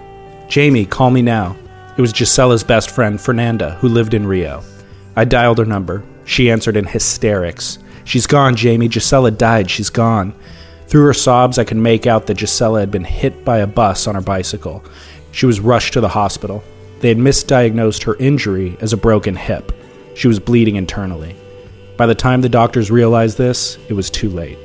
Jamie, 0.49 0.87
call 0.87 1.11
me 1.11 1.21
now. 1.21 1.57
It 1.99 2.01
was 2.01 2.13
Gisela's 2.13 2.63
best 2.63 2.91
friend, 2.91 3.21
Fernanda, 3.21 3.73
who 3.81 3.89
lived 3.89 4.15
in 4.15 4.25
Rio. 4.25 4.63
I 5.17 5.25
dialed 5.25 5.59
her 5.59 5.65
number. 5.65 6.05
She 6.25 6.49
answered 6.49 6.77
in 6.77 6.85
hysterics. 6.85 7.81
She's 8.05 8.29
gone, 8.29 8.55
Jamie. 8.55 8.87
Gisela 8.87 9.33
died. 9.33 9.69
She's 9.69 9.91
gone. 9.91 10.33
Through 10.87 11.07
her 11.07 11.13
sobs, 11.13 11.59
I 11.59 11.65
could 11.65 11.77
make 11.77 12.07
out 12.07 12.29
that 12.29 12.39
Gisela 12.39 12.79
had 12.79 12.93
been 12.93 13.03
hit 13.03 13.45
by 13.45 13.59
a 13.59 13.67
bus 13.67 14.07
on 14.07 14.15
her 14.15 14.21
bicycle. 14.21 14.85
She 15.33 15.47
was 15.47 15.59
rushed 15.59 15.95
to 15.95 16.01
the 16.01 16.09
hospital. 16.09 16.63
They 17.01 17.09
had 17.09 17.19
misdiagnosed 17.19 18.05
her 18.05 18.15
injury 18.21 18.77
as 18.81 18.93
a 18.93 18.97
broken 18.97 19.35
hip. 19.35 19.73
She 20.15 20.29
was 20.29 20.39
bleeding 20.39 20.77
internally. 20.77 21.35
By 21.97 22.07
the 22.07 22.15
time 22.15 22.43
the 22.43 22.49
doctors 22.49 22.93
realized 22.93 23.39
this, 23.39 23.77
it 23.89 23.95
was 23.95 24.09
too 24.09 24.29
late. 24.29 24.59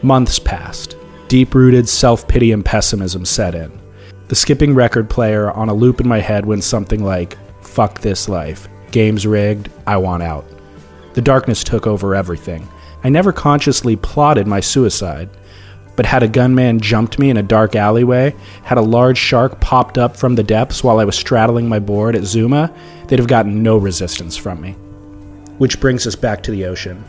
Months 0.00 0.38
passed. 0.38 0.93
Deep 1.28 1.54
rooted 1.54 1.88
self 1.88 2.28
pity 2.28 2.52
and 2.52 2.64
pessimism 2.64 3.24
set 3.24 3.54
in. 3.54 3.72
The 4.28 4.34
skipping 4.34 4.74
record 4.74 5.08
player 5.08 5.50
on 5.50 5.68
a 5.68 5.74
loop 5.74 6.00
in 6.00 6.08
my 6.08 6.20
head 6.20 6.46
went 6.46 6.64
something 6.64 7.02
like, 7.02 7.38
Fuck 7.62 8.00
this 8.00 8.28
life. 8.28 8.68
Game's 8.90 9.26
rigged. 9.26 9.70
I 9.86 9.96
want 9.96 10.22
out. 10.22 10.44
The 11.14 11.22
darkness 11.22 11.64
took 11.64 11.86
over 11.86 12.14
everything. 12.14 12.68
I 13.02 13.08
never 13.08 13.32
consciously 13.32 13.96
plotted 13.96 14.46
my 14.46 14.60
suicide. 14.60 15.28
But 15.96 16.06
had 16.06 16.22
a 16.22 16.28
gunman 16.28 16.80
jumped 16.80 17.18
me 17.18 17.30
in 17.30 17.36
a 17.36 17.42
dark 17.42 17.76
alleyway, 17.76 18.34
had 18.64 18.78
a 18.78 18.82
large 18.82 19.18
shark 19.18 19.60
popped 19.60 19.96
up 19.96 20.16
from 20.16 20.34
the 20.34 20.42
depths 20.42 20.82
while 20.82 20.98
I 20.98 21.04
was 21.04 21.16
straddling 21.16 21.68
my 21.68 21.78
board 21.78 22.16
at 22.16 22.24
Zuma, 22.24 22.74
they'd 23.06 23.18
have 23.20 23.28
gotten 23.28 23.62
no 23.62 23.76
resistance 23.76 24.36
from 24.36 24.60
me. 24.60 24.72
Which 25.58 25.80
brings 25.80 26.06
us 26.06 26.16
back 26.16 26.42
to 26.42 26.50
the 26.50 26.64
ocean. 26.64 27.04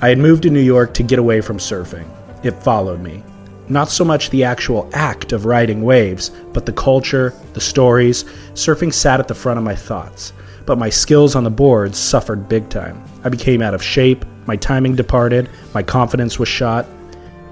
I 0.00 0.08
had 0.08 0.18
moved 0.18 0.44
to 0.44 0.50
New 0.50 0.60
York 0.60 0.94
to 0.94 1.02
get 1.02 1.18
away 1.18 1.42
from 1.42 1.58
surfing. 1.58 2.08
It 2.42 2.62
followed 2.62 3.00
me. 3.00 3.22
Not 3.70 3.88
so 3.88 4.04
much 4.04 4.30
the 4.30 4.42
actual 4.42 4.90
act 4.92 5.30
of 5.30 5.46
riding 5.46 5.82
waves, 5.82 6.30
but 6.52 6.66
the 6.66 6.72
culture, 6.72 7.32
the 7.52 7.60
stories. 7.60 8.24
Surfing 8.54 8.92
sat 8.92 9.20
at 9.20 9.28
the 9.28 9.34
front 9.34 9.58
of 9.58 9.64
my 9.64 9.76
thoughts. 9.76 10.32
But 10.66 10.76
my 10.76 10.90
skills 10.90 11.36
on 11.36 11.44
the 11.44 11.50
boards 11.50 11.96
suffered 11.96 12.48
big 12.48 12.68
time. 12.68 13.00
I 13.22 13.28
became 13.28 13.62
out 13.62 13.72
of 13.72 13.82
shape, 13.82 14.24
my 14.46 14.56
timing 14.56 14.96
departed, 14.96 15.48
my 15.72 15.84
confidence 15.84 16.36
was 16.36 16.48
shot. 16.48 16.84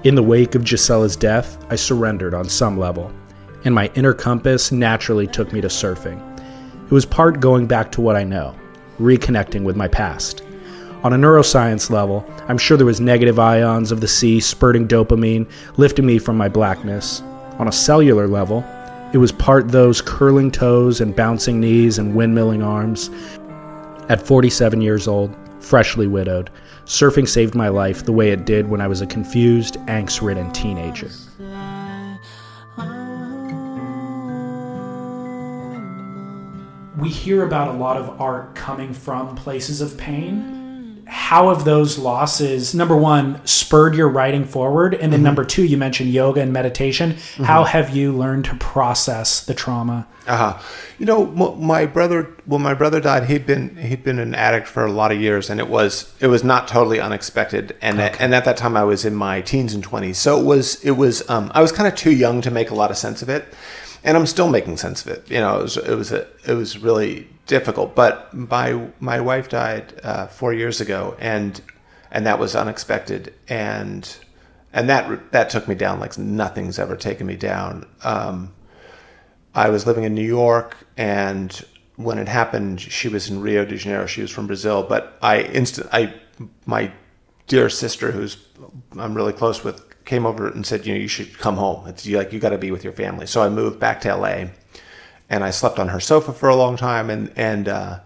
In 0.03 0.15
the 0.15 0.23
wake 0.23 0.55
of 0.55 0.65
Gisela's 0.65 1.15
death, 1.15 1.57
I 1.69 1.77
surrendered 1.77 2.33
on 2.33 2.49
some 2.49 2.77
level, 2.77 3.13
and 3.63 3.73
my 3.73 3.89
inner 3.95 4.13
compass 4.13 4.73
naturally 4.73 5.25
took 5.25 5.53
me 5.53 5.61
to 5.61 5.67
surfing. 5.67 6.19
It 6.83 6.91
was 6.91 7.05
part 7.05 7.39
going 7.39 7.65
back 7.65 7.93
to 7.93 8.01
what 8.01 8.17
I 8.17 8.25
know, 8.25 8.55
reconnecting 8.99 9.63
with 9.63 9.77
my 9.77 9.87
past. 9.87 10.43
On 11.01 11.13
a 11.13 11.17
neuroscience 11.17 11.89
level, 11.89 12.25
I'm 12.49 12.57
sure 12.57 12.75
there 12.75 12.85
was 12.85 12.99
negative 12.99 13.39
ions 13.39 13.91
of 13.91 14.01
the 14.01 14.07
sea 14.07 14.41
spurting 14.41 14.87
dopamine, 14.87 15.49
lifting 15.77 16.05
me 16.05 16.19
from 16.19 16.35
my 16.35 16.49
blackness. 16.49 17.21
On 17.57 17.69
a 17.69 17.71
cellular 17.71 18.27
level, 18.27 18.65
it 19.13 19.17
was 19.17 19.31
part 19.31 19.69
those 19.69 20.01
curling 20.01 20.51
toes 20.51 20.99
and 20.99 21.15
bouncing 21.15 21.61
knees 21.61 21.99
and 21.99 22.13
windmilling 22.15 22.65
arms. 22.65 23.09
At 24.09 24.21
47 24.21 24.81
years 24.81 25.07
old, 25.07 25.33
freshly 25.61 26.05
widowed, 26.05 26.49
surfing 26.83 27.29
saved 27.29 27.55
my 27.55 27.69
life 27.69 28.03
the 28.03 28.11
way 28.11 28.31
it 28.31 28.45
did 28.45 28.69
when 28.69 28.81
I 28.81 28.87
was 28.87 28.99
a 28.99 29.07
confused, 29.07 29.75
angst 29.87 30.21
ridden 30.21 30.51
teenager. 30.51 31.09
we 36.99 37.07
hear 37.07 37.45
about 37.45 37.73
a 37.73 37.77
lot 37.77 37.95
of 37.95 38.19
art 38.19 38.53
coming 38.55 38.93
from 38.93 39.33
places 39.35 39.79
of 39.79 39.97
pain. 39.97 40.58
How 41.09 41.49
have 41.53 41.65
those 41.65 41.97
losses, 41.97 42.75
number 42.75 42.95
one, 42.95 43.41
spurred 43.45 43.95
your 43.95 44.07
writing 44.09 44.45
forward? 44.45 44.93
And 44.93 45.11
then 45.11 45.19
Mm-hmm. 45.19 45.23
number 45.23 45.43
two, 45.43 45.63
you 45.65 45.75
mentioned 45.75 46.11
yoga 46.11 46.39
and 46.41 46.53
meditation. 46.53 47.17
How 47.43 47.63
have 47.63 47.89
you 47.95 48.11
learned 48.13 48.45
to 48.45 48.55
process 48.55 49.43
the 49.43 49.53
trauma? 49.53 50.07
Uh-huh. 50.27 50.59
You 50.99 51.05
know, 51.07 51.25
my 51.55 51.87
brother. 51.87 52.29
When 52.45 52.61
my 52.61 52.75
brother 52.75 52.99
died, 52.99 53.25
he'd 53.27 53.45
been 53.47 53.75
he'd 53.77 54.03
been 54.03 54.19
an 54.19 54.35
addict 54.35 54.67
for 54.67 54.85
a 54.85 54.91
lot 54.91 55.11
of 55.11 55.19
years, 55.19 55.49
and 55.49 55.59
it 55.59 55.67
was 55.67 56.13
it 56.19 56.27
was 56.27 56.43
not 56.43 56.67
totally 56.67 56.99
unexpected. 56.99 57.75
And 57.81 57.99
and 57.99 58.35
at 58.35 58.45
that 58.45 58.55
time, 58.57 58.77
I 58.77 58.83
was 58.83 59.05
in 59.05 59.15
my 59.15 59.41
teens 59.41 59.73
and 59.73 59.83
twenties, 59.83 60.19
so 60.19 60.39
it 60.39 60.45
was 60.45 60.83
it 60.83 60.91
was 60.91 61.27
um, 61.29 61.51
I 61.55 61.61
was 61.61 61.71
kind 61.71 61.87
of 61.87 61.95
too 61.95 62.11
young 62.11 62.41
to 62.41 62.51
make 62.51 62.69
a 62.69 62.75
lot 62.75 62.91
of 62.91 62.97
sense 62.97 63.23
of 63.23 63.29
it, 63.29 63.45
and 64.03 64.15
I'm 64.15 64.27
still 64.27 64.49
making 64.49 64.77
sense 64.77 65.03
of 65.03 65.11
it. 65.11 65.29
You 65.31 65.39
know, 65.39 65.59
it 65.59 65.63
was 65.63 65.77
it 65.77 65.95
was 65.95 66.11
a, 66.11 66.27
it 66.45 66.53
was 66.53 66.77
really 66.77 67.27
difficult. 67.49 67.95
But 67.95 68.33
my 68.33 68.87
my 69.01 69.19
wife 69.19 69.49
died 69.49 69.99
uh, 70.03 70.27
four 70.27 70.53
years 70.53 70.79
ago, 70.79 71.17
and 71.19 71.59
and 72.11 72.25
that 72.25 72.39
was 72.39 72.55
unexpected, 72.55 73.33
and 73.49 74.07
and 74.71 74.87
that 74.87 75.33
that 75.33 75.49
took 75.49 75.67
me 75.67 75.75
down 75.75 75.99
like 75.99 76.17
nothing's 76.17 76.79
ever 76.79 76.95
taken 76.95 77.27
me 77.27 77.35
down. 77.35 77.85
Um, 78.03 78.53
I 79.53 79.69
was 79.69 79.85
living 79.85 80.05
in 80.05 80.13
New 80.13 80.27
York, 80.27 80.77
and 80.95 81.51
when 81.97 82.17
it 82.17 82.29
happened, 82.29 82.79
she 82.79 83.09
was 83.09 83.29
in 83.29 83.41
Rio 83.41 83.65
de 83.65 83.75
Janeiro. 83.75 84.05
She 84.05 84.21
was 84.21 84.31
from 84.31 84.47
Brazil, 84.47 84.83
but 84.83 85.17
I 85.21 85.41
instant 85.41 85.89
I 85.91 86.13
my 86.65 86.93
dear 87.47 87.69
sister, 87.69 88.11
who's 88.11 88.37
I'm 88.97 89.15
really 89.15 89.33
close 89.33 89.63
with, 89.63 89.83
came 90.05 90.25
over 90.25 90.47
and 90.47 90.65
said, 90.65 90.85
you 90.85 90.93
know, 90.93 90.99
you 90.99 91.07
should 91.07 91.37
come 91.37 91.57
home. 91.57 91.87
It's 91.87 92.07
like 92.07 92.31
you 92.31 92.39
got 92.39 92.49
to 92.49 92.57
be 92.57 92.71
with 92.71 92.83
your 92.83 92.93
family. 92.93 93.25
So 93.25 93.41
I 93.41 93.49
moved 93.49 93.79
back 93.79 94.01
to 94.01 94.15
LA, 94.15 94.45
and 95.29 95.43
I 95.43 95.51
slept 95.51 95.79
on 95.79 95.89
her 95.89 95.99
sofa 95.99 96.33
for 96.33 96.49
a 96.49 96.55
long 96.55 96.77
time, 96.77 97.09
and 97.09 97.31
and 97.35 97.67
uh, 97.67 97.99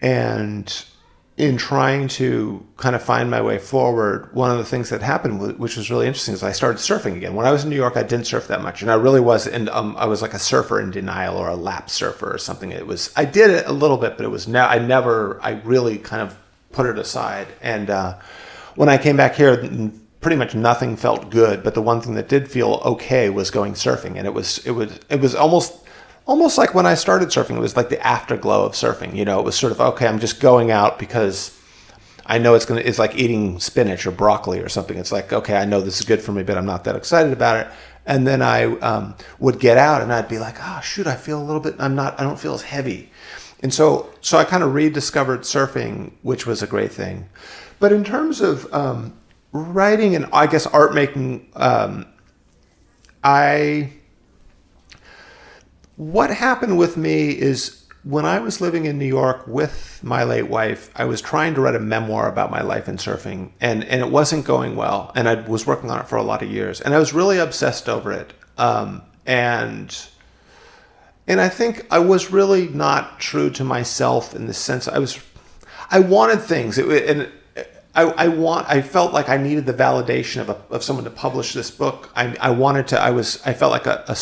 and 0.00 0.84
in 1.36 1.58
trying 1.58 2.08
to 2.08 2.66
kind 2.78 2.96
of 2.96 3.02
find 3.02 3.30
my 3.30 3.42
way 3.42 3.58
forward, 3.58 4.34
one 4.34 4.50
of 4.50 4.56
the 4.56 4.64
things 4.64 4.88
that 4.88 5.02
happened, 5.02 5.58
which 5.58 5.76
was 5.76 5.90
really 5.90 6.06
interesting, 6.06 6.32
is 6.32 6.42
I 6.42 6.52
started 6.52 6.78
surfing 6.78 7.14
again. 7.14 7.34
When 7.34 7.46
I 7.46 7.52
was 7.52 7.62
in 7.62 7.68
New 7.68 7.76
York, 7.76 7.96
I 7.96 8.02
didn't 8.02 8.26
surf 8.26 8.48
that 8.48 8.62
much, 8.62 8.80
and 8.80 8.90
I 8.90 8.94
really 8.94 9.20
was, 9.20 9.46
and 9.46 9.68
um, 9.68 9.94
I 9.98 10.06
was 10.06 10.22
like 10.22 10.32
a 10.32 10.38
surfer 10.38 10.80
in 10.80 10.90
denial 10.90 11.36
or 11.36 11.48
a 11.48 11.54
lap 11.54 11.90
surfer 11.90 12.32
or 12.32 12.38
something. 12.38 12.72
It 12.72 12.86
was, 12.86 13.12
I 13.16 13.26
did 13.26 13.50
it 13.50 13.66
a 13.66 13.72
little 13.72 13.98
bit, 13.98 14.16
but 14.16 14.24
it 14.24 14.30
was, 14.30 14.48
ne- 14.48 14.60
I 14.60 14.78
never, 14.78 15.38
I 15.42 15.60
really 15.62 15.98
kind 15.98 16.22
of 16.22 16.38
put 16.72 16.86
it 16.86 16.98
aside. 16.98 17.48
And 17.60 17.90
uh, 17.90 18.18
when 18.74 18.88
I 18.88 18.96
came 18.96 19.18
back 19.18 19.34
here, 19.34 19.58
pretty 20.22 20.36
much 20.36 20.54
nothing 20.54 20.96
felt 20.96 21.28
good. 21.28 21.62
But 21.62 21.74
the 21.74 21.82
one 21.82 22.00
thing 22.00 22.14
that 22.14 22.30
did 22.30 22.50
feel 22.50 22.80
okay 22.82 23.28
was 23.28 23.50
going 23.50 23.74
surfing, 23.74 24.16
and 24.16 24.26
it 24.26 24.32
was, 24.32 24.64
it 24.66 24.70
was, 24.70 24.98
it 25.10 25.20
was 25.20 25.34
almost 25.34 25.85
almost 26.26 26.58
like 26.58 26.74
when 26.74 26.86
I 26.86 26.94
started 26.94 27.28
surfing, 27.28 27.56
it 27.56 27.60
was 27.60 27.76
like 27.76 27.88
the 27.88 28.04
afterglow 28.04 28.64
of 28.64 28.72
surfing. 28.72 29.14
You 29.14 29.24
know, 29.24 29.38
it 29.38 29.44
was 29.44 29.56
sort 29.56 29.72
of 29.72 29.80
okay. 29.80 30.06
I'm 30.06 30.18
just 30.18 30.40
going 30.40 30.70
out 30.70 30.98
because 30.98 31.58
I 32.26 32.38
know 32.38 32.54
it's 32.54 32.66
gonna. 32.66 32.82
It's 32.82 32.98
like 32.98 33.16
eating 33.16 33.58
spinach 33.60 34.06
or 34.06 34.10
broccoli 34.10 34.60
or 34.60 34.68
something. 34.68 34.98
It's 34.98 35.12
like 35.12 35.32
okay, 35.32 35.56
I 35.56 35.64
know 35.64 35.80
this 35.80 35.98
is 35.98 36.04
good 36.04 36.20
for 36.20 36.32
me, 36.32 36.42
but 36.42 36.58
I'm 36.58 36.66
not 36.66 36.84
that 36.84 36.96
excited 36.96 37.32
about 37.32 37.66
it. 37.66 37.72
And 38.04 38.26
then 38.26 38.40
I 38.40 38.64
um, 38.78 39.16
would 39.40 39.58
get 39.58 39.76
out 39.78 40.00
and 40.00 40.12
I'd 40.12 40.28
be 40.28 40.38
like, 40.38 40.56
oh 40.60 40.80
shoot, 40.80 41.06
I 41.06 41.16
feel 41.16 41.40
a 41.40 41.44
little 41.44 41.60
bit. 41.60 41.74
I'm 41.78 41.94
not. 41.94 42.18
I 42.20 42.24
don't 42.24 42.38
feel 42.38 42.54
as 42.54 42.62
heavy. 42.62 43.10
And 43.60 43.72
so, 43.72 44.10
so 44.20 44.36
I 44.36 44.44
kind 44.44 44.62
of 44.62 44.74
rediscovered 44.74 45.40
surfing, 45.40 46.12
which 46.22 46.46
was 46.46 46.62
a 46.62 46.66
great 46.66 46.92
thing. 46.92 47.28
But 47.80 47.90
in 47.90 48.04
terms 48.04 48.40
of 48.40 48.72
um, 48.72 49.18
writing 49.52 50.14
and 50.14 50.26
I 50.32 50.46
guess 50.46 50.66
art 50.66 50.94
making, 50.94 51.48
um, 51.54 52.06
I 53.24 53.92
what 55.96 56.30
happened 56.30 56.78
with 56.78 56.96
me 56.96 57.30
is 57.30 57.84
when 58.04 58.24
I 58.24 58.38
was 58.38 58.60
living 58.60 58.84
in 58.84 58.98
New 58.98 59.06
York 59.06 59.46
with 59.48 59.98
my 60.02 60.22
late 60.22 60.48
wife, 60.48 60.90
I 60.94 61.06
was 61.06 61.20
trying 61.20 61.54
to 61.54 61.60
write 61.60 61.74
a 61.74 61.80
memoir 61.80 62.28
about 62.28 62.52
my 62.52 62.62
life 62.62 62.88
in 62.88 62.98
surfing, 62.98 63.50
and, 63.60 63.82
and 63.84 64.00
it 64.00 64.10
wasn't 64.10 64.44
going 64.44 64.76
well. 64.76 65.10
And 65.16 65.28
I 65.28 65.34
was 65.34 65.66
working 65.66 65.90
on 65.90 65.98
it 65.98 66.08
for 66.08 66.16
a 66.16 66.22
lot 66.22 66.42
of 66.42 66.50
years, 66.50 66.80
and 66.80 66.94
I 66.94 66.98
was 66.98 67.12
really 67.12 67.38
obsessed 67.38 67.88
over 67.88 68.12
it. 68.12 68.32
Um, 68.58 69.02
and 69.26 69.96
and 71.26 71.40
I 71.40 71.48
think 71.48 71.86
I 71.90 71.98
was 71.98 72.30
really 72.30 72.68
not 72.68 73.18
true 73.18 73.50
to 73.50 73.64
myself 73.64 74.34
in 74.34 74.46
the 74.46 74.54
sense 74.54 74.86
I 74.86 74.98
was. 74.98 75.18
I 75.90 76.00
wanted 76.00 76.40
things, 76.42 76.78
it, 76.78 77.08
and 77.08 77.28
I, 77.94 78.02
I 78.02 78.28
want. 78.28 78.68
I 78.68 78.82
felt 78.82 79.12
like 79.12 79.28
I 79.28 79.36
needed 79.36 79.66
the 79.66 79.74
validation 79.74 80.40
of 80.40 80.50
a, 80.50 80.62
of 80.70 80.84
someone 80.84 81.04
to 81.04 81.10
publish 81.10 81.54
this 81.54 81.70
book. 81.70 82.12
I, 82.14 82.36
I 82.40 82.50
wanted 82.50 82.86
to. 82.88 83.00
I 83.00 83.10
was. 83.10 83.42
I 83.44 83.52
felt 83.52 83.72
like 83.72 83.86
a, 83.86 84.04
a 84.06 84.14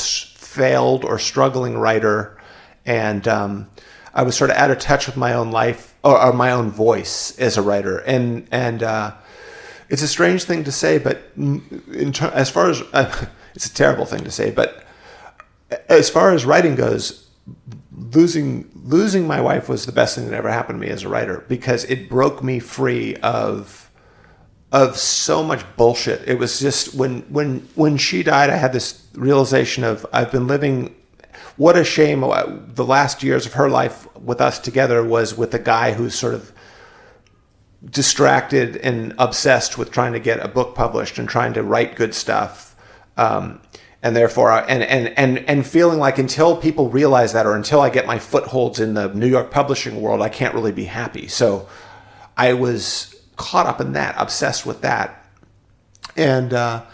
failed 0.55 1.05
or 1.05 1.19
struggling 1.19 1.77
writer, 1.77 2.39
and 2.87 3.27
um, 3.27 3.69
I 4.15 4.23
was 4.23 4.37
sort 4.37 4.51
of 4.51 4.57
out 4.57 4.71
of 4.71 4.79
touch 4.79 5.07
with 5.07 5.17
my 5.17 5.35
own 5.35 5.51
life 5.51 5.95
or, 6.05 6.21
or 6.21 6.33
my 6.33 6.53
own 6.53 6.71
voice 6.71 7.37
as 7.39 7.57
a 7.57 7.63
writer. 7.63 7.99
And 7.99 8.47
and 8.53 8.83
uh, 8.83 9.15
it's 9.89 10.03
a 10.03 10.09
strange 10.09 10.45
thing 10.45 10.65
to 10.65 10.73
say, 10.73 10.99
but 10.99 11.23
ter- 12.13 12.31
as 12.33 12.51
far 12.51 12.71
as 12.71 12.83
uh, 12.93 13.27
it's 13.55 13.67
a 13.67 13.75
terrible 13.75 14.05
thing 14.05 14.23
to 14.25 14.31
say, 14.31 14.51
but 14.51 14.85
as 15.89 16.09
far 16.09 16.33
as 16.33 16.45
writing 16.45 16.77
goes, 16.77 17.29
losing 17.97 18.71
losing 18.85 19.27
my 19.27 19.41
wife 19.41 19.69
was 19.69 19.87
the 19.87 19.93
best 19.93 20.15
thing 20.15 20.27
that 20.27 20.35
ever 20.35 20.51
happened 20.51 20.81
to 20.81 20.87
me 20.87 20.93
as 20.93 21.03
a 21.03 21.09
writer 21.09 21.45
because 21.49 21.85
it 21.85 22.09
broke 22.09 22.45
me 22.45 22.61
free 22.61 23.17
of 23.17 23.91
of 24.71 24.97
so 24.97 25.43
much 25.43 25.65
bullshit. 25.77 26.29
It 26.29 26.39
was 26.39 26.61
just 26.61 26.95
when 26.95 27.23
when 27.23 27.69
when 27.75 27.97
she 27.97 28.23
died, 28.23 28.51
I 28.51 28.57
had 28.57 28.73
this 28.73 29.04
realization 29.15 29.85
of 29.85 30.07
I've 30.13 30.33
been 30.33 30.47
living. 30.47 30.95
What 31.57 31.77
a 31.77 31.85
shame! 31.85 32.21
The 32.21 32.85
last 32.85 33.23
years 33.23 33.47
of 33.47 33.55
her 33.55 33.69
life 33.69 34.07
with 34.17 34.41
us 34.41 34.59
together 34.59 35.05
was 35.05 35.37
with 35.37 35.55
a 35.55 35.59
guy 35.59 35.93
who's 35.93 36.15
sort 36.15 36.35
of 36.35 36.53
distracted 37.85 38.77
and 38.79 39.15
obsessed 39.19 39.77
with 39.77 39.91
trying 39.91 40.13
to 40.13 40.21
get 40.21 40.41
a 40.41 40.49
book 40.49 40.75
published 40.75 41.19
and 41.19 41.29
trying 41.29 41.53
to 41.55 41.63
write 41.63 41.97
good 41.97 42.15
stuff. 42.15 42.75
Um, 43.17 43.61
and 44.03 44.15
therefore, 44.15 44.53
and, 44.53 44.83
and, 44.83 45.19
and, 45.19 45.39
and 45.49 45.67
feeling 45.67 45.99
like 45.99 46.19
until 46.19 46.57
people 46.59 46.91
realize 46.91 47.33
that, 47.33 47.47
or 47.47 47.57
until 47.57 47.81
I 47.81 47.89
get 47.89 48.07
my 48.07 48.19
footholds 48.19 48.79
in 48.79 48.93
the 48.95 49.09
New 49.15 49.27
York 49.27 49.51
publishing 49.51 50.03
world, 50.03 50.21
I 50.21 50.29
can't 50.29 50.55
really 50.55 50.73
be 50.73 50.85
happy. 50.85 51.27
So 51.27 51.67
I 52.37 52.53
was 52.53 53.15
caught 53.37 53.67
up 53.67 53.81
in 53.81 53.93
that, 53.93 54.15
obsessed 54.19 54.67
with 54.67 54.83
that. 54.83 55.27
And, 56.17 56.53
uh, 56.53 56.85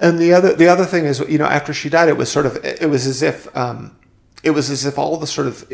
and 0.00 0.18
the 0.18 0.32
other, 0.32 0.54
the 0.54 0.68
other 0.68 0.84
thing 0.84 1.04
is, 1.04 1.20
you 1.20 1.38
know, 1.38 1.46
after 1.46 1.72
she 1.72 1.88
died, 1.88 2.08
it 2.08 2.16
was 2.16 2.30
sort 2.30 2.46
of, 2.46 2.56
it 2.64 2.88
was 2.88 3.06
as 3.06 3.22
if, 3.22 3.54
um, 3.56 3.96
it 4.44 4.50
was 4.50 4.68
as 4.70 4.84
if 4.84 4.98
all 4.98 5.16
the 5.16 5.26
sort 5.26 5.46
of 5.46 5.66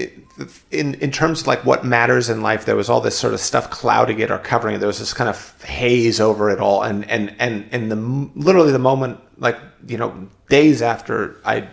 in 0.70 0.94
in 0.94 1.10
terms 1.10 1.40
of 1.40 1.48
like 1.48 1.64
what 1.64 1.84
matters 1.84 2.30
in 2.30 2.40
life 2.40 2.66
there 2.66 2.76
was 2.76 2.88
all 2.88 3.01
this 3.01 3.18
sort 3.18 3.34
of 3.34 3.40
stuff 3.40 3.68
clouding 3.68 4.20
it 4.20 4.30
or 4.30 4.38
covering 4.38 4.76
it. 4.76 4.78
There 4.78 4.86
was 4.86 5.01
this 5.01 5.12
kind 5.12 5.28
of 5.28 5.60
haze 5.64 6.20
over 6.20 6.51
it 6.51 6.60
all. 6.60 6.84
And 6.84 7.05
and 7.10 7.34
and 7.40 7.68
and 7.72 7.90
the 7.90 7.97
literally 8.36 8.70
the 8.70 8.78
moment 8.78 9.18
like 9.38 9.59
you 9.88 9.98
know 9.98 10.28
days 10.48 10.82
after 10.82 11.40
i 11.44 11.66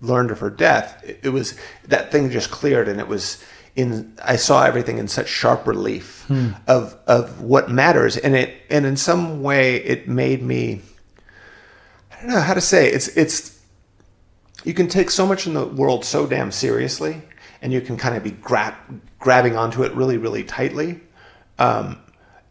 learned 0.00 0.30
of 0.30 0.38
her 0.38 0.50
death 0.50 1.02
it, 1.04 1.18
it 1.24 1.28
was 1.30 1.58
that 1.88 2.12
thing 2.12 2.30
just 2.30 2.50
cleared 2.52 2.86
and 2.86 3.00
it 3.00 3.08
was 3.08 3.42
in 3.74 4.12
i 4.22 4.36
saw 4.36 4.62
everything 4.64 4.98
in 4.98 5.08
such 5.08 5.28
sharp 5.28 5.66
relief 5.66 6.30
of 6.68 6.96
of 7.08 7.40
what 7.40 7.68
matters. 7.68 8.16
And 8.16 8.36
it 8.36 8.54
and 8.70 8.86
in 8.86 8.96
some 8.96 9.42
way 9.42 9.76
it 9.76 10.08
made 10.08 10.42
me 10.42 10.82
i 12.18 12.22
don't 12.22 12.30
know 12.30 12.40
how 12.40 12.54
to 12.54 12.60
say 12.60 12.90
it's 12.90 13.08
it's 13.08 13.60
you 14.64 14.74
can 14.74 14.88
take 14.88 15.10
so 15.10 15.26
much 15.26 15.46
in 15.46 15.54
the 15.54 15.66
world 15.66 16.04
so 16.04 16.26
damn 16.26 16.50
seriously 16.50 17.22
and 17.62 17.72
you 17.72 17.80
can 17.80 17.96
kind 17.96 18.16
of 18.16 18.22
be 18.22 18.30
grab, 18.30 18.74
grabbing 19.18 19.56
onto 19.56 19.82
it 19.82 19.92
really 19.94 20.16
really 20.16 20.44
tightly 20.44 21.00
um, 21.58 21.98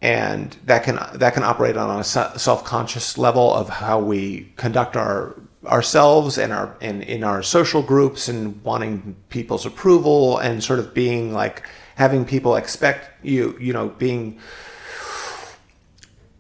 and 0.02 0.58
that 0.66 0.84
can 0.84 1.00
that 1.16 1.34
can 1.34 1.44
operate 1.44 1.76
on 1.76 2.00
a 2.00 2.04
self-conscious 2.04 3.18
level 3.18 3.54
of 3.54 3.68
how 3.68 4.00
we 4.00 4.52
conduct 4.56 4.96
our 4.96 5.36
ourselves 5.66 6.38
and 6.38 6.54
our 6.54 6.78
in, 6.82 7.02
in 7.02 7.24
our 7.24 7.42
social 7.42 7.82
groups 7.82 8.28
and 8.28 8.62
wanting 8.64 9.16
people's 9.30 9.66
approval 9.66 10.38
and 10.38 10.64
sort 10.64 10.80
of 10.80 10.94
being 10.94 11.34
like 11.34 11.68
having 11.96 12.24
people 12.24 12.56
expect 12.56 13.10
you 13.24 13.58
you 13.60 13.74
know 13.74 13.90
being 13.90 14.40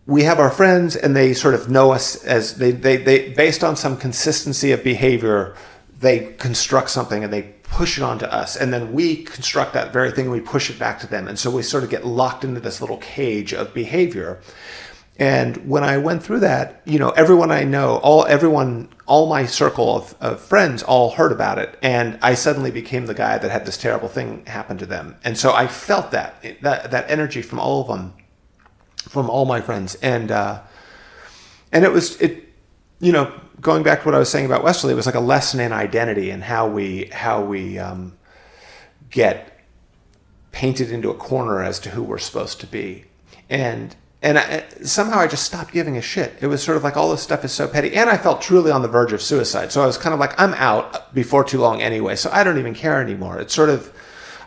we 0.07 0.23
have 0.23 0.39
our 0.39 0.49
friends 0.49 0.95
and 0.95 1.15
they 1.15 1.33
sort 1.33 1.53
of 1.53 1.69
know 1.69 1.91
us 1.91 2.23
as 2.23 2.55
they, 2.55 2.71
they, 2.71 2.97
they 2.97 3.29
based 3.33 3.63
on 3.63 3.75
some 3.75 3.97
consistency 3.97 4.71
of 4.71 4.83
behavior 4.83 5.55
they 5.99 6.33
construct 6.37 6.89
something 6.89 7.23
and 7.23 7.33
they 7.33 7.53
push 7.63 7.97
it 7.97 8.03
onto 8.03 8.25
us. 8.25 8.55
And 8.55 8.71
then 8.71 8.93
we 8.93 9.23
construct 9.23 9.73
that 9.73 9.91
very 9.91 10.11
thing 10.11 10.25
and 10.25 10.31
we 10.31 10.39
push 10.39 10.69
it 10.69 10.79
back 10.79 10.99
to 10.99 11.07
them. 11.07 11.27
And 11.27 11.37
so 11.37 11.49
we 11.49 11.63
sort 11.63 11.83
of 11.83 11.89
get 11.89 12.05
locked 12.05 12.43
into 12.43 12.59
this 12.59 12.81
little 12.81 12.97
cage 12.97 13.53
of 13.53 13.73
behavior. 13.73 14.39
And 15.19 15.67
when 15.67 15.83
i 15.83 15.97
went 15.97 16.21
through 16.21 16.41
that 16.41 16.83
you 16.85 16.99
know 16.99 17.09
everyone 17.09 17.49
i 17.49 17.63
know 17.63 17.97
all 18.03 18.27
everyone 18.27 18.89
all 19.07 19.27
my 19.27 19.47
circle 19.47 19.95
of, 19.95 20.15
of 20.21 20.39
friends 20.39 20.83
all 20.83 21.09
heard 21.09 21.31
about 21.31 21.57
it. 21.57 21.77
And 21.81 22.19
i 22.21 22.35
suddenly 22.35 22.69
became 22.69 23.07
the 23.07 23.15
guy 23.15 23.39
that 23.39 23.49
had 23.49 23.65
this 23.65 23.77
terrible 23.77 24.09
thing 24.09 24.45
happen 24.45 24.77
to 24.77 24.85
them. 24.85 25.15
And 25.23 25.35
so 25.35 25.53
i 25.53 25.65
felt 25.65 26.11
that 26.11 26.43
that, 26.61 26.91
that 26.91 27.09
energy 27.09 27.41
from 27.41 27.59
all 27.59 27.81
of 27.81 27.87
them 27.87 28.13
from 29.17 29.29
all 29.31 29.45
my 29.45 29.61
friends 29.61 29.95
and 29.95 30.31
uh, 30.31 30.61
and 31.71 31.83
it 31.83 31.91
was 31.91 32.21
it 32.21 32.43
you 32.99 33.11
know 33.11 33.33
going 33.59 33.83
back 33.83 34.01
to 34.01 34.05
what 34.05 34.15
I 34.15 34.19
was 34.19 34.29
saying 34.29 34.45
about 34.45 34.63
Westerly, 34.63 34.93
it 34.93 34.95
was 34.95 35.05
like 35.05 35.15
a 35.15 35.19
lesson 35.19 35.59
in 35.59 35.73
identity 35.73 36.29
and 36.29 36.43
how 36.43 36.67
we 36.67 37.05
how 37.05 37.43
we 37.43 37.79
um, 37.79 38.17
get 39.09 39.59
painted 40.51 40.91
into 40.91 41.09
a 41.09 41.13
corner 41.15 41.63
as 41.63 41.79
to 41.79 41.89
who 41.89 42.03
we're 42.03 42.17
supposed 42.17 42.59
to 42.61 42.67
be. 42.67 43.05
and 43.49 43.95
and 44.21 44.39
I, 44.39 44.63
somehow 44.83 45.19
I 45.19 45.27
just 45.27 45.45
stopped 45.45 45.71
giving 45.71 45.95
a 45.95 46.01
shit. 46.01 46.33
It 46.41 46.47
was 46.47 46.63
sort 46.63 46.75
of 46.75 46.83
like 46.83 46.97
all 46.97 47.11
this 47.11 47.21
stuff 47.21 47.45
is 47.45 47.51
so 47.51 47.67
petty, 47.67 47.95
and 47.95 48.09
I 48.09 48.17
felt 48.17 48.41
truly 48.41 48.71
on 48.71 48.81
the 48.81 48.87
verge 48.87 49.13
of 49.13 49.21
suicide. 49.21 49.71
So 49.71 49.83
I 49.83 49.85
was 49.85 49.97
kind 49.97 50.13
of 50.13 50.19
like, 50.19 50.39
I'm 50.39 50.55
out 50.55 51.13
before 51.13 51.43
too 51.43 51.59
long 51.59 51.81
anyway, 51.83 52.15
so 52.15 52.31
I 52.31 52.43
don't 52.43 52.57
even 52.57 52.73
care 52.73 53.01
anymore. 53.01 53.39
It's 53.39 53.53
sort 53.53 53.69
of. 53.69 53.91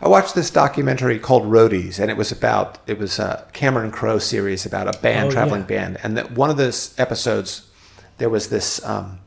I 0.03 0.07
watched 0.07 0.33
this 0.33 0.49
documentary 0.49 1.19
called 1.19 1.43
Roadies, 1.43 1.99
and 1.99 2.09
it 2.09 2.17
was 2.17 2.31
about 2.31 2.79
it 2.87 2.97
was 2.97 3.19
a 3.19 3.45
Cameron 3.53 3.91
Crowe 3.91 4.17
series 4.17 4.65
about 4.65 4.93
a 4.93 4.99
band, 4.99 5.29
Oh, 5.29 5.31
traveling 5.31 5.61
yeah. 5.61 5.67
band, 5.67 5.99
and 6.01 6.17
that 6.17 6.31
one 6.31 6.49
of 6.49 6.57
those 6.57 6.97
episodes, 6.99 7.69
there 8.17 8.29
was 8.29 8.49
this 8.49 8.83
um, 8.83 9.19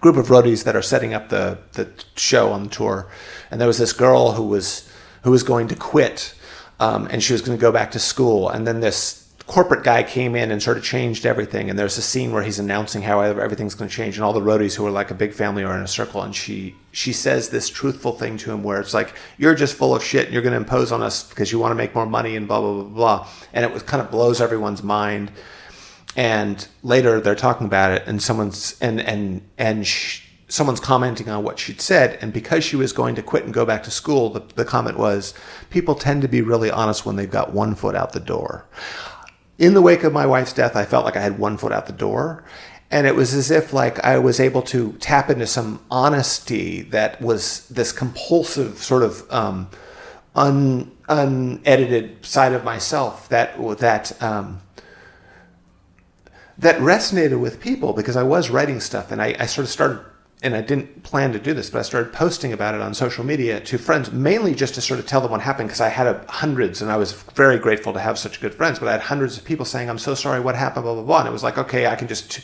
group 0.00 0.16
of 0.16 0.26
roadies 0.26 0.64
that 0.64 0.74
are 0.74 0.82
setting 0.82 1.14
up 1.14 1.28
the 1.28 1.58
the 1.74 1.88
show 2.16 2.50
on 2.50 2.64
the 2.64 2.68
tour, 2.70 3.06
and 3.50 3.60
there 3.60 3.68
was 3.68 3.78
this 3.78 3.92
girl 3.92 4.32
who 4.32 4.42
was 4.42 4.88
who 5.22 5.30
was 5.30 5.44
going 5.44 5.68
to 5.68 5.76
quit, 5.76 6.34
um, 6.80 7.06
and 7.12 7.22
she 7.22 7.32
was 7.32 7.40
going 7.42 7.56
to 7.56 7.62
go 7.62 7.70
back 7.70 7.92
to 7.92 8.00
school, 8.00 8.48
and 8.48 8.66
then 8.66 8.80
this 8.80 9.21
corporate 9.52 9.84
guy 9.84 10.02
came 10.02 10.34
in 10.34 10.50
and 10.50 10.62
sort 10.62 10.78
of 10.78 10.82
changed 10.82 11.26
everything. 11.26 11.68
And 11.68 11.78
there's 11.78 11.98
a 11.98 12.02
scene 12.02 12.32
where 12.32 12.42
he's 12.42 12.58
announcing 12.58 13.02
how 13.02 13.20
everything's 13.20 13.74
going 13.74 13.90
to 13.90 13.94
change, 13.94 14.16
and 14.16 14.24
all 14.24 14.32
the 14.32 14.40
roadies 14.40 14.74
who 14.74 14.86
are 14.86 14.90
like 14.90 15.10
a 15.10 15.14
big 15.14 15.34
family 15.34 15.62
are 15.62 15.76
in 15.76 15.82
a 15.82 15.88
circle, 15.88 16.22
and 16.22 16.34
she 16.34 16.74
she 16.90 17.12
says 17.12 17.50
this 17.50 17.68
truthful 17.68 18.12
thing 18.12 18.38
to 18.38 18.50
him 18.50 18.62
where 18.62 18.80
it's 18.80 18.94
like 18.94 19.14
you're 19.36 19.54
just 19.54 19.74
full 19.74 19.94
of 19.94 20.02
shit, 20.02 20.24
and 20.24 20.32
you're 20.32 20.42
going 20.42 20.54
to 20.54 20.56
impose 20.58 20.90
on 20.90 21.02
us 21.02 21.28
because 21.28 21.52
you 21.52 21.58
want 21.58 21.70
to 21.70 21.74
make 21.74 21.94
more 21.94 22.06
money 22.06 22.34
and 22.34 22.48
blah 22.48 22.62
blah 22.62 22.72
blah 22.72 22.84
blah, 22.84 23.28
and 23.52 23.62
it 23.62 23.72
was 23.74 23.82
kind 23.82 24.00
of 24.02 24.10
blows 24.10 24.40
everyone's 24.40 24.82
mind. 24.82 25.30
And 26.16 26.66
later 26.82 27.20
they're 27.20 27.34
talking 27.34 27.66
about 27.66 27.92
it 27.92 28.06
and 28.06 28.22
someone's 28.22 28.78
and 28.80 29.00
and 29.00 29.42
and 29.58 29.86
sh- 29.86 30.22
someone's 30.48 30.80
commenting 30.80 31.30
on 31.30 31.42
what 31.42 31.58
she'd 31.58 31.80
said. 31.80 32.18
And 32.20 32.32
because 32.32 32.64
she 32.64 32.76
was 32.76 32.92
going 32.92 33.14
to 33.14 33.22
quit 33.22 33.44
and 33.44 33.54
go 33.54 33.64
back 33.64 33.82
to 33.84 33.90
school 33.90 34.28
the, 34.28 34.40
the 34.54 34.66
comment 34.66 34.98
was 34.98 35.32
people 35.70 35.94
tend 35.94 36.20
to 36.20 36.28
be 36.28 36.42
really 36.42 36.70
honest 36.70 37.06
when 37.06 37.16
they've 37.16 37.30
got 37.30 37.54
one 37.54 37.74
foot 37.74 37.96
out 37.96 38.12
the 38.12 38.20
door 38.20 38.66
in 39.58 39.74
the 39.74 39.82
wake 39.82 40.04
of 40.04 40.12
my 40.12 40.26
wife's 40.26 40.52
death 40.52 40.76
i 40.76 40.84
felt 40.84 41.04
like 41.04 41.16
i 41.16 41.20
had 41.20 41.38
one 41.38 41.56
foot 41.56 41.72
out 41.72 41.86
the 41.86 41.92
door 41.92 42.44
and 42.90 43.06
it 43.06 43.14
was 43.14 43.34
as 43.34 43.50
if 43.50 43.72
like 43.72 43.98
i 44.04 44.18
was 44.18 44.40
able 44.40 44.62
to 44.62 44.92
tap 44.94 45.30
into 45.30 45.46
some 45.46 45.82
honesty 45.90 46.82
that 46.82 47.20
was 47.20 47.68
this 47.68 47.92
compulsive 47.92 48.78
sort 48.78 49.02
of 49.02 49.30
um, 49.32 49.68
un, 50.34 50.90
unedited 51.08 52.24
side 52.24 52.52
of 52.52 52.64
myself 52.64 53.28
that 53.28 53.56
that 53.78 54.22
um, 54.22 54.60
that 56.58 56.78
resonated 56.80 57.40
with 57.40 57.60
people 57.60 57.92
because 57.92 58.16
I 58.16 58.22
was 58.22 58.50
writing 58.50 58.80
stuff 58.80 59.10
and 59.10 59.20
I, 59.20 59.34
I 59.38 59.46
sort 59.46 59.64
of 59.64 59.70
started 59.70 60.00
and 60.42 60.56
I 60.56 60.60
didn't 60.60 61.04
plan 61.04 61.32
to 61.32 61.38
do 61.38 61.54
this, 61.54 61.70
but 61.70 61.78
I 61.78 61.82
started 61.82 62.12
posting 62.12 62.52
about 62.52 62.74
it 62.74 62.80
on 62.80 62.94
social 62.94 63.24
media 63.24 63.60
to 63.60 63.78
friends, 63.78 64.10
mainly 64.10 64.54
just 64.54 64.74
to 64.74 64.80
sort 64.80 64.98
of 64.98 65.06
tell 65.06 65.20
them 65.20 65.30
what 65.30 65.40
happened 65.40 65.68
because 65.68 65.80
I 65.80 65.88
had 65.88 66.08
a, 66.08 66.24
hundreds 66.28 66.82
and 66.82 66.90
I 66.90 66.96
was 66.96 67.12
very 67.12 67.58
grateful 67.58 67.92
to 67.92 68.00
have 68.00 68.18
such 68.18 68.40
good 68.40 68.52
friends, 68.54 68.80
but 68.80 68.88
I 68.88 68.92
had 68.92 69.02
hundreds 69.02 69.38
of 69.38 69.44
people 69.44 69.64
saying, 69.64 69.88
I'm 69.88 69.98
so 69.98 70.14
sorry, 70.14 70.40
what 70.40 70.56
happened, 70.56 70.82
blah, 70.82 70.94
blah, 70.94 71.04
blah. 71.04 71.20
And 71.20 71.28
it 71.28 71.32
was 71.32 71.44
like, 71.44 71.58
okay, 71.58 71.86
I 71.86 71.94
can 71.94 72.08
just, 72.08 72.40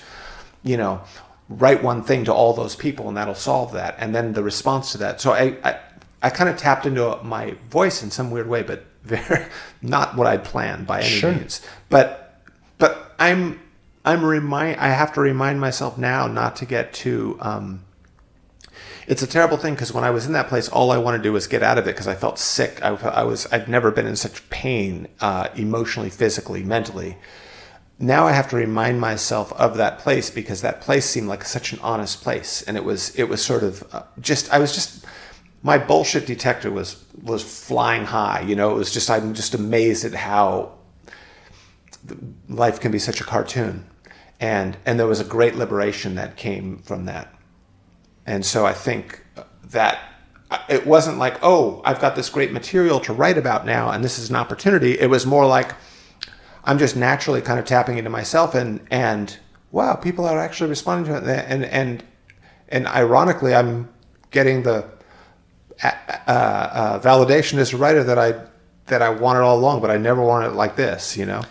you 0.63 0.77
know, 0.77 1.01
write 1.49 1.83
one 1.83 2.05
thing 2.05 2.25
to 2.27 2.33
all 2.33 2.53
those 2.53 2.77
people 2.77 3.09
and 3.09 3.17
that'll 3.17 3.35
solve 3.35 3.73
that. 3.73 3.97
And 3.99 4.15
then 4.15 4.33
the 4.33 4.45
response 4.45 4.93
to 4.93 4.99
that. 4.99 5.21
So 5.21 5.33
I, 5.33 5.57
I, 5.65 5.79
I 6.23 6.31
kind 6.31 6.49
of 6.49 6.57
tapped 6.57 6.87
into 6.87 7.19
my 7.25 7.57
voice 7.69 8.03
in 8.03 8.13
some 8.13 8.31
weird 8.31 8.49
way, 8.49 8.63
but 8.63 8.85
very, 9.03 9.47
not 9.83 10.17
what 10.17 10.27
I'd 10.27 10.45
planned 10.45 10.87
by 10.87 11.01
any 11.01 11.09
Sure. 11.09 11.33
means. 11.33 11.63
But, 11.89 12.43
but 12.79 13.15
I'm, 13.19 13.61
I'm 14.05 14.25
remind. 14.25 14.79
I 14.79 14.89
have 14.89 15.13
to 15.15 15.21
remind 15.21 15.61
myself 15.61 15.99
now 15.99 16.29
not 16.29 16.57
to 16.57 16.65
get 16.67 16.93
too. 16.93 17.37
Um, 17.41 17.85
it's 19.09 19.23
a 19.23 19.27
terrible 19.27 19.57
thing 19.57 19.75
because 19.75 19.93
when 19.93 20.05
I 20.05 20.11
was 20.11 20.27
in 20.27 20.33
that 20.33 20.49
place, 20.49 20.69
all 20.69 20.93
I 20.93 20.99
wanted 20.99 21.19
to 21.19 21.23
do 21.25 21.33
was 21.33 21.47
get 21.47 21.63
out 21.63 21.79
of 21.79 21.87
it 21.87 21.95
because 21.95 22.07
I 22.07 22.15
felt 22.15 22.39
sick. 22.39 22.83
I, 22.83 22.89
I 22.91 23.23
was. 23.25 23.51
I'd 23.51 23.67
never 23.67 23.91
been 23.91 24.07
in 24.07 24.17
such 24.17 24.49
pain, 24.51 25.09
uh, 25.21 25.49
emotionally, 25.57 26.11
physically, 26.11 26.63
mentally. 26.63 27.17
Now 27.99 28.27
I 28.27 28.33
have 28.33 28.49
to 28.51 28.57
remind 28.57 29.01
myself 29.01 29.53
of 29.55 29.77
that 29.79 29.99
place 29.99 30.31
because 30.31 30.61
that 30.61 30.81
place 30.83 31.07
seemed 31.07 31.27
like 31.27 31.45
such 31.45 31.73
an 31.73 31.79
honest 31.81 32.23
place, 32.23 32.63
and 32.63 32.77
it 32.77 32.85
was. 32.85 33.15
It 33.17 33.25
was 33.25 33.45
sort 33.45 33.65
of 33.65 33.83
uh, 33.93 34.03
just. 34.21 34.53
I 34.53 34.59
was 34.59 34.75
just. 34.75 35.07
My 35.63 35.79
bullshit 35.79 36.27
detector 36.27 36.71
was 36.71 37.03
was 37.23 37.43
flying 37.43 38.05
high. 38.05 38.43
You 38.43 38.57
know, 38.57 38.71
it 38.71 38.75
was 38.75 38.93
just. 38.93 39.11
I'm 39.11 39.33
just 39.33 39.55
amazed 39.55 40.05
at 40.05 40.15
how 40.15 40.75
life 42.49 42.79
can 42.79 42.93
be 42.93 42.99
such 42.99 43.21
a 43.21 43.25
cartoon 43.25 43.85
and 44.41 44.77
and 44.87 44.99
there 44.99 45.07
was 45.07 45.21
a 45.21 45.25
great 45.25 45.57
liberation 45.57 46.15
that 46.15 46.37
came 46.37 46.79
from 46.79 47.05
that 47.07 47.35
and 48.29 48.45
so 48.45 48.67
i 48.67 48.73
think 48.73 49.25
that 49.65 49.99
it 50.69 50.87
wasn't 50.87 51.19
like 51.19 51.37
oh 51.43 51.81
i've 51.85 52.01
got 52.01 52.15
this 52.15 52.29
great 52.29 52.53
material 52.53 53.01
to 53.01 53.13
write 53.13 53.39
about 53.39 53.67
now 53.67 53.91
and 53.91 54.05
this 54.05 54.19
is 54.19 54.31
an 54.31 54.37
opportunity. 54.37 54.99
It 54.99 55.11
was 55.11 55.27
more 55.27 55.47
like 55.47 55.73
i'm 56.65 56.79
just 56.79 56.95
naturally 56.97 57.41
kind 57.41 57.59
of 57.59 57.65
tapping 57.65 57.99
into 57.99 58.11
myself 58.11 58.55
and 58.55 58.81
and 58.91 59.39
wow 59.73 59.95
people 59.95 60.25
are 60.27 60.39
actually 60.39 60.71
responding 60.71 61.13
to 61.13 61.19
it 61.19 61.45
and 61.49 61.65
and 61.65 62.05
and 62.69 62.87
ironically 62.87 63.55
i'm 63.55 63.89
getting 64.31 64.63
the 64.63 64.87
uh, 65.83 65.91
uh, 66.27 67.01
validation 67.01 67.59
as 67.59 67.73
a 67.73 67.77
writer 67.77 68.03
that 68.05 68.19
i 68.19 68.35
that 68.87 69.01
i 69.01 69.09
wanted 69.09 69.41
all 69.41 69.59
along 69.59 69.81
but 69.81 69.91
i 69.91 69.97
never 69.97 70.23
wanted 70.23 70.49
it 70.49 70.55
like 70.55 70.77
this 70.77 71.17
you 71.17 71.25
know? 71.25 71.43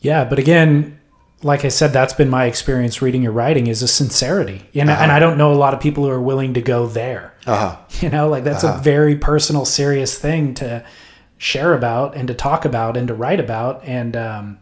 Yeah, 0.00 0.24
but 0.24 0.38
again, 0.38 1.00
like 1.42 1.64
I 1.64 1.68
said, 1.68 1.92
that's 1.92 2.14
been 2.14 2.30
my 2.30 2.46
experience 2.46 3.02
reading 3.02 3.22
your 3.22 3.32
writing 3.32 3.66
is 3.66 3.82
a 3.82 3.88
sincerity. 3.88 4.62
And, 4.74 4.90
and 4.90 5.12
I 5.12 5.18
don't 5.18 5.36
know 5.38 5.52
a 5.52 5.54
lot 5.54 5.74
of 5.74 5.80
people 5.80 6.04
who 6.04 6.10
are 6.10 6.20
willing 6.20 6.54
to 6.54 6.62
go 6.62 6.86
there. 6.86 7.34
uh-huh 7.46 7.76
You 8.00 8.08
know, 8.10 8.28
like 8.28 8.44
that's 8.44 8.64
a 8.64 8.78
very 8.78 9.16
personal, 9.16 9.64
serious 9.64 10.18
thing 10.18 10.54
to 10.54 10.84
share 11.38 11.74
about 11.74 12.16
and 12.16 12.26
to 12.28 12.34
talk 12.34 12.64
about 12.64 12.96
and 12.96 13.08
to 13.08 13.14
write 13.14 13.38
about. 13.40 13.84
And 13.84 14.16
um, 14.16 14.58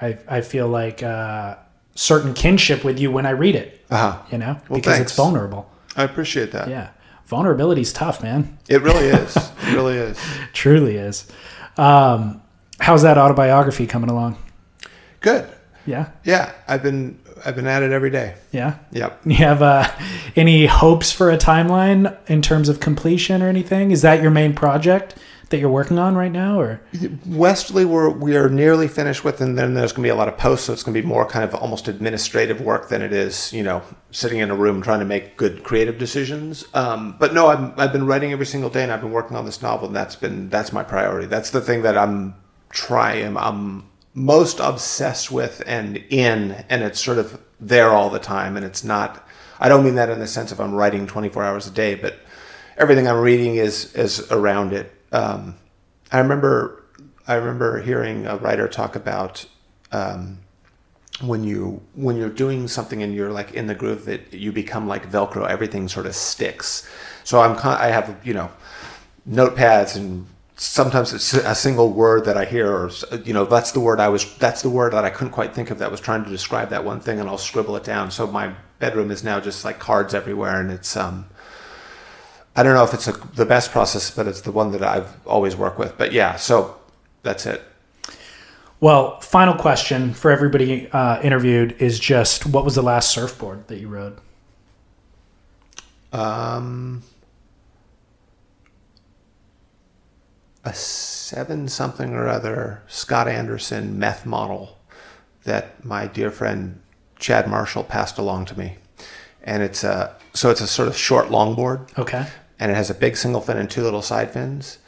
I, 0.00 0.18
I 0.28 0.40
feel 0.42 0.68
like 0.68 1.02
uh, 1.02 1.56
certain 1.94 2.34
kinship 2.34 2.84
with 2.84 2.98
you 3.00 3.10
when 3.10 3.24
I 3.26 3.30
read 3.30 3.54
it, 3.54 3.84
uh-huh 3.90 4.22
you 4.30 4.38
know, 4.38 4.60
Well, 4.68 4.78
because 4.78 4.96
thanks. 4.96 5.12
it's 5.12 5.16
vulnerable. 5.16 5.70
I 5.96 6.04
appreciate 6.04 6.52
that. 6.52 6.68
Yeah. 6.68 6.90
vulnerability 7.26 7.80
is 7.82 7.92
tough, 7.92 8.22
man. 8.22 8.58
It 8.68 8.82
really 8.82 9.06
is. 9.06 9.36
It 9.62 9.74
really 9.76 9.96
is. 9.96 10.18
Truly 10.52 10.96
is. 10.96 11.26
Um, 11.78 12.42
how's 12.78 13.02
that 13.02 13.16
autobiography 13.16 13.86
coming 13.86 14.10
along? 14.10 14.36
Good. 15.20 15.48
Yeah. 15.86 16.10
Yeah, 16.24 16.52
I've 16.68 16.82
been 16.82 17.18
I've 17.44 17.56
been 17.56 17.66
at 17.66 17.82
it 17.82 17.92
every 17.92 18.10
day. 18.10 18.36
Yeah. 18.52 18.78
Yep. 18.92 19.22
You 19.26 19.36
have 19.36 19.62
uh, 19.62 19.90
any 20.36 20.66
hopes 20.66 21.10
for 21.12 21.30
a 21.30 21.38
timeline 21.38 22.16
in 22.28 22.42
terms 22.42 22.68
of 22.68 22.80
completion 22.80 23.42
or 23.42 23.48
anything? 23.48 23.90
Is 23.90 24.02
that 24.02 24.22
your 24.22 24.30
main 24.30 24.54
project 24.54 25.16
that 25.52 25.58
you're 25.58 25.70
working 25.70 25.98
on 25.98 26.16
right 26.16 26.32
now, 26.32 26.58
or 26.58 26.80
Westerly, 27.26 27.84
we're 27.84 28.08
we 28.08 28.36
are 28.36 28.48
nearly 28.48 28.88
finished 28.88 29.22
with, 29.22 29.40
and 29.40 29.56
then 29.56 29.74
there's 29.74 29.92
going 29.92 30.02
to 30.02 30.06
be 30.06 30.10
a 30.10 30.14
lot 30.14 30.26
of 30.26 30.36
posts, 30.38 30.66
so 30.66 30.72
it's 30.72 30.82
going 30.82 30.94
to 30.94 31.00
be 31.00 31.06
more 31.06 31.26
kind 31.26 31.44
of 31.44 31.54
almost 31.54 31.88
administrative 31.88 32.60
work 32.60 32.88
than 32.88 33.02
it 33.02 33.12
is, 33.12 33.52
you 33.52 33.62
know, 33.62 33.82
sitting 34.10 34.38
in 34.38 34.50
a 34.50 34.54
room 34.56 34.82
trying 34.82 35.00
to 35.00 35.04
make 35.04 35.36
good 35.36 35.62
creative 35.62 35.98
decisions. 35.98 36.64
Um, 36.74 37.16
but 37.20 37.34
no, 37.34 37.46
I've 37.48 37.78
I've 37.78 37.92
been 37.92 38.06
writing 38.06 38.32
every 38.32 38.46
single 38.46 38.70
day, 38.70 38.82
and 38.82 38.90
I've 38.90 39.02
been 39.02 39.12
working 39.12 39.36
on 39.36 39.44
this 39.44 39.62
novel, 39.62 39.86
and 39.88 39.96
that's 39.96 40.16
been 40.16 40.48
that's 40.48 40.72
my 40.72 40.82
priority. 40.82 41.26
That's 41.26 41.50
the 41.50 41.60
thing 41.60 41.82
that 41.82 41.96
I'm 41.96 42.34
trying. 42.70 43.36
I'm 43.36 43.84
most 44.14 44.60
obsessed 44.60 45.30
with 45.30 45.62
and 45.66 45.96
in, 45.96 46.64
and 46.68 46.82
it's 46.82 47.00
sort 47.00 47.18
of 47.18 47.40
there 47.60 47.90
all 47.90 48.10
the 48.10 48.18
time, 48.18 48.56
and 48.56 48.64
it's 48.64 48.84
not. 48.84 49.26
I 49.58 49.68
don't 49.68 49.84
mean 49.84 49.94
that 49.94 50.10
in 50.10 50.18
the 50.18 50.26
sense 50.26 50.52
of 50.52 50.60
I'm 50.60 50.74
writing 50.74 51.06
24 51.06 51.44
hours 51.44 51.66
a 51.66 51.70
day, 51.70 51.94
but 51.94 52.16
everything 52.76 53.06
I'm 53.08 53.20
reading 53.20 53.56
is 53.56 53.94
is 53.94 54.30
around 54.30 54.72
it. 54.72 54.92
Um, 55.12 55.56
I 56.10 56.18
remember 56.18 56.84
I 57.26 57.34
remember 57.34 57.80
hearing 57.80 58.26
a 58.26 58.36
writer 58.36 58.68
talk 58.68 58.96
about 58.96 59.46
um, 59.92 60.38
when 61.20 61.44
you 61.44 61.82
when 61.94 62.16
you're 62.16 62.28
doing 62.28 62.68
something 62.68 63.02
and 63.02 63.14
you're 63.14 63.32
like 63.32 63.52
in 63.52 63.66
the 63.66 63.74
groove 63.74 64.04
that 64.06 64.32
you 64.32 64.52
become 64.52 64.88
like 64.88 65.10
Velcro. 65.10 65.48
Everything 65.48 65.88
sort 65.88 66.06
of 66.06 66.14
sticks. 66.14 66.88
So 67.24 67.40
I'm 67.40 67.56
I 67.62 67.86
have 67.86 68.16
you 68.24 68.34
know 68.34 68.50
notepads 69.28 69.96
and 69.96 70.26
sometimes 70.62 71.12
it's 71.12 71.34
a 71.34 71.54
single 71.56 71.92
word 71.92 72.24
that 72.24 72.36
I 72.36 72.44
hear 72.44 72.72
or 72.72 72.90
you 73.24 73.32
know 73.32 73.44
that's 73.44 73.72
the 73.72 73.80
word 73.80 73.98
I 73.98 74.08
was 74.08 74.32
that's 74.36 74.62
the 74.62 74.70
word 74.70 74.92
that 74.92 75.04
I 75.04 75.10
couldn't 75.10 75.32
quite 75.32 75.54
think 75.54 75.70
of 75.70 75.78
that 75.80 75.90
was 75.90 76.00
trying 76.00 76.22
to 76.24 76.30
describe 76.30 76.70
that 76.70 76.84
one 76.84 77.00
thing 77.00 77.18
and 77.18 77.28
I'll 77.28 77.36
scribble 77.36 77.76
it 77.76 77.82
down. 77.84 78.12
So 78.12 78.28
my 78.28 78.54
bedroom 78.78 79.10
is 79.10 79.24
now 79.24 79.40
just 79.40 79.64
like 79.64 79.80
cards 79.80 80.14
everywhere 80.14 80.60
and 80.60 80.70
it's 80.70 80.96
um 80.96 81.26
I 82.54 82.62
don't 82.62 82.74
know 82.74 82.84
if 82.84 82.94
it's 82.94 83.08
a, 83.08 83.12
the 83.12 83.46
best 83.46 83.72
process, 83.72 84.10
but 84.10 84.26
it's 84.28 84.42
the 84.42 84.52
one 84.52 84.72
that 84.72 84.82
I've 84.82 85.26
always 85.26 85.56
worked 85.56 85.78
with. 85.78 85.96
But 85.98 86.12
yeah, 86.12 86.36
so 86.36 86.76
that's 87.22 87.46
it. 87.46 87.62
well, 88.80 89.20
final 89.20 89.54
question 89.54 90.12
for 90.14 90.30
everybody 90.30 90.88
uh, 90.90 91.20
interviewed 91.22 91.72
is 91.80 91.98
just 91.98 92.46
what 92.46 92.64
was 92.64 92.74
the 92.74 92.82
last 92.82 93.10
surfboard 93.10 93.66
that 93.68 93.78
you 93.78 93.88
rode? 93.88 94.18
Um, 96.12 97.02
a 100.64 100.74
seven 100.74 101.68
something 101.68 102.12
or 102.12 102.28
other 102.28 102.82
Scott 102.86 103.28
Anderson 103.28 103.98
meth 103.98 104.24
model 104.26 104.78
that 105.44 105.84
my 105.84 106.06
dear 106.06 106.30
friend 106.30 106.80
Chad 107.18 107.48
Marshall 107.48 107.84
passed 107.84 108.18
along 108.18 108.44
to 108.46 108.58
me, 108.58 108.76
and 109.42 109.62
it's 109.62 109.82
a 109.84 110.14
so 110.34 110.50
it's 110.50 110.60
a 110.60 110.66
sort 110.66 110.88
of 110.88 110.96
short 110.96 111.28
longboard. 111.28 111.96
Okay. 111.98 112.26
and 112.58 112.70
it 112.70 112.74
has 112.74 112.90
a 112.90 112.94
big 112.94 113.16
single 113.16 113.40
fin 113.40 113.56
and 113.58 113.68
two 113.70 113.82
little 113.82 114.02
side 114.02 114.30
fins. 114.30 114.78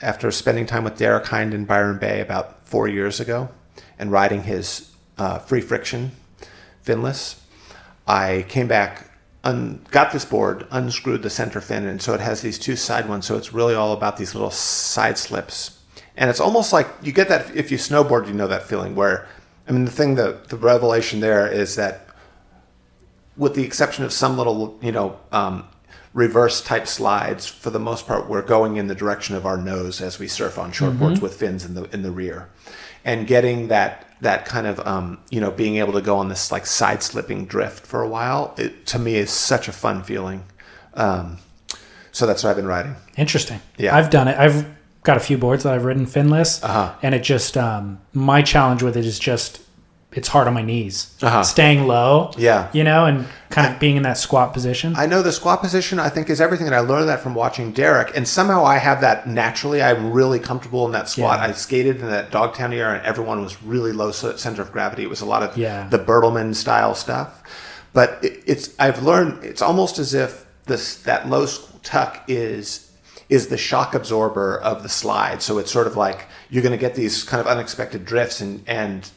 After 0.00 0.30
spending 0.32 0.66
time 0.66 0.82
with 0.84 0.98
Derek 0.98 1.26
Hynd 1.26 1.54
in 1.54 1.64
Byron 1.64 1.98
Bay 1.98 2.20
about 2.20 2.66
four 2.66 2.88
years 2.88 3.20
ago, 3.20 3.48
and 3.98 4.10
riding 4.10 4.42
his 4.42 4.90
uh, 5.16 5.38
free 5.38 5.60
friction 5.60 6.10
finless, 6.84 7.40
I 8.06 8.44
came 8.48 8.66
back, 8.66 9.10
un- 9.44 9.84
got 9.90 10.12
this 10.12 10.24
board, 10.24 10.66
unscrewed 10.70 11.22
the 11.22 11.30
center 11.30 11.60
fin, 11.60 11.86
and 11.86 12.02
so 12.02 12.14
it 12.14 12.20
has 12.20 12.40
these 12.42 12.58
two 12.58 12.76
side 12.76 13.08
ones. 13.08 13.26
So 13.26 13.36
it's 13.36 13.52
really 13.52 13.74
all 13.74 13.92
about 13.92 14.16
these 14.16 14.34
little 14.34 14.50
side 14.50 15.18
slips, 15.18 15.78
and 16.16 16.28
it's 16.28 16.40
almost 16.40 16.72
like 16.72 16.88
you 17.02 17.12
get 17.12 17.28
that 17.28 17.54
if 17.54 17.70
you 17.70 17.78
snowboard, 17.78 18.26
you 18.26 18.34
know 18.34 18.48
that 18.48 18.64
feeling 18.64 18.94
where, 18.94 19.28
I 19.68 19.72
mean, 19.72 19.84
the 19.84 19.90
thing 19.90 20.16
that 20.16 20.48
the 20.48 20.56
revelation 20.56 21.20
there 21.20 21.46
is 21.46 21.76
that, 21.76 22.08
with 23.36 23.54
the 23.54 23.64
exception 23.64 24.04
of 24.04 24.12
some 24.12 24.36
little, 24.36 24.78
you 24.82 24.92
know. 24.92 25.18
Um, 25.30 25.68
reverse 26.12 26.60
type 26.62 26.86
slides 26.86 27.44
for 27.44 27.70
the 27.70 27.78
most 27.80 28.06
part 28.06 28.28
we're 28.28 28.40
going 28.40 28.76
in 28.76 28.86
the 28.86 28.94
direction 28.94 29.34
of 29.34 29.44
our 29.44 29.56
nose 29.56 30.00
as 30.00 30.16
we 30.16 30.28
surf 30.28 30.60
on 30.60 30.70
shortboards 30.70 31.20
with 31.20 31.34
fins 31.34 31.64
in 31.64 31.74
the 31.74 31.92
in 31.92 32.02
the 32.02 32.10
rear 32.12 32.48
and 33.04 33.26
getting 33.26 33.66
that 33.66 34.13
that 34.24 34.44
kind 34.44 34.66
of 34.66 34.80
um, 34.86 35.18
you 35.30 35.40
know 35.40 35.50
being 35.50 35.76
able 35.76 35.92
to 35.94 36.02
go 36.02 36.16
on 36.18 36.28
this 36.28 36.50
like 36.52 36.66
side 36.66 37.02
slipping 37.02 37.46
drift 37.46 37.86
for 37.86 38.02
a 38.02 38.08
while 38.08 38.54
it 38.58 38.84
to 38.86 38.98
me 38.98 39.14
is 39.14 39.30
such 39.30 39.68
a 39.68 39.72
fun 39.72 40.02
feeling 40.02 40.42
um, 40.94 41.38
so 42.12 42.26
that's 42.26 42.42
what 42.44 42.50
i've 42.50 42.56
been 42.56 42.66
riding 42.66 42.94
Interesting. 43.16 43.60
Yeah. 43.78 43.96
I've 43.96 44.10
done 44.10 44.26
it. 44.26 44.36
I've 44.36 44.66
got 45.04 45.16
a 45.16 45.20
few 45.20 45.38
boards 45.38 45.62
that 45.62 45.72
I've 45.72 45.84
ridden 45.84 46.04
finless, 46.06 46.60
Uh-huh. 46.64 46.92
and 47.00 47.14
it 47.14 47.22
just 47.22 47.56
um, 47.56 48.00
my 48.12 48.42
challenge 48.42 48.82
with 48.82 48.96
it 48.96 49.04
is 49.06 49.20
just 49.20 49.60
it's 50.14 50.28
hard 50.28 50.46
on 50.46 50.54
my 50.54 50.62
knees, 50.62 51.12
Uh-huh. 51.22 51.42
staying 51.42 51.86
low. 51.86 52.30
Yeah. 52.38 52.68
you 52.72 52.84
know, 52.84 53.04
and 53.06 53.26
kind 53.50 53.72
of 53.72 53.78
being 53.80 53.96
in 53.96 54.02
that 54.04 54.18
squat 54.18 54.52
position. 54.52 54.94
I 54.96 55.06
know 55.06 55.22
the 55.22 55.32
squat 55.32 55.60
position, 55.60 55.98
I 56.00 56.08
think, 56.08 56.28
is 56.30 56.40
everything. 56.40 56.66
And 56.66 56.74
I 56.74 56.80
learned 56.80 57.08
that 57.08 57.20
from 57.20 57.34
watching 57.34 57.72
Derek. 57.72 58.16
And 58.16 58.26
somehow 58.26 58.64
I 58.64 58.78
have 58.78 59.00
that 59.02 59.28
naturally. 59.28 59.82
I'm 59.82 60.12
really 60.12 60.38
comfortable 60.40 60.86
in 60.86 60.92
that 60.92 61.08
squat. 61.08 61.38
Yeah. 61.40 61.46
I 61.46 61.52
skated 61.52 62.00
in 62.00 62.08
that 62.10 62.30
Dogtown 62.30 62.72
era, 62.72 62.94
and 62.96 63.04
everyone 63.06 63.42
was 63.42 63.62
really 63.62 63.92
low 63.92 64.10
center 64.12 64.62
of 64.62 64.72
gravity. 64.72 65.02
It 65.02 65.10
was 65.10 65.20
a 65.20 65.26
lot 65.26 65.42
of 65.42 65.56
Yeah. 65.56 65.86
the 65.88 65.98
Bertlemann 65.98 66.54
style 66.54 66.94
stuff. 66.94 67.42
But 67.92 68.18
it, 68.22 68.42
it's 68.46 68.70
I've 68.78 69.02
learned 69.04 69.44
it's 69.44 69.62
almost 69.62 69.98
as 70.00 70.14
if 70.14 70.44
this 70.66 70.96
that 71.02 71.28
low 71.28 71.46
tuck 71.84 72.22
is 72.26 72.90
is 73.28 73.46
the 73.48 73.56
shock 73.56 73.94
absorber 73.94 74.58
of 74.58 74.82
the 74.82 74.88
slide. 74.88 75.42
So 75.42 75.58
it's 75.58 75.70
sort 75.70 75.86
of 75.86 75.96
like 75.96 76.26
you're 76.50 76.62
going 76.62 76.72
to 76.72 76.78
get 76.78 76.94
these 76.94 77.22
kind 77.22 77.40
of 77.40 77.46
unexpected 77.46 78.04
drifts, 78.04 78.40
and 78.40 78.64
and 78.66 79.08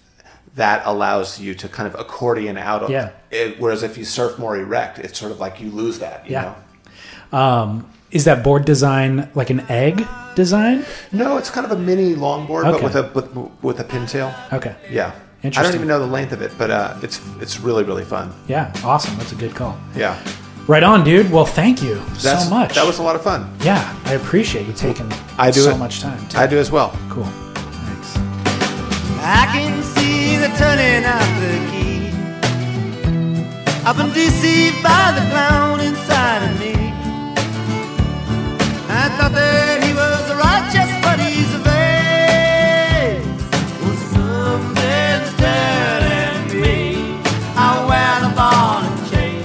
that 0.58 0.82
allows 0.86 1.40
you 1.40 1.54
to 1.56 1.68
kind 1.70 1.88
of 1.88 2.00
accordion 2.00 2.58
out 2.58 2.84
of 2.84 2.90
Yeah. 2.90 3.10
it, 3.32 3.60
whereas 3.60 3.82
if 3.84 3.98
you 3.98 4.04
surf 4.06 4.38
more 4.38 4.58
erect, 4.58 5.00
it's 5.00 5.18
sort 5.18 5.32
of 5.32 5.40
like 5.40 5.62
you 5.62 5.70
lose 5.72 6.00
that. 6.00 6.26
You 6.26 6.34
Yeah. 6.34 6.54
Know? 7.32 7.84
is 8.12 8.24
that 8.26 8.44
board 8.44 8.66
design 8.66 9.30
like 9.36 9.50
an 9.50 9.62
egg 9.70 10.06
design? 10.36 10.86
No, 11.12 11.38
it's 11.38 11.50
kind 11.50 11.66
of 11.66 11.72
a 11.72 11.78
mini 11.82 12.16
longboard, 12.16 12.64
but 12.72 12.82
with 12.84 12.96
a 12.96 13.04
with, 13.14 13.28
with 13.62 13.80
a 13.80 13.84
pintail. 13.84 14.34
Okay. 14.54 14.76
Yeah. 14.90 15.12
Interesting. 15.44 15.60
I 15.60 15.64
don't 15.64 15.76
even 15.76 15.88
know 15.88 16.00
the 16.00 16.08
length 16.12 16.32
of 16.32 16.42
it, 16.42 16.52
but 16.58 16.72
uh, 16.72 16.96
it's 17.04 17.20
it's 17.40 17.60
really 17.60 17.84
really 17.84 18.04
fun. 18.06 18.34
Yeah, 18.48 18.72
awesome. 18.84 19.16
That's 19.18 19.34
a 19.34 19.36
good 19.36 19.54
call. 19.56 19.78
Yeah. 19.96 20.16
Right 20.68 20.84
on, 20.84 21.04
dude. 21.04 21.32
Well, 21.32 21.46
thank 21.46 21.82
you 21.84 21.96
That's, 22.22 22.44
so 22.46 22.50
much. 22.50 22.76
That 22.76 22.86
was 22.86 23.00
a 23.00 23.04
lot 23.04 23.16
of 23.16 23.22
fun. 23.22 23.50
yeah, 23.62 23.96
I 24.06 24.14
appreciate 24.14 24.66
you 24.68 24.74
taking 24.74 25.10
I 25.38 25.52
do 25.52 25.62
so 25.62 25.72
it- 25.72 25.78
much 25.78 26.02
time. 26.02 26.20
Too. 26.28 26.38
I 26.40 26.48
do 26.48 26.58
as 26.58 26.72
well. 26.72 26.92
Cool. 27.10 27.28
I 29.30 29.46
can 29.52 29.84
see 29.84 30.38
the 30.38 30.48
turning 30.56 31.04
of 31.04 31.28
the 31.44 31.60
key. 31.70 32.08
I've 33.86 33.98
been 33.98 34.14
deceived 34.14 34.82
by 34.82 35.12
the 35.20 35.24
clown 35.30 35.82
inside 35.82 36.50
of 36.50 36.58
me. 36.62 36.94
I 38.88 39.10
thought 39.18 39.34
that 39.34 39.84
he 39.84 39.92
was 39.94 40.32
righteous, 40.32 40.90
but 41.04 41.20
he's 41.20 41.54
a 41.54 41.60
vain. 41.60 43.20
Well, 43.84 43.98
something's 44.16 45.32
telling 45.36 46.48
me 46.62 47.20
I 47.58 47.84
wear 47.86 48.22
the 48.24 48.32
ball 48.34 48.80
and 48.88 49.00
chain. 49.12 49.44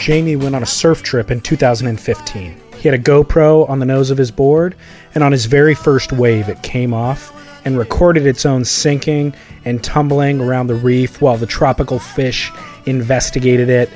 Jamie 0.00 0.36
went 0.36 0.54
on 0.54 0.62
a 0.62 0.66
surf 0.66 1.02
trip 1.02 1.32
in 1.32 1.40
2015. 1.40 2.60
He 2.76 2.88
had 2.88 3.00
a 3.00 3.02
GoPro 3.02 3.68
on 3.68 3.78
the 3.78 3.86
nose 3.86 4.10
of 4.10 4.18
his 4.18 4.30
board, 4.30 4.76
and 5.14 5.22
on 5.22 5.32
his 5.32 5.46
very 5.46 5.74
first 5.74 6.12
wave, 6.12 6.48
it 6.48 6.62
came 6.62 6.92
off 6.92 7.32
and 7.64 7.78
recorded 7.78 8.26
its 8.26 8.44
own 8.44 8.64
sinking 8.64 9.34
and 9.64 9.82
tumbling 9.82 10.40
around 10.40 10.66
the 10.66 10.74
reef 10.74 11.20
while 11.20 11.36
the 11.36 11.46
tropical 11.46 11.98
fish 11.98 12.52
investigated 12.86 13.68
it. 13.68 13.90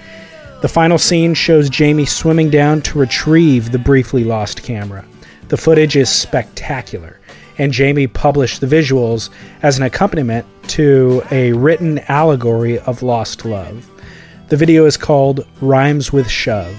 The 0.62 0.68
final 0.68 0.98
scene 0.98 1.34
shows 1.34 1.70
Jamie 1.70 2.06
swimming 2.06 2.50
down 2.50 2.82
to 2.82 2.98
retrieve 2.98 3.70
the 3.70 3.78
briefly 3.78 4.24
lost 4.24 4.62
camera. 4.62 5.05
The 5.48 5.56
footage 5.56 5.97
is 5.97 6.08
spectacular, 6.08 7.18
and 7.58 7.72
Jamie 7.72 8.06
published 8.06 8.60
the 8.60 8.66
visuals 8.66 9.30
as 9.62 9.78
an 9.78 9.84
accompaniment 9.84 10.47
to 10.68 11.22
a 11.30 11.52
written 11.52 11.98
allegory 12.08 12.78
of 12.80 13.02
lost 13.02 13.44
love. 13.44 13.88
The 14.48 14.56
video 14.56 14.86
is 14.86 14.97
called 14.97 15.47
Rhymes 15.60 16.12
with 16.12 16.28
Shove, 16.28 16.76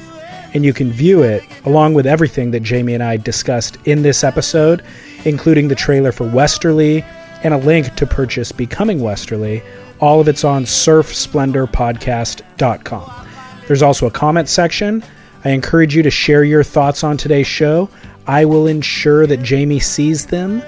and 0.53 0.65
you 0.65 0.73
can 0.73 0.91
view 0.91 1.23
it 1.23 1.43
along 1.65 1.93
with 1.93 2.05
everything 2.05 2.51
that 2.51 2.61
Jamie 2.61 2.93
and 2.93 3.03
I 3.03 3.17
discussed 3.17 3.77
in 3.85 4.01
this 4.01 4.23
episode, 4.23 4.83
including 5.25 5.67
the 5.67 5.75
trailer 5.75 6.11
for 6.11 6.27
Westerly 6.27 7.03
and 7.43 7.53
a 7.53 7.57
link 7.57 7.95
to 7.95 8.05
purchase 8.05 8.51
Becoming 8.51 8.99
Westerly. 8.99 9.63
All 9.99 10.19
of 10.19 10.27
it's 10.27 10.43
on 10.43 10.63
surfsplendorpodcast.com. 10.63 13.27
There's 13.67 13.81
also 13.81 14.07
a 14.07 14.11
comment 14.11 14.49
section. 14.49 15.03
I 15.45 15.51
encourage 15.51 15.95
you 15.95 16.03
to 16.03 16.11
share 16.11 16.43
your 16.43 16.63
thoughts 16.63 17.03
on 17.03 17.17
today's 17.17 17.47
show. 17.47 17.89
I 18.27 18.45
will 18.45 18.67
ensure 18.67 19.25
that 19.27 19.43
Jamie 19.43 19.79
sees 19.79 20.25
them. 20.25 20.63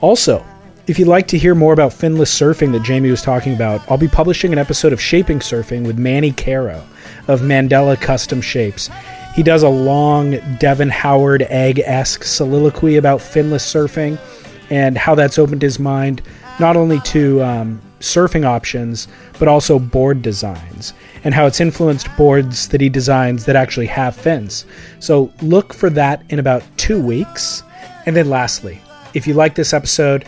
Also, 0.00 0.44
if 0.86 0.98
you'd 0.98 1.08
like 1.08 1.28
to 1.28 1.38
hear 1.38 1.54
more 1.54 1.72
about 1.72 1.92
finless 1.92 2.32
surfing 2.32 2.72
that 2.72 2.82
Jamie 2.82 3.10
was 3.10 3.22
talking 3.22 3.54
about, 3.54 3.88
I'll 3.90 3.98
be 3.98 4.08
publishing 4.08 4.52
an 4.52 4.58
episode 4.58 4.92
of 4.92 5.00
Shaping 5.00 5.38
Surfing 5.38 5.86
with 5.86 5.98
Manny 5.98 6.32
Caro 6.32 6.82
of 7.28 7.40
Mandala 7.40 8.00
Custom 8.00 8.40
Shapes. 8.40 8.90
He 9.34 9.42
does 9.42 9.62
a 9.62 9.68
long 9.68 10.38
Devon 10.58 10.90
Howard 10.90 11.42
egg 11.42 11.80
esque 11.80 12.24
soliloquy 12.24 12.96
about 12.96 13.20
finless 13.20 13.64
surfing 13.64 14.18
and 14.70 14.96
how 14.96 15.14
that's 15.14 15.38
opened 15.38 15.62
his 15.62 15.78
mind 15.78 16.22
not 16.60 16.76
only 16.76 17.00
to 17.00 17.42
um, 17.42 17.80
surfing 18.00 18.44
options, 18.44 19.08
but 19.38 19.48
also 19.48 19.78
board 19.78 20.22
designs 20.22 20.92
and 21.24 21.34
how 21.34 21.46
it's 21.46 21.60
influenced 21.60 22.14
boards 22.16 22.68
that 22.68 22.80
he 22.80 22.88
designs 22.88 23.44
that 23.46 23.56
actually 23.56 23.86
have 23.86 24.14
fins. 24.14 24.66
So 24.98 25.32
look 25.40 25.72
for 25.72 25.88
that 25.90 26.22
in 26.28 26.38
about 26.38 26.62
two 26.76 27.00
weeks. 27.00 27.62
And 28.06 28.14
then 28.14 28.28
lastly, 28.28 28.80
if 29.14 29.26
you 29.26 29.34
like 29.34 29.54
this 29.54 29.72
episode 29.72 30.24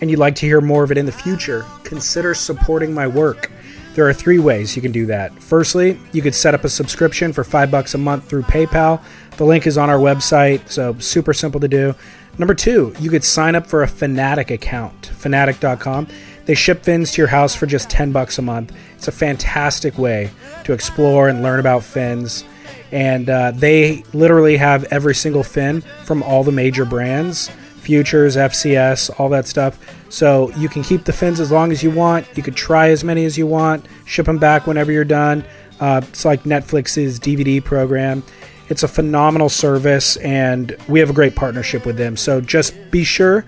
and 0.00 0.10
you'd 0.10 0.18
like 0.18 0.34
to 0.36 0.46
hear 0.46 0.60
more 0.60 0.84
of 0.84 0.90
it 0.90 0.98
in 0.98 1.06
the 1.06 1.12
future, 1.12 1.64
consider 1.84 2.34
supporting 2.34 2.92
my 2.92 3.06
work. 3.06 3.50
There 3.98 4.08
are 4.08 4.14
three 4.14 4.38
ways 4.38 4.76
you 4.76 4.80
can 4.80 4.92
do 4.92 5.06
that. 5.06 5.42
Firstly, 5.42 5.98
you 6.12 6.22
could 6.22 6.32
set 6.32 6.54
up 6.54 6.62
a 6.62 6.68
subscription 6.68 7.32
for 7.32 7.42
five 7.42 7.68
bucks 7.68 7.94
a 7.94 7.98
month 7.98 8.28
through 8.28 8.42
PayPal. 8.42 9.02
The 9.38 9.44
link 9.44 9.66
is 9.66 9.76
on 9.76 9.90
our 9.90 9.98
website, 9.98 10.68
so 10.68 10.96
super 11.00 11.34
simple 11.34 11.58
to 11.58 11.66
do. 11.66 11.96
Number 12.38 12.54
two, 12.54 12.94
you 13.00 13.10
could 13.10 13.24
sign 13.24 13.56
up 13.56 13.66
for 13.66 13.82
a 13.82 13.88
Fanatic 13.88 14.52
account, 14.52 15.06
fanatic.com. 15.06 16.06
They 16.44 16.54
ship 16.54 16.84
fins 16.84 17.10
to 17.10 17.22
your 17.22 17.26
house 17.26 17.56
for 17.56 17.66
just 17.66 17.90
10 17.90 18.12
bucks 18.12 18.38
a 18.38 18.42
month. 18.42 18.72
It's 18.94 19.08
a 19.08 19.12
fantastic 19.12 19.98
way 19.98 20.30
to 20.62 20.72
explore 20.72 21.28
and 21.28 21.42
learn 21.42 21.58
about 21.58 21.82
fins. 21.82 22.44
And 22.92 23.28
uh, 23.28 23.50
they 23.50 24.04
literally 24.12 24.58
have 24.58 24.84
every 24.92 25.16
single 25.16 25.42
fin 25.42 25.80
from 26.04 26.22
all 26.22 26.44
the 26.44 26.52
major 26.52 26.84
brands 26.84 27.50
Futures, 27.88 28.36
FCS, 28.36 29.18
all 29.18 29.30
that 29.30 29.46
stuff. 29.46 29.78
So 30.10 30.50
you 30.58 30.68
can 30.68 30.82
keep 30.82 31.04
the 31.04 31.12
fins 31.14 31.40
as 31.40 31.50
long 31.50 31.72
as 31.72 31.82
you 31.82 31.90
want. 31.90 32.26
You 32.36 32.42
could 32.42 32.54
try 32.54 32.90
as 32.90 33.02
many 33.02 33.24
as 33.24 33.38
you 33.38 33.46
want, 33.46 33.86
ship 34.04 34.26
them 34.26 34.36
back 34.36 34.66
whenever 34.66 34.92
you're 34.92 35.06
done. 35.06 35.42
Uh, 35.80 36.02
it's 36.06 36.22
like 36.22 36.42
Netflix's 36.42 37.18
DVD 37.18 37.64
program. 37.64 38.22
It's 38.68 38.82
a 38.82 38.88
phenomenal 38.88 39.48
service, 39.48 40.18
and 40.18 40.76
we 40.86 41.00
have 41.00 41.08
a 41.08 41.14
great 41.14 41.34
partnership 41.34 41.86
with 41.86 41.96
them. 41.96 42.14
So 42.14 42.42
just 42.42 42.74
be 42.90 43.04
sure 43.04 43.46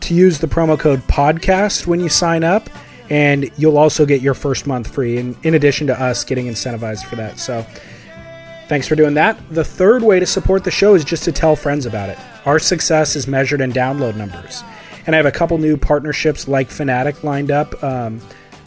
to 0.00 0.12
use 0.12 0.40
the 0.40 0.48
promo 0.48 0.76
code 0.76 0.98
podcast 1.02 1.86
when 1.86 2.00
you 2.00 2.08
sign 2.08 2.42
up, 2.42 2.68
and 3.10 3.48
you'll 3.56 3.78
also 3.78 4.04
get 4.04 4.22
your 4.22 4.34
first 4.34 4.66
month 4.66 4.92
free, 4.92 5.18
in, 5.18 5.36
in 5.44 5.54
addition 5.54 5.86
to 5.86 6.02
us 6.02 6.24
getting 6.24 6.46
incentivized 6.46 7.04
for 7.04 7.14
that. 7.14 7.38
So 7.38 7.64
thanks 8.66 8.88
for 8.88 8.96
doing 8.96 9.14
that. 9.14 9.38
The 9.50 9.62
third 9.62 10.02
way 10.02 10.18
to 10.18 10.26
support 10.26 10.64
the 10.64 10.72
show 10.72 10.96
is 10.96 11.04
just 11.04 11.22
to 11.26 11.30
tell 11.30 11.54
friends 11.54 11.86
about 11.86 12.08
it. 12.08 12.18
Our 12.48 12.58
success 12.58 13.14
is 13.14 13.28
measured 13.28 13.60
in 13.60 13.72
download 13.72 14.16
numbers. 14.16 14.64
And 15.06 15.14
I 15.14 15.18
have 15.18 15.26
a 15.26 15.30
couple 15.30 15.58
new 15.58 15.76
partnerships 15.76 16.48
like 16.48 16.70
Fanatic 16.70 17.22
lined 17.22 17.50
up 17.50 17.84
um, 17.84 18.20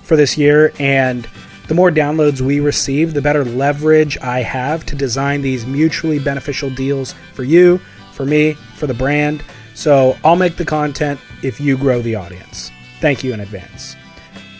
for 0.04 0.16
this 0.16 0.38
year, 0.38 0.72
and 0.78 1.28
the 1.68 1.74
more 1.74 1.90
downloads 1.90 2.42
we 2.42 2.60
receive, 2.60 3.16
the 3.16 3.24
better 3.24 3.44
leverage 3.44 4.20
I 4.20 4.44
have 4.44 4.86
to 4.86 4.96
design 4.96 5.42
these 5.42 5.66
mutually 5.66 6.20
beneficial 6.20 6.70
deals 6.70 7.16
for 7.34 7.44
you, 7.44 7.80
for 8.12 8.24
me, 8.24 8.54
for 8.76 8.86
the 8.86 8.94
brand. 8.94 9.44
So 9.74 10.16
I'll 10.24 10.36
make 10.36 10.58
the 10.58 10.66
content 10.66 11.20
if 11.42 11.60
you 11.60 11.76
grow 11.76 12.04
the 12.04 12.14
audience. 12.14 12.70
Thank 13.00 13.24
you 13.24 13.34
in 13.34 13.40
advance. 13.40 13.96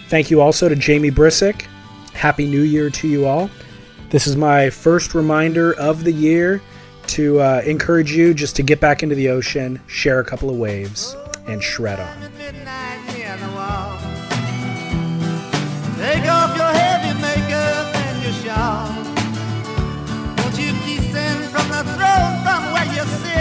Thank 0.08 0.32
you 0.32 0.42
also 0.42 0.68
to 0.68 0.76
Jamie 0.76 1.12
Brisick. 1.12 1.68
Happy 2.14 2.48
New 2.48 2.64
Year 2.64 2.90
to 2.90 3.08
you 3.08 3.28
all. 3.28 3.52
This 4.10 4.26
is 4.26 4.36
my 4.36 4.72
first 4.72 5.14
reminder 5.14 5.76
of 5.76 6.06
the 6.06 6.12
year 6.12 6.60
to 7.12 7.42
uh, 7.42 7.62
encourage 7.66 8.14
you 8.14 8.34
just 8.34 8.56
to 8.56 8.64
get 8.64 8.80
back 8.80 9.04
into 9.04 9.16
the 9.16 9.28
ocean, 9.28 9.82
share 9.88 10.22
a 10.22 10.24
couple 10.24 10.50
of 10.50 10.56
waves, 10.56 11.14
and 11.46 11.62
shred 11.62 12.00
on. 12.00 12.22
Take 15.98 16.26
off 16.32 16.56
your 16.56 16.72
heavy 16.72 17.14
makeup 17.22 17.96
and 17.96 18.24
your 18.24 18.34
shawl. 18.34 18.88
Won't 20.38 20.58
you 20.58 20.72
descend 20.86 21.52
from 21.52 21.68
the 21.68 21.84
throne 21.96 22.36
from 22.44 22.74
where 22.74 22.86
you 22.86 23.04
sit? 23.20 23.41